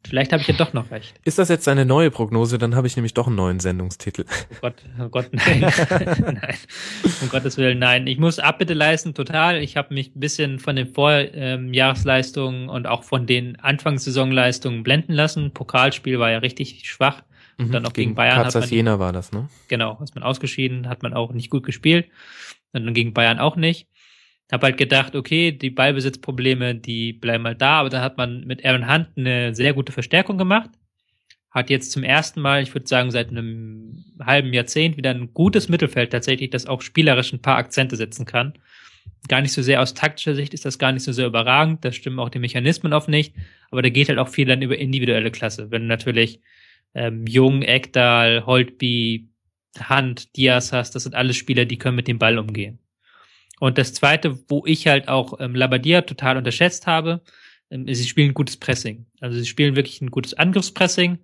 Vielleicht 0.06 0.32
habe 0.32 0.42
ich 0.42 0.48
ja 0.48 0.54
doch 0.54 0.72
noch 0.74 0.90
recht. 0.90 1.14
Ist 1.24 1.38
das 1.38 1.48
jetzt 1.48 1.66
eine 1.66 1.86
neue 1.86 2.10
Prognose? 2.10 2.58
Dann 2.58 2.74
habe 2.74 2.86
ich 2.86 2.96
nämlich 2.96 3.14
doch 3.14 3.26
einen 3.26 3.36
neuen 3.36 3.58
Sendungstitel. 3.58 4.24
Oh 4.28 4.56
Gott, 4.60 4.74
oh 5.00 5.08
Gott, 5.08 5.28
nein. 5.32 5.60
nein. 5.90 6.56
Um 7.22 7.28
Gottes 7.30 7.56
Willen, 7.56 7.78
nein. 7.78 8.06
Ich 8.06 8.18
muss 8.18 8.38
Abbitte 8.38 8.74
leisten, 8.74 9.14
total. 9.14 9.62
Ich 9.62 9.76
habe 9.76 9.94
mich 9.94 10.14
ein 10.14 10.20
bisschen 10.20 10.58
von 10.58 10.76
den 10.76 10.88
Vorjahresleistungen 10.92 12.68
und 12.68 12.86
auch 12.86 13.02
von 13.02 13.26
den 13.26 13.58
Anfangssaisonleistungen 13.60 14.82
blenden 14.82 15.14
lassen. 15.14 15.52
Pokalspiel 15.52 16.18
war 16.18 16.30
ja 16.30 16.38
richtig 16.38 16.88
schwach. 16.88 17.22
Und 17.56 17.68
mhm, 17.68 17.72
dann 17.72 17.86
auch 17.86 17.92
gegen, 17.92 18.10
gegen 18.10 18.14
Bayern 18.16 18.42
Katzers 18.42 18.64
hat 18.64 18.70
man. 18.70 18.76
Jena 18.76 18.98
war 18.98 19.12
das, 19.12 19.32
ne? 19.32 19.48
Genau, 19.68 19.98
ist 20.02 20.14
man 20.14 20.24
ausgeschieden, 20.24 20.88
hat 20.88 21.02
man 21.02 21.14
auch 21.14 21.32
nicht 21.32 21.50
gut 21.50 21.64
gespielt. 21.64 22.08
Und 22.72 22.84
dann 22.84 22.94
gegen 22.94 23.14
Bayern 23.14 23.38
auch 23.38 23.56
nicht. 23.56 23.88
Hab 24.52 24.62
halt 24.62 24.76
gedacht, 24.76 25.16
okay, 25.16 25.52
die 25.52 25.70
Ballbesitzprobleme, 25.70 26.74
die 26.74 27.12
bleiben 27.12 27.44
halt 27.44 27.62
da, 27.62 27.80
aber 27.80 27.88
dann 27.88 28.02
hat 28.02 28.18
man 28.18 28.44
mit 28.44 28.64
Aaron 28.64 28.92
Hunt 28.92 29.08
eine 29.16 29.54
sehr 29.54 29.72
gute 29.72 29.92
Verstärkung 29.92 30.36
gemacht. 30.36 30.70
Hat 31.50 31.70
jetzt 31.70 31.92
zum 31.92 32.02
ersten 32.02 32.40
Mal, 32.40 32.62
ich 32.62 32.74
würde 32.74 32.86
sagen, 32.86 33.10
seit 33.10 33.30
einem 33.30 34.04
halben 34.20 34.52
Jahrzehnt 34.52 34.96
wieder 34.96 35.10
ein 35.10 35.32
gutes 35.32 35.68
Mittelfeld 35.68 36.10
tatsächlich, 36.10 36.50
das 36.50 36.66
auch 36.66 36.82
spielerisch 36.82 37.32
ein 37.32 37.42
paar 37.42 37.56
Akzente 37.56 37.96
setzen 37.96 38.26
kann. 38.26 38.54
Gar 39.28 39.40
nicht 39.40 39.52
so 39.52 39.62
sehr 39.62 39.80
aus 39.80 39.94
taktischer 39.94 40.34
Sicht 40.34 40.52
ist 40.52 40.64
das 40.66 40.78
gar 40.78 40.92
nicht 40.92 41.04
so 41.04 41.12
sehr 41.12 41.26
überragend, 41.26 41.84
da 41.84 41.92
stimmen 41.92 42.18
auch 42.18 42.28
die 42.28 42.38
Mechanismen 42.38 42.92
oft 42.92 43.08
nicht, 43.08 43.34
aber 43.70 43.80
da 43.80 43.88
geht 43.88 44.08
halt 44.08 44.18
auch 44.18 44.28
viel 44.28 44.46
dann 44.46 44.62
über 44.62 44.76
individuelle 44.76 45.30
Klasse. 45.30 45.70
Wenn 45.70 45.82
du 45.82 45.88
natürlich 45.88 46.40
ähm, 46.94 47.26
Jung, 47.26 47.62
Ekdal, 47.62 48.44
Holtby, 48.44 49.28
Hunt, 49.88 50.36
Diaz 50.36 50.72
hast, 50.72 50.94
das 50.94 51.04
sind 51.04 51.14
alles 51.14 51.36
Spieler, 51.36 51.64
die 51.64 51.78
können 51.78 51.96
mit 51.96 52.08
dem 52.08 52.18
Ball 52.18 52.38
umgehen. 52.38 52.78
Und 53.64 53.78
das 53.78 53.94
zweite, 53.94 54.38
wo 54.50 54.64
ich 54.66 54.88
halt 54.88 55.08
auch 55.08 55.40
ähm, 55.40 55.54
Labadia 55.54 56.02
total 56.02 56.36
unterschätzt 56.36 56.86
habe, 56.86 57.22
ähm, 57.70 57.86
sie 57.88 58.04
spielen 58.04 58.34
gutes 58.34 58.58
Pressing. 58.58 59.06
Also 59.22 59.38
sie 59.38 59.46
spielen 59.46 59.74
wirklich 59.74 60.02
ein 60.02 60.10
gutes 60.10 60.34
Angriffspressing. 60.34 61.16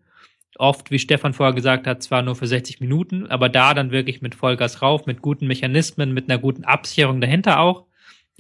Oft, 0.57 0.91
wie 0.91 0.99
Stefan 0.99 1.35
vorher 1.35 1.55
gesagt 1.55 1.87
hat, 1.87 2.03
zwar 2.03 2.23
nur 2.23 2.35
für 2.35 2.47
60 2.47 2.81
Minuten, 2.81 3.27
aber 3.27 3.51
da 3.51 3.75
dann 3.75 3.91
wirklich 3.91 4.23
mit 4.23 4.35
Vollgas 4.35 4.81
rauf, 4.81 5.05
mit 5.05 5.21
guten 5.21 5.47
Mechanismen, 5.49 6.15
mit 6.15 6.31
einer 6.31 6.39
guten 6.39 6.65
Absicherung 6.65 7.21
dahinter 7.21 7.61
auch. 7.61 7.85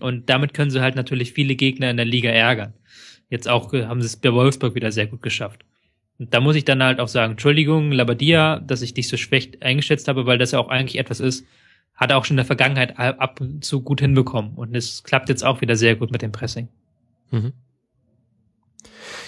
Und 0.01 0.31
damit 0.31 0.55
können 0.55 0.71
sie 0.71 0.81
halt 0.81 0.97
natürlich 0.97 1.35
viele 1.35 1.55
Gegner 1.55 1.91
in 1.91 1.99
der 1.99 2.07
Liga 2.07 2.31
ärgern. 2.31 2.73
Jetzt 3.29 3.51
auch 3.51 3.71
äh, 3.75 3.85
haben 3.85 4.01
sie 4.01 4.07
es 4.07 4.17
bei 4.17 4.33
Wolfsburg 4.33 4.75
wieder 4.75 4.93
sehr 4.93 5.09
gut 5.09 5.21
geschafft. 5.21 5.63
Und 6.19 6.33
da 6.33 6.41
muss 6.41 6.57
ich 6.57 6.65
dann 6.65 6.83
halt 6.83 7.01
auch 7.01 7.09
sagen, 7.09 7.33
Entschuldigung, 7.33 7.93
Labadia, 7.93 8.61
dass 8.61 8.81
ich 8.81 8.95
dich 8.95 9.09
so 9.09 9.19
schlecht 9.19 9.63
eingeschätzt 9.63 10.09
habe, 10.09 10.25
weil 10.25 10.39
das 10.39 10.53
ja 10.53 10.59
auch 10.59 10.71
eigentlich 10.71 10.99
etwas 10.99 11.21
ist, 11.21 11.45
hat 12.01 12.11
er 12.11 12.17
auch 12.17 12.25
schon 12.25 12.35
in 12.35 12.39
der 12.39 12.47
Vergangenheit 12.47 12.99
ab 12.99 13.41
und 13.41 13.63
zu 13.63 13.83
gut 13.83 14.01
hinbekommen. 14.01 14.55
Und 14.55 14.75
es 14.75 15.05
klappt 15.05 15.29
jetzt 15.29 15.45
auch 15.45 15.61
wieder 15.61 15.77
sehr 15.77 15.97
gut 15.97 16.11
mit 16.11 16.23
dem 16.23 16.33
Pressing. 16.33 16.69
Mhm. 17.31 17.53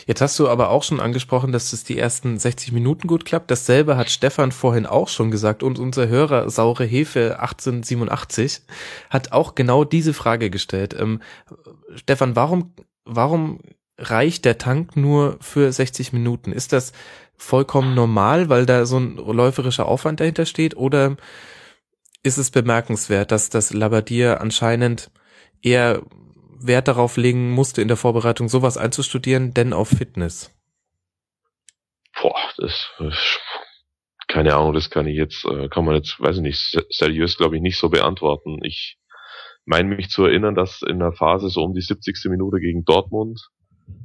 Jetzt 0.06 0.20
hast 0.20 0.38
du 0.38 0.48
aber 0.48 0.70
auch 0.70 0.82
schon 0.82 0.98
angesprochen, 0.98 1.52
dass 1.52 1.72
es 1.72 1.84
die 1.84 1.98
ersten 1.98 2.38
60 2.38 2.72
Minuten 2.72 3.06
gut 3.06 3.24
klappt. 3.24 3.50
Dasselbe 3.50 3.96
hat 3.96 4.10
Stefan 4.10 4.50
vorhin 4.50 4.86
auch 4.86 5.08
schon 5.08 5.30
gesagt 5.30 5.62
und 5.62 5.78
unser 5.78 6.08
Hörer 6.08 6.50
Saure 6.50 6.84
Hefe 6.84 7.38
1887 7.38 8.62
hat 9.10 9.32
auch 9.32 9.54
genau 9.54 9.84
diese 9.84 10.14
Frage 10.14 10.50
gestellt. 10.50 10.96
Ähm, 10.98 11.20
Stefan, 11.94 12.34
warum, 12.34 12.72
warum 13.04 13.60
reicht 13.98 14.44
der 14.44 14.58
Tank 14.58 14.96
nur 14.96 15.36
für 15.40 15.70
60 15.70 16.12
Minuten? 16.12 16.52
Ist 16.52 16.72
das 16.72 16.92
vollkommen 17.36 17.94
normal, 17.94 18.48
weil 18.48 18.66
da 18.66 18.86
so 18.86 18.98
ein 18.98 19.16
läuferischer 19.16 19.86
Aufwand 19.86 20.20
dahinter 20.20 20.46
steht 20.46 20.76
oder 20.76 21.16
ist 22.22 22.38
es 22.38 22.50
bemerkenswert, 22.50 23.32
dass 23.32 23.50
das 23.50 23.72
Labadier 23.72 24.40
anscheinend 24.40 25.10
eher 25.60 26.02
Wert 26.60 26.88
darauf 26.88 27.16
legen 27.16 27.50
musste, 27.50 27.82
in 27.82 27.88
der 27.88 27.96
Vorbereitung 27.96 28.48
sowas 28.48 28.76
einzustudieren, 28.76 29.52
denn 29.54 29.72
auf 29.72 29.88
Fitness? 29.88 30.54
Boah, 32.20 32.38
das, 32.56 32.88
keine 34.28 34.54
Ahnung, 34.54 34.72
das 34.72 34.90
kann 34.90 35.06
ich 35.06 35.16
jetzt, 35.16 35.44
äh, 35.44 35.68
kann 35.68 35.84
man 35.84 35.96
jetzt, 35.96 36.20
weiß 36.20 36.36
ich 36.36 36.42
nicht, 36.42 36.84
seriös 36.90 37.36
glaube 37.36 37.56
ich 37.56 37.62
nicht 37.62 37.78
so 37.78 37.88
beantworten. 37.88 38.58
Ich 38.62 38.98
meine 39.64 39.94
mich 39.94 40.10
zu 40.10 40.24
erinnern, 40.24 40.54
dass 40.54 40.82
in 40.82 40.98
der 40.98 41.12
Phase 41.12 41.48
so 41.48 41.62
um 41.62 41.74
die 41.74 41.80
70. 41.80 42.26
Minute 42.30 42.58
gegen 42.60 42.84
Dortmund 42.84 43.48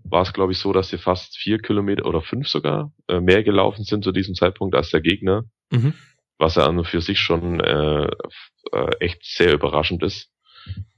war 0.03 0.23
es, 0.23 0.33
glaube 0.33 0.51
ich, 0.51 0.59
so, 0.59 0.73
dass 0.73 0.89
sie 0.89 0.97
fast 0.97 1.37
vier 1.37 1.59
Kilometer 1.59 2.05
oder 2.05 2.21
fünf 2.21 2.47
sogar 2.47 2.91
äh, 3.07 3.19
mehr 3.19 3.43
gelaufen 3.43 3.83
sind 3.83 4.03
zu 4.03 4.11
diesem 4.11 4.35
Zeitpunkt 4.35 4.75
als 4.75 4.89
der 4.89 5.01
Gegner. 5.01 5.43
Mhm. 5.71 5.93
Was 6.39 6.55
ja 6.55 6.65
an 6.65 6.77
und 6.77 6.87
für 6.87 7.01
sich 7.01 7.19
schon 7.19 7.59
äh, 7.59 8.07
äh, 8.71 8.91
echt 8.99 9.23
sehr 9.23 9.53
überraschend 9.53 10.03
ist. 10.03 10.31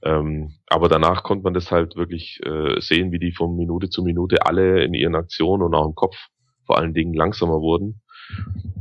Ähm, 0.02 0.56
aber 0.66 0.88
danach 0.88 1.22
konnte 1.22 1.44
man 1.44 1.54
das 1.54 1.70
halt 1.70 1.96
wirklich 1.96 2.40
äh, 2.44 2.80
sehen, 2.80 3.12
wie 3.12 3.18
die 3.18 3.32
von 3.32 3.56
Minute 3.56 3.88
zu 3.88 4.02
Minute 4.02 4.44
alle 4.46 4.82
in 4.82 4.94
ihren 4.94 5.14
Aktionen 5.14 5.62
und 5.62 5.74
auch 5.74 5.86
im 5.86 5.94
Kopf 5.94 6.16
vor 6.66 6.78
allen 6.78 6.94
Dingen 6.94 7.14
langsamer 7.14 7.60
wurden. 7.60 8.02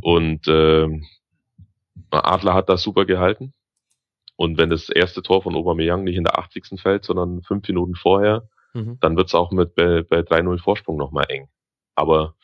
Und 0.01 0.47
äh, 0.47 0.87
Adler 2.11 2.53
hat 2.53 2.69
das 2.69 2.81
super 2.81 3.05
gehalten. 3.05 3.53
Und 4.35 4.57
wenn 4.57 4.69
das 4.69 4.89
erste 4.89 5.21
Tor 5.21 5.43
von 5.43 5.55
Aubameyang 5.55 6.03
nicht 6.03 6.15
in 6.15 6.23
der 6.23 6.39
80. 6.39 6.79
fällt, 6.81 7.03
sondern 7.03 7.41
fünf 7.43 7.67
Minuten 7.67 7.95
vorher, 7.95 8.47
mhm. 8.73 8.97
dann 9.01 9.17
wird's 9.17 9.35
auch 9.35 9.51
mit 9.51 9.75
bei, 9.75 10.03
bei 10.03 10.19
3-0 10.19 10.61
Vorsprung 10.61 10.97
nochmal 10.97 11.25
eng. 11.27 11.49
Aber 11.95 12.35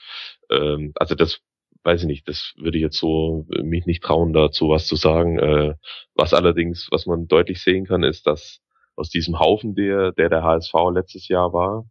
ähm, 0.49 0.91
also 0.95 1.15
das 1.15 1.41
weiß 1.85 2.01
ich 2.01 2.07
nicht, 2.07 2.27
das 2.27 2.53
würde 2.57 2.77
ich 2.77 2.81
jetzt 2.81 2.97
so 2.97 3.45
mich 3.63 3.85
nicht 3.85 4.03
trauen, 4.03 4.33
dazu 4.33 4.69
was 4.69 4.87
zu 4.87 4.95
sagen. 4.95 5.39
Äh, 5.39 5.75
was 6.15 6.33
allerdings, 6.33 6.87
was 6.91 7.05
man 7.05 7.27
deutlich 7.27 7.61
sehen 7.63 7.85
kann, 7.85 8.03
ist, 8.03 8.27
dass 8.27 8.61
aus 8.95 9.09
diesem 9.09 9.39
Haufen, 9.39 9.75
der 9.75 10.11
der, 10.11 10.29
der 10.29 10.43
HSV 10.43 10.73
letztes 10.93 11.27
Jahr 11.27 11.53
war, 11.53 11.85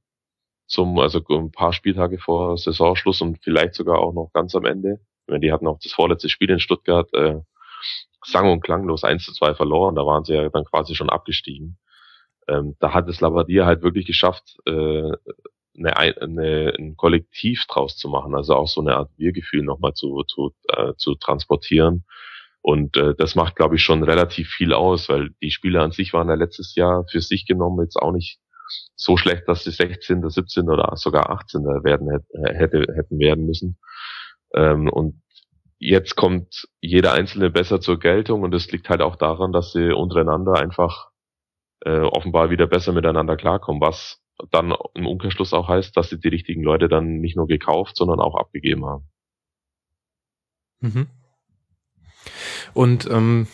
zum, 0.67 0.99
also 0.99 1.23
ein 1.31 1.53
paar 1.53 1.73
Spieltage 1.73 2.19
vor 2.19 2.59
Saisonschluss 2.59 3.21
und 3.21 3.39
vielleicht 3.43 3.75
sogar 3.75 3.99
auch 3.99 4.15
noch 4.15 4.31
ganz 4.33 4.55
am 4.55 4.65
Ende, 4.65 5.01
wenn 5.27 5.41
die 5.41 5.53
hatten 5.53 5.67
auch 5.67 5.79
das 5.83 5.93
vorletzte 5.93 6.29
Spiel 6.29 6.51
in 6.51 6.59
Stuttgart, 6.59 7.09
äh, 7.15 7.37
sang- 8.25 8.51
und 8.51 8.63
klanglos 8.63 9.05
1 9.05 9.25
zu 9.25 9.33
2 9.33 9.55
verloren, 9.55 9.95
da 9.95 10.07
waren 10.07 10.25
sie 10.25 10.35
ja 10.35 10.49
dann 10.49 10.65
quasi 10.65 10.95
schon 10.95 11.11
abgestiegen. 11.11 11.79
Ähm, 12.49 12.77
da 12.81 12.93
hat 12.95 13.09
es 13.09 13.21
Labadia 13.21 13.67
halt 13.67 13.83
wirklich 13.83 14.07
geschafft, 14.07 14.57
äh, 14.67 15.11
eine, 15.77 15.97
eine, 15.97 16.75
ein 16.79 16.97
Kollektiv 16.97 17.65
draus 17.67 17.97
zu 17.97 18.09
machen, 18.09 18.35
also 18.35 18.55
auch 18.55 18.69
so 18.69 18.81
eine 18.81 18.97
Art 18.97 19.11
Wir-Gefühl 19.17 19.63
nochmal 19.63 19.95
zu, 19.95 20.23
zu, 20.25 20.53
äh, 20.69 20.93
zu 20.97 21.15
transportieren. 21.15 22.05
Und 22.61 22.97
äh, 22.97 23.15
das 23.15 23.35
macht, 23.35 23.57
glaube 23.57 23.77
ich, 23.77 23.83
schon 23.83 24.03
relativ 24.03 24.49
viel 24.49 24.73
aus, 24.73 25.09
weil 25.09 25.31
die 25.43 25.51
Spieler 25.51 25.83
an 25.83 25.93
sich 25.93 26.13
waren 26.13 26.29
ja 26.29 26.35
letztes 26.35 26.75
Jahr 26.75 27.05
für 27.11 27.21
sich 27.21 27.47
genommen 27.47 27.85
jetzt 27.85 27.97
auch 27.97 28.13
nicht 28.13 28.39
so 28.97 29.17
schlecht, 29.17 29.49
dass 29.49 29.65
sie 29.65 29.71
16., 29.71 30.29
17. 30.29 30.71
oder 30.71 30.97
sogar 30.97 31.31
18. 31.31 31.63
werden 31.63 32.09
hätte, 32.11 32.87
hätten 32.95 33.19
werden 33.19 33.45
müssen. 33.45 33.79
Ähm, 34.55 34.89
und 34.89 35.23
jetzt 35.79 36.17
kommt 36.17 36.67
jeder 36.81 37.13
Einzelne 37.13 37.51
besser 37.51 37.81
zur 37.81 37.99
Geltung 37.99 38.43
und 38.43 38.55
es 38.55 38.71
liegt 38.73 38.89
halt 38.89 39.03
auch 39.03 39.17
daran, 39.17 39.53
dass 39.53 39.73
sie 39.73 39.93
untereinander 39.93 40.55
einfach 40.55 41.11
äh, 41.81 42.01
offenbar 42.01 42.51
wieder 42.51 42.67
besser 42.67 42.93
miteinander 42.93 43.37
klarkommen, 43.37 43.83
was 43.83 44.24
dann 44.51 44.75
im 44.95 45.07
Umkehrschluss 45.07 45.53
auch 45.53 45.69
heißt, 45.69 45.97
dass 45.97 46.11
sie 46.11 46.19
die 46.19 46.29
richtigen 46.29 46.63
Leute 46.63 46.89
dann 46.89 47.21
nicht 47.21 47.37
nur 47.37 47.47
gekauft, 47.47 47.97
sondern 47.97 48.21
auch 48.21 48.35
abgegeben 48.35 48.85
haben. 48.85 49.09
Mhm. 50.81 51.07
Und 52.73 53.09
ähm, 53.11 53.47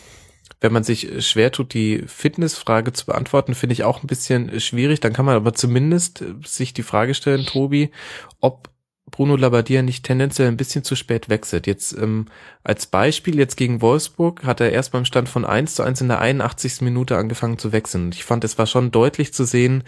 wenn 0.59 0.73
man 0.73 0.83
sich 0.83 1.25
schwer 1.25 1.51
tut, 1.51 1.73
die 1.73 2.03
Fitnessfrage 2.05 2.93
zu 2.93 3.05
beantworten, 3.07 3.55
finde 3.55 3.73
ich 3.73 3.83
auch 3.83 4.03
ein 4.03 4.07
bisschen 4.07 4.59
schwierig. 4.59 4.99
Dann 4.99 5.13
kann 5.13 5.25
man 5.25 5.35
aber 5.35 5.53
zumindest 5.53 6.23
sich 6.45 6.73
die 6.73 6.83
Frage 6.83 7.13
stellen, 7.13 7.45
Tobi, 7.45 7.91
ob 8.39 8.69
Bruno 9.09 9.35
Labbadia 9.35 9.81
nicht 9.81 10.05
tendenziell 10.05 10.47
ein 10.47 10.57
bisschen 10.57 10.83
zu 10.83 10.95
spät 10.95 11.29
wechselt. 11.29 11.67
Jetzt 11.67 11.97
ähm, 11.97 12.27
als 12.63 12.85
Beispiel, 12.85 13.37
jetzt 13.37 13.57
gegen 13.57 13.81
Wolfsburg 13.81 14.43
hat 14.43 14.61
er 14.61 14.71
erst 14.71 14.91
beim 14.91 15.05
Stand 15.05 15.29
von 15.29 15.45
1 15.45 15.75
zu 15.75 15.83
1 15.83 16.01
in 16.01 16.07
der 16.07 16.21
81. 16.21 16.81
Minute 16.81 17.17
angefangen 17.17 17.57
zu 17.57 17.71
wechseln. 17.71 18.11
Ich 18.13 18.23
fand, 18.23 18.43
es 18.43 18.57
war 18.57 18.67
schon 18.67 18.91
deutlich 18.91 19.33
zu 19.33 19.43
sehen, 19.43 19.83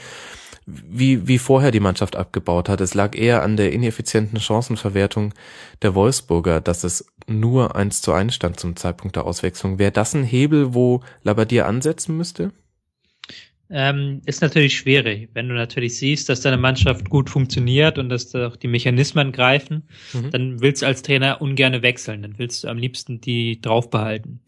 wie, 0.66 1.28
wie 1.28 1.38
vorher 1.38 1.72
die 1.72 1.80
Mannschaft 1.80 2.16
abgebaut 2.16 2.70
hat. 2.70 2.82
Es 2.82 2.94
lag 2.94 3.16
eher 3.16 3.44
an 3.44 3.58
der 3.58 3.72
ineffizienten 3.72 4.40
Chancenverwertung 4.40 5.34
der 5.82 5.96
Wolfsburger, 5.96 6.62
dass 6.62 6.84
es 6.84 7.06
nur 7.28 7.76
eins 7.76 8.02
zu 8.02 8.14
eins 8.14 8.36
stand 8.36 8.60
zum 8.60 8.76
Zeitpunkt 8.76 9.16
der 9.16 9.26
Auswechslung. 9.26 9.80
Wäre 9.80 9.92
das 9.92 10.14
ein 10.14 10.24
Hebel, 10.24 10.74
wo 10.74 11.02
Labadier 11.24 11.66
ansetzen 11.68 12.18
müsste? 12.18 12.52
Ähm, 13.70 14.22
ist 14.26 14.42
natürlich 14.42 14.78
schwierig, 14.78 15.30
wenn 15.34 15.50
du 15.50 15.56
natürlich 15.56 15.98
siehst, 15.98 16.30
dass 16.30 16.42
deine 16.42 16.58
Mannschaft 16.58 17.10
gut 17.10 17.30
funktioniert 17.30 17.98
und 17.98 18.10
dass 18.10 18.30
da 18.30 18.48
auch 18.48 18.56
die 18.56 18.68
Mechanismen 18.68 19.32
greifen, 19.32 19.84
mhm. 20.14 20.32
dann 20.32 20.62
willst 20.62 20.84
du 20.84 20.86
als 20.86 21.02
Trainer 21.02 21.42
ungerne 21.42 21.82
wechseln, 21.82 22.22
dann 22.22 22.38
willst 22.38 22.64
du 22.64 22.68
am 22.68 22.78
liebsten 22.78 23.20
die 23.20 23.60
drauf 23.62 23.90
behalten. 23.90 24.42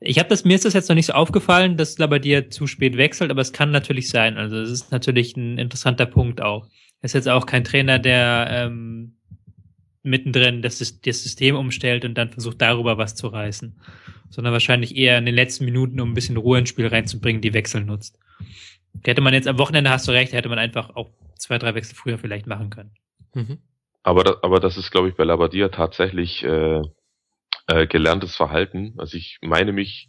Ich 0.00 0.18
habe 0.18 0.28
das, 0.28 0.44
mir 0.44 0.54
ist 0.54 0.64
das 0.64 0.74
jetzt 0.74 0.88
noch 0.88 0.96
nicht 0.96 1.06
so 1.06 1.14
aufgefallen, 1.14 1.76
dass 1.76 1.98
Labadier 1.98 2.50
zu 2.50 2.66
spät 2.66 2.96
wechselt, 2.96 3.30
aber 3.30 3.40
es 3.40 3.52
kann 3.52 3.70
natürlich 3.70 4.10
sein. 4.10 4.36
Also 4.36 4.56
es 4.56 4.70
ist 4.70 4.92
natürlich 4.92 5.36
ein 5.36 5.58
interessanter 5.58 6.06
Punkt 6.06 6.42
auch. 6.42 6.66
Er 7.00 7.06
ist 7.06 7.14
jetzt 7.14 7.28
auch 7.28 7.46
kein 7.46 7.64
Trainer, 7.64 7.98
der 7.98 8.48
ähm, 8.50 9.16
mittendrin 10.02 10.62
das, 10.62 10.78
das 10.78 11.22
System 11.22 11.56
umstellt 11.56 12.04
und 12.04 12.14
dann 12.14 12.30
versucht 12.30 12.60
darüber 12.62 12.98
was 12.98 13.14
zu 13.14 13.26
reißen, 13.28 13.78
sondern 14.30 14.52
wahrscheinlich 14.52 14.96
eher 14.96 15.18
in 15.18 15.26
den 15.26 15.34
letzten 15.34 15.64
Minuten, 15.64 16.00
um 16.00 16.10
ein 16.10 16.14
bisschen 16.14 16.36
Ruhe 16.36 16.58
ins 16.58 16.68
Spiel 16.68 16.86
reinzubringen, 16.86 17.42
die 17.42 17.54
Wechsel 17.54 17.84
nutzt. 17.84 18.18
Hätte 19.04 19.20
man 19.20 19.34
jetzt 19.34 19.48
am 19.48 19.58
Wochenende, 19.58 19.90
hast 19.90 20.06
du 20.08 20.12
recht, 20.12 20.32
hätte 20.32 20.48
man 20.48 20.58
einfach 20.58 20.94
auch 20.94 21.10
zwei, 21.38 21.58
drei 21.58 21.74
Wechsel 21.74 21.94
früher 21.94 22.18
vielleicht 22.18 22.46
machen 22.46 22.70
können. 22.70 22.92
Mhm. 23.34 23.58
Aber, 24.02 24.22
das, 24.24 24.42
aber 24.42 24.60
das 24.60 24.76
ist, 24.76 24.90
glaube 24.90 25.08
ich, 25.08 25.16
bei 25.16 25.24
Labadia 25.24 25.68
tatsächlich 25.68 26.44
äh, 26.44 26.82
äh, 27.66 27.86
gelerntes 27.86 28.36
Verhalten. 28.36 28.94
Also 28.98 29.16
ich 29.16 29.38
meine 29.42 29.72
mich 29.72 30.08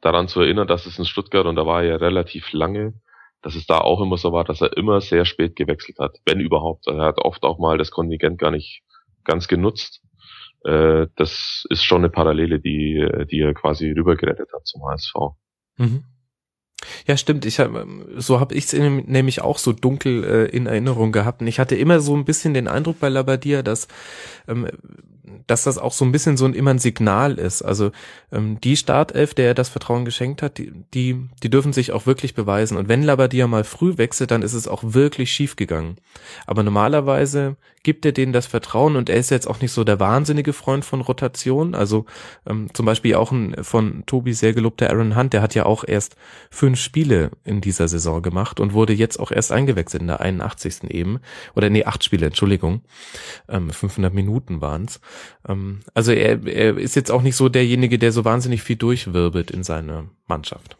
daran 0.00 0.28
zu 0.28 0.40
erinnern, 0.40 0.66
dass 0.66 0.86
es 0.86 0.98
in 0.98 1.04
Stuttgart, 1.04 1.46
und 1.46 1.56
da 1.56 1.66
war 1.66 1.82
er 1.82 1.88
ja 1.88 1.96
relativ 1.96 2.52
lange, 2.52 2.94
dass 3.42 3.54
es 3.54 3.66
da 3.66 3.78
auch 3.78 4.00
immer 4.00 4.18
so 4.18 4.32
war, 4.32 4.44
dass 4.44 4.60
er 4.60 4.76
immer 4.76 5.00
sehr 5.00 5.24
spät 5.24 5.56
gewechselt 5.56 5.98
hat, 5.98 6.18
wenn 6.26 6.40
überhaupt. 6.40 6.88
Also 6.88 7.00
er 7.00 7.06
hat 7.06 7.18
oft 7.18 7.42
auch 7.42 7.58
mal 7.58 7.78
das 7.78 7.90
Kontingent 7.90 8.38
gar 8.38 8.50
nicht 8.50 8.82
ganz 9.24 9.48
genutzt. 9.48 10.02
Äh, 10.64 11.06
das 11.16 11.64
ist 11.70 11.84
schon 11.84 12.02
eine 12.02 12.10
Parallele, 12.10 12.60
die, 12.60 13.06
die 13.30 13.40
er 13.40 13.54
quasi 13.54 13.90
rübergerettet 13.90 14.50
hat 14.52 14.66
zum 14.66 14.82
HSV. 14.86 15.14
Mhm. 15.76 16.04
Ja, 17.06 17.16
stimmt. 17.16 17.44
Ich 17.44 17.60
hab, 17.60 17.70
so 18.16 18.40
habe 18.40 18.54
ich 18.54 18.64
es 18.64 18.72
nämlich 18.72 19.42
auch 19.42 19.58
so 19.58 19.72
dunkel 19.72 20.24
äh, 20.24 20.44
in 20.46 20.66
Erinnerung 20.66 21.12
gehabt. 21.12 21.40
Und 21.40 21.46
ich 21.46 21.58
hatte 21.58 21.76
immer 21.76 22.00
so 22.00 22.16
ein 22.16 22.24
bisschen 22.24 22.54
den 22.54 22.68
Eindruck 22.68 23.00
bei 23.00 23.08
Labadia, 23.08 23.62
dass 23.62 23.88
ähm, 24.48 24.66
dass 25.46 25.64
das 25.64 25.78
auch 25.78 25.92
so 25.92 26.04
ein 26.04 26.12
bisschen 26.12 26.36
so 26.36 26.44
ein 26.44 26.54
immer 26.54 26.70
ein 26.70 26.78
Signal 26.78 27.38
ist. 27.38 27.62
Also 27.62 27.90
ähm, 28.32 28.60
die 28.60 28.76
Startelf, 28.76 29.34
der 29.34 29.48
er 29.48 29.54
das 29.54 29.68
Vertrauen 29.68 30.04
geschenkt 30.04 30.42
hat, 30.42 30.58
die, 30.58 30.72
die, 30.94 31.28
die 31.42 31.50
dürfen 31.50 31.72
sich 31.72 31.92
auch 31.92 32.06
wirklich 32.06 32.34
beweisen. 32.34 32.76
Und 32.76 32.88
wenn 32.88 33.02
Labadia 33.02 33.46
mal 33.46 33.64
früh 33.64 33.98
wechselt, 33.98 34.30
dann 34.30 34.42
ist 34.42 34.54
es 34.54 34.68
auch 34.68 34.82
wirklich 34.84 35.32
schief 35.32 35.56
gegangen. 35.56 35.96
Aber 36.46 36.62
normalerweise 36.62 37.56
gibt 37.82 38.04
er 38.04 38.12
denen 38.12 38.32
das 38.32 38.46
Vertrauen 38.46 38.96
und 38.96 39.08
er 39.08 39.16
ist 39.16 39.30
jetzt 39.30 39.48
auch 39.48 39.60
nicht 39.60 39.72
so 39.72 39.84
der 39.84 39.98
wahnsinnige 40.00 40.52
Freund 40.52 40.84
von 40.84 41.00
Rotation. 41.00 41.74
Also 41.74 42.04
ähm, 42.46 42.68
zum 42.74 42.86
Beispiel 42.86 43.14
auch 43.14 43.32
ein 43.32 43.56
von 43.62 44.04
Tobi 44.06 44.34
sehr 44.34 44.52
gelobter 44.52 44.90
Aaron 44.90 45.16
Hunt, 45.16 45.32
der 45.32 45.42
hat 45.42 45.54
ja 45.54 45.66
auch 45.66 45.84
erst 45.86 46.16
fünf 46.50 46.69
Spiele 46.76 47.30
in 47.44 47.60
dieser 47.60 47.88
Saison 47.88 48.22
gemacht 48.22 48.60
und 48.60 48.72
wurde 48.72 48.92
jetzt 48.92 49.18
auch 49.18 49.30
erst 49.30 49.52
eingewechselt 49.52 50.02
in 50.02 50.08
der 50.08 50.20
81. 50.20 50.90
eben. 50.90 51.20
Oder 51.54 51.70
nee, 51.70 51.84
acht 51.84 52.04
Spiele, 52.04 52.26
Entschuldigung. 52.26 52.82
Ähm, 53.48 53.70
500 53.70 54.12
Minuten 54.12 54.60
waren's. 54.60 55.00
Ähm, 55.48 55.80
also 55.94 56.12
er, 56.12 56.46
er 56.46 56.76
ist 56.76 56.96
jetzt 56.96 57.10
auch 57.10 57.22
nicht 57.22 57.36
so 57.36 57.48
derjenige, 57.48 57.98
der 57.98 58.12
so 58.12 58.24
wahnsinnig 58.24 58.62
viel 58.62 58.76
durchwirbelt 58.76 59.50
in 59.50 59.62
seiner 59.62 60.06
Mannschaft. 60.26 60.76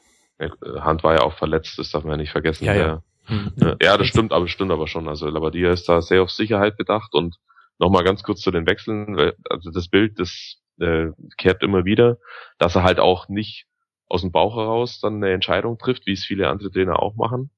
Hand 0.81 1.05
war 1.05 1.15
ja 1.15 1.21
auch 1.23 1.37
verletzt, 1.37 1.79
das 1.79 1.91
darf 1.91 2.05
man 2.05 2.13
ja 2.13 2.17
nicht 2.19 2.33
vergessen. 2.33 2.65
Ja, 2.65 2.75
ja. 2.75 3.03
Mhm. 3.29 3.53
ja 3.81 3.97
das 3.97 4.07
stimmt, 4.07 4.33
aber 4.33 4.49
stimmt 4.49 4.73
aber 4.73 4.87
schon. 4.87 5.09
Also 5.09 5.29
Labadia 5.29 5.73
ist 5.73 5.89
da 5.89 6.01
sehr 6.01 6.23
auf 6.23 6.31
Sicherheit 6.31 6.77
bedacht 6.77 7.15
und 7.15 7.37
nochmal 7.79 8.05
ganz 8.05 8.23
kurz 8.23 8.41
zu 8.41 8.51
den 8.51 8.67
Wechseln, 8.67 9.33
also 9.49 9.71
das 9.71 9.89
Bild, 9.89 10.19
das 10.19 10.57
äh, 10.81 11.09
kehrt 11.37 11.63
immer 11.63 11.85
wieder, 11.85 12.19
dass 12.59 12.75
er 12.75 12.83
halt 12.83 13.01
auch 13.01 13.29
nicht 13.29 13.67
aus 14.11 14.23
dem 14.23 14.33
Bauch 14.33 14.57
heraus 14.57 15.01
dann 15.01 15.17
eine 15.17 15.33
Entscheidung 15.33 15.79
trifft, 15.79 16.07
wie 16.07 16.13
es 16.13 16.25
viele 16.25 16.49
andere 16.49 16.71
Trainer 16.71 17.01
auch 17.01 17.15
machen, 17.15 17.51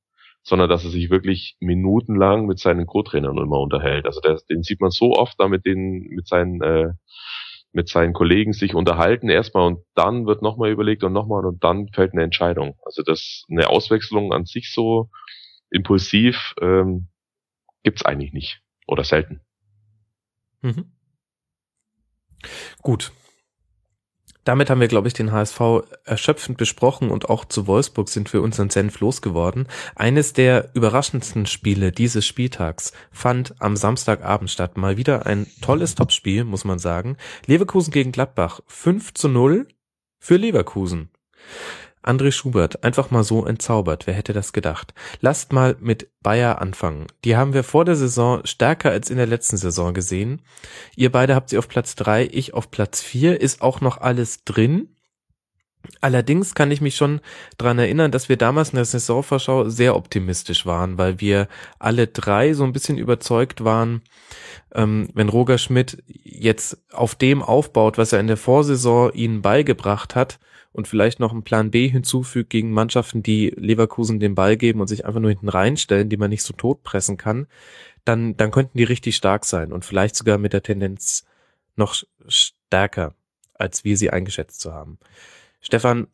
sondern 0.43 0.69
dass 0.69 0.85
er 0.85 0.91
sich 0.91 1.11
wirklich 1.11 1.57
minutenlang 1.61 2.47
mit 2.47 2.59
seinen 2.59 2.87
Co-Trainern 2.87 3.39
immer 3.39 3.59
unterhält. 3.59 4.07
Also 4.07 4.21
der, 4.21 4.39
den 4.51 4.63
sieht 4.63 4.81
man 4.81 4.91
so 4.91 5.15
oft 5.15 5.35
da 5.39 5.49
mit 5.49 5.65
den, 5.65 6.09
mit 6.11 6.29
seinen, 6.29 6.61
äh, 6.63 6.93
mit 7.73 7.89
seinen 7.89 8.13
Kollegen 8.13 8.53
sich 8.53 8.75
unterhalten 8.75 9.31
erstmal 9.31 9.67
und 9.67 9.81
dann 9.95 10.27
wird 10.27 10.43
nochmal 10.43 10.71
überlegt 10.71 11.05
und 11.05 11.15
nochmal 11.15 11.47
und 11.47 11.65
dann 11.65 11.89
fällt 11.89 12.13
eine 12.13 12.23
Entscheidung. 12.23 12.77
Also 12.85 13.03
das 13.03 13.45
eine 13.51 13.71
Auswechslung 13.71 14.33
an 14.35 14.45
sich 14.45 14.73
so 14.73 15.09
impulsiv 15.71 16.55
ähm, 16.61 17.09
gibt's 17.83 18.05
eigentlich 18.05 18.35
nicht 18.35 18.61
oder 18.87 19.05
selten. 19.05 19.41
Mhm. 20.61 20.93
Gut. 22.83 23.13
Damit 24.45 24.71
haben 24.71 24.81
wir, 24.81 24.89
glaube 24.89 25.07
ich, 25.07 25.15
den 25.15 25.31
HSV 25.31 25.61
erschöpfend 26.05 26.59
besprochen 26.59 27.11
und 27.11 27.31
auch 27.31 27.45
zu 27.45 27.67
Wolfsburg 27.67 28.09
sind 28.09 28.33
wir 28.33 28.43
unseren 28.43 28.71
Senf 28.71 28.99
losgeworden. 29.01 29.69
Eines 29.95 30.33
der 30.33 30.71
überraschendsten 30.75 31.47
Spiele 31.47 31.93
dieses 31.93 32.27
Spieltags 32.27 32.93
fand 33.13 33.55
am 33.61 33.77
Samstagabend 33.77 34.51
statt. 34.51 34.77
Mal 34.77 34.97
wieder 34.97 35.27
ein 35.27 35.47
tolles 35.61 35.95
Topspiel, 35.95 36.45
muss 36.45 36.65
man 36.65 36.81
sagen. 36.81 37.17
Leverkusen 37.47 37.93
gegen 37.93 38.11
Gladbach. 38.11 38.61
5 38.67 39.15
zu 39.15 39.29
0 39.29 39.69
für 40.19 40.37
Leverkusen. 40.37 41.11
André 42.03 42.33
Schubert, 42.33 42.83
einfach 42.83 43.11
mal 43.11 43.23
so 43.23 43.47
entzaubert, 43.47 44.07
wer 44.07 44.15
hätte 44.15 44.33
das 44.33 44.53
gedacht. 44.53 44.93
Lasst 45.21 45.53
mal 45.53 45.77
mit 45.81 46.09
Bayer 46.23 46.61
anfangen. 46.61 47.07
Die 47.25 47.37
haben 47.37 47.55
wir 47.55 47.63
vor 47.65 47.85
der 47.85 47.97
Saison 47.97 48.45
stärker 48.45 48.91
als 48.91 49.11
in 49.11 49.17
der 49.17 49.27
letzten 49.27 49.57
Saison 49.57 49.95
gesehen. 49.95 50.43
Ihr 50.97 51.13
beide 51.13 51.35
habt 51.35 51.51
sie 51.51 51.59
auf 51.59 51.69
Platz 51.69 51.95
drei, 51.95 52.29
ich 52.31 52.55
auf 52.55 52.71
Platz 52.71 53.01
vier. 53.01 53.41
Ist 53.41 53.63
auch 53.63 53.81
noch 53.81 53.99
alles 54.01 54.45
drin. 54.45 54.89
Allerdings 56.01 56.55
kann 56.55 56.71
ich 56.71 56.81
mich 56.81 56.97
schon 56.97 57.21
dran 57.59 57.79
erinnern, 57.79 58.11
dass 58.11 58.29
wir 58.29 58.37
damals 58.37 58.71
in 58.71 58.77
der 58.77 58.85
Saisonvorschau 58.85 59.69
sehr 59.69 59.97
optimistisch 59.97 60.65
waren, 60.65 60.99
weil 60.99 61.21
wir 61.21 61.49
alle 61.79 62.07
drei 62.07 62.55
so 62.55 62.65
ein 62.65 62.73
bisschen 62.73 62.99
überzeugt 62.99 63.65
waren, 63.65 64.03
ähm, 64.75 65.09
wenn 65.15 65.29
Roger 65.29 65.59
Schmidt 65.59 66.03
jetzt 66.07 66.79
auf 66.93 67.15
dem 67.15 67.43
aufbaut, 67.43 67.99
was 67.99 68.13
er 68.13 68.21
in 68.21 68.29
der 68.29 68.37
Vorsaison 68.37 69.13
ihnen 69.13 69.43
beigebracht 69.43 70.15
hat, 70.15 70.39
und 70.73 70.89
vielleicht 70.89 71.21
noch 71.21 71.33
einen 71.33 71.45
Plan 71.45 71.71
B 71.71 71.89
hinzufügt 71.89 72.51
gegen 72.51 72.73
Mannschaften, 72.73 73.23
die 73.23 73.51
Leverkusen 73.57 74.21
den 74.21 74.35
Ball 74.35 74.57
geben 74.57 74.81
und 74.81 74.87
sich 74.87 75.05
einfach 75.05 75.21
nur 75.21 75.31
hinten 75.31 75.49
reinstellen, 75.49 76.09
die 76.09 76.17
man 76.17 76.31
nicht 76.31 76.43
so 76.43 76.55
tot 76.55 76.83
pressen 76.83 77.17
kann, 77.17 77.47
dann, 78.05 78.37
dann 78.37 78.51
könnten 78.51 78.79
die 78.79 78.85
richtig 78.85 79.17
stark 79.17 79.45
sein 79.45 79.73
und 79.73 79.85
vielleicht 79.85 80.17
sogar 80.17 80.39
mit 80.39 80.53
der 80.53 80.63
Tendenz 80.63 81.25
noch 81.77 81.95
stärker, 82.27 83.15
als 83.55 83.85
wir 83.85 83.97
sie 83.97 84.11
eingeschätzt 84.11 84.61
zu 84.61 84.73
haben. 84.73 84.99
Stefan, 85.61 86.09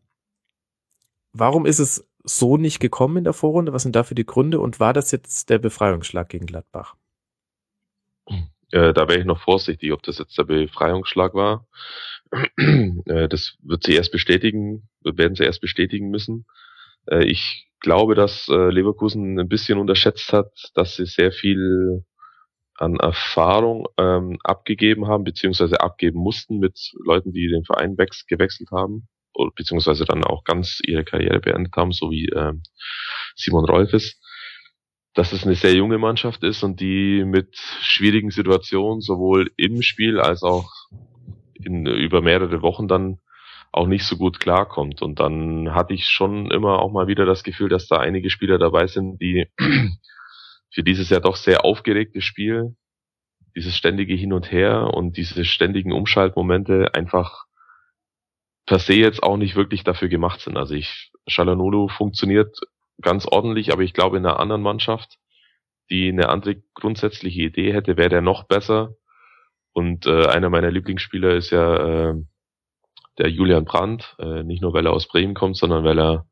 warum 1.32 1.66
ist 1.66 1.78
es 1.78 2.06
so 2.24 2.56
nicht 2.56 2.80
gekommen 2.80 3.18
in 3.18 3.24
der 3.24 3.32
Vorrunde? 3.32 3.72
Was 3.72 3.82
sind 3.82 3.97
dafür 3.97 4.14
die 4.14 4.26
Gründe? 4.26 4.60
Und 4.60 4.80
war 4.80 4.93
das 4.93 5.10
jetzt 5.10 5.51
der 5.51 5.59
Befreiungsschlag 5.59 6.28
gegen 6.28 6.47
Gladbach? 6.47 6.97
Äh, 8.70 8.93
da 8.93 9.09
wäre 9.09 9.20
ich 9.20 9.24
noch 9.24 9.40
vorsichtig, 9.40 9.93
ob 9.93 10.03
das 10.03 10.19
jetzt 10.19 10.36
der 10.39 10.45
Befreiungsschlag 10.45 11.35
war. 11.35 11.66
Äh, 13.07 13.28
das 13.28 13.57
wird 13.62 13.85
sie 13.85 13.95
erst 13.95 14.12
bestätigen, 14.12 14.89
werden 15.03 15.35
sie 15.35 15.45
erst 15.45 15.62
bestätigen 15.62 16.11
müssen. 16.11 16.47
Äh, 17.07 17.24
ich 17.24 17.69
glaube, 17.81 18.15
dass 18.15 18.49
äh, 18.49 18.70
Leverkusen 18.70 19.39
ein 19.39 19.49
bisschen 19.49 19.78
unterschätzt 19.78 20.32
hat, 20.32 20.53
dass 20.74 20.97
sie 20.97 21.07
sehr 21.07 21.32
viel 21.32 22.05
an 22.74 22.97
Erfahrung 22.97 23.86
ähm, 23.97 24.39
abgegeben 24.45 25.09
haben, 25.09 25.24
beziehungsweise 25.24 25.81
abgeben 25.81 26.19
mussten 26.19 26.59
mit 26.59 26.93
Leuten, 27.05 27.32
die 27.32 27.49
den 27.49 27.65
Verein 27.65 27.97
gewechselt 27.97 28.70
haben, 28.70 29.09
beziehungsweise 29.57 30.05
dann 30.05 30.23
auch 30.24 30.45
ganz 30.45 30.81
ihre 30.85 31.05
Karriere 31.05 31.40
beendet 31.40 31.74
haben, 31.77 31.93
so 31.93 32.11
wie 32.11 32.27
ähm, 32.28 32.62
Simon 33.36 33.65
Rolfes 33.65 34.20
dass 35.19 35.32
es 35.32 35.45
eine 35.45 35.57
sehr 35.57 35.74
junge 35.74 35.99
Mannschaft 35.99 36.45
ist 36.45 36.62
und 36.62 36.78
die 36.78 37.24
mit 37.24 37.57
schwierigen 37.57 38.31
Situationen 38.31 39.01
sowohl 39.01 39.51
im 39.57 39.82
Spiel 39.82 40.20
als 40.20 40.45
auch 40.45 40.70
in, 41.55 41.86
über 41.86 42.23
mehrere 42.23 42.62
Wochen 42.62 42.86
dann 42.86 43.19
auch 43.73 43.89
nicht 43.89 44.05
so 44.05 44.16
gut 44.16 44.39
klarkommt. 44.39 45.03
Und 45.03 45.19
dann 45.19 45.74
hatte 45.74 45.93
ich 45.93 46.07
schon 46.07 46.53
immer 46.53 46.78
auch 46.78 46.93
mal 46.93 47.09
wieder 47.09 47.27
das 47.27 47.43
Gefühl, 47.43 47.69
dass 47.69 47.89
da 47.89 47.97
einige 47.97 48.31
Spieler 48.31 48.59
dabei 48.59 48.86
sind, 48.86 49.20
die 49.20 49.49
für 50.70 50.85
dieses 50.85 51.11
Jahr 51.11 51.20
doch 51.20 51.35
sehr 51.35 51.65
aufgeregte 51.65 52.20
Spiel, 52.20 52.77
dieses 53.57 53.77
ständige 53.77 54.15
Hin 54.15 54.32
und 54.32 54.53
Her 54.53 54.95
und 54.95 55.16
diese 55.16 55.45
ständigen 55.45 55.93
Umschaltmomente 55.93 56.95
einfach 56.95 57.47
per 58.66 58.78
se 58.78 58.95
jetzt 58.95 59.24
auch 59.24 59.36
nicht 59.36 59.57
wirklich 59.57 59.82
dafür 59.82 60.07
gemacht 60.07 60.43
sind. 60.43 60.57
Also 60.57 60.74
ich, 60.74 61.11
Shalanulu 61.27 61.89
funktioniert 61.89 62.57
ganz 63.01 63.27
ordentlich, 63.27 63.73
aber 63.73 63.83
ich 63.83 63.93
glaube 63.93 64.16
in 64.16 64.27
einer 64.27 64.41
anderen 64.41 64.62
Mannschaft, 64.62 65.19
die 65.91 66.09
eine 66.09 66.29
andere 66.29 66.62
grundsätzliche 66.75 67.43
Idee 67.43 67.73
hätte, 67.73 67.97
wäre 67.97 68.09
der 68.09 68.20
noch 68.20 68.45
besser. 68.45 68.95
Und 69.73 70.07
äh, 70.07 70.27
einer 70.27 70.51
meiner 70.51 70.70
Lieblingsspieler 70.70 71.35
ist 71.35 71.51
ja 71.51 72.11
äh, 72.11 72.15
der 73.19 73.31
Julian 73.31 73.65
Brandt, 73.65 74.16
äh, 74.19 74.43
nicht 74.43 74.62
nur 74.62 74.73
weil 74.73 74.87
er 74.87 74.93
aus 74.93 75.09
Bremen 75.09 75.35
kommt, 75.35 75.57
sondern 75.57 75.85
weil 75.85 75.99
er 75.99 76.27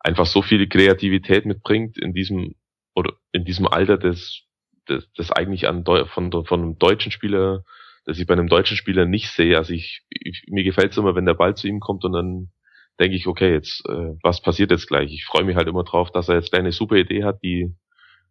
einfach 0.00 0.26
so 0.26 0.42
viel 0.42 0.68
Kreativität 0.68 1.44
mitbringt 1.44 1.98
in 1.98 2.12
diesem 2.14 2.54
oder 2.94 3.14
in 3.32 3.44
diesem 3.44 3.66
Alter, 3.66 3.98
das, 3.98 4.42
das, 4.86 5.08
das 5.14 5.30
eigentlich 5.30 5.68
an 5.68 5.84
von, 5.84 6.32
von 6.32 6.60
einem 6.60 6.78
deutschen 6.78 7.12
Spieler, 7.12 7.64
das 8.04 8.18
ich 8.18 8.26
bei 8.26 8.34
einem 8.34 8.48
deutschen 8.48 8.76
Spieler 8.76 9.04
nicht 9.04 9.30
sehe. 9.30 9.56
Also 9.56 9.72
ich, 9.72 10.02
ich 10.10 10.44
mir 10.48 10.64
gefällt 10.64 10.92
es 10.92 10.98
immer, 10.98 11.14
wenn 11.14 11.26
der 11.26 11.34
Ball 11.34 11.54
zu 11.54 11.68
ihm 11.68 11.78
kommt 11.78 12.04
und 12.04 12.12
dann 12.12 12.50
denke 13.00 13.16
ich, 13.16 13.26
okay, 13.26 13.52
jetzt 13.52 13.84
äh, 13.88 14.14
was 14.22 14.40
passiert 14.40 14.70
jetzt 14.70 14.88
gleich? 14.88 15.12
Ich 15.12 15.24
freue 15.24 15.44
mich 15.44 15.56
halt 15.56 15.68
immer 15.68 15.84
drauf, 15.84 16.10
dass 16.10 16.28
er 16.28 16.36
jetzt 16.36 16.54
eine 16.54 16.72
super 16.72 16.96
Idee 16.96 17.24
hat, 17.24 17.42
die 17.42 17.74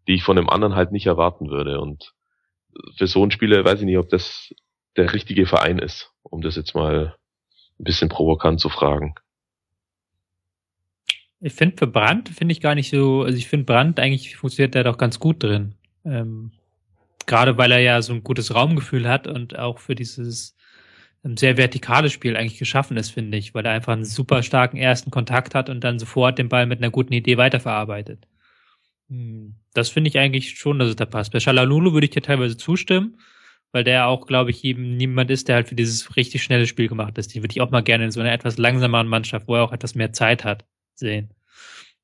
die 0.07 0.15
ich 0.15 0.23
von 0.23 0.35
dem 0.35 0.49
anderen 0.49 0.75
halt 0.75 0.91
nicht 0.91 1.05
erwarten 1.05 1.49
würde. 1.49 1.79
Und 1.79 2.13
für 2.95 3.07
so 3.07 3.21
einen 3.21 3.31
Spieler 3.31 3.63
weiß 3.63 3.79
ich 3.79 3.85
nicht, 3.85 3.97
ob 3.97 4.09
das 4.09 4.53
der 4.95 5.13
richtige 5.13 5.45
Verein 5.45 5.79
ist, 5.79 6.11
um 6.23 6.41
das 6.41 6.55
jetzt 6.55 6.73
mal 6.73 7.15
ein 7.79 7.83
bisschen 7.83 8.09
provokant 8.09 8.59
zu 8.59 8.69
fragen. 8.69 9.15
Ich 11.39 11.53
finde 11.53 11.77
für 11.77 11.87
Brand 11.87 12.29
finde 12.29 12.53
ich 12.53 12.61
gar 12.61 12.73
nicht 12.73 12.89
so, 12.89 13.21
also 13.21 13.37
ich 13.37 13.47
finde 13.47 13.65
Brand 13.65 13.99
eigentlich 13.99 14.35
funktioniert 14.37 14.73
da 14.73 14.83
doch 14.83 14.97
ganz 14.97 15.19
gut 15.19 15.43
drin. 15.43 15.75
Ähm, 16.03 16.51
Gerade 17.27 17.57
weil 17.57 17.71
er 17.71 17.79
ja 17.79 18.01
so 18.01 18.13
ein 18.13 18.23
gutes 18.23 18.55
Raumgefühl 18.55 19.07
hat 19.07 19.27
und 19.27 19.59
auch 19.59 19.79
für 19.79 19.93
dieses 19.93 20.55
sehr 21.23 21.57
vertikales 21.57 22.13
Spiel 22.13 22.37
eigentlich 22.37 22.59
geschaffen 22.59 22.97
ist, 22.97 23.09
finde 23.09 23.37
ich, 23.37 23.53
weil 23.53 23.65
er 23.65 23.71
einfach 23.71 23.93
einen 23.93 24.05
super 24.05 24.43
starken 24.43 24.77
ersten 24.77 25.11
Kontakt 25.11 25.55
hat 25.55 25.69
und 25.69 25.83
dann 25.83 25.99
sofort 25.99 26.37
den 26.37 26.49
Ball 26.49 26.65
mit 26.65 26.79
einer 26.79 26.91
guten 26.91 27.13
Idee 27.13 27.37
weiterverarbeitet. 27.37 28.27
Hm, 29.09 29.55
das 29.73 29.89
finde 29.89 30.09
ich 30.09 30.17
eigentlich 30.19 30.57
schon, 30.57 30.79
dass 30.79 30.89
es 30.89 30.95
da 30.95 31.05
passt. 31.05 31.31
Bei 31.31 31.39
Shalalulu 31.39 31.93
würde 31.93 32.05
ich 32.05 32.11
dir 32.11 32.21
teilweise 32.21 32.57
zustimmen, 32.57 33.19
weil 33.71 33.83
der 33.83 34.07
auch, 34.07 34.25
glaube 34.25 34.51
ich, 34.51 34.63
eben 34.63 34.95
niemand 34.95 35.31
ist, 35.31 35.47
der 35.47 35.55
halt 35.55 35.69
für 35.69 35.75
dieses 35.75 36.15
richtig 36.15 36.43
schnelle 36.43 36.67
Spiel 36.67 36.87
gemacht 36.87 37.17
ist. 37.17 37.33
Die 37.33 37.41
würde 37.41 37.51
ich 37.51 37.61
auch 37.61 37.71
mal 37.71 37.83
gerne 37.83 38.05
in 38.05 38.11
so 38.11 38.19
einer 38.21 38.31
etwas 38.31 38.57
langsameren 38.57 39.07
Mannschaft, 39.07 39.47
wo 39.47 39.55
er 39.55 39.63
auch 39.63 39.73
etwas 39.73 39.95
mehr 39.95 40.13
Zeit 40.13 40.43
hat, 40.43 40.65
sehen. 40.95 41.31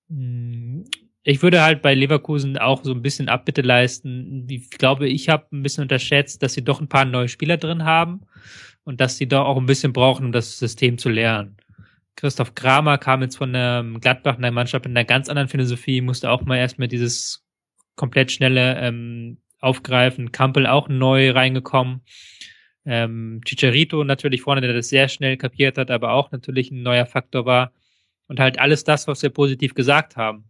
Hm, 0.09 0.85
ich 1.25 1.41
würde 1.41 1.61
halt 1.61 1.81
bei 1.81 1.93
Leverkusen 1.93 2.57
auch 2.57 2.83
so 2.83 2.91
ein 2.91 3.01
bisschen 3.01 3.29
Abbitte 3.29 3.61
leisten. 3.61 4.45
Ich 4.49 4.69
glaube, 4.71 5.07
ich 5.07 5.29
habe 5.29 5.45
ein 5.53 5.63
bisschen 5.63 5.83
unterschätzt, 5.83 6.43
dass 6.43 6.53
sie 6.53 6.63
doch 6.65 6.81
ein 6.81 6.89
paar 6.89 7.05
neue 7.05 7.29
Spieler 7.29 7.55
drin 7.55 7.85
haben 7.85 8.21
und 8.83 9.01
dass 9.01 9.17
sie 9.17 9.27
doch 9.27 9.45
auch 9.45 9.57
ein 9.57 9.65
bisschen 9.65 9.93
brauchen, 9.93 10.25
um 10.25 10.31
das 10.31 10.57
System 10.57 10.97
zu 10.97 11.09
lernen. 11.09 11.57
Christoph 12.15 12.53
Kramer 12.55 12.97
kam 12.97 13.21
jetzt 13.21 13.37
von 13.37 13.53
der 13.53 13.83
Gladbach 13.99 14.35
in 14.35 14.43
der 14.43 14.51
Mannschaft 14.51 14.85
mit 14.85 14.91
einer 14.91 15.05
ganz 15.05 15.29
anderen 15.29 15.49
Philosophie, 15.49 16.01
musste 16.01 16.29
auch 16.29 16.43
mal 16.43 16.57
erstmal 16.57 16.87
dieses 16.87 17.43
komplett 17.95 18.31
schnelle 18.31 18.77
ähm, 18.79 19.37
aufgreifen. 19.59 20.31
Kampel 20.31 20.67
auch 20.67 20.89
neu 20.89 21.31
reingekommen. 21.31 22.01
Ähm, 22.85 23.41
Chicharito 23.45 24.03
natürlich 24.03 24.41
vorne, 24.41 24.61
der 24.61 24.73
das 24.73 24.89
sehr 24.89 25.07
schnell 25.07 25.37
kapiert 25.37 25.77
hat, 25.77 25.89
aber 25.89 26.11
auch 26.11 26.31
natürlich 26.31 26.69
ein 26.69 26.83
neuer 26.83 27.05
Faktor 27.05 27.45
war. 27.45 27.71
Und 28.27 28.39
halt 28.39 28.59
alles 28.59 28.83
das, 28.83 29.07
was 29.07 29.21
wir 29.21 29.29
positiv 29.29 29.73
gesagt 29.73 30.15
haben. 30.15 30.45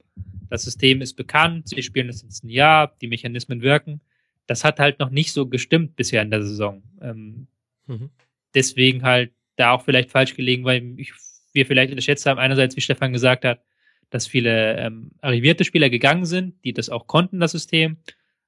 Das 0.50 0.64
System 0.64 1.02
ist 1.02 1.16
bekannt, 1.16 1.70
sie 1.70 1.82
spielen 1.82 2.10
es 2.10 2.22
jetzt 2.22 2.44
ein 2.44 2.50
Jahr, 2.50 2.94
die 3.02 3.08
Mechanismen 3.08 3.62
wirken. 3.62 4.02
Das 4.46 4.64
hat 4.64 4.80
halt 4.80 5.00
noch 5.00 5.10
nicht 5.10 5.34
so 5.34 5.48
gestimmt 5.48 5.96
bisher 5.96 6.22
in 6.22 6.30
der 6.32 6.44
Saison. 6.44 6.84
Ähm, 7.02 7.48
mhm. 7.88 8.10
Deswegen 8.54 9.04
halt 9.04 9.34
da 9.56 9.72
auch 9.72 9.84
vielleicht 9.84 10.12
falsch 10.12 10.36
gelegen, 10.36 10.64
weil 10.64 10.94
ich, 10.98 11.14
wir 11.54 11.66
vielleicht 11.66 11.92
unterschätzt 11.92 12.26
haben, 12.26 12.40
einerseits, 12.40 12.76
wie 12.76 12.82
Stefan 12.82 13.14
gesagt 13.14 13.46
hat, 13.46 13.64
dass 14.10 14.28
viele 14.28 14.78
ähm, 14.78 15.12
arrivierte 15.22 15.64
Spieler 15.64 15.90
gegangen 15.90 16.26
sind, 16.26 16.64
die 16.64 16.74
das 16.74 16.90
auch 16.90 17.08
konnten, 17.08 17.40
das 17.40 17.52
System. 17.52 17.98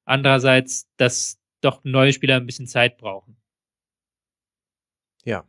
Andererseits, 0.03 0.87
dass 0.97 1.39
doch 1.61 1.83
neue 1.83 2.13
Spieler 2.13 2.35
ein 2.35 2.45
bisschen 2.45 2.67
Zeit 2.67 2.97
brauchen. 2.97 3.35
Ja. 5.23 5.43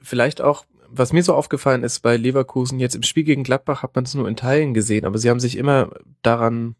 Vielleicht 0.00 0.40
auch, 0.40 0.66
was 0.88 1.12
mir 1.12 1.22
so 1.22 1.34
aufgefallen 1.34 1.84
ist 1.84 2.00
bei 2.00 2.16
Leverkusen, 2.16 2.80
jetzt 2.80 2.96
im 2.96 3.04
Spiel 3.04 3.24
gegen 3.24 3.44
Gladbach 3.44 3.82
hat 3.82 3.94
man 3.94 4.04
es 4.04 4.14
nur 4.14 4.26
in 4.26 4.36
Teilen 4.36 4.74
gesehen, 4.74 5.04
aber 5.04 5.18
sie 5.18 5.30
haben 5.30 5.40
sich 5.40 5.56
immer 5.56 5.90
daran 6.22 6.74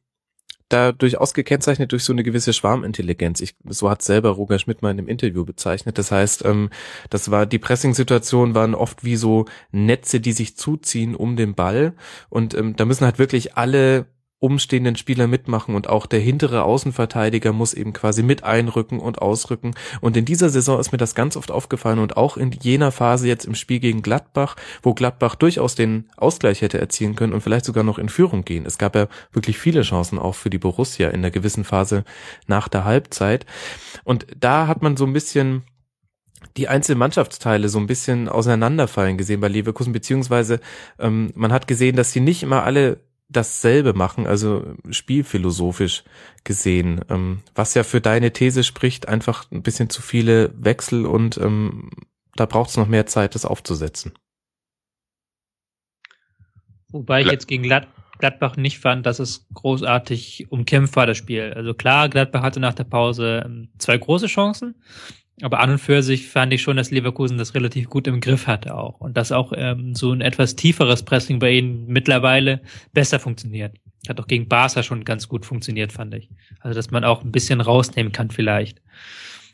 da 0.69 0.93
durchaus 0.93 1.35
gekennzeichnet 1.35 1.93
durch 1.93 2.05
so 2.05 2.13
eine 2.13 2.23
gewisse 2.23 2.53
Schwarmintelligenz. 2.53 3.41
Ich, 3.41 3.57
so 3.69 3.89
hat 3.91 4.03
selber 4.03 4.31
Roger 4.31 4.59
Schmidt 4.59 4.83
mal 4.83 4.91
in 4.91 4.99
einem 4.99 5.09
Interview 5.09 5.45
bezeichnet. 5.45 5.99
Das 5.99 6.11
heißt, 6.11 6.45
ähm, 6.45 6.71
das 7.11 7.31
war 7.31 7.47
die 7.47 7.59
Pressing-Situationen 7.59 8.55
waren 8.55 8.75
oft 8.75 9.05
wie 9.05 9.17
so 9.17 9.47
Netze, 9.73 10.21
die 10.21 10.33
sich 10.33 10.57
zuziehen 10.57 11.15
um 11.15 11.37
den 11.37 11.55
Ball 11.55 11.95
und 12.29 12.55
ähm, 12.55 12.77
da 12.77 12.85
müssen 12.85 13.05
halt 13.05 13.19
wirklich 13.19 13.57
alle 13.57 14.07
umstehenden 14.41 14.95
Spieler 14.97 15.27
mitmachen 15.27 15.75
und 15.75 15.89
auch 15.89 16.07
der 16.07 16.21
hintere 16.21 16.63
Außenverteidiger 16.63 17.53
muss 17.53 17.75
eben 17.75 17.93
quasi 17.93 18.23
mit 18.23 18.45
einrücken 18.45 19.01
und 19.01 19.21
ausrücken. 19.21 19.75
Und 20.01 20.17
in 20.17 20.25
dieser 20.25 20.49
Saison 20.49 20.79
ist 20.79 20.93
mir 20.93 20.99
das 20.99 21.17
ganz 21.17 21.37
oft 21.37 21.51
aufgefallen 21.51 21.99
und 21.99 22.17
auch 22.17 22.37
in 22.37 22.53
jener 22.53 22.93
Phase 22.93 23.27
jetzt 23.27 23.47
im 23.47 23.57
Spiel 23.57 23.81
gegen 23.81 24.03
Gladbach, 24.03 24.55
wo 24.83 24.95
Gladbach 24.95 25.35
durchaus 25.35 25.75
den 25.75 26.09
Ausgleich 26.17 26.63
hätte 26.63 26.79
erzielen 26.79 27.17
können 27.17 27.33
und 27.33 27.41
vielleicht 27.41 27.65
sogar 27.65 27.83
noch 27.83 27.99
in 27.99 28.09
Führung 28.09 28.45
gehen. 28.45 28.65
Es 28.65 28.79
gab 28.79 28.95
ja 28.95 29.09
wirklich 29.33 29.59
viele 29.59 29.83
Chancen 29.83 30.19
auch 30.21 30.37
für 30.37 30.51
die 30.51 30.59
Borussia 30.59 31.09
in 31.11 31.23
der 31.23 31.33
gewissen 31.33 31.65
Phase 31.65 32.05
nach 32.47 32.69
der 32.69 32.85
Halbzeit. 32.85 33.45
Und 34.05 34.27
da 34.39 34.69
hat 34.69 34.83
man 34.83 34.97
so 34.97 35.05
ein 35.05 35.13
bisschen 35.13 35.65
die 36.57 36.69
einzelnen 36.69 36.99
Mannschaftsteile 36.99 37.69
so 37.69 37.79
ein 37.79 37.87
bisschen 37.87 38.29
auseinanderfallen 38.29 39.19
gesehen 39.19 39.41
bei 39.41 39.49
Leverkusen, 39.49 39.93
beziehungsweise 39.93 40.61
ähm, 40.99 41.33
man 41.35 41.53
hat 41.53 41.67
gesehen, 41.67 41.97
dass 41.97 42.13
sie 42.13 42.21
nicht 42.21 42.45
immer 42.45 42.63
alle 42.63 43.01
dasselbe 43.29 43.93
machen, 43.93 44.27
also 44.27 44.75
spielphilosophisch 44.91 46.05
gesehen, 46.45 47.05
ähm, 47.11 47.43
was 47.55 47.75
ja 47.75 47.85
für 47.85 48.01
deine 48.01 48.33
These 48.33 48.65
spricht, 48.65 49.09
einfach 49.09 49.51
ein 49.51 49.63
bisschen 49.63 49.91
zu 49.91 50.01
viele 50.03 50.53
Wechsel 50.57 51.07
und 51.07 51.37
ähm, 51.39 51.91
da 52.37 52.47
braucht 52.47 52.71
es 52.71 52.77
noch 52.77 52.89
mehr 52.89 53.07
Zeit, 53.07 53.35
das 53.35 53.45
aufzusetzen. 53.45 54.13
Wobei 56.91 57.21
ich 57.21 57.31
jetzt 57.31 57.49
gegen 57.49 57.63
Glad 57.63 57.89
Gladbach 58.19 58.57
nicht 58.57 58.81
fand, 58.81 59.07
dass 59.07 59.21
es 59.21 59.47
großartig 59.55 60.51
umkämpft 60.51 60.97
war, 60.97 61.07
das 61.07 61.17
Spiel. 61.17 61.53
Also 61.55 61.73
klar, 61.73 62.09
Gladbach 62.09 62.43
hatte 62.43 62.59
nach 62.59 62.75
der 62.75 62.85
Pause 62.85 63.45
ähm, 63.45 63.69
zwei 63.79 63.97
große 63.97 64.27
Chancen, 64.27 64.75
aber 65.43 65.61
an 65.61 65.71
und 65.71 65.79
für 65.79 66.03
sich 66.03 66.29
fand 66.29 66.53
ich 66.53 66.63
schon, 66.63 66.77
dass 66.77 66.91
Leverkusen 66.91 67.39
das 67.39 67.55
relativ 67.55 67.89
gut 67.89 68.07
im 68.07 68.21
Griff 68.21 68.47
hatte 68.47 68.75
auch. 68.75 69.01
Und 69.01 69.17
dass 69.17 69.33
auch 69.33 69.53
ähm, 69.55 69.95
so 69.95 70.13
ein 70.13 70.21
etwas 70.21 70.57
tieferes 70.57 71.05
Pressing 71.05 71.39
bei 71.39 71.53
ihnen 71.53 71.87
mittlerweile 71.87 72.61
besser 72.93 73.21
funktioniert. 73.21 73.77
Hat 74.09 74.21
auch 74.21 74.27
gegen 74.27 74.49
Barca 74.49 74.83
schon 74.83 75.05
ganz 75.05 75.29
gut 75.29 75.47
funktioniert, 75.47 75.93
fand 75.93 76.15
ich. 76.15 76.29
Also, 76.61 76.75
dass 76.75 76.91
man 76.91 77.05
auch 77.05 77.23
ein 77.23 77.33
bisschen 77.33 77.61
rausnehmen 77.61 78.13
kann 78.13 78.31
vielleicht. 78.31 78.81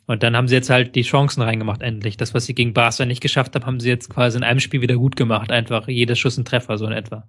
Und 0.06 0.23
dann 0.23 0.36
haben 0.36 0.48
sie 0.48 0.55
jetzt 0.55 0.70
halt 0.70 0.94
die 0.94 1.02
Chancen 1.02 1.43
reingemacht, 1.43 1.82
endlich. 1.82 2.16
Das, 2.16 2.35
was 2.35 2.47
sie 2.47 2.55
gegen 2.55 2.74
Barca 2.74 3.06
nicht 3.06 3.20
geschafft 3.20 3.55
haben, 3.55 3.66
haben 3.66 3.81
sie 3.81 3.89
jetzt 3.89 4.11
quasi 4.11 4.36
in 4.36 4.44
einem 4.44 4.61
Spiel 4.61 4.82
wieder 4.82 4.97
gut 4.97 5.16
gemacht. 5.16 5.51
Einfach 5.51 5.89
jeder 5.89 6.15
Schuss 6.15 6.36
ein 6.36 6.44
Treffer, 6.44 6.78
so 6.78 6.86
in 6.86 6.93
etwa. 6.93 7.28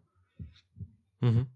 Mhm. 1.22 1.48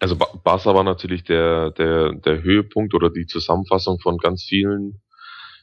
Also 0.00 0.16
Barca 0.16 0.74
war 0.74 0.84
natürlich 0.84 1.24
der, 1.24 1.72
der, 1.72 2.12
der 2.12 2.42
Höhepunkt 2.42 2.94
oder 2.94 3.10
die 3.10 3.26
Zusammenfassung 3.26 3.98
von 3.98 4.18
ganz 4.18 4.44
vielen 4.44 5.00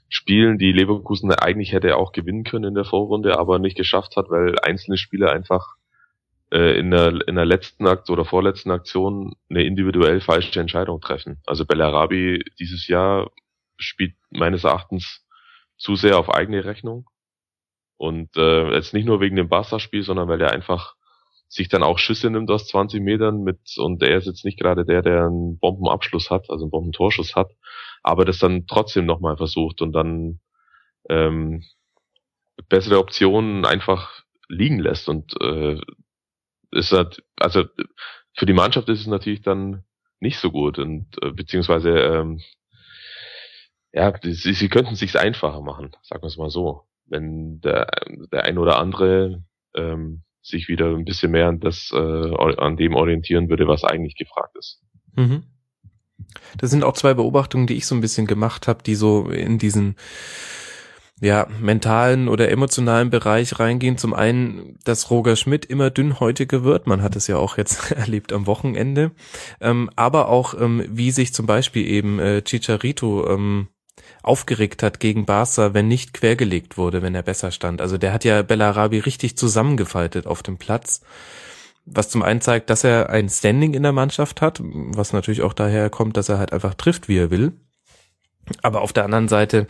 Spielen, 0.09 0.57
die 0.57 0.71
Leverkusen 0.71 1.31
eigentlich 1.31 1.71
hätte 1.71 1.95
auch 1.97 2.11
gewinnen 2.11 2.43
können 2.43 2.65
in 2.65 2.75
der 2.75 2.85
Vorrunde, 2.85 3.39
aber 3.39 3.59
nicht 3.59 3.77
geschafft 3.77 4.15
hat, 4.17 4.29
weil 4.29 4.59
einzelne 4.59 4.97
Spieler 4.97 5.31
einfach 5.31 5.75
äh, 6.51 6.77
in, 6.77 6.91
der, 6.91 7.27
in 7.27 7.35
der 7.35 7.45
letzten 7.45 7.87
Akt 7.87 8.09
oder 8.09 8.23
vorletzten 8.23 8.71
Aktion 8.71 9.35
eine 9.49 9.63
individuell 9.63 10.21
falsche 10.21 10.59
Entscheidung 10.59 11.01
treffen. 11.01 11.41
Also 11.45 11.65
Bellarabi 11.65 12.43
dieses 12.59 12.87
Jahr 12.87 13.31
spielt 13.77 14.15
meines 14.29 14.63
Erachtens 14.63 15.25
zu 15.77 15.95
sehr 15.95 16.19
auf 16.19 16.29
eigene 16.29 16.65
Rechnung. 16.65 17.09
Und 17.97 18.35
äh, 18.35 18.73
jetzt 18.73 18.93
nicht 18.93 19.05
nur 19.05 19.21
wegen 19.21 19.37
dem 19.37 19.49
Barca-Spiel, 19.49 20.03
sondern 20.03 20.27
weil 20.27 20.41
er 20.41 20.51
einfach 20.51 20.94
sich 21.47 21.69
dann 21.69 21.83
auch 21.83 21.99
Schüsse 21.99 22.29
nimmt 22.29 22.49
aus 22.51 22.67
20 22.67 23.01
Metern 23.01 23.43
mit, 23.43 23.59
und 23.77 24.01
er 24.03 24.17
ist 24.17 24.25
jetzt 24.25 24.45
nicht 24.45 24.59
gerade 24.59 24.85
der, 24.85 25.01
der 25.01 25.27
einen 25.27 25.57
Bombenabschluss 25.59 26.29
hat, 26.29 26.49
also 26.49 26.65
einen 26.65 26.71
Bombentorschuss 26.71 27.35
hat, 27.35 27.51
aber 28.03 28.25
das 28.25 28.39
dann 28.39 28.67
trotzdem 28.67 29.05
nochmal 29.05 29.37
versucht 29.37 29.81
und 29.81 29.93
dann 29.93 30.39
ähm, 31.09 31.63
bessere 32.69 32.99
Optionen 32.99 33.65
einfach 33.65 34.23
liegen 34.47 34.79
lässt 34.79 35.07
und 35.09 35.33
äh, 35.41 35.79
ist 36.71 36.91
halt, 36.91 37.23
also 37.37 37.63
für 38.33 38.45
die 38.45 38.53
Mannschaft 38.53 38.89
ist 38.89 39.01
es 39.01 39.07
natürlich 39.07 39.41
dann 39.41 39.83
nicht 40.19 40.39
so 40.39 40.51
gut 40.51 40.79
und 40.79 41.07
äh, 41.21 41.31
beziehungsweise 41.31 41.89
ähm, 41.89 42.41
ja, 43.93 44.13
sie, 44.21 44.53
sie 44.53 44.69
könnten 44.69 44.95
sich's 44.95 45.15
einfacher 45.15 45.61
machen, 45.61 45.95
sagen 46.03 46.21
wir 46.21 46.27
es 46.27 46.37
mal 46.37 46.49
so. 46.49 46.83
Wenn 47.05 47.61
der, 47.61 47.87
der 48.31 48.43
ein 48.43 48.57
oder 48.57 48.77
andere 48.77 49.43
ähm, 49.73 50.23
sich 50.45 50.67
wieder 50.67 50.95
ein 50.95 51.05
bisschen 51.05 51.31
mehr 51.31 51.47
an 51.47 51.59
das, 51.59 51.91
äh, 51.93 51.97
an 51.97 52.77
dem 52.77 52.95
orientieren 52.95 53.49
würde, 53.49 53.67
was 53.67 53.83
eigentlich 53.83 54.15
gefragt 54.15 54.55
ist. 54.57 54.81
Mhm. 55.15 55.43
Das 56.57 56.69
sind 56.71 56.83
auch 56.83 56.93
zwei 56.93 57.13
Beobachtungen, 57.13 57.67
die 57.67 57.75
ich 57.75 57.85
so 57.87 57.95
ein 57.95 58.01
bisschen 58.01 58.27
gemacht 58.27 58.67
habe, 58.67 58.83
die 58.83 58.95
so 58.95 59.29
in 59.29 59.57
diesen 59.57 59.95
ja, 61.21 61.47
mentalen 61.61 62.27
oder 62.27 62.49
emotionalen 62.49 63.09
Bereich 63.09 63.57
reingehen. 63.59 63.97
Zum 63.97 64.13
einen, 64.13 64.77
dass 64.83 65.09
Roger 65.09 65.35
Schmidt 65.35 65.65
immer 65.65 65.89
dünnhäutiger 65.89 66.63
wird. 66.63 66.87
Man 66.87 67.01
hat 67.01 67.15
es 67.15 67.27
ja 67.27 67.37
auch 67.37 67.57
jetzt 67.57 67.91
erlebt 67.95 68.33
am 68.33 68.47
Wochenende. 68.47 69.11
Ähm, 69.61 69.89
aber 69.95 70.27
auch, 70.27 70.53
ähm, 70.59 70.83
wie 70.89 71.11
sich 71.11 71.33
zum 71.33 71.45
Beispiel 71.45 71.87
eben 71.87 72.19
äh, 72.19 72.41
Chicharito 72.41 73.29
ähm, 73.29 73.69
aufgeregt 74.25 74.83
hat 74.83 74.99
gegen 74.99 75.25
Barca, 75.25 75.73
wenn 75.73 75.87
nicht 75.87 76.13
quergelegt 76.13 76.77
wurde, 76.77 77.01
wenn 77.01 77.15
er 77.15 77.23
besser 77.23 77.51
stand. 77.51 77.81
Also 77.81 77.97
der 77.97 78.11
hat 78.11 78.23
ja 78.23 78.41
Bellarabi 78.41 78.99
richtig 78.99 79.37
zusammengefaltet 79.37 80.25
auf 80.27 80.43
dem 80.43 80.57
Platz. 80.57 81.01
Was 81.85 82.09
zum 82.09 82.23
einen 82.23 82.41
zeigt, 82.41 82.69
dass 82.69 82.83
er 82.83 83.09
ein 83.11 83.29
Standing 83.29 83.75
in 83.75 83.83
der 83.83 83.91
Mannschaft 83.91 84.41
hat, 84.41 84.59
was 84.63 85.13
natürlich 85.13 85.43
auch 85.43 85.53
daher 85.53 85.89
kommt, 85.91 86.17
dass 86.17 86.29
er 86.29 86.39
halt 86.39 86.51
einfach 86.51 86.73
trifft, 86.73 87.07
wie 87.07 87.17
er 87.17 87.29
will. 87.29 87.53
Aber 88.63 88.81
auf 88.81 88.93
der 88.93 89.05
anderen 89.05 89.27
Seite 89.27 89.67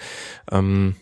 ähm, 0.49 0.95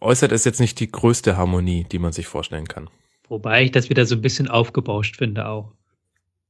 äußert 0.00 0.32
es 0.32 0.44
jetzt 0.44 0.60
nicht 0.60 0.80
die 0.80 0.90
größte 0.90 1.36
Harmonie, 1.36 1.84
die 1.84 1.98
man 1.98 2.12
sich 2.12 2.26
vorstellen 2.26 2.68
kann. 2.68 2.88
Wobei 3.28 3.62
ich 3.62 3.70
das 3.70 3.90
wieder 3.90 4.06
so 4.06 4.14
ein 4.14 4.22
bisschen 4.22 4.48
aufgebauscht 4.48 5.16
finde 5.16 5.46
auch. 5.46 5.72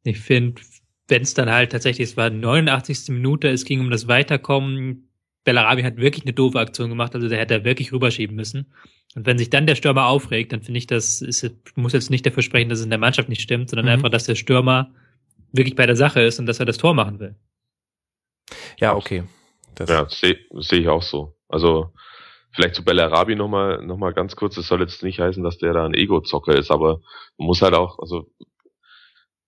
Ich 0.05 0.21
finde, 0.21 0.63
wenn 1.09 1.23
es 1.23 1.35
dann 1.35 1.51
halt 1.51 1.73
tatsächlich, 1.73 2.11
es 2.11 2.17
war 2.17 2.31
89. 2.31 3.09
Minute, 3.09 3.49
es 3.49 3.65
ging 3.65 3.81
um 3.81 3.91
das 3.91 4.09
Weiterkommen. 4.09 5.09
Bellarabi 5.45 5.83
hat 5.83 5.97
wirklich 5.97 6.25
eine 6.25 6.33
doofe 6.33 6.61
Aktion 6.61 6.89
gemacht, 6.89 7.15
also 7.15 7.29
der 7.29 7.39
hätte 7.39 7.65
wirklich 7.65 7.93
rüberschieben 7.93 8.37
müssen. 8.37 8.73
Und 9.15 9.27
wenn 9.27 9.39
sich 9.39 9.51
dann 9.51 9.67
der 9.67 9.75
Stürmer 9.75 10.07
aufregt, 10.07 10.53
dann 10.53 10.63
finde 10.63 10.79
ich, 10.79 10.87
das 10.87 11.21
ist, 11.21 11.51
muss 11.75 11.93
jetzt 11.93 12.11
nicht 12.11 12.25
dafür 12.25 12.43
sprechen, 12.43 12.69
dass 12.69 12.79
es 12.79 12.85
in 12.85 12.91
der 12.91 12.99
Mannschaft 12.99 13.29
nicht 13.29 13.43
stimmt, 13.43 13.69
sondern 13.69 13.87
mhm. 13.87 13.93
einfach, 13.93 14.09
dass 14.09 14.25
der 14.25 14.37
Stürmer 14.37 14.91
wirklich 15.53 15.77
bei 15.77 15.87
der 15.87 15.97
Sache 15.97 16.23
ist 16.23 16.39
und 16.39 16.47
dass 16.47 16.61
er 16.61 16.67
das 16.67 16.79
Tor 16.79 16.95
machen 16.95 17.19
will. 17.19 17.35
Ja, 18.79 18.95
okay. 18.95 19.25
Das 19.75 19.91
ja, 19.91 20.09
sehe 20.09 20.39
seh 20.59 20.77
ich 20.77 20.89
auch 20.89 21.03
so. 21.03 21.35
Also 21.49 21.93
vielleicht 22.53 22.75
zu 22.75 22.85
Bellarabi 22.85 23.35
nochmal 23.35 23.85
noch 23.85 23.97
mal 23.97 24.13
ganz 24.13 24.37
kurz, 24.37 24.57
es 24.57 24.69
soll 24.69 24.81
jetzt 24.81 25.03
nicht 25.03 25.21
heißen, 25.21 25.43
dass 25.43 25.59
der 25.59 25.73
da 25.73 25.85
ein 25.85 25.95
Ego-Zocker 25.95 26.57
ist, 26.57 26.71
aber 26.71 27.01
man 27.37 27.47
muss 27.47 27.63
halt 27.63 27.75
auch, 27.75 27.99
also 27.99 28.31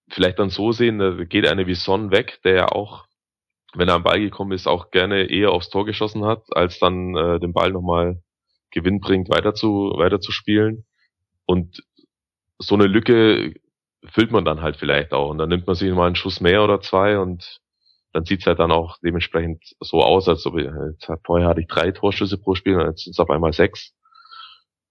vielleicht 0.09 0.39
dann 0.39 0.51
so 0.51 0.73
sehen, 0.73 0.99
da 0.99 1.13
geht 1.25 1.49
eine 1.49 1.67
wie 1.67 1.75
Son 1.75 2.11
weg, 2.11 2.41
der 2.45 2.55
ja 2.55 2.69
auch, 2.69 3.07
wenn 3.75 3.89
er 3.89 3.95
am 3.95 4.05
Ball 4.05 4.21
gekommen 4.21 4.53
ist, 4.53 4.67
auch 4.67 4.91
gerne 4.91 5.25
eher 5.31 5.51
aufs 5.51 5.71
Tor 5.71 5.85
geschossen 5.85 6.25
hat, 6.25 6.45
als 6.51 6.79
dann 6.79 7.17
äh, 7.17 7.41
den 7.41 7.53
Ball 7.53 7.73
nochmal 7.73 8.23
Gewinn 8.71 9.01
bringt, 9.01 9.31
weiter 9.31 9.55
zu, 9.55 9.93
weiter 9.97 10.21
zu 10.21 10.33
spielen. 10.33 10.85
Und 11.47 11.83
so 12.59 12.75
eine 12.75 12.87
Lücke 12.87 13.55
füllt 14.05 14.31
man 14.31 14.45
dann 14.45 14.63
halt 14.63 14.77
vielleicht 14.77 15.13
auch. 15.13 15.31
Und 15.31 15.39
dann 15.39 15.49
nimmt 15.49 15.67
man 15.67 15.77
sich 15.77 15.93
mal 15.93 16.07
einen 16.07 16.17
Schuss 16.17 16.41
mehr 16.41 16.63
oder 16.63 16.81
zwei 16.81 17.19
und 17.19 17.61
dann 18.13 18.25
sieht's 18.25 18.47
halt 18.47 18.61
dann 18.61 18.71
auch 18.71 18.99
dementsprechend 19.03 19.75
so 19.81 20.01
aus, 20.01 20.29
als 20.29 20.47
ob 20.47 20.57
ich, 20.59 20.67
jetzt, 20.67 21.11
vorher 21.25 21.49
hatte 21.49 21.61
ich 21.61 21.67
drei 21.67 21.91
Torschüsse 21.91 22.39
pro 22.39 22.55
Spiel 22.55 22.77
und 22.77 22.87
jetzt 22.87 23.05
sind 23.05 23.13
es 23.13 23.19
auf 23.19 23.31
einmal 23.31 23.53
sechs. 23.53 23.93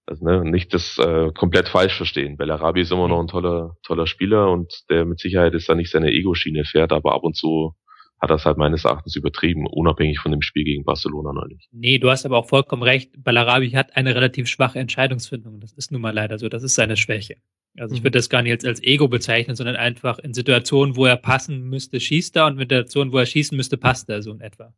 Also 0.06 0.24
ne, 0.24 0.44
nicht 0.44 0.74
das 0.74 0.98
äh, 0.98 1.30
komplett 1.32 1.68
falsch 1.68 1.96
verstehen. 1.96 2.36
Bellarabi 2.36 2.82
ist 2.82 2.92
immer 2.92 3.08
noch 3.08 3.20
ein 3.20 3.28
toller, 3.28 3.76
toller 3.82 4.06
Spieler 4.06 4.50
und 4.50 4.84
der 4.90 5.04
mit 5.04 5.18
Sicherheit 5.18 5.54
ist 5.54 5.68
da 5.68 5.74
nicht 5.74 5.90
seine 5.90 6.10
Ego-Schiene 6.10 6.64
fährt, 6.64 6.92
aber 6.92 7.14
ab 7.14 7.24
und 7.24 7.36
zu 7.36 7.74
hat 8.20 8.30
das 8.30 8.44
halt 8.44 8.58
meines 8.58 8.84
Erachtens 8.84 9.16
übertrieben, 9.16 9.66
unabhängig 9.66 10.18
von 10.18 10.30
dem 10.30 10.42
Spiel 10.42 10.64
gegen 10.64 10.84
Barcelona 10.84 11.32
neulich. 11.32 11.68
Nee, 11.72 11.98
du 11.98 12.10
hast 12.10 12.24
aber 12.24 12.38
auch 12.38 12.48
vollkommen 12.48 12.82
recht. 12.82 13.12
Bellarabi 13.22 13.70
hat 13.70 13.96
eine 13.96 14.14
relativ 14.14 14.48
schwache 14.48 14.78
Entscheidungsfindung. 14.78 15.60
Das 15.60 15.72
ist 15.72 15.92
nun 15.92 16.00
mal 16.00 16.14
leider 16.14 16.38
so. 16.38 16.48
Das 16.48 16.62
ist 16.62 16.74
seine 16.74 16.96
Schwäche. 16.96 17.36
Also 17.78 17.94
ich 17.94 18.00
mhm. 18.00 18.04
würde 18.04 18.18
das 18.18 18.30
gar 18.30 18.42
nicht 18.42 18.52
als, 18.52 18.64
als 18.64 18.82
Ego 18.82 19.08
bezeichnen, 19.08 19.56
sondern 19.56 19.76
einfach 19.76 20.18
in 20.18 20.32
Situationen, 20.32 20.96
wo 20.96 21.06
er 21.06 21.16
passen 21.16 21.64
müsste, 21.64 22.00
schießt 22.00 22.36
er 22.36 22.46
und 22.46 22.54
in 22.54 22.58
Situationen, 22.60 23.12
wo 23.12 23.18
er 23.18 23.26
schießen 23.26 23.56
müsste, 23.56 23.76
passt 23.76 24.08
er 24.08 24.22
so 24.22 24.32
in 24.32 24.40
etwa. 24.40 24.72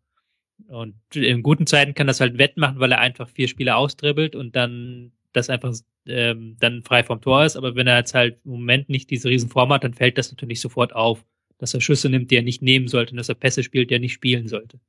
Und 0.69 0.97
in 1.15 1.43
guten 1.43 1.67
Zeiten 1.67 1.95
kann 1.95 2.07
das 2.07 2.21
halt 2.21 2.39
wettmachen, 2.39 2.81
weil 2.81 2.93
er 2.93 3.01
einfach 3.01 3.29
vier 3.29 3.49
Spiele 3.49 3.77
austribbelt 3.77 4.35
und 4.35 4.57
dann 4.57 5.13
das 5.37 5.51
einfach 5.51 5.75
ähm, 6.07 6.57
dann 6.59 6.83
frei 6.83 7.05
vom 7.05 7.21
Tor 7.21 7.45
ist. 7.45 7.57
Aber 7.57 7.75
wenn 7.75 7.87
er 7.87 7.99
jetzt 7.99 8.15
halt 8.15 8.41
im 8.45 8.53
Moment 8.53 8.89
nicht 8.89 9.11
diese 9.11 9.29
Riesenform 9.29 9.73
hat, 9.73 9.85
dann 9.85 9.95
fällt 9.95 10.19
das 10.19 10.31
natürlich 10.33 10.61
sofort 10.61 10.95
auf, 10.95 11.25
dass 11.59 11.75
er 11.75 11.81
Schüsse 11.81 12.09
nimmt, 12.09 12.31
die 12.31 12.37
er 12.37 12.43
nicht 12.43 12.63
nehmen 12.63 12.89
sollte 12.89 13.13
und 13.13 13.19
dass 13.19 13.29
er 13.29 13.35
Pässe 13.35 13.63
spielt, 13.63 13.91
die 13.91 13.95
er 13.95 14.01
nicht 14.01 14.15
spielen 14.15 14.49
sollte. 14.49 14.81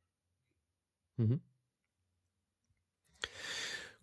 Mhm. 1.17 1.41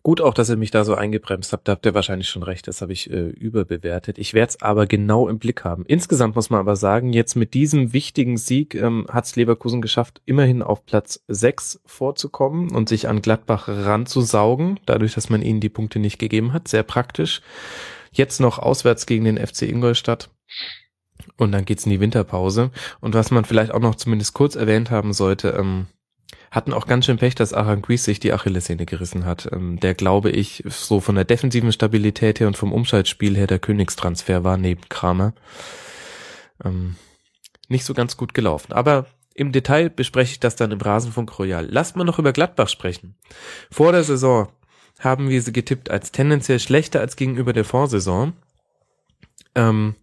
Gut 0.05 0.21
auch, 0.21 0.35
dass 0.35 0.51
ihr 0.51 0.55
mich 0.55 0.69
da 0.69 0.85
so 0.85 0.93
eingebremst 0.93 1.51
habt. 1.51 1.67
Da 1.67 1.71
habt 1.71 1.83
ihr 1.83 1.95
wahrscheinlich 1.95 2.29
schon 2.29 2.43
recht. 2.43 2.67
Das 2.67 2.83
habe 2.83 2.93
ich 2.93 3.09
äh, 3.09 3.29
überbewertet. 3.29 4.19
Ich 4.19 4.35
werde 4.35 4.49
es 4.49 4.61
aber 4.61 4.85
genau 4.85 5.27
im 5.27 5.39
Blick 5.39 5.63
haben. 5.63 5.83
Insgesamt 5.87 6.35
muss 6.35 6.51
man 6.51 6.59
aber 6.59 6.75
sagen, 6.75 7.11
jetzt 7.11 7.33
mit 7.33 7.55
diesem 7.55 7.91
wichtigen 7.91 8.37
Sieg 8.37 8.75
ähm, 8.75 9.07
hat 9.09 9.25
es 9.25 9.35
Leverkusen 9.35 9.81
geschafft, 9.81 10.21
immerhin 10.25 10.61
auf 10.61 10.85
Platz 10.85 11.23
6 11.27 11.81
vorzukommen 11.87 12.69
und 12.69 12.87
sich 12.87 13.07
an 13.07 13.23
Gladbach 13.23 13.67
ranzusaugen, 13.67 14.79
dadurch, 14.85 15.15
dass 15.15 15.31
man 15.31 15.41
ihnen 15.41 15.59
die 15.59 15.69
Punkte 15.69 15.97
nicht 15.97 16.19
gegeben 16.19 16.53
hat. 16.53 16.67
Sehr 16.67 16.83
praktisch. 16.83 17.41
Jetzt 18.11 18.39
noch 18.39 18.59
auswärts 18.59 19.07
gegen 19.07 19.25
den 19.25 19.43
FC 19.43 19.63
Ingolstadt. 19.63 20.29
Und 21.37 21.51
dann 21.51 21.65
geht's 21.65 21.87
in 21.87 21.89
die 21.89 21.99
Winterpause. 21.99 22.69
Und 23.01 23.15
was 23.15 23.31
man 23.31 23.43
vielleicht 23.43 23.71
auch 23.71 23.79
noch 23.79 23.95
zumindest 23.95 24.35
kurz 24.35 24.55
erwähnt 24.55 24.91
haben 24.91 25.13
sollte, 25.13 25.55
ähm, 25.57 25.87
hatten 26.55 26.73
auch 26.73 26.87
ganz 26.87 27.05
schön 27.05 27.17
Pech, 27.17 27.35
dass 27.35 27.51
Aranguiz 27.51 28.05
sich 28.05 28.21
die 28.21 28.31
Achillessehne 28.31 28.85
gerissen 28.85 29.25
hat. 29.25 29.49
Ähm, 29.51 29.77
der, 29.81 29.93
glaube 29.93 30.31
ich, 30.31 30.63
so 30.65 31.01
von 31.01 31.15
der 31.15 31.25
defensiven 31.25 31.73
Stabilität 31.73 32.39
her 32.39 32.47
und 32.47 32.55
vom 32.55 32.71
Umschaltspiel 32.71 33.35
her 33.35 33.45
der 33.45 33.59
Königstransfer 33.59 34.45
war 34.45 34.55
neben 34.55 34.87
Kramer. 34.87 35.33
Ähm, 36.63 36.95
nicht 37.67 37.83
so 37.83 37.93
ganz 37.93 38.15
gut 38.15 38.33
gelaufen. 38.33 38.71
Aber 38.71 39.07
im 39.33 39.51
Detail 39.51 39.89
bespreche 39.89 40.31
ich 40.31 40.39
das 40.39 40.55
dann 40.55 40.71
im 40.71 40.79
Rasenfunk 40.79 41.37
Royal. 41.37 41.67
Lasst 41.69 41.97
mal 41.97 42.05
noch 42.05 42.19
über 42.19 42.31
Gladbach 42.31 42.69
sprechen. 42.69 43.15
Vor 43.69 43.91
der 43.91 44.05
Saison 44.05 44.47
haben 44.99 45.27
wir 45.27 45.41
sie 45.41 45.51
getippt 45.51 45.91
als 45.91 46.13
tendenziell 46.13 46.61
schlechter 46.61 47.01
als 47.01 47.17
gegenüber 47.17 47.51
der 47.51 47.65
Vorsaison. 47.65 48.31
Ähm, 49.55 49.95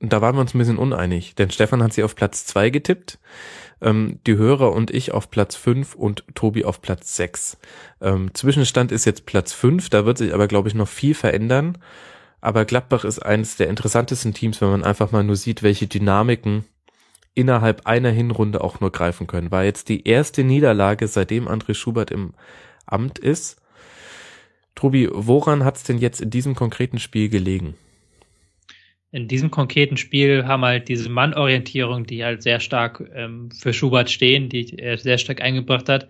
da 0.00 0.20
waren 0.20 0.36
wir 0.36 0.42
uns 0.42 0.54
ein 0.54 0.58
bisschen 0.58 0.76
uneinig, 0.76 1.34
denn 1.34 1.50
Stefan 1.50 1.82
hat 1.82 1.94
sie 1.94 2.02
auf 2.02 2.14
Platz 2.14 2.44
zwei 2.44 2.68
getippt 2.68 3.18
ähm, 3.80 4.18
die 4.26 4.36
Hörer 4.36 4.72
und 4.72 4.90
ich 4.90 5.12
auf 5.12 5.30
Platz 5.30 5.56
5 5.56 5.94
und 5.94 6.24
Tobi 6.34 6.64
auf 6.64 6.82
Platz 6.82 7.16
6. 7.16 7.58
Ähm, 8.00 8.34
Zwischenstand 8.34 8.92
ist 8.92 9.04
jetzt 9.04 9.26
Platz 9.26 9.52
5, 9.52 9.88
da 9.90 10.04
wird 10.06 10.18
sich 10.18 10.34
aber, 10.34 10.48
glaube 10.48 10.68
ich, 10.68 10.74
noch 10.74 10.88
viel 10.88 11.14
verändern. 11.14 11.78
Aber 12.40 12.64
Gladbach 12.64 13.04
ist 13.04 13.18
eines 13.18 13.56
der 13.56 13.68
interessantesten 13.68 14.32
Teams, 14.32 14.60
wenn 14.60 14.70
man 14.70 14.84
einfach 14.84 15.12
mal 15.12 15.24
nur 15.24 15.36
sieht, 15.36 15.62
welche 15.62 15.86
Dynamiken 15.86 16.64
innerhalb 17.34 17.86
einer 17.86 18.10
Hinrunde 18.10 18.62
auch 18.62 18.80
nur 18.80 18.90
greifen 18.90 19.26
können. 19.26 19.50
War 19.50 19.64
jetzt 19.64 19.88
die 19.88 20.06
erste 20.06 20.42
Niederlage, 20.42 21.06
seitdem 21.06 21.48
André 21.48 21.74
Schubert 21.74 22.10
im 22.10 22.34
Amt 22.86 23.18
ist. 23.18 23.60
Tobi, 24.74 25.08
woran 25.12 25.64
hat 25.64 25.76
es 25.76 25.82
denn 25.82 25.98
jetzt 25.98 26.20
in 26.20 26.30
diesem 26.30 26.54
konkreten 26.54 26.98
Spiel 26.98 27.28
gelegen? 27.28 27.74
In 29.12 29.26
diesem 29.26 29.50
konkreten 29.50 29.96
Spiel 29.96 30.46
haben 30.46 30.64
halt 30.64 30.88
diese 30.88 31.08
Mannorientierung, 31.08 32.06
die 32.06 32.24
halt 32.24 32.42
sehr 32.42 32.60
stark 32.60 33.02
ähm, 33.14 33.50
für 33.50 33.72
Schubert 33.72 34.10
stehen, 34.10 34.48
die 34.48 34.78
er 34.78 34.98
sehr 34.98 35.18
stark 35.18 35.42
eingebracht 35.42 35.88
hat, 35.88 36.08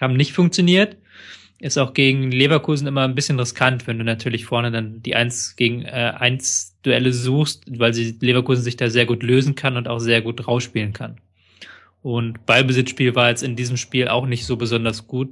haben 0.00 0.14
nicht 0.14 0.32
funktioniert. 0.32 0.96
Ist 1.60 1.76
auch 1.76 1.92
gegen 1.92 2.30
Leverkusen 2.30 2.86
immer 2.86 3.02
ein 3.02 3.16
bisschen 3.16 3.40
riskant, 3.40 3.88
wenn 3.88 3.98
du 3.98 4.04
natürlich 4.04 4.44
vorne 4.44 4.70
dann 4.70 5.02
die 5.02 5.16
eins 5.16 5.56
gegen 5.56 5.82
äh, 5.82 6.12
eins 6.16 6.76
Duelle 6.82 7.12
suchst, 7.12 7.64
weil 7.80 7.92
sie 7.92 8.16
Leverkusen 8.20 8.62
sich 8.62 8.76
da 8.76 8.88
sehr 8.88 9.06
gut 9.06 9.24
lösen 9.24 9.56
kann 9.56 9.76
und 9.76 9.88
auch 9.88 9.98
sehr 9.98 10.22
gut 10.22 10.46
rausspielen 10.46 10.92
kann. 10.92 11.20
Und 12.02 12.46
Ballbesitzspiel 12.46 13.16
war 13.16 13.30
jetzt 13.30 13.42
in 13.42 13.56
diesem 13.56 13.76
Spiel 13.76 14.06
auch 14.06 14.26
nicht 14.26 14.46
so 14.46 14.56
besonders 14.56 15.08
gut. 15.08 15.30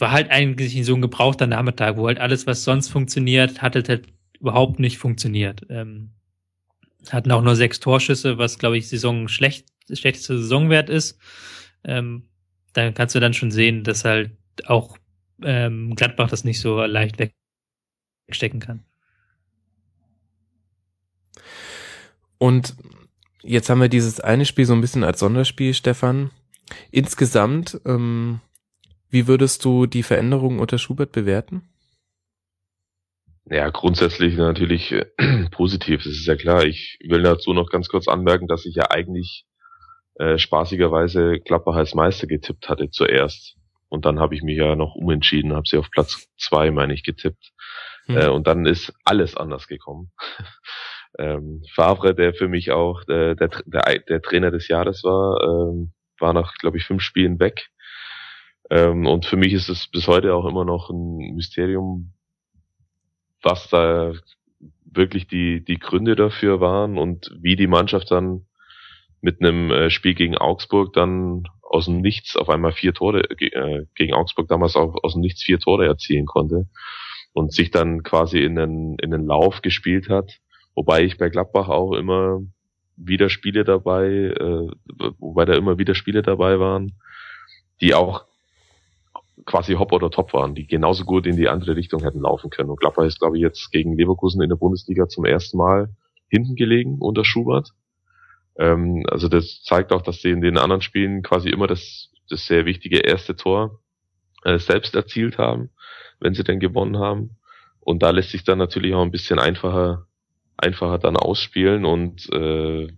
War 0.00 0.10
halt 0.10 0.32
eigentlich 0.32 0.84
so 0.84 0.96
ein 0.96 1.00
gebrauchter 1.00 1.46
Nachmittag, 1.46 1.96
wo 1.96 2.08
halt 2.08 2.18
alles, 2.18 2.48
was 2.48 2.64
sonst 2.64 2.88
funktioniert, 2.88 3.62
hatte 3.62 3.84
halt 3.86 4.08
überhaupt 4.42 4.80
nicht 4.80 4.98
funktioniert. 4.98 5.64
Ähm, 5.70 6.10
hatten 7.08 7.30
auch 7.30 7.42
nur 7.42 7.56
sechs 7.56 7.80
Torschüsse, 7.80 8.38
was 8.38 8.58
glaube 8.58 8.76
ich 8.76 8.88
Saison 8.88 9.28
schlecht, 9.28 9.68
schlechteste 9.90 10.38
Saisonwert 10.38 10.90
ist. 10.90 11.18
Ähm, 11.84 12.28
dann 12.74 12.94
kannst 12.94 13.14
du 13.14 13.20
dann 13.20 13.34
schon 13.34 13.50
sehen, 13.50 13.84
dass 13.84 14.04
halt 14.04 14.32
auch 14.66 14.98
ähm, 15.42 15.94
Gladbach 15.94 16.28
das 16.28 16.44
nicht 16.44 16.60
so 16.60 16.84
leicht 16.84 17.18
wegstecken 18.28 18.60
kann. 18.60 18.84
Und 22.38 22.74
jetzt 23.42 23.70
haben 23.70 23.80
wir 23.80 23.88
dieses 23.88 24.20
eine 24.20 24.44
Spiel 24.44 24.64
so 24.64 24.72
ein 24.72 24.80
bisschen 24.80 25.04
als 25.04 25.20
Sonderspiel, 25.20 25.74
Stefan. 25.74 26.30
Insgesamt, 26.90 27.80
ähm, 27.84 28.40
wie 29.10 29.26
würdest 29.28 29.64
du 29.64 29.86
die 29.86 30.02
Veränderungen 30.02 30.58
unter 30.58 30.78
Schubert 30.78 31.12
bewerten? 31.12 31.62
Ja, 33.46 33.70
grundsätzlich 33.70 34.36
natürlich 34.36 34.92
äh, 34.92 35.06
positiv, 35.50 36.04
das 36.04 36.12
ist 36.12 36.26
ja 36.26 36.36
klar. 36.36 36.64
Ich 36.64 36.98
will 37.04 37.22
dazu 37.22 37.52
noch 37.52 37.70
ganz 37.70 37.88
kurz 37.88 38.08
anmerken, 38.08 38.46
dass 38.46 38.66
ich 38.66 38.74
ja 38.76 38.90
eigentlich 38.90 39.44
äh, 40.14 40.38
spaßigerweise 40.38 41.40
Klapper 41.40 41.74
als 41.74 41.94
Meister 41.94 42.26
getippt 42.26 42.68
hatte 42.68 42.90
zuerst. 42.90 43.56
Und 43.88 44.04
dann 44.04 44.20
habe 44.20 44.34
ich 44.34 44.42
mich 44.42 44.56
ja 44.56 44.76
noch 44.76 44.94
umentschieden, 44.94 45.54
habe 45.54 45.68
sie 45.68 45.76
auf 45.76 45.90
Platz 45.90 46.28
zwei, 46.38 46.70
meine 46.70 46.94
ich, 46.94 47.02
getippt. 47.02 47.52
Hm. 48.06 48.16
Äh, 48.16 48.28
und 48.28 48.46
dann 48.46 48.64
ist 48.64 48.92
alles 49.04 49.36
anders 49.36 49.66
gekommen. 49.66 50.12
ähm, 51.18 51.62
Favre, 51.74 52.14
der 52.14 52.34
für 52.34 52.48
mich 52.48 52.70
auch 52.70 53.02
äh, 53.08 53.34
der, 53.34 53.50
der, 53.66 53.98
der 53.98 54.22
Trainer 54.22 54.50
des 54.50 54.68
Jahres 54.68 55.02
war, 55.04 55.42
ähm, 55.42 55.92
war 56.18 56.32
nach, 56.32 56.54
glaube 56.54 56.78
ich, 56.78 56.84
fünf 56.84 57.02
Spielen 57.02 57.40
weg. 57.40 57.68
Ähm, 58.70 59.06
und 59.06 59.26
für 59.26 59.36
mich 59.36 59.52
ist 59.52 59.68
es 59.68 59.88
bis 59.88 60.06
heute 60.06 60.34
auch 60.34 60.46
immer 60.46 60.64
noch 60.64 60.88
ein 60.88 61.34
Mysterium, 61.34 62.14
was 63.42 63.68
da 63.68 64.12
wirklich 64.84 65.26
die, 65.26 65.64
die 65.64 65.78
Gründe 65.78 66.16
dafür 66.16 66.60
waren 66.60 66.98
und 66.98 67.30
wie 67.40 67.56
die 67.56 67.66
Mannschaft 67.66 68.10
dann 68.10 68.46
mit 69.20 69.40
einem 69.40 69.70
äh, 69.70 69.90
Spiel 69.90 70.14
gegen 70.14 70.36
Augsburg 70.36 70.92
dann 70.92 71.44
aus 71.62 71.86
dem 71.86 72.00
Nichts 72.00 72.36
auf 72.36 72.50
einmal 72.50 72.72
vier 72.72 72.92
Tore, 72.92 73.22
äh, 73.40 73.86
gegen 73.94 74.12
Augsburg 74.12 74.48
damals 74.48 74.76
auch 74.76 74.96
aus 75.02 75.14
dem 75.14 75.22
Nichts 75.22 75.42
vier 75.42 75.58
Tore 75.58 75.86
erzielen 75.86 76.26
konnte 76.26 76.66
und 77.32 77.52
sich 77.52 77.70
dann 77.70 78.02
quasi 78.02 78.40
in 78.40 78.56
den, 78.56 78.96
in 79.00 79.10
den 79.10 79.26
Lauf 79.26 79.62
gespielt 79.62 80.08
hat. 80.08 80.38
Wobei 80.74 81.02
ich 81.02 81.18
bei 81.18 81.28
Gladbach 81.28 81.68
auch 81.68 81.92
immer 81.92 82.40
wieder 82.96 83.30
Spiele 83.30 83.64
dabei, 83.64 84.06
äh, 84.06 84.68
wobei 85.18 85.44
da 85.44 85.54
immer 85.54 85.78
wieder 85.78 85.94
Spiele 85.94 86.22
dabei 86.22 86.60
waren, 86.60 86.92
die 87.80 87.94
auch 87.94 88.26
quasi 89.44 89.74
Hop 89.74 89.92
oder 89.92 90.10
Top 90.10 90.32
waren, 90.32 90.54
die 90.54 90.66
genauso 90.66 91.04
gut 91.04 91.26
in 91.26 91.36
die 91.36 91.48
andere 91.48 91.76
Richtung 91.76 92.02
hätten 92.02 92.20
laufen 92.20 92.50
können. 92.50 92.70
Und 92.70 92.80
Gladbach 92.80 93.04
ist, 93.04 93.18
glaube 93.18 93.36
ich, 93.36 93.42
jetzt 93.42 93.70
gegen 93.70 93.96
Leverkusen 93.96 94.42
in 94.42 94.48
der 94.48 94.56
Bundesliga 94.56 95.08
zum 95.08 95.24
ersten 95.24 95.58
Mal 95.58 95.90
hinten 96.28 96.54
gelegen 96.54 96.98
unter 96.98 97.24
Schubert. 97.24 97.70
Ähm, 98.56 99.04
also 99.08 99.28
das 99.28 99.62
zeigt 99.62 99.92
auch, 99.92 100.02
dass 100.02 100.20
sie 100.20 100.30
in 100.30 100.40
den 100.40 100.58
anderen 100.58 100.82
Spielen 100.82 101.22
quasi 101.22 101.50
immer 101.50 101.66
das, 101.66 102.10
das 102.28 102.46
sehr 102.46 102.66
wichtige 102.66 102.98
erste 102.98 103.36
Tor 103.36 103.80
äh, 104.44 104.58
selbst 104.58 104.94
erzielt 104.94 105.38
haben, 105.38 105.70
wenn 106.20 106.34
sie 106.34 106.44
denn 106.44 106.60
gewonnen 106.60 106.98
haben. 106.98 107.36
Und 107.80 108.02
da 108.02 108.10
lässt 108.10 108.30
sich 108.30 108.44
dann 108.44 108.58
natürlich 108.58 108.94
auch 108.94 109.02
ein 109.02 109.10
bisschen 109.10 109.38
einfacher, 109.38 110.06
einfacher 110.56 110.98
dann 110.98 111.16
ausspielen 111.16 111.84
und 111.84 112.30
äh, 112.32 112.88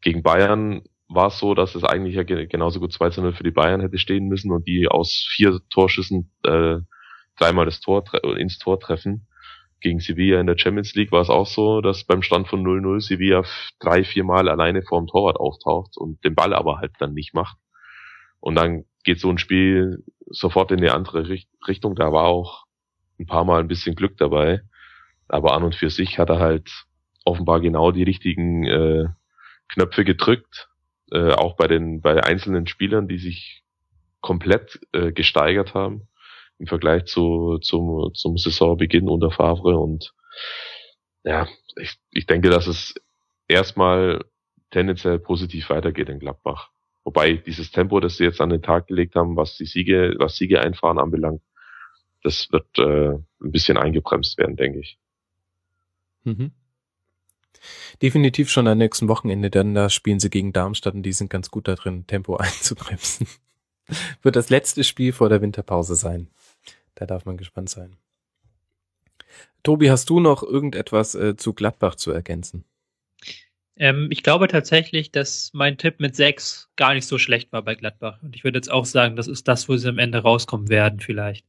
gegen 0.00 0.22
Bayern 0.22 0.82
war 1.10 1.26
es 1.26 1.38
so, 1.38 1.54
dass 1.54 1.74
es 1.74 1.82
eigentlich 1.82 2.14
ja 2.14 2.22
genauso 2.22 2.78
gut 2.78 2.92
2 2.92 3.20
0 3.20 3.32
für 3.34 3.42
die 3.42 3.50
Bayern 3.50 3.80
hätte 3.80 3.98
stehen 3.98 4.28
müssen 4.28 4.52
und 4.52 4.66
die 4.66 4.86
aus 4.88 5.26
vier 5.34 5.60
Torschüssen 5.68 6.30
äh, 6.44 6.76
dreimal 7.36 7.64
das 7.64 7.80
Tor 7.80 8.04
ins 8.38 8.58
Tor 8.58 8.78
treffen. 8.78 9.26
Gegen 9.80 9.98
Sevilla 9.98 10.40
in 10.40 10.46
der 10.46 10.58
Champions 10.58 10.94
League 10.94 11.10
war 11.10 11.22
es 11.22 11.30
auch 11.30 11.46
so, 11.46 11.80
dass 11.80 12.04
beim 12.04 12.22
Stand 12.22 12.48
von 12.48 12.62
0-0 12.62 13.00
Sevilla 13.00 13.44
drei, 13.80 14.04
vier 14.04 14.24
Mal 14.24 14.48
alleine 14.48 14.82
vorm 14.82 15.06
Torwart 15.06 15.38
auftaucht 15.38 15.96
und 15.96 16.22
den 16.22 16.34
Ball 16.34 16.54
aber 16.54 16.78
halt 16.78 16.92
dann 17.00 17.14
nicht 17.14 17.34
macht. 17.34 17.56
Und 18.38 18.54
dann 18.54 18.84
geht 19.02 19.20
so 19.20 19.30
ein 19.30 19.38
Spiel 19.38 20.04
sofort 20.26 20.70
in 20.70 20.80
die 20.80 20.90
andere 20.90 21.28
Richtung. 21.66 21.96
Da 21.96 22.12
war 22.12 22.26
auch 22.26 22.66
ein 23.18 23.26
paar 23.26 23.44
Mal 23.44 23.60
ein 23.60 23.68
bisschen 23.68 23.96
Glück 23.96 24.16
dabei. 24.16 24.60
Aber 25.28 25.54
an 25.54 25.64
und 25.64 25.74
für 25.74 25.90
sich 25.90 26.18
hat 26.18 26.28
er 26.28 26.38
halt 26.38 26.84
offenbar 27.24 27.60
genau 27.60 27.90
die 27.90 28.02
richtigen 28.02 28.66
äh, 28.66 29.06
Knöpfe 29.68 30.04
gedrückt 30.04 30.69
äh, 31.12 31.32
auch 31.32 31.56
bei 31.56 31.66
den 31.66 32.00
bei 32.00 32.22
einzelnen 32.22 32.66
Spielern, 32.66 33.08
die 33.08 33.18
sich 33.18 33.62
komplett 34.20 34.80
äh, 34.92 35.12
gesteigert 35.12 35.74
haben 35.74 36.08
im 36.58 36.66
Vergleich 36.66 37.06
zu 37.06 37.58
zum 37.58 38.12
zum 38.14 38.36
Saisonbeginn 38.36 39.08
unter 39.08 39.30
Favre 39.30 39.78
und 39.78 40.12
ja, 41.24 41.48
ich, 41.76 41.98
ich 42.10 42.26
denke, 42.26 42.50
dass 42.50 42.66
es 42.66 42.94
erstmal 43.48 44.24
tendenziell 44.70 45.18
positiv 45.18 45.70
weitergeht 45.70 46.08
in 46.08 46.18
Gladbach. 46.18 46.70
Wobei 47.04 47.34
dieses 47.34 47.70
Tempo, 47.70 48.00
das 48.00 48.16
sie 48.16 48.24
jetzt 48.24 48.40
an 48.40 48.50
den 48.50 48.62
Tag 48.62 48.86
gelegt 48.86 49.14
haben, 49.16 49.36
was 49.36 49.56
die 49.56 49.66
Siege, 49.66 50.14
was 50.18 50.36
Siege 50.36 50.60
einfahren 50.60 50.98
anbelangt, 50.98 51.42
das 52.22 52.48
wird 52.52 52.78
äh, 52.78 53.14
ein 53.14 53.52
bisschen 53.52 53.76
eingebremst 53.76 54.38
werden, 54.38 54.56
denke 54.56 54.80
ich. 54.80 54.98
Mhm. 56.24 56.52
Definitiv 58.02 58.50
schon 58.50 58.66
am 58.66 58.78
nächsten 58.78 59.08
Wochenende, 59.08 59.50
denn 59.50 59.74
da 59.74 59.90
spielen 59.90 60.20
sie 60.20 60.30
gegen 60.30 60.52
Darmstadt 60.52 60.94
und 60.94 61.02
die 61.02 61.12
sind 61.12 61.30
ganz 61.30 61.50
gut 61.50 61.68
da 61.68 61.74
drin, 61.74 62.06
Tempo 62.06 62.36
einzubremsen. 62.38 63.26
Wird 64.22 64.36
das 64.36 64.50
letzte 64.50 64.84
Spiel 64.84 65.12
vor 65.12 65.28
der 65.28 65.42
Winterpause 65.42 65.96
sein. 65.96 66.28
Da 66.94 67.06
darf 67.06 67.24
man 67.24 67.36
gespannt 67.36 67.70
sein. 67.70 67.96
Tobi, 69.62 69.90
hast 69.90 70.08
du 70.08 70.20
noch 70.20 70.42
irgendetwas 70.42 71.14
äh, 71.14 71.36
zu 71.36 71.52
Gladbach 71.52 71.96
zu 71.96 72.12
ergänzen? 72.12 72.64
Ähm, 73.76 74.08
ich 74.10 74.22
glaube 74.22 74.48
tatsächlich, 74.48 75.10
dass 75.10 75.50
mein 75.52 75.76
Tipp 75.78 76.00
mit 76.00 76.16
sechs 76.16 76.70
gar 76.76 76.94
nicht 76.94 77.06
so 77.06 77.18
schlecht 77.18 77.52
war 77.52 77.62
bei 77.62 77.74
Gladbach. 77.74 78.22
Und 78.22 78.36
ich 78.36 78.44
würde 78.44 78.58
jetzt 78.58 78.70
auch 78.70 78.84
sagen, 78.84 79.16
das 79.16 79.28
ist 79.28 79.48
das, 79.48 79.68
wo 79.68 79.76
sie 79.76 79.88
am 79.88 79.98
Ende 79.98 80.18
rauskommen 80.18 80.68
werden, 80.68 81.00
vielleicht. 81.00 81.46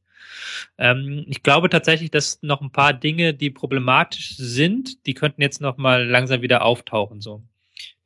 Ähm, 0.78 1.24
ich 1.28 1.42
glaube 1.42 1.68
tatsächlich, 1.68 2.10
dass 2.10 2.42
noch 2.42 2.60
ein 2.60 2.72
paar 2.72 2.92
Dinge, 2.92 3.34
die 3.34 3.50
problematisch 3.50 4.36
sind, 4.36 5.06
die 5.06 5.14
könnten 5.14 5.42
jetzt 5.42 5.60
noch 5.60 5.76
mal 5.76 6.06
langsam 6.06 6.42
wieder 6.42 6.64
auftauchen. 6.64 7.20
So 7.20 7.42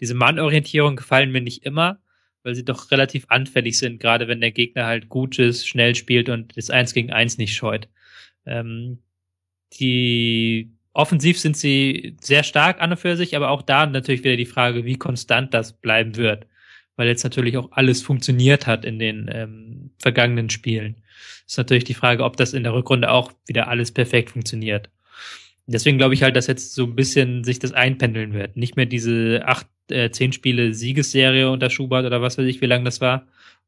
diese 0.00 0.14
Mannorientierung 0.14 0.96
gefallen 0.96 1.32
mir 1.32 1.40
nicht 1.40 1.64
immer, 1.64 2.00
weil 2.42 2.54
sie 2.54 2.64
doch 2.64 2.90
relativ 2.90 3.26
anfällig 3.28 3.78
sind, 3.78 4.00
gerade 4.00 4.28
wenn 4.28 4.40
der 4.40 4.52
Gegner 4.52 4.86
halt 4.86 5.08
gut 5.08 5.38
ist, 5.38 5.66
schnell 5.66 5.94
spielt 5.94 6.28
und 6.28 6.56
das 6.56 6.70
Eins 6.70 6.94
gegen 6.94 7.12
Eins 7.12 7.38
nicht 7.38 7.54
scheut. 7.54 7.88
Ähm, 8.46 8.98
die 9.72 10.70
offensiv 10.92 11.38
sind 11.38 11.56
sie 11.56 12.16
sehr 12.20 12.42
stark 12.42 12.80
an 12.80 12.92
und 12.92 12.98
für 12.98 13.16
sich, 13.16 13.36
aber 13.36 13.50
auch 13.50 13.62
da 13.62 13.86
natürlich 13.86 14.24
wieder 14.24 14.36
die 14.36 14.46
Frage, 14.46 14.84
wie 14.84 14.96
konstant 14.96 15.52
das 15.54 15.72
bleiben 15.72 16.16
wird, 16.16 16.46
weil 16.96 17.08
jetzt 17.08 17.24
natürlich 17.24 17.56
auch 17.56 17.72
alles 17.72 18.02
funktioniert 18.02 18.66
hat 18.66 18.84
in 18.84 18.98
den 18.98 19.28
ähm, 19.32 19.90
vergangenen 19.98 20.48
Spielen. 20.48 20.96
Ist 21.46 21.58
natürlich 21.58 21.84
die 21.84 21.94
Frage, 21.94 22.24
ob 22.24 22.36
das 22.36 22.52
in 22.52 22.62
der 22.62 22.74
Rückrunde 22.74 23.10
auch 23.10 23.32
wieder 23.46 23.68
alles 23.68 23.92
perfekt 23.92 24.30
funktioniert. 24.30 24.90
Deswegen 25.66 25.98
glaube 25.98 26.14
ich 26.14 26.22
halt, 26.22 26.36
dass 26.36 26.46
jetzt 26.46 26.74
so 26.74 26.84
ein 26.84 26.94
bisschen 26.94 27.42
sich 27.42 27.58
das 27.58 27.72
einpendeln 27.72 28.32
wird. 28.32 28.56
Nicht 28.56 28.76
mehr 28.76 28.86
diese 28.86 29.42
acht, 29.46 29.66
äh, 29.90 30.10
zehn 30.10 30.32
Spiele 30.32 30.74
Siegesserie 30.74 31.50
unter 31.50 31.70
Schubert 31.70 32.06
oder 32.06 32.22
was 32.22 32.38
weiß 32.38 32.46
ich, 32.46 32.60
wie 32.60 32.66
lange 32.66 32.84
das 32.84 33.00
war, 33.00 33.26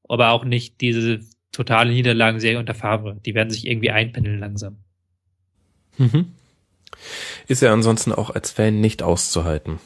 aber 0.09 0.31
auch 0.31 0.45
nicht 0.45 0.81
diese 0.81 1.21
totale 1.51 1.93
Niederlagenserie 1.93 2.59
unter 2.59 2.75
Favre. 2.75 3.19
Die 3.27 3.35
werden 3.35 3.51
sich 3.51 3.67
irgendwie 3.67 3.91
einpendeln 3.91 4.39
langsam. 4.39 4.77
Mhm. 5.97 6.33
Ist 7.49 7.63
ja 7.63 7.73
ansonsten 7.73 8.13
auch 8.13 8.31
als 8.31 8.53
Fan 8.53 8.81
nicht 8.81 9.03
auszuhalten. 9.03 9.81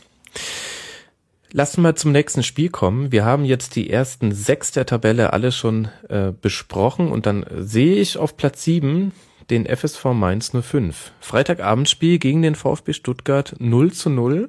Lass 1.54 1.76
mal 1.76 1.94
zum 1.94 2.12
nächsten 2.12 2.42
Spiel 2.42 2.70
kommen. 2.70 3.12
Wir 3.12 3.26
haben 3.26 3.44
jetzt 3.44 3.76
die 3.76 3.90
ersten 3.90 4.32
sechs 4.32 4.72
der 4.72 4.86
Tabelle 4.86 5.34
alle 5.34 5.52
schon 5.52 5.88
äh, 6.08 6.32
besprochen 6.32 7.12
und 7.12 7.26
dann 7.26 7.44
sehe 7.58 7.96
ich 7.96 8.16
auf 8.16 8.38
Platz 8.38 8.64
sieben 8.64 9.12
den 9.50 9.66
FSV 9.66 10.06
Mainz 10.14 10.52
05. 10.58 11.12
Freitagabendspiel 11.20 12.18
gegen 12.18 12.40
den 12.40 12.54
VfB 12.54 12.94
Stuttgart 12.94 13.54
0 13.58 13.92
zu 13.92 14.08
0. 14.08 14.48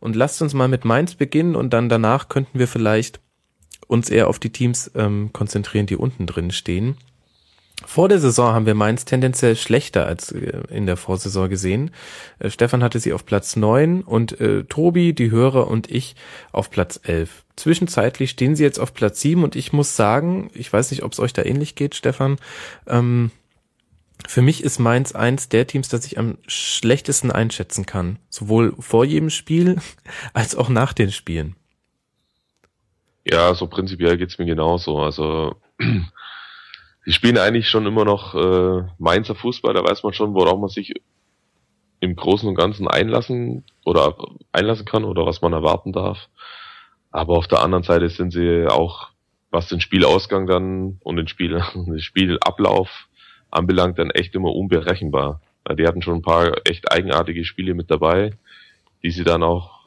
Und 0.00 0.16
lasst 0.16 0.42
uns 0.42 0.52
mal 0.52 0.66
mit 0.66 0.84
Mainz 0.84 1.14
beginnen 1.14 1.54
und 1.54 1.72
dann 1.72 1.88
danach 1.88 2.28
könnten 2.28 2.58
wir 2.58 2.66
vielleicht 2.66 3.20
uns 3.86 4.10
eher 4.10 4.26
auf 4.26 4.40
die 4.40 4.50
Teams 4.50 4.90
ähm, 4.96 5.30
konzentrieren, 5.32 5.86
die 5.86 5.96
unten 5.96 6.26
drin 6.26 6.50
stehen. 6.50 6.96
Vor 7.86 8.08
der 8.08 8.18
Saison 8.18 8.52
haben 8.52 8.66
wir 8.66 8.74
Mainz 8.74 9.04
tendenziell 9.04 9.56
schlechter 9.56 10.06
als 10.06 10.32
äh, 10.32 10.62
in 10.68 10.86
der 10.86 10.96
Vorsaison 10.96 11.48
gesehen. 11.48 11.90
Äh, 12.38 12.50
Stefan 12.50 12.82
hatte 12.82 13.00
sie 13.00 13.12
auf 13.12 13.24
Platz 13.24 13.56
neun 13.56 14.02
und 14.02 14.40
äh, 14.40 14.64
Tobi, 14.64 15.12
die 15.12 15.30
Hörer 15.30 15.68
und 15.68 15.90
ich 15.90 16.14
auf 16.52 16.70
Platz 16.70 17.00
elf. 17.02 17.44
Zwischenzeitlich 17.56 18.30
stehen 18.30 18.54
sie 18.54 18.64
jetzt 18.64 18.78
auf 18.78 18.94
Platz 18.94 19.20
sieben 19.20 19.44
und 19.44 19.56
ich 19.56 19.72
muss 19.72 19.96
sagen, 19.96 20.50
ich 20.54 20.72
weiß 20.72 20.90
nicht, 20.90 21.02
ob 21.02 21.12
es 21.12 21.20
euch 21.20 21.32
da 21.32 21.42
ähnlich 21.42 21.74
geht, 21.74 21.94
Stefan. 21.94 22.36
Ähm, 22.86 23.30
für 24.28 24.42
mich 24.42 24.62
ist 24.62 24.78
Mainz 24.78 25.12
eins 25.12 25.48
der 25.48 25.66
Teams, 25.66 25.88
das 25.88 26.04
ich 26.04 26.18
am 26.18 26.38
schlechtesten 26.46 27.30
einschätzen 27.30 27.86
kann. 27.86 28.18
Sowohl 28.28 28.74
vor 28.78 29.04
jedem 29.04 29.30
Spiel 29.30 29.78
als 30.34 30.54
auch 30.54 30.68
nach 30.68 30.92
den 30.92 31.10
Spielen. 31.10 31.56
Ja, 33.24 33.54
so 33.54 33.66
prinzipiell 33.66 34.16
geht's 34.16 34.38
mir 34.38 34.46
genauso. 34.46 34.98
Also 34.98 35.56
die 37.06 37.12
spielen 37.12 37.38
eigentlich 37.38 37.68
schon 37.68 37.86
immer 37.86 38.04
noch 38.04 38.34
äh, 38.34 38.84
Mainzer 38.98 39.34
Fußball, 39.34 39.74
da 39.74 39.82
weiß 39.82 40.02
man 40.02 40.12
schon, 40.12 40.34
worauf 40.34 40.58
man 40.60 40.68
sich 40.68 40.92
im 42.00 42.16
Großen 42.16 42.48
und 42.48 42.54
Ganzen 42.54 42.88
einlassen 42.88 43.64
oder 43.84 44.16
einlassen 44.52 44.86
kann 44.86 45.04
oder 45.04 45.26
was 45.26 45.42
man 45.42 45.52
erwarten 45.52 45.92
darf. 45.92 46.28
Aber 47.10 47.36
auf 47.36 47.48
der 47.48 47.62
anderen 47.62 47.84
Seite 47.84 48.08
sind 48.08 48.32
sie 48.32 48.66
auch, 48.66 49.08
was 49.50 49.68
den 49.68 49.80
Spielausgang 49.80 50.46
dann 50.46 50.98
und 51.02 51.16
den 51.16 51.28
Spiel, 51.28 51.62
den 51.74 52.00
Spielablauf 52.00 53.08
anbelangt, 53.50 53.98
dann 53.98 54.10
echt 54.10 54.34
immer 54.34 54.54
unberechenbar. 54.54 55.40
Die 55.76 55.86
hatten 55.86 56.02
schon 56.02 56.16
ein 56.16 56.22
paar 56.22 56.52
echt 56.64 56.90
eigenartige 56.90 57.44
Spiele 57.44 57.74
mit 57.74 57.90
dabei, 57.90 58.32
die 59.02 59.10
sie 59.10 59.24
dann 59.24 59.42
auch 59.42 59.79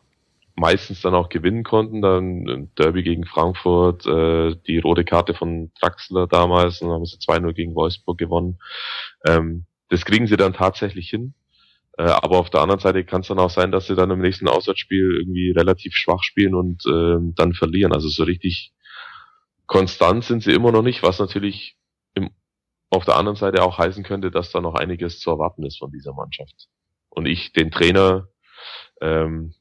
meistens 0.56 1.02
dann 1.02 1.16
auch 1.16 1.30
gewinnen 1.30 1.64
konnten. 1.64 2.02
Dann 2.02 2.72
Derby 2.78 3.04
gegen 3.04 3.26
Frankfurt, 3.26 4.06
äh, 4.06 4.56
die 4.68 4.80
rote 4.80 5.04
Karte 5.04 5.34
von 5.34 5.72
Draxler 5.80 6.28
damals, 6.28 6.80
dann 6.80 6.90
haben 6.90 7.06
sie 7.06 7.18
2-0 7.18 7.54
gegen 7.54 7.76
Wolfsburg 7.76 8.18
gewonnen. 8.18 8.60
Ähm, 9.26 9.66
das 9.90 10.06
kriegen 10.06 10.28
sie 10.28 10.38
dann 10.38 10.54
tatsächlich 10.54 11.10
hin. 11.10 11.34
Äh, 11.98 12.04
aber 12.04 12.40
auf 12.40 12.50
der 12.50 12.62
anderen 12.62 12.80
Seite 12.80 13.04
kann 13.04 13.22
es 13.22 13.28
dann 13.28 13.40
auch 13.40 13.50
sein, 13.50 13.72
dass 13.72 13.88
sie 13.88 13.96
dann 13.96 14.12
im 14.12 14.20
nächsten 14.20 14.48
Auswärtsspiel 14.48 15.18
irgendwie 15.18 15.52
relativ 15.52 15.96
schwach 15.96 16.24
spielen 16.24 16.56
und 16.56 16.86
äh, 16.86 17.34
dann 17.36 17.54
verlieren. 17.54 17.94
Also 17.94 18.10
so 18.10 18.24
richtig 18.24 18.74
konstant 19.68 20.24
sind 20.24 20.44
sie 20.44 20.54
immer 20.54 20.72
noch 20.72 20.82
nicht, 20.82 21.04
was 21.04 21.20
natürlich 21.20 21.78
im, 22.16 22.32
auf 22.90 23.06
der 23.06 23.16
anderen 23.16 23.38
Seite 23.38 23.64
auch 23.64 23.78
heißen 23.78 24.04
könnte, 24.04 24.32
dass 24.32 24.52
da 24.52 24.62
noch 24.62 24.76
einiges 24.76 25.20
zu 25.20 25.30
erwarten 25.30 25.64
ist 25.64 25.80
von 25.80 25.92
dieser 25.92 26.14
Mannschaft. 26.14 26.68
Und 27.10 27.28
ich 27.28 27.54
den 27.54 27.70
Trainer 27.70 28.28
ähm, 29.02 29.54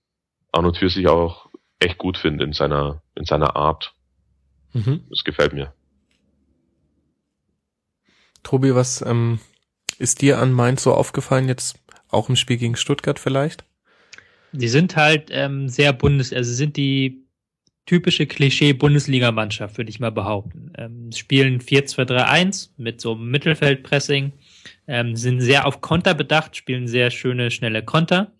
an 0.52 0.66
und 0.66 0.76
für 0.76 0.90
sich 0.90 1.08
auch 1.08 1.48
echt 1.78 1.98
gut 1.98 2.16
finde 2.16 2.44
in 2.44 2.52
seiner, 2.52 3.02
in 3.14 3.24
seiner 3.24 3.56
Art. 3.56 3.94
Mhm. 4.72 5.04
Das 5.10 5.24
gefällt 5.24 5.52
mir. 5.52 5.72
Tobi, 8.42 8.74
was 8.74 9.02
ähm, 9.02 9.40
ist 9.98 10.22
dir 10.22 10.38
an 10.38 10.52
Mainz 10.52 10.82
so 10.82 10.94
aufgefallen, 10.94 11.48
jetzt 11.48 11.78
auch 12.08 12.28
im 12.28 12.36
Spiel 12.36 12.56
gegen 12.56 12.76
Stuttgart 12.76 13.18
vielleicht? 13.18 13.64
Die 14.52 14.68
sind 14.68 14.96
halt 14.96 15.30
ähm, 15.30 15.68
sehr 15.68 15.92
bundes, 15.92 16.32
also 16.32 16.52
sind 16.52 16.76
die 16.76 17.24
typische 17.86 18.26
Klischee-Bundesligamannschaft, 18.26 19.76
würde 19.76 19.90
ich 19.90 19.98
mal 19.98 20.12
behaupten. 20.12 20.72
Ähm, 20.76 21.10
spielen 21.12 21.60
4-2-3-1 21.60 22.70
mit 22.76 23.00
so 23.00 23.12
einem 23.12 23.30
Mittelfeldpressing, 23.30 24.32
ähm, 24.86 25.16
sind 25.16 25.40
sehr 25.40 25.66
auf 25.66 25.80
Konter 25.80 26.14
bedacht, 26.14 26.56
spielen 26.56 26.86
sehr 26.86 27.10
schöne, 27.10 27.50
schnelle 27.50 27.84
Konter 27.84 28.32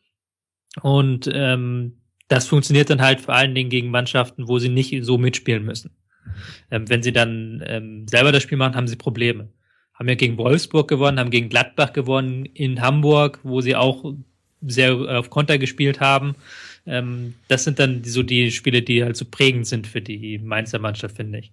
und 0.83 1.29
ähm, 1.33 2.02
das 2.29 2.47
funktioniert 2.47 2.91
dann 2.91 3.03
halt 3.03 3.21
vor 3.21 3.35
allen 3.35 3.55
Dingen 3.55 3.71
gegen 3.71 3.91
Mannschaften, 3.91 4.49
wo 4.49 4.59
sie 4.59 4.69
nicht 4.69 5.05
so 5.05 5.19
mitspielen 5.19 5.65
müssen. 5.65 5.91
Ähm, 6.71 6.89
wenn 6.89 7.03
sie 7.03 7.13
dann 7.13 7.63
ähm, 7.67 8.07
selber 8.09 8.33
das 8.33 8.43
Spiel 8.43 8.59
machen, 8.59 8.75
haben 8.75 8.89
sie 8.89 8.97
Probleme. 8.97 9.49
Haben 9.95 10.09
ja 10.09 10.15
gegen 10.15 10.39
Wolfsburg 10.39 10.89
gewonnen, 10.89 11.19
haben 11.19 11.31
gegen 11.31 11.49
Gladbach 11.49 11.93
gewonnen, 11.93 12.47
in 12.47 12.81
Hamburg, 12.81 13.41
wo 13.43 13.61
sie 13.61 13.77
auch 13.77 14.15
sehr 14.67 14.95
auf 14.95 15.31
Konter 15.31 15.59
gespielt 15.59 16.01
haben. 16.01 16.35
Ähm, 16.87 17.35
das 17.49 17.65
sind 17.65 17.79
dann 17.79 18.03
so 18.05 18.23
die 18.23 18.51
Spiele, 18.51 18.83
die 18.83 19.05
halt 19.05 19.17
so 19.17 19.25
prägend 19.25 19.67
sind 19.67 19.87
für 19.87 20.01
die 20.01 20.39
Mainzer 20.39 20.79
Mannschaft, 20.79 21.17
finde 21.17 21.41
ich. 21.41 21.53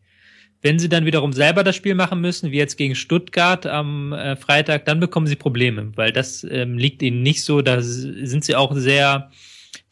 Wenn 0.61 0.77
sie 0.77 0.89
dann 0.89 1.05
wiederum 1.05 1.31
selber 1.31 1.63
das 1.63 1.75
Spiel 1.75 1.95
machen 1.95 2.19
müssen, 2.19 2.51
wie 2.51 2.57
jetzt 2.57 2.77
gegen 2.77 2.95
Stuttgart 2.95 3.65
am 3.65 4.11
äh, 4.11 4.35
Freitag, 4.35 4.85
dann 4.85 4.99
bekommen 4.99 5.27
sie 5.27 5.37
Probleme, 5.37 5.91
weil 5.95 6.11
das 6.11 6.43
ähm, 6.43 6.77
liegt 6.77 7.01
ihnen 7.01 7.23
nicht 7.23 7.43
so. 7.43 7.61
Da 7.61 7.81
sind 7.81 8.43
sie 8.43 8.55
auch 8.55 8.73
sehr 8.75 9.31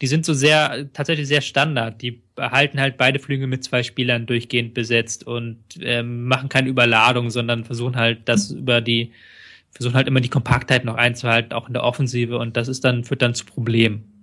die 0.00 0.06
sind 0.06 0.24
so 0.24 0.32
sehr, 0.32 0.92
tatsächlich 0.92 1.26
sehr 1.26 1.40
Standard. 1.40 2.00
Die 2.02 2.22
behalten 2.34 2.80
halt 2.80 2.96
beide 2.96 3.18
Flügel 3.18 3.48
mit 3.48 3.64
zwei 3.64 3.82
Spielern 3.82 4.26
durchgehend 4.26 4.74
besetzt 4.74 5.26
und 5.26 5.58
ähm, 5.80 6.26
machen 6.26 6.48
keine 6.48 6.68
Überladung, 6.68 7.30
sondern 7.30 7.64
versuchen 7.64 7.96
halt 7.96 8.28
das 8.28 8.52
über 8.52 8.80
die, 8.80 9.12
versuchen 9.72 9.94
halt 9.94 10.06
immer 10.06 10.20
die 10.20 10.28
Kompaktheit 10.28 10.84
noch 10.84 10.94
einzuhalten, 10.94 11.52
auch 11.52 11.66
in 11.66 11.74
der 11.74 11.82
Offensive 11.82 12.38
und 12.38 12.56
das 12.56 12.68
ist 12.68 12.84
dann, 12.84 13.04
führt 13.04 13.22
dann 13.22 13.34
zu 13.34 13.44
Problemen. 13.44 14.18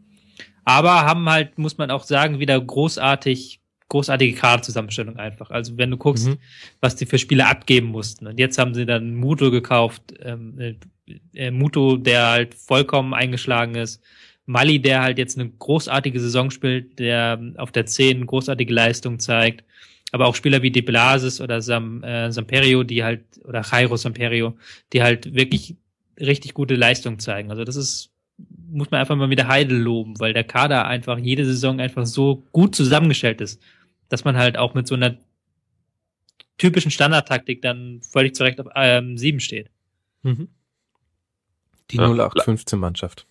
Aber 0.63 1.05
haben 1.05 1.29
halt, 1.29 1.57
muss 1.57 1.77
man 1.77 1.91
auch 1.91 2.03
sagen, 2.03 2.39
wieder 2.39 2.59
großartig, 2.59 3.59
großartige 3.89 4.35
Kaderzusammenstellung 4.35 5.17
einfach. 5.17 5.51
Also 5.51 5.77
wenn 5.77 5.91
du 5.91 5.97
guckst, 5.97 6.27
mhm. 6.27 6.37
was 6.79 6.95
die 6.95 7.05
für 7.05 7.19
Spiele 7.19 7.45
abgeben 7.45 7.87
mussten. 7.87 8.25
Und 8.25 8.39
jetzt 8.39 8.57
haben 8.57 8.73
sie 8.73 8.85
dann 8.85 9.13
Muto 9.13 9.51
gekauft, 9.51 10.13
ähm, 10.23 10.59
äh, 10.59 10.75
äh 11.35 11.51
Muto, 11.51 11.97
der 11.97 12.27
halt 12.27 12.55
vollkommen 12.55 13.13
eingeschlagen 13.13 13.75
ist. 13.75 14.01
Mali, 14.45 14.79
der 14.79 15.01
halt 15.01 15.17
jetzt 15.17 15.39
eine 15.39 15.49
großartige 15.49 16.19
Saison 16.19 16.51
spielt, 16.51 16.99
der 16.99 17.39
auf 17.57 17.71
der 17.71 17.85
10 17.85 18.25
großartige 18.25 18.73
Leistung 18.73 19.19
zeigt. 19.19 19.63
Aber 20.11 20.27
auch 20.27 20.35
Spieler 20.35 20.61
wie 20.61 20.71
De 20.71 20.81
Blasis 20.81 21.41
oder 21.41 21.61
Sam, 21.61 22.03
äh, 22.03 22.31
Samperio, 22.31 22.83
die 22.83 23.03
halt, 23.03 23.23
oder 23.43 23.61
Jairo 23.61 23.97
Samperio, 23.97 24.55
die 24.93 25.01
halt 25.01 25.33
wirklich 25.33 25.75
richtig 26.19 26.53
gute 26.53 26.75
Leistung 26.75 27.19
zeigen. 27.19 27.49
Also 27.49 27.63
das 27.63 27.75
ist, 27.75 28.11
muss 28.69 28.91
man 28.91 29.01
einfach 29.01 29.15
mal 29.15 29.29
wieder 29.29 29.47
Heidel 29.47 29.77
loben, 29.79 30.19
weil 30.19 30.33
der 30.33 30.43
Kader 30.43 30.85
einfach 30.85 31.17
jede 31.17 31.45
Saison 31.45 31.79
einfach 31.79 32.05
so 32.05 32.43
gut 32.51 32.75
zusammengestellt 32.75 33.41
ist, 33.41 33.61
dass 34.09 34.23
man 34.23 34.37
halt 34.37 34.57
auch 34.57 34.73
mit 34.73 34.87
so 34.87 34.95
einer 34.95 35.17
typischen 36.57 36.91
Standardtaktik 36.91 37.61
dann 37.61 38.01
völlig 38.01 38.35
zurecht 38.35 38.61
auf 38.61 38.67
ähm, 38.75 39.17
7 39.17 39.39
steht. 39.39 39.69
Mhm. 40.21 40.49
Die 41.91 41.99
0815-Mannschaft. 41.99 43.27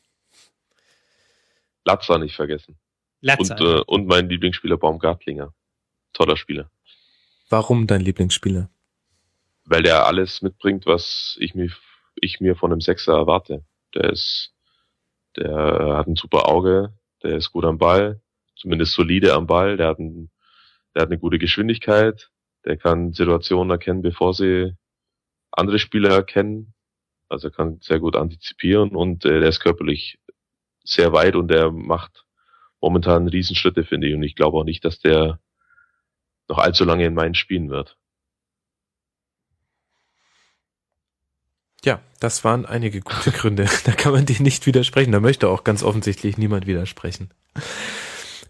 Latza 1.85 2.19
nicht 2.19 2.35
vergessen. 2.35 2.79
Latza. 3.21 3.55
Und, 3.55 3.61
äh, 3.61 3.83
und 3.87 4.07
mein 4.07 4.29
Lieblingsspieler 4.29 4.77
Baumgartlinger. 4.77 5.53
Toller 6.13 6.37
Spieler. 6.37 6.71
Warum 7.49 7.87
dein 7.87 8.01
Lieblingsspieler? 8.01 8.71
Weil 9.65 9.83
der 9.83 10.07
alles 10.07 10.43
mitbringt, 10.43 10.87
was 10.87 11.37
ich 11.41 11.55
mir, 11.55 11.71
ich 12.17 12.41
mir 12.41 12.57
von 12.57 12.73
einem 12.73 12.81
Sechser 12.81 13.15
erwarte. 13.15 13.65
Der 13.95 14.11
ist, 14.11 14.53
der 15.37 15.97
hat 15.97 16.07
ein 16.07 16.17
super 16.17 16.49
Auge, 16.49 16.93
der 17.23 17.37
ist 17.37 17.53
gut 17.53 17.65
am 17.65 17.79
Ball, 17.79 18.21
zumindest 18.57 18.93
solide 18.93 19.35
am 19.35 19.47
Ball, 19.47 19.77
der 19.77 19.89
hat, 19.89 19.99
ein, 19.99 20.31
der 20.95 21.03
hat 21.03 21.09
eine 21.09 21.19
gute 21.19 21.39
Geschwindigkeit, 21.39 22.31
der 22.65 22.77
kann 22.77 23.13
Situationen 23.13 23.71
erkennen, 23.71 24.03
bevor 24.03 24.35
sie 24.35 24.75
andere 25.51 25.79
Spieler 25.79 26.11
erkennen. 26.11 26.75
Also 27.29 27.49
er 27.49 27.53
kann 27.53 27.79
sehr 27.81 28.01
gut 28.01 28.17
antizipieren 28.17 28.91
und 28.91 29.25
äh, 29.25 29.41
der 29.41 29.49
ist 29.49 29.61
körperlich 29.61 30.19
sehr 30.85 31.13
weit 31.13 31.35
und 31.35 31.49
der 31.49 31.71
macht 31.71 32.25
momentan 32.81 33.29
Riesenschritte, 33.29 33.85
finde 33.85 34.09
ich. 34.09 34.15
Und 34.15 34.23
ich 34.23 34.37
glaube 34.37 34.59
auch 34.59 34.65
nicht, 34.65 34.85
dass 34.85 34.99
der 34.99 35.41
noch 36.49 36.59
allzu 36.59 36.85
lange 36.85 37.07
in 37.07 37.15
Mainz 37.15 37.39
spielen 37.39 37.71
wird. 37.71 37.97
Ja, 41.85 42.01
das 42.21 42.45
waren 42.45 42.65
einige 42.65 43.01
gute 43.01 43.31
Gründe. 43.31 43.67
Da 43.85 43.93
kann 43.93 44.13
man 44.13 44.27
dir 44.27 44.41
nicht 44.41 44.67
widersprechen. 44.67 45.13
Da 45.13 45.21
möchte 45.21 45.49
auch 45.49 45.65
ganz 45.65 45.83
offensichtlich 45.83 46.39
niemand 46.39 46.67
widersprechen. 46.67 47.31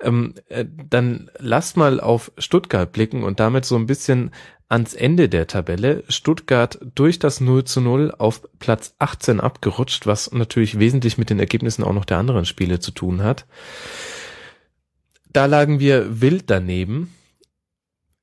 Ähm, 0.00 0.34
äh, 0.48 0.64
dann 0.68 1.30
lasst 1.38 1.76
mal 1.76 2.00
auf 2.00 2.32
Stuttgart 2.38 2.90
blicken 2.92 3.22
und 3.22 3.40
damit 3.40 3.64
so 3.64 3.76
ein 3.76 3.86
bisschen 3.86 4.32
ans 4.68 4.94
Ende 4.94 5.28
der 5.28 5.46
Tabelle. 5.46 6.04
Stuttgart 6.08 6.78
durch 6.94 7.18
das 7.18 7.40
0 7.40 7.64
zu 7.64 7.80
0 7.80 8.14
auf 8.16 8.42
Platz 8.58 8.94
18 8.98 9.40
abgerutscht, 9.40 10.06
was 10.06 10.32
natürlich 10.32 10.78
wesentlich 10.78 11.18
mit 11.18 11.30
den 11.30 11.38
Ergebnissen 11.38 11.84
auch 11.84 11.92
noch 11.92 12.04
der 12.04 12.18
anderen 12.18 12.44
Spiele 12.44 12.80
zu 12.80 12.90
tun 12.90 13.22
hat. 13.22 13.46
Da 15.32 15.46
lagen 15.46 15.80
wir 15.80 16.20
wild 16.20 16.44
daneben. 16.48 17.14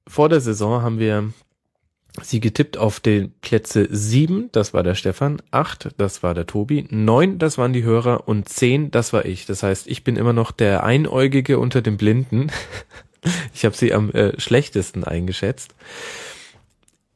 Vor 0.07 0.29
der 0.29 0.41
Saison 0.41 0.81
haben 0.81 0.99
wir 0.99 1.31
sie 2.21 2.39
getippt 2.39 2.77
auf 2.77 2.99
den 2.99 3.31
Plätze 3.39 3.87
sieben, 3.89 4.49
das 4.51 4.73
war 4.73 4.83
der 4.83 4.95
Stefan, 4.95 5.41
acht, 5.51 5.89
das 5.97 6.23
war 6.23 6.33
der 6.33 6.45
Tobi, 6.45 6.85
neun, 6.89 7.39
das 7.39 7.57
waren 7.57 7.73
die 7.73 7.83
Hörer 7.83 8.27
und 8.27 8.49
zehn, 8.49 8.91
das 8.91 9.13
war 9.13 9.25
ich. 9.25 9.45
Das 9.45 9.63
heißt, 9.63 9.87
ich 9.87 10.03
bin 10.03 10.17
immer 10.17 10.33
noch 10.33 10.51
der 10.51 10.83
Einäugige 10.83 11.59
unter 11.59 11.81
den 11.81 11.97
Blinden. 11.97 12.51
Ich 13.53 13.65
habe 13.65 13.77
sie 13.77 13.93
am 13.93 14.09
äh, 14.09 14.39
schlechtesten 14.39 15.03
eingeschätzt. 15.03 15.75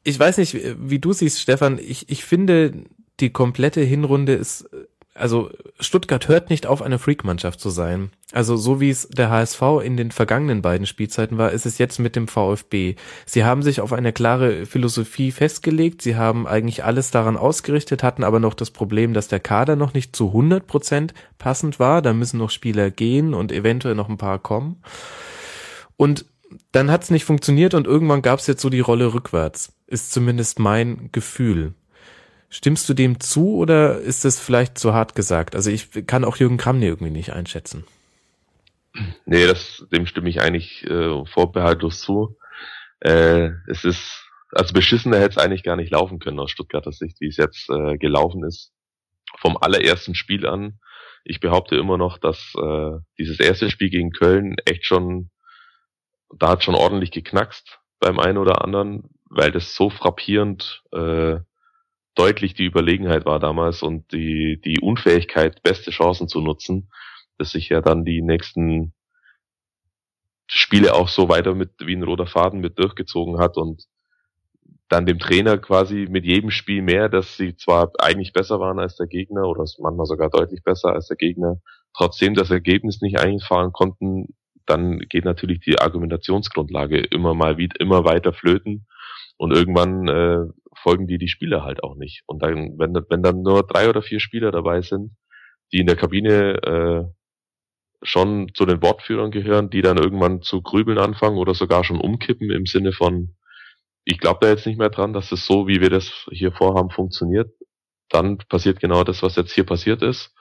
Ich 0.06 0.18
weiß 0.18 0.38
nicht, 0.38 0.56
wie 0.78 1.00
du 1.00 1.12
siehst, 1.12 1.40
Stefan. 1.40 1.78
Ich, 1.78 2.08
ich 2.08 2.24
finde, 2.24 2.84
die 3.18 3.30
komplette 3.30 3.80
Hinrunde 3.80 4.34
ist 4.34 4.68
also 5.16 5.50
Stuttgart 5.80 6.28
hört 6.28 6.50
nicht 6.50 6.66
auf, 6.66 6.82
eine 6.82 6.98
Freak-Mannschaft 6.98 7.60
zu 7.60 7.70
sein. 7.70 8.10
Also 8.32 8.56
so 8.56 8.80
wie 8.80 8.90
es 8.90 9.08
der 9.08 9.30
HSV 9.30 9.62
in 9.82 9.96
den 9.96 10.10
vergangenen 10.10 10.62
beiden 10.62 10.86
Spielzeiten 10.86 11.38
war, 11.38 11.52
ist 11.52 11.66
es 11.66 11.78
jetzt 11.78 11.98
mit 11.98 12.16
dem 12.16 12.28
VfB. 12.28 12.96
Sie 13.24 13.44
haben 13.44 13.62
sich 13.62 13.80
auf 13.80 13.92
eine 13.92 14.12
klare 14.12 14.66
Philosophie 14.66 15.32
festgelegt. 15.32 16.02
Sie 16.02 16.16
haben 16.16 16.46
eigentlich 16.46 16.84
alles 16.84 17.10
daran 17.10 17.36
ausgerichtet, 17.36 18.02
hatten 18.02 18.24
aber 18.24 18.40
noch 18.40 18.54
das 18.54 18.70
Problem, 18.70 19.14
dass 19.14 19.28
der 19.28 19.40
Kader 19.40 19.76
noch 19.76 19.94
nicht 19.94 20.14
zu 20.14 20.28
100 20.28 20.66
Prozent 20.66 21.14
passend 21.38 21.80
war. 21.80 22.02
Da 22.02 22.12
müssen 22.12 22.38
noch 22.38 22.50
Spieler 22.50 22.90
gehen 22.90 23.34
und 23.34 23.52
eventuell 23.52 23.94
noch 23.94 24.08
ein 24.08 24.18
paar 24.18 24.38
kommen. 24.38 24.82
Und 25.96 26.26
dann 26.72 26.90
hat 26.90 27.02
es 27.02 27.10
nicht 27.10 27.24
funktioniert 27.24 27.74
und 27.74 27.86
irgendwann 27.86 28.22
gab 28.22 28.38
es 28.38 28.46
jetzt 28.46 28.62
so 28.62 28.70
die 28.70 28.80
Rolle 28.80 29.14
rückwärts. 29.14 29.74
Ist 29.86 30.12
zumindest 30.12 30.58
mein 30.58 31.10
Gefühl. 31.12 31.74
Stimmst 32.48 32.88
du 32.88 32.94
dem 32.94 33.20
zu 33.20 33.56
oder 33.56 33.98
ist 33.98 34.24
es 34.24 34.38
vielleicht 34.38 34.78
zu 34.78 34.94
hart 34.94 35.14
gesagt? 35.14 35.56
Also 35.56 35.70
ich 35.70 36.06
kann 36.06 36.24
auch 36.24 36.36
Jürgen 36.36 36.58
Kramny 36.58 36.86
irgendwie 36.86 37.12
nicht 37.12 37.32
einschätzen. 37.32 37.84
Nee, 39.26 39.46
das, 39.46 39.86
dem 39.92 40.06
stimme 40.06 40.28
ich 40.28 40.40
eigentlich 40.40 40.84
äh, 40.84 41.24
vorbehaltlos 41.26 42.00
zu. 42.00 42.36
Äh, 43.00 43.50
es 43.66 43.84
ist, 43.84 44.24
also 44.52 44.72
beschissener 44.72 45.18
hätte 45.18 45.38
es 45.38 45.38
eigentlich 45.38 45.64
gar 45.64 45.76
nicht 45.76 45.90
laufen 45.90 46.18
können 46.18 46.38
aus 46.38 46.50
Stuttgarter 46.50 46.92
Sicht, 46.92 47.20
wie 47.20 47.28
es 47.28 47.36
jetzt 47.36 47.68
äh, 47.68 47.98
gelaufen 47.98 48.44
ist. 48.44 48.72
Vom 49.38 49.58
allerersten 49.60 50.14
Spiel 50.14 50.46
an. 50.46 50.78
Ich 51.24 51.40
behaupte 51.40 51.76
immer 51.76 51.98
noch, 51.98 52.18
dass 52.18 52.54
äh, 52.56 52.92
dieses 53.18 53.40
erste 53.40 53.70
Spiel 53.70 53.90
gegen 53.90 54.12
Köln 54.12 54.56
echt 54.64 54.86
schon, 54.86 55.30
da 56.34 56.48
hat 56.50 56.64
schon 56.64 56.74
ordentlich 56.74 57.10
geknackst 57.10 57.78
beim 58.00 58.18
einen 58.18 58.38
oder 58.38 58.64
anderen, 58.64 59.10
weil 59.28 59.52
das 59.52 59.74
so 59.74 59.90
frappierend 59.90 60.82
äh, 60.92 61.38
deutlich 62.14 62.54
die 62.54 62.64
Überlegenheit 62.64 63.26
war 63.26 63.38
damals 63.38 63.82
und 63.82 64.12
die, 64.12 64.60
die 64.64 64.80
Unfähigkeit, 64.80 65.62
beste 65.62 65.90
Chancen 65.90 66.28
zu 66.28 66.40
nutzen, 66.40 66.90
dass 67.38 67.50
sich 67.50 67.68
ja 67.68 67.80
dann 67.80 68.04
die 68.04 68.22
nächsten 68.22 68.94
Spiele 70.48 70.94
auch 70.94 71.08
so 71.08 71.28
weiter 71.28 71.54
mit 71.54 71.72
wie 71.78 71.94
ein 71.94 72.02
roter 72.02 72.26
Faden 72.26 72.60
mit 72.60 72.78
durchgezogen 72.78 73.38
hat 73.38 73.56
und 73.56 73.84
dann 74.88 75.06
dem 75.06 75.18
Trainer 75.18 75.58
quasi 75.58 76.06
mit 76.08 76.24
jedem 76.24 76.50
Spiel 76.50 76.80
mehr, 76.80 77.08
dass 77.08 77.36
sie 77.36 77.56
zwar 77.56 77.90
eigentlich 77.98 78.32
besser 78.32 78.60
waren 78.60 78.78
als 78.78 78.96
der 78.96 79.08
Gegner 79.08 79.48
oder 79.48 79.64
manchmal 79.78 80.06
sogar 80.06 80.30
deutlich 80.30 80.62
besser 80.62 80.92
als 80.92 81.08
der 81.08 81.16
Gegner, 81.16 81.60
trotzdem 81.92 82.34
das 82.34 82.50
Ergebnis 82.50 83.00
nicht 83.00 83.18
einfahren 83.18 83.72
konnten, 83.72 84.28
dann 84.66 84.98
geht 84.98 85.24
natürlich 85.24 85.60
die 85.60 85.78
Argumentationsgrundlage 85.78 86.98
immer 86.98 87.34
mal 87.34 87.56
wieder 87.56 87.80
immer 87.80 88.04
weiter 88.04 88.32
flöten 88.32 88.86
und 89.36 89.52
irgendwann 89.52 90.08
äh, 90.08 90.46
folgen 90.76 91.06
die 91.06 91.18
die 91.18 91.28
Spieler 91.28 91.64
halt 91.64 91.82
auch 91.82 91.96
nicht. 91.96 92.22
Und 92.26 92.42
dann, 92.42 92.78
wenn, 92.78 92.94
wenn 93.08 93.22
dann 93.22 93.42
nur 93.42 93.66
drei 93.66 93.88
oder 93.88 94.02
vier 94.02 94.20
Spieler 94.20 94.50
dabei 94.50 94.82
sind, 94.82 95.12
die 95.72 95.78
in 95.78 95.86
der 95.86 95.96
Kabine 95.96 96.62
äh, 96.62 97.04
schon 98.02 98.52
zu 98.54 98.66
den 98.66 98.82
Wortführern 98.82 99.30
gehören, 99.30 99.70
die 99.70 99.82
dann 99.82 99.96
irgendwann 99.96 100.42
zu 100.42 100.62
grübeln 100.62 100.98
anfangen 100.98 101.38
oder 101.38 101.54
sogar 101.54 101.84
schon 101.84 102.00
umkippen 102.00 102.50
im 102.50 102.66
Sinne 102.66 102.92
von, 102.92 103.34
ich 104.04 104.18
glaube 104.18 104.38
da 104.42 104.48
jetzt 104.48 104.66
nicht 104.66 104.78
mehr 104.78 104.90
dran, 104.90 105.12
dass 105.12 105.32
es 105.32 105.46
so, 105.46 105.66
wie 105.66 105.80
wir 105.80 105.90
das 105.90 106.26
hier 106.30 106.52
vorhaben, 106.52 106.90
funktioniert, 106.90 107.50
dann 108.08 108.38
passiert 108.38 108.80
genau 108.80 109.02
das, 109.02 109.22
was 109.22 109.36
jetzt 109.36 109.52
hier 109.52 109.64
passiert 109.64 110.02
ist. 110.02 110.32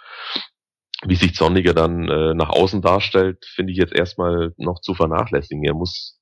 Wie 1.08 1.16
sich 1.16 1.36
Zorniger 1.36 1.74
dann 1.74 2.08
äh, 2.08 2.34
nach 2.34 2.50
außen 2.50 2.82
darstellt, 2.82 3.46
finde 3.46 3.72
ich 3.72 3.78
jetzt 3.78 3.94
erstmal 3.94 4.54
noch 4.58 4.82
zu 4.82 4.94
vernachlässigen. 4.96 5.64
Er 5.64 5.74
muss 5.74 6.20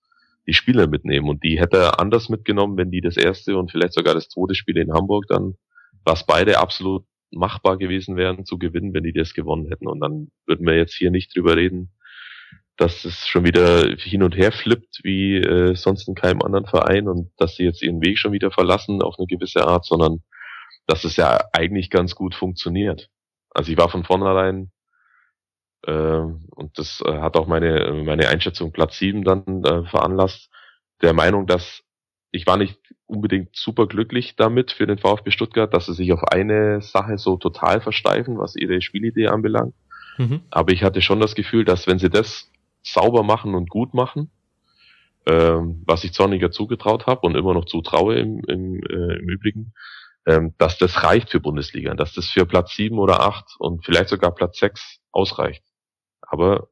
die 0.48 0.54
Spieler 0.54 0.88
mitnehmen. 0.88 1.30
Und 1.30 1.44
die 1.44 1.60
hätte 1.60 1.78
er 1.78 2.00
anders 2.00 2.30
mitgenommen, 2.30 2.78
wenn 2.78 2.92
die 2.92 3.02
das 3.02 3.18
erste 3.18 3.58
und 3.58 3.72
vielleicht 3.72 3.94
sogar 3.94 4.14
das 4.14 4.30
zweite 4.30 4.56
Spiel 4.56 4.78
in 4.78 4.94
Hamburg 4.94 5.26
dann, 5.28 5.56
was 6.04 6.26
beide 6.26 6.60
absolut 6.60 7.06
machbar 7.32 7.78
gewesen 7.78 8.16
wären 8.16 8.46
zu 8.46 8.58
gewinnen, 8.58 8.94
wenn 8.94 9.04
die 9.04 9.14
das 9.14 9.34
gewonnen 9.34 9.68
hätten. 9.70 9.88
Und 9.88 10.02
dann 10.02 10.28
würden 10.46 10.66
wir 10.66 10.76
jetzt 10.76 10.94
hier 10.94 11.12
nicht 11.12 11.36
drüber 11.36 11.56
reden, 11.56 11.92
dass 12.78 13.06
es 13.06 13.28
schon 13.28 13.46
wieder 13.46 13.96
hin 13.98 14.24
und 14.24 14.36
her 14.36 14.52
flippt 14.52 15.02
wie 15.04 15.38
äh, 15.38 15.76
sonst 15.76 16.08
in 16.08 16.16
keinem 16.16 16.42
anderen 16.42 16.66
Verein 16.66 17.08
und 17.08 17.32
dass 17.38 17.56
sie 17.56 17.64
jetzt 17.64 17.82
ihren 17.82 18.02
Weg 18.02 18.18
schon 18.18 18.34
wieder 18.34 18.52
verlassen 18.52 19.02
auf 19.02 19.16
eine 19.18 19.28
gewisse 19.28 19.66
Art, 19.68 19.86
sondern 19.86 20.24
dass 20.88 21.04
es 21.04 21.16
ja 21.16 21.40
eigentlich 21.54 21.90
ganz 21.90 22.16
gut 22.16 22.36
funktioniert. 22.36 23.10
Also 23.52 23.72
ich 23.72 23.78
war 23.78 23.90
von 23.90 24.04
vornherein 24.04 24.72
und 25.92 26.72
das 26.76 27.02
äh, 27.06 27.20
hat 27.20 27.36
auch 27.36 27.48
meine, 27.48 28.04
meine 28.06 28.30
Einschätzung 28.30 28.72
Platz 28.72 28.98
7 29.00 29.24
dann 29.24 29.64
äh, 29.64 29.84
veranlasst, 29.86 30.50
der 31.02 31.14
Meinung, 31.14 31.46
dass 31.46 31.84
ich 32.32 32.48
war 32.48 32.58
nicht 32.58 32.80
unbedingt 33.06 33.56
super 33.56 33.86
glücklich 33.86 34.36
damit 34.36 34.72
für 34.72 34.88
den 34.88 34.98
VfB 34.98 35.30
Stuttgart, 35.32 35.72
dass 35.74 35.86
sie 35.86 35.94
sich 35.94 36.12
auf 36.14 36.24
eine 36.24 36.82
Sache 36.82 37.18
so 37.18 37.38
total 37.38 37.80
versteifen, 37.80 38.40
was 38.40 38.56
ihre 38.56 38.82
Spielidee 38.82 39.28
anbelangt. 39.28 39.76
Mhm. 40.18 40.42
Aber 40.50 40.74
ich 40.74 40.84
hatte 40.84 41.02
schon 41.02 41.20
das 41.20 41.36
Gefühl, 41.36 41.64
dass 41.64 41.86
wenn 41.86 42.00
sie 42.00 42.10
das 42.10 42.52
sauber 42.82 43.24
machen 43.24 43.54
und 43.54 43.70
gut 43.70 43.94
machen, 43.94 44.32
ähm, 45.26 45.84
was 45.86 46.04
ich 46.04 46.14
Zorniger 46.14 46.52
zugetraut 46.52 47.06
habe 47.06 47.22
und 47.22 47.36
immer 47.36 47.54
noch 47.54 47.66
zutraue 47.66 48.16
im, 48.16 48.44
im, 48.48 48.82
äh, 48.84 49.20
im 49.20 49.30
Übrigen, 49.30 49.74
ähm, 50.26 50.54
dass 50.58 50.78
das 50.78 51.04
reicht 51.04 51.30
für 51.30 51.40
Bundesliga, 51.40 51.94
dass 51.94 52.14
das 52.14 52.30
für 52.30 52.46
Platz 52.46 52.74
sieben 52.76 52.98
oder 52.98 53.22
acht 53.22 53.56
und 53.60 53.86
vielleicht 53.86 54.10
sogar 54.10 54.34
Platz 54.34 54.58
sechs 54.58 55.00
ausreicht. 55.12 55.64
Aber 56.34 56.70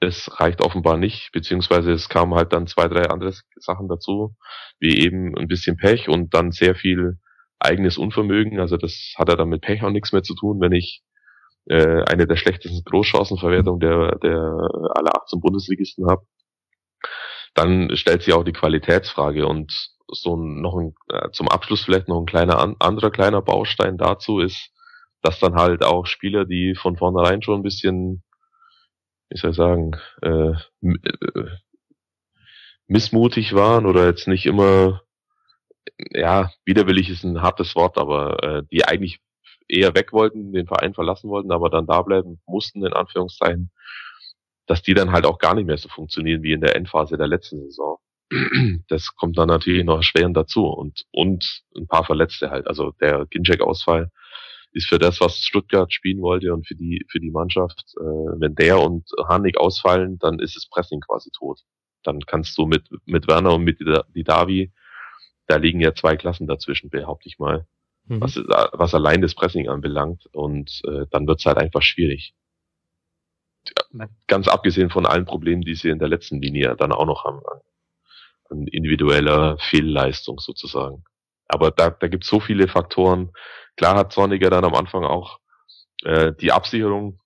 es 0.00 0.28
reicht 0.40 0.60
offenbar 0.62 0.96
nicht, 0.96 1.30
beziehungsweise 1.32 1.92
es 1.92 2.08
kamen 2.08 2.34
halt 2.34 2.52
dann 2.52 2.66
zwei, 2.66 2.88
drei 2.88 3.08
andere 3.08 3.32
Sachen 3.54 3.88
dazu, 3.88 4.34
wie 4.80 4.98
eben 4.98 5.38
ein 5.38 5.46
bisschen 5.46 5.76
Pech 5.76 6.08
und 6.08 6.34
dann 6.34 6.50
sehr 6.50 6.74
viel 6.74 7.18
eigenes 7.60 7.98
Unvermögen. 7.98 8.58
Also 8.58 8.76
das 8.76 9.14
hat 9.16 9.28
ja 9.28 9.36
dann 9.36 9.48
mit 9.48 9.62
Pech 9.62 9.84
auch 9.84 9.90
nichts 9.90 10.12
mehr 10.12 10.24
zu 10.24 10.34
tun, 10.34 10.60
wenn 10.60 10.72
ich 10.72 11.02
äh, 11.66 12.02
eine 12.10 12.26
der 12.26 12.36
schlechtesten 12.36 12.82
Großchancenverwertungen 12.84 13.78
der, 13.78 14.18
der 14.18 14.40
aller 14.96 15.16
18 15.22 15.40
Bundesligisten 15.40 16.10
habe. 16.10 16.26
Dann 17.54 17.96
stellt 17.96 18.24
sich 18.24 18.34
auch 18.34 18.44
die 18.44 18.52
Qualitätsfrage 18.52 19.46
und 19.46 19.72
so 20.08 20.36
noch 20.36 20.76
ein, 20.76 20.94
äh, 21.10 21.30
zum 21.30 21.48
Abschluss 21.48 21.84
vielleicht 21.84 22.08
noch 22.08 22.18
ein 22.18 22.26
kleiner 22.26 22.58
an, 22.58 22.74
anderer 22.80 23.12
kleiner 23.12 23.40
Baustein 23.40 23.98
dazu 23.98 24.40
ist, 24.40 24.72
dass 25.22 25.38
dann 25.38 25.54
halt 25.54 25.84
auch 25.84 26.06
Spieler, 26.06 26.44
die 26.44 26.74
von 26.74 26.96
vornherein 26.96 27.40
schon 27.42 27.60
ein 27.60 27.62
bisschen 27.62 28.22
wie 29.30 29.38
soll 29.38 29.50
ich 29.50 29.56
sagen, 29.56 29.92
äh, 30.22 30.52
äh, 30.82 31.48
missmutig 32.86 33.54
waren 33.54 33.86
oder 33.86 34.06
jetzt 34.06 34.28
nicht 34.28 34.46
immer, 34.46 35.02
ja, 36.10 36.50
widerwillig 36.64 37.10
ist 37.10 37.24
ein 37.24 37.42
hartes 37.42 37.74
Wort, 37.74 37.98
aber 37.98 38.42
äh, 38.42 38.62
die 38.70 38.84
eigentlich 38.84 39.20
eher 39.68 39.94
weg 39.94 40.12
wollten, 40.12 40.52
den 40.52 40.66
Verein 40.66 40.94
verlassen 40.94 41.28
wollten, 41.28 41.50
aber 41.50 41.70
dann 41.70 41.86
da 41.86 42.02
bleiben 42.02 42.40
mussten, 42.46 42.84
in 42.84 42.92
Anführungszeichen, 42.92 43.70
dass 44.66 44.82
die 44.82 44.94
dann 44.94 45.12
halt 45.12 45.26
auch 45.26 45.38
gar 45.38 45.54
nicht 45.54 45.66
mehr 45.66 45.78
so 45.78 45.88
funktionieren 45.88 46.42
wie 46.42 46.52
in 46.52 46.60
der 46.60 46.76
Endphase 46.76 47.16
der 47.16 47.28
letzten 47.28 47.60
Saison. 47.60 47.98
Das 48.88 49.14
kommt 49.14 49.38
dann 49.38 49.48
natürlich 49.48 49.84
noch 49.84 49.98
erschwerend 49.98 50.36
dazu 50.36 50.66
und, 50.66 51.04
und 51.12 51.62
ein 51.76 51.86
paar 51.86 52.04
Verletzte 52.04 52.50
halt. 52.50 52.66
Also 52.66 52.92
der 53.00 53.26
Ginczek-Ausfall 53.26 54.10
ist 54.72 54.88
für 54.88 54.98
das, 54.98 55.20
was 55.20 55.38
Stuttgart 55.38 55.92
spielen 55.92 56.20
wollte 56.20 56.52
und 56.52 56.66
für 56.66 56.74
die, 56.74 57.04
für 57.10 57.20
die 57.20 57.30
Mannschaft, 57.30 57.82
äh, 57.98 58.02
wenn 58.02 58.54
der 58.54 58.80
und 58.80 59.08
Harnik 59.28 59.58
ausfallen, 59.58 60.18
dann 60.18 60.38
ist 60.38 60.56
das 60.56 60.66
Pressing 60.68 61.00
quasi 61.00 61.30
tot. 61.30 61.60
Dann 62.02 62.20
kannst 62.20 62.56
du 62.58 62.66
mit, 62.66 62.88
mit 63.06 63.26
Werner 63.26 63.54
und 63.54 63.64
mit 63.64 63.80
Didavi 64.14 64.72
da 65.46 65.56
liegen 65.56 65.80
ja 65.80 65.94
zwei 65.94 66.16
Klassen 66.16 66.46
dazwischen, 66.46 66.90
behaupte 66.90 67.28
ich 67.28 67.38
mal, 67.38 67.66
mhm. 68.06 68.20
was, 68.20 68.36
was 68.36 68.94
allein 68.94 69.22
das 69.22 69.34
Pressing 69.34 69.68
anbelangt. 69.68 70.26
Und 70.32 70.82
äh, 70.84 71.06
dann 71.10 71.26
wird's 71.26 71.46
halt 71.46 71.58
einfach 71.58 71.82
schwierig. 71.82 72.34
Ganz 74.26 74.48
abgesehen 74.48 74.90
von 74.90 75.06
allen 75.06 75.24
Problemen, 75.24 75.62
die 75.62 75.74
sie 75.74 75.88
in 75.88 75.98
der 75.98 76.08
letzten 76.08 76.40
Linie 76.40 76.76
dann 76.76 76.92
auch 76.92 77.06
noch 77.06 77.24
haben, 77.24 77.40
an, 77.46 77.60
an 78.50 78.66
individueller 78.66 79.58
Fehlleistung 79.58 80.38
sozusagen. 80.38 81.04
Aber 81.48 81.70
da, 81.70 81.90
da 81.90 82.08
gibt 82.08 82.24
es 82.24 82.30
so 82.30 82.40
viele 82.40 82.68
Faktoren. 82.68 83.32
Klar 83.76 83.96
hat 83.96 84.12
Zorniger 84.12 84.50
dann 84.50 84.64
am 84.64 84.74
Anfang 84.74 85.04
auch 85.04 85.38
äh, 86.04 86.32
die 86.40 86.52
Absicherung 86.52 87.20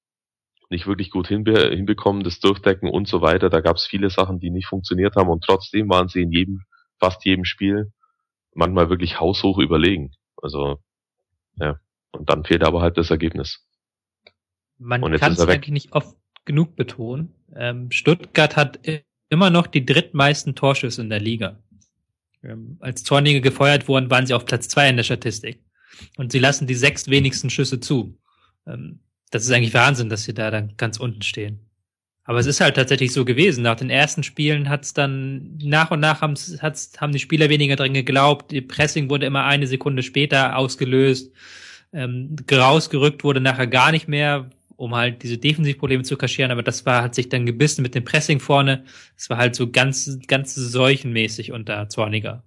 nicht 0.68 0.86
wirklich 0.86 1.10
gut 1.10 1.26
hinbe 1.26 1.70
hinbekommen, 1.70 2.22
das 2.22 2.38
Durchdecken 2.38 2.88
und 2.88 3.08
so 3.08 3.20
weiter. 3.20 3.50
Da 3.50 3.60
gab 3.60 3.76
es 3.76 3.86
viele 3.86 4.08
Sachen, 4.10 4.38
die 4.38 4.50
nicht 4.50 4.66
funktioniert 4.66 5.16
haben 5.16 5.28
und 5.28 5.42
trotzdem 5.44 5.88
waren 5.88 6.08
sie 6.08 6.22
in 6.22 6.30
jedem, 6.30 6.60
fast 6.98 7.24
jedem 7.24 7.44
Spiel 7.44 7.92
manchmal 8.54 8.88
wirklich 8.88 9.18
haushoch 9.18 9.58
überlegen. 9.58 10.12
Also 10.36 10.78
ja, 11.56 11.78
und 12.12 12.30
dann 12.30 12.44
fehlt 12.44 12.64
aber 12.64 12.80
halt 12.80 12.96
das 12.98 13.10
Ergebnis. 13.10 13.66
Man 14.78 15.02
kann 15.18 15.32
es 15.32 15.40
eigentlich 15.40 15.72
nicht 15.72 15.92
oft 15.92 16.16
genug 16.44 16.76
betonen. 16.76 17.34
Ähm, 17.54 17.90
Stuttgart 17.90 18.56
hat 18.56 18.80
immer 19.28 19.50
noch 19.50 19.66
die 19.66 19.84
drittmeisten 19.84 20.54
Torschüsse 20.54 21.02
in 21.02 21.10
der 21.10 21.20
Liga. 21.20 21.58
Ähm, 22.42 22.76
als 22.80 23.04
Zornige 23.04 23.40
gefeuert 23.40 23.88
wurden, 23.88 24.10
waren 24.10 24.26
sie 24.26 24.34
auf 24.34 24.46
Platz 24.46 24.68
zwei 24.68 24.88
in 24.88 24.96
der 24.96 25.04
Statistik. 25.04 25.62
Und 26.16 26.32
sie 26.32 26.38
lassen 26.38 26.66
die 26.66 26.74
sechs 26.74 27.08
wenigsten 27.08 27.50
Schüsse 27.50 27.80
zu. 27.80 28.18
Ähm, 28.66 29.00
das 29.30 29.44
ist 29.44 29.52
eigentlich 29.52 29.74
Wahnsinn, 29.74 30.08
dass 30.08 30.24
sie 30.24 30.34
da 30.34 30.50
dann 30.50 30.74
ganz 30.76 30.98
unten 30.98 31.22
stehen. 31.22 31.60
Aber 32.24 32.38
es 32.38 32.46
ist 32.46 32.60
halt 32.60 32.76
tatsächlich 32.76 33.12
so 33.12 33.24
gewesen. 33.24 33.62
Nach 33.62 33.76
den 33.76 33.90
ersten 33.90 34.22
Spielen 34.22 34.68
hat 34.68 34.84
es 34.84 34.92
dann 34.92 35.58
nach 35.58 35.90
und 35.90 36.00
nach 36.00 36.20
haben's, 36.20 36.58
hat's, 36.62 36.92
haben 36.98 37.12
die 37.12 37.18
Spieler 37.18 37.48
weniger 37.48 37.76
drin 37.76 37.94
geglaubt. 37.94 38.52
Die 38.52 38.60
Pressing 38.60 39.10
wurde 39.10 39.26
immer 39.26 39.44
eine 39.44 39.66
Sekunde 39.66 40.02
später 40.02 40.56
ausgelöst. 40.56 41.32
Ähm, 41.92 42.36
rausgerückt 42.50 43.24
wurde 43.24 43.40
nachher 43.40 43.66
gar 43.66 43.90
nicht 43.90 44.06
mehr, 44.06 44.48
um 44.80 44.94
halt 44.94 45.22
diese 45.22 45.38
Defensivprobleme 45.38 46.02
zu 46.02 46.16
kaschieren. 46.16 46.50
Aber 46.50 46.62
das 46.62 46.86
war, 46.86 47.02
hat 47.02 47.14
sich 47.14 47.28
dann 47.28 47.46
gebissen 47.46 47.82
mit 47.82 47.94
dem 47.94 48.04
Pressing 48.04 48.40
vorne. 48.40 48.84
Es 49.16 49.30
war 49.30 49.36
halt 49.36 49.54
so 49.54 49.70
ganz, 49.70 50.18
ganz 50.26 50.54
seuchenmäßig 50.54 51.52
unter 51.52 51.88
Zorniger. 51.88 52.44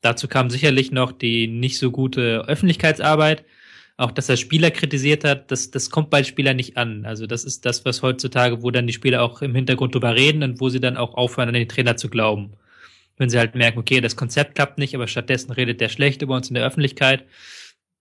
Dazu 0.00 0.28
kam 0.28 0.50
sicherlich 0.50 0.92
noch 0.92 1.12
die 1.12 1.48
nicht 1.48 1.78
so 1.78 1.90
gute 1.90 2.44
Öffentlichkeitsarbeit 2.46 3.44
auch 3.98 4.12
dass 4.12 4.28
er 4.28 4.36
Spieler 4.36 4.70
kritisiert 4.70 5.24
hat, 5.24 5.50
das, 5.50 5.72
das 5.72 5.90
kommt 5.90 6.08
bei 6.08 6.22
Spielern 6.22 6.56
nicht 6.56 6.76
an. 6.76 7.04
Also 7.04 7.26
das 7.26 7.44
ist 7.44 7.66
das, 7.66 7.84
was 7.84 8.00
heutzutage, 8.00 8.62
wo 8.62 8.70
dann 8.70 8.86
die 8.86 8.92
Spieler 8.92 9.22
auch 9.22 9.42
im 9.42 9.56
Hintergrund 9.56 9.92
drüber 9.92 10.14
reden 10.14 10.44
und 10.44 10.60
wo 10.60 10.68
sie 10.68 10.80
dann 10.80 10.96
auch 10.96 11.14
aufhören, 11.14 11.48
an 11.48 11.54
den 11.54 11.68
Trainer 11.68 11.96
zu 11.96 12.08
glauben. 12.08 12.52
Wenn 13.16 13.28
sie 13.28 13.38
halt 13.38 13.56
merken, 13.56 13.80
okay, 13.80 14.00
das 14.00 14.14
Konzept 14.14 14.54
klappt 14.54 14.78
nicht, 14.78 14.94
aber 14.94 15.08
stattdessen 15.08 15.50
redet 15.50 15.80
der 15.80 15.88
schlecht 15.88 16.22
über 16.22 16.36
uns 16.36 16.48
in 16.48 16.54
der 16.54 16.64
Öffentlichkeit. 16.64 17.24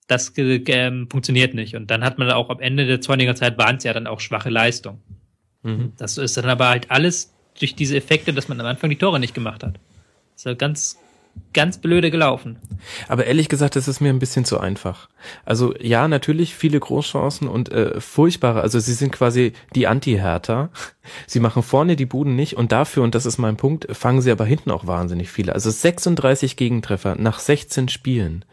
Das 0.07 0.33
ähm, 0.37 1.07
funktioniert 1.09 1.53
nicht. 1.53 1.75
Und 1.75 1.91
dann 1.91 2.03
hat 2.03 2.17
man 2.17 2.31
auch 2.31 2.49
am 2.49 2.59
Ende 2.59 2.85
der 2.85 3.01
Zorniger 3.01 3.35
Zeit 3.35 3.57
waren 3.57 3.75
es 3.75 3.83
ja 3.83 3.93
dann 3.93 4.07
auch 4.07 4.21
schwache 4.21 4.49
Leistung. 4.49 5.01
Mhm. 5.63 5.93
Das 5.97 6.17
ist 6.17 6.37
dann 6.37 6.45
aber 6.45 6.69
halt 6.69 6.89
alles 6.89 7.33
durch 7.59 7.75
diese 7.75 7.97
Effekte, 7.97 8.33
dass 8.33 8.47
man 8.47 8.59
am 8.59 8.67
Anfang 8.67 8.89
die 8.89 8.95
Tore 8.95 9.19
nicht 9.19 9.33
gemacht 9.33 9.63
hat. 9.63 9.75
Das 10.33 10.41
ist 10.41 10.45
halt 10.45 10.59
ganz, 10.59 10.97
ganz 11.53 11.79
blöde 11.79 12.11
gelaufen. 12.11 12.59
Aber 13.07 13.25
ehrlich 13.25 13.49
gesagt, 13.49 13.75
das 13.75 13.87
ist 13.87 13.99
mir 13.99 14.09
ein 14.09 14.19
bisschen 14.19 14.45
zu 14.45 14.59
einfach. 14.59 15.09
Also 15.45 15.75
ja, 15.79 16.07
natürlich 16.07 16.55
viele 16.55 16.79
Großchancen 16.79 17.47
und 17.47 17.71
äh, 17.71 17.99
furchtbare. 17.99 18.61
Also 18.61 18.79
sie 18.79 18.93
sind 18.93 19.11
quasi 19.11 19.53
die 19.75 19.87
Anti-Hertha. 19.87 20.69
Sie 21.25 21.39
machen 21.39 21.63
vorne 21.63 21.95
die 21.95 22.05
Buden 22.05 22.35
nicht 22.35 22.57
und 22.57 22.71
dafür, 22.71 23.03
und 23.03 23.15
das 23.15 23.25
ist 23.25 23.37
mein 23.37 23.57
Punkt, 23.57 23.87
fangen 23.95 24.21
sie 24.21 24.31
aber 24.31 24.45
hinten 24.45 24.71
auch 24.71 24.87
wahnsinnig 24.87 25.31
viele. 25.31 25.53
Also 25.53 25.69
36 25.69 26.57
Gegentreffer 26.57 27.15
nach 27.15 27.39
16 27.39 27.87
Spielen. 27.87 28.45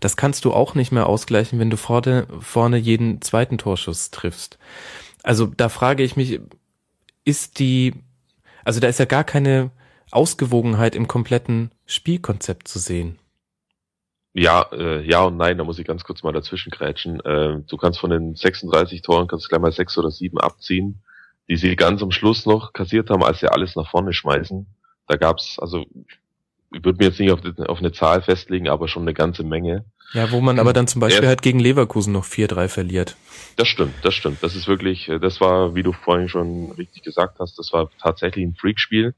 Das 0.00 0.16
kannst 0.16 0.44
du 0.44 0.52
auch 0.52 0.74
nicht 0.74 0.92
mehr 0.92 1.06
ausgleichen, 1.06 1.58
wenn 1.58 1.70
du 1.70 1.76
vorne, 1.76 2.26
vorne 2.40 2.76
jeden 2.76 3.22
zweiten 3.22 3.58
Torschuss 3.58 4.10
triffst. 4.10 4.58
Also 5.22 5.46
da 5.46 5.68
frage 5.68 6.02
ich 6.02 6.16
mich, 6.16 6.40
ist 7.24 7.58
die, 7.58 7.94
also 8.64 8.80
da 8.80 8.88
ist 8.88 8.98
ja 8.98 9.04
gar 9.04 9.24
keine 9.24 9.70
Ausgewogenheit 10.12 10.94
im 10.94 11.08
kompletten 11.08 11.70
Spielkonzept 11.92 12.68
zu 12.68 12.78
sehen. 12.78 13.18
Ja, 14.34 14.66
äh, 14.72 15.02
ja 15.02 15.24
und 15.24 15.36
nein, 15.36 15.58
da 15.58 15.64
muss 15.64 15.78
ich 15.78 15.86
ganz 15.86 16.04
kurz 16.04 16.22
mal 16.22 16.32
dazwischen 16.32 16.70
grätschen. 16.70 17.20
Äh, 17.20 17.60
du 17.66 17.76
kannst 17.76 17.98
von 17.98 18.10
den 18.10 18.34
36 18.34 19.02
Toren 19.02 19.28
kannst 19.28 19.48
gleich 19.48 19.60
mal 19.60 19.72
sechs 19.72 19.96
oder 19.98 20.10
sieben 20.10 20.38
abziehen, 20.38 21.02
die 21.48 21.56
sie 21.56 21.76
ganz 21.76 22.02
am 22.02 22.10
Schluss 22.10 22.46
noch 22.46 22.72
kassiert 22.72 23.10
haben, 23.10 23.22
als 23.22 23.40
sie 23.40 23.48
alles 23.48 23.76
nach 23.76 23.90
vorne 23.90 24.12
schmeißen. 24.12 24.66
Da 25.06 25.16
gab's, 25.16 25.58
also 25.58 25.84
ich 26.74 26.84
würde 26.84 26.98
mir 26.98 27.10
jetzt 27.10 27.20
nicht 27.20 27.30
auf, 27.30 27.40
auf, 27.68 27.78
eine 27.78 27.92
Zahl 27.92 28.22
festlegen, 28.22 28.68
aber 28.68 28.88
schon 28.88 29.02
eine 29.02 29.12
ganze 29.12 29.44
Menge. 29.44 29.84
Ja, 30.14 30.30
wo 30.30 30.40
man 30.40 30.58
aber 30.58 30.72
dann 30.72 30.86
zum 30.86 31.00
Beispiel 31.00 31.28
halt 31.28 31.42
gegen 31.42 31.58
Leverkusen 31.58 32.12
noch 32.12 32.24
4-3 32.24 32.68
verliert. 32.68 33.16
Das 33.56 33.68
stimmt, 33.68 33.94
das 34.02 34.14
stimmt. 34.14 34.42
Das 34.42 34.54
ist 34.56 34.68
wirklich, 34.68 35.10
das 35.20 35.40
war, 35.40 35.74
wie 35.74 35.82
du 35.82 35.92
vorhin 35.92 36.28
schon 36.28 36.72
richtig 36.72 37.02
gesagt 37.02 37.38
hast, 37.40 37.58
das 37.58 37.72
war 37.72 37.90
tatsächlich 38.00 38.44
ein 38.44 38.54
Freakspiel. 38.54 39.14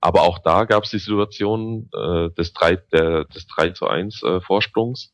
Aber 0.00 0.22
auch 0.22 0.38
da 0.38 0.64
gab 0.64 0.84
es 0.84 0.90
die 0.90 0.98
Situation 0.98 1.90
äh, 1.94 2.30
des 2.30 2.52
3, 2.54 2.76
der, 2.92 3.24
des 3.26 3.46
3 3.46 3.70
zu 3.70 3.86
1 3.86 4.22
äh, 4.22 4.40
Vorsprungs. 4.40 5.12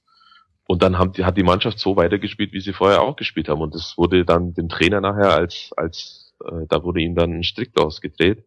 Und 0.69 0.83
dann 0.83 0.99
haben 0.99 1.13
die, 1.13 1.25
hat 1.25 1.37
die 1.37 1.43
Mannschaft 1.43 1.79
so 1.79 1.97
weitergespielt, 1.97 2.53
wie 2.53 2.61
sie 2.61 2.73
vorher 2.73 3.03
auch 3.03 3.17
gespielt 3.17 3.49
haben. 3.49 3.61
Und 3.61 3.75
das 3.75 3.97
wurde 3.97 4.25
dann 4.25 4.55
dem 4.55 4.69
Trainer 4.69 5.01
nachher 5.01 5.33
als, 5.33 5.71
als 5.77 6.35
äh, 6.45 6.67
da 6.69 6.83
wurde 6.83 7.01
ihm 7.01 7.15
dann 7.15 7.33
ein 7.33 7.45
Strick 7.45 7.79
ausgedreht. 7.79 8.45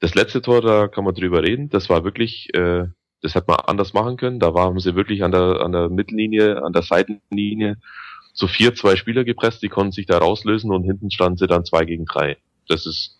Das 0.00 0.14
letzte 0.14 0.42
Tor, 0.42 0.60
da 0.60 0.88
kann 0.88 1.04
man 1.04 1.14
drüber 1.14 1.42
reden, 1.42 1.70
das 1.70 1.88
war 1.88 2.04
wirklich, 2.04 2.54
äh, 2.54 2.86
das 3.20 3.34
hätte 3.34 3.46
man 3.48 3.58
anders 3.66 3.94
machen 3.94 4.16
können. 4.16 4.38
Da 4.38 4.54
waren 4.54 4.78
sie 4.78 4.94
wirklich 4.94 5.24
an 5.24 5.32
der, 5.32 5.60
an 5.60 5.72
der 5.72 5.88
Mittellinie, 5.88 6.62
an 6.62 6.72
der 6.72 6.82
Seitenlinie 6.82 7.78
zu 8.32 8.46
vier, 8.46 8.74
zwei 8.74 8.94
Spieler 8.94 9.24
gepresst, 9.24 9.62
die 9.62 9.68
konnten 9.68 9.92
sich 9.92 10.06
da 10.06 10.18
rauslösen 10.18 10.70
und 10.70 10.84
hinten 10.84 11.10
standen 11.10 11.38
sie 11.38 11.48
dann 11.48 11.64
zwei 11.64 11.84
gegen 11.84 12.04
drei. 12.04 12.36
Das 12.68 12.86
ist 12.86 13.17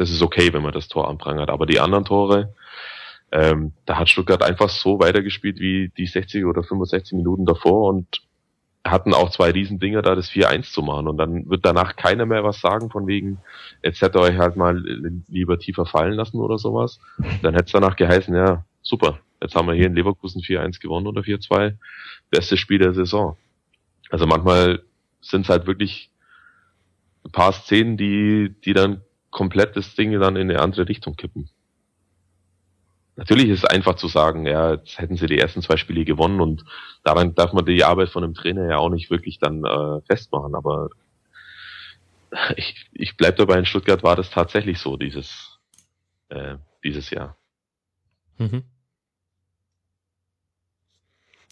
das 0.00 0.10
ist 0.10 0.22
okay, 0.22 0.50
wenn 0.54 0.62
man 0.62 0.72
das 0.72 0.88
Tor 0.88 1.08
anprangert. 1.08 1.50
Aber 1.50 1.66
die 1.66 1.78
anderen 1.78 2.06
Tore, 2.06 2.54
ähm, 3.32 3.72
da 3.84 3.98
hat 3.98 4.08
Stuttgart 4.08 4.42
einfach 4.42 4.70
so 4.70 4.98
weitergespielt 4.98 5.60
wie 5.60 5.92
die 5.94 6.06
60 6.06 6.46
oder 6.46 6.62
65 6.62 7.12
Minuten 7.12 7.44
davor 7.44 7.90
und 7.90 8.22
hatten 8.82 9.12
auch 9.12 9.28
zwei 9.28 9.50
Riesendinger 9.50 10.00
da, 10.00 10.14
das 10.14 10.30
4-1 10.30 10.72
zu 10.72 10.80
machen. 10.80 11.06
Und 11.06 11.18
dann 11.18 11.50
wird 11.50 11.66
danach 11.66 11.96
keiner 11.96 12.24
mehr 12.24 12.42
was 12.42 12.62
sagen 12.62 12.88
von 12.88 13.06
wegen, 13.06 13.40
jetzt 13.82 14.00
hätte 14.00 14.20
euch 14.20 14.38
halt 14.38 14.56
mal 14.56 14.82
lieber 15.28 15.58
tiefer 15.58 15.84
fallen 15.84 16.14
lassen 16.14 16.38
oder 16.38 16.56
sowas. 16.56 16.98
Dann 17.42 17.52
hätte 17.52 17.66
es 17.66 17.72
danach 17.72 17.96
geheißen, 17.96 18.34
ja, 18.34 18.64
super, 18.80 19.18
jetzt 19.42 19.54
haben 19.54 19.68
wir 19.68 19.74
hier 19.74 19.86
in 19.86 19.94
Leverkusen 19.94 20.40
4-1 20.40 20.80
gewonnen 20.80 21.08
oder 21.08 21.20
4-2. 21.20 21.76
Bestes 22.30 22.58
Spiel 22.58 22.78
der 22.78 22.94
Saison. 22.94 23.36
Also 24.08 24.26
manchmal 24.26 24.82
sind 25.20 25.42
es 25.42 25.50
halt 25.50 25.66
wirklich 25.66 26.10
ein 27.26 27.32
paar 27.32 27.52
Szenen, 27.52 27.98
die, 27.98 28.54
die 28.64 28.72
dann 28.72 29.02
komplett 29.30 29.76
das 29.76 29.94
Ding 29.94 30.18
dann 30.18 30.36
in 30.36 30.50
eine 30.50 30.60
andere 30.60 30.88
Richtung 30.88 31.16
kippen. 31.16 31.50
Natürlich 33.16 33.48
ist 33.50 33.64
es 33.64 33.70
einfach 33.70 33.96
zu 33.96 34.08
sagen, 34.08 34.46
ja, 34.46 34.74
jetzt 34.74 34.98
hätten 34.98 35.16
sie 35.16 35.26
die 35.26 35.38
ersten 35.38 35.62
zwei 35.62 35.76
Spiele 35.76 36.04
gewonnen 36.04 36.40
und 36.40 36.64
daran 37.04 37.34
darf 37.34 37.52
man 37.52 37.66
die 37.66 37.84
Arbeit 37.84 38.08
von 38.08 38.24
einem 38.24 38.34
Trainer 38.34 38.68
ja 38.68 38.78
auch 38.78 38.88
nicht 38.88 39.10
wirklich 39.10 39.38
dann 39.38 39.64
äh, 39.64 40.00
festmachen, 40.06 40.54
aber 40.54 40.88
ich, 42.56 42.88
ich 42.92 43.16
bleib 43.16 43.36
dabei, 43.36 43.58
in 43.58 43.66
Stuttgart 43.66 44.02
war 44.02 44.16
das 44.16 44.30
tatsächlich 44.30 44.78
so, 44.78 44.96
dieses, 44.96 45.58
äh, 46.28 46.56
dieses 46.84 47.10
Jahr. 47.10 47.36
Mhm. 48.38 48.62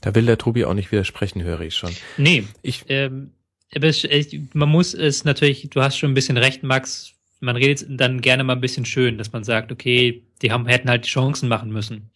Da 0.01 0.15
will 0.15 0.27
der 0.27 0.39
Tobi 0.39 0.65
auch 0.65 0.75
nicht 0.75 0.93
widersprechen, 0.93 1.43
höre 1.43 1.61
ich 1.61 1.77
schon. 1.77 1.95
Nee, 2.17 2.47
ich, 2.63 2.85
ähm, 2.89 3.33
man 4.55 4.69
muss 4.69 4.95
es 4.95 5.25
natürlich, 5.25 5.69
du 5.71 5.83
hast 5.83 5.99
schon 5.99 6.13
ein 6.13 6.15
bisschen 6.15 6.37
recht, 6.37 6.63
Max, 6.63 7.15
man 7.41 7.57
redet 7.57 7.87
dann 7.89 8.21
gerne 8.21 8.45
mal 8.45 8.55
ein 8.55 8.61
bisschen 8.61 8.85
schön, 8.85 9.19
dass 9.19 9.33
man 9.33 9.45
sagt, 9.45 9.73
okay, 9.73 10.23
die 10.43 10.53
haben, 10.53 10.67
hätten 10.67 10.89
halt 10.89 11.05
die 11.05 11.11
Chancen 11.11 11.49
machen 11.49 11.71
müssen. 11.71 12.11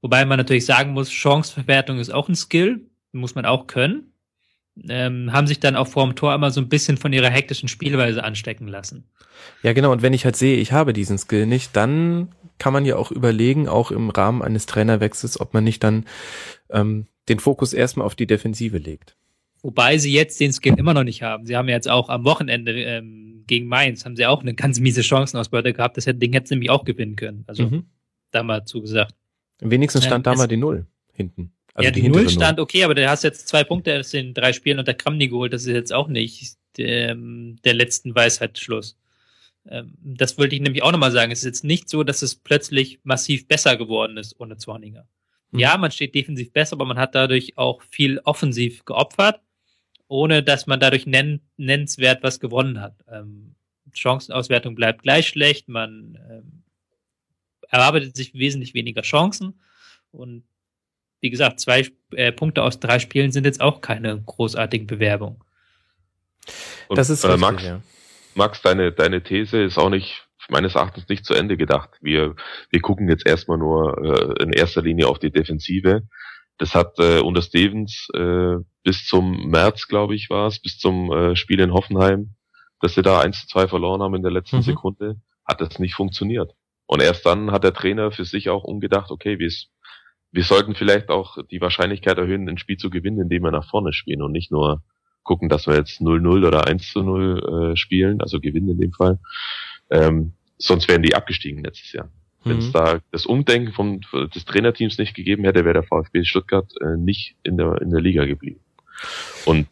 Wobei 0.00 0.24
man 0.24 0.38
natürlich 0.38 0.64
sagen 0.64 0.92
muss, 0.92 1.10
Chanceverwertung 1.10 1.98
ist 1.98 2.10
auch 2.10 2.28
ein 2.28 2.34
Skill, 2.34 2.80
muss 3.12 3.34
man 3.34 3.44
auch 3.44 3.66
können. 3.66 4.12
Ähm, 4.88 5.32
haben 5.32 5.46
sich 5.46 5.60
dann 5.60 5.76
auch 5.76 5.88
vor 5.88 6.06
dem 6.06 6.14
Tor 6.14 6.34
immer 6.34 6.50
so 6.50 6.60
ein 6.60 6.68
bisschen 6.68 6.96
von 6.96 7.12
ihrer 7.12 7.28
hektischen 7.28 7.68
Spielweise 7.68 8.24
anstecken 8.24 8.66
lassen. 8.66 9.04
Ja, 9.62 9.72
genau. 9.72 9.92
Und 9.92 10.00
wenn 10.00 10.14
ich 10.14 10.24
halt 10.24 10.36
sehe, 10.36 10.56
ich 10.56 10.72
habe 10.72 10.92
diesen 10.92 11.18
Skill 11.18 11.46
nicht, 11.46 11.76
dann 11.76 12.28
kann 12.58 12.72
man 12.72 12.84
ja 12.84 12.96
auch 12.96 13.10
überlegen, 13.10 13.68
auch 13.68 13.90
im 13.90 14.10
Rahmen 14.10 14.42
eines 14.42 14.66
Trainerwechsels, 14.66 15.40
ob 15.40 15.54
man 15.54 15.64
nicht 15.64 15.82
dann 15.82 16.06
ähm, 16.70 17.06
den 17.28 17.40
Fokus 17.40 17.72
erstmal 17.72 18.06
auf 18.06 18.14
die 18.14 18.26
Defensive 18.26 18.78
legt. 18.78 19.16
Wobei 19.62 19.98
sie 19.98 20.12
jetzt 20.12 20.40
den 20.40 20.52
Skill 20.52 20.78
immer 20.78 20.94
noch 20.94 21.04
nicht 21.04 21.22
haben. 21.22 21.46
Sie 21.46 21.56
haben 21.56 21.68
jetzt 21.68 21.88
auch 21.88 22.08
am 22.08 22.24
Wochenende 22.24 22.72
ähm, 22.72 23.29
gegen 23.50 23.66
Mainz, 23.66 24.04
haben 24.04 24.16
sie 24.16 24.24
auch 24.26 24.40
eine 24.40 24.54
ganz 24.54 24.78
miese 24.80 25.02
Chancenausbeute 25.02 25.72
gehabt. 25.74 25.96
Das 25.96 26.04
Ding 26.06 26.32
hätten 26.32 26.46
sie 26.46 26.54
nämlich 26.54 26.70
auch 26.70 26.84
gewinnen 26.84 27.16
können. 27.16 27.44
Also 27.48 27.64
mhm. 27.64 27.84
da 28.30 28.42
mal 28.42 28.64
zugesagt. 28.64 29.14
Wenigstens 29.58 30.04
stand 30.04 30.26
ähm, 30.26 30.32
da 30.32 30.38
mal 30.38 30.46
die 30.46 30.56
Null 30.56 30.86
hinten. 31.12 31.52
Also 31.74 31.84
ja, 31.84 31.90
die, 31.90 32.02
die 32.02 32.08
Null 32.08 32.30
stand 32.30 32.58
Null. 32.58 32.62
okay, 32.62 32.84
aber 32.84 32.94
du 32.94 33.06
hast 33.08 33.24
jetzt 33.24 33.48
zwei 33.48 33.64
Punkte 33.64 33.98
aus 33.98 34.10
den 34.10 34.32
drei 34.32 34.52
Spielen 34.52 34.78
unter 34.78 34.94
Kramni 34.94 35.28
geholt. 35.28 35.52
Das 35.52 35.62
ist 35.62 35.74
jetzt 35.74 35.92
auch 35.92 36.08
nicht 36.08 36.54
der, 36.76 37.10
ähm, 37.10 37.56
der 37.64 37.74
letzten 37.74 38.14
Weisheitsschluss. 38.14 38.96
Ähm, 39.68 39.94
das 40.00 40.38
wollte 40.38 40.54
ich 40.54 40.62
nämlich 40.62 40.84
auch 40.84 40.92
nochmal 40.92 41.10
sagen. 41.10 41.32
Es 41.32 41.40
ist 41.40 41.44
jetzt 41.44 41.64
nicht 41.64 41.90
so, 41.90 42.04
dass 42.04 42.22
es 42.22 42.36
plötzlich 42.36 43.00
massiv 43.02 43.48
besser 43.48 43.76
geworden 43.76 44.16
ist 44.16 44.38
ohne 44.40 44.56
Zorninger. 44.56 45.06
Ja, 45.52 45.76
man 45.76 45.90
steht 45.90 46.14
defensiv 46.14 46.52
besser, 46.52 46.74
aber 46.74 46.84
man 46.84 46.98
hat 46.98 47.16
dadurch 47.16 47.58
auch 47.58 47.82
viel 47.82 48.20
offensiv 48.20 48.84
geopfert, 48.84 49.40
ohne 50.10 50.42
dass 50.42 50.66
man 50.66 50.80
dadurch 50.80 51.06
nenn 51.06 51.40
nennenswert 51.56 52.24
was 52.24 52.40
gewonnen 52.40 52.80
hat. 52.80 52.96
Ähm, 53.08 53.54
Chancenauswertung 53.92 54.74
bleibt 54.74 55.02
gleich 55.02 55.28
schlecht, 55.28 55.68
man 55.68 56.18
ähm, 56.28 56.64
erarbeitet 57.68 58.16
sich 58.16 58.34
wesentlich 58.34 58.74
weniger 58.74 59.02
Chancen 59.02 59.60
und 60.10 60.42
wie 61.20 61.30
gesagt, 61.30 61.60
zwei 61.60 61.86
äh, 62.12 62.32
Punkte 62.32 62.64
aus 62.64 62.80
drei 62.80 62.98
Spielen 62.98 63.30
sind 63.30 63.44
jetzt 63.44 63.60
auch 63.60 63.80
keine 63.82 64.20
großartigen 64.20 64.88
Bewerbungen. 64.88 65.38
Und, 66.88 66.98
Das 66.98 67.08
ist 67.08 67.22
äh, 67.22 67.28
richtig, 67.28 67.40
Max, 67.40 67.62
ja. 67.62 67.80
Max, 68.34 68.62
deine, 68.62 68.90
deine 68.90 69.22
These 69.22 69.62
ist 69.62 69.78
auch 69.78 69.90
nicht, 69.90 70.26
meines 70.48 70.74
Erachtens 70.74 71.08
nicht 71.08 71.24
zu 71.24 71.34
Ende 71.34 71.56
gedacht. 71.56 71.90
Wir, 72.00 72.34
wir 72.70 72.80
gucken 72.80 73.08
jetzt 73.08 73.26
erstmal 73.26 73.58
nur 73.58 74.38
äh, 74.38 74.42
in 74.42 74.52
erster 74.52 74.82
Linie 74.82 75.06
auf 75.06 75.20
die 75.20 75.30
Defensive. 75.30 76.02
Das 76.60 76.74
hat 76.74 76.98
äh, 76.98 77.20
unter 77.20 77.40
Stevens 77.40 78.08
äh, 78.12 78.56
bis 78.82 79.06
zum 79.06 79.48
März, 79.48 79.88
glaube 79.88 80.14
ich, 80.14 80.28
war 80.28 80.46
es, 80.46 80.60
bis 80.60 80.78
zum 80.78 81.10
äh, 81.10 81.34
Spiel 81.34 81.58
in 81.58 81.72
Hoffenheim, 81.72 82.34
dass 82.80 82.94
sie 82.94 83.02
da 83.02 83.20
1 83.20 83.40
zu 83.40 83.46
2 83.48 83.68
verloren 83.68 84.02
haben 84.02 84.14
in 84.14 84.22
der 84.22 84.30
letzten 84.30 84.58
Mhm. 84.58 84.62
Sekunde, 84.62 85.16
hat 85.46 85.62
das 85.62 85.78
nicht 85.78 85.94
funktioniert. 85.94 86.52
Und 86.84 87.00
erst 87.00 87.24
dann 87.24 87.50
hat 87.50 87.64
der 87.64 87.72
Trainer 87.72 88.10
für 88.12 88.26
sich 88.26 88.50
auch 88.50 88.64
umgedacht, 88.64 89.10
okay, 89.10 89.38
wir, 89.38 89.50
wir 90.32 90.44
sollten 90.44 90.74
vielleicht 90.74 91.08
auch 91.08 91.38
die 91.50 91.62
Wahrscheinlichkeit 91.62 92.18
erhöhen, 92.18 92.46
ein 92.46 92.58
Spiel 92.58 92.76
zu 92.76 92.90
gewinnen, 92.90 93.22
indem 93.22 93.44
wir 93.44 93.52
nach 93.52 93.70
vorne 93.70 93.94
spielen 93.94 94.20
und 94.20 94.32
nicht 94.32 94.52
nur 94.52 94.82
gucken, 95.22 95.48
dass 95.48 95.66
wir 95.66 95.76
jetzt 95.76 96.02
0-0 96.02 96.46
oder 96.46 96.66
1 96.66 96.92
zu 96.92 97.02
0 97.02 97.72
äh, 97.72 97.76
spielen, 97.76 98.20
also 98.20 98.38
gewinnen 98.38 98.68
in 98.68 98.80
dem 98.80 98.92
Fall. 98.92 99.18
Ähm, 99.90 100.34
sonst 100.58 100.88
wären 100.88 101.02
die 101.02 101.14
abgestiegen 101.14 101.64
letztes 101.64 101.92
Jahr. 101.92 102.10
Wenn 102.44 102.58
es 102.58 102.68
Mhm. 102.68 102.72
da 102.72 102.98
das 103.12 103.26
Umdenken 103.26 103.72
vom, 103.72 104.00
des 104.34 104.44
Trainerteams 104.46 104.96
nicht 104.98 105.14
gegeben 105.14 105.44
hätte, 105.44 105.64
wäre 105.64 105.74
der 105.74 105.82
VfB 105.82 106.24
Stuttgart 106.24 106.66
äh, 106.80 106.96
nicht 106.96 107.34
in 107.42 107.56
der, 107.58 107.80
in 107.82 107.90
der 107.90 108.00
Liga 108.00 108.24
geblieben. 108.24 108.60
Und 109.44 109.66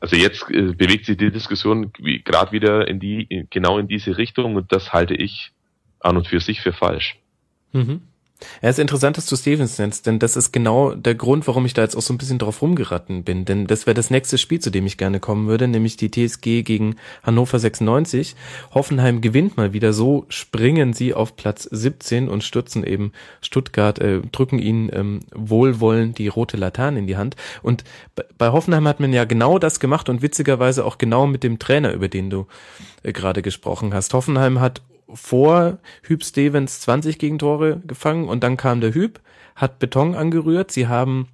also 0.00 0.16
jetzt 0.16 0.48
äh, 0.50 0.72
bewegt 0.72 1.06
sich 1.06 1.16
die 1.18 1.30
Diskussion 1.30 1.92
wie- 1.98 2.20
gerade 2.22 2.52
wieder 2.52 2.88
in 2.88 2.98
die, 3.00 3.22
in, 3.28 3.46
genau 3.50 3.78
in 3.78 3.86
diese 3.86 4.16
Richtung 4.18 4.56
und 4.56 4.72
das 4.72 4.92
halte 4.92 5.14
ich 5.14 5.52
an 6.00 6.16
und 6.16 6.26
für 6.26 6.40
sich 6.40 6.60
für 6.62 6.72
falsch. 6.72 7.16
Mhm. 7.72 8.00
Ja, 8.62 8.68
es 8.70 8.76
ist 8.76 8.82
interessant, 8.82 9.16
dass 9.16 9.26
du 9.26 9.36
Stevens 9.36 9.78
nennst, 9.78 10.06
denn 10.06 10.18
das 10.18 10.36
ist 10.36 10.52
genau 10.52 10.94
der 10.94 11.14
Grund, 11.14 11.46
warum 11.46 11.66
ich 11.66 11.74
da 11.74 11.82
jetzt 11.82 11.94
auch 11.96 12.00
so 12.02 12.14
ein 12.14 12.18
bisschen 12.18 12.38
drauf 12.38 12.62
rumgeraten 12.62 13.22
bin. 13.22 13.44
Denn 13.44 13.66
das 13.66 13.86
wäre 13.86 13.94
das 13.94 14.10
nächste 14.10 14.38
Spiel, 14.38 14.60
zu 14.60 14.70
dem 14.70 14.86
ich 14.86 14.96
gerne 14.96 15.20
kommen 15.20 15.46
würde, 15.46 15.68
nämlich 15.68 15.96
die 15.96 16.10
TSG 16.10 16.62
gegen 16.62 16.96
Hannover 17.22 17.58
96. 17.58 18.34
Hoffenheim 18.72 19.20
gewinnt 19.20 19.56
mal 19.56 19.72
wieder, 19.72 19.92
so 19.92 20.24
springen 20.28 20.92
sie 20.94 21.12
auf 21.14 21.36
Platz 21.36 21.64
17 21.70 22.28
und 22.28 22.42
stürzen 22.42 22.82
eben 22.84 23.12
Stuttgart, 23.42 23.98
äh, 23.98 24.20
drücken 24.32 24.58
ihnen 24.58 24.90
ähm, 24.92 25.20
wohlwollend 25.34 26.18
die 26.18 26.28
rote 26.28 26.56
Laterne 26.56 26.98
in 27.00 27.06
die 27.06 27.16
Hand. 27.16 27.36
Und 27.62 27.84
bei- 28.38 28.50
Hoffenheim 28.50 28.88
hat 28.88 29.00
man 29.00 29.12
ja 29.12 29.24
genau 29.26 29.58
das 29.58 29.80
gemacht 29.80 30.08
und 30.08 30.22
witzigerweise 30.22 30.84
auch 30.84 30.98
genau 30.98 31.26
mit 31.26 31.44
dem 31.44 31.58
Trainer, 31.58 31.92
über 31.92 32.08
den 32.08 32.30
du 32.30 32.46
äh, 33.02 33.12
gerade 33.12 33.42
gesprochen 33.42 33.94
hast. 33.94 34.12
Hoffenheim 34.14 34.60
hat 34.60 34.82
vor 35.14 35.78
Hüb 36.02 36.24
Stevens 36.24 36.80
20 36.80 37.18
Gegentore 37.18 37.80
gefangen 37.86 38.28
und 38.28 38.42
dann 38.42 38.56
kam 38.56 38.80
der 38.80 38.94
Hüb, 38.94 39.20
hat 39.56 39.78
Beton 39.78 40.14
angerührt. 40.14 40.70
Sie 40.70 40.88
haben 40.88 41.28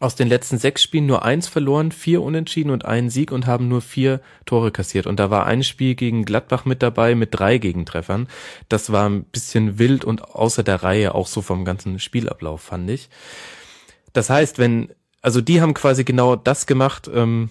aus 0.00 0.16
den 0.16 0.28
letzten 0.28 0.58
sechs 0.58 0.82
Spielen 0.82 1.06
nur 1.06 1.24
eins 1.24 1.48
verloren, 1.48 1.92
vier 1.92 2.22
Unentschieden 2.22 2.70
und 2.70 2.84
einen 2.84 3.08
Sieg 3.08 3.30
und 3.30 3.46
haben 3.46 3.68
nur 3.68 3.80
vier 3.80 4.20
Tore 4.44 4.72
kassiert. 4.72 5.06
Und 5.06 5.20
da 5.20 5.30
war 5.30 5.46
ein 5.46 5.62
Spiel 5.62 5.94
gegen 5.94 6.24
Gladbach 6.24 6.64
mit 6.64 6.82
dabei 6.82 7.14
mit 7.14 7.30
drei 7.32 7.58
Gegentreffern. 7.58 8.28
Das 8.68 8.90
war 8.90 9.08
ein 9.08 9.24
bisschen 9.24 9.78
wild 9.78 10.04
und 10.04 10.24
außer 10.24 10.62
der 10.62 10.82
Reihe 10.82 11.14
auch 11.14 11.26
so 11.26 11.40
vom 11.40 11.64
ganzen 11.64 11.98
Spielablauf, 11.98 12.60
fand 12.60 12.90
ich. 12.90 13.08
Das 14.12 14.28
heißt, 14.28 14.58
wenn, 14.58 14.90
also 15.22 15.40
die 15.40 15.60
haben 15.60 15.74
quasi 15.74 16.04
genau 16.04 16.36
das 16.36 16.66
gemacht, 16.66 17.08
ähm, 17.12 17.50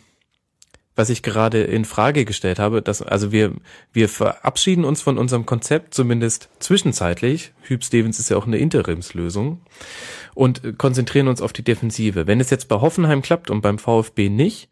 was 0.96 1.10
ich 1.10 1.22
gerade 1.24 1.62
in 1.64 1.84
Frage 1.86 2.24
gestellt 2.24 2.58
habe, 2.58 2.82
dass, 2.82 3.02
also 3.02 3.32
wir, 3.32 3.54
wir 3.92 4.08
verabschieden 4.08 4.86
uns 4.86 5.02
von 5.02 5.18
unserem 5.18 5.46
Konzept, 5.46 5.94
zumindest 5.94 6.50
zwischenzeitlich. 6.60 7.52
Hüb 7.64 7.84
Stevens 7.84 8.20
ist 8.20 8.30
ja 8.30 8.38
auch 8.38 8.48
eine 8.48 8.58
Interimslösung 8.58 9.62
und 10.34 10.64
äh, 10.64 10.74
konzentrieren 10.74 11.28
uns 11.28 11.42
auf 11.42 11.52
die 11.54 11.64
Defensive. 11.64 12.28
Wenn 12.28 12.40
es 12.40 12.50
jetzt 12.50 12.70
bei 12.70 12.80
Hoffenheim 12.80 13.22
klappt 13.22 13.50
und 13.50 13.62
beim 13.62 13.78
VfB 13.78 14.30
nicht, 14.30 14.70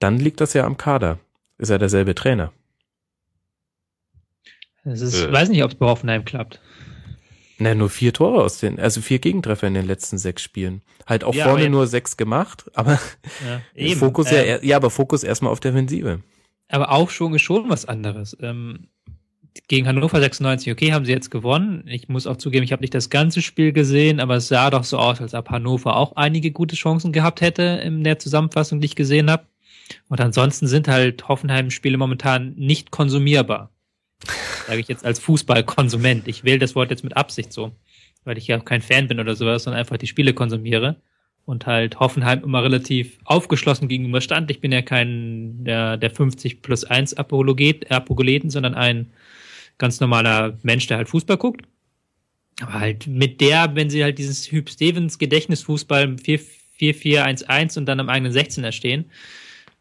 dann 0.00 0.18
liegt 0.18 0.40
das 0.40 0.54
ja 0.54 0.64
am 0.64 0.76
Kader. 0.76 1.18
Ist 1.58 1.70
ja 1.70 1.78
derselbe 1.78 2.14
Trainer. 2.14 2.52
Es 4.84 5.00
ist, 5.02 5.22
Äh. 5.22 5.32
weiß 5.32 5.50
nicht, 5.50 5.62
ob 5.62 5.70
es 5.72 5.76
bei 5.76 5.86
Hoffenheim 5.86 6.24
klappt. 6.24 6.60
Na, 7.62 7.74
nur 7.74 7.90
vier 7.90 8.12
Tore 8.14 8.42
aus 8.42 8.58
den, 8.58 8.80
also 8.80 9.00
vier 9.02 9.18
Gegentreffer 9.18 9.66
in 9.66 9.74
den 9.74 9.86
letzten 9.86 10.16
sechs 10.18 10.42
Spielen. 10.42 10.80
Halt 11.06 11.24
auch 11.24 11.34
Ja, 11.34 11.44
vorne 11.44 11.68
nur 11.68 11.86
sechs 11.86 12.16
gemacht, 12.16 12.70
aber 12.74 12.98
Ja, 13.76 13.94
Fokus 13.94 14.30
ja, 14.30 14.38
Ähm, 14.38 14.46
eher- 14.46 14.64
ja, 14.64 14.76
aber 14.76 14.88
Fokus 14.90 15.22
erstmal 15.22 15.52
auf 15.52 15.60
Defensive. 15.60 16.20
Aber 16.68 16.90
Aufschwung 16.90 17.34
ist 17.34 17.42
schon 17.42 17.68
was 17.68 17.84
anderes. 17.84 18.36
Ähm, 18.40 18.88
gegen 19.68 19.86
Hannover 19.86 20.20
96, 20.20 20.72
okay, 20.72 20.92
haben 20.92 21.04
sie 21.04 21.12
jetzt 21.12 21.30
gewonnen. 21.30 21.84
Ich 21.86 22.08
muss 22.08 22.26
auch 22.26 22.36
zugeben, 22.36 22.64
ich 22.64 22.72
habe 22.72 22.82
nicht 22.82 22.94
das 22.94 23.10
ganze 23.10 23.42
Spiel 23.42 23.72
gesehen, 23.72 24.20
aber 24.20 24.36
es 24.36 24.48
sah 24.48 24.70
doch 24.70 24.84
so 24.84 24.96
aus, 24.98 25.20
als 25.20 25.34
ob 25.34 25.50
Hannover 25.50 25.96
auch 25.96 26.16
einige 26.16 26.52
gute 26.52 26.76
Chancen 26.76 27.12
gehabt 27.12 27.40
hätte 27.40 27.62
in 27.84 28.04
der 28.04 28.18
Zusammenfassung, 28.18 28.80
die 28.80 28.86
ich 28.86 28.96
gesehen 28.96 29.30
habe. 29.30 29.44
Und 30.08 30.20
ansonsten 30.20 30.66
sind 30.68 30.86
halt 30.88 31.28
Hoffenheim-Spiele 31.28 31.98
momentan 31.98 32.54
nicht 32.54 32.90
konsumierbar. 32.92 33.70
Sage 34.66 34.80
ich 34.80 34.88
jetzt 34.88 35.04
als 35.04 35.18
Fußballkonsument. 35.18 36.28
Ich 36.28 36.44
wähle 36.44 36.58
das 36.58 36.74
Wort 36.74 36.90
jetzt 36.90 37.04
mit 37.04 37.16
Absicht 37.16 37.52
so, 37.52 37.72
weil 38.24 38.38
ich 38.38 38.46
ja 38.46 38.58
kein 38.58 38.82
Fan 38.82 39.08
bin 39.08 39.20
oder 39.20 39.34
sowas, 39.34 39.64
sondern 39.64 39.80
einfach 39.80 39.96
die 39.96 40.06
Spiele 40.06 40.34
konsumiere 40.34 40.96
und 41.46 41.66
halt 41.66 41.98
Hoffenheim 41.98 42.44
immer 42.44 42.62
relativ 42.62 43.18
aufgeschlossen 43.24 43.88
gegenüber 43.88 44.20
stand. 44.20 44.50
Ich 44.50 44.60
bin 44.60 44.72
ja 44.72 44.82
kein 44.82 45.64
der, 45.64 45.96
der 45.96 46.10
50 46.10 46.62
plus 46.62 46.84
1 46.84 47.14
Apologet, 47.14 47.90
Apologeten, 47.90 48.50
sondern 48.50 48.74
ein 48.74 49.12
ganz 49.78 50.00
normaler 50.00 50.58
Mensch, 50.62 50.86
der 50.86 50.98
halt 50.98 51.08
Fußball 51.08 51.38
guckt. 51.38 51.66
Aber 52.60 52.74
halt 52.74 53.06
mit 53.06 53.40
der, 53.40 53.74
wenn 53.74 53.90
sie 53.90 54.04
halt 54.04 54.18
dieses 54.18 54.52
Hüb 54.52 54.68
Stevens 54.68 55.18
Gedächtnisfußball 55.18 56.16
4-4-1-1 56.16 57.78
und 57.78 57.86
dann 57.86 58.00
am 58.00 58.10
eigenen 58.10 58.32
16er 58.32 58.72
stehen, 58.72 59.06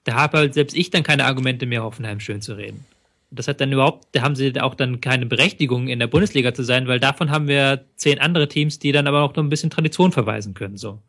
da 0.05 0.15
habe 0.15 0.37
halt 0.37 0.53
selbst 0.53 0.77
ich 0.77 0.89
dann 0.89 1.03
keine 1.03 1.25
Argumente 1.25 1.65
mehr, 1.65 1.83
Hoffenheim 1.83 2.21
schön 2.21 2.41
zu 2.41 2.53
reden. 2.53 2.85
Das 3.31 3.47
hat 3.47 3.61
dann 3.61 3.71
überhaupt, 3.71 4.07
da 4.13 4.21
haben 4.21 4.35
sie 4.35 4.59
auch 4.59 4.73
dann 4.73 5.01
keine 5.01 5.25
Berechtigung 5.25 5.87
in 5.87 5.99
der 5.99 6.07
Bundesliga 6.07 6.53
zu 6.53 6.63
sein, 6.63 6.87
weil 6.87 6.99
davon 6.99 7.29
haben 7.29 7.47
wir 7.47 7.85
zehn 7.95 8.19
andere 8.19 8.47
Teams, 8.47 8.79
die 8.79 8.91
dann 8.91 9.07
aber 9.07 9.21
auch 9.21 9.35
noch 9.35 9.43
ein 9.43 9.49
bisschen 9.49 9.69
Tradition 9.69 10.11
verweisen 10.11 10.55
können, 10.55 10.77
so. 10.77 10.99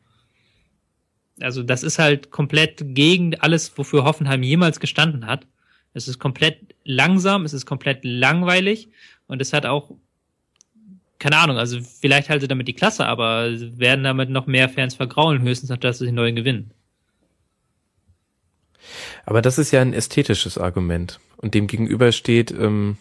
Also 1.40 1.62
das 1.62 1.82
ist 1.82 1.98
halt 1.98 2.30
komplett 2.30 2.94
gegen 2.94 3.34
alles, 3.40 3.72
wofür 3.76 4.04
Hoffenheim 4.04 4.42
jemals 4.42 4.78
gestanden 4.78 5.26
hat. 5.26 5.46
Es 5.94 6.06
ist 6.06 6.18
komplett 6.18 6.74
langsam, 6.84 7.46
es 7.46 7.54
ist 7.54 7.64
komplett 7.64 8.04
langweilig 8.04 8.90
und 9.26 9.40
es 9.40 9.54
hat 9.54 9.64
auch 9.64 9.92
keine 11.20 11.36
Ahnung, 11.36 11.58
also 11.58 11.78
vielleicht 11.80 12.30
halte 12.30 12.48
damit 12.48 12.66
die 12.66 12.72
Klasse, 12.72 13.06
aber 13.06 13.50
werden 13.78 14.02
damit 14.02 14.30
noch 14.30 14.46
mehr 14.46 14.68
Fans 14.68 14.94
vergraulen, 14.94 15.42
höchstens, 15.42 15.70
dass 15.78 15.98
sie 15.98 16.10
neuen 16.10 16.34
gewinnen. 16.34 16.72
Aber 19.26 19.42
das 19.42 19.58
ist 19.58 19.70
ja 19.70 19.82
ein 19.82 19.92
ästhetisches 19.92 20.56
Argument. 20.56 21.20
Und 21.40 21.54
dem 21.54 21.66
gegenüber 21.66 22.12
steht, 22.12 22.50
ähm, 22.50 22.96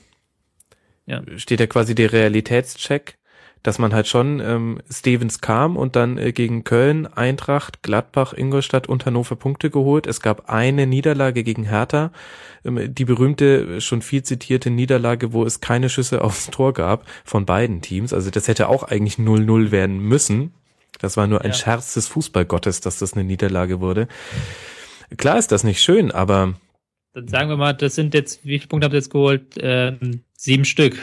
Ja. 1.06 1.22
steht 1.38 1.60
ja 1.60 1.68
quasi 1.68 1.96
der 1.96 2.14
Realitätscheck, 2.14 3.18
dass 3.64 3.78
man 3.80 3.94
halt 3.94 4.08
schon 4.08 4.40
ähm, 4.40 4.80
Stevens 4.90 5.42
kam 5.42 5.76
und 5.76 5.98
dann 5.98 6.18
äh, 6.18 6.32
gegen 6.32 6.64
Köln, 6.64 7.06
Eintracht, 7.08 7.84
Gladbach, 7.84 8.32
Ingolstadt 8.34 8.88
und 8.88 9.06
Hannover 9.06 9.36
Punkte 9.36 9.70
geholt. 9.70 10.08
Es 10.08 10.22
gab 10.22 10.50
eine 10.50 10.88
Niederlage 10.88 11.44
gegen 11.44 11.66
Hertha, 11.66 12.12
ähm, 12.64 12.96
die 12.96 13.04
berühmte, 13.04 13.82
schon 13.82 14.02
viel 14.02 14.24
zitierte 14.24 14.70
Niederlage, 14.70 15.34
wo 15.34 15.44
es 15.44 15.60
keine 15.60 15.90
Schüsse 15.90 16.22
aufs 16.24 16.48
Tor 16.48 16.74
gab 16.74 17.06
von 17.26 17.46
beiden 17.46 17.82
Teams. 17.82 18.14
Also 18.14 18.30
das 18.30 18.48
hätte 18.48 18.70
auch 18.70 18.84
eigentlich 18.84 19.16
0-0 19.16 19.72
werden 19.72 20.00
müssen. 20.00 20.54
Das 21.00 21.18
war 21.18 21.28
nur 21.28 21.42
ein 21.42 21.52
Ja. 21.52 21.54
Scherz 21.58 21.94
des 21.96 22.08
Fußballgottes, 22.08 22.80
dass 22.80 23.00
das 23.00 23.14
eine 23.14 23.26
Niederlage 23.26 23.82
wurde. 23.82 24.08
Klar 25.18 25.38
ist 25.38 25.52
das 25.52 25.64
nicht 25.66 25.82
schön, 25.82 26.12
aber 26.12 26.54
Dann 27.14 27.28
sagen 27.28 27.50
wir 27.50 27.58
mal, 27.58 27.74
das 27.74 27.96
sind 27.96 28.14
jetzt, 28.14 28.46
wie 28.46 28.60
viele 28.60 28.68
Punkte 28.68 28.86
habt 28.86 28.94
ihr 28.94 29.00
jetzt 29.00 29.10
geholt? 29.10 29.56
Ähm, 29.60 30.22
sieben 30.34 30.66
Stück 30.66 30.98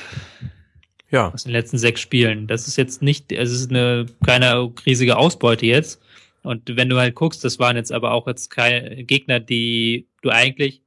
ja, 1.11 1.33
aus 1.33 1.45
den 1.45 1.53
letzten 1.53 1.79
sechs 1.79 2.01
Spielen. 2.01 2.47
Das 2.47 2.69
ist 2.69 2.77
jetzt 2.77 3.03
nicht, 3.03 3.33
es 3.33 3.51
ist 3.51 3.71
eine 3.71 4.07
keine 4.25 4.73
riesige 4.85 5.17
Ausbeute 5.17 5.67
jetzt. 5.67 6.01
Und 6.43 6.77
wenn 6.77 6.89
du 6.89 6.97
halt 6.97 7.15
guckst, 7.17 7.45
das 7.45 7.59
waren 7.59 7.77
jetzt 7.77 7.91
aber 7.91 8.13
auch 8.13 8.27
jetzt 8.29 8.51
keine 8.51 9.05
Gegner, 9.05 9.41
die 9.41 10.07
du 10.23 10.31
eigentlich 10.31 10.83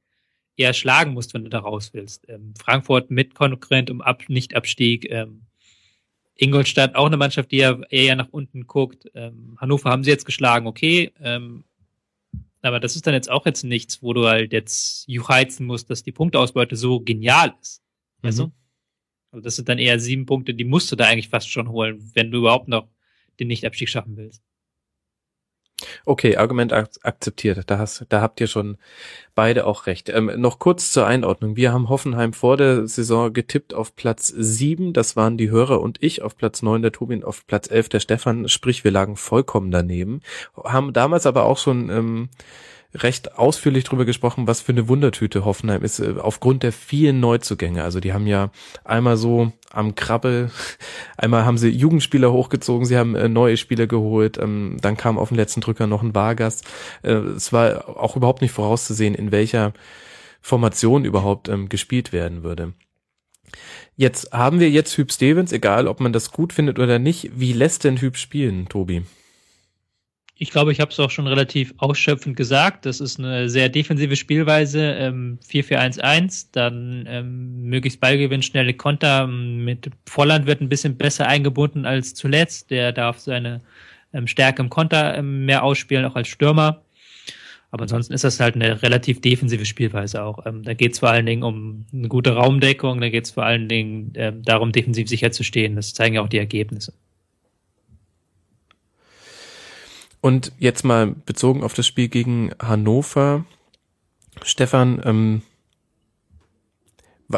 eher 0.56 0.72
schlagen 0.72 1.12
musst, 1.12 1.34
wenn 1.34 1.44
du 1.44 1.50
da 1.50 1.58
raus 1.58 1.90
willst. 1.92 2.28
Ähm, 2.28 2.54
Frankfurt 2.58 3.10
mit 3.10 3.34
Konkurrent 3.34 3.90
um 3.90 4.00
Ab 4.00 4.22
Nicht-Abstieg. 4.28 5.10
Ähm, 5.10 5.42
Ingolstadt 6.34 6.94
auch 6.94 7.06
eine 7.06 7.18
Mannschaft, 7.18 7.50
die 7.50 7.58
ja 7.58 7.78
eher 7.90 8.16
nach 8.16 8.28
unten 8.30 8.66
guckt. 8.66 9.10
Ähm, 9.14 9.58
Hannover 9.60 9.90
haben 9.90 10.04
sie 10.04 10.10
jetzt 10.10 10.24
geschlagen, 10.24 10.66
okay. 10.66 11.12
Ähm, 11.22 11.64
aber 12.62 12.80
das 12.80 12.96
ist 12.96 13.06
dann 13.06 13.14
jetzt 13.14 13.30
auch 13.30 13.46
jetzt 13.46 13.64
nichts, 13.64 14.02
wo 14.02 14.12
du 14.12 14.26
halt 14.26 14.52
jetzt 14.52 15.08
juchheizen 15.08 15.66
musst, 15.66 15.90
dass 15.90 16.02
die 16.02 16.12
Punkteausbeute 16.12 16.76
so 16.76 17.00
genial 17.00 17.54
ist. 17.60 17.82
Mhm. 18.22 18.26
du? 18.36 18.52
Also 19.32 19.44
das 19.44 19.56
sind 19.56 19.68
dann 19.68 19.78
eher 19.78 19.98
sieben 20.00 20.26
Punkte, 20.26 20.54
die 20.54 20.64
musst 20.64 20.90
du 20.90 20.96
da 20.96 21.06
eigentlich 21.06 21.28
fast 21.28 21.48
schon 21.48 21.68
holen, 21.68 22.10
wenn 22.14 22.30
du 22.30 22.38
überhaupt 22.38 22.68
noch 22.68 22.88
den 23.38 23.48
Nicht-Abstieg 23.48 23.88
schaffen 23.88 24.16
willst. 24.16 24.42
Okay, 26.04 26.36
Argument 26.36 26.72
ak 26.72 26.90
akzeptiert. 27.02 27.70
Da, 27.70 27.78
hast, 27.78 28.06
da 28.08 28.20
habt 28.20 28.40
ihr 28.40 28.46
schon 28.46 28.76
beide 29.34 29.66
auch 29.66 29.86
recht. 29.86 30.08
Ähm, 30.08 30.30
noch 30.36 30.58
kurz 30.58 30.92
zur 30.92 31.06
Einordnung. 31.06 31.56
Wir 31.56 31.72
haben 31.72 31.88
Hoffenheim 31.88 32.32
vor 32.32 32.56
der 32.56 32.86
Saison 32.86 33.32
getippt 33.32 33.74
auf 33.74 33.96
Platz 33.96 34.28
sieben. 34.28 34.92
Das 34.92 35.16
waren 35.16 35.36
die 35.36 35.50
Hörer 35.50 35.80
und 35.80 36.02
ich 36.02 36.22
auf 36.22 36.36
Platz 36.36 36.62
neun, 36.62 36.82
der 36.82 36.92
Tobin 36.92 37.24
auf 37.24 37.46
Platz 37.46 37.70
elf, 37.70 37.88
der 37.88 38.00
Stefan. 38.00 38.48
Sprich, 38.48 38.84
wir 38.84 38.90
lagen 38.90 39.16
vollkommen 39.16 39.70
daneben. 39.70 40.20
Haben 40.56 40.92
damals 40.92 41.26
aber 41.26 41.44
auch 41.44 41.58
schon 41.58 41.90
ähm, 41.90 42.28
recht 42.94 43.38
ausführlich 43.38 43.84
drüber 43.84 44.04
gesprochen, 44.04 44.46
was 44.46 44.60
für 44.60 44.72
eine 44.72 44.88
Wundertüte 44.88 45.44
Hoffenheim 45.44 45.82
ist, 45.82 46.00
äh, 46.00 46.14
aufgrund 46.18 46.62
der 46.62 46.72
vielen 46.72 47.20
Neuzugänge. 47.20 47.84
Also 47.84 48.00
die 48.00 48.12
haben 48.12 48.26
ja 48.26 48.50
einmal 48.84 49.16
so 49.16 49.52
am 49.70 49.94
Krabbel, 49.94 50.50
einmal 51.16 51.44
haben 51.44 51.58
sie 51.58 51.68
Jugendspieler 51.68 52.32
hochgezogen, 52.32 52.86
sie 52.86 52.96
haben 52.96 53.14
äh, 53.14 53.28
neue 53.28 53.56
Spieler 53.56 53.86
geholt, 53.86 54.38
ähm, 54.38 54.76
dann 54.80 54.96
kam 54.96 55.18
auf 55.18 55.28
den 55.28 55.36
letzten 55.36 55.60
Drücker 55.60 55.86
noch 55.86 56.02
ein 56.02 56.14
Vargas. 56.14 56.62
Äh, 57.02 57.12
es 57.12 57.52
war 57.52 57.88
auch 57.88 58.16
überhaupt 58.16 58.42
nicht 58.42 58.52
vorauszusehen, 58.52 59.14
in 59.14 59.30
welcher 59.30 59.72
Formation 60.40 61.04
überhaupt 61.04 61.48
ähm, 61.48 61.68
gespielt 61.68 62.12
werden 62.12 62.42
würde. 62.42 62.72
Jetzt 63.96 64.32
haben 64.32 64.60
wir 64.60 64.70
jetzt 64.70 64.96
Hüb 64.96 65.12
Stevens, 65.12 65.52
egal 65.52 65.86
ob 65.86 66.00
man 66.00 66.12
das 66.12 66.30
gut 66.30 66.52
findet 66.52 66.78
oder 66.78 66.98
nicht. 66.98 67.30
Wie 67.34 67.52
lässt 67.52 67.84
denn 67.84 68.00
Hüb 68.00 68.16
spielen, 68.16 68.68
Tobi? 68.68 69.02
Ich 70.42 70.50
glaube, 70.50 70.72
ich 70.72 70.80
habe 70.80 70.90
es 70.90 70.98
auch 70.98 71.10
schon 71.10 71.26
relativ 71.26 71.74
ausschöpfend 71.76 72.34
gesagt. 72.34 72.86
Das 72.86 72.98
ist 73.02 73.18
eine 73.18 73.50
sehr 73.50 73.68
defensive 73.68 74.16
Spielweise. 74.16 74.94
Ähm, 74.94 75.38
4-4-1-1, 75.46 76.46
dann 76.52 77.04
ähm, 77.06 77.64
möglichst 77.64 78.00
Ballgewinn, 78.00 78.42
schnelle 78.42 78.72
Konter. 78.72 79.26
Mit 79.26 79.90
Volland 80.06 80.46
wird 80.46 80.62
ein 80.62 80.70
bisschen 80.70 80.96
besser 80.96 81.26
eingebunden 81.26 81.84
als 81.84 82.14
zuletzt. 82.14 82.70
Der 82.70 82.92
darf 82.92 83.18
seine 83.18 83.60
ähm, 84.14 84.26
Stärke 84.26 84.62
im 84.62 84.70
Konter 84.70 85.14
ähm, 85.14 85.44
mehr 85.44 85.62
ausspielen, 85.62 86.06
auch 86.06 86.16
als 86.16 86.28
Stürmer. 86.28 86.80
Aber 87.70 87.82
ansonsten 87.82 88.14
ist 88.14 88.24
das 88.24 88.40
halt 88.40 88.54
eine 88.54 88.82
relativ 88.82 89.20
defensive 89.20 89.66
Spielweise 89.66 90.24
auch. 90.24 90.46
Ähm, 90.46 90.62
da 90.62 90.72
geht 90.72 90.94
es 90.94 91.00
vor 91.00 91.10
allen 91.10 91.26
Dingen 91.26 91.42
um 91.42 91.84
eine 91.92 92.08
gute 92.08 92.32
Raumdeckung, 92.32 93.02
da 93.02 93.10
geht 93.10 93.26
es 93.26 93.32
vor 93.32 93.44
allen 93.44 93.68
Dingen 93.68 94.14
ähm, 94.14 94.42
darum, 94.42 94.72
defensiv 94.72 95.06
sicher 95.06 95.32
zu 95.32 95.44
stehen. 95.44 95.76
Das 95.76 95.92
zeigen 95.92 96.14
ja 96.14 96.22
auch 96.22 96.30
die 96.30 96.38
Ergebnisse. 96.38 96.94
Und 100.20 100.52
jetzt 100.58 100.84
mal 100.84 101.08
bezogen 101.08 101.62
auf 101.62 101.74
das 101.74 101.86
Spiel 101.86 102.08
gegen 102.08 102.50
Hannover. 102.60 103.44
Stefan, 104.42 105.00
ähm, 105.04 105.42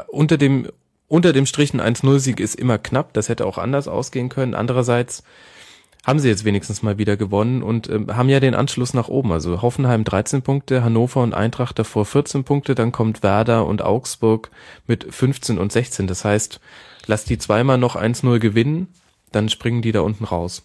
unter 0.08 0.36
dem 0.36 0.68
unter 1.12 1.34
dem 1.34 1.44
Strich 1.44 1.74
ein 1.74 1.80
1-0-Sieg 1.82 2.40
ist 2.40 2.54
immer 2.54 2.78
knapp, 2.78 3.12
das 3.12 3.28
hätte 3.28 3.44
auch 3.44 3.58
anders 3.58 3.86
ausgehen 3.86 4.30
können. 4.30 4.54
Andererseits 4.54 5.22
haben 6.06 6.18
sie 6.18 6.28
jetzt 6.28 6.46
wenigstens 6.46 6.82
mal 6.82 6.96
wieder 6.96 7.18
gewonnen 7.18 7.62
und 7.62 7.88
ähm, 7.90 8.16
haben 8.16 8.30
ja 8.30 8.40
den 8.40 8.54
Anschluss 8.54 8.94
nach 8.94 9.08
oben. 9.08 9.30
Also 9.30 9.60
Hoffenheim 9.60 10.04
13 10.04 10.40
Punkte, 10.40 10.82
Hannover 10.82 11.22
und 11.22 11.34
Eintracht 11.34 11.78
davor 11.78 12.06
14 12.06 12.44
Punkte, 12.44 12.74
dann 12.74 12.92
kommt 12.92 13.22
Werder 13.22 13.66
und 13.66 13.82
Augsburg 13.82 14.50
mit 14.86 15.04
15 15.12 15.58
und 15.58 15.70
16. 15.70 16.06
Das 16.06 16.24
heißt, 16.24 16.60
lass 17.06 17.26
die 17.26 17.36
zweimal 17.36 17.76
noch 17.76 17.94
1-0 17.94 18.38
gewinnen, 18.38 18.88
dann 19.32 19.50
springen 19.50 19.82
die 19.82 19.92
da 19.92 20.00
unten 20.00 20.24
raus. 20.24 20.62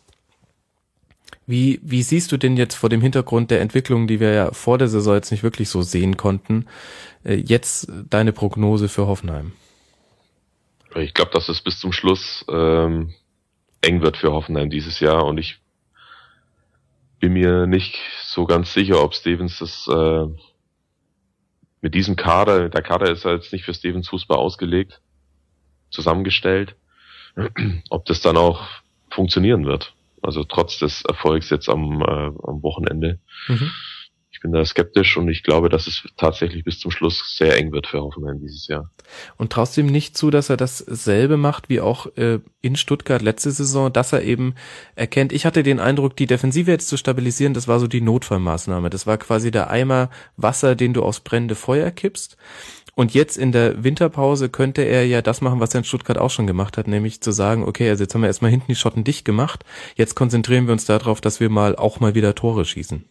Wie, 1.46 1.80
wie 1.82 2.04
siehst 2.04 2.32
du 2.32 2.38
denn 2.38 2.58
jetzt 2.58 2.76
vor 2.76 2.90
dem 2.90 3.02
Hintergrund 3.02 3.52
der 3.52 3.62
Entwicklung, 3.62 4.08
die 4.08 4.20
wir 4.20 4.34
ja 4.34 4.52
vor 4.52 4.78
der 4.78 4.90
Saison 4.90 5.16
jetzt 5.16 5.32
nicht 5.32 5.44
wirklich 5.44 5.70
so 5.70 5.82
sehen 5.82 6.18
konnten, 6.18 6.66
äh, 7.24 7.36
jetzt 7.36 7.90
deine 8.10 8.34
Prognose 8.34 8.90
für 8.90 9.08
Hoffenheim? 9.08 9.54
Ich 10.96 11.14
glaube, 11.14 11.32
dass 11.32 11.48
es 11.48 11.62
bis 11.62 11.80
zum 11.80 11.92
Schluss 11.92 12.46
ähm, 12.50 13.14
eng 13.82 14.02
wird 14.02 14.18
für 14.18 14.32
Hoffenheim 14.32 14.70
dieses 14.70 15.00
Jahr 15.00 15.26
und 15.26 15.38
ich 15.38 15.60
bin 17.20 17.34
mir 17.34 17.66
nicht 17.66 17.98
so 18.26 18.46
ganz 18.46 18.74
sicher, 18.74 19.02
ob 19.02 19.16
Stevens 19.16 19.60
das 19.60 19.88
äh, 19.88 20.28
mit 21.82 21.96
diesem 21.96 22.16
Kader, 22.16 22.70
der 22.70 22.82
Kader 22.82 23.12
ist 23.12 23.24
ja 23.24 23.34
jetzt 23.34 23.54
nicht 23.54 23.66
für 23.66 23.74
Stevens 23.74 24.10
Fußball 24.10 24.38
ausgelegt, 24.38 25.02
zusammengestellt, 25.90 26.76
ob 27.90 28.06
das 28.06 28.22
dann 28.22 28.38
auch 28.38 28.68
funktionieren 29.10 29.66
wird. 29.66 29.94
Also 30.28 30.44
trotz 30.44 30.78
des 30.78 31.06
Erfolgs 31.06 31.50
jetzt 31.52 31.70
am, 31.70 32.02
äh, 32.02 32.06
am 32.06 32.62
Wochenende. 32.62 33.22
Mhm. 33.48 33.72
Ich 34.38 34.42
bin 34.42 34.52
da 34.52 34.64
skeptisch 34.64 35.18
und 35.18 35.28
ich 35.30 35.42
glaube, 35.42 35.68
dass 35.68 35.88
es 35.88 36.04
tatsächlich 36.16 36.64
bis 36.64 36.78
zum 36.78 36.92
Schluss 36.92 37.36
sehr 37.36 37.58
eng 37.58 37.72
wird 37.72 37.88
für 37.88 38.02
Hoffenheim 38.02 38.40
dieses 38.40 38.68
Jahr. 38.68 38.92
Und 39.36 39.52
traust 39.52 39.76
du 39.76 39.82
ihm 39.82 39.88
nicht 39.88 40.16
zu, 40.16 40.30
dass 40.30 40.52
er 40.52 40.58
dasselbe 40.58 41.38
macht 41.38 41.70
wie 41.70 41.82
auch 41.82 42.06
äh, 42.18 42.38
in 42.62 42.76
Stuttgart 42.76 43.24
letzte 43.24 43.50
Saison, 43.50 43.92
dass 43.92 44.14
er 44.14 44.22
eben 44.22 44.54
erkennt, 44.94 45.34
ich 45.34 45.48
hatte 45.48 45.64
den 45.64 45.80
Eindruck, 45.80 46.16
die 46.16 46.28
Defensive 46.28 46.70
jetzt 46.70 46.88
zu 46.88 46.98
stabilisieren, 46.98 47.56
das 47.56 47.68
war 47.68 47.80
so 47.80 47.88
die 47.88 48.00
Notfallmaßnahme. 48.00 48.92
Das 48.92 49.08
war 49.08 49.18
quasi 49.18 49.50
der 49.50 49.72
Eimer 49.72 50.12
Wasser, 50.36 50.76
den 50.76 50.94
du 50.94 51.02
aufs 51.02 51.22
brennende 51.22 51.56
Feuer 51.56 51.90
kippst. 51.90 52.38
Und 52.94 53.16
jetzt 53.16 53.38
in 53.38 53.52
der 53.52 53.84
Winterpause 53.84 54.50
könnte 54.50 54.84
er 54.84 55.08
ja 55.08 55.24
das 55.24 55.42
machen, 55.42 55.60
was 55.60 55.74
er 55.74 55.80
in 55.80 55.84
Stuttgart 55.84 56.20
auch 56.20 56.30
schon 56.30 56.46
gemacht 56.46 56.78
hat, 56.78 56.88
nämlich 56.88 57.22
zu 57.22 57.32
sagen, 57.32 57.64
okay, 57.64 57.90
also 57.90 58.04
jetzt 58.04 58.14
haben 58.14 58.22
wir 58.22 58.28
erstmal 58.28 58.52
hinten 58.52 58.68
die 58.68 58.76
Schotten 58.76 59.04
dicht 59.04 59.26
gemacht, 59.26 59.66
jetzt 59.96 60.14
konzentrieren 60.14 60.68
wir 60.68 60.74
uns 60.74 60.86
darauf, 60.86 61.22
dass 61.22 61.40
wir 61.40 61.50
mal 61.50 61.76
auch 61.76 62.00
mal 62.00 62.14
wieder 62.14 62.36
Tore 62.36 62.66
schießen. 62.66 63.10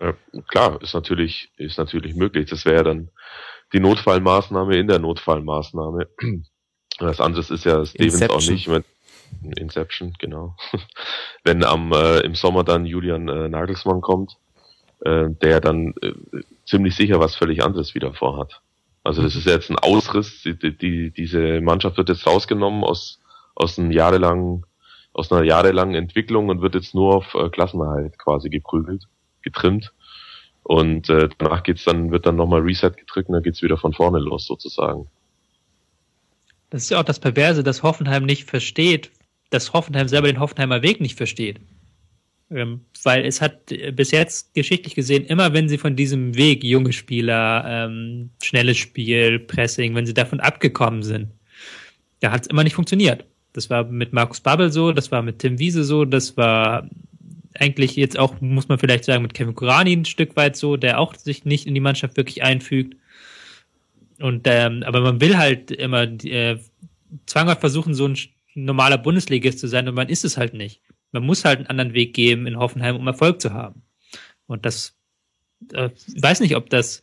Ja, 0.00 0.14
klar, 0.48 0.80
ist 0.82 0.94
natürlich, 0.94 1.50
ist 1.56 1.78
natürlich 1.78 2.14
möglich. 2.14 2.48
Das 2.48 2.64
wäre 2.64 2.84
dann 2.84 3.10
die 3.72 3.80
Notfallmaßnahme 3.80 4.76
in 4.76 4.88
der 4.88 4.98
Notfallmaßnahme. 4.98 6.08
Das 6.98 7.20
andere 7.20 7.40
ist 7.40 7.64
ja 7.64 7.84
Stevens 7.84 8.14
Inception. 8.14 8.30
auch 8.30 8.50
nicht. 8.50 8.68
Mit 8.68 8.84
Inception, 9.58 10.14
genau. 10.18 10.56
Wenn 11.44 11.64
am 11.64 11.92
äh, 11.92 12.20
im 12.20 12.34
Sommer 12.34 12.64
dann 12.64 12.86
Julian 12.86 13.28
äh, 13.28 13.48
Nagelsmann 13.48 14.00
kommt, 14.00 14.36
äh, 15.00 15.28
der 15.30 15.60
dann 15.60 15.94
äh, 16.02 16.12
ziemlich 16.66 16.96
sicher 16.96 17.20
was 17.20 17.36
völlig 17.36 17.62
anderes 17.62 17.94
wieder 17.94 18.14
vorhat. 18.14 18.60
Also 19.04 19.22
das 19.22 19.36
ist 19.36 19.46
jetzt 19.46 19.70
ein 19.70 19.78
Ausriss. 19.78 20.42
Die, 20.42 20.76
die, 20.76 21.10
diese 21.10 21.60
Mannschaft 21.60 21.96
wird 21.96 22.08
jetzt 22.08 22.26
rausgenommen 22.26 22.84
aus, 22.84 23.20
aus 23.54 23.78
einem 23.78 23.90
jahrelangen, 23.90 24.66
aus 25.12 25.30
einer 25.32 25.44
jahrelangen 25.44 25.94
Entwicklung 25.94 26.48
und 26.48 26.60
wird 26.60 26.74
jetzt 26.74 26.94
nur 26.94 27.16
auf 27.16 27.34
äh, 27.34 27.48
Klassenerhalt 27.48 28.18
quasi 28.18 28.50
geprügelt, 28.50 29.04
getrimmt. 29.48 29.92
Und 30.62 31.08
äh, 31.08 31.28
danach 31.38 31.62
geht's 31.62 31.84
dann, 31.84 32.10
wird 32.10 32.26
dann 32.26 32.36
nochmal 32.36 32.60
Reset 32.60 32.90
gedrückt 32.90 33.28
und 33.28 33.34
dann 33.34 33.42
geht's 33.42 33.62
wieder 33.62 33.78
von 33.78 33.94
vorne 33.94 34.18
los 34.18 34.46
sozusagen. 34.46 35.06
Das 36.70 36.82
ist 36.82 36.90
ja 36.90 37.00
auch 37.00 37.04
das 37.04 37.20
Perverse, 37.20 37.62
dass 37.62 37.82
Hoffenheim 37.82 38.26
nicht 38.26 38.44
versteht, 38.44 39.10
dass 39.48 39.72
Hoffenheim 39.72 40.08
selber 40.08 40.26
den 40.26 40.40
Hoffenheimer 40.40 40.82
Weg 40.82 41.00
nicht 41.00 41.16
versteht. 41.16 41.58
Ähm, 42.50 42.82
weil 43.02 43.24
es 43.24 43.40
hat 43.40 43.72
bis 43.92 44.10
jetzt 44.10 44.54
geschichtlich 44.54 44.94
gesehen, 44.94 45.24
immer 45.24 45.52
wenn 45.54 45.68
sie 45.68 45.78
von 45.78 45.96
diesem 45.96 46.34
Weg, 46.36 46.64
junge 46.64 46.92
Spieler, 46.92 47.64
ähm, 47.66 48.30
schnelles 48.42 48.76
Spiel, 48.76 49.38
Pressing, 49.38 49.94
wenn 49.94 50.06
sie 50.06 50.14
davon 50.14 50.40
abgekommen 50.40 51.02
sind, 51.02 51.28
da 52.20 52.30
hat 52.30 52.42
es 52.42 52.46
immer 52.48 52.64
nicht 52.64 52.74
funktioniert. 52.74 53.24
Das 53.54 53.70
war 53.70 53.84
mit 53.84 54.12
Markus 54.12 54.40
Babbel 54.40 54.70
so, 54.70 54.92
das 54.92 55.10
war 55.10 55.22
mit 55.22 55.38
Tim 55.38 55.58
Wiese 55.58 55.84
so, 55.84 56.04
das 56.04 56.36
war 56.36 56.88
eigentlich 57.58 57.96
jetzt 57.96 58.18
auch, 58.18 58.40
muss 58.40 58.68
man 58.68 58.78
vielleicht 58.78 59.04
sagen, 59.04 59.22
mit 59.22 59.34
Kevin 59.34 59.54
Kurani 59.54 59.92
ein 59.92 60.04
Stück 60.04 60.36
weit 60.36 60.56
so, 60.56 60.76
der 60.76 60.98
auch 60.98 61.14
sich 61.14 61.44
nicht 61.44 61.66
in 61.66 61.74
die 61.74 61.80
Mannschaft 61.80 62.16
wirklich 62.16 62.42
einfügt. 62.42 62.96
Und 64.20 64.46
ähm, 64.46 64.82
aber 64.84 65.00
man 65.00 65.20
will 65.20 65.36
halt 65.36 65.70
immer 65.70 66.02
äh, 66.02 66.58
zwanghaft 67.26 67.60
versuchen, 67.60 67.94
so 67.94 68.08
ein 68.08 68.18
normaler 68.54 68.98
Bundesligist 68.98 69.58
zu 69.58 69.68
sein 69.68 69.88
und 69.88 69.94
man 69.94 70.08
ist 70.08 70.24
es 70.24 70.36
halt 70.36 70.54
nicht 70.54 70.82
man 71.12 71.24
muss 71.24 71.44
halt 71.44 71.58
einen 71.58 71.66
anderen 71.68 71.94
Weg 71.94 72.14
geben 72.14 72.46
in 72.46 72.58
Hoffenheim, 72.58 72.96
um 72.96 73.06
Erfolg 73.06 73.40
zu 73.40 73.52
haben. 73.52 73.82
Und 74.46 74.66
das, 74.66 74.96
äh, 75.72 75.90
weiß 76.16 76.40
nicht, 76.40 76.56
ob 76.56 76.70
das, 76.70 77.02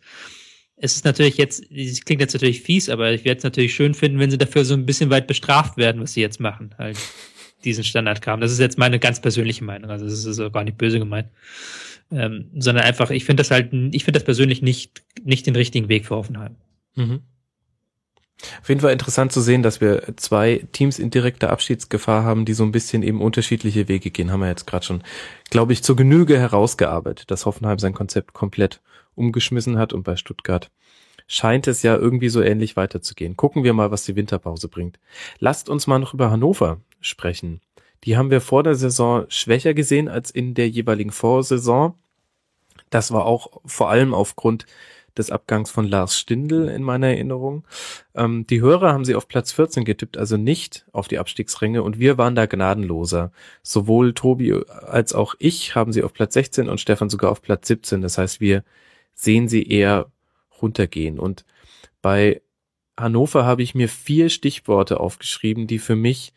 es 0.77 0.95
ist 0.95 1.05
natürlich 1.05 1.37
jetzt, 1.37 1.63
es 1.71 2.03
klingt 2.05 2.21
jetzt 2.21 2.33
natürlich 2.33 2.61
fies, 2.61 2.89
aber 2.89 3.11
ich 3.13 3.23
werde 3.23 3.39
es 3.39 3.43
natürlich 3.43 3.73
schön 3.73 3.93
finden, 3.93 4.19
wenn 4.19 4.31
sie 4.31 4.37
dafür 4.37 4.65
so 4.65 4.73
ein 4.73 4.85
bisschen 4.85 5.09
weit 5.09 5.27
bestraft 5.27 5.77
werden, 5.77 6.01
was 6.01 6.13
sie 6.13 6.21
jetzt 6.21 6.39
machen, 6.39 6.75
halt 6.77 6.97
diesen 7.65 7.83
Standard 7.83 8.21
kam. 8.21 8.41
Das 8.41 8.51
ist 8.51 8.59
jetzt 8.59 8.77
meine 8.77 8.99
ganz 8.99 9.21
persönliche 9.21 9.63
Meinung, 9.63 9.89
also 9.91 10.05
das 10.05 10.25
ist 10.25 10.53
gar 10.53 10.63
nicht 10.63 10.77
böse 10.77 10.99
gemeint. 10.99 11.27
Ähm, 12.11 12.51
sondern 12.57 12.85
einfach, 12.85 13.09
ich 13.09 13.25
finde 13.25 13.41
das 13.41 13.49
halt, 13.49 13.73
ich 13.73 14.03
finde 14.03 14.19
das 14.19 14.23
persönlich 14.23 14.61
nicht, 14.61 15.03
nicht 15.23 15.47
den 15.47 15.55
richtigen 15.55 15.89
Weg 15.89 16.05
für 16.05 16.15
Hoffenheim. 16.15 16.55
Mhm. 16.95 17.21
Auf 18.61 18.69
jeden 18.69 18.81
Fall 18.81 18.91
interessant 18.91 19.31
zu 19.31 19.41
sehen, 19.41 19.63
dass 19.63 19.81
wir 19.81 20.03
zwei 20.17 20.67
Teams 20.71 20.99
in 20.99 21.09
direkter 21.09 21.51
Abschiedsgefahr 21.51 22.23
haben, 22.23 22.45
die 22.45 22.53
so 22.53 22.63
ein 22.63 22.71
bisschen 22.71 23.01
eben 23.01 23.21
unterschiedliche 23.21 23.87
Wege 23.87 24.11
gehen. 24.11 24.31
Haben 24.31 24.41
wir 24.41 24.49
jetzt 24.49 24.67
gerade 24.67 24.85
schon, 24.85 25.03
glaube 25.49 25.73
ich, 25.73 25.83
zur 25.83 25.95
Genüge 25.95 26.37
herausgearbeitet, 26.37 27.31
dass 27.31 27.45
Hoffenheim 27.45 27.79
sein 27.79 27.93
Konzept 27.93 28.33
komplett 28.33 28.81
umgeschmissen 29.15 29.77
hat 29.77 29.93
und 29.93 30.03
bei 30.03 30.17
Stuttgart 30.17 30.69
scheint 31.27 31.67
es 31.67 31.83
ja 31.83 31.95
irgendwie 31.95 32.29
so 32.29 32.41
ähnlich 32.41 32.75
weiterzugehen. 32.75 33.35
Gucken 33.35 33.63
wir 33.63 33.73
mal, 33.73 33.91
was 33.91 34.05
die 34.05 34.15
Winterpause 34.15 34.67
bringt. 34.67 34.99
Lasst 35.39 35.69
uns 35.69 35.87
mal 35.87 35.99
noch 35.99 36.13
über 36.13 36.31
Hannover 36.31 36.79
sprechen. 37.01 37.61
Die 38.03 38.17
haben 38.17 38.31
wir 38.31 38.41
vor 38.41 38.63
der 38.63 38.75
Saison 38.75 39.25
schwächer 39.29 39.73
gesehen 39.73 40.07
als 40.07 40.29
in 40.29 40.53
der 40.53 40.69
jeweiligen 40.69 41.11
Vorsaison. 41.11 41.95
Das 42.89 43.11
war 43.11 43.25
auch 43.25 43.61
vor 43.65 43.89
allem 43.89 44.13
aufgrund 44.13 44.65
des 45.17 45.31
Abgangs 45.31 45.71
von 45.71 45.87
Lars 45.87 46.19
Stindl 46.19 46.67
in 46.67 46.83
meiner 46.83 47.07
Erinnerung. 47.07 47.65
Ähm, 48.15 48.45
die 48.47 48.61
Hörer 48.61 48.91
haben 48.91 49.05
sie 49.05 49.15
auf 49.15 49.27
Platz 49.27 49.51
14 49.53 49.85
getippt, 49.85 50.17
also 50.17 50.37
nicht 50.37 50.85
auf 50.91 51.07
die 51.07 51.19
Abstiegsränge 51.19 51.83
und 51.83 51.99
wir 51.99 52.17
waren 52.17 52.35
da 52.35 52.45
gnadenloser. 52.45 53.31
Sowohl 53.63 54.13
Tobi 54.13 54.53
als 54.67 55.13
auch 55.13 55.35
ich 55.39 55.75
haben 55.75 55.93
sie 55.93 56.03
auf 56.03 56.13
Platz 56.13 56.33
16 56.33 56.69
und 56.69 56.81
Stefan 56.81 57.09
sogar 57.09 57.31
auf 57.31 57.41
Platz 57.41 57.67
17. 57.67 58.01
Das 58.01 58.17
heißt, 58.17 58.41
wir 58.41 58.63
sehen 59.13 59.47
sie 59.47 59.63
eher 59.63 60.11
runtergehen 60.65 61.19
und 61.19 61.45
bei 62.01 62.41
Hannover 62.97 63.45
habe 63.45 63.63
ich 63.63 63.75
mir 63.75 63.89
vier 63.89 64.29
Stichworte 64.29 64.99
aufgeschrieben, 64.99 65.67
die 65.67 65.79
für 65.79 65.95
mich 65.95 66.33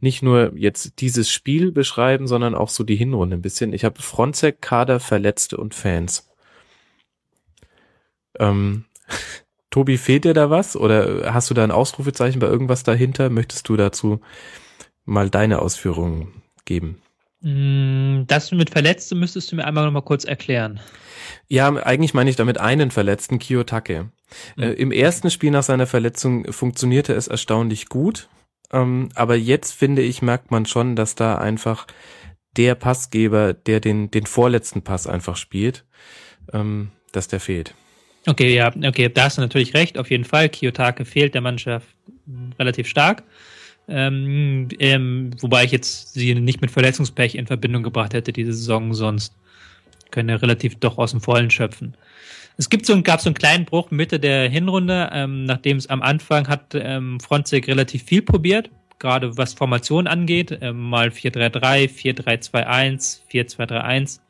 nicht 0.00 0.22
nur 0.22 0.52
jetzt 0.56 1.00
dieses 1.00 1.30
Spiel 1.30 1.72
beschreiben, 1.72 2.26
sondern 2.26 2.54
auch 2.54 2.68
so 2.68 2.84
die 2.84 2.96
Hinrunde 2.96 3.36
ein 3.36 3.42
bisschen. 3.42 3.72
Ich 3.72 3.84
habe 3.84 4.00
Fronzek, 4.00 4.62
Kader, 4.62 5.00
Verletzte 5.00 5.56
und 5.56 5.74
Fans. 5.74 6.30
Ähm, 8.38 8.84
Tobi, 9.70 9.98
fehlt 9.98 10.24
dir 10.24 10.34
da 10.34 10.50
was? 10.50 10.76
Oder 10.76 11.34
hast 11.34 11.50
du 11.50 11.54
da 11.54 11.64
ein 11.64 11.70
Ausrufezeichen 11.70 12.40
bei 12.40 12.46
irgendwas 12.46 12.84
dahinter? 12.84 13.28
Möchtest 13.28 13.68
du 13.68 13.76
dazu 13.76 14.20
mal 15.04 15.30
deine 15.30 15.60
Ausführungen 15.60 16.42
geben? 16.64 17.02
Mm, 17.40 18.24
das 18.26 18.50
mit 18.50 18.70
Verletzte 18.70 19.14
müsstest 19.14 19.52
du 19.52 19.56
mir 19.56 19.64
einmal 19.64 19.84
noch 19.84 19.92
mal 19.92 20.02
kurz 20.02 20.24
erklären. 20.24 20.80
Ja, 21.46 21.68
eigentlich 21.68 22.14
meine 22.14 22.30
ich 22.30 22.36
damit 22.36 22.58
einen 22.58 22.90
Verletzten, 22.90 23.38
Kiyotake. 23.38 24.10
Mhm. 24.56 24.62
Äh, 24.62 24.72
Im 24.72 24.92
ersten 24.92 25.30
Spiel 25.30 25.50
nach 25.50 25.62
seiner 25.62 25.86
Verletzung 25.86 26.52
funktionierte 26.52 27.14
es 27.14 27.28
erstaunlich 27.28 27.88
gut. 27.88 28.28
Ähm, 28.72 29.08
aber 29.14 29.36
jetzt 29.36 29.72
finde 29.72 30.02
ich, 30.02 30.20
merkt 30.20 30.50
man 30.50 30.66
schon, 30.66 30.96
dass 30.96 31.14
da 31.14 31.38
einfach 31.38 31.86
der 32.56 32.74
Passgeber, 32.74 33.54
der 33.54 33.80
den, 33.80 34.10
den 34.10 34.26
vorletzten 34.26 34.82
Pass 34.82 35.06
einfach 35.06 35.36
spielt, 35.36 35.84
ähm, 36.52 36.90
dass 37.12 37.28
der 37.28 37.40
fehlt. 37.40 37.74
Okay, 38.26 38.54
ja, 38.54 38.72
okay, 38.84 39.08
da 39.08 39.24
hast 39.24 39.38
du 39.38 39.42
natürlich 39.42 39.74
recht, 39.74 39.96
auf 39.96 40.10
jeden 40.10 40.24
Fall. 40.24 40.48
Kiyotake 40.48 41.04
fehlt 41.04 41.34
der 41.34 41.40
Mannschaft 41.40 41.88
relativ 42.58 42.88
stark. 42.88 43.22
Ähm, 43.88 44.68
ähm, 44.78 45.30
wobei 45.40 45.64
ich 45.64 45.72
jetzt 45.72 46.12
sie 46.12 46.34
nicht 46.34 46.60
mit 46.60 46.70
Verletzungspech 46.70 47.34
in 47.34 47.46
Verbindung 47.46 47.82
gebracht 47.82 48.12
hätte, 48.12 48.32
diese 48.32 48.52
Saison 48.52 48.92
sonst. 48.94 49.34
Können 50.10 50.28
ja 50.28 50.36
relativ 50.36 50.76
doch 50.76 50.98
aus 50.98 51.10
dem 51.12 51.20
Vollen 51.20 51.50
schöpfen. 51.50 51.96
Es 52.58 52.68
gibt 52.68 52.86
so, 52.86 53.00
gab 53.02 53.20
so 53.20 53.28
einen 53.28 53.34
kleinen 53.34 53.64
Bruch 53.64 53.90
Mitte 53.90 54.18
der 54.18 54.48
Hinrunde, 54.48 55.10
ähm, 55.12 55.44
nachdem 55.44 55.76
es 55.76 55.86
am 55.88 56.02
Anfang 56.02 56.48
hat 56.48 56.74
ähm, 56.74 57.20
Fronzek 57.20 57.68
relativ 57.68 58.02
viel 58.02 58.20
probiert, 58.20 58.68
gerade 58.98 59.36
was 59.36 59.54
Formation 59.54 60.06
angeht, 60.08 60.58
ähm, 60.60 60.90
mal 60.90 61.08
4-3-3, 61.08 61.88
4-3-2-1, 61.88 63.20
4-2-3-1, 63.30 64.20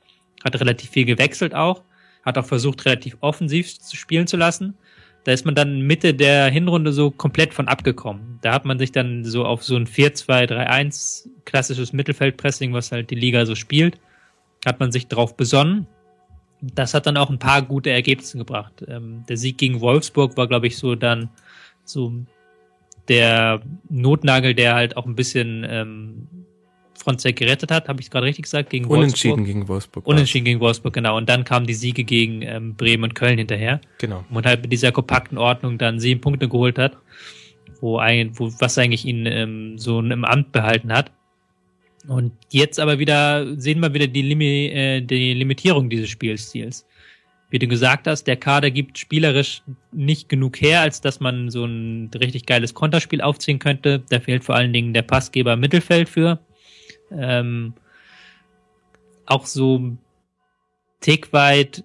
hat 0.45 0.61
relativ 0.61 0.91
viel 0.91 1.07
gewechselt 1.07 1.55
auch, 1.55 1.83
hat 2.23 2.37
auch 2.37 2.45
versucht, 2.45 2.85
relativ 2.85 3.17
offensiv 3.21 3.81
zu 3.81 3.97
spielen 3.97 4.27
zu 4.27 4.37
lassen. 4.37 4.75
Da 5.29 5.35
ist 5.35 5.45
man 5.45 5.55
dann 5.55 5.83
Mitte 5.83 6.15
der 6.15 6.49
Hinrunde 6.49 6.93
so 6.93 7.11
komplett 7.11 7.53
von 7.53 7.69
abgekommen. 7.69 8.39
Da 8.41 8.55
hat 8.55 8.65
man 8.65 8.79
sich 8.79 8.93
dann 8.93 9.25
so 9.25 9.45
auf 9.45 9.63
so 9.63 9.77
ein 9.77 9.87
4-2-3-1 9.87 11.29
klassisches 11.45 11.93
Mittelfeldpressing, 11.93 12.73
was 12.73 12.93
halt 12.93 13.11
die 13.11 13.15
Liga 13.15 13.45
so 13.45 13.55
spielt, 13.55 13.99
hat 14.65 14.81
man 14.81 14.91
sich 14.91 15.07
drauf 15.07 15.37
besonnen 15.37 15.87
das 16.61 16.95
hat 16.95 17.07
dann 17.07 17.17
auch 17.17 17.31
ein 17.31 17.39
paar 17.39 17.63
gute 17.63 17.91
Ergebnisse 17.91 18.39
gebracht. 18.39 18.85
Ähm, 18.89 19.25
der 19.29 19.37
Sieg 19.37 19.59
gegen 19.59 19.81
Wolfsburg 19.81 20.37
war, 20.37 20.49
glaube 20.49 20.67
ich, 20.67 20.77
so 20.77 20.95
dann 20.95 21.31
so 21.85 22.13
der 23.09 23.63
Notnagel, 23.89 24.55
der 24.55 24.75
halt 24.75 24.97
auch 24.97 25.07
ein 25.07 25.15
bisschen 25.15 25.67
ähm, 25.69 26.29
Fronzek 26.99 27.37
gerettet 27.37 27.71
hat, 27.71 27.89
habe 27.89 28.01
ich 28.01 28.11
gerade 28.11 28.27
richtig 28.27 28.45
gesagt, 28.45 28.71
gegen 28.71 28.87
Unentschieden 28.87 29.39
Wolfsburg. 29.39 29.47
gegen 29.47 29.69
Wolfsburg. 29.69 30.07
Unentschieden 30.07 30.45
gegen 30.45 30.61
Wolfsburg, 30.61 30.93
genau. 30.93 31.17
Und 31.17 31.29
dann 31.29 31.45
kamen 31.45 31.67
die 31.67 31.75
Siege 31.75 32.05
gegen 32.05 32.43
ähm, 32.43 32.75
Bremen 32.75 33.05
und 33.05 33.15
Köln 33.15 33.39
hinterher. 33.39 33.81
Genau. 33.99 34.25
Und 34.31 34.47
halt 34.47 34.63
mit 34.63 34.73
dieser 34.73 34.93
kompakten 34.93 35.39
Ordnung 35.39 35.79
dann 35.79 36.01
sieben 36.01 36.21
Punkte 36.21 36.49
geholt 36.49 36.79
hat, 36.79 36.97
wo, 37.81 37.99
ein, 37.99 38.33
wo 38.39 38.51
was 38.59 38.77
eigentlich 38.79 39.05
ihn 39.05 39.27
ähm, 39.27 39.79
so 39.79 40.01
im 40.01 40.25
Amt 40.25 40.53
behalten 40.53 40.93
hat. 40.93 41.13
Und 42.07 42.33
jetzt 42.51 42.81
aber 42.81 42.99
wieder 42.99 43.61
sehen 43.61 43.81
wir 43.81 43.93
wieder 43.95 44.07
die, 44.07 44.23
Limi 44.23 44.67
äh, 44.67 45.01
die 45.01 45.35
Limitierung 45.35 45.91
dieses 45.91 46.09
Spielstils. 46.09 46.87
Wie 47.51 47.59
du 47.59 47.67
gesagt 47.67 48.07
hast, 48.07 48.25
der 48.25 48.37
Kader 48.37 48.71
gibt 48.71 48.99
spielerisch 48.99 49.63
nicht 49.91 50.29
genug 50.29 50.61
her, 50.61 50.83
als 50.83 51.01
dass 51.01 51.19
man 51.19 51.51
so 51.51 51.65
ein 51.65 52.11
richtig 52.21 52.45
geiles 52.45 52.75
Konterspiel 52.75 53.23
aufziehen 53.23 53.59
könnte. 53.59 54.03
Da 54.11 54.21
fehlt 54.21 54.45
vor 54.45 54.55
allen 54.55 54.73
Dingen 54.73 54.93
der 54.93 55.03
Passgeber 55.03 55.55
im 55.55 55.61
Mittelfeld 55.61 56.11
für. 56.11 56.39
Ähm, 57.11 57.75
auch 59.27 59.47
so 59.47 59.97
tick 61.01 61.33
weit 61.33 61.85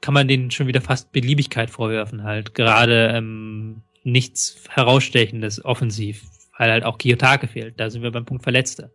kann 0.00 0.14
man 0.14 0.26
denen 0.26 0.50
schon 0.50 0.66
wieder 0.66 0.80
fast 0.80 1.12
Beliebigkeit 1.12 1.70
vorwerfen 1.70 2.24
halt. 2.24 2.54
Gerade 2.54 3.12
ähm, 3.14 3.82
nichts 4.02 4.64
herausstechendes 4.68 5.64
offensiv 5.64 6.24
weil 6.62 6.70
halt 6.70 6.84
auch 6.84 6.96
Kiyotake 6.96 7.48
fehlt. 7.48 7.80
Da 7.80 7.90
sind 7.90 8.02
wir 8.02 8.12
beim 8.12 8.24
Punkt 8.24 8.44
Verletzte. 8.44 8.92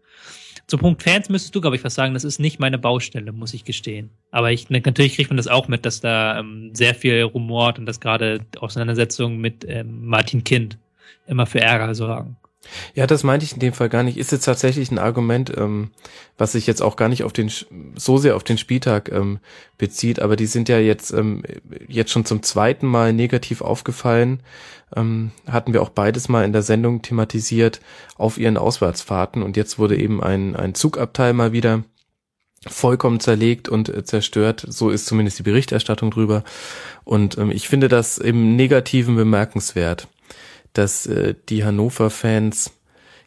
Zum 0.68 0.80
Punkt 0.80 1.04
Fans 1.04 1.28
müsstest 1.28 1.54
du, 1.54 1.60
glaube 1.60 1.76
ich, 1.76 1.84
was 1.84 1.96
sagen. 1.96 2.14
Das 2.14 2.24
ist 2.24 2.40
nicht 2.40 2.60
meine 2.60 2.78
Baustelle, 2.78 3.34
muss 3.34 3.54
ich 3.54 3.66
gestehen. 3.66 4.10
Aber 4.32 4.54
ich, 4.54 4.70
natürlich 4.70 5.16
kriegt 5.16 5.30
man 5.30 5.36
das 5.36 5.50
auch 5.50 5.68
mit, 5.68 5.86
dass 5.86 6.00
da 6.00 6.40
ähm, 6.40 6.74
sehr 6.74 6.96
viel 6.96 7.22
rumort 7.24 7.78
und 7.78 7.86
dass 7.86 8.00
gerade 8.00 8.40
Auseinandersetzungen 8.58 9.40
mit 9.40 9.66
ähm, 9.68 10.06
Martin 10.06 10.46
Kind 10.46 10.78
immer 11.26 11.46
für 11.46 11.60
Ärger 11.60 11.94
sorgen. 11.94 12.38
Ja, 12.94 13.08
das 13.08 13.24
meinte 13.24 13.46
ich 13.46 13.54
in 13.54 13.60
dem 13.60 13.74
Fall 13.74 13.90
gar 13.90 14.04
nicht. 14.04 14.18
Ist 14.18 14.32
jetzt 14.32 14.46
tatsächlich 14.46 14.92
ein 14.92 15.00
Argument, 15.00 15.56
ähm, 15.56 15.92
was 16.38 16.54
sich 16.54 16.68
jetzt 16.68 16.82
auch 16.82 16.96
gar 16.96 17.10
nicht 17.10 17.24
auf 17.24 17.34
den 17.34 17.52
so 17.96 18.18
sehr 18.18 18.36
auf 18.36 18.44
den 18.44 18.58
Spieltag 18.58 19.12
ähm, 19.12 19.40
bezieht, 19.78 20.20
aber 20.20 20.36
die 20.36 20.48
sind 20.48 20.68
ja 20.70 20.80
jetzt 20.80 21.12
ähm, 21.12 21.44
jetzt 21.88 22.12
schon 22.12 22.26
zum 22.26 22.44
zweiten 22.44 22.88
Mal 22.88 23.14
negativ 23.14 23.62
aufgefallen. 23.62 24.42
Ähm, 24.96 25.32
hatten 25.48 25.74
wir 25.74 25.82
auch 25.82 25.90
beides 25.90 26.30
mal 26.30 26.46
in 26.46 26.54
der 26.54 26.64
Sendung 26.64 27.02
thematisiert 27.02 27.80
auf 28.18 28.38
ihren 28.38 28.58
Auswärtsfahrten 28.58 29.44
und 29.44 29.58
jetzt 29.58 29.80
wurde 29.80 29.98
eben 29.98 30.24
ein 30.24 30.56
ein 30.56 30.76
Zugabteil 30.76 31.34
mal 31.34 31.52
wieder 31.52 31.84
vollkommen 32.66 33.20
zerlegt 33.20 33.70
und 33.70 33.90
äh, 33.90 34.04
zerstört. 34.04 34.66
So 34.68 34.90
ist 34.90 35.06
zumindest 35.06 35.40
die 35.40 35.44
Berichterstattung 35.44 36.12
drüber. 36.12 36.44
Und 37.04 37.38
ähm, 37.38 37.52
ich 37.52 37.70
finde 37.70 37.88
das 37.88 38.18
im 38.18 38.56
Negativen 38.56 39.16
bemerkenswert 39.16 40.08
dass 40.73 41.06
äh, 41.06 41.35
die 41.49 41.64
Hannover-Fans 41.64 42.72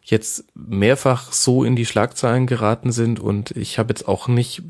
jetzt 0.03 0.45
mehrfach 0.55 1.31
so 1.31 1.63
in 1.63 1.75
die 1.75 1.85
Schlagzeilen 1.85 2.47
geraten 2.47 2.91
sind 2.91 3.19
und 3.19 3.51
ich 3.51 3.77
habe 3.77 3.89
jetzt 3.89 4.07
auch 4.07 4.27
nicht 4.27 4.63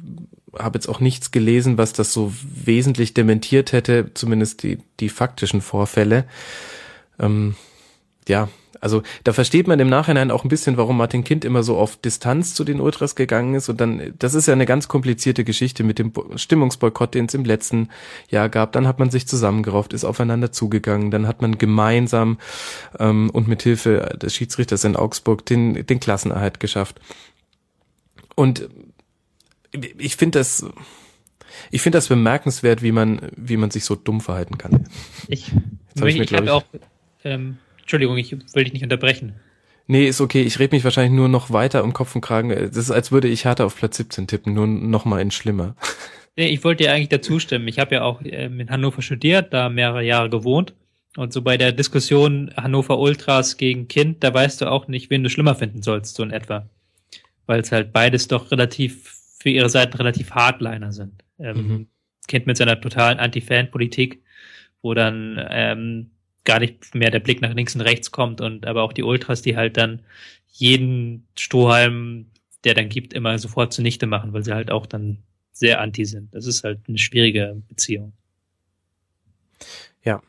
habe 0.59 0.77
jetzt 0.77 0.89
auch 0.89 0.99
nichts 0.99 1.31
gelesen, 1.31 1.77
was 1.77 1.93
das 1.93 2.11
so 2.11 2.33
wesentlich 2.43 3.13
dementiert 3.13 3.71
hätte, 3.71 4.11
zumindest 4.13 4.63
die 4.63 4.79
die 4.99 5.09
faktischen 5.09 5.61
Vorfälle. 5.61 6.25
Ähm, 7.19 7.55
ja, 8.27 8.49
also 8.81 9.03
da 9.23 9.31
versteht 9.31 9.67
man 9.67 9.79
im 9.79 9.89
Nachhinein 9.89 10.31
auch 10.31 10.43
ein 10.43 10.49
bisschen, 10.49 10.75
warum 10.75 10.97
Martin 10.97 11.23
Kind 11.23 11.45
immer 11.45 11.61
so 11.61 11.77
auf 11.77 11.97
Distanz 11.97 12.55
zu 12.55 12.63
den 12.63 12.81
Ultras 12.81 13.15
gegangen 13.15 13.53
ist. 13.53 13.69
Und 13.69 13.79
dann, 13.79 14.13
das 14.17 14.33
ist 14.33 14.47
ja 14.47 14.53
eine 14.53 14.65
ganz 14.65 14.87
komplizierte 14.87 15.43
Geschichte 15.43 15.83
mit 15.83 15.99
dem 15.99 16.11
Stimmungsboykott, 16.35 17.13
den 17.13 17.25
es 17.25 17.35
im 17.35 17.45
letzten 17.45 17.89
Jahr 18.29 18.49
gab. 18.49 18.71
Dann 18.71 18.87
hat 18.87 18.97
man 18.97 19.11
sich 19.11 19.27
zusammengerauft, 19.27 19.93
ist 19.93 20.03
aufeinander 20.03 20.51
zugegangen. 20.51 21.11
Dann 21.11 21.27
hat 21.27 21.43
man 21.43 21.59
gemeinsam 21.59 22.39
ähm, 22.99 23.29
und 23.29 23.47
mit 23.47 23.61
Hilfe 23.61 24.17
des 24.19 24.35
Schiedsrichters 24.35 24.83
in 24.83 24.95
Augsburg 24.95 25.45
den, 25.45 25.85
den 25.85 25.99
Klassenerhalt 25.99 26.59
geschafft. 26.59 26.99
Und 28.35 28.67
ich 29.99 30.15
finde 30.15 30.39
das, 30.39 30.65
ich 31.69 31.83
finde 31.83 31.97
das 31.97 32.07
bemerkenswert, 32.07 32.81
wie 32.81 32.91
man, 32.91 33.29
wie 33.35 33.57
man 33.57 33.69
sich 33.69 33.85
so 33.85 33.95
dumm 33.95 34.21
verhalten 34.21 34.57
kann. 34.57 34.87
Ich, 35.27 35.51
ich, 35.95 36.19
ich 36.19 36.33
habe 36.33 36.51
auch 36.51 36.63
ähm, 37.23 37.59
Entschuldigung, 37.91 38.15
ich 38.15 38.31
will 38.55 38.63
dich 38.63 38.71
nicht 38.71 38.83
unterbrechen. 38.83 39.33
Nee, 39.85 40.07
ist 40.07 40.21
okay. 40.21 40.43
Ich 40.43 40.59
rede 40.59 40.73
mich 40.73 40.85
wahrscheinlich 40.85 41.11
nur 41.11 41.27
noch 41.27 41.51
weiter 41.51 41.83
um 41.83 41.91
Kopf 41.91 42.15
und 42.15 42.21
Kragen. 42.21 42.47
Das 42.47 42.77
ist, 42.77 42.89
als 42.89 43.11
würde 43.11 43.27
ich 43.27 43.43
Hertha 43.43 43.65
auf 43.65 43.75
Platz 43.75 43.97
17 43.97 44.27
tippen, 44.27 44.53
nur 44.53 44.65
noch 44.65 45.03
mal 45.03 45.21
in 45.21 45.31
schlimmer. 45.31 45.75
Nee, 46.37 46.47
ich 46.47 46.63
wollte 46.63 46.85
dir 46.85 46.93
eigentlich 46.93 47.09
dazu 47.09 47.39
stimmen. 47.39 47.67
Ich 47.67 47.77
habe 47.77 47.93
ja 47.93 48.03
auch 48.03 48.21
ähm, 48.23 48.61
in 48.61 48.69
Hannover 48.69 49.01
studiert, 49.01 49.53
da 49.53 49.67
mehrere 49.67 50.01
Jahre 50.01 50.29
gewohnt. 50.29 50.73
Und 51.17 51.33
so 51.33 51.41
bei 51.41 51.57
der 51.57 51.73
Diskussion 51.73 52.53
Hannover 52.55 52.99
Ultras 52.99 53.57
gegen 53.57 53.89
Kind, 53.89 54.23
da 54.23 54.33
weißt 54.33 54.61
du 54.61 54.71
auch 54.71 54.87
nicht, 54.87 55.09
wen 55.09 55.23
du 55.23 55.29
schlimmer 55.29 55.55
finden 55.55 55.81
sollst, 55.81 56.15
so 56.15 56.23
in 56.23 56.31
etwa. 56.31 56.69
Weil 57.47 57.59
es 57.59 57.73
halt 57.73 57.91
beides 57.91 58.29
doch 58.29 58.49
relativ, 58.49 59.13
für 59.39 59.49
ihre 59.49 59.69
Seiten 59.69 59.97
relativ 59.97 60.31
Hardliner 60.31 60.93
sind. 60.93 61.21
Ähm, 61.37 61.57
mhm. 61.57 61.87
Kind 62.29 62.47
mit 62.47 62.55
seiner 62.55 62.79
totalen 62.79 63.19
Anti-Fan-Politik, 63.19 64.23
wo 64.81 64.93
dann 64.93 65.37
ähm, 65.49 66.11
gar 66.43 66.59
nicht 66.59 66.95
mehr 66.95 67.11
der 67.11 67.19
Blick 67.19 67.41
nach 67.41 67.53
links 67.53 67.75
und 67.75 67.81
rechts 67.81 68.11
kommt 68.11 68.41
und 68.41 68.65
aber 68.65 68.83
auch 68.83 68.93
die 68.93 69.03
Ultras, 69.03 69.41
die 69.41 69.55
halt 69.55 69.77
dann 69.77 70.01
jeden 70.47 71.27
Strohhalm, 71.37 72.27
der 72.63 72.73
dann 72.73 72.89
gibt, 72.89 73.13
immer 73.13 73.37
sofort 73.39 73.73
zunichte 73.73 74.07
machen, 74.07 74.33
weil 74.33 74.43
sie 74.43 74.53
halt 74.53 74.71
auch 74.71 74.85
dann 74.85 75.19
sehr 75.51 75.79
anti 75.79 76.05
sind. 76.05 76.33
Das 76.33 76.45
ist 76.45 76.63
halt 76.63 76.79
eine 76.87 76.97
schwierige 76.97 77.61
Beziehung. 77.67 78.13
Ja. 80.03 80.21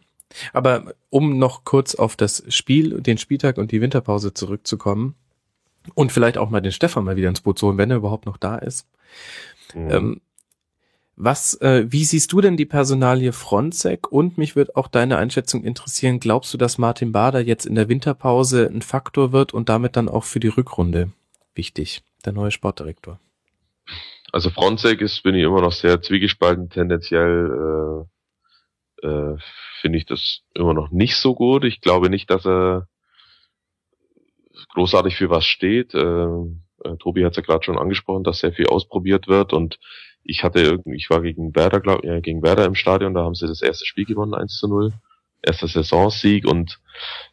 Aber 0.53 0.95
um 1.11 1.39
noch 1.39 1.65
kurz 1.65 1.95
auf 1.95 2.17
das 2.17 2.43
Spiel, 2.49 3.01
den 3.01 3.19
Spieltag 3.19 3.59
und 3.59 3.71
die 3.71 3.81
Winterpause 3.81 4.33
zurückzukommen 4.33 5.15
und 5.95 6.13
vielleicht 6.13 6.39
auch 6.39 6.51
mal 6.51 6.61
den 6.61 6.73
Stefan 6.73 7.05
mal 7.05 7.17
wieder 7.17 7.29
ins 7.29 7.41
Boot 7.41 7.59
zu 7.59 7.67
holen, 7.67 7.79
wenn 7.79 7.91
er 7.91 7.99
überhaupt 7.99 8.27
noch 8.27 8.37
da 8.37 8.57
ist. 8.57 8.87
Mhm. 9.75 9.91
Ähm, 9.91 10.21
Was, 11.25 11.55
äh, 11.61 11.85
wie 11.87 12.03
siehst 12.03 12.33
du 12.33 12.41
denn 12.41 12.57
die 12.57 12.67
Personalie 12.67 13.33
Fronzek? 13.33 14.11
Und 14.11 14.39
mich 14.39 14.57
wird 14.57 14.75
auch 14.75 14.89
deine 14.89 15.19
Einschätzung 15.19 15.63
interessieren. 15.63 16.19
Glaubst 16.19 16.53
du, 16.53 16.59
dass 16.59 16.79
Martin 16.79 17.13
Bader 17.13 17.41
jetzt 17.41 17.65
in 17.65 17.77
der 17.77 17.89
Winterpause 17.89 18.69
ein 18.69 18.83
Faktor 18.83 19.31
wird 19.31 19.55
und 19.55 19.69
damit 19.69 19.95
dann 19.95 20.09
auch 20.09 20.25
für 20.25 20.41
die 20.41 20.49
Rückrunde 20.49 21.13
wichtig, 21.55 22.03
der 22.25 22.33
neue 22.33 22.51
Sportdirektor? 22.51 23.21
Also 24.33 24.51
Fronzek 24.51 25.01
ist, 25.01 25.23
bin 25.23 25.37
ich 25.37 25.45
immer 25.45 25.61
noch 25.61 25.71
sehr 25.71 26.03
zwiegespalten. 26.03 26.71
Tendenziell 26.71 28.09
äh, 29.03 29.07
äh, 29.07 29.37
finde 29.81 29.99
ich 29.99 30.07
das 30.07 30.41
immer 30.55 30.75
noch 30.75 30.91
nicht 30.91 31.15
so 31.15 31.37
gut. 31.37 31.63
Ich 31.63 31.81
glaube 31.81 32.11
nicht, 32.11 32.31
dass 32.31 32.45
er 32.45 32.89
großartig 34.75 35.15
für 35.15 35.31
was 35.31 35.45
steht. 35.45 35.95
Äh, 35.95 36.27
äh, 36.85 36.97
Tobi 36.99 37.25
hat 37.25 37.33
es 37.33 37.37
ja 37.37 37.43
gerade 37.45 37.65
schon 37.65 37.79
angesprochen, 37.79 38.25
dass 38.25 38.41
sehr 38.41 38.53
viel 38.53 38.67
ausprobiert 38.67 39.29
wird 39.29 39.53
und 39.53 39.79
ich 40.25 40.45
hatte 40.45 40.81
ich 40.87 41.11
war 41.11 41.21
gegen 41.23 41.55
Werder, 41.55 41.81
glaub, 41.81 42.05
ja, 42.05 42.21
gegen 42.21 42.43
Werder 42.43 42.65
im 42.65 42.75
Stadion, 42.75 43.15
da 43.15 43.25
haben 43.25 43.35
sie 43.35 43.47
das 43.47 43.63
erste 43.63 43.87
Spiel 43.87 44.05
gewonnen, 44.05 44.35
1 44.35 44.57
zu 44.57 44.69
0. 44.69 44.93
Erster 45.43 45.67
Saisonsieg 45.67 46.47
und 46.47 46.79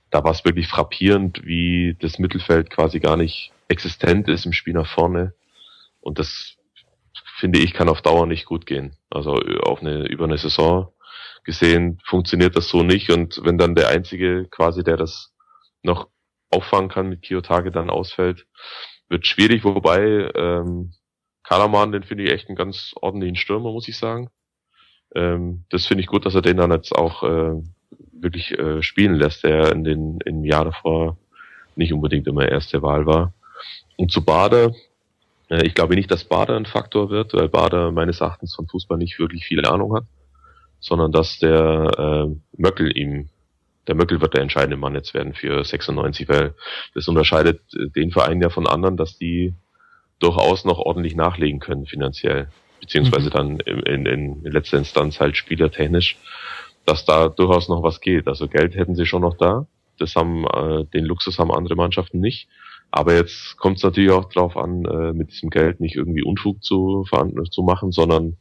da 0.10 0.24
war 0.24 0.32
es 0.32 0.44
wirklich 0.44 0.68
frappierend, 0.68 1.46
wie 1.46 1.96
das 2.00 2.18
Mittelfeld 2.18 2.72
quasi 2.72 3.00
gar 3.00 3.18
nicht 3.18 3.52
existent 3.68 4.28
ist 4.28 4.46
im 4.46 4.54
Spiel 4.54 4.74
nach 4.74 4.88
vorne. 4.88 5.34
Und 6.02 6.18
das 6.18 6.56
finde 7.38 7.60
ich, 7.60 7.74
kann 7.74 7.90
auf 7.90 8.02
Dauer 8.02 8.26
nicht 8.26 8.46
gut 8.46 8.66
gehen. 8.66 8.96
Also 9.10 9.34
auf 9.62 9.82
eine, 9.82 10.08
über 10.08 10.26
eine 10.26 10.38
Saison 10.38 10.92
gesehen 11.44 12.00
funktioniert 12.06 12.56
das 12.56 12.70
so 12.70 12.84
nicht. 12.84 13.12
Und 13.12 13.42
wenn 13.44 13.58
dann 13.58 13.76
der 13.76 13.90
Einzige 13.90 14.48
quasi, 14.50 14.84
der 14.84 14.98
das 14.98 15.32
noch 15.84 16.10
auffangen 16.50 16.90
kann 16.90 17.10
mit 17.10 17.22
Kiyotake 17.22 17.72
dann 17.72 17.90
ausfällt, 17.90 18.48
wird 19.08 19.26
schwierig, 19.26 19.64
wobei 19.64 20.30
ähm, 20.36 20.94
Kalaman, 21.50 21.92
den 21.92 22.04
finde 22.04 22.26
ich 22.26 22.30
echt 22.30 22.48
einen 22.48 22.56
ganz 22.56 22.94
ordentlichen 23.02 23.36
Stürmer, 23.36 23.72
muss 23.72 23.88
ich 23.88 23.98
sagen. 23.98 24.30
Ähm, 25.16 25.64
das 25.72 25.88
finde 25.88 26.04
ich 26.04 26.08
gut, 26.08 26.28
dass 26.28 26.36
er 26.36 26.44
den 26.44 26.58
dann 26.58 26.72
jetzt 26.72 26.96
auch 26.96 27.24
äh, 27.24 27.56
wirklich 28.12 28.52
äh, 28.52 28.84
spielen 28.84 29.16
lässt, 29.16 29.44
der 29.44 29.72
in 29.72 29.84
den 29.84 30.20
im 30.26 30.44
Jahr 30.44 30.66
davor 30.66 31.18
nicht 31.76 31.92
unbedingt 31.92 32.28
immer 32.28 32.48
erste 32.48 32.84
Wahl 32.84 33.08
war. 33.08 33.34
Und 33.98 34.12
zu 34.12 34.24
Bader, 34.24 34.76
äh, 35.50 35.66
ich 35.66 35.74
glaube 35.74 35.96
nicht, 35.96 36.12
dass 36.12 36.24
Bader 36.24 36.56
ein 36.56 36.68
Faktor 36.68 37.10
wird, 37.10 37.34
weil 37.34 37.50
Bader 37.50 37.92
meines 37.92 38.22
Erachtens 38.22 38.54
von 38.54 38.68
Fußball 38.68 39.00
nicht 39.00 39.18
wirklich 39.18 39.44
viel 39.44 39.66
Ahnung 39.66 39.96
hat, 39.96 40.04
sondern 40.80 41.12
dass 41.12 41.40
der 41.40 42.28
äh, 42.30 42.62
Möckel 42.62 42.96
ihm 42.96 43.30
der 43.88 43.96
Möckel 43.96 44.22
wird 44.22 44.36
der 44.36 44.44
entscheidende 44.44 44.78
Mann 44.78 44.94
jetzt 44.94 45.16
werden 45.16 45.34
für 45.34 45.66
96, 45.66 46.30
weil 46.30 46.54
das 46.94 47.08
unterscheidet 47.08 47.62
den 47.74 48.12
Verein 48.12 48.40
ja 48.40 48.52
von 48.52 48.68
anderen, 48.68 48.98
dass 48.98 49.18
die 49.18 49.56
durchaus 50.20 50.66
noch 50.66 50.78
ordentlich 50.80 51.16
nachlegen 51.16 51.60
können 51.60 51.86
finanziell, 51.86 52.50
beziehungsweise 52.80 53.30
mhm. 53.30 53.34
dann 53.34 53.60
in, 53.60 54.06
in, 54.06 54.06
in 54.06 54.52
letzter 54.52 54.78
Instanz 54.78 55.20
halt 55.20 55.38
spielertechnisch, 55.38 56.18
dass 56.86 57.06
da 57.06 57.30
durchaus 57.30 57.70
noch 57.70 57.84
was 57.84 58.02
geht. 58.02 58.28
Also 58.28 58.48
Geld 58.48 58.76
hätten 58.76 58.96
sie 58.96 59.06
schon 59.06 59.22
noch 59.22 59.38
da. 59.38 59.68
Das 59.98 60.16
haben 60.16 60.46
äh, 60.46 60.86
den 60.86 61.06
Luxus 61.06 61.40
haben 61.40 61.52
andere 61.52 61.76
Mannschaften 61.76 62.20
nicht. 62.20 62.48
Aber 62.92 63.14
jetzt 63.14 63.58
kommt 63.58 63.78
es 63.78 63.84
natürlich 63.84 64.12
auch 64.12 64.32
darauf 64.34 64.58
an, 64.58 64.86
äh, 64.86 65.14
mit 65.14 65.32
diesem 65.32 65.50
Geld 65.50 65.80
nicht 65.80 65.96
irgendwie 65.96 66.24
Unfug 66.24 66.64
zu, 66.64 67.06
zu 67.52 67.62
machen, 67.62 67.92
sondern 67.92 68.38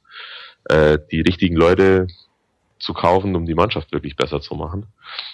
äh, 0.65 0.99
die 1.11 1.21
richtigen 1.21 1.57
Leute 1.57 2.07
zu 2.79 2.95
kaufen, 2.95 3.37
um 3.37 3.47
die 3.47 3.55
Mannschaft 3.55 3.93
wirklich 3.93 4.17
besser 4.17 4.41
zu 4.41 4.55
machen. 4.55 4.87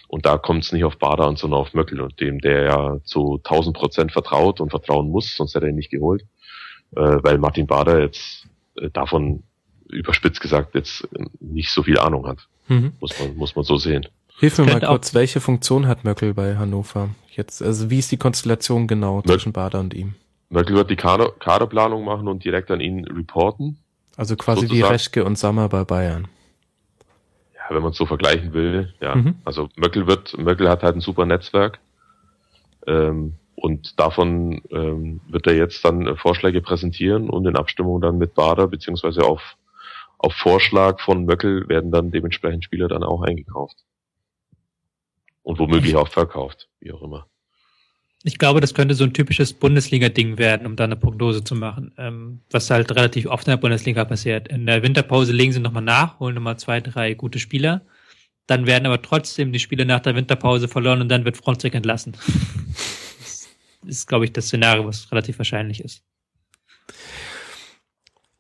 Und 0.09 0.27
da 0.27 0.39
kommt 0.39 0.65
es 0.65 0.73
nicht 0.73 0.85
auf 0.85 0.99
Bader 0.99 1.27
an, 1.27 1.37
sondern 1.37 1.61
auf 1.61 1.75
Möckel 1.75 2.01
und 2.01 2.21
dem, 2.21 2.41
der 2.41 2.63
ja 2.65 2.99
zu 3.05 3.41
1000 3.45 3.77
Prozent 3.77 4.13
vertraut 4.13 4.61
und 4.61 4.71
vertrauen 4.71 5.11
muss, 5.11 5.37
sonst 5.37 5.55
hätte 5.55 5.67
er 5.67 5.71
ihn 5.71 5.77
nicht 5.77 5.91
geholt, 5.91 6.25
äh, 6.97 7.19
weil 7.23 7.39
Martin 7.39 7.67
Bader 7.67 8.01
jetzt 8.01 8.47
äh, 8.77 8.91
davon 8.91 9.43
überspitzt 9.89 10.41
gesagt 10.41 10.75
jetzt 10.75 11.07
nicht 11.41 11.71
so 11.71 11.83
viel 11.83 11.99
Ahnung 11.99 12.27
hat. 12.27 12.39
Mhm. 12.69 12.93
Muss 13.01 13.19
man, 13.21 13.37
muss 13.37 13.55
man 13.55 13.65
so 13.65 13.77
sehen. 13.77 14.07
Hilf 14.39 14.59
mir 14.59 14.65
mal 14.65 14.81
kurz, 14.81 15.15
welche 15.15 15.41
Funktion 15.41 15.87
hat 15.87 16.05
Möckel 16.05 16.35
bei 16.35 16.57
Hannover? 16.57 17.11
Jetzt, 17.31 17.63
also 17.63 17.91
wie 17.91 17.99
ist 17.99 18.11
die 18.11 18.17
Konstellation 18.17 18.87
genau 18.87 19.17
Möckel, 19.17 19.33
zwischen 19.33 19.53
Bader 19.53 19.81
und 19.81 19.95
ihm? 19.95 20.15
Möckel 20.49 20.77
wird 20.77 20.91
die 20.91 20.97
Kader, 20.97 21.33
Kaderplanung 21.39 22.05
machen 22.05 22.27
und 22.27 22.45
direkt 22.45 22.71
an 22.71 22.81
ihn 22.81 23.05
reporten. 23.05 23.79
Also 24.17 24.37
quasi 24.37 24.63
sozusagen. 24.63 24.89
wie 24.89 24.93
Reschke 24.93 25.25
und 25.25 25.39
Sammer 25.39 25.69
bei 25.69 25.85
Bayern 25.85 26.29
wenn 27.71 27.83
man 27.83 27.93
es 27.93 27.97
so 27.97 28.07
vergleichen 28.07 28.53
will, 28.53 28.95
ja. 29.01 29.15
Mhm. 29.15 29.37
Also 29.45 29.69
Möckel 29.77 30.07
wird, 30.07 30.37
Möckel 30.39 30.69
hat 30.69 30.83
halt 30.83 30.97
ein 30.97 31.01
super 31.01 31.27
Netzwerk. 31.27 31.79
Ähm, 32.87 33.35
und 33.57 33.99
davon 33.99 34.63
ähm, 34.71 35.21
wird 35.29 35.47
er 35.47 35.55
jetzt 35.55 35.85
dann 35.85 36.17
Vorschläge 36.17 36.61
präsentieren 36.61 37.31
und 37.31 37.47
in 37.47 37.57
Abstimmung 37.57 38.01
dann 38.01 38.19
mit 38.19 38.35
Bader, 38.35 38.67
beziehungsweise 38.67 39.23
auf, 39.23 39.57
auf 40.19 40.35
Vorschlag 40.35 41.01
von 41.01 41.25
Möckel 41.25 41.69
werden 41.69 41.91
dann 41.91 42.11
dementsprechend 42.11 42.65
Spieler 42.65 42.89
dann 42.89 43.03
auch 43.03 43.23
eingekauft. 43.23 43.77
Und 45.43 45.59
womöglich 45.59 45.97
auch 45.97 46.09
verkauft, 46.09 46.69
wie 46.81 46.93
auch 46.93 47.03
immer. 47.03 47.27
Ich 48.27 48.39
glaube, 48.39 48.63
das 48.63 48.73
könnte 48.73 48.95
so 48.95 49.05
ein 49.05 49.13
typisches 49.13 49.53
Bundesliga-Ding 49.53 50.39
werden, 50.39 50.67
um 50.67 50.77
da 50.77 50.85
eine 50.85 50.97
Prognose 50.97 51.45
zu 51.45 51.55
machen. 51.55 51.93
Ähm, 51.99 52.41
was 52.51 52.71
halt 52.71 52.91
relativ 52.91 53.27
oft 53.27 53.47
in 53.47 53.51
der 53.51 53.59
Bundesliga 53.59 54.03
passiert. 54.07 54.49
In 54.49 54.65
der 54.65 54.83
Winterpause 54.83 55.33
legen 55.33 55.53
sie 55.53 55.61
nochmal 55.61 55.83
nach, 55.83 56.19
holen 56.21 56.35
nochmal 56.35 56.59
zwei, 56.59 56.81
drei 56.81 57.13
gute 57.13 57.39
Spieler. 57.39 57.83
Dann 58.47 58.67
werden 58.67 58.87
aber 58.87 59.03
trotzdem 59.03 59.53
die 59.53 59.59
Spiele 59.59 59.85
nach 59.85 60.01
der 60.01 60.15
Winterpause 60.15 60.69
verloren 60.69 61.03
und 61.03 61.11
dann 61.11 61.27
wird 61.27 61.37
Fronzek 61.37 61.75
entlassen. 61.75 62.13
das 63.19 63.47
ist, 63.87 64.09
glaube 64.09 64.25
ich, 64.25 64.33
das 64.33 64.47
Szenario, 64.47 64.87
was 64.87 65.13
relativ 65.13 65.37
wahrscheinlich 65.37 65.85
ist. 65.85 66.03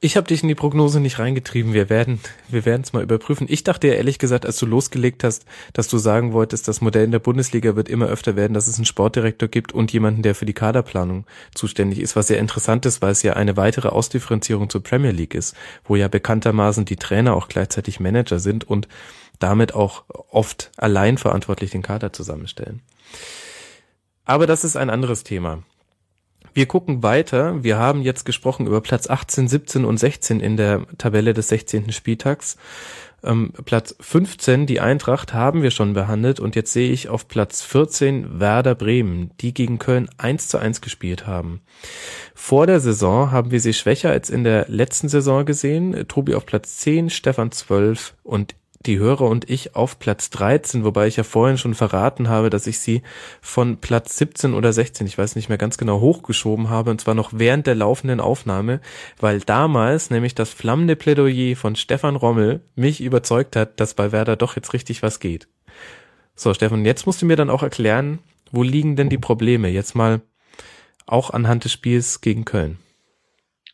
Ich 0.04 0.18
habe 0.18 0.26
dich 0.26 0.42
in 0.42 0.48
die 0.48 0.54
Prognose 0.54 1.00
nicht 1.00 1.18
reingetrieben. 1.18 1.72
Wir 1.72 1.88
werden, 1.88 2.20
wir 2.50 2.66
werden 2.66 2.82
es 2.82 2.92
mal 2.92 3.02
überprüfen. 3.02 3.46
Ich 3.48 3.64
dachte 3.64 3.88
ja 3.88 3.94
ehrlich 3.94 4.18
gesagt, 4.18 4.44
als 4.44 4.58
du 4.58 4.66
losgelegt 4.66 5.24
hast, 5.24 5.46
dass 5.72 5.88
du 5.88 5.96
sagen 5.96 6.34
wolltest, 6.34 6.68
das 6.68 6.82
Modell 6.82 7.04
in 7.04 7.10
der 7.10 7.20
Bundesliga 7.20 7.74
wird 7.74 7.88
immer 7.88 8.08
öfter 8.08 8.36
werden, 8.36 8.52
dass 8.52 8.66
es 8.66 8.76
einen 8.76 8.84
Sportdirektor 8.84 9.48
gibt 9.48 9.72
und 9.72 9.94
jemanden, 9.94 10.20
der 10.20 10.34
für 10.34 10.44
die 10.44 10.52
Kaderplanung 10.52 11.24
zuständig 11.54 12.00
ist, 12.00 12.16
was 12.16 12.26
sehr 12.26 12.38
interessant 12.38 12.84
ist, 12.84 13.00
weil 13.00 13.12
es 13.12 13.22
ja 13.22 13.32
eine 13.32 13.56
weitere 13.56 13.88
Ausdifferenzierung 13.88 14.68
zur 14.68 14.82
Premier 14.82 15.10
League 15.10 15.34
ist, 15.34 15.56
wo 15.86 15.96
ja 15.96 16.08
bekanntermaßen 16.08 16.84
die 16.84 16.96
Trainer 16.96 17.34
auch 17.34 17.48
gleichzeitig 17.48 17.98
Manager 17.98 18.40
sind 18.40 18.64
und 18.64 18.88
damit 19.38 19.72
auch 19.72 20.04
oft 20.28 20.70
allein 20.76 21.16
verantwortlich 21.16 21.70
den 21.70 21.80
Kader 21.80 22.12
zusammenstellen. 22.12 22.82
Aber 24.26 24.46
das 24.46 24.64
ist 24.64 24.76
ein 24.76 24.90
anderes 24.90 25.24
Thema. 25.24 25.62
Wir 26.54 26.66
gucken 26.66 27.02
weiter. 27.02 27.64
Wir 27.64 27.78
haben 27.78 28.00
jetzt 28.02 28.24
gesprochen 28.24 28.68
über 28.68 28.80
Platz 28.80 29.10
18, 29.10 29.48
17 29.48 29.84
und 29.84 29.98
16 29.98 30.38
in 30.38 30.56
der 30.56 30.86
Tabelle 30.98 31.34
des 31.34 31.48
16. 31.48 31.90
Spieltags. 31.90 32.56
Ähm, 33.24 33.52
Platz 33.64 33.96
15, 34.00 34.66
die 34.66 34.78
Eintracht, 34.80 35.34
haben 35.34 35.62
wir 35.62 35.72
schon 35.72 35.94
behandelt 35.94 36.38
und 36.38 36.54
jetzt 36.54 36.72
sehe 36.72 36.92
ich 36.92 37.08
auf 37.08 37.26
Platz 37.26 37.62
14 37.62 38.38
Werder 38.38 38.76
Bremen, 38.76 39.32
die 39.40 39.52
gegen 39.52 39.80
Köln 39.80 40.08
1 40.16 40.46
zu 40.46 40.58
1 40.58 40.80
gespielt 40.80 41.26
haben. 41.26 41.60
Vor 42.34 42.68
der 42.68 42.78
Saison 42.78 43.32
haben 43.32 43.50
wir 43.50 43.60
sie 43.60 43.72
schwächer 43.72 44.10
als 44.10 44.30
in 44.30 44.44
der 44.44 44.66
letzten 44.68 45.08
Saison 45.08 45.44
gesehen. 45.44 46.06
Tobi 46.06 46.36
auf 46.36 46.46
Platz 46.46 46.76
10, 46.76 47.10
Stefan 47.10 47.50
12 47.50 48.14
und 48.22 48.54
die 48.86 48.98
Hörer 48.98 49.28
und 49.28 49.48
ich 49.50 49.74
auf 49.76 49.98
Platz 49.98 50.30
13, 50.30 50.84
wobei 50.84 51.06
ich 51.06 51.16
ja 51.16 51.24
vorhin 51.24 51.58
schon 51.58 51.74
verraten 51.74 52.28
habe, 52.28 52.50
dass 52.50 52.66
ich 52.66 52.78
sie 52.78 53.02
von 53.40 53.78
Platz 53.78 54.16
17 54.18 54.54
oder 54.54 54.72
16, 54.72 55.06
ich 55.06 55.18
weiß 55.18 55.36
nicht 55.36 55.48
mehr 55.48 55.58
ganz 55.58 55.78
genau, 55.78 56.00
hochgeschoben 56.00 56.68
habe, 56.68 56.90
und 56.90 57.00
zwar 57.00 57.14
noch 57.14 57.30
während 57.32 57.66
der 57.66 57.74
laufenden 57.74 58.20
Aufnahme, 58.20 58.80
weil 59.18 59.40
damals 59.40 60.10
nämlich 60.10 60.34
das 60.34 60.50
flammende 60.50 60.96
Plädoyer 60.96 61.56
von 61.56 61.76
Stefan 61.76 62.16
Rommel 62.16 62.60
mich 62.74 63.00
überzeugt 63.00 63.56
hat, 63.56 63.80
dass 63.80 63.94
bei 63.94 64.12
Werder 64.12 64.36
doch 64.36 64.56
jetzt 64.56 64.72
richtig 64.72 65.02
was 65.02 65.20
geht. 65.20 65.48
So, 66.34 66.52
Stefan, 66.52 66.84
jetzt 66.84 67.06
musst 67.06 67.22
du 67.22 67.26
mir 67.26 67.36
dann 67.36 67.50
auch 67.50 67.62
erklären, 67.62 68.18
wo 68.50 68.62
liegen 68.62 68.96
denn 68.96 69.08
die 69.08 69.18
Probleme? 69.18 69.68
Jetzt 69.68 69.94
mal 69.94 70.20
auch 71.06 71.30
anhand 71.30 71.64
des 71.64 71.72
Spiels 71.72 72.20
gegen 72.20 72.44
Köln. 72.44 72.78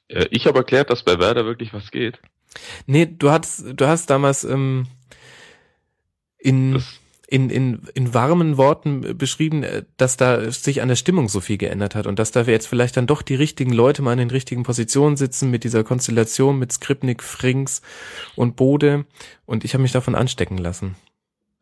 Äh, 0.08 0.26
ich 0.30 0.46
habe 0.46 0.58
erklärt, 0.58 0.90
dass 0.90 1.04
bei 1.04 1.18
Werder 1.18 1.44
wirklich 1.44 1.72
was 1.72 1.90
geht. 1.90 2.20
Nee, 2.86 3.06
du 3.06 3.30
hast, 3.30 3.64
du 3.74 3.86
hast 3.86 4.10
damals 4.10 4.44
ähm, 4.44 4.86
in, 6.40 6.82
in, 7.28 7.48
in, 7.48 7.82
in 7.94 8.12
warmen 8.12 8.56
Worten 8.56 9.16
beschrieben, 9.16 9.62
äh, 9.62 9.84
dass 9.96 10.16
da 10.16 10.50
sich 10.50 10.82
an 10.82 10.88
der 10.88 10.96
Stimmung 10.96 11.28
so 11.28 11.40
viel 11.40 11.58
geändert 11.58 11.94
hat 11.94 12.06
und 12.06 12.18
dass 12.18 12.32
da 12.32 12.42
jetzt 12.42 12.66
vielleicht 12.66 12.96
dann 12.96 13.06
doch 13.06 13.22
die 13.22 13.36
richtigen 13.36 13.72
Leute 13.72 14.02
mal 14.02 14.12
in 14.12 14.18
den 14.18 14.30
richtigen 14.30 14.64
Positionen 14.64 15.16
sitzen 15.16 15.50
mit 15.50 15.64
dieser 15.64 15.84
Konstellation 15.84 16.58
mit 16.58 16.72
Skripnik, 16.72 17.22
Frings 17.22 17.82
und 18.34 18.56
Bode 18.56 19.04
und 19.46 19.64
ich 19.64 19.74
habe 19.74 19.82
mich 19.82 19.92
davon 19.92 20.14
anstecken 20.14 20.58
lassen. 20.58 20.96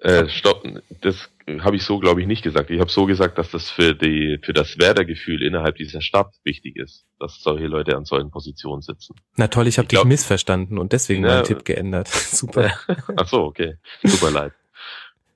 Äh, 0.00 0.28
stopp, 0.28 0.62
das 1.00 1.28
habe 1.60 1.74
ich 1.74 1.82
so, 1.82 1.98
glaube 1.98 2.20
ich, 2.20 2.28
nicht 2.28 2.42
gesagt. 2.42 2.70
Ich 2.70 2.78
habe 2.78 2.90
so 2.90 3.04
gesagt, 3.06 3.36
dass 3.36 3.50
das 3.50 3.68
für 3.68 3.94
die 3.94 4.38
für 4.44 4.52
das 4.52 4.78
Werder-Gefühl 4.78 5.42
innerhalb 5.42 5.74
dieser 5.74 6.00
Stadt 6.00 6.32
wichtig 6.44 6.76
ist, 6.76 7.04
dass 7.18 7.42
solche 7.42 7.66
Leute 7.66 7.96
an 7.96 8.04
solchen 8.04 8.30
Positionen 8.30 8.80
sitzen. 8.80 9.16
Na 9.36 9.48
toll, 9.48 9.66
ich 9.66 9.78
habe 9.78 9.88
dich 9.88 10.02
missverstanden 10.04 10.78
und 10.78 10.92
deswegen 10.92 11.22
meinen 11.22 11.42
Tipp 11.42 11.64
geändert. 11.64 12.08
Super. 12.08 12.72
Ach 13.16 13.26
so, 13.26 13.42
okay. 13.42 13.74
Super 14.04 14.30
leid. 14.30 14.52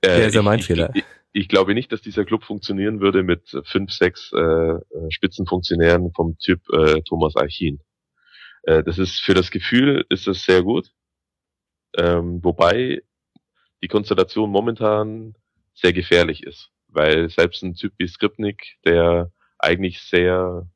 Äh, 0.03 0.17
Der 0.17 0.27
ist 0.27 0.35
ja 0.35 0.41
mein 0.41 0.59
ich, 0.59 0.65
Fehler. 0.65 0.91
Ich, 0.93 1.03
ich, 1.31 1.47
glaube 1.47 1.73
nicht, 1.73 1.91
dass 1.91 2.01
dieser 2.01 2.25
Club 2.25 2.43
funktionieren 2.43 2.99
würde 2.99 3.23
mit 3.23 3.57
fünf, 3.65 3.91
sechs 3.91 4.31
äh, 4.33 4.75
Spitzenfunktionären 5.09 6.11
vom 6.13 6.37
Typ 6.37 6.61
äh, 6.73 7.01
Thomas 7.03 7.35
Archin. 7.35 7.79
Äh, 8.63 8.83
das 8.83 8.99
ist 8.99 9.21
für 9.21 9.33
das 9.33 9.49
Gefühl 9.49 10.05
ist 10.09 10.27
das 10.27 10.43
sehr 10.43 10.61
gut. 10.61 10.89
Ähm, 11.97 12.43
wobei 12.43 13.01
die 13.81 13.87
Konstellation 13.87 14.49
momentan 14.49 15.35
sehr 15.73 15.93
gefährlich 15.93 16.43
ist, 16.43 16.69
weil 16.87 17.29
selbst 17.29 17.63
ein 17.63 17.75
Typ 17.75 17.93
wie 17.97 18.07
Skripnik, 18.07 18.77
der 18.83 19.31
eigentlich 19.59 20.01
sehr 20.01 20.67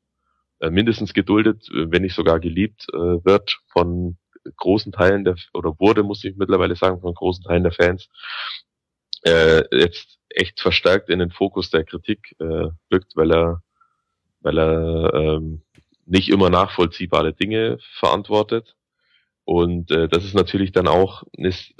äh, 0.60 0.70
mindestens 0.70 1.12
geduldet, 1.12 1.68
wenn 1.70 2.02
nicht 2.02 2.14
sogar 2.14 2.40
geliebt 2.40 2.86
äh, 2.92 2.96
wird 2.96 3.58
von 3.72 4.16
großen 4.56 4.92
Teilen 4.92 5.24
der 5.24 5.36
oder 5.52 5.78
wurde, 5.78 6.02
muss 6.02 6.24
ich 6.24 6.36
mittlerweile 6.36 6.76
sagen, 6.76 7.00
von 7.00 7.14
großen 7.14 7.44
Teilen 7.44 7.64
der 7.64 7.72
Fans, 7.72 8.08
äh, 9.22 9.64
jetzt 9.76 10.18
echt 10.30 10.60
verstärkt 10.60 11.08
in 11.08 11.18
den 11.18 11.30
Fokus 11.30 11.70
der 11.70 11.84
Kritik 11.84 12.34
äh, 12.38 12.68
rückt, 12.92 13.16
weil 13.16 13.32
er 13.32 13.62
weil 14.40 14.58
er 14.58 15.14
ähm, 15.14 15.62
nicht 16.06 16.28
immer 16.28 16.50
nachvollziehbare 16.50 17.32
Dinge 17.32 17.78
verantwortet. 17.98 18.76
Und 19.44 19.90
äh, 19.90 20.08
das 20.08 20.24
ist 20.24 20.34
natürlich 20.34 20.72
dann 20.72 20.88
auch 20.88 21.24
ist 21.32 21.74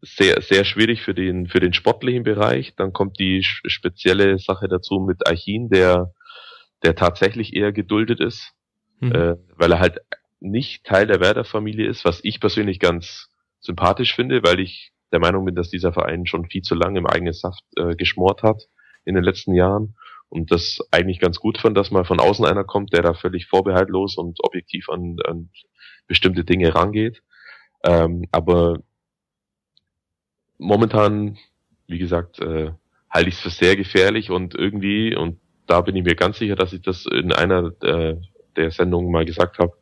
sehr, 0.00 0.42
sehr 0.42 0.64
schwierig 0.64 1.02
für 1.02 1.14
den, 1.14 1.46
für 1.46 1.60
den 1.60 1.72
sportlichen 1.72 2.24
Bereich. 2.24 2.74
Dann 2.76 2.92
kommt 2.92 3.20
die 3.20 3.42
spezielle 3.44 4.38
Sache 4.38 4.68
dazu 4.68 4.98
mit 4.98 5.26
Archin, 5.28 5.68
der, 5.68 6.12
der 6.82 6.96
tatsächlich 6.96 7.54
eher 7.54 7.72
geduldet 7.72 8.20
ist, 8.20 8.52
mhm. 9.00 9.12
äh, 9.12 9.36
weil 9.56 9.72
er 9.72 9.78
halt 9.78 9.98
nicht 10.40 10.84
Teil 10.84 11.06
der 11.06 11.20
Werder-Familie 11.20 11.88
ist, 11.88 12.04
was 12.04 12.20
ich 12.24 12.40
persönlich 12.40 12.80
ganz 12.80 13.28
sympathisch 13.60 14.16
finde, 14.16 14.42
weil 14.42 14.58
ich 14.58 14.90
der 15.12 15.20
Meinung 15.20 15.44
bin, 15.44 15.54
dass 15.54 15.70
dieser 15.70 15.92
Verein 15.92 16.26
schon 16.26 16.46
viel 16.46 16.62
zu 16.62 16.74
lange 16.74 16.98
im 16.98 17.06
eigenen 17.06 17.34
Saft 17.34 17.62
äh, 17.76 17.94
geschmort 17.94 18.42
hat 18.42 18.68
in 19.04 19.14
den 19.14 19.24
letzten 19.24 19.54
Jahren 19.54 19.94
und 20.28 20.50
das 20.50 20.78
eigentlich 20.90 21.20
ganz 21.20 21.38
gut 21.38 21.58
fand, 21.58 21.76
dass 21.76 21.90
mal 21.90 22.04
von 22.04 22.18
außen 22.18 22.46
einer 22.46 22.64
kommt, 22.64 22.94
der 22.94 23.02
da 23.02 23.12
völlig 23.12 23.46
vorbehaltlos 23.46 24.16
und 24.16 24.42
objektiv 24.42 24.88
an, 24.88 25.16
an 25.26 25.50
bestimmte 26.06 26.44
Dinge 26.44 26.74
rangeht. 26.74 27.22
Ähm, 27.84 28.26
aber 28.32 28.78
momentan, 30.56 31.36
wie 31.86 31.98
gesagt, 31.98 32.38
äh, 32.40 32.72
halte 33.10 33.28
ich 33.28 33.34
es 33.34 33.40
für 33.42 33.50
sehr 33.50 33.76
gefährlich 33.76 34.30
und 34.30 34.54
irgendwie, 34.54 35.14
und 35.14 35.38
da 35.66 35.82
bin 35.82 35.96
ich 35.96 36.04
mir 36.04 36.14
ganz 36.14 36.38
sicher, 36.38 36.56
dass 36.56 36.72
ich 36.72 36.80
das 36.80 37.04
in 37.04 37.32
einer 37.32 37.72
äh, 37.82 38.16
der 38.56 38.70
Sendungen 38.70 39.10
mal 39.10 39.26
gesagt 39.26 39.58
habe, 39.58 39.76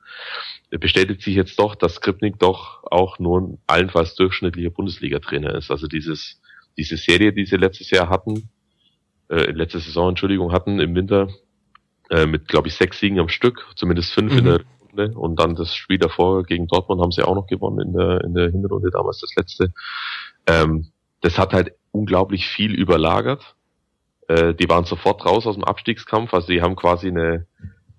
bestätigt 0.78 1.22
sich 1.22 1.34
jetzt 1.34 1.58
doch, 1.58 1.74
dass 1.74 1.96
Skripnik 1.96 2.38
doch 2.38 2.84
auch 2.84 3.18
nur 3.18 3.40
ein 3.40 3.58
allenfalls 3.66 4.14
durchschnittlicher 4.14 4.70
Bundesliga-Trainer 4.70 5.54
ist. 5.54 5.70
Also 5.70 5.88
dieses, 5.88 6.40
diese 6.76 6.96
Serie, 6.96 7.32
die 7.32 7.44
sie 7.44 7.56
letztes 7.56 7.90
Jahr 7.90 8.08
hatten, 8.08 8.50
äh, 9.28 9.50
letzte 9.50 9.80
Saison, 9.80 10.10
Entschuldigung, 10.10 10.52
hatten 10.52 10.78
im 10.80 10.94
Winter 10.94 11.28
äh, 12.10 12.26
mit, 12.26 12.48
glaube 12.48 12.68
ich, 12.68 12.74
sechs 12.74 13.00
Siegen 13.00 13.18
am 13.18 13.28
Stück, 13.28 13.66
zumindest 13.76 14.12
fünf 14.12 14.32
mhm. 14.32 14.38
in 14.38 14.44
der 14.44 14.60
Runde. 14.80 15.18
Und 15.18 15.40
dann 15.40 15.54
das 15.54 15.74
Spiel 15.74 15.98
davor 15.98 16.44
gegen 16.44 16.66
Dortmund 16.66 17.00
haben 17.00 17.12
sie 17.12 17.22
auch 17.22 17.34
noch 17.34 17.46
gewonnen 17.46 17.80
in 17.80 17.92
der, 17.92 18.24
in 18.24 18.34
der 18.34 18.50
Hinrunde, 18.50 18.90
damals 18.90 19.20
das 19.20 19.34
letzte. 19.36 19.72
Ähm, 20.46 20.92
das 21.20 21.38
hat 21.38 21.52
halt 21.52 21.72
unglaublich 21.92 22.46
viel 22.46 22.74
überlagert. 22.74 23.56
Äh, 24.28 24.54
die 24.54 24.68
waren 24.68 24.84
sofort 24.84 25.24
raus 25.24 25.46
aus 25.46 25.56
dem 25.56 25.64
Abstiegskampf, 25.64 26.32
also 26.34 26.48
die 26.48 26.62
haben 26.62 26.76
quasi 26.76 27.08
eine, 27.08 27.46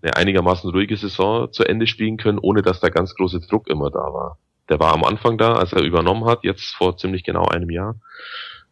eine 0.01 0.15
einigermaßen 0.15 0.69
ruhige 0.69 0.97
Saison 0.97 1.51
zu 1.51 1.63
Ende 1.63 1.87
spielen 1.87 2.17
können, 2.17 2.39
ohne 2.39 2.61
dass 2.61 2.79
da 2.79 2.89
ganz 2.89 3.15
große 3.15 3.41
Druck 3.41 3.67
immer 3.67 3.89
da 3.91 3.99
war. 3.99 4.37
Der 4.69 4.79
war 4.79 4.93
am 4.93 5.03
Anfang 5.03 5.37
da, 5.37 5.53
als 5.53 5.73
er 5.73 5.83
übernommen 5.83 6.25
hat, 6.25 6.43
jetzt 6.43 6.73
vor 6.75 6.97
ziemlich 6.97 7.23
genau 7.23 7.45
einem 7.45 7.69
Jahr. 7.69 7.95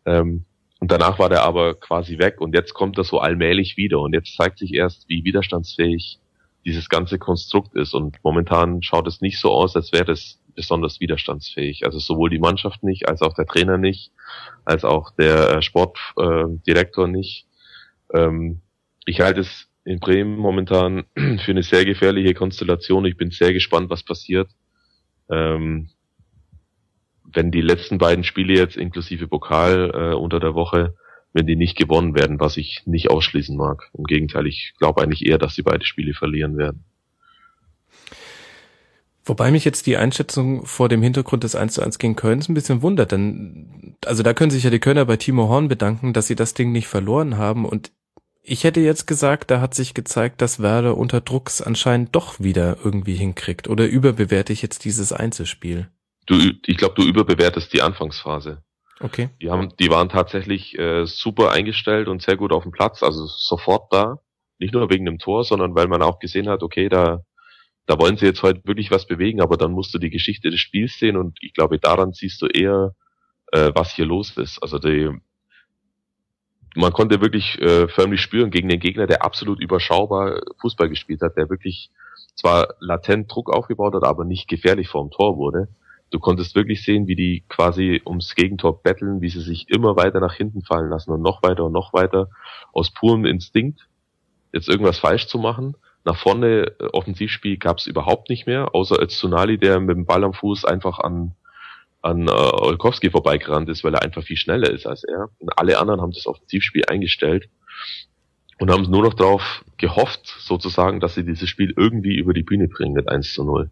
Ähm, 0.06 0.46
und 0.80 0.92
danach 0.92 1.20
war 1.20 1.30
der 1.30 1.44
aber 1.44 1.76
quasi 1.76 2.18
weg 2.20 2.40
und 2.40 2.56
jetzt 2.56 2.74
kommt 2.74 2.98
er 2.98 3.04
so 3.04 3.20
allmählich 3.20 3.76
wieder 3.76 4.00
und 4.00 4.14
jetzt 4.14 4.36
zeigt 4.36 4.60
sich 4.60 4.74
erst, 4.74 5.10
wie 5.10 5.26
widerstandsfähig 5.26 6.20
dieses 6.66 6.90
ganze 6.90 7.20
Konstrukt 7.20 7.76
ist 7.76 7.94
und 7.94 8.18
momentan 8.24 8.82
schaut 8.82 9.08
es 9.08 9.22
nicht 9.22 9.40
so 9.40 9.52
aus, 9.52 9.76
als 9.76 9.92
wäre 9.92 10.06
das 10.06 10.40
besonders 10.56 11.00
widerstandsfähig. 11.00 11.86
Also 11.86 12.00
sowohl 12.00 12.30
die 12.30 12.40
Mannschaft 12.40 12.84
nicht, 12.84 13.08
als 13.08 13.22
auch 13.22 13.34
der 13.34 13.46
Trainer 13.46 13.78
nicht, 13.78 14.12
als 14.66 14.84
auch 14.84 15.12
der 15.12 15.50
äh, 15.52 15.62
Sportdirektor 15.62 17.08
äh, 17.08 17.12
nicht. 17.12 17.46
Ähm, 18.14 18.62
ich 19.06 19.22
halte 19.22 19.42
es 19.42 19.69
in 19.90 20.00
Bremen 20.00 20.38
momentan 20.38 21.06
für 21.16 21.52
eine 21.52 21.64
sehr 21.64 21.84
gefährliche 21.84 22.36
Konstellation. 22.36 23.06
Ich 23.06 23.18
bin 23.18 23.32
sehr 23.32 23.54
gespannt, 23.54 23.90
was 23.90 24.04
passiert. 24.04 24.50
Ähm, 25.30 25.90
wenn 27.26 27.52
die 27.52 27.62
letzten 27.62 27.98
beiden 27.98 28.24
Spiele 28.24 28.54
jetzt 28.54 28.78
inklusive 28.78 29.28
Pokal 29.28 29.92
äh, 29.94 30.16
unter 30.16 30.40
der 30.40 30.54
Woche, 30.54 30.96
wenn 31.34 31.48
die 31.48 31.56
nicht 31.56 31.78
gewonnen 31.78 32.16
werden, 32.16 32.40
was 32.40 32.58
ich 32.58 32.84
nicht 32.86 33.10
ausschließen 33.10 33.56
mag. 33.56 33.90
Im 33.98 34.04
Gegenteil, 34.04 34.48
ich 34.48 34.74
glaube 34.80 35.02
eigentlich 35.02 35.26
eher, 35.26 35.38
dass 35.38 35.56
sie 35.56 35.64
beide 35.64 35.86
Spiele 35.86 36.14
verlieren 36.14 36.58
werden. 36.58 36.84
Wobei 39.26 39.52
mich 39.52 39.66
jetzt 39.66 39.86
die 39.86 39.98
Einschätzung 39.98 40.66
vor 40.66 40.90
dem 40.90 41.04
Hintergrund 41.04 41.44
des 41.44 41.56
1 41.56 41.74
zu 41.74 41.84
1 41.84 42.00
gegen 42.00 42.16
Köln 42.16 42.44
ein 42.48 42.54
bisschen 42.56 42.82
wundert, 42.82 43.12
denn 43.12 43.96
also 44.06 44.24
da 44.24 44.34
können 44.34 44.50
sich 44.50 44.64
ja 44.64 44.72
die 44.72 44.80
Kölner 44.80 45.06
bei 45.06 45.18
Timo 45.18 45.50
Horn 45.50 45.68
bedanken, 45.68 46.14
dass 46.14 46.26
sie 46.26 46.36
das 46.36 46.56
Ding 46.56 46.72
nicht 46.72 46.88
verloren 46.88 47.38
haben 47.38 47.66
und 47.66 47.92
ich 48.42 48.64
hätte 48.64 48.80
jetzt 48.80 49.06
gesagt, 49.06 49.52
da 49.52 49.62
hat 49.62 49.74
sich 49.74 49.94
gezeigt, 49.94 50.42
dass 50.42 50.62
Werder 50.62 50.98
unter 50.98 51.22
Drucks 51.22 51.62
anscheinend 51.62 52.16
doch 52.16 52.40
wieder 52.40 52.78
irgendwie 52.84 53.16
hinkriegt. 53.16 53.68
Oder 53.68 53.88
überbewerte 53.88 54.54
ich 54.54 54.62
jetzt 54.62 54.86
dieses 54.86 55.14
Einzelspiel? 55.14 55.90
Du, 56.26 56.36
ich 56.66 56.78
glaube, 56.78 56.96
du 56.96 57.04
überbewertest 57.04 57.74
die 57.74 57.82
Anfangsphase. 57.82 58.64
Okay. 59.00 59.30
Die 59.42 59.50
haben, 59.50 59.74
die 59.80 59.90
waren 59.90 60.10
tatsächlich 60.10 60.78
äh, 60.78 61.06
super 61.06 61.52
eingestellt 61.52 62.08
und 62.08 62.22
sehr 62.22 62.38
gut 62.38 62.52
auf 62.52 62.64
dem 62.64 62.72
Platz, 62.72 63.02
also 63.02 63.26
sofort 63.28 63.92
da. 63.94 64.20
Nicht 64.58 64.74
nur 64.74 64.90
wegen 64.90 65.06
dem 65.06 65.20
Tor, 65.20 65.46
sondern 65.46 65.74
weil 65.76 65.88
man 65.88 66.02
auch 66.02 66.20
gesehen 66.20 66.50
hat, 66.50 66.64
okay, 66.64 66.90
da, 66.90 67.24
da 67.86 67.98
wollen 67.98 68.18
sie 68.18 68.26
jetzt 68.26 68.44
heute 68.44 68.62
wirklich 68.66 68.92
was 68.92 69.08
bewegen, 69.08 69.42
aber 69.42 69.56
dann 69.56 69.72
musst 69.72 69.94
du 69.94 70.00
die 70.00 70.10
Geschichte 70.10 70.50
des 70.50 70.60
Spiels 70.60 71.00
sehen 71.00 71.16
und 71.16 71.38
ich 71.42 71.54
glaube, 71.54 71.80
daran 71.80 72.12
siehst 72.12 72.42
du 72.42 72.48
eher, 72.48 72.94
äh, 73.54 73.72
was 73.74 73.96
hier 73.96 74.06
los 74.06 74.36
ist. 74.36 74.62
Also 74.62 74.80
die, 74.80 75.10
man 76.76 76.94
konnte 76.94 77.22
wirklich 77.22 77.60
äh, 77.62 77.88
förmlich 77.88 78.22
spüren 78.22 78.52
gegen 78.52 78.70
den 78.70 78.80
Gegner, 78.80 79.08
der 79.08 79.24
absolut 79.24 79.60
überschaubar 79.60 80.42
Fußball 80.62 80.90
gespielt 80.90 81.22
hat, 81.22 81.38
der 81.38 81.50
wirklich 81.50 81.90
zwar 82.36 82.76
latent 82.80 83.32
Druck 83.34 83.50
aufgebaut 83.50 83.96
hat, 83.96 84.04
aber 84.04 84.26
nicht 84.26 84.48
gefährlich 84.48 84.88
vorm 84.88 85.12
Tor 85.12 85.38
wurde 85.38 85.68
du 86.12 86.20
konntest 86.20 86.56
wirklich 86.56 86.84
sehen, 86.84 87.08
wie 87.08 87.16
die 87.16 87.44
quasi 87.50 88.02
ums 88.06 88.36
Gegentor 88.36 88.82
betteln, 88.82 89.22
wie 89.22 89.30
sie 89.30 89.42
sich 89.42 89.70
immer 89.70 89.96
weiter 89.96 90.20
nach 90.20 90.34
hinten 90.34 90.62
fallen 90.62 90.90
lassen 90.90 91.12
und 91.12 91.22
noch 91.22 91.44
weiter 91.44 91.66
und 91.66 91.72
noch 91.72 91.94
weiter 91.94 92.30
aus 92.74 92.92
purem 92.92 93.26
Instinkt, 93.26 93.88
jetzt 94.54 94.70
irgendwas 94.70 95.00
falsch 95.00 95.28
zu 95.28 95.38
machen. 95.38 95.76
Nach 96.06 96.18
vorne 96.18 96.76
äh, 96.80 96.86
Offensivspiel 96.94 97.58
gab 97.58 97.78
es 97.78 97.88
überhaupt 97.88 98.30
nicht 98.30 98.48
mehr, 98.48 98.74
außer 98.74 99.00
als 99.00 99.18
Tsunali, 99.18 99.58
der 99.58 99.80
mit 99.80 99.96
dem 99.96 100.06
Ball 100.06 100.24
am 100.24 100.34
Fuß 100.34 100.66
einfach 100.66 101.00
an 101.00 101.36
an 102.02 102.28
äh, 102.28 102.32
Olkowski 102.32 103.10
vorbeigerannt 103.10 103.70
ist, 103.70 103.84
weil 103.84 103.94
er 103.94 104.02
einfach 104.02 104.24
viel 104.24 104.38
schneller 104.38 104.70
ist 104.70 104.86
als 104.86 105.04
er. 105.04 105.30
Und 105.40 105.58
alle 105.58 105.80
anderen 105.80 106.02
haben 106.02 106.12
das 106.12 106.28
Offensivspiel 106.28 106.84
eingestellt 106.88 107.50
und 108.60 108.72
haben 108.72 108.84
nur 108.84 109.04
noch 109.04 109.14
darauf 109.14 109.64
gehofft, 109.78 110.36
sozusagen, 110.40 111.00
dass 111.00 111.16
sie 111.16 111.26
dieses 111.26 111.50
Spiel 111.50 111.74
irgendwie 111.76 112.18
über 112.18 112.34
die 112.34 112.44
Bühne 112.44 112.68
bringen 112.68 112.94
mit 112.94 113.10
1 113.10 113.34
zu 113.34 113.44
0. 113.44 113.72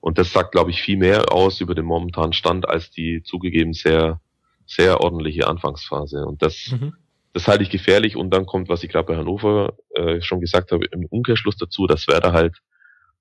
Und 0.00 0.18
das 0.18 0.32
sagt, 0.32 0.52
glaube 0.52 0.70
ich, 0.70 0.82
viel 0.82 0.98
mehr 0.98 1.32
aus 1.32 1.60
über 1.60 1.74
den 1.74 1.86
momentanen 1.86 2.32
Stand 2.32 2.68
als 2.68 2.90
die 2.90 3.22
zugegeben 3.22 3.72
sehr, 3.72 4.20
sehr 4.66 5.00
ordentliche 5.00 5.46
Anfangsphase. 5.46 6.26
Und 6.26 6.42
das, 6.42 6.72
mhm. 6.72 6.94
das 7.32 7.48
halte 7.48 7.62
ich 7.62 7.70
gefährlich. 7.70 8.16
Und 8.16 8.30
dann 8.30 8.44
kommt, 8.44 8.68
was 8.68 8.82
ich 8.82 8.90
gerade 8.90 9.06
bei 9.06 9.16
Hannover 9.16 9.74
äh, 9.94 10.20
schon 10.20 10.40
gesagt 10.40 10.72
habe, 10.72 10.84
im 10.86 11.06
Umkehrschluss 11.06 11.56
dazu, 11.56 11.86
dass 11.86 12.06
Werder 12.06 12.32
halt 12.32 12.58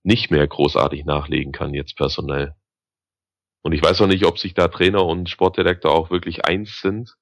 nicht 0.03 0.29
mehr 0.29 0.45
großartig 0.45 1.05
nachlegen 1.05 1.53
kann 1.53 1.73
jetzt 1.73 1.95
personell. 1.95 2.53
Und 3.63 3.71
ich 3.71 3.81
weiß 3.81 4.01
auch 4.01 4.07
nicht, 4.07 4.25
ob 4.25 4.37
sich 4.37 4.53
da 4.53 4.67
Trainer 4.67 5.05
und 5.05 5.29
Sportdirektor 5.29 5.91
auch 5.91 6.11
wirklich 6.11 6.45
eins 6.45 6.81
sind, 6.81 7.15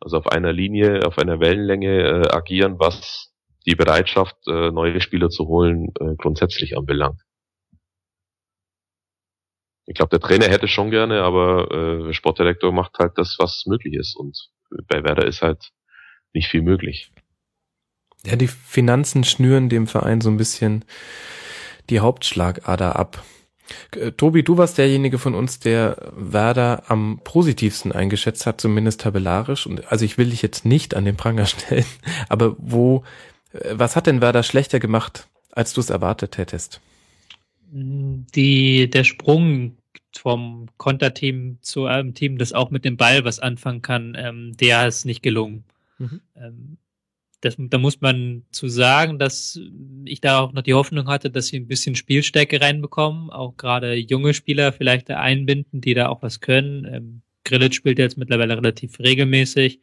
also 0.00 0.16
auf 0.16 0.28
einer 0.28 0.52
Linie, 0.52 1.04
auf 1.04 1.18
einer 1.18 1.40
Wellenlänge 1.40 2.02
äh, 2.02 2.28
agieren, 2.30 2.78
was 2.78 3.32
die 3.66 3.74
Bereitschaft, 3.74 4.36
äh, 4.46 4.70
neue 4.70 5.00
Spieler 5.00 5.28
zu 5.28 5.48
holen, 5.48 5.92
äh, 6.00 6.14
grundsätzlich 6.16 6.78
anbelangt. 6.78 7.20
Ich 9.86 9.94
glaube, 9.94 10.10
der 10.10 10.20
Trainer 10.20 10.46
hätte 10.48 10.68
schon 10.68 10.90
gerne, 10.90 11.22
aber 11.22 12.08
äh, 12.08 12.12
Sportdirektor 12.12 12.72
macht 12.72 12.98
halt 12.98 13.12
das, 13.16 13.36
was 13.38 13.64
möglich 13.66 13.94
ist. 13.94 14.16
Und 14.16 14.50
bei 14.88 15.02
Werder 15.02 15.26
ist 15.26 15.42
halt 15.42 15.72
nicht 16.32 16.48
viel 16.48 16.62
möglich. 16.62 17.12
Ja, 18.24 18.36
die 18.36 18.48
Finanzen 18.48 19.24
schnüren 19.24 19.68
dem 19.68 19.86
Verein 19.86 20.20
so 20.20 20.30
ein 20.30 20.36
bisschen 20.36 20.84
die 21.88 22.00
Hauptschlagader 22.00 22.96
ab. 22.96 23.24
Äh, 23.94 24.12
Tobi, 24.12 24.42
du 24.42 24.58
warst 24.58 24.78
derjenige 24.78 25.18
von 25.18 25.34
uns, 25.34 25.58
der 25.58 26.12
Werder 26.16 26.84
am 26.88 27.20
positivsten 27.24 27.92
eingeschätzt 27.92 28.46
hat, 28.46 28.60
zumindest 28.60 29.00
tabellarisch. 29.00 29.66
Und 29.66 29.90
also 29.90 30.04
ich 30.04 30.18
will 30.18 30.30
dich 30.30 30.42
jetzt 30.42 30.64
nicht 30.64 30.94
an 30.94 31.04
den 31.04 31.16
Pranger 31.16 31.46
stellen, 31.46 31.86
aber 32.28 32.56
wo, 32.58 33.04
äh, 33.52 33.72
was 33.72 33.96
hat 33.96 34.06
denn 34.06 34.20
Werder 34.20 34.42
schlechter 34.42 34.80
gemacht, 34.80 35.28
als 35.52 35.72
du 35.72 35.80
es 35.80 35.90
erwartet 35.90 36.38
hättest? 36.38 36.80
die, 37.76 38.88
der 38.88 39.04
Sprung 39.04 39.76
vom 40.16 40.68
Konterteam 40.78 41.58
zu 41.60 41.86
einem 41.86 42.14
Team, 42.14 42.38
das 42.38 42.52
auch 42.52 42.70
mit 42.70 42.84
dem 42.84 42.96
Ball 42.96 43.24
was 43.24 43.38
anfangen 43.38 43.82
kann, 43.82 44.16
ähm, 44.18 44.56
der 44.56 44.86
ist 44.88 45.04
nicht 45.04 45.22
gelungen. 45.22 45.64
Mhm. 45.98 46.20
Ähm, 46.36 46.78
das, 47.40 47.56
da 47.58 47.78
muss 47.78 48.00
man 48.00 48.44
zu 48.50 48.68
sagen, 48.68 49.18
dass 49.18 49.60
ich 50.04 50.20
da 50.20 50.40
auch 50.40 50.52
noch 50.52 50.62
die 50.62 50.74
Hoffnung 50.74 51.06
hatte, 51.08 51.30
dass 51.30 51.48
sie 51.48 51.58
ein 51.58 51.68
bisschen 51.68 51.94
Spielstärke 51.94 52.60
reinbekommen, 52.60 53.30
auch 53.30 53.56
gerade 53.56 53.94
junge 53.94 54.34
Spieler 54.34 54.72
vielleicht 54.72 55.10
einbinden, 55.10 55.80
die 55.80 55.94
da 55.94 56.08
auch 56.08 56.22
was 56.22 56.40
können. 56.40 56.84
Ähm, 56.86 57.22
Grillic 57.44 57.74
spielt 57.74 57.98
jetzt 57.98 58.16
mittlerweile 58.18 58.56
relativ 58.56 58.98
regelmäßig, 58.98 59.80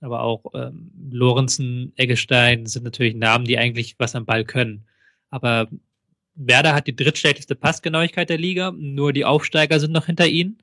aber 0.00 0.22
auch 0.22 0.44
ähm, 0.54 0.90
Lorenzen, 1.10 1.92
Eggestein 1.96 2.66
sind 2.66 2.84
natürlich 2.84 3.14
Namen, 3.14 3.44
die 3.44 3.58
eigentlich 3.58 3.94
was 3.98 4.14
am 4.14 4.26
Ball 4.26 4.44
können. 4.44 4.84
Aber 5.30 5.68
Werder 6.34 6.74
hat 6.74 6.86
die 6.86 6.96
drittschlechteste 6.96 7.54
Passgenauigkeit 7.54 8.30
der 8.30 8.38
Liga, 8.38 8.72
nur 8.72 9.12
die 9.12 9.24
Aufsteiger 9.24 9.78
sind 9.78 9.92
noch 9.92 10.06
hinter 10.06 10.26
ihnen. 10.26 10.58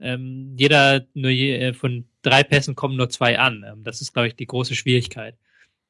Ähm, 0.00 0.54
jeder, 0.58 1.06
nur 1.14 1.30
je, 1.30 1.56
äh, 1.56 1.72
von 1.74 2.06
drei 2.22 2.42
Pässen 2.42 2.74
kommen 2.74 2.96
nur 2.96 3.10
zwei 3.10 3.38
an. 3.38 3.64
Ähm, 3.66 3.84
das 3.84 4.00
ist, 4.00 4.12
glaube 4.12 4.28
ich, 4.28 4.36
die 4.36 4.46
große 4.46 4.74
Schwierigkeit. 4.74 5.36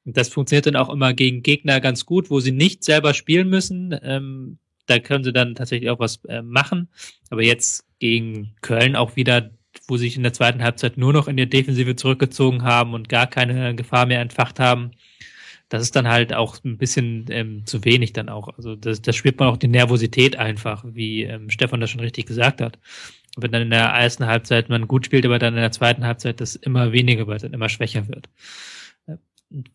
Und 0.05 0.17
das 0.17 0.29
funktioniert 0.29 0.67
dann 0.67 0.77
auch 0.77 0.89
immer 0.89 1.13
gegen 1.13 1.43
Gegner 1.43 1.81
ganz 1.81 2.07
gut, 2.07 2.31
wo 2.31 2.41
sie 2.41 2.53
nicht 2.53 2.85
selber 2.85 3.15
spielen 3.15 3.49
müssen. 3.49 3.97
Ähm, 4.03 4.59
da 4.87 4.99
können 4.99 5.25
sie 5.25 5.33
dann 5.33 5.55
tatsächlich 5.55 5.91
auch 5.91 5.99
was 5.99 6.25
äh, 6.25 6.43
machen. 6.43 6.89
Aber 7.31 7.43
jetzt 7.43 7.85
gegen 7.99 8.55
Köln 8.61 8.97
auch 8.97 9.17
wieder, 9.17 9.51
wo 9.87 9.97
sie 9.97 10.07
sich 10.07 10.17
in 10.17 10.23
der 10.23 10.33
zweiten 10.33 10.63
Halbzeit 10.63 10.97
nur 10.97 11.13
noch 11.13 11.29
in 11.29 11.37
die 11.37 11.49
Defensive 11.49 11.97
zurückgezogen 11.97 12.63
haben 12.63 12.95
und 12.95 13.09
gar 13.09 13.27
keine 13.27 13.75
Gefahr 13.75 14.07
mehr 14.07 14.21
entfacht 14.21 14.59
haben. 14.59 14.93
Das 15.69 15.83
ist 15.83 15.95
dann 15.95 16.09
halt 16.09 16.35
auch 16.35 16.57
ein 16.65 16.79
bisschen 16.79 17.27
ähm, 17.31 17.65
zu 17.65 17.85
wenig 17.85 18.13
dann 18.13 18.29
auch. 18.29 18.49
Also 18.57 18.75
das, 18.75 19.03
das 19.03 19.15
spürt 19.15 19.39
man 19.39 19.49
auch 19.49 19.57
die 19.57 19.69
Nervosität 19.69 20.35
einfach, 20.35 20.85
wie 20.85 21.23
ähm, 21.23 21.51
Stefan 21.51 21.81
das 21.81 21.91
schon 21.91 22.01
richtig 22.01 22.27
gesagt 22.27 22.61
hat. 22.61 22.79
Wenn 23.37 23.53
dann 23.53 23.63
in 23.63 23.71
der 23.71 23.85
ersten 23.85 24.27
Halbzeit 24.27 24.69
man 24.69 24.89
gut 24.89 25.07
spielt, 25.07 25.25
aber 25.25 25.39
dann 25.39 25.55
in 25.55 25.61
der 25.61 25.71
zweiten 25.71 26.05
Halbzeit 26.05 26.41
das 26.41 26.57
immer 26.57 26.91
weniger 26.91 27.29
wird, 27.29 27.45
dann 27.45 27.53
immer 27.53 27.69
schwächer 27.69 28.09
wird 28.09 28.29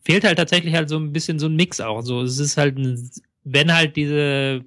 fehlt 0.04 0.24
halt 0.24 0.38
tatsächlich 0.38 0.74
halt 0.74 0.88
so 0.88 0.98
ein 0.98 1.12
bisschen 1.12 1.38
so 1.38 1.46
ein 1.46 1.56
Mix 1.56 1.80
auch. 1.80 2.02
So, 2.02 2.22
es 2.22 2.38
ist 2.38 2.56
halt, 2.56 2.78
ein, 2.78 3.10
wenn 3.44 3.72
halt 3.74 3.96
diese 3.96 4.64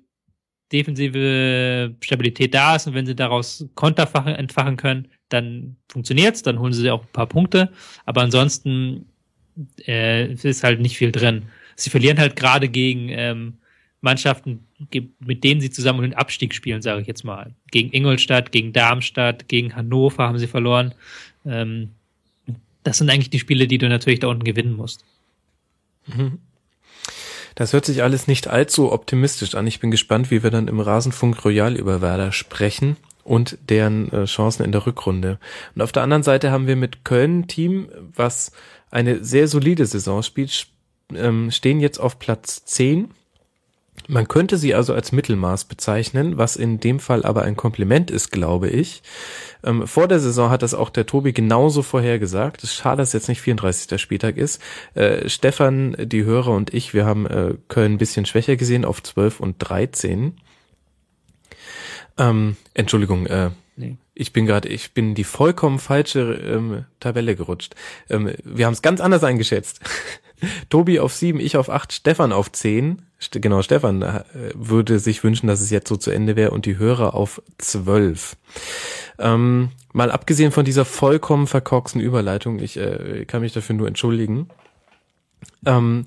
defensive 0.72 1.95
Stabilität 2.02 2.53
da 2.53 2.76
ist 2.76 2.88
und 2.88 2.94
wenn 2.94 3.06
sie 3.06 3.15
daraus 3.15 3.65
Konter 3.76 4.07
entfachen 4.27 4.77
können, 4.77 5.07
dann 5.30 5.76
funktioniert's, 5.91 6.44
dann 6.44 6.60
holen 6.60 6.73
sie 6.73 6.90
auch 6.91 7.02
ein 7.02 7.14
paar 7.14 7.27
Punkte. 7.27 7.72
Aber 8.06 8.22
ansonsten 8.22 9.06
äh, 9.88 10.31
ist 10.31 10.64
halt 10.64 10.80
nicht 10.80 10.98
viel 10.98 11.11
drin. 11.11 11.44
Sie 11.76 11.90
verlieren 11.90 12.19
halt 12.19 12.36
gerade 12.36 12.69
gegen 12.69 13.10
ähm, 13.10 13.57
Mannschaften, 14.02 14.65
mit 15.19 15.44
denen 15.44 15.61
sie 15.61 15.69
zusammen 15.69 16.03
den 16.03 16.14
Abstieg 16.14 16.53
spielen, 16.53 16.81
sage 16.81 17.02
ich 17.02 17.07
jetzt 17.07 17.23
mal. 17.23 17.53
Gegen 17.72 17.91
Ingolstadt, 17.91 18.52
gegen 18.52 18.73
Darmstadt, 18.73 19.48
gegen 19.48 19.76
Hannover 19.76 20.27
haben 20.27 20.38
sie 20.38 20.48
verloren. 20.48 20.94
Ähm, 21.45 21.90
das 22.84 22.97
sind 22.97 23.10
eigentlich 23.10 23.30
die 23.30 23.39
Spiele, 23.39 23.68
die 23.68 23.77
du 23.77 23.89
natürlich 23.89 24.19
da 24.19 24.27
unten 24.27 24.43
gewinnen 24.43 24.73
musst. 24.73 25.06
Mhm. 26.07 26.39
Das 27.56 27.73
hört 27.73 27.85
sich 27.85 28.03
alles 28.03 28.27
nicht 28.27 28.47
allzu 28.47 28.91
optimistisch 28.91 29.56
an. 29.56 29.68
Ich 29.68 29.80
bin 29.80 29.91
gespannt, 29.91 30.31
wie 30.31 30.43
wir 30.43 30.49
dann 30.51 30.68
im 30.68 30.80
Rasenfunk 30.80 31.43
Royal 31.43 31.76
über 31.76 32.01
Werder 32.01 32.31
sprechen 32.31 32.95
und 33.23 33.57
deren 33.69 34.11
äh, 34.11 34.26
Chancen 34.26 34.64
in 34.64 34.72
der 34.72 34.85
Rückrunde. 34.85 35.39
Und 35.76 35.81
auf 35.81 35.91
der 35.91 36.03
anderen 36.03 36.23
Seite 36.23 36.51
haben 36.51 36.68
wir 36.68 36.76
mit 36.76 37.03
Köln 37.03 37.39
ein 37.39 37.47
Team, 37.47 37.89
was 38.15 38.51
eine 38.91 39.23
sehr 39.23 39.47
solide 39.47 39.85
Saison 39.85 40.23
spielt, 40.23 40.68
ähm, 41.14 41.51
stehen 41.51 41.80
jetzt 41.80 41.99
auf 41.99 42.18
Platz 42.18 42.64
10 42.65 43.10
man 44.07 44.27
könnte 44.27 44.57
sie 44.57 44.73
also 44.73 44.93
als 44.93 45.11
Mittelmaß 45.11 45.65
bezeichnen, 45.65 46.38
was 46.38 46.55
in 46.55 46.80
dem 46.80 46.99
Fall 46.99 47.23
aber 47.23 47.43
ein 47.43 47.55
Kompliment 47.55 48.11
ist, 48.11 48.31
glaube 48.31 48.69
ich. 48.69 49.03
Ähm, 49.63 49.88
vor 49.88 50.07
der 50.07 50.19
Saison 50.19 50.49
hat 50.49 50.61
das 50.61 50.73
auch 50.73 50.89
der 50.89 51.05
Tobi 51.05 51.34
genauso 51.34 51.81
vorhergesagt. 51.81 52.63
Es 52.63 52.71
ist 52.71 52.76
schade, 52.76 52.97
dass 52.97 53.13
jetzt 53.13 53.27
nicht 53.27 53.41
34. 53.41 53.99
Spieltag 53.99 54.38
ist. 54.38 54.61
Äh, 54.93 55.27
Stefan, 55.30 55.95
die 55.99 56.23
Hörer 56.23 56.51
und 56.51 56.73
ich, 56.73 56.93
wir 56.93 57.05
haben 57.05 57.26
äh, 57.26 57.55
Köln 57.67 57.93
ein 57.93 57.97
bisschen 57.97 58.26
schwächer 58.26 58.55
gesehen 58.55 58.85
auf 58.85 59.03
12 59.03 59.39
und 59.39 59.55
13. 59.59 60.38
Ähm, 62.17 62.57
Entschuldigung, 62.73 63.26
äh, 63.27 63.51
nee. 63.76 63.97
ich 64.13 64.34
bin 64.34 64.45
gerade, 64.45 64.67
ich 64.67 64.93
bin 64.93 65.15
die 65.15 65.23
vollkommen 65.23 65.80
falsche 65.80 66.34
ähm, 66.34 66.85
Tabelle 66.99 67.35
gerutscht. 67.35 67.76
Ähm, 68.09 68.34
wir 68.43 68.65
haben 68.65 68.73
es 68.73 68.81
ganz 68.81 69.01
anders 69.01 69.23
eingeschätzt. 69.23 69.80
Tobi 70.70 70.99
auf 70.99 71.14
sieben, 71.14 71.40
ich 71.40 71.57
auf 71.57 71.70
acht, 71.70 71.94
Stefan 71.94 72.32
auf 72.32 72.52
zehn. 72.52 73.02
St 73.22 73.41
genau, 73.41 73.61
Stefan 73.61 74.02
äh, 74.02 74.24
würde 74.53 74.99
sich 74.99 75.24
wünschen, 75.24 75.48
dass 75.48 75.61
es 75.61 75.70
jetzt 75.70 75.90
so 75.90 75.98
zu 75.98 76.11
Ende 76.11 76.36
wäre 76.36 76.52
und 76.52 76.66
die 76.66 76.78
Hörer 76.78 77.14
auf 77.14 77.41
zwölf. 77.57 78.38
Ähm, 79.18 79.70
mal 79.91 80.11
abgesehen 80.11 80.52
von 80.52 80.66
dieser 80.66 80.86
vollkommen 80.86 81.48
verkorksten 81.48 82.02
Überleitung, 82.02 82.60
ich 82.60 82.78
äh, 82.78 83.26
kann 83.26 83.41
mich 83.41 83.53
dafür 83.53 83.76
nur 83.76 83.88
entschuldigen. 83.88 84.48
Ähm, 85.66 86.06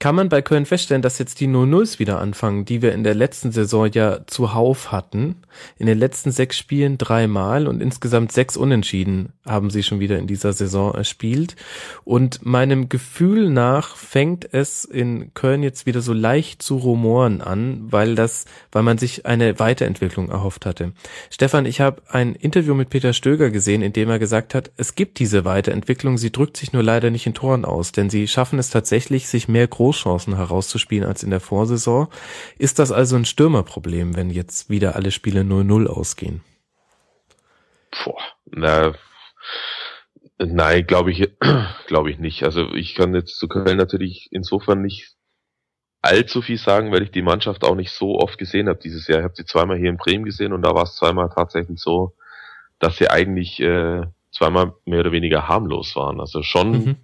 kann 0.00 0.14
man 0.14 0.30
bei 0.30 0.40
Köln 0.40 0.64
feststellen, 0.64 1.02
dass 1.02 1.18
jetzt 1.18 1.40
die 1.40 1.46
0-0s 1.46 1.98
wieder 1.98 2.20
anfangen, 2.20 2.64
die 2.64 2.80
wir 2.80 2.94
in 2.94 3.04
der 3.04 3.14
letzten 3.14 3.52
Saison 3.52 3.86
ja 3.92 4.26
zuhauf 4.26 4.90
hatten. 4.90 5.36
In 5.78 5.84
den 5.84 5.98
letzten 5.98 6.32
sechs 6.32 6.56
Spielen 6.56 6.96
dreimal 6.96 7.68
und 7.68 7.82
insgesamt 7.82 8.32
sechs 8.32 8.56
Unentschieden 8.56 9.34
haben 9.46 9.68
sie 9.68 9.82
schon 9.82 10.00
wieder 10.00 10.18
in 10.18 10.26
dieser 10.26 10.54
Saison 10.54 10.94
erspielt. 10.94 11.54
Und 12.02 12.46
meinem 12.46 12.88
Gefühl 12.88 13.50
nach 13.50 13.94
fängt 13.94 14.54
es 14.54 14.86
in 14.86 15.34
Köln 15.34 15.62
jetzt 15.62 15.84
wieder 15.84 16.00
so 16.00 16.14
leicht 16.14 16.62
zu 16.62 16.78
rumoren 16.78 17.42
an, 17.42 17.82
weil 17.92 18.14
das, 18.14 18.46
weil 18.72 18.82
man 18.82 18.96
sich 18.96 19.26
eine 19.26 19.58
Weiterentwicklung 19.58 20.30
erhofft 20.30 20.64
hatte. 20.64 20.92
Stefan, 21.28 21.66
ich 21.66 21.82
habe 21.82 22.00
ein 22.08 22.34
Interview 22.34 22.74
mit 22.74 22.88
Peter 22.88 23.12
Stöger 23.12 23.50
gesehen, 23.50 23.82
in 23.82 23.92
dem 23.92 24.08
er 24.08 24.18
gesagt 24.18 24.54
hat, 24.54 24.70
es 24.78 24.94
gibt 24.94 25.18
diese 25.18 25.44
Weiterentwicklung, 25.44 26.16
sie 26.16 26.32
drückt 26.32 26.56
sich 26.56 26.72
nur 26.72 26.82
leider 26.82 27.10
nicht 27.10 27.26
in 27.26 27.34
Toren 27.34 27.66
aus, 27.66 27.92
denn 27.92 28.08
sie 28.08 28.26
schaffen 28.28 28.58
es 28.58 28.70
tatsächlich, 28.70 29.28
sich 29.28 29.46
mehr 29.46 29.68
Großchancen 29.90 30.36
herauszuspielen 30.36 31.04
als 31.04 31.24
in 31.24 31.30
der 31.30 31.40
Vorsaison. 31.40 32.06
Ist 32.58 32.78
das 32.78 32.92
also 32.92 33.16
ein 33.16 33.24
Stürmerproblem, 33.24 34.14
wenn 34.14 34.30
jetzt 34.30 34.70
wieder 34.70 34.94
alle 34.94 35.10
Spiele 35.10 35.40
0-0 35.40 35.88
ausgehen? 35.88 36.42
Boah, 38.04 38.20
na, 38.46 38.94
nein, 40.38 40.86
glaube 40.86 41.10
ich, 41.10 41.28
glaube 41.88 42.12
ich 42.12 42.18
nicht. 42.20 42.44
Also 42.44 42.72
ich 42.72 42.94
kann 42.94 43.14
jetzt 43.14 43.36
zu 43.36 43.48
Köln 43.48 43.76
natürlich 43.76 44.28
insofern 44.30 44.80
nicht 44.80 45.16
allzu 46.02 46.40
viel 46.40 46.56
sagen, 46.56 46.92
weil 46.92 47.02
ich 47.02 47.10
die 47.10 47.22
Mannschaft 47.22 47.64
auch 47.64 47.74
nicht 47.74 47.90
so 47.90 48.20
oft 48.20 48.38
gesehen 48.38 48.68
habe 48.68 48.78
dieses 48.78 49.08
Jahr. 49.08 49.18
Ich 49.18 49.24
habe 49.24 49.34
sie 49.34 49.44
zweimal 49.44 49.76
hier 49.76 49.90
in 49.90 49.96
Bremen 49.96 50.24
gesehen 50.24 50.52
und 50.52 50.62
da 50.62 50.72
war 50.72 50.84
es 50.84 50.94
zweimal 50.94 51.30
tatsächlich 51.34 51.80
so, 51.80 52.14
dass 52.78 52.96
sie 52.96 53.10
eigentlich 53.10 53.58
äh, 53.58 54.02
zweimal 54.30 54.72
mehr 54.84 55.00
oder 55.00 55.10
weniger 55.10 55.48
harmlos 55.48 55.96
waren. 55.96 56.20
Also 56.20 56.44
schon 56.44 56.70
mhm 56.70 56.96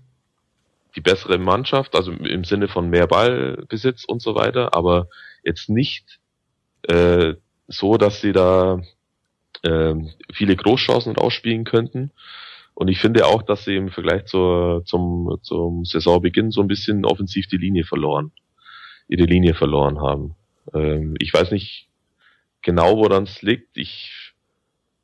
die 0.97 1.02
bessere 1.02 1.39
Mannschaft, 1.39 1.94
also 1.94 2.10
im 2.10 2.44
Sinne 2.44 2.68
von 2.68 2.89
mehr 2.89 3.06
Ballbesitz 3.06 4.05
und 4.05 4.23
so 4.23 4.35
weiter, 4.35 4.74
aber 4.74 5.09
jetzt 5.44 5.68
nicht 5.68 6.18
äh, 6.89 7.35
so, 7.68 7.98
dass 7.98 8.20
sie 8.20 8.32
da 8.32 8.81
äh, 9.62 9.94
viele 10.32 10.56
Großchancen 10.56 11.16
ausspielen 11.16 11.64
könnten. 11.64 12.12
Und 12.74 12.89
ich 12.89 12.98
finde 12.98 13.27
auch, 13.27 13.43
dass 13.43 13.64
sie 13.64 13.77
im 13.77 13.90
Vergleich 13.90 14.27
zur, 14.27 14.85
zum, 14.85 15.39
zum 15.43 15.85
Saisonbeginn 15.85 16.51
so 16.51 16.60
ein 16.60 16.68
bisschen 16.68 17.05
offensiv 17.05 17.47
die 17.47 17.56
Linie 17.56 17.85
verloren, 17.85 18.32
ihre 19.09 19.24
Linie 19.24 19.55
verloren 19.55 20.01
haben. 20.01 20.35
Ähm, 20.74 21.14
ich 21.18 21.32
weiß 21.32 21.52
nicht 21.52 21.89
genau, 22.62 22.97
woran 22.98 23.24
es 23.24 23.43
liegt. 23.43 23.77
Ich, 23.77 24.35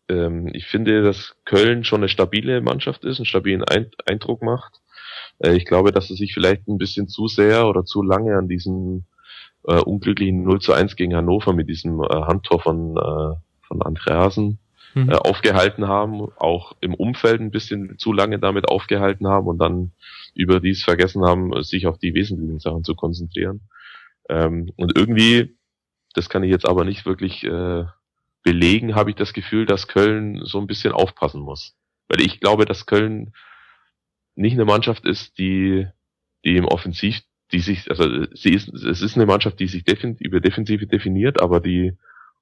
ähm, 0.09 0.51
ich 0.53 0.67
finde, 0.67 1.03
dass 1.03 1.35
Köln 1.45 1.85
schon 1.85 2.01
eine 2.01 2.09
stabile 2.09 2.61
Mannschaft 2.61 3.05
ist, 3.05 3.19
einen 3.19 3.27
stabilen 3.27 3.65
Eindruck 4.07 4.43
macht. 4.43 4.82
Äh, 5.43 5.57
ich 5.57 5.65
glaube, 5.65 5.93
dass 5.93 6.11
er 6.11 6.17
sich 6.17 6.33
vielleicht 6.33 6.69
ein 6.69 6.79
bisschen 6.79 7.09
zu 7.09 7.27
sehr 7.29 7.67
oder 7.67 7.85
zu 7.85 8.03
lange 8.03 8.37
an 8.37 8.49
diesem 8.49 9.05
äh, 9.67 9.81
unglücklichen 9.81 10.43
0 10.43 10.61
zu 10.61 10.73
1 10.73 10.97
gegen 10.97 11.15
Hannover 11.15 11.53
mit 11.53 11.69
diesem 11.69 12.03
äh, 12.03 12.07
Handtor 12.09 12.61
von, 12.61 12.97
äh, 12.97 13.37
von 13.67 13.83
Andreasen 13.83 14.59
mhm. 14.95 15.11
äh, 15.11 15.15
aufgehalten 15.15 15.87
haben, 15.87 16.29
auch 16.37 16.73
im 16.81 16.95
Umfeld 16.95 17.41
ein 17.41 17.51
bisschen 17.51 17.99
zu 17.99 18.13
lange 18.13 18.39
damit 18.39 18.69
aufgehalten 18.69 19.29
haben 19.29 19.47
und 19.47 19.59
dann 19.59 19.93
überdies 20.35 20.83
vergessen 20.83 21.25
haben, 21.25 21.63
sich 21.63 21.87
auf 21.87 21.99
die 21.99 22.15
wesentlichen 22.15 22.59
Sachen 22.59 22.85
zu 22.85 22.95
konzentrieren. 22.95 23.61
Ähm, 24.29 24.73
und 24.77 24.97
irgendwie, 24.97 25.57
das 26.15 26.29
kann 26.29 26.43
ich 26.43 26.51
jetzt 26.51 26.67
aber 26.67 26.85
nicht 26.85 27.05
wirklich 27.05 27.45
äh, 27.45 27.85
belegen, 28.43 28.95
habe 28.95 29.11
ich 29.11 29.17
das 29.17 29.33
Gefühl, 29.33 29.67
dass 29.67 29.89
Köln 29.89 30.41
so 30.45 30.59
ein 30.59 30.67
bisschen 30.67 30.93
aufpassen 30.93 31.41
muss. 31.41 31.77
Weil 32.09 32.21
ich 32.21 32.41
glaube, 32.41 32.65
dass 32.65 32.87
Köln 32.87 33.33
nicht 34.35 34.55
eine 34.55 34.65
Mannschaft 34.65 35.05
ist, 35.05 35.39
die, 35.39 35.87
die 36.45 36.57
im 36.57 36.67
Offensiv, 36.67 37.21
die 37.53 37.61
sich, 37.61 37.91
also 37.91 38.27
sie 38.35 38.55
ist, 38.55 38.69
es 38.69 39.03
ist 39.03 39.17
eine 39.17 39.27
Mannschaft, 39.27 39.61
die 39.61 39.69
sich 39.69 39.85
defin 39.85 40.17
über 40.19 40.41
Defensive 40.41 40.87
definiert, 40.87 41.41
aber 41.41 41.61
die 41.61 41.93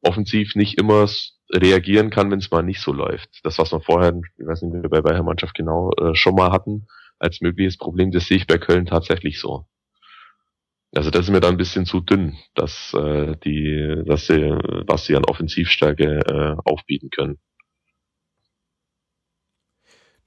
offensiv 0.03 0.55
nicht 0.55 0.79
immer 0.79 1.09
reagieren 1.53 2.11
kann, 2.11 2.31
wenn 2.31 2.39
es 2.39 2.51
mal 2.51 2.63
nicht 2.63 2.81
so 2.81 2.93
läuft. 2.93 3.29
Das, 3.43 3.59
was 3.59 3.73
wir 3.73 3.81
vorher, 3.81 4.19
ich 4.39 4.47
weiß 4.47 4.63
nicht, 4.63 4.73
wie 4.73 4.83
wir 4.83 4.89
bei 4.89 5.05
welcher 5.05 5.23
Mannschaft 5.25 5.55
genau 5.55 5.91
äh, 5.99 6.15
schon 6.15 6.35
mal 6.35 6.53
hatten, 6.53 6.87
als 7.19 7.41
mögliches 7.41 7.77
Problem, 7.77 8.11
das 8.13 8.27
sehe 8.27 8.39
ich 8.39 8.47
bei 8.47 8.59
Köln 8.59 8.87
tatsächlich 8.87 9.41
so. 9.41 9.67
Also 10.93 11.11
das 11.11 11.27
ist 11.27 11.31
mir 11.31 11.41
da 11.41 11.49
ein 11.49 11.57
bisschen 11.57 11.87
zu 11.87 12.01
dünn, 12.01 12.37
dass 12.55 12.93
äh, 12.95 13.37
die, 13.45 14.03
dass 14.07 14.27
sie, 14.27 14.41
was 14.87 15.05
sie 15.05 15.15
an 15.15 15.25
Offensivstärke 15.25 16.21
äh, 16.27 16.57
aufbieten 16.65 17.11
können. 17.11 17.39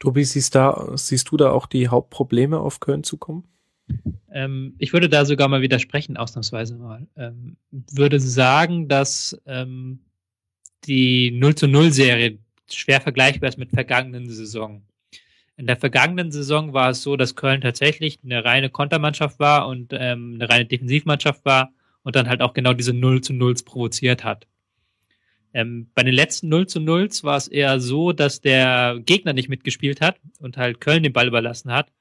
Tobi, 0.04 0.26
siehst, 0.26 0.54
da, 0.54 0.92
siehst 0.96 1.32
du 1.32 1.38
da 1.38 1.52
auch 1.52 1.66
die 1.66 1.88
Hauptprobleme 1.88 2.60
auf 2.60 2.82
Köln 2.82 3.06
zukommen? 3.06 3.46
Ähm, 4.30 4.76
ich 4.78 4.92
würde 4.92 5.08
da 5.08 5.24
sogar 5.24 5.48
mal 5.48 5.62
widersprechen, 5.62 6.18
ausnahmsweise 6.18 6.76
mal. 6.76 7.08
Ähm, 7.16 7.56
würde 7.72 8.20
sagen, 8.20 8.90
dass 8.90 9.42
ähm, 9.46 10.02
die 10.84 11.32
0 11.32 11.56
zu 11.56 11.68
0 11.70 11.94
Serie 11.94 12.38
schwer 12.70 13.00
vergleichbar 13.00 13.48
ist 13.48 13.58
mit 13.58 13.70
vergangenen 13.70 14.30
Saison. 14.30 14.82
In 15.56 15.68
der 15.68 15.78
vergangenen 15.78 16.34
Saison 16.34 16.74
war 16.74 16.90
es 16.90 17.02
so, 17.02 17.16
dass 17.16 17.38
Köln 17.38 17.62
tatsächlich 17.62 18.20
eine 18.26 18.44
reine 18.44 18.70
Kontermannschaft 18.70 19.40
war 19.40 19.70
und 19.70 19.94
ähm, 19.94 20.34
eine 20.36 20.50
reine 20.50 20.66
Defensivmannschaft 20.66 21.46
war 21.46 21.72
und 22.02 22.18
dann 22.18 22.28
halt 22.28 22.42
auch 22.42 22.54
genau 22.54 22.74
diese 22.74 22.92
0 22.92 23.22
zu 23.22 23.32
0 23.32 23.54
provoziert 23.64 24.26
hat. 24.26 24.48
Ähm, 25.54 25.88
bei 25.94 26.04
den 26.04 26.16
letzten 26.16 26.50
0 26.50 26.68
zu 26.68 26.80
0 26.80 27.10
war 27.22 27.38
es 27.38 27.48
eher 27.48 27.80
so, 27.80 28.12
dass 28.12 28.42
der 28.42 29.00
Gegner 29.06 29.34
nicht 29.34 29.50
mitgespielt 29.50 30.02
hat 30.02 30.18
und 30.40 30.58
halt 30.58 30.82
Köln 30.82 31.04
den 31.04 31.14
Ball 31.14 31.28
überlassen 31.28 31.72
hat. 31.72 31.92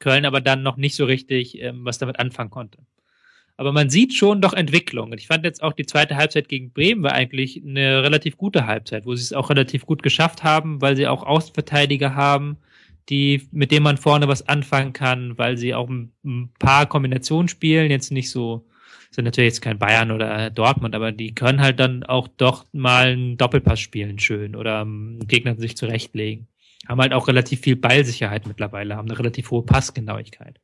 Köln 0.00 0.24
aber 0.24 0.40
dann 0.40 0.62
noch 0.62 0.76
nicht 0.76 0.96
so 0.96 1.04
richtig 1.04 1.60
ähm, 1.60 1.84
was 1.84 1.98
damit 1.98 2.18
anfangen 2.18 2.50
konnte. 2.50 2.78
Aber 3.56 3.72
man 3.72 3.90
sieht 3.90 4.14
schon 4.14 4.40
doch 4.40 4.52
Entwicklung. 4.52 5.10
Und 5.10 5.18
ich 5.18 5.26
fand 5.26 5.44
jetzt 5.44 5.62
auch 5.62 5.72
die 5.72 5.86
zweite 5.86 6.16
Halbzeit 6.16 6.48
gegen 6.48 6.72
Bremen 6.72 7.02
war 7.02 7.12
eigentlich 7.12 7.60
eine 7.64 8.04
relativ 8.04 8.36
gute 8.36 8.66
Halbzeit, 8.66 9.04
wo 9.04 9.14
sie 9.16 9.22
es 9.22 9.32
auch 9.32 9.50
relativ 9.50 9.84
gut 9.84 10.02
geschafft 10.02 10.44
haben, 10.44 10.80
weil 10.80 10.94
sie 10.94 11.08
auch 11.08 11.24
Außenverteidiger 11.24 12.14
haben, 12.14 12.58
die, 13.08 13.48
mit 13.50 13.72
denen 13.72 13.82
man 13.82 13.96
vorne 13.96 14.28
was 14.28 14.46
anfangen 14.46 14.92
kann, 14.92 15.36
weil 15.38 15.56
sie 15.56 15.74
auch 15.74 15.88
ein, 15.88 16.12
ein 16.24 16.50
paar 16.60 16.86
Kombinationen 16.86 17.48
spielen, 17.48 17.90
jetzt 17.90 18.12
nicht 18.12 18.30
so, 18.30 18.64
sind 19.10 19.24
natürlich 19.24 19.54
jetzt 19.54 19.62
kein 19.62 19.78
Bayern 19.78 20.10
oder 20.10 20.50
Dortmund, 20.50 20.94
aber 20.94 21.12
die 21.12 21.34
können 21.34 21.60
halt 21.60 21.80
dann 21.80 22.02
auch 22.04 22.28
doch 22.28 22.66
mal 22.72 23.08
einen 23.08 23.36
Doppelpass 23.36 23.80
spielen 23.80 24.18
schön 24.18 24.54
oder 24.54 24.82
um, 24.82 25.18
Gegner 25.26 25.56
sich 25.56 25.76
zurechtlegen. 25.76 26.48
Haben 26.86 27.00
halt 27.00 27.12
auch 27.12 27.28
relativ 27.28 27.60
viel 27.60 27.76
Ballsicherheit 27.76 28.46
mittlerweile, 28.46 28.96
haben 28.96 29.08
eine 29.08 29.18
relativ 29.18 29.50
hohe 29.50 29.64
Passgenauigkeit. 29.64 30.60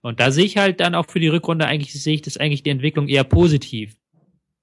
Und 0.00 0.20
da 0.20 0.30
sehe 0.30 0.44
ich 0.44 0.56
halt 0.56 0.80
dann 0.80 0.94
auch 0.94 1.06
für 1.08 1.20
die 1.20 1.28
Rückrunde 1.28 1.66
eigentlich, 1.66 1.92
sehe 1.92 2.14
ich 2.14 2.22
das 2.22 2.36
eigentlich 2.36 2.62
die 2.62 2.70
Entwicklung 2.70 3.08
eher 3.08 3.24
positiv. 3.24 3.96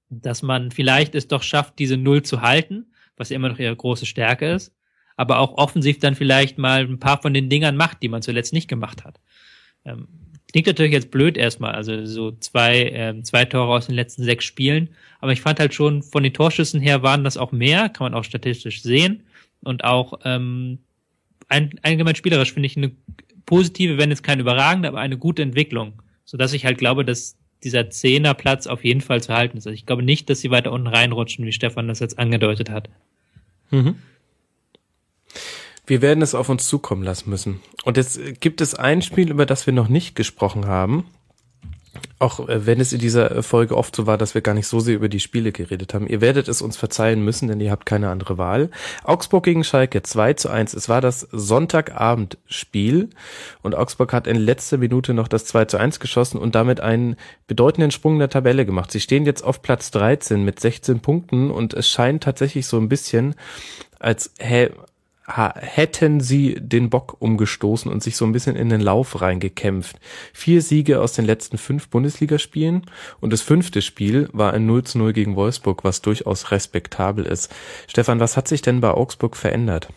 Dass 0.10 0.42
man 0.42 0.72
vielleicht 0.72 1.14
es 1.14 1.28
doch 1.28 1.44
schafft, 1.44 1.78
diese 1.80 1.96
Null 1.96 2.24
zu 2.24 2.42
halten, 2.42 2.88
was 3.16 3.32
immer 3.32 3.50
noch 3.50 3.60
ihre 3.60 3.76
große 3.76 4.06
Stärke 4.06 4.52
ist, 4.52 4.76
aber 5.16 5.40
auch 5.40 5.58
offensiv 5.58 6.00
dann 6.00 6.16
vielleicht 6.16 6.58
mal 6.58 6.82
ein 6.82 7.00
paar 7.00 7.22
von 7.22 7.34
den 7.34 7.50
Dingern 7.50 7.76
macht, 7.76 8.02
die 8.02 8.10
man 8.10 8.22
zuletzt 8.22 8.54
nicht 8.54 8.68
gemacht 8.68 9.06
hat. 9.06 9.20
Ähm, 9.86 10.08
klingt 10.52 10.68
natürlich 10.68 10.94
jetzt 10.94 11.12
blöd 11.12 11.38
erstmal, 11.38 11.74
also 11.74 12.06
so 12.06 12.32
zwei, 12.32 12.90
ähm, 12.94 13.24
zwei 13.24 13.46
Tore 13.46 13.76
aus 13.76 13.88
den 13.88 13.96
letzten 13.96 14.24
sechs 14.24 14.46
Spielen, 14.46 14.90
aber 15.20 15.32
ich 15.32 15.42
fand 15.42 15.60
halt 15.60 15.74
schon, 15.74 16.04
von 16.04 16.24
den 16.24 16.34
Torschüssen 16.34 16.82
her 16.82 17.04
waren 17.04 17.24
das 17.24 17.38
auch 17.38 17.52
mehr, 17.52 17.90
kann 17.90 18.06
man 18.06 18.14
auch 18.14 18.24
statistisch 18.24 18.82
sehen 18.82 19.24
und 19.62 19.84
auch 19.84 20.20
ähm, 20.24 20.80
ein, 21.50 21.80
allgemein 21.82 22.16
spielerisch 22.16 22.54
finde 22.54 22.68
ich 22.68 22.78
eine 22.78 22.92
positive, 23.46 23.98
wenn 23.98 24.12
es 24.12 24.24
keine 24.24 24.42
überragende, 24.42 24.88
aber 24.88 25.00
eine 25.00 25.18
gute 25.18 25.42
Entwicklung. 25.42 25.94
Sodass 26.24 26.54
ich 26.54 26.66
halt 26.66 26.78
glaube, 26.78 27.04
dass 27.04 27.36
dieser 27.64 27.90
Zehnerplatz 27.90 28.68
auf 28.68 28.86
jeden 28.86 29.02
Fall 29.02 29.22
zu 29.22 29.34
halten 29.34 29.58
ist. 29.58 29.66
Also 29.66 29.74
ich 29.74 29.86
glaube 29.88 30.04
nicht, 30.04 30.30
dass 30.30 30.40
sie 30.40 30.52
weiter 30.52 30.72
unten 30.72 30.88
reinrutschen, 30.88 31.46
wie 31.46 31.52
Stefan 31.52 31.88
das 31.88 32.00
jetzt 32.00 32.20
angedeutet 32.20 32.70
hat. 32.70 32.90
Mhm. 33.72 33.96
Wir 35.90 36.04
werden 36.04 36.22
es 36.22 36.36
auf 36.36 36.50
uns 36.50 36.68
zukommen 36.68 37.02
lassen 37.02 37.32
müssen. 37.32 37.62
Und 37.84 37.98
jetzt 37.98 38.20
gibt 38.40 38.62
es 38.62 38.76
ein 38.76 39.02
Spiel, 39.02 39.32
über 39.32 39.48
das 39.48 39.66
wir 39.66 39.74
noch 39.74 39.88
nicht 39.88 40.16
gesprochen 40.16 40.68
haben. 40.68 41.06
Auch 42.20 42.48
äh, 42.48 42.68
wenn 42.68 42.80
es 42.80 42.94
in 42.94 43.00
dieser 43.00 43.42
Folge 43.42 43.76
oft 43.76 43.96
so 43.96 44.06
war, 44.06 44.20
dass 44.20 44.36
wir 44.36 44.42
gar 44.42 44.54
nicht 44.54 44.68
so 44.68 44.80
sehr 44.80 44.94
über 44.94 45.10
die 45.10 45.20
Spiele 45.20 45.52
geredet 45.52 45.96
haben. 45.96 46.06
Ihr 46.06 46.22
werdet 46.22 46.48
es 46.48 46.62
uns 46.62 46.78
verzeihen 46.78 47.26
müssen, 47.26 47.48
denn 47.48 47.60
ihr 47.60 47.72
habt 47.72 47.88
keine 47.88 48.12
andere 48.12 48.38
Wahl. 48.38 48.70
Augsburg 49.04 49.44
gegen 49.44 49.64
Schalke 49.64 50.04
2 50.04 50.34
zu 50.34 50.50
1. 50.50 50.76
Es 50.76 50.90
war 50.90 51.02
das 51.02 51.22
Sonntagabendspiel 51.32 53.10
und 53.64 53.74
Augsburg 53.74 54.14
hat 54.14 54.28
in 54.28 54.36
letzter 54.36 54.78
Minute 54.78 55.16
noch 55.16 55.28
das 55.28 55.46
2 55.46 55.66
zu 55.66 55.78
1 55.78 56.00
geschossen 56.00 56.38
und 56.38 56.54
damit 56.54 56.82
einen 56.82 57.16
bedeutenden 57.48 57.90
Sprung 57.90 58.14
in 58.14 58.20
der 58.20 58.30
Tabelle 58.30 58.64
gemacht. 58.68 58.92
Sie 58.92 59.00
stehen 59.00 59.26
jetzt 59.26 59.44
auf 59.44 59.64
Platz 59.64 59.90
13 59.90 60.46
mit 60.46 60.60
16 60.60 61.00
Punkten 61.00 61.50
und 61.50 61.74
es 61.74 61.90
scheint 61.90 62.22
tatsächlich 62.22 62.68
so 62.68 62.78
ein 62.78 62.90
bisschen, 62.90 63.34
als 63.98 64.32
hä, 64.38 64.70
hätten 65.30 66.20
sie 66.20 66.56
den 66.60 66.90
Bock 66.90 67.18
umgestoßen 67.20 67.92
und 67.92 68.02
sich 68.02 68.16
so 68.18 68.26
ein 68.26 68.32
bisschen 68.32 68.56
in 68.56 68.70
den 68.70 68.82
Lauf 68.82 69.22
reingekämpft. 69.22 70.00
Vier 70.34 70.62
Siege 70.62 71.02
aus 71.02 71.14
den 71.14 71.26
letzten 71.26 71.58
fünf 71.58 71.90
Bundesligaspielen 71.90 72.84
und 73.20 73.32
das 73.32 73.42
fünfte 73.42 73.82
Spiel 73.82 74.30
war 74.34 74.54
ein 74.54 74.66
0 74.66 74.84
zu 74.84 74.98
0 74.98 75.14
gegen 75.14 75.36
Wolfsburg, 75.36 75.84
was 75.84 76.02
durchaus 76.02 76.52
respektabel 76.52 77.26
ist. 77.26 77.54
Stefan, 77.88 78.20
was 78.20 78.38
hat 78.38 78.48
sich 78.48 78.62
denn 78.62 78.82
bei 78.82 78.92
Augsburg 78.92 79.36
verändert? 79.36 79.90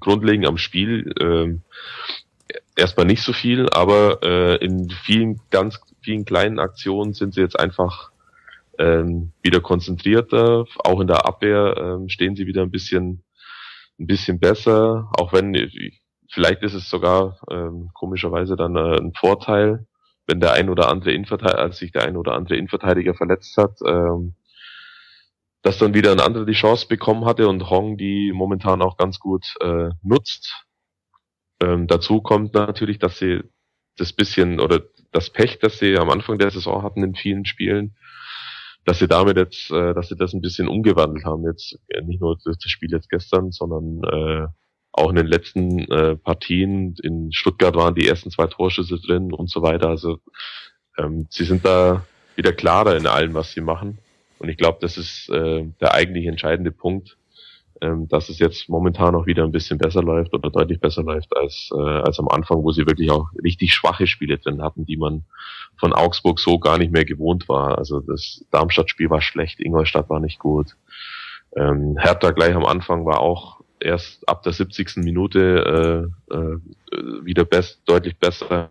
Grundlegend 0.00 0.46
am 0.46 0.58
Spiel 0.58 1.12
äh, 1.20 2.54
erstmal 2.76 3.06
nicht 3.06 3.22
so 3.22 3.32
viel, 3.32 3.68
aber 3.70 4.22
äh, 4.22 4.56
in 4.64 4.90
vielen 5.04 5.40
ganz 5.50 5.80
vielen 6.00 6.24
kleinen 6.24 6.58
Aktionen 6.58 7.14
sind 7.14 7.34
sie 7.34 7.40
jetzt 7.40 7.58
einfach 7.58 8.10
ähm, 8.78 9.32
wieder 9.42 9.60
konzentrierter. 9.60 10.66
Auch 10.78 11.00
in 11.00 11.06
der 11.06 11.26
Abwehr 11.26 11.76
ähm, 11.78 12.08
stehen 12.08 12.36
sie 12.36 12.46
wieder 12.46 12.62
ein 12.62 12.70
bisschen 12.70 13.23
ein 13.98 14.06
bisschen 14.06 14.40
besser, 14.40 15.10
auch 15.18 15.32
wenn 15.32 15.54
vielleicht 16.32 16.62
ist 16.62 16.74
es 16.74 16.90
sogar 16.90 17.38
ähm, 17.50 17.90
komischerweise 17.94 18.56
dann 18.56 18.76
äh, 18.76 18.96
ein 18.96 19.12
Vorteil, 19.14 19.86
wenn 20.26 20.40
der 20.40 20.52
ein 20.52 20.70
oder 20.70 20.88
andere 20.88 21.12
Innenverteidiger, 21.12 21.58
als 21.60 21.78
sich 21.78 21.92
der 21.92 22.04
ein 22.04 22.16
oder 22.16 22.32
andere 22.32 22.56
Innenverteidiger 22.56 23.14
verletzt 23.14 23.56
hat, 23.56 23.78
ähm, 23.86 24.34
dass 25.62 25.78
dann 25.78 25.94
wieder 25.94 26.12
ein 26.12 26.20
anderer 26.20 26.44
die 26.44 26.52
Chance 26.52 26.86
bekommen 26.88 27.24
hatte 27.24 27.48
und 27.48 27.70
Hong 27.70 27.96
die 27.96 28.32
momentan 28.32 28.82
auch 28.82 28.96
ganz 28.96 29.18
gut 29.18 29.54
äh, 29.60 29.90
nutzt. 30.02 30.66
Ähm, 31.60 31.86
dazu 31.86 32.20
kommt 32.20 32.54
natürlich, 32.54 32.98
dass 32.98 33.18
sie 33.18 33.42
das 33.96 34.12
bisschen 34.12 34.60
oder 34.60 34.82
das 35.12 35.30
Pech, 35.30 35.58
das 35.60 35.78
sie 35.78 35.96
am 35.96 36.10
Anfang 36.10 36.38
der 36.38 36.50
Saison 36.50 36.82
hatten 36.82 37.02
in 37.02 37.14
vielen 37.14 37.44
Spielen, 37.44 37.96
dass 38.84 38.98
sie 38.98 39.08
damit 39.08 39.36
jetzt, 39.36 39.70
äh, 39.70 39.94
dass 39.94 40.08
sie 40.08 40.16
das 40.16 40.32
ein 40.32 40.40
bisschen 40.40 40.68
umgewandelt 40.68 41.24
haben. 41.24 41.44
Jetzt 41.44 41.78
äh, 41.88 42.02
nicht 42.02 42.20
nur 42.20 42.38
das 42.44 42.56
Spiel 42.64 42.90
jetzt 42.90 43.10
gestern, 43.10 43.50
sondern 43.50 44.02
äh, 44.04 44.46
auch 44.92 45.10
in 45.10 45.16
den 45.16 45.26
letzten 45.26 45.80
äh, 45.90 46.16
Partien 46.16 46.94
in 47.02 47.32
Stuttgart 47.32 47.74
waren 47.74 47.94
die 47.94 48.06
ersten 48.06 48.30
zwei 48.30 48.46
Torschüsse 48.46 49.00
drin 49.00 49.32
und 49.32 49.50
so 49.50 49.62
weiter. 49.62 49.88
Also 49.88 50.18
ähm, 50.98 51.26
sie 51.30 51.44
sind 51.44 51.64
da 51.64 52.04
wieder 52.36 52.52
klarer 52.52 52.96
in 52.96 53.06
allem, 53.06 53.34
was 53.34 53.52
sie 53.52 53.60
machen. 53.60 53.98
Und 54.38 54.48
ich 54.48 54.56
glaube, 54.56 54.78
das 54.80 54.96
ist 54.96 55.28
äh, 55.30 55.64
der 55.80 55.94
eigentlich 55.94 56.26
entscheidende 56.26 56.70
Punkt, 56.70 57.16
ähm, 57.84 58.08
dass 58.08 58.30
es 58.30 58.38
jetzt 58.38 58.68
momentan 58.68 59.14
auch 59.14 59.26
wieder 59.26 59.44
ein 59.44 59.52
bisschen 59.52 59.78
besser 59.78 60.02
läuft 60.02 60.32
oder 60.32 60.50
deutlich 60.50 60.80
besser 60.80 61.02
läuft 61.02 61.36
als, 61.36 61.70
äh, 61.74 61.78
als 61.78 62.18
am 62.18 62.28
Anfang, 62.28 62.62
wo 62.62 62.72
sie 62.72 62.86
wirklich 62.86 63.10
auch 63.10 63.28
richtig 63.42 63.74
schwache 63.74 64.06
Spiele 64.06 64.38
drin 64.38 64.62
hatten, 64.62 64.86
die 64.86 64.96
man 64.96 65.24
von 65.76 65.92
Augsburg 65.92 66.40
so 66.40 66.58
gar 66.58 66.78
nicht 66.78 66.92
mehr 66.92 67.04
gewohnt 67.04 67.46
war. 67.48 67.76
Also 67.76 68.00
das 68.00 68.44
Darmstadt-Spiel 68.50 69.10
war 69.10 69.20
schlecht, 69.20 69.60
Ingolstadt 69.60 70.08
war 70.08 70.20
nicht 70.20 70.38
gut. 70.38 70.76
Ähm, 71.56 71.98
Hertha 71.98 72.30
gleich 72.30 72.54
am 72.54 72.64
Anfang 72.64 73.04
war 73.04 73.20
auch 73.20 73.60
erst 73.80 74.26
ab 74.28 74.42
der 74.42 74.54
70. 74.54 74.96
Minute 74.96 76.10
äh, 76.30 76.34
äh, 76.34 76.58
wieder 77.22 77.44
best, 77.44 77.82
deutlich 77.84 78.18
besser. 78.18 78.70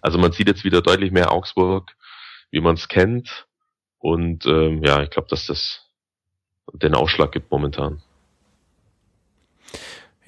Also 0.00 0.18
man 0.18 0.30
sieht 0.30 0.46
jetzt 0.46 0.64
wieder 0.64 0.80
deutlich 0.80 1.10
mehr 1.10 1.32
Augsburg, 1.32 1.90
wie 2.52 2.60
man 2.60 2.76
es 2.76 2.86
kennt. 2.86 3.48
Und 3.98 4.46
ähm, 4.46 4.84
ja, 4.84 5.02
ich 5.02 5.10
glaube, 5.10 5.28
dass 5.28 5.46
das 5.46 5.84
den 6.72 6.94
Ausschlag 6.94 7.32
gibt 7.32 7.50
momentan. 7.50 8.00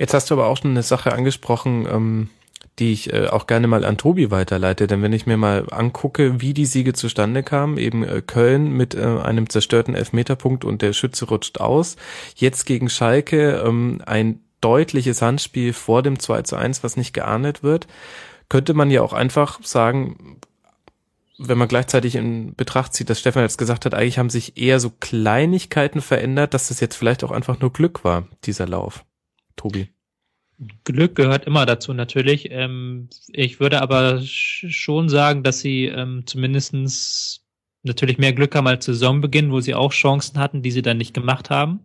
Jetzt 0.00 0.14
hast 0.14 0.30
du 0.30 0.34
aber 0.34 0.46
auch 0.46 0.56
schon 0.56 0.70
eine 0.70 0.82
Sache 0.82 1.12
angesprochen, 1.12 1.86
ähm, 1.86 2.30
die 2.78 2.90
ich 2.90 3.12
äh, 3.12 3.26
auch 3.26 3.46
gerne 3.46 3.66
mal 3.66 3.84
an 3.84 3.98
Tobi 3.98 4.30
weiterleite. 4.30 4.86
Denn 4.86 5.02
wenn 5.02 5.12
ich 5.12 5.26
mir 5.26 5.36
mal 5.36 5.66
angucke, 5.70 6.40
wie 6.40 6.54
die 6.54 6.64
Siege 6.64 6.94
zustande 6.94 7.42
kamen, 7.42 7.76
eben 7.76 8.02
äh, 8.02 8.22
Köln 8.22 8.72
mit 8.72 8.94
äh, 8.94 9.02
einem 9.02 9.50
zerstörten 9.50 9.94
Elfmeterpunkt 9.94 10.64
und 10.64 10.80
der 10.80 10.94
Schütze 10.94 11.26
rutscht 11.26 11.60
aus. 11.60 11.96
Jetzt 12.34 12.64
gegen 12.64 12.88
Schalke 12.88 13.62
ähm, 13.62 14.00
ein 14.06 14.40
deutliches 14.62 15.20
Handspiel 15.20 15.74
vor 15.74 16.02
dem 16.02 16.18
2 16.18 16.42
zu 16.42 16.56
1, 16.56 16.82
was 16.82 16.96
nicht 16.96 17.12
geahndet 17.12 17.62
wird. 17.62 17.86
Könnte 18.48 18.72
man 18.72 18.90
ja 18.90 19.02
auch 19.02 19.12
einfach 19.12 19.62
sagen, 19.62 20.38
wenn 21.36 21.58
man 21.58 21.68
gleichzeitig 21.68 22.14
in 22.14 22.54
Betracht 22.54 22.94
zieht, 22.94 23.10
dass 23.10 23.20
Stefan 23.20 23.42
jetzt 23.42 23.58
gesagt 23.58 23.84
hat, 23.84 23.92
eigentlich 23.92 24.18
haben 24.18 24.30
sich 24.30 24.56
eher 24.56 24.80
so 24.80 24.90
Kleinigkeiten 24.98 26.00
verändert, 26.00 26.54
dass 26.54 26.68
das 26.68 26.80
jetzt 26.80 26.96
vielleicht 26.96 27.22
auch 27.22 27.32
einfach 27.32 27.60
nur 27.60 27.70
Glück 27.70 28.02
war, 28.02 28.26
dieser 28.44 28.66
Lauf. 28.66 29.04
Tobi? 29.60 29.88
Glück 30.84 31.14
gehört 31.14 31.46
immer 31.46 31.66
dazu 31.66 31.92
natürlich. 31.92 32.50
Ähm, 32.50 33.08
ich 33.28 33.60
würde 33.60 33.80
aber 33.80 34.20
schon 34.22 35.08
sagen, 35.08 35.42
dass 35.42 35.60
sie 35.60 35.86
ähm, 35.86 36.22
zumindestens 36.26 37.46
natürlich 37.82 38.18
mehr 38.18 38.32
Glück 38.32 38.54
haben 38.54 38.66
als 38.66 38.84
Saisonbeginn, 38.84 39.52
wo 39.52 39.60
sie 39.60 39.74
auch 39.74 39.92
Chancen 39.92 40.38
hatten, 40.38 40.62
die 40.62 40.70
sie 40.70 40.82
dann 40.82 40.98
nicht 40.98 41.14
gemacht 41.14 41.50
haben. 41.50 41.80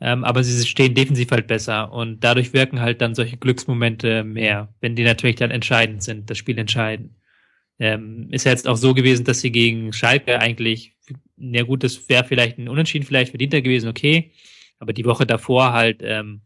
Ähm, 0.00 0.24
aber 0.24 0.42
sie 0.42 0.66
stehen 0.66 0.94
defensiv 0.94 1.30
halt 1.30 1.46
besser 1.46 1.92
und 1.92 2.24
dadurch 2.24 2.52
wirken 2.52 2.80
halt 2.80 3.00
dann 3.02 3.14
solche 3.14 3.36
Glücksmomente 3.36 4.24
mehr, 4.24 4.72
wenn 4.80 4.96
die 4.96 5.04
natürlich 5.04 5.36
dann 5.36 5.50
entscheidend 5.50 6.02
sind, 6.02 6.30
das 6.30 6.38
Spiel 6.38 6.58
entscheiden. 6.58 7.16
Ähm, 7.78 8.28
ist 8.30 8.44
ja 8.44 8.52
jetzt 8.52 8.66
auch 8.66 8.76
so 8.76 8.94
gewesen, 8.94 9.24
dass 9.24 9.40
sie 9.40 9.52
gegen 9.52 9.92
Schalke 9.92 10.40
eigentlich, 10.40 10.94
ja 11.36 11.62
gut, 11.64 11.84
das 11.84 12.08
wäre 12.08 12.24
vielleicht 12.24 12.58
ein 12.58 12.68
Unentschieden 12.68 13.06
vielleicht 13.06 13.30
verdienter 13.30 13.60
gewesen, 13.62 13.88
okay. 13.88 14.32
Aber 14.78 14.92
die 14.92 15.04
Woche 15.04 15.26
davor 15.26 15.72
halt 15.72 16.00
ähm, 16.02 16.40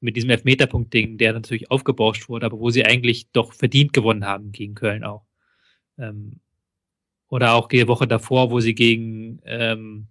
mit 0.00 0.16
diesem 0.16 0.30
Elfmeterpunkt-Ding, 0.30 1.18
der 1.18 1.32
natürlich 1.34 1.70
aufgebauscht 1.70 2.28
wurde, 2.28 2.46
aber 2.46 2.58
wo 2.58 2.70
sie 2.70 2.84
eigentlich 2.84 3.30
doch 3.32 3.52
verdient 3.52 3.92
gewonnen 3.92 4.24
haben 4.24 4.52
gegen 4.52 4.74
Köln 4.74 5.04
auch. 5.04 5.24
Ähm, 5.98 6.40
oder 7.28 7.54
auch 7.54 7.68
die 7.68 7.86
Woche 7.86 8.08
davor, 8.08 8.50
wo 8.50 8.60
sie 8.60 8.74
gegen, 8.74 9.40
ähm, 9.44 10.06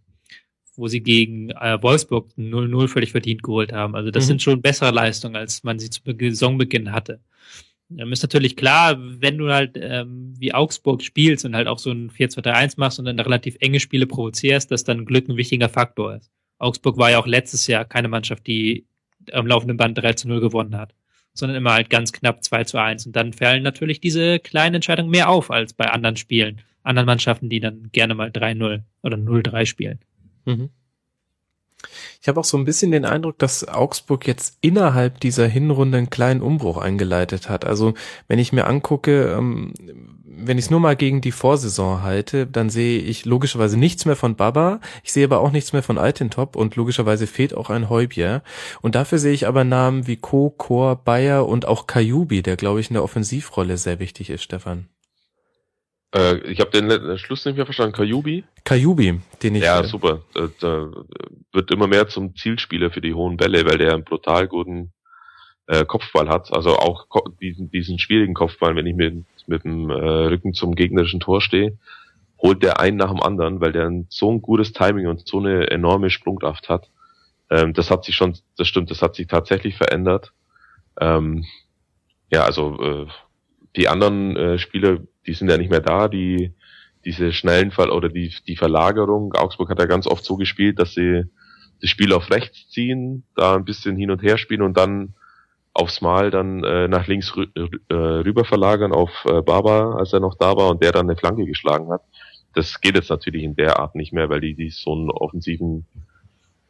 wo 0.76 0.88
sie 0.88 1.02
gegen 1.02 1.50
äh, 1.50 1.78
Wolfsburg 1.82 2.32
0-0 2.38 2.88
völlig 2.88 3.12
verdient 3.12 3.44
geholt 3.44 3.74
haben. 3.74 3.96
Also 3.96 4.12
das 4.12 4.26
Mhm. 4.26 4.28
sind 4.28 4.42
schon 4.42 4.62
bessere 4.62 4.92
Leistungen, 4.92 5.36
als 5.36 5.64
man 5.64 5.80
sie 5.80 5.90
zu 5.90 6.02
Be- 6.04 6.16
Saisonbeginn 6.18 6.92
hatte. 6.94 7.20
Ähm, 7.98 8.12
ist 8.14 8.22
natürlich 8.22 8.56
klar, 8.56 8.98
wenn 9.00 9.38
du 9.38 9.52
halt 9.52 9.72
ähm, 9.76 10.34
wie 10.38 10.54
Augsburg 10.54 11.02
spielst 11.02 11.44
und 11.46 11.56
halt 11.56 11.68
auch 11.68 11.80
so 11.80 11.92
ein 11.92 12.10
4-2-3-1 12.12 12.76
machst 12.78 13.00
und 13.00 13.06
dann 13.06 13.20
relativ 13.20 13.58
enge 13.60 13.80
Spiele 13.80 14.06
provozierst, 14.08 14.72
dass 14.72 14.84
dann 14.84 15.06
Glück 15.06 15.28
ein 15.28 15.38
wichtiger 15.38 15.70
Faktor 15.70 16.16
ist. 16.16 16.32
Augsburg 16.60 16.98
war 16.98 17.10
ja 17.12 17.20
auch 17.20 17.28
letztes 17.28 17.68
Jahr 17.68 17.86
keine 17.86 18.08
Mannschaft, 18.08 18.46
die 18.48 18.86
am 19.32 19.48
laufenden 19.48 19.78
Band 19.78 19.98
3 19.98 20.14
zu 20.14 20.28
0 20.28 20.42
gewonnen 20.42 20.78
hat, 20.78 20.94
sondern 21.34 21.58
immer 21.58 21.74
halt 21.74 21.90
ganz 21.90 22.12
knapp 22.12 22.44
2 22.44 22.64
zu 22.66 22.78
1. 22.78 23.06
Und 23.06 23.16
dann 23.16 23.34
fallen 23.34 23.64
natürlich 23.64 24.02
diese 24.02 24.40
kleinen 24.40 24.76
Entscheidungen 24.76 25.10
mehr 25.10 25.30
auf 25.30 25.52
als 25.52 25.74
bei 25.74 25.90
anderen 25.90 26.18
Spielen, 26.18 26.62
anderen 26.84 27.08
Mannschaften, 27.08 27.50
die 27.50 27.60
dann 27.60 27.90
gerne 27.92 28.16
mal 28.16 28.30
3-0 28.30 28.82
oder 29.04 29.18
0-3 29.18 29.66
spielen. 29.66 30.00
Mhm. 30.46 30.70
Ich 32.22 32.28
habe 32.28 32.40
auch 32.40 32.46
so 32.46 32.58
ein 32.58 32.66
bisschen 32.66 32.92
den 32.92 33.06
Eindruck, 33.06 33.40
dass 33.40 33.66
Augsburg 33.68 34.28
jetzt 34.28 34.58
innerhalb 34.62 35.22
dieser 35.22 35.48
Hinrunde 35.48 35.98
einen 35.98 36.10
kleinen 36.10 36.42
Umbruch 36.42 36.78
eingeleitet 36.78 37.50
hat. 37.50 37.64
Also 37.66 37.94
wenn 38.28 38.40
ich 38.40 38.52
mir 38.52 38.68
angucke, 38.68 39.32
ähm, 39.32 39.74
wenn 40.42 40.58
ich 40.58 40.66
es 40.66 40.72
nur 40.72 40.80
mal 40.80 40.96
gegen 40.96 41.22
die 41.22 41.32
Vorsaison 41.32 42.02
halte, 42.02 42.48
dann 42.48 42.70
sehe 42.70 43.00
ich 43.00 43.26
logischerweise 43.26 43.78
nichts 43.78 44.06
mehr 44.06 44.16
von 44.16 44.36
Baba. 44.36 44.80
Ich 45.04 45.14
sehe 45.14 45.26
aber 45.26 45.40
auch 45.40 45.52
nichts 45.52 45.74
mehr 45.74 45.84
von 45.84 45.98
Altintop 45.98 46.56
und 46.56 46.76
logischerweise 46.76 47.28
fehlt 47.28 47.54
auch 47.54 47.70
ein 47.70 47.90
Heubier. 47.90 48.44
Und 48.82 48.96
dafür 48.96 49.18
sehe 49.18 49.34
ich 49.34 49.48
aber 49.48 49.64
Namen 49.64 50.08
wie 50.08 50.18
Co, 50.18 50.50
Chor, 50.52 50.96
Bayer 50.96 51.48
und 51.48 51.68
auch 51.68 51.88
Kajubi, 51.88 52.42
der 52.42 52.56
glaube 52.56 52.80
ich 52.80 52.90
in 52.90 52.96
der 52.96 53.04
Offensivrolle 53.04 53.78
sehr 53.78 54.00
wichtig 54.00 54.30
ist, 54.30 54.44
Stefan. 54.44 54.88
Äh, 56.16 56.38
ich 56.52 56.60
habe 56.60 56.72
den 56.72 57.18
Schluss 57.18 57.46
nicht 57.46 57.56
mehr 57.56 57.66
verstanden. 57.66 57.96
Kajubi? 57.96 58.44
Kajubi, 58.64 59.20
den 59.44 59.56
ich 59.56 59.64
Ja, 59.64 59.82
äh, 59.82 59.88
super. 59.88 60.22
Da, 60.34 60.50
da 60.60 60.92
wird 61.52 61.72
immer 61.72 61.88
mehr 61.88 62.08
zum 62.08 62.36
Zielspieler 62.36 62.92
für 62.92 63.02
die 63.02 63.14
hohen 63.14 63.38
Bälle, 63.38 63.66
weil 63.66 63.78
der 63.78 63.94
einen 63.94 64.04
brutal 64.04 64.48
guten 64.48 64.92
äh, 65.70 65.86
Kopfball 65.86 66.28
hat. 66.28 66.52
Also 66.52 66.78
auch 66.78 67.06
diesen, 67.40 67.70
diesen 67.70 68.00
schwierigen 68.00 68.34
Kopfball, 68.34 68.76
wenn 68.76 68.88
ich 68.88 68.96
mit, 68.96 69.24
mit 69.48 69.64
dem 69.64 69.90
äh, 69.90 69.94
Rücken 69.94 70.54
zum 70.54 70.76
gegnerischen 70.76 71.20
Tor 71.20 71.42
stehe, 71.42 71.78
holt 72.42 72.64
der 72.64 72.80
einen 72.80 72.98
nach 72.98 73.12
dem 73.12 73.22
anderen, 73.22 73.62
weil 73.62 73.72
der 73.72 73.92
so 74.10 74.32
ein 74.32 74.42
gutes 74.42 74.74
Timing 74.74 75.08
und 75.08 75.28
so 75.28 75.40
eine 75.40 75.70
enorme 75.70 76.10
Sprungkraft 76.10 76.70
hat. 76.70 76.90
Ähm, 77.52 77.74
das 77.74 77.92
hat 77.92 78.04
sich 78.04 78.16
schon, 78.16 78.36
das 78.58 78.68
stimmt, 78.68 78.90
das 78.90 79.02
hat 79.02 79.16
sich 79.16 79.28
tatsächlich 79.28 79.78
verändert. 79.78 80.34
Ähm, 81.00 81.46
ja, 82.32 82.44
also 82.44 82.82
äh, 82.82 83.08
die 83.76 83.88
anderen 83.88 84.36
äh, 84.36 84.58
Spieler, 84.58 85.00
die 85.28 85.34
sind 85.34 85.50
ja 85.50 85.58
nicht 85.58 85.70
mehr 85.70 85.82
da, 85.82 86.08
die 86.08 86.52
diese 87.06 87.32
schnellen 87.32 87.72
Fall 87.72 87.92
oder 87.92 88.10
die, 88.10 88.34
die 88.48 88.58
Verlagerung. 88.58 89.34
Augsburg 89.34 89.70
hat 89.70 89.80
ja 89.80 89.86
ganz 89.86 90.08
oft 90.08 90.24
so 90.26 90.36
gespielt, 90.36 90.80
dass 90.80 90.94
sie 90.94 91.26
das 91.80 91.90
Spiel 91.90 92.12
auf 92.12 92.30
rechts 92.32 92.70
ziehen, 92.70 93.24
da 93.36 93.56
ein 93.56 93.66
bisschen 93.66 93.96
hin 93.96 94.12
und 94.12 94.22
her 94.24 94.38
spielen 94.38 94.64
und 94.64 94.76
dann 94.76 95.14
aufs 95.80 96.02
Mal 96.02 96.30
dann 96.30 96.64
äh, 96.64 96.88
nach 96.88 97.08
links 97.08 97.36
rü 97.36 97.48
äh, 97.56 97.94
rüber 97.94 98.44
verlagern 98.44 98.92
auf 98.92 99.10
äh, 99.26 99.42
Baba, 99.42 99.96
als 99.96 100.12
er 100.14 100.20
noch 100.20 100.36
da 100.36 100.56
war 100.56 100.70
und 100.70 100.84
der 100.84 100.92
dann 100.92 101.10
eine 101.10 101.18
Flanke 101.18 101.46
geschlagen 101.46 101.90
hat. 101.90 102.02
Das 102.54 102.82
geht 102.82 102.96
jetzt 102.96 103.10
natürlich 103.10 103.44
in 103.44 103.56
der 103.56 103.80
Art 103.80 103.96
nicht 103.96 104.12
mehr, 104.12 104.30
weil 104.30 104.42
die, 104.42 104.56
die 104.56 104.70
so 104.72 104.94
einen 104.94 105.10
offensiven, 105.10 105.86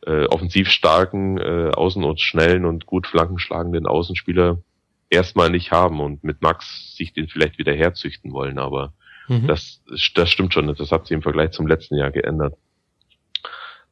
äh, 0.06 0.26
offensiv 0.26 0.70
starken, 0.70 1.40
äh, 1.40 1.72
außen- 1.74 2.06
und 2.06 2.22
schnellen 2.22 2.66
und 2.66 2.86
gut 2.86 3.08
flankenschlagenden 3.08 3.88
Außenspieler 3.88 4.60
erstmal 5.10 5.50
nicht 5.50 5.72
haben 5.72 6.02
und 6.02 6.24
mit 6.24 6.42
Max 6.42 6.96
sich 6.96 7.14
den 7.14 7.28
vielleicht 7.28 7.58
wieder 7.58 7.74
herzüchten 7.74 8.32
wollen, 8.32 8.60
aber 8.60 8.94
mhm. 9.28 9.48
das, 9.48 9.82
das 10.14 10.30
stimmt 10.30 10.54
schon, 10.54 10.68
das 10.76 10.92
hat 10.92 11.08
sich 11.08 11.16
im 11.16 11.24
Vergleich 11.24 11.52
zum 11.52 11.66
letzten 11.66 11.96
Jahr 11.96 12.12
geändert. 12.12 12.56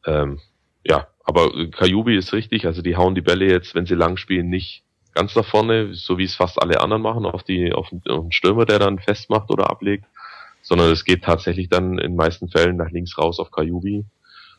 Ähm, 0.05 0.39
ja, 0.85 1.07
aber 1.23 1.49
Kajubi 1.71 2.15
ist 2.15 2.33
richtig, 2.33 2.67
also 2.67 2.83
die 2.83 2.95
hauen 2.95 3.15
die 3.15 3.21
Bälle 3.21 3.49
jetzt, 3.49 3.73
wenn 3.73 3.87
sie 3.87 3.95
lang 3.95 4.17
spielen, 4.17 4.49
nicht 4.49 4.83
ganz 5.17 5.35
nach 5.35 5.45
vorne, 5.45 5.95
so 5.95 6.19
wie 6.19 6.25
es 6.25 6.35
fast 6.35 6.61
alle 6.61 6.79
anderen 6.79 7.01
machen, 7.01 7.25
auf 7.25 7.43
die 7.43 7.73
auf 7.73 7.89
den 7.89 8.31
Stürmer, 8.31 8.65
der 8.65 8.77
dann 8.77 8.99
festmacht 8.99 9.49
oder 9.49 9.69
ablegt, 9.69 10.05
sondern 10.61 10.91
es 10.91 11.05
geht 11.05 11.23
tatsächlich 11.23 11.69
dann 11.69 11.97
in 11.97 12.15
meisten 12.15 12.49
Fällen 12.49 12.77
nach 12.77 12.91
links 12.91 13.17
raus 13.17 13.39
auf 13.39 13.49
Kajubi 13.49 14.05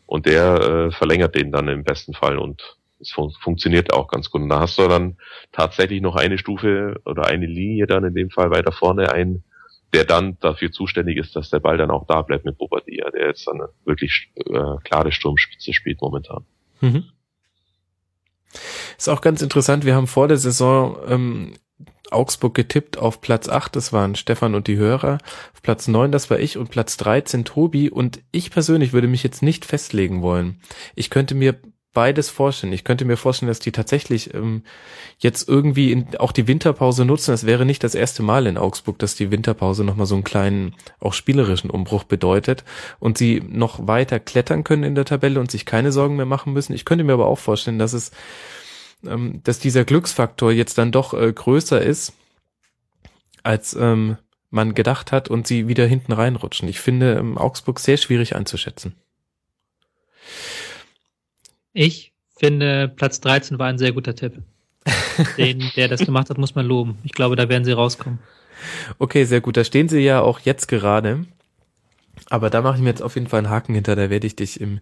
und 0.06 0.26
der 0.26 0.54
äh, 0.60 0.90
verlängert 0.90 1.36
den 1.36 1.52
dann 1.52 1.68
im 1.68 1.84
besten 1.84 2.12
Fall 2.12 2.38
und 2.38 2.76
es 3.00 3.12
fun 3.12 3.30
funktioniert 3.40 3.92
auch 3.92 4.08
ganz 4.08 4.30
gut. 4.30 4.42
Und 4.42 4.48
da 4.48 4.60
hast 4.60 4.78
du 4.78 4.88
dann 4.88 5.16
tatsächlich 5.52 6.00
noch 6.00 6.16
eine 6.16 6.38
Stufe 6.38 7.00
oder 7.04 7.26
eine 7.26 7.46
Linie 7.46 7.86
dann 7.86 8.02
in 8.04 8.14
dem 8.14 8.30
Fall 8.30 8.50
weiter 8.50 8.72
vorne 8.72 9.12
ein, 9.12 9.44
der 9.94 10.04
dann 10.04 10.38
dafür 10.40 10.72
zuständig 10.72 11.18
ist, 11.18 11.36
dass 11.36 11.50
der 11.50 11.60
Ball 11.60 11.76
dann 11.76 11.92
auch 11.92 12.04
da 12.08 12.22
bleibt 12.22 12.44
mit 12.44 12.58
Bobadilla, 12.58 13.10
der 13.10 13.28
jetzt 13.28 13.46
dann 13.46 13.60
wirklich 13.84 14.32
äh, 14.34 14.76
klare 14.82 15.12
Sturmspitze 15.12 15.72
spielt 15.72 16.00
momentan. 16.00 16.44
Mhm. 16.80 17.04
Ist 18.98 19.08
auch 19.08 19.20
ganz 19.20 19.40
interessant, 19.42 19.84
wir 19.84 19.94
haben 19.94 20.08
vor 20.08 20.28
der 20.28 20.38
Saison 20.38 20.98
ähm, 21.08 21.52
Augsburg 22.10 22.54
getippt 22.54 22.98
auf 22.98 23.20
Platz 23.20 23.48
8, 23.48 23.76
das 23.76 23.92
waren 23.92 24.16
Stefan 24.16 24.54
und 24.54 24.66
die 24.66 24.76
Hörer, 24.76 25.18
auf 25.54 25.62
Platz 25.62 25.88
9, 25.88 26.10
das 26.10 26.30
war 26.30 26.40
ich 26.40 26.58
und 26.58 26.70
Platz 26.70 26.96
13 26.96 27.44
Tobi 27.44 27.90
und 27.90 28.20
ich 28.32 28.50
persönlich 28.50 28.92
würde 28.92 29.08
mich 29.08 29.22
jetzt 29.22 29.42
nicht 29.42 29.64
festlegen 29.64 30.20
wollen. 30.20 30.60
Ich 30.96 31.10
könnte 31.10 31.34
mir 31.34 31.60
beides 31.94 32.28
vorstellen. 32.28 32.72
Ich 32.72 32.84
könnte 32.84 33.04
mir 33.04 33.16
vorstellen, 33.16 33.48
dass 33.48 33.58
die 33.58 33.72
tatsächlich 33.72 34.32
ähm, 34.34 34.62
jetzt 35.18 35.48
irgendwie 35.48 35.90
in, 35.90 36.16
auch 36.18 36.32
die 36.32 36.46
Winterpause 36.46 37.04
nutzen. 37.04 37.34
Es 37.34 37.46
wäre 37.46 37.66
nicht 37.66 37.82
das 37.82 37.94
erste 37.94 38.22
Mal 38.22 38.46
in 38.46 38.58
Augsburg, 38.58 38.98
dass 38.98 39.16
die 39.16 39.30
Winterpause 39.30 39.84
nochmal 39.84 40.06
so 40.06 40.14
einen 40.14 40.22
kleinen, 40.22 40.76
auch 41.00 41.12
spielerischen 41.12 41.70
Umbruch 41.70 42.04
bedeutet 42.04 42.62
und 43.00 43.18
sie 43.18 43.42
noch 43.48 43.88
weiter 43.88 44.20
klettern 44.20 44.64
können 44.64 44.84
in 44.84 44.94
der 44.94 45.06
Tabelle 45.06 45.40
und 45.40 45.50
sich 45.50 45.66
keine 45.66 45.90
Sorgen 45.90 46.16
mehr 46.16 46.26
machen 46.26 46.52
müssen. 46.52 46.72
Ich 46.72 46.84
könnte 46.84 47.04
mir 47.04 47.14
aber 47.14 47.26
auch 47.26 47.38
vorstellen, 47.38 47.78
dass 47.78 47.94
es, 47.94 48.12
ähm, 49.06 49.40
dass 49.44 49.58
dieser 49.58 49.84
Glücksfaktor 49.84 50.52
jetzt 50.52 50.78
dann 50.78 50.92
doch 50.92 51.14
äh, 51.14 51.32
größer 51.32 51.80
ist, 51.80 52.12
als 53.42 53.74
ähm, 53.74 54.16
man 54.50 54.74
gedacht 54.74 55.12
hat 55.12 55.28
und 55.28 55.46
sie 55.46 55.68
wieder 55.68 55.86
hinten 55.86 56.12
reinrutschen. 56.12 56.68
Ich 56.68 56.80
finde 56.80 57.14
ähm, 57.14 57.38
Augsburg 57.38 57.80
sehr 57.80 57.96
schwierig 57.96 58.34
einzuschätzen. 58.34 58.94
Ich 61.72 62.12
finde, 62.36 62.88
Platz 62.88 63.20
13 63.20 63.58
war 63.58 63.66
ein 63.68 63.78
sehr 63.78 63.92
guter 63.92 64.14
Tipp. 64.14 64.42
Den, 65.36 65.70
der 65.76 65.88
das 65.88 66.04
gemacht 66.04 66.30
hat, 66.30 66.38
muss 66.38 66.54
man 66.54 66.64
loben. 66.64 66.98
Ich 67.04 67.12
glaube, 67.12 67.36
da 67.36 67.48
werden 67.48 67.64
sie 67.64 67.72
rauskommen. 67.72 68.20
Okay, 68.98 69.24
sehr 69.24 69.40
gut. 69.40 69.56
Da 69.56 69.64
stehen 69.64 69.88
sie 69.88 70.00
ja 70.00 70.20
auch 70.20 70.40
jetzt 70.40 70.66
gerade. 70.68 71.26
Aber 72.30 72.50
da 72.50 72.62
mache 72.62 72.76
ich 72.76 72.82
mir 72.82 72.90
jetzt 72.90 73.02
auf 73.02 73.14
jeden 73.14 73.28
Fall 73.28 73.38
einen 73.38 73.50
Haken 73.50 73.74
hinter. 73.74 73.96
Da 73.96 74.10
werde 74.10 74.26
ich 74.26 74.36
dich 74.36 74.60
im, 74.60 74.80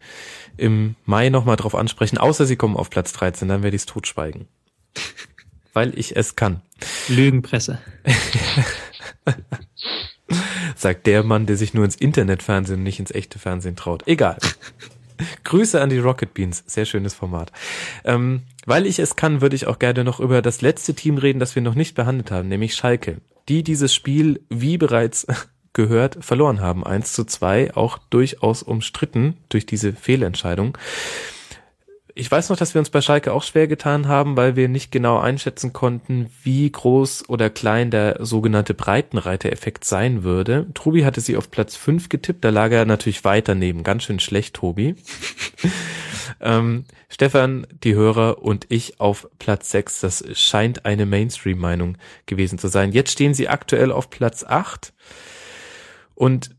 im 0.57 0.97
Mai 1.05 1.28
nochmal 1.28 1.57
drauf 1.57 1.75
ansprechen. 1.75 2.18
Außer 2.18 2.47
sie 2.47 2.57
kommen 2.57 2.76
auf 2.76 2.91
Platz 2.91 3.12
13, 3.12 3.49
dann 3.49 3.62
werde 3.62 3.76
ich 3.76 3.83
es 3.83 3.86
totschweigen. 3.86 4.49
Weil 5.73 5.97
ich 5.99 6.16
es 6.16 6.36
kann. 6.36 6.62
Lügenpresse. 7.08 7.78
Sagt 10.75 11.07
der 11.07 11.23
Mann, 11.23 11.47
der 11.47 11.57
sich 11.57 11.75
nur 11.75 11.84
ins 11.84 11.97
Internetfernsehen 11.97 12.81
und 12.81 12.84
nicht 12.84 12.99
ins 12.99 13.10
echte 13.10 13.39
Fernsehen 13.39 13.76
traut. 13.76 14.07
Egal. 14.07 14.39
Grüße 15.44 15.81
an 15.81 15.91
die 15.91 15.99
Rocket 15.99 16.34
Beans. 16.34 16.65
Sehr 16.66 16.84
schönes 16.84 17.15
Format. 17.15 17.52
Ähm, 18.05 18.42
weil 18.65 18.86
ich 18.86 18.99
es 18.99 19.16
kann, 19.16 19.41
würde 19.41 19.57
ich 19.57 19.66
auch 19.66 19.78
gerne 19.78 20.05
noch 20.05 20.20
über 20.20 20.42
das 20.42 20.62
letzte 20.62 20.94
Team 20.94 21.18
reden, 21.18 21.39
das 21.39 21.55
wir 21.55 21.62
noch 21.62 21.75
nicht 21.75 21.94
behandelt 21.94 22.31
haben, 22.31 22.49
nämlich 22.49 22.75
Schalke. 22.75 23.18
Die 23.49 23.62
dieses 23.62 23.94
Spiel, 23.94 24.41
wie 24.49 24.76
bereits 24.76 25.26
gehört, 25.76 26.18
verloren 26.20 26.60
haben. 26.60 26.84
1 26.84 27.12
zu 27.12 27.24
2, 27.24 27.76
auch 27.76 27.98
durchaus 28.10 28.64
umstritten 28.64 29.36
durch 29.48 29.66
diese 29.66 29.92
Fehlentscheidung. 29.92 30.76
Ich 32.18 32.30
weiß 32.30 32.48
noch, 32.48 32.56
dass 32.56 32.72
wir 32.72 32.78
uns 32.78 32.88
bei 32.88 33.02
Schalke 33.02 33.30
auch 33.30 33.42
schwer 33.42 33.68
getan 33.68 34.08
haben, 34.08 34.38
weil 34.38 34.56
wir 34.56 34.70
nicht 34.70 34.90
genau 34.90 35.18
einschätzen 35.18 35.74
konnten, 35.74 36.30
wie 36.42 36.72
groß 36.72 37.28
oder 37.28 37.50
klein 37.50 37.90
der 37.90 38.24
sogenannte 38.24 38.72
Breitenreiter-Effekt 38.72 39.84
sein 39.84 40.24
würde. 40.24 40.66
Trubi 40.72 41.02
hatte 41.02 41.20
sie 41.20 41.36
auf 41.36 41.50
Platz 41.50 41.76
5 41.76 42.08
getippt, 42.08 42.42
da 42.42 42.48
lag 42.48 42.72
er 42.72 42.86
natürlich 42.86 43.22
weit 43.24 43.48
daneben. 43.48 43.82
Ganz 43.82 44.05
schön 44.05 44.18
schlecht, 44.18 44.55
Tobi. 44.55 44.94
ähm, 46.40 46.86
Stefan, 47.10 47.66
die 47.84 47.94
Hörer 47.94 48.42
und 48.42 48.64
ich 48.70 48.98
auf 48.98 49.28
Platz 49.38 49.70
6. 49.72 50.00
Das 50.00 50.24
scheint 50.32 50.86
eine 50.86 51.05
Mainstream-Meinung 51.05 51.98
gewesen 52.24 52.58
zu 52.58 52.68
sein. 52.68 52.92
Jetzt 52.92 53.12
stehen 53.12 53.34
sie 53.34 53.48
aktuell 53.48 53.92
auf 53.92 54.08
Platz 54.08 54.42
8. 54.42 54.94
Und 56.17 56.57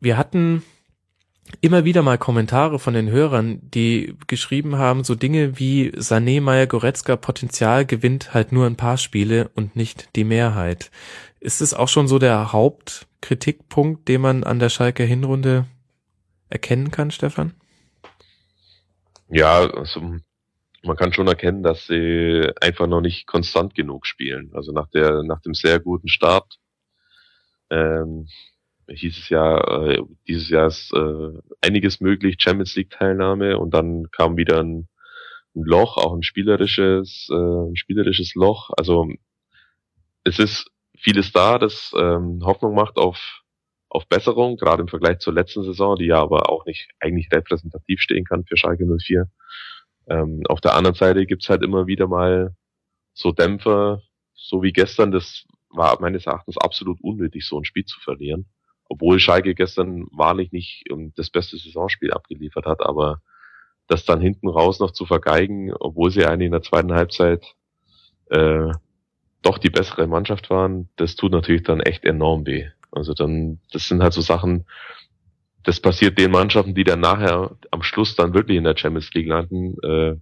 wir 0.00 0.16
hatten 0.16 0.64
immer 1.60 1.84
wieder 1.84 2.02
mal 2.02 2.18
Kommentare 2.18 2.78
von 2.78 2.94
den 2.94 3.10
Hörern, 3.10 3.60
die 3.62 4.16
geschrieben 4.26 4.76
haben, 4.78 5.04
so 5.04 5.14
Dinge 5.14 5.58
wie 5.58 5.90
Sané, 5.90 6.40
Meyer, 6.40 6.66
Goretzka, 6.66 7.16
Potenzial 7.16 7.86
gewinnt 7.86 8.34
halt 8.34 8.52
nur 8.52 8.66
ein 8.66 8.76
paar 8.76 8.96
Spiele 8.96 9.50
und 9.54 9.76
nicht 9.76 10.16
die 10.16 10.24
Mehrheit. 10.24 10.90
Ist 11.40 11.60
es 11.60 11.74
auch 11.74 11.88
schon 11.88 12.08
so 12.08 12.18
der 12.18 12.52
Hauptkritikpunkt, 12.52 14.08
den 14.08 14.22
man 14.22 14.44
an 14.44 14.58
der 14.58 14.70
Schalker 14.70 15.04
Hinrunde 15.04 15.66
erkennen 16.48 16.90
kann, 16.90 17.10
Stefan? 17.10 17.54
Ja, 19.28 19.70
also 19.70 20.00
man 20.82 20.96
kann 20.96 21.12
schon 21.12 21.28
erkennen, 21.28 21.62
dass 21.62 21.86
sie 21.86 22.50
einfach 22.60 22.86
noch 22.86 23.02
nicht 23.02 23.26
konstant 23.26 23.74
genug 23.74 24.06
spielen. 24.06 24.50
Also 24.54 24.72
nach 24.72 24.88
der, 24.88 25.22
nach 25.22 25.40
dem 25.42 25.54
sehr 25.54 25.80
guten 25.80 26.08
Start 26.08 26.58
Ähm, 27.70 28.26
hieß 28.94 29.18
es 29.18 29.28
ja, 29.28 29.58
äh, 29.58 30.02
dieses 30.28 30.48
Jahr 30.48 30.66
ist 30.66 30.92
äh, 30.92 31.32
einiges 31.60 32.00
möglich, 32.00 32.36
Champions 32.38 32.74
League 32.76 32.90
Teilnahme 32.90 33.58
und 33.58 33.72
dann 33.72 34.10
kam 34.10 34.36
wieder 34.36 34.60
ein, 34.62 34.88
ein 35.54 35.62
Loch, 35.62 35.96
auch 35.96 36.14
ein 36.14 36.22
spielerisches, 36.22 37.28
äh, 37.30 37.34
ein 37.34 37.76
spielerisches 37.76 38.34
Loch. 38.34 38.70
Also 38.76 39.08
es 40.24 40.38
ist 40.38 40.70
vieles 40.98 41.32
da, 41.32 41.58
das 41.58 41.92
ähm, 41.96 42.40
Hoffnung 42.44 42.74
macht 42.74 42.96
auf 42.96 43.40
auf 43.90 44.06
Besserung, 44.06 44.56
gerade 44.56 44.82
im 44.82 44.88
Vergleich 44.88 45.18
zur 45.18 45.34
letzten 45.34 45.64
Saison, 45.64 45.96
die 45.96 46.06
ja 46.06 46.22
aber 46.22 46.48
auch 46.48 46.64
nicht 46.64 46.90
eigentlich 47.00 47.28
repräsentativ 47.32 48.00
stehen 48.00 48.24
kann 48.24 48.44
für 48.44 48.56
Schalke 48.56 48.86
04. 48.86 49.28
Ähm, 50.08 50.42
auf 50.48 50.60
der 50.60 50.76
anderen 50.76 50.94
Seite 50.94 51.26
gibt's 51.26 51.48
halt 51.48 51.62
immer 51.62 51.88
wieder 51.88 52.06
mal 52.06 52.54
so 53.12 53.32
Dämpfer, 53.32 54.02
so 54.32 54.62
wie 54.62 54.72
gestern, 54.72 55.10
das 55.10 55.44
war 55.70 56.00
meines 56.00 56.26
Erachtens 56.26 56.56
absolut 56.56 57.00
unnötig, 57.02 57.44
so 57.44 57.58
ein 57.58 57.64
Spiel 57.64 57.84
zu 57.84 57.98
verlieren. 58.00 58.46
Obwohl 58.92 59.20
Schalke 59.20 59.54
gestern 59.54 60.08
wahrlich 60.10 60.50
nicht 60.50 60.84
das 61.14 61.30
beste 61.30 61.56
Saisonspiel 61.56 62.12
abgeliefert 62.12 62.66
hat, 62.66 62.80
aber 62.80 63.22
das 63.86 64.04
dann 64.04 64.20
hinten 64.20 64.48
raus 64.48 64.80
noch 64.80 64.90
zu 64.90 65.06
vergeigen, 65.06 65.72
obwohl 65.72 66.10
sie 66.10 66.26
eigentlich 66.26 66.46
in 66.46 66.52
der 66.52 66.62
zweiten 66.62 66.92
Halbzeit 66.92 67.54
äh, 68.30 68.72
doch 69.42 69.58
die 69.58 69.70
bessere 69.70 70.08
Mannschaft 70.08 70.50
waren, 70.50 70.88
das 70.96 71.14
tut 71.14 71.30
natürlich 71.30 71.62
dann 71.62 71.80
echt 71.80 72.04
enorm 72.04 72.46
weh. 72.46 72.68
Also 72.90 73.14
dann, 73.14 73.60
das 73.72 73.86
sind 73.86 74.02
halt 74.02 74.12
so 74.12 74.20
Sachen, 74.20 74.66
das 75.62 75.80
passiert 75.80 76.18
den 76.18 76.32
Mannschaften, 76.32 76.74
die 76.74 76.84
dann 76.84 77.00
nachher 77.00 77.56
am 77.70 77.82
Schluss 77.82 78.16
dann 78.16 78.34
wirklich 78.34 78.58
in 78.58 78.64
der 78.64 78.76
Champions 78.76 79.12
League 79.14 79.28
landen, 79.28 79.76
äh, 79.82 80.16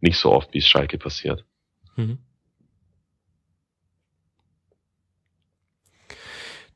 nicht 0.00 0.18
so 0.18 0.32
oft, 0.32 0.54
wie 0.54 0.58
es 0.58 0.66
Schalke 0.66 0.96
passiert. 0.96 1.44
Mhm. 1.96 2.18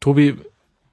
Tobi, 0.01 0.37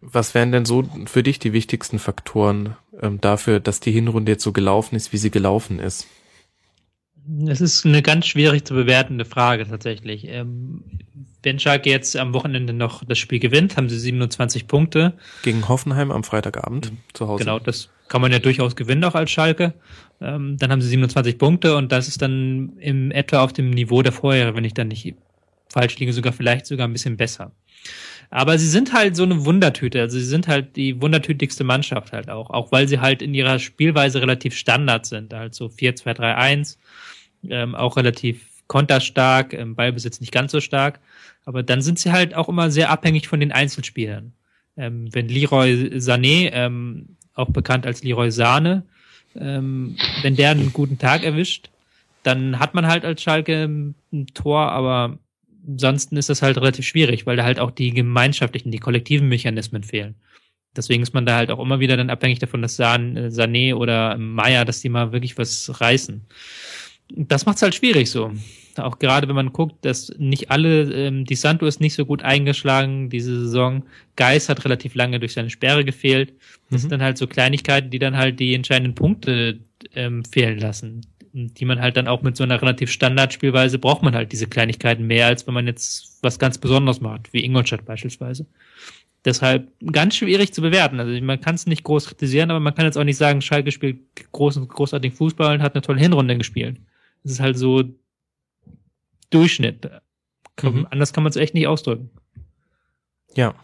was 0.01 0.33
wären 0.33 0.51
denn 0.51 0.65
so 0.65 0.83
für 1.05 1.23
dich 1.23 1.39
die 1.39 1.53
wichtigsten 1.53 1.99
Faktoren 1.99 2.75
ähm, 3.01 3.21
dafür, 3.21 3.59
dass 3.59 3.79
die 3.79 3.91
Hinrunde 3.91 4.33
jetzt 4.33 4.43
so 4.43 4.51
gelaufen 4.51 4.95
ist, 4.95 5.13
wie 5.13 5.17
sie 5.17 5.31
gelaufen 5.31 5.79
ist? 5.79 6.07
Es 7.47 7.61
ist 7.61 7.85
eine 7.85 8.01
ganz 8.01 8.25
schwierig 8.25 8.65
zu 8.65 8.73
bewertende 8.73 9.25
Frage 9.25 9.67
tatsächlich. 9.67 10.27
Ähm, 10.27 10.83
wenn 11.43 11.59
Schalke 11.59 11.89
jetzt 11.89 12.17
am 12.17 12.33
Wochenende 12.33 12.73
noch 12.73 13.03
das 13.03 13.19
Spiel 13.19 13.39
gewinnt, 13.39 13.77
haben 13.77 13.89
sie 13.89 13.99
27 13.99 14.67
Punkte. 14.67 15.13
Gegen 15.43 15.67
Hoffenheim 15.67 16.11
am 16.11 16.23
Freitagabend 16.23 16.91
mhm. 16.91 16.97
zu 17.13 17.27
Hause. 17.27 17.43
Genau, 17.43 17.59
das 17.59 17.89
kann 18.07 18.21
man 18.21 18.31
ja 18.31 18.39
durchaus 18.39 18.75
gewinnen 18.75 19.03
auch 19.03 19.15
als 19.15 19.31
Schalke. 19.31 19.73
Ähm, 20.19 20.57
dann 20.57 20.71
haben 20.71 20.81
sie 20.81 20.89
27 20.89 21.37
Punkte 21.37 21.77
und 21.77 21.91
das 21.91 22.07
ist 22.07 22.21
dann 22.21 22.73
im 22.77 23.11
etwa 23.11 23.43
auf 23.43 23.53
dem 23.53 23.69
Niveau 23.69 24.01
der 24.01 24.11
Vorjahre, 24.11 24.55
wenn 24.55 24.65
ich 24.65 24.73
dann 24.73 24.89
nicht 24.89 25.15
falsch 25.69 25.97
liege, 25.99 26.13
sogar 26.13 26.33
vielleicht 26.33 26.65
sogar 26.65 26.87
ein 26.87 26.93
bisschen 26.93 27.17
besser. 27.17 27.51
Aber 28.31 28.57
sie 28.57 28.67
sind 28.67 28.93
halt 28.93 29.17
so 29.17 29.23
eine 29.23 29.45
Wundertüte. 29.45 29.99
Also 29.99 30.17
sie 30.17 30.25
sind 30.25 30.47
halt 30.47 30.77
die 30.77 31.01
wundertütigste 31.01 31.65
Mannschaft 31.65 32.13
halt 32.13 32.29
auch. 32.29 32.49
Auch 32.49 32.71
weil 32.71 32.87
sie 32.87 32.99
halt 32.99 33.21
in 33.21 33.33
ihrer 33.33 33.59
Spielweise 33.59 34.21
relativ 34.21 34.55
Standard 34.55 35.05
sind. 35.05 35.33
Also 35.33 35.65
4-2-3-1. 35.65 36.77
Ähm, 37.49 37.75
auch 37.75 37.97
relativ 37.97 38.45
konterstark, 38.67 39.51
im 39.51 39.75
Ballbesitz 39.75 40.21
nicht 40.21 40.31
ganz 40.31 40.53
so 40.53 40.61
stark. 40.61 41.01
Aber 41.43 41.61
dann 41.61 41.81
sind 41.81 41.99
sie 41.99 42.13
halt 42.13 42.33
auch 42.33 42.47
immer 42.47 42.71
sehr 42.71 42.89
abhängig 42.89 43.27
von 43.27 43.41
den 43.41 43.51
Einzelspielern. 43.51 44.31
Ähm, 44.77 45.13
wenn 45.13 45.27
Leroy 45.27 45.91
Sané, 45.97 46.51
ähm, 46.53 47.17
auch 47.33 47.49
bekannt 47.49 47.85
als 47.85 48.01
Leroy 48.01 48.31
Sahne, 48.31 48.83
ähm, 49.35 49.97
wenn 50.21 50.37
der 50.37 50.51
einen 50.51 50.71
guten 50.71 50.97
Tag 50.97 51.23
erwischt, 51.23 51.69
dann 52.23 52.59
hat 52.59 52.73
man 52.73 52.87
halt 52.87 53.03
als 53.03 53.21
Schalke 53.21 53.65
ein 53.65 54.27
Tor, 54.33 54.71
aber 54.71 55.17
ansonsten 55.67 56.17
ist 56.17 56.29
das 56.29 56.41
halt 56.41 56.57
relativ 56.57 56.85
schwierig, 56.85 57.25
weil 57.25 57.37
da 57.37 57.43
halt 57.43 57.59
auch 57.59 57.71
die 57.71 57.91
gemeinschaftlichen, 57.91 58.71
die 58.71 58.79
kollektiven 58.79 59.27
Mechanismen 59.27 59.83
fehlen. 59.83 60.15
Deswegen 60.75 61.03
ist 61.03 61.13
man 61.13 61.25
da 61.25 61.35
halt 61.35 61.51
auch 61.51 61.59
immer 61.59 61.79
wieder 61.79 61.97
dann 61.97 62.09
abhängig 62.09 62.39
davon, 62.39 62.61
dass 62.61 62.79
äh, 62.79 62.83
Sané 62.83 63.75
oder 63.75 64.17
Meier, 64.17 64.63
dass 64.63 64.81
die 64.81 64.89
mal 64.89 65.11
wirklich 65.11 65.37
was 65.37 65.81
reißen. 65.81 66.25
Das 67.09 67.45
macht's 67.45 67.61
halt 67.61 67.75
schwierig 67.75 68.09
so. 68.09 68.31
Auch 68.77 68.99
gerade 68.99 69.27
wenn 69.27 69.35
man 69.35 69.51
guckt, 69.51 69.83
dass 69.83 70.13
nicht 70.17 70.49
alle, 70.49 70.83
ähm, 70.93 71.25
die 71.25 71.35
Santo 71.35 71.65
ist 71.65 71.81
nicht 71.81 71.93
so 71.93 72.05
gut 72.05 72.23
eingeschlagen 72.23 73.09
diese 73.09 73.37
Saison. 73.41 73.83
Geis 74.15 74.47
hat 74.47 74.63
relativ 74.63 74.95
lange 74.95 75.19
durch 75.19 75.33
seine 75.33 75.49
Sperre 75.49 75.83
gefehlt. 75.83 76.33
Das 76.69 76.77
mhm. 76.77 76.77
sind 76.77 76.91
dann 76.91 77.01
halt 77.01 77.17
so 77.17 77.27
Kleinigkeiten, 77.27 77.89
die 77.89 77.99
dann 77.99 78.15
halt 78.15 78.39
die 78.39 78.53
entscheidenden 78.53 78.95
Punkte 78.95 79.59
ähm, 79.93 80.23
fehlen 80.23 80.59
lassen 80.59 81.01
die 81.33 81.65
man 81.65 81.81
halt 81.81 81.97
dann 81.97 82.07
auch 82.07 82.21
mit 82.21 82.35
so 82.35 82.43
einer 82.43 82.61
relativ 82.61 82.91
Standardspielweise 82.91 83.79
braucht 83.79 84.03
man 84.03 84.15
halt 84.15 84.31
diese 84.31 84.47
Kleinigkeiten 84.47 85.07
mehr, 85.07 85.27
als 85.27 85.47
wenn 85.47 85.53
man 85.53 85.67
jetzt 85.67 86.19
was 86.21 86.39
ganz 86.39 86.57
Besonderes 86.57 87.01
macht, 87.01 87.31
wie 87.33 87.43
Ingolstadt 87.43 87.85
beispielsweise. 87.85 88.45
Deshalb 89.23 89.71
ganz 89.91 90.15
schwierig 90.15 90.53
zu 90.53 90.61
bewerten. 90.61 90.99
Also 90.99 91.23
man 91.23 91.39
kann 91.39 91.55
es 91.55 91.67
nicht 91.67 91.83
groß 91.83 92.07
kritisieren, 92.07 92.49
aber 92.49 92.59
man 92.59 92.73
kann 92.73 92.85
jetzt 92.85 92.97
auch 92.97 93.03
nicht 93.03 93.17
sagen, 93.17 93.41
Schalke 93.41 93.71
spielt 93.71 93.99
groß 94.31 94.57
und 94.57 94.67
großartigen 94.67 95.15
Fußball 95.15 95.55
und 95.55 95.61
hat 95.61 95.75
eine 95.75 95.81
tolle 95.81 95.99
Hinrunde 95.99 96.37
gespielt. 96.37 96.77
Es 97.23 97.31
ist 97.31 97.39
halt 97.39 97.57
so 97.57 97.83
Durchschnitt. 99.29 99.89
Mhm. 100.61 100.87
Anders 100.89 101.13
kann 101.13 101.23
man 101.23 101.29
es 101.29 101.35
echt 101.35 101.53
nicht 101.53 101.67
ausdrücken. 101.67 102.09
Ja, 103.35 103.55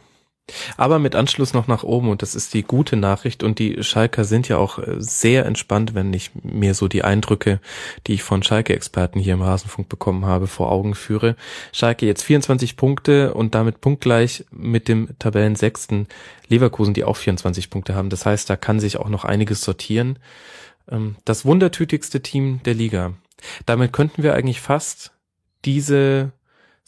aber 0.78 1.00
mit 1.00 1.16
Anschluss 1.16 1.54
noch 1.54 1.68
nach 1.68 1.84
oben 1.84 2.10
und 2.10 2.22
das 2.22 2.36
ist 2.36 2.54
die 2.54 2.64
gute 2.64 2.96
Nachricht 2.96 3.44
und 3.44 3.60
die 3.60 3.84
Schalker 3.84 4.24
sind 4.24 4.48
ja 4.48 4.58
auch 4.58 4.80
äh, 4.80 4.96
sehr 4.98 5.46
entspannt, 5.46 5.94
wenn 5.94 6.14
ich 6.14 6.32
mir 6.42 6.74
so 6.74 6.88
die 6.88 7.04
Eindrücke, 7.04 7.60
die 8.08 8.14
ich 8.14 8.24
von 8.24 8.44
Schalke-Experten 8.44 9.20
hier 9.20 9.34
im 9.34 9.42
Rasenfunk 9.42 9.90
bekommen 9.90 10.26
habe, 10.26 10.48
vor 10.48 10.72
Augen 10.72 10.96
führe. 10.96 11.36
Schalke 11.74 12.06
jetzt 12.06 12.24
24 12.24 12.78
Punkte 12.78 13.34
und 13.34 13.56
damit 13.56 13.82
punktgleich 13.82 14.46
mit 14.52 14.88
dem 14.88 15.10
Tabellensechsten 15.20 16.08
Leverkusen, 16.48 16.94
die 16.94 17.04
auch 17.04 17.18
24 17.18 17.70
Punkte 17.70 17.96
haben. 17.96 18.10
Das 18.10 18.26
heißt, 18.26 18.50
da 18.50 18.56
kann 18.56 18.80
sich 18.80 18.98
auch 18.98 19.10
noch 19.10 19.26
einiges 19.26 19.62
sortieren. 19.62 20.20
Ähm, 20.90 21.18
das 21.26 21.46
wundertütigste 21.46 22.22
Team 22.22 22.62
der 22.64 22.74
Liga. 22.74 23.14
Damit 23.66 23.94
könnten 23.94 24.24
wir 24.24 24.34
eigentlich 24.34 24.62
fast 24.62 25.12
diese 25.66 26.32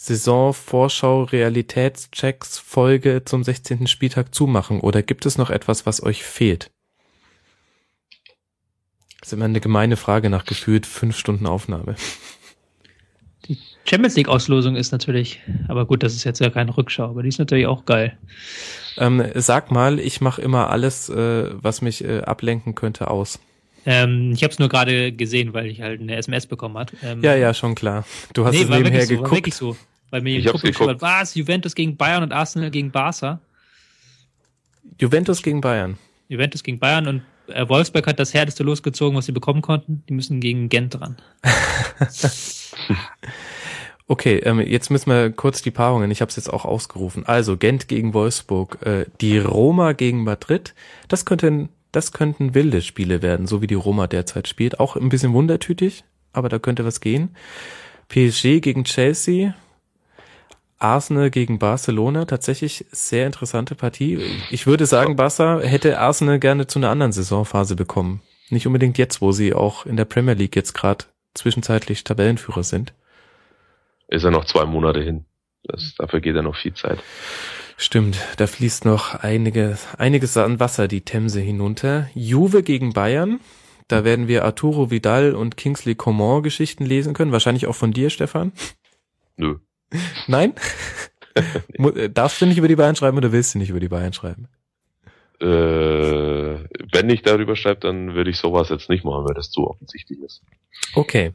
Saison-Vorschau 0.02 1.24
Realitätschecks 1.24 2.58
Folge 2.58 3.24
zum 3.26 3.44
16. 3.44 3.86
Spieltag 3.86 4.34
zumachen 4.34 4.80
oder 4.80 5.04
gibt 5.04 5.26
es 5.26 5.38
noch 5.38 5.50
etwas, 5.50 5.86
was 5.86 6.02
euch 6.02 6.24
fehlt? 6.24 6.72
Das 9.20 9.28
ist 9.28 9.34
immer 9.34 9.44
eine 9.44 9.60
gemeine 9.60 9.98
Frage 9.98 10.30
nach 10.30 10.46
gefühlt 10.46 10.86
fünf 10.86 11.18
Stunden 11.18 11.46
Aufnahme. 11.46 11.96
Die 13.50 13.58
Champions 13.84 14.16
League 14.16 14.30
Auslosung 14.30 14.78
ist 14.78 14.94
natürlich, 14.94 15.42
aber 15.68 15.86
gut, 15.86 16.02
das 16.02 16.16
ist 16.16 16.24
jetzt 16.24 16.40
ja 16.40 16.50
keine 16.50 16.78
Rückschau, 16.78 17.10
aber 17.10 17.22
die 17.22 17.30
ist 17.30 17.40
natürlich 17.40 17.68
auch 17.68 17.84
geil. 17.84 18.18
Ähm, 18.96 19.22
sag 19.36 19.70
mal, 19.70 20.00
ich 20.00 20.22
mache 20.22 20.42
immer 20.42 20.70
alles, 20.70 21.10
äh, 21.10 21.50
was 21.62 21.82
mich 21.82 22.06
äh, 22.06 22.22
ablenken 22.22 22.74
könnte, 22.74 23.12
aus. 23.12 23.40
Ähm, 23.92 24.34
ich 24.34 24.44
habe 24.44 24.52
es 24.52 24.60
nur 24.60 24.70
gerade 24.70 25.12
gesehen, 25.12 25.52
weil 25.54 25.66
ich 25.66 25.82
halt 25.82 26.00
eine 26.00 26.16
SMS 26.16 26.46
bekommen 26.46 26.78
hat. 26.78 26.94
Ähm, 27.02 27.24
ja, 27.24 27.34
ja, 27.34 27.56
schon 27.56 27.74
klar. 27.74 28.06
Du 28.34 28.46
hast 28.46 28.54
nee, 28.54 28.62
es 28.62 28.70
nebenher 28.70 29.02
so, 29.02 29.08
geguckt. 29.08 29.32
War 29.32 29.38
wirklich 29.38 29.56
so. 29.56 29.76
Weil 30.12 30.22
mir 30.22 30.38
ich 30.38 30.48
hab's 30.48 30.62
geguckt. 30.62 31.02
was? 31.02 31.34
Juventus 31.34 31.74
gegen 31.74 31.98
Bayern 31.98 32.22
und 32.22 32.32
Arsenal 32.32 32.70
gegen 32.70 32.92
Barca? 32.92 33.40
Juventus 35.00 35.42
gegen 35.42 35.60
Bayern. 35.60 35.98
Juventus 36.28 36.62
gegen 36.62 36.78
Bayern 36.78 37.08
und 37.08 37.22
äh, 37.48 37.68
Wolfsburg 37.68 38.06
hat 38.06 38.20
das 38.20 38.36
härteste 38.36 38.62
losgezogen, 38.62 39.18
was 39.18 39.26
sie 39.26 39.32
bekommen 39.32 39.64
konnten. 39.64 40.04
Die 40.08 40.14
müssen 40.14 40.40
gegen 40.40 40.70
Gent 40.70 41.00
dran. 41.00 41.18
okay, 44.08 44.38
ähm, 44.38 44.60
jetzt 44.60 44.92
müssen 44.92 45.10
wir 45.10 45.32
kurz 45.32 45.64
die 45.64 45.72
Paarungen. 45.72 46.12
Ich 46.12 46.22
habe 46.22 46.30
es 46.30 46.36
jetzt 46.36 46.54
auch 46.54 46.64
ausgerufen. 46.64 47.26
Also 47.26 47.58
Gent 47.58 47.88
gegen 47.88 48.14
Wolfsburg, 48.14 48.86
äh, 48.86 49.06
die 49.20 49.40
Roma 49.40 49.94
gegen 49.94 50.24
Madrid. 50.24 50.76
Das 51.08 51.26
könnten, 51.26 51.70
das 51.92 52.12
könnten 52.12 52.54
wilde 52.54 52.82
Spiele 52.82 53.22
werden, 53.22 53.48
so 53.48 53.62
wie 53.62 53.68
die 53.68 53.76
Roma 53.76 54.08
derzeit 54.08 54.48
spielt. 54.48 54.80
Auch 54.80 54.96
ein 54.96 55.10
bisschen 55.10 55.34
wundertütig, 55.34 56.04
aber 56.34 56.50
da 56.50 56.60
könnte 56.60 56.86
was 56.86 57.02
gehen. 57.02 57.36
PSG 58.10 58.62
gegen 58.62 58.84
Chelsea. 58.84 59.54
Arsenal 60.80 61.30
gegen 61.30 61.60
Barcelona, 61.60 62.24
tatsächlich 62.24 62.86
sehr 62.92 63.26
interessante 63.26 63.76
Partie. 63.76 64.20
Ich 64.50 64.66
würde 64.66 64.86
sagen, 64.86 65.18
Barca 65.18 65.60
hätte 65.60 66.00
Arsenal 66.00 66.40
gerne 66.40 66.68
zu 66.68 66.80
einer 66.80 66.90
anderen 66.90 67.12
Saisonphase 67.12 67.76
bekommen. 67.76 68.22
Nicht 68.50 68.66
unbedingt 68.66 68.98
jetzt, 68.98 69.22
wo 69.22 69.34
sie 69.34 69.54
auch 69.54 69.86
in 69.86 69.98
der 69.98 70.06
Premier 70.06 70.36
League 70.36 70.56
jetzt 70.56 70.74
gerade 70.74 71.06
zwischenzeitlich 71.34 72.06
Tabellenführer 72.06 72.64
sind. 72.64 72.94
Ist 74.08 74.24
ja 74.24 74.32
noch 74.32 74.46
zwei 74.46 74.66
Monate 74.66 75.02
hin. 75.02 75.26
Das, 75.64 75.96
dafür 75.98 76.22
geht 76.22 76.36
ja 76.36 76.42
noch 76.42 76.56
viel 76.56 76.74
Zeit. 76.74 77.00
Stimmt, 77.82 78.20
da 78.36 78.46
fließt 78.46 78.84
noch 78.84 79.16
einige, 79.16 79.78
einiges 79.98 80.36
an 80.36 80.60
Wasser 80.60 80.90
die 80.90 81.00
Themse 81.00 81.40
hinunter. 81.40 82.10
Juve 82.14 82.62
gegen 82.62 82.92
Bayern. 82.92 83.40
Da 83.88 84.04
werden 84.04 84.28
wir 84.28 84.44
Arturo 84.44 84.92
Vidal 84.92 85.34
und 85.34 85.56
Kingsley 85.56 85.96
Coman 85.96 86.44
Geschichten 86.44 86.86
lesen 86.86 87.14
können. 87.14 87.32
Wahrscheinlich 87.32 87.68
auch 87.68 87.76
von 87.76 87.94
dir, 87.94 88.10
Stefan. 88.10 88.52
Nö. 89.38 89.60
Nein? 90.28 90.56
nee. 91.78 92.10
Darfst 92.10 92.42
du 92.42 92.48
nicht 92.48 92.58
über 92.58 92.68
die 92.68 92.76
Bayern 92.76 92.98
schreiben 92.98 93.16
oder 93.16 93.32
willst 93.32 93.56
du 93.56 93.60
nicht 93.60 93.70
über 93.70 93.80
die 93.80 93.88
Bayern 93.88 94.12
schreiben? 94.12 94.50
Äh, 95.40 95.46
wenn 95.46 97.10
ich 97.10 97.22
darüber 97.22 97.56
schreibe, 97.56 97.80
dann 97.80 98.14
würde 98.14 98.30
ich 98.30 98.40
sowas 98.40 98.68
jetzt 98.68 98.90
nicht 98.90 99.06
machen, 99.06 99.26
weil 99.26 99.36
das 99.36 99.52
zu 99.52 99.66
offensichtlich 99.66 100.20
ist. 100.20 100.42
Okay. 100.96 101.32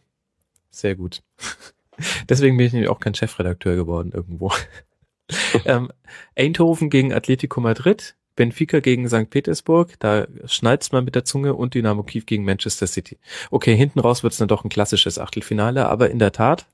Sehr 0.70 0.94
gut. 0.94 1.23
Deswegen 2.28 2.58
bin 2.58 2.66
ich 2.66 2.74
nämlich 2.74 2.90
auch 2.90 3.00
kein 3.00 3.14
Chefredakteur 3.14 3.76
geworden 3.76 4.12
irgendwo. 4.12 4.52
ähm, 5.65 5.91
Eindhoven 6.36 6.91
gegen 6.91 7.12
Atletico 7.12 7.61
Madrid, 7.61 8.17
Benfica 8.36 8.81
gegen 8.81 9.09
St. 9.09 9.31
Petersburg, 9.31 9.94
da 10.01 10.27
schneid's 10.47 10.93
mal 10.93 11.03
mit 11.03 11.15
der 11.15 11.25
Zunge 11.25 11.55
und 11.55 11.75
Dynamo 11.75 12.03
Kiew 12.03 12.25
gegen 12.27 12.44
Manchester 12.44 12.86
City. 12.86 13.19
Okay, 13.51 13.77
hinten 13.77 14.01
raus 14.01 14.23
wird's 14.23 14.39
dann 14.39 14.49
doch 14.49 14.65
ein 14.65 14.70
klassisches 14.70 15.19
Achtelfinale, 15.19 15.89
aber 15.89 16.11
in 16.11 16.19
der 16.19 16.33
Tat, 16.33 16.67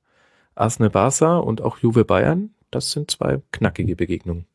Arsenal 0.54 0.90
Barca 0.90 1.38
und 1.38 1.60
auch 1.60 1.78
Juve 1.78 2.04
Bayern, 2.04 2.54
das 2.70 2.92
sind 2.92 3.10
zwei 3.10 3.40
knackige 3.52 3.96
Begegnungen 3.96 4.46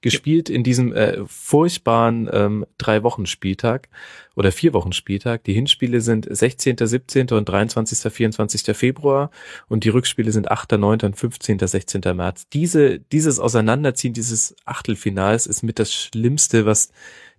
gespielt 0.00 0.48
in 0.48 0.64
diesem 0.64 0.92
äh, 0.92 1.24
furchtbaren 1.26 2.28
ähm, 2.32 2.66
drei 2.78 3.02
Wochen 3.02 3.26
Spieltag 3.26 3.88
oder 4.34 4.52
vier 4.52 4.72
Wochen 4.72 4.92
Spieltag. 4.92 5.44
Die 5.44 5.52
Hinspiele 5.52 6.00
sind 6.00 6.26
16., 6.28 6.76
17. 6.78 7.28
und 7.30 7.48
23., 7.48 8.12
24. 8.12 8.76
Februar 8.76 9.30
und 9.68 9.84
die 9.84 9.90
Rückspiele 9.90 10.32
sind 10.32 10.50
8., 10.50 10.72
9. 10.72 11.00
und 11.02 11.16
15., 11.16 11.58
16. 11.58 12.00
März. 12.14 12.48
Diese, 12.48 13.00
dieses 13.00 13.38
Auseinanderziehen 13.38 14.14
dieses 14.14 14.56
Achtelfinals 14.64 15.46
ist 15.46 15.62
mit 15.62 15.78
das 15.78 15.92
Schlimmste, 15.92 16.66
was 16.66 16.90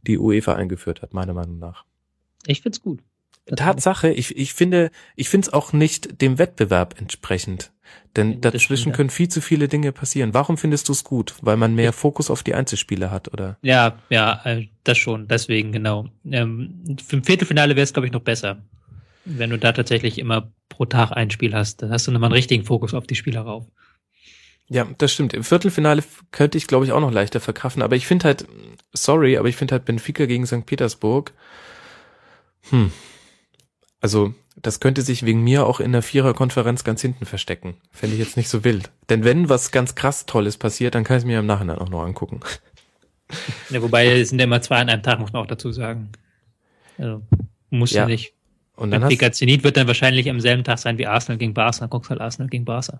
die 0.03 0.17
UEFA 0.17 0.53
eingeführt 0.53 1.01
hat, 1.01 1.13
meiner 1.13 1.33
Meinung 1.33 1.59
nach. 1.59 1.85
Ich 2.47 2.61
find's 2.61 2.81
gut. 2.81 2.99
Tatsache, 3.55 4.09
ich, 4.09 4.37
ich 4.37 4.53
finde, 4.53 4.91
ich 5.15 5.29
finde 5.29 5.47
es 5.47 5.53
auch 5.53 5.73
nicht 5.73 6.21
dem 6.21 6.37
Wettbewerb 6.37 6.99
entsprechend. 6.99 7.71
Denn 8.15 8.41
dazwischen 8.41 8.91
können 8.91 9.09
viel 9.09 9.29
zu 9.29 9.41
viele 9.41 9.67
Dinge 9.67 9.91
passieren. 9.91 10.33
Warum 10.33 10.57
findest 10.57 10.89
du 10.89 10.93
es 10.93 11.03
gut? 11.03 11.35
Weil 11.41 11.57
man 11.57 11.75
mehr 11.75 11.93
Fokus 11.93 12.29
auf 12.29 12.43
die 12.43 12.53
Einzelspiele 12.53 13.09
hat, 13.09 13.33
oder? 13.33 13.57
Ja, 13.61 13.97
ja, 14.09 14.41
äh, 14.43 14.67
das 14.83 14.97
schon. 14.97 15.27
Deswegen, 15.27 15.71
genau. 15.71 16.09
Ähm, 16.29 16.97
für 17.05 17.17
ein 17.17 17.23
Viertelfinale 17.23 17.75
wäre 17.75 17.83
es, 17.83 17.93
glaube 17.93 18.07
ich, 18.07 18.13
noch 18.13 18.21
besser. 18.21 18.61
Wenn 19.23 19.49
du 19.49 19.57
da 19.57 19.71
tatsächlich 19.71 20.19
immer 20.19 20.51
pro 20.67 20.85
Tag 20.85 21.11
ein 21.11 21.31
Spiel 21.31 21.53
hast, 21.53 21.81
dann 21.81 21.91
hast 21.91 22.07
du 22.07 22.11
nochmal 22.11 22.27
einen 22.27 22.35
richtigen 22.35 22.65
Fokus 22.65 22.93
auf 22.93 23.07
die 23.07 23.15
Spieler 23.15 23.41
rauf. 23.41 23.65
Ja, 24.67 24.87
das 24.97 25.13
stimmt. 25.13 25.33
Im 25.33 25.43
Viertelfinale 25.43 26.03
könnte 26.31 26.57
ich, 26.57 26.67
glaube 26.67 26.85
ich, 26.85 26.91
auch 26.91 27.01
noch 27.01 27.11
leichter 27.11 27.39
verkraften. 27.39 27.81
Aber 27.81 27.95
ich 27.95 28.07
finde 28.07 28.25
halt, 28.25 28.45
sorry, 28.93 29.37
aber 29.37 29.47
ich 29.47 29.55
finde 29.55 29.73
halt 29.73 29.85
Benfica 29.85 30.25
gegen 30.25 30.45
St. 30.45 30.65
Petersburg, 30.65 31.33
hm. 32.69 32.91
Also, 34.01 34.33
das 34.55 34.79
könnte 34.79 35.01
sich 35.03 35.25
wegen 35.25 35.43
mir 35.43 35.65
auch 35.65 35.79
in 35.79 35.91
der 35.91 36.01
Viererkonferenz 36.01 36.83
ganz 36.83 37.01
hinten 37.01 37.25
verstecken. 37.25 37.75
Fände 37.91 38.15
ich 38.15 38.21
jetzt 38.21 38.35
nicht 38.35 38.49
so 38.49 38.63
wild. 38.63 38.89
Denn 39.09 39.23
wenn 39.23 39.47
was 39.47 39.71
ganz 39.71 39.95
krass 39.95 40.25
Tolles 40.25 40.57
passiert, 40.57 40.95
dann 40.95 41.03
kann 41.03 41.17
ich 41.17 41.21
es 41.23 41.27
mir 41.27 41.39
im 41.39 41.45
Nachhinein 41.45 41.77
auch 41.77 41.89
noch 41.89 42.01
angucken. 42.03 42.39
Ja, 43.69 43.81
wobei 43.81 44.07
es 44.19 44.29
sind 44.29 44.39
ja 44.39 44.45
immer 44.45 44.61
zwei 44.61 44.77
an 44.77 44.89
einem 44.89 45.03
Tag, 45.03 45.19
muss 45.19 45.31
man 45.31 45.43
auch 45.43 45.47
dazu 45.47 45.71
sagen. 45.71 46.09
Also, 46.97 47.21
muss 47.69 47.91
Ja. 47.91 48.05
nicht. 48.05 48.33
Und 48.75 48.91
dann 48.91 49.01
Benfica 49.01 49.31
Zenit 49.31 49.63
wird 49.63 49.77
dann 49.77 49.87
wahrscheinlich 49.87 50.29
am 50.29 50.39
selben 50.41 50.63
Tag 50.63 50.79
sein 50.79 50.97
wie 50.97 51.05
Arsenal 51.07 51.37
gegen 51.37 51.53
Barca. 51.53 51.79
Dann 51.81 51.89
guckst 51.89 52.09
halt 52.09 52.19
Arsenal 52.19 52.49
gegen 52.49 52.65
Barca. 52.65 52.99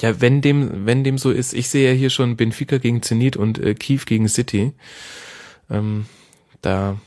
ja, 0.00 0.20
wenn 0.20 0.40
dem, 0.42 0.86
wenn 0.86 1.02
dem 1.04 1.16
so 1.18 1.30
ist, 1.30 1.54
ich 1.54 1.68
sehe 1.68 1.90
ja 1.90 1.96
hier 1.96 2.10
schon 2.10 2.36
Benfica 2.36 2.78
gegen 2.78 3.00
Zenit 3.02 3.36
und 3.36 3.58
äh, 3.58 3.74
Kiew 3.74 4.00
gegen 4.06 4.28
City. 4.28 4.72
Ähm, 5.70 6.06
da, 6.60 6.98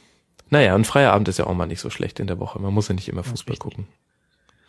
naja, 0.49 0.75
ein 0.75 0.85
freier 0.85 1.13
Abend 1.13 1.27
ist 1.27 1.39
ja 1.39 1.47
auch 1.47 1.53
mal 1.53 1.65
nicht 1.65 1.79
so 1.81 1.89
schlecht 1.89 2.19
in 2.19 2.27
der 2.27 2.39
Woche. 2.39 2.59
Man 2.59 2.73
muss 2.73 2.87
ja 2.87 2.95
nicht 2.95 3.09
immer 3.09 3.23
Fußball 3.23 3.57
gucken. 3.57 3.87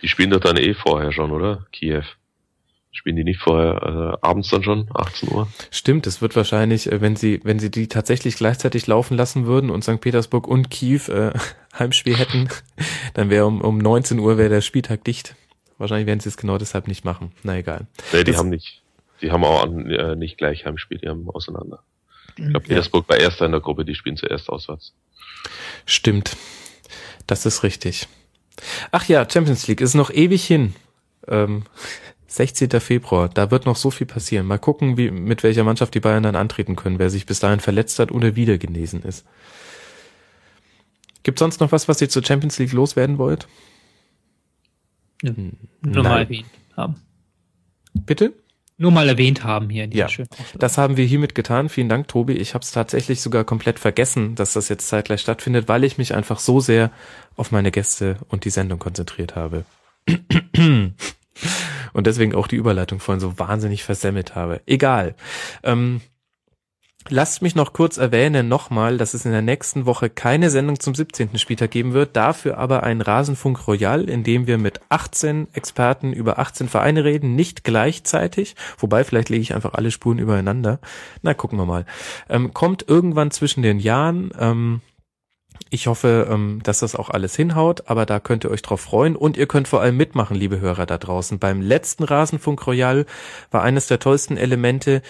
Die 0.03 0.09
spielen 0.09 0.31
doch 0.31 0.41
dann 0.41 0.57
eh 0.57 0.75
vorher 0.75 1.13
schon, 1.13 1.31
oder? 1.33 1.67
Kiew. 1.73 2.03
Spielen 2.91 3.17
die 3.17 3.25
nicht 3.25 3.41
vorher, 3.41 4.17
äh, 4.23 4.27
abends 4.27 4.49
dann 4.49 4.63
schon, 4.65 4.89
18 4.95 5.31
Uhr? 5.31 5.47
Stimmt, 5.71 6.07
es 6.07 6.21
wird 6.23 6.35
wahrscheinlich, 6.37 6.91
äh, 6.91 7.01
wenn 7.01 7.17
sie, 7.17 7.41
wenn 7.45 7.59
sie 7.59 7.71
die 7.71 7.87
tatsächlich 7.87 8.37
gleichzeitig 8.37 8.87
laufen 8.87 9.17
lassen 9.17 9.47
würden 9.47 9.71
und 9.71 9.83
St. 9.85 10.01
Petersburg 10.01 10.49
und 10.49 10.71
Kiew 10.71 11.09
äh, 11.11 11.33
Heimspiel 11.79 12.17
hätten, 12.17 12.49
dann 13.15 13.31
wäre 13.31 13.47
um, 13.47 13.61
um 13.61 13.79
19 13.79 14.19
Uhr 14.19 14.39
wäre 14.39 14.49
der 14.49 14.63
Spieltag 14.63 15.05
dicht. 15.05 15.35
Wahrscheinlich 15.77 16.07
werden 16.07 16.21
sie 16.21 16.29
es 16.31 16.37
genau 16.37 16.59
deshalb 16.59 16.89
nicht 16.89 17.05
machen. 17.05 17.31
Na 17.45 17.57
egal. 17.57 17.87
Nee, 18.13 18.25
die 18.25 18.33
Das- 18.33 18.39
haben 18.39 18.49
nicht. 18.49 18.83
Die 19.21 19.33
haben 19.33 19.45
auch 19.45 19.65
an, 19.65 19.91
äh, 19.91 20.15
nicht 20.17 20.39
gleich 20.39 20.65
Heimspiel, 20.65 20.99
die 20.99 21.09
haben 21.09 21.29
auseinander. 21.29 21.81
Ich 22.39 22.45
glaube, 22.45 22.67
Ja. 22.67 22.69
Petersburg 22.69 23.09
war 23.09 23.17
erster 23.19 23.47
in 23.47 23.53
der 23.53 23.61
Gruppe, 23.61 23.85
die 23.85 23.95
spielen 23.95 24.17
zuerst 24.17 24.49
auswärts. 24.49 24.95
Stimmt. 25.87 26.37
Das 27.27 27.45
ist 27.47 27.63
richtig. 27.63 28.09
Ach 28.91 29.05
ja, 29.09 29.29
Champions 29.29 29.67
League 29.69 29.81
ist 29.81 29.95
noch 29.95 30.11
ewig 30.11 30.45
hin. 30.47 30.75
Ähm, 31.27 31.65
16. 32.31 32.69
Februar, 32.81 33.29
da 33.31 33.51
wird 33.51 33.65
noch 33.67 33.77
so 33.77 33.91
viel 33.91 34.07
passieren. 34.07 34.47
Mal 34.47 34.59
gucken, 34.59 34.97
wie, 34.99 35.11
mit 35.11 35.43
welcher 35.43 35.65
Mannschaft 35.65 35.95
die 35.95 36.01
Bayern 36.01 36.23
dann 36.23 36.37
antreten 36.37 36.77
können, 36.77 36.99
wer 36.99 37.09
sich 37.11 37.25
bis 37.27 37.41
dahin 37.41 37.61
verletzt 37.61 37.99
hat 37.99 38.13
oder 38.13 38.37
wieder 38.37 38.59
genesen 38.59 39.03
ist. 39.03 39.25
Gibt 41.23 41.39
sonst 41.39 41.59
noch 41.61 41.73
was, 41.73 41.89
was 41.89 42.01
ihr 42.03 42.09
zur 42.11 42.25
Champions 42.25 42.59
League 42.59 42.73
loswerden 42.73 43.17
wollt? 43.19 43.49
Ja. 45.23 45.33
Nur 45.33 46.03
mal 46.03 46.11
Nein. 46.11 46.19
erwähnt 46.25 46.47
haben. 46.77 46.97
Bitte? 47.95 48.35
Nur 48.81 48.93
mal 48.93 49.09
erwähnt 49.09 49.43
haben 49.43 49.69
hier 49.71 49.85
in 49.85 49.91
dieser 49.91 50.05
Ja, 50.05 50.09
schönen. 50.09 50.29
Das 50.57 50.79
haben 50.79 50.97
wir 50.97 51.05
hiermit 51.05 51.35
getan. 51.35 51.69
Vielen 51.69 51.89
Dank, 51.89 52.07
Tobi. 52.07 52.35
Ich 52.35 52.55
habe 52.55 52.63
es 52.63 52.71
tatsächlich 52.71 53.21
sogar 53.21 53.43
komplett 53.43 53.81
vergessen, 53.81 54.37
dass 54.37 54.53
das 54.53 54.69
jetzt 54.69 54.87
zeitgleich 54.87 55.21
stattfindet, 55.21 55.67
weil 55.67 55.83
ich 55.83 55.99
mich 55.99 56.15
einfach 56.15 56.39
so 56.39 56.61
sehr 56.61 56.93
auf 57.37 57.51
meine 57.51 57.73
Gäste 57.73 58.19
und 58.29 58.45
die 58.45 58.51
Sendung 58.51 58.79
konzentriert 58.79 59.35
habe. 59.35 59.65
Und 61.93 62.07
deswegen 62.07 62.35
auch 62.35 62.47
die 62.47 62.57
Überleitung 62.57 63.01
vorhin 63.01 63.21
so 63.21 63.39
wahnsinnig 63.39 63.83
versemmelt 63.83 64.35
habe. 64.35 64.61
Egal. 64.67 65.15
Ähm, 65.63 66.01
lasst 67.09 67.43
mich 67.43 67.55
noch 67.55 67.73
kurz 67.73 67.97
erwähnen 67.97 68.49
nochmal, 68.49 68.99
dass 68.99 69.15
es 69.15 69.25
in 69.25 69.33
der 69.33 69.43
nächsten 69.43 69.87
Woche 69.87 70.11
keine 70.11 70.51
Sendung 70.51 70.79
zum 70.81 70.95
17. 70.95 71.39
Spieltag 71.39 71.71
geben 71.71 71.93
wird, 71.93 72.17
dafür 72.17 72.59
aber 72.59 72.83
ein 72.83 73.01
Rasenfunk 73.01 73.67
Royal, 73.67 74.09
in 74.09 74.25
dem 74.25 74.47
wir 74.47 74.59
mit 74.59 74.81
18 74.89 75.49
Experten 75.53 76.13
über 76.13 76.39
18 76.39 76.69
Vereine 76.69 77.05
reden, 77.05 77.35
nicht 77.35 77.65
gleichzeitig, 77.65 78.57
wobei 78.79 79.05
vielleicht 79.05 79.29
lege 79.29 79.43
ich 79.43 79.55
einfach 79.55 79.75
alle 79.75 79.91
Spuren 79.91 80.19
übereinander. 80.19 80.81
Na, 81.23 81.35
gucken 81.35 81.59
wir 81.59 81.67
mal. 81.67 81.87
Ähm, 82.29 82.53
kommt 82.53 82.89
irgendwann 82.89 83.31
zwischen 83.31 83.63
den 83.63 83.79
Jahren. 83.79 84.31
Ähm, 84.39 84.81
ich 85.71 85.87
hoffe, 85.87 86.27
ähm, 86.31 86.61
dass 86.63 86.81
das 86.81 86.95
auch 86.95 87.11
alles 87.11 87.37
hinhaut, 87.37 87.89
aber 87.89 88.07
da 88.07 88.21
könnt 88.21 88.45
ihr 88.45 88.51
euch 88.51 88.63
drauf 88.63 88.81
freuen 88.81 89.17
und 89.17 89.37
ihr 89.37 89.47
könnt 89.47 89.69
vor 89.69 89.81
allem 89.81 89.97
mitmachen, 89.97 90.37
liebe 90.37 90.61
Hörer 90.61 90.87
da 90.87 90.99
draußen. 90.99 91.39
Beim 91.39 91.61
letzten 91.61 92.05
Rasenfunk 92.05 92.67
Royal 92.67 93.07
war 93.51 93.63
eines 93.63 93.87
der 93.87 93.99
tollsten 93.99 94.37
Elemente 94.37 95.03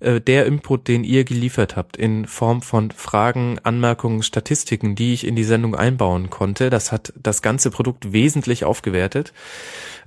äh, 0.00 0.20
der 0.20 0.46
Input, 0.46 0.88
den 0.88 1.04
ihr 1.04 1.24
geliefert 1.24 1.76
habt, 1.76 1.96
in 1.96 2.26
Form 2.26 2.62
von 2.62 2.90
Fragen, 2.90 3.58
Anmerkungen, 3.62 4.22
Statistiken, 4.22 4.94
die 4.94 5.12
ich 5.12 5.26
in 5.26 5.36
die 5.36 5.44
Sendung 5.44 5.74
einbauen 5.74 6.30
konnte. 6.30 6.70
Das 6.70 6.92
hat 6.92 7.12
das 7.16 7.42
ganze 7.42 7.70
Produkt 7.70 8.12
wesentlich 8.12 8.64
aufgewertet. 8.64 9.32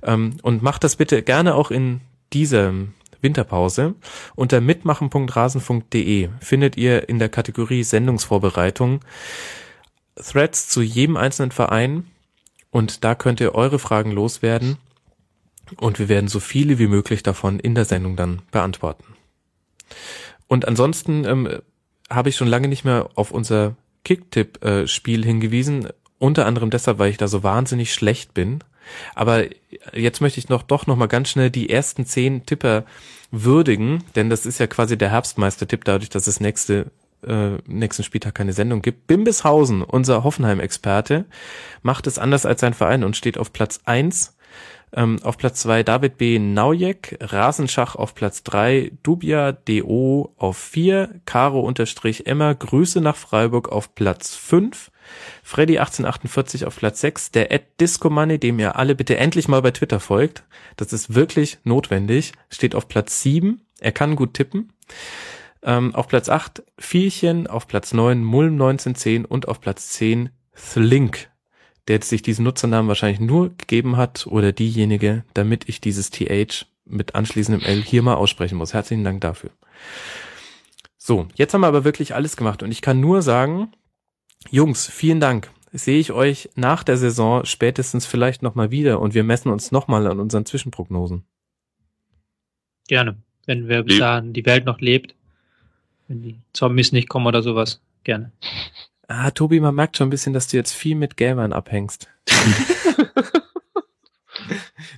Ähm, 0.02 0.36
und 0.42 0.62
macht 0.62 0.82
das 0.82 0.96
bitte 0.96 1.22
gerne 1.22 1.54
auch 1.54 1.70
in 1.70 2.00
dieser 2.32 2.72
Winterpause. 3.20 3.94
Unter 4.34 4.60
mitmachen.rasenfunk.de 4.60 6.30
findet 6.40 6.76
ihr 6.76 7.08
in 7.08 7.18
der 7.18 7.28
Kategorie 7.28 7.84
Sendungsvorbereitung 7.84 9.00
Threads 10.22 10.68
zu 10.68 10.82
jedem 10.82 11.16
einzelnen 11.16 11.52
Verein 11.52 12.06
und 12.70 13.04
da 13.04 13.14
könnt 13.14 13.40
ihr 13.40 13.54
eure 13.54 13.78
Fragen 13.78 14.12
loswerden 14.12 14.76
und 15.76 15.98
wir 15.98 16.08
werden 16.08 16.28
so 16.28 16.40
viele 16.40 16.78
wie 16.78 16.86
möglich 16.86 17.22
davon 17.22 17.60
in 17.60 17.74
der 17.74 17.84
Sendung 17.84 18.16
dann 18.16 18.42
beantworten. 18.50 19.04
Und 20.48 20.66
ansonsten 20.66 21.24
ähm, 21.24 21.48
habe 22.08 22.28
ich 22.28 22.36
schon 22.36 22.48
lange 22.48 22.68
nicht 22.68 22.84
mehr 22.84 23.08
auf 23.14 23.30
unser 23.30 23.76
Kicktipp-Spiel 24.04 25.24
hingewiesen, 25.24 25.88
unter 26.18 26.46
anderem 26.46 26.70
deshalb, 26.70 26.98
weil 26.98 27.10
ich 27.10 27.16
da 27.16 27.28
so 27.28 27.42
wahnsinnig 27.42 27.94
schlecht 27.94 28.34
bin. 28.34 28.60
Aber 29.14 29.44
jetzt 29.92 30.20
möchte 30.20 30.40
ich 30.40 30.48
noch 30.48 30.62
doch 30.62 30.86
noch 30.86 30.96
mal 30.96 31.06
ganz 31.06 31.30
schnell 31.30 31.50
die 31.50 31.70
ersten 31.70 32.06
zehn 32.06 32.44
Tipper 32.46 32.84
würdigen, 33.30 34.02
denn 34.16 34.28
das 34.28 34.46
ist 34.46 34.58
ja 34.58 34.66
quasi 34.66 34.98
der 34.98 35.10
Herbstmeister-Tipp, 35.10 35.84
dadurch, 35.84 36.10
dass 36.10 36.26
es 36.26 36.40
nächste 36.40 36.90
äh, 37.26 37.58
nächsten 37.66 38.02
Spieltag 38.02 38.34
keine 38.34 38.52
Sendung 38.52 38.82
gibt. 38.82 39.06
Bimbishausen, 39.06 39.82
unser 39.82 40.24
Hoffenheim-Experte, 40.24 41.26
macht 41.82 42.06
es 42.06 42.18
anders 42.18 42.46
als 42.46 42.60
sein 42.60 42.74
Verein 42.74 43.04
und 43.04 43.16
steht 43.16 43.38
auf 43.38 43.52
Platz 43.52 43.80
eins. 43.84 44.36
Ähm, 44.92 45.20
auf 45.22 45.38
Platz 45.38 45.60
zwei 45.60 45.84
David 45.84 46.18
B. 46.18 46.38
Naujek, 46.40 47.16
Rasenschach 47.20 47.94
auf 47.94 48.14
Platz 48.14 48.42
drei 48.42 48.90
Dubia 49.04 49.52
DO 49.52 50.34
auf 50.36 50.56
vier 50.56 51.20
Caro 51.26 51.60
unterstrich 51.60 52.26
Emma, 52.26 52.52
Grüße 52.54 53.00
nach 53.00 53.14
Freiburg 53.14 53.68
auf 53.68 53.94
Platz 53.94 54.34
fünf 54.34 54.90
Freddy 55.42 55.78
1848 55.78 56.66
auf 56.66 56.76
Platz 56.76 57.00
6, 57.00 57.32
der 57.32 57.52
Ed 57.52 57.80
Discomoney, 57.80 58.38
dem 58.38 58.58
ihr 58.58 58.76
alle 58.76 58.94
bitte 58.94 59.16
endlich 59.16 59.48
mal 59.48 59.62
bei 59.62 59.70
Twitter 59.70 60.00
folgt. 60.00 60.44
Das 60.76 60.92
ist 60.92 61.14
wirklich 61.14 61.58
notwendig. 61.64 62.32
Steht 62.48 62.74
auf 62.74 62.88
Platz 62.88 63.22
7. 63.22 63.60
Er 63.80 63.92
kann 63.92 64.16
gut 64.16 64.34
tippen. 64.34 64.72
Ähm, 65.62 65.94
auf 65.94 66.08
Platz 66.08 66.28
8 66.28 66.62
Vielchen, 66.78 67.46
auf 67.46 67.66
Platz 67.66 67.92
9 67.92 68.24
Mulm 68.24 68.54
1910 68.54 69.24
und 69.24 69.48
auf 69.48 69.60
Platz 69.60 69.90
10 69.90 70.30
Thlink, 70.54 71.30
der 71.88 72.02
sich 72.02 72.22
diesen 72.22 72.44
Nutzernamen 72.44 72.88
wahrscheinlich 72.88 73.20
nur 73.20 73.50
gegeben 73.56 73.96
hat 73.96 74.26
oder 74.26 74.52
diejenige, 74.52 75.24
damit 75.34 75.68
ich 75.68 75.80
dieses 75.80 76.10
TH 76.10 76.66
mit 76.84 77.14
anschließendem 77.14 77.64
L 77.64 77.82
hier 77.82 78.02
mal 78.02 78.14
aussprechen 78.14 78.56
muss. 78.56 78.74
Herzlichen 78.74 79.04
Dank 79.04 79.20
dafür. 79.20 79.50
So, 80.96 81.28
jetzt 81.34 81.54
haben 81.54 81.62
wir 81.62 81.66
aber 81.66 81.84
wirklich 81.84 82.14
alles 82.14 82.36
gemacht 82.36 82.62
und 82.62 82.70
ich 82.70 82.82
kann 82.82 83.00
nur 83.00 83.22
sagen, 83.22 83.72
Jungs, 84.50 84.86
vielen 84.86 85.20
Dank. 85.20 85.50
Sehe 85.72 86.00
ich 86.00 86.12
euch 86.12 86.50
nach 86.56 86.82
der 86.82 86.96
Saison 86.96 87.44
spätestens 87.44 88.04
vielleicht 88.06 88.42
nochmal 88.42 88.70
wieder 88.70 89.00
und 89.00 89.14
wir 89.14 89.22
messen 89.22 89.52
uns 89.52 89.70
nochmal 89.70 90.06
an 90.06 90.18
unseren 90.18 90.44
Zwischenprognosen. 90.44 91.24
Gerne. 92.88 93.22
Wenn 93.46 93.68
wir 93.68 93.82
bis 93.82 93.98
dahin 93.98 94.32
die 94.32 94.44
Welt 94.46 94.64
noch 94.64 94.80
lebt. 94.80 95.14
Wenn 96.10 96.22
die 96.22 96.40
Zombies 96.52 96.90
nicht 96.90 97.08
kommen 97.08 97.28
oder 97.28 97.40
sowas. 97.40 97.80
Gerne. 98.02 98.32
Ah, 99.06 99.30
Tobi, 99.30 99.60
man 99.60 99.76
merkt 99.76 99.96
schon 99.96 100.08
ein 100.08 100.10
bisschen, 100.10 100.32
dass 100.32 100.48
du 100.48 100.56
jetzt 100.56 100.72
viel 100.72 100.96
mit 100.96 101.16
Gamern 101.16 101.52
abhängst. 101.52 102.08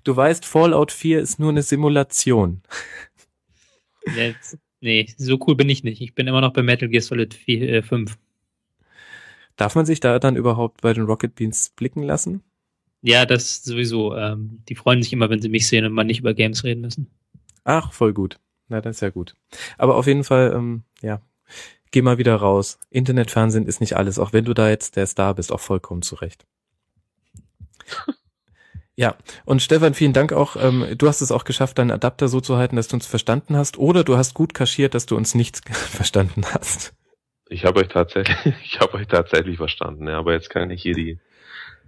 du 0.05 0.16
weißt, 0.16 0.47
Fallout 0.47 0.91
4 0.91 1.20
ist 1.20 1.39
nur 1.39 1.50
eine 1.50 1.62
Simulation. 1.62 2.62
Jetzt, 4.16 4.57
nee, 4.81 5.07
so 5.18 5.39
cool 5.47 5.55
bin 5.55 5.68
ich 5.68 5.84
nicht. 5.84 6.00
Ich 6.00 6.15
bin 6.15 6.28
immer 6.28 6.41
noch 6.41 6.55
bei 6.55 6.62
Metal 6.62 6.89
Gear 6.89 7.02
Solid 7.02 7.34
4, 7.34 7.68
äh, 7.68 7.82
5. 7.82 8.16
Darf 9.57 9.74
man 9.74 9.84
sich 9.84 10.00
da 10.00 10.18
dann 10.18 10.36
überhaupt 10.36 10.81
bei 10.81 10.94
den 10.94 11.05
Rocket 11.05 11.34
Beans 11.34 11.74
blicken 11.76 12.05
lassen? 12.05 12.42
Ja, 13.02 13.26
das 13.26 13.62
sowieso. 13.62 14.16
Ähm, 14.16 14.62
die 14.66 14.76
freuen 14.76 15.02
sich 15.02 15.12
immer, 15.12 15.28
wenn 15.28 15.42
sie 15.42 15.50
mich 15.50 15.68
sehen 15.68 15.84
und 15.84 15.92
man 15.92 16.07
nicht 16.07 16.20
über 16.20 16.32
Games 16.32 16.65
reden 16.65 16.81
müssen. 16.81 17.10
Ach, 17.65 17.92
voll 17.92 18.15
gut. 18.15 18.39
Na, 18.73 18.81
das 18.81 18.97
ist 18.97 19.01
ja 19.02 19.10
gut. 19.10 19.34
Aber 19.76 19.97
auf 19.97 20.07
jeden 20.07 20.25
Fall, 20.25 20.51
ähm, 20.55 20.84
ja, 21.02 21.20
geh 21.91 22.01
mal 22.01 22.17
wieder 22.17 22.36
raus. 22.36 22.78
Internetfernsehen 22.89 23.67
ist 23.67 23.83
nicht 23.83 23.99
alles, 23.99 24.18
auch 24.18 24.33
wenn 24.33 24.47
du 24.47 24.55
da 24.55 24.70
jetzt 24.70 24.97
der 24.97 25.07
Star 25.07 25.34
bist, 25.34 25.52
auch 25.52 25.60
vollkommen 25.60 26.02
zurecht. 26.02 26.47
Ja, 28.94 29.17
und 29.47 29.62
Stefan, 29.62 29.94
vielen 29.94 30.12
Dank 30.12 30.34
auch. 30.34 30.55
Ähm, 30.55 30.86
du 30.99 31.09
hast 31.09 31.23
es 31.23 31.33
auch 31.33 31.44
geschafft, 31.44 31.78
deinen 31.78 31.91
Adapter 31.91 32.28
so 32.28 32.42
zu 32.42 32.59
halten, 32.59 32.76
dass 32.76 32.89
du 32.89 32.97
uns 32.97 33.07
verstanden 33.07 33.57
hast, 33.57 33.78
oder 33.78 34.05
du 34.05 34.18
hast 34.18 34.34
gut 34.34 34.52
kaschiert, 34.52 34.92
dass 34.92 35.07
du 35.07 35.17
uns 35.17 35.34
nicht 35.34 35.67
verstanden 35.75 36.42
hast. 36.52 36.92
Ich 37.49 37.65
habe 37.65 37.81
euch 37.81 37.89
tatsächlich, 37.89 38.36
ich 38.62 38.81
habe 38.81 38.99
euch 38.99 39.07
tatsächlich 39.07 39.57
verstanden, 39.57 40.09
ja, 40.09 40.18
aber 40.18 40.34
jetzt 40.34 40.51
kann 40.51 40.70
ich 40.70 40.83
hier 40.83 40.94
die 40.94 41.18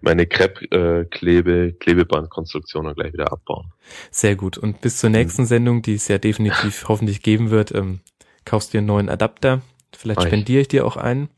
meine 0.04 0.26
Crepe-Klebe, 0.26 1.74
Klebebandkonstruktion 1.80 2.94
gleich 2.94 3.12
wieder 3.12 3.32
abbauen. 3.32 3.72
Sehr 4.10 4.36
gut. 4.36 4.58
Und 4.58 4.80
bis 4.80 4.98
zur 4.98 5.10
nächsten 5.10 5.46
Sendung, 5.46 5.82
die 5.82 5.94
es 5.94 6.08
ja 6.08 6.18
definitiv 6.18 6.84
hoffentlich 6.88 7.22
geben 7.22 7.50
wird, 7.50 7.74
ähm, 7.74 8.00
kaufst 8.44 8.72
dir 8.72 8.78
einen 8.78 8.86
neuen 8.86 9.08
Adapter. 9.08 9.62
Vielleicht 9.96 10.18
Mach 10.18 10.26
ich. 10.26 10.30
spendiere 10.30 10.60
ich 10.60 10.68
dir 10.68 10.86
auch 10.86 10.96
einen. 10.96 11.28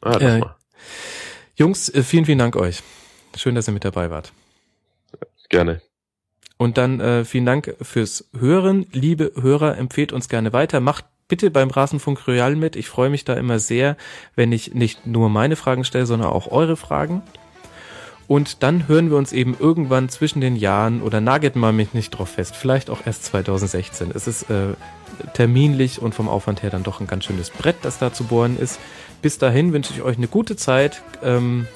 Ah, 0.00 0.18
das 0.18 0.22
Äh, 0.22 0.38
mal. 0.40 0.56
Jungs, 1.54 1.88
äh, 1.90 2.02
vielen, 2.02 2.24
vielen 2.24 2.38
Dank 2.38 2.56
euch. 2.56 2.82
Schön, 3.36 3.54
dass 3.54 3.68
ihr 3.68 3.72
mit 3.74 3.84
dabei 3.84 4.10
wart. 4.10 4.32
Gerne. 5.48 5.82
Und 6.56 6.78
dann 6.78 7.00
äh, 7.00 7.24
vielen 7.24 7.44
Dank 7.44 7.76
fürs 7.82 8.28
Hören. 8.38 8.86
Liebe 8.92 9.32
Hörer, 9.40 9.76
empfehlt 9.76 10.12
uns 10.12 10.28
gerne 10.28 10.52
weiter. 10.52 10.80
Macht 10.80 11.04
bitte 11.28 11.50
beim 11.50 11.70
Rasenfunk 11.70 12.26
Royal 12.26 12.56
mit. 12.56 12.76
Ich 12.76 12.88
freue 12.88 13.10
mich 13.10 13.24
da 13.24 13.34
immer 13.34 13.58
sehr, 13.58 13.96
wenn 14.34 14.52
ich 14.52 14.74
nicht 14.74 15.06
nur 15.06 15.28
meine 15.28 15.56
Fragen 15.56 15.84
stelle, 15.84 16.06
sondern 16.06 16.30
auch 16.30 16.50
eure 16.50 16.76
Fragen. 16.76 17.22
Und 18.32 18.62
dann 18.62 18.88
hören 18.88 19.10
wir 19.10 19.18
uns 19.18 19.34
eben 19.34 19.54
irgendwann 19.58 20.08
zwischen 20.08 20.40
den 20.40 20.56
Jahren 20.56 21.02
oder 21.02 21.20
nagelt 21.20 21.54
mal 21.54 21.74
mich 21.74 21.92
nicht 21.92 22.12
drauf 22.12 22.30
fest. 22.30 22.56
Vielleicht 22.56 22.88
auch 22.88 23.00
erst 23.04 23.26
2016. 23.26 24.10
Es 24.10 24.26
ist 24.26 24.48
äh, 24.48 24.68
terminlich 25.34 26.00
und 26.00 26.14
vom 26.14 26.30
Aufwand 26.30 26.62
her 26.62 26.70
dann 26.70 26.82
doch 26.82 27.02
ein 27.02 27.06
ganz 27.06 27.26
schönes 27.26 27.50
Brett, 27.50 27.76
das 27.82 27.98
da 27.98 28.10
zu 28.10 28.24
bohren 28.24 28.58
ist. 28.58 28.80
Bis 29.20 29.36
dahin 29.36 29.74
wünsche 29.74 29.92
ich 29.92 30.00
euch 30.00 30.16
eine 30.16 30.28
gute 30.28 30.56
Zeit, 30.56 31.02
ähm, 31.22 31.66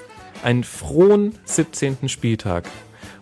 einen 0.42 0.64
frohen 0.64 1.34
17. 1.44 2.08
Spieltag 2.08 2.64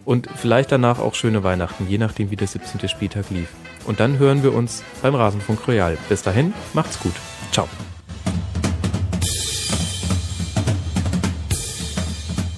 und 0.04 0.28
vielleicht 0.36 0.70
danach 0.70 1.00
auch 1.00 1.16
schöne 1.16 1.42
Weihnachten, 1.42 1.88
je 1.88 1.98
nachdem 1.98 2.30
wie 2.30 2.36
der 2.36 2.46
17. 2.46 2.88
Spieltag 2.88 3.30
lief. 3.30 3.48
Und 3.84 3.98
dann 3.98 4.20
hören 4.20 4.44
wir 4.44 4.54
uns 4.54 4.84
beim 5.02 5.16
Rasenfunk 5.16 5.66
Royal. 5.66 5.98
Bis 6.08 6.22
dahin, 6.22 6.54
macht's 6.72 7.00
gut. 7.00 7.14
Ciao. 7.50 7.68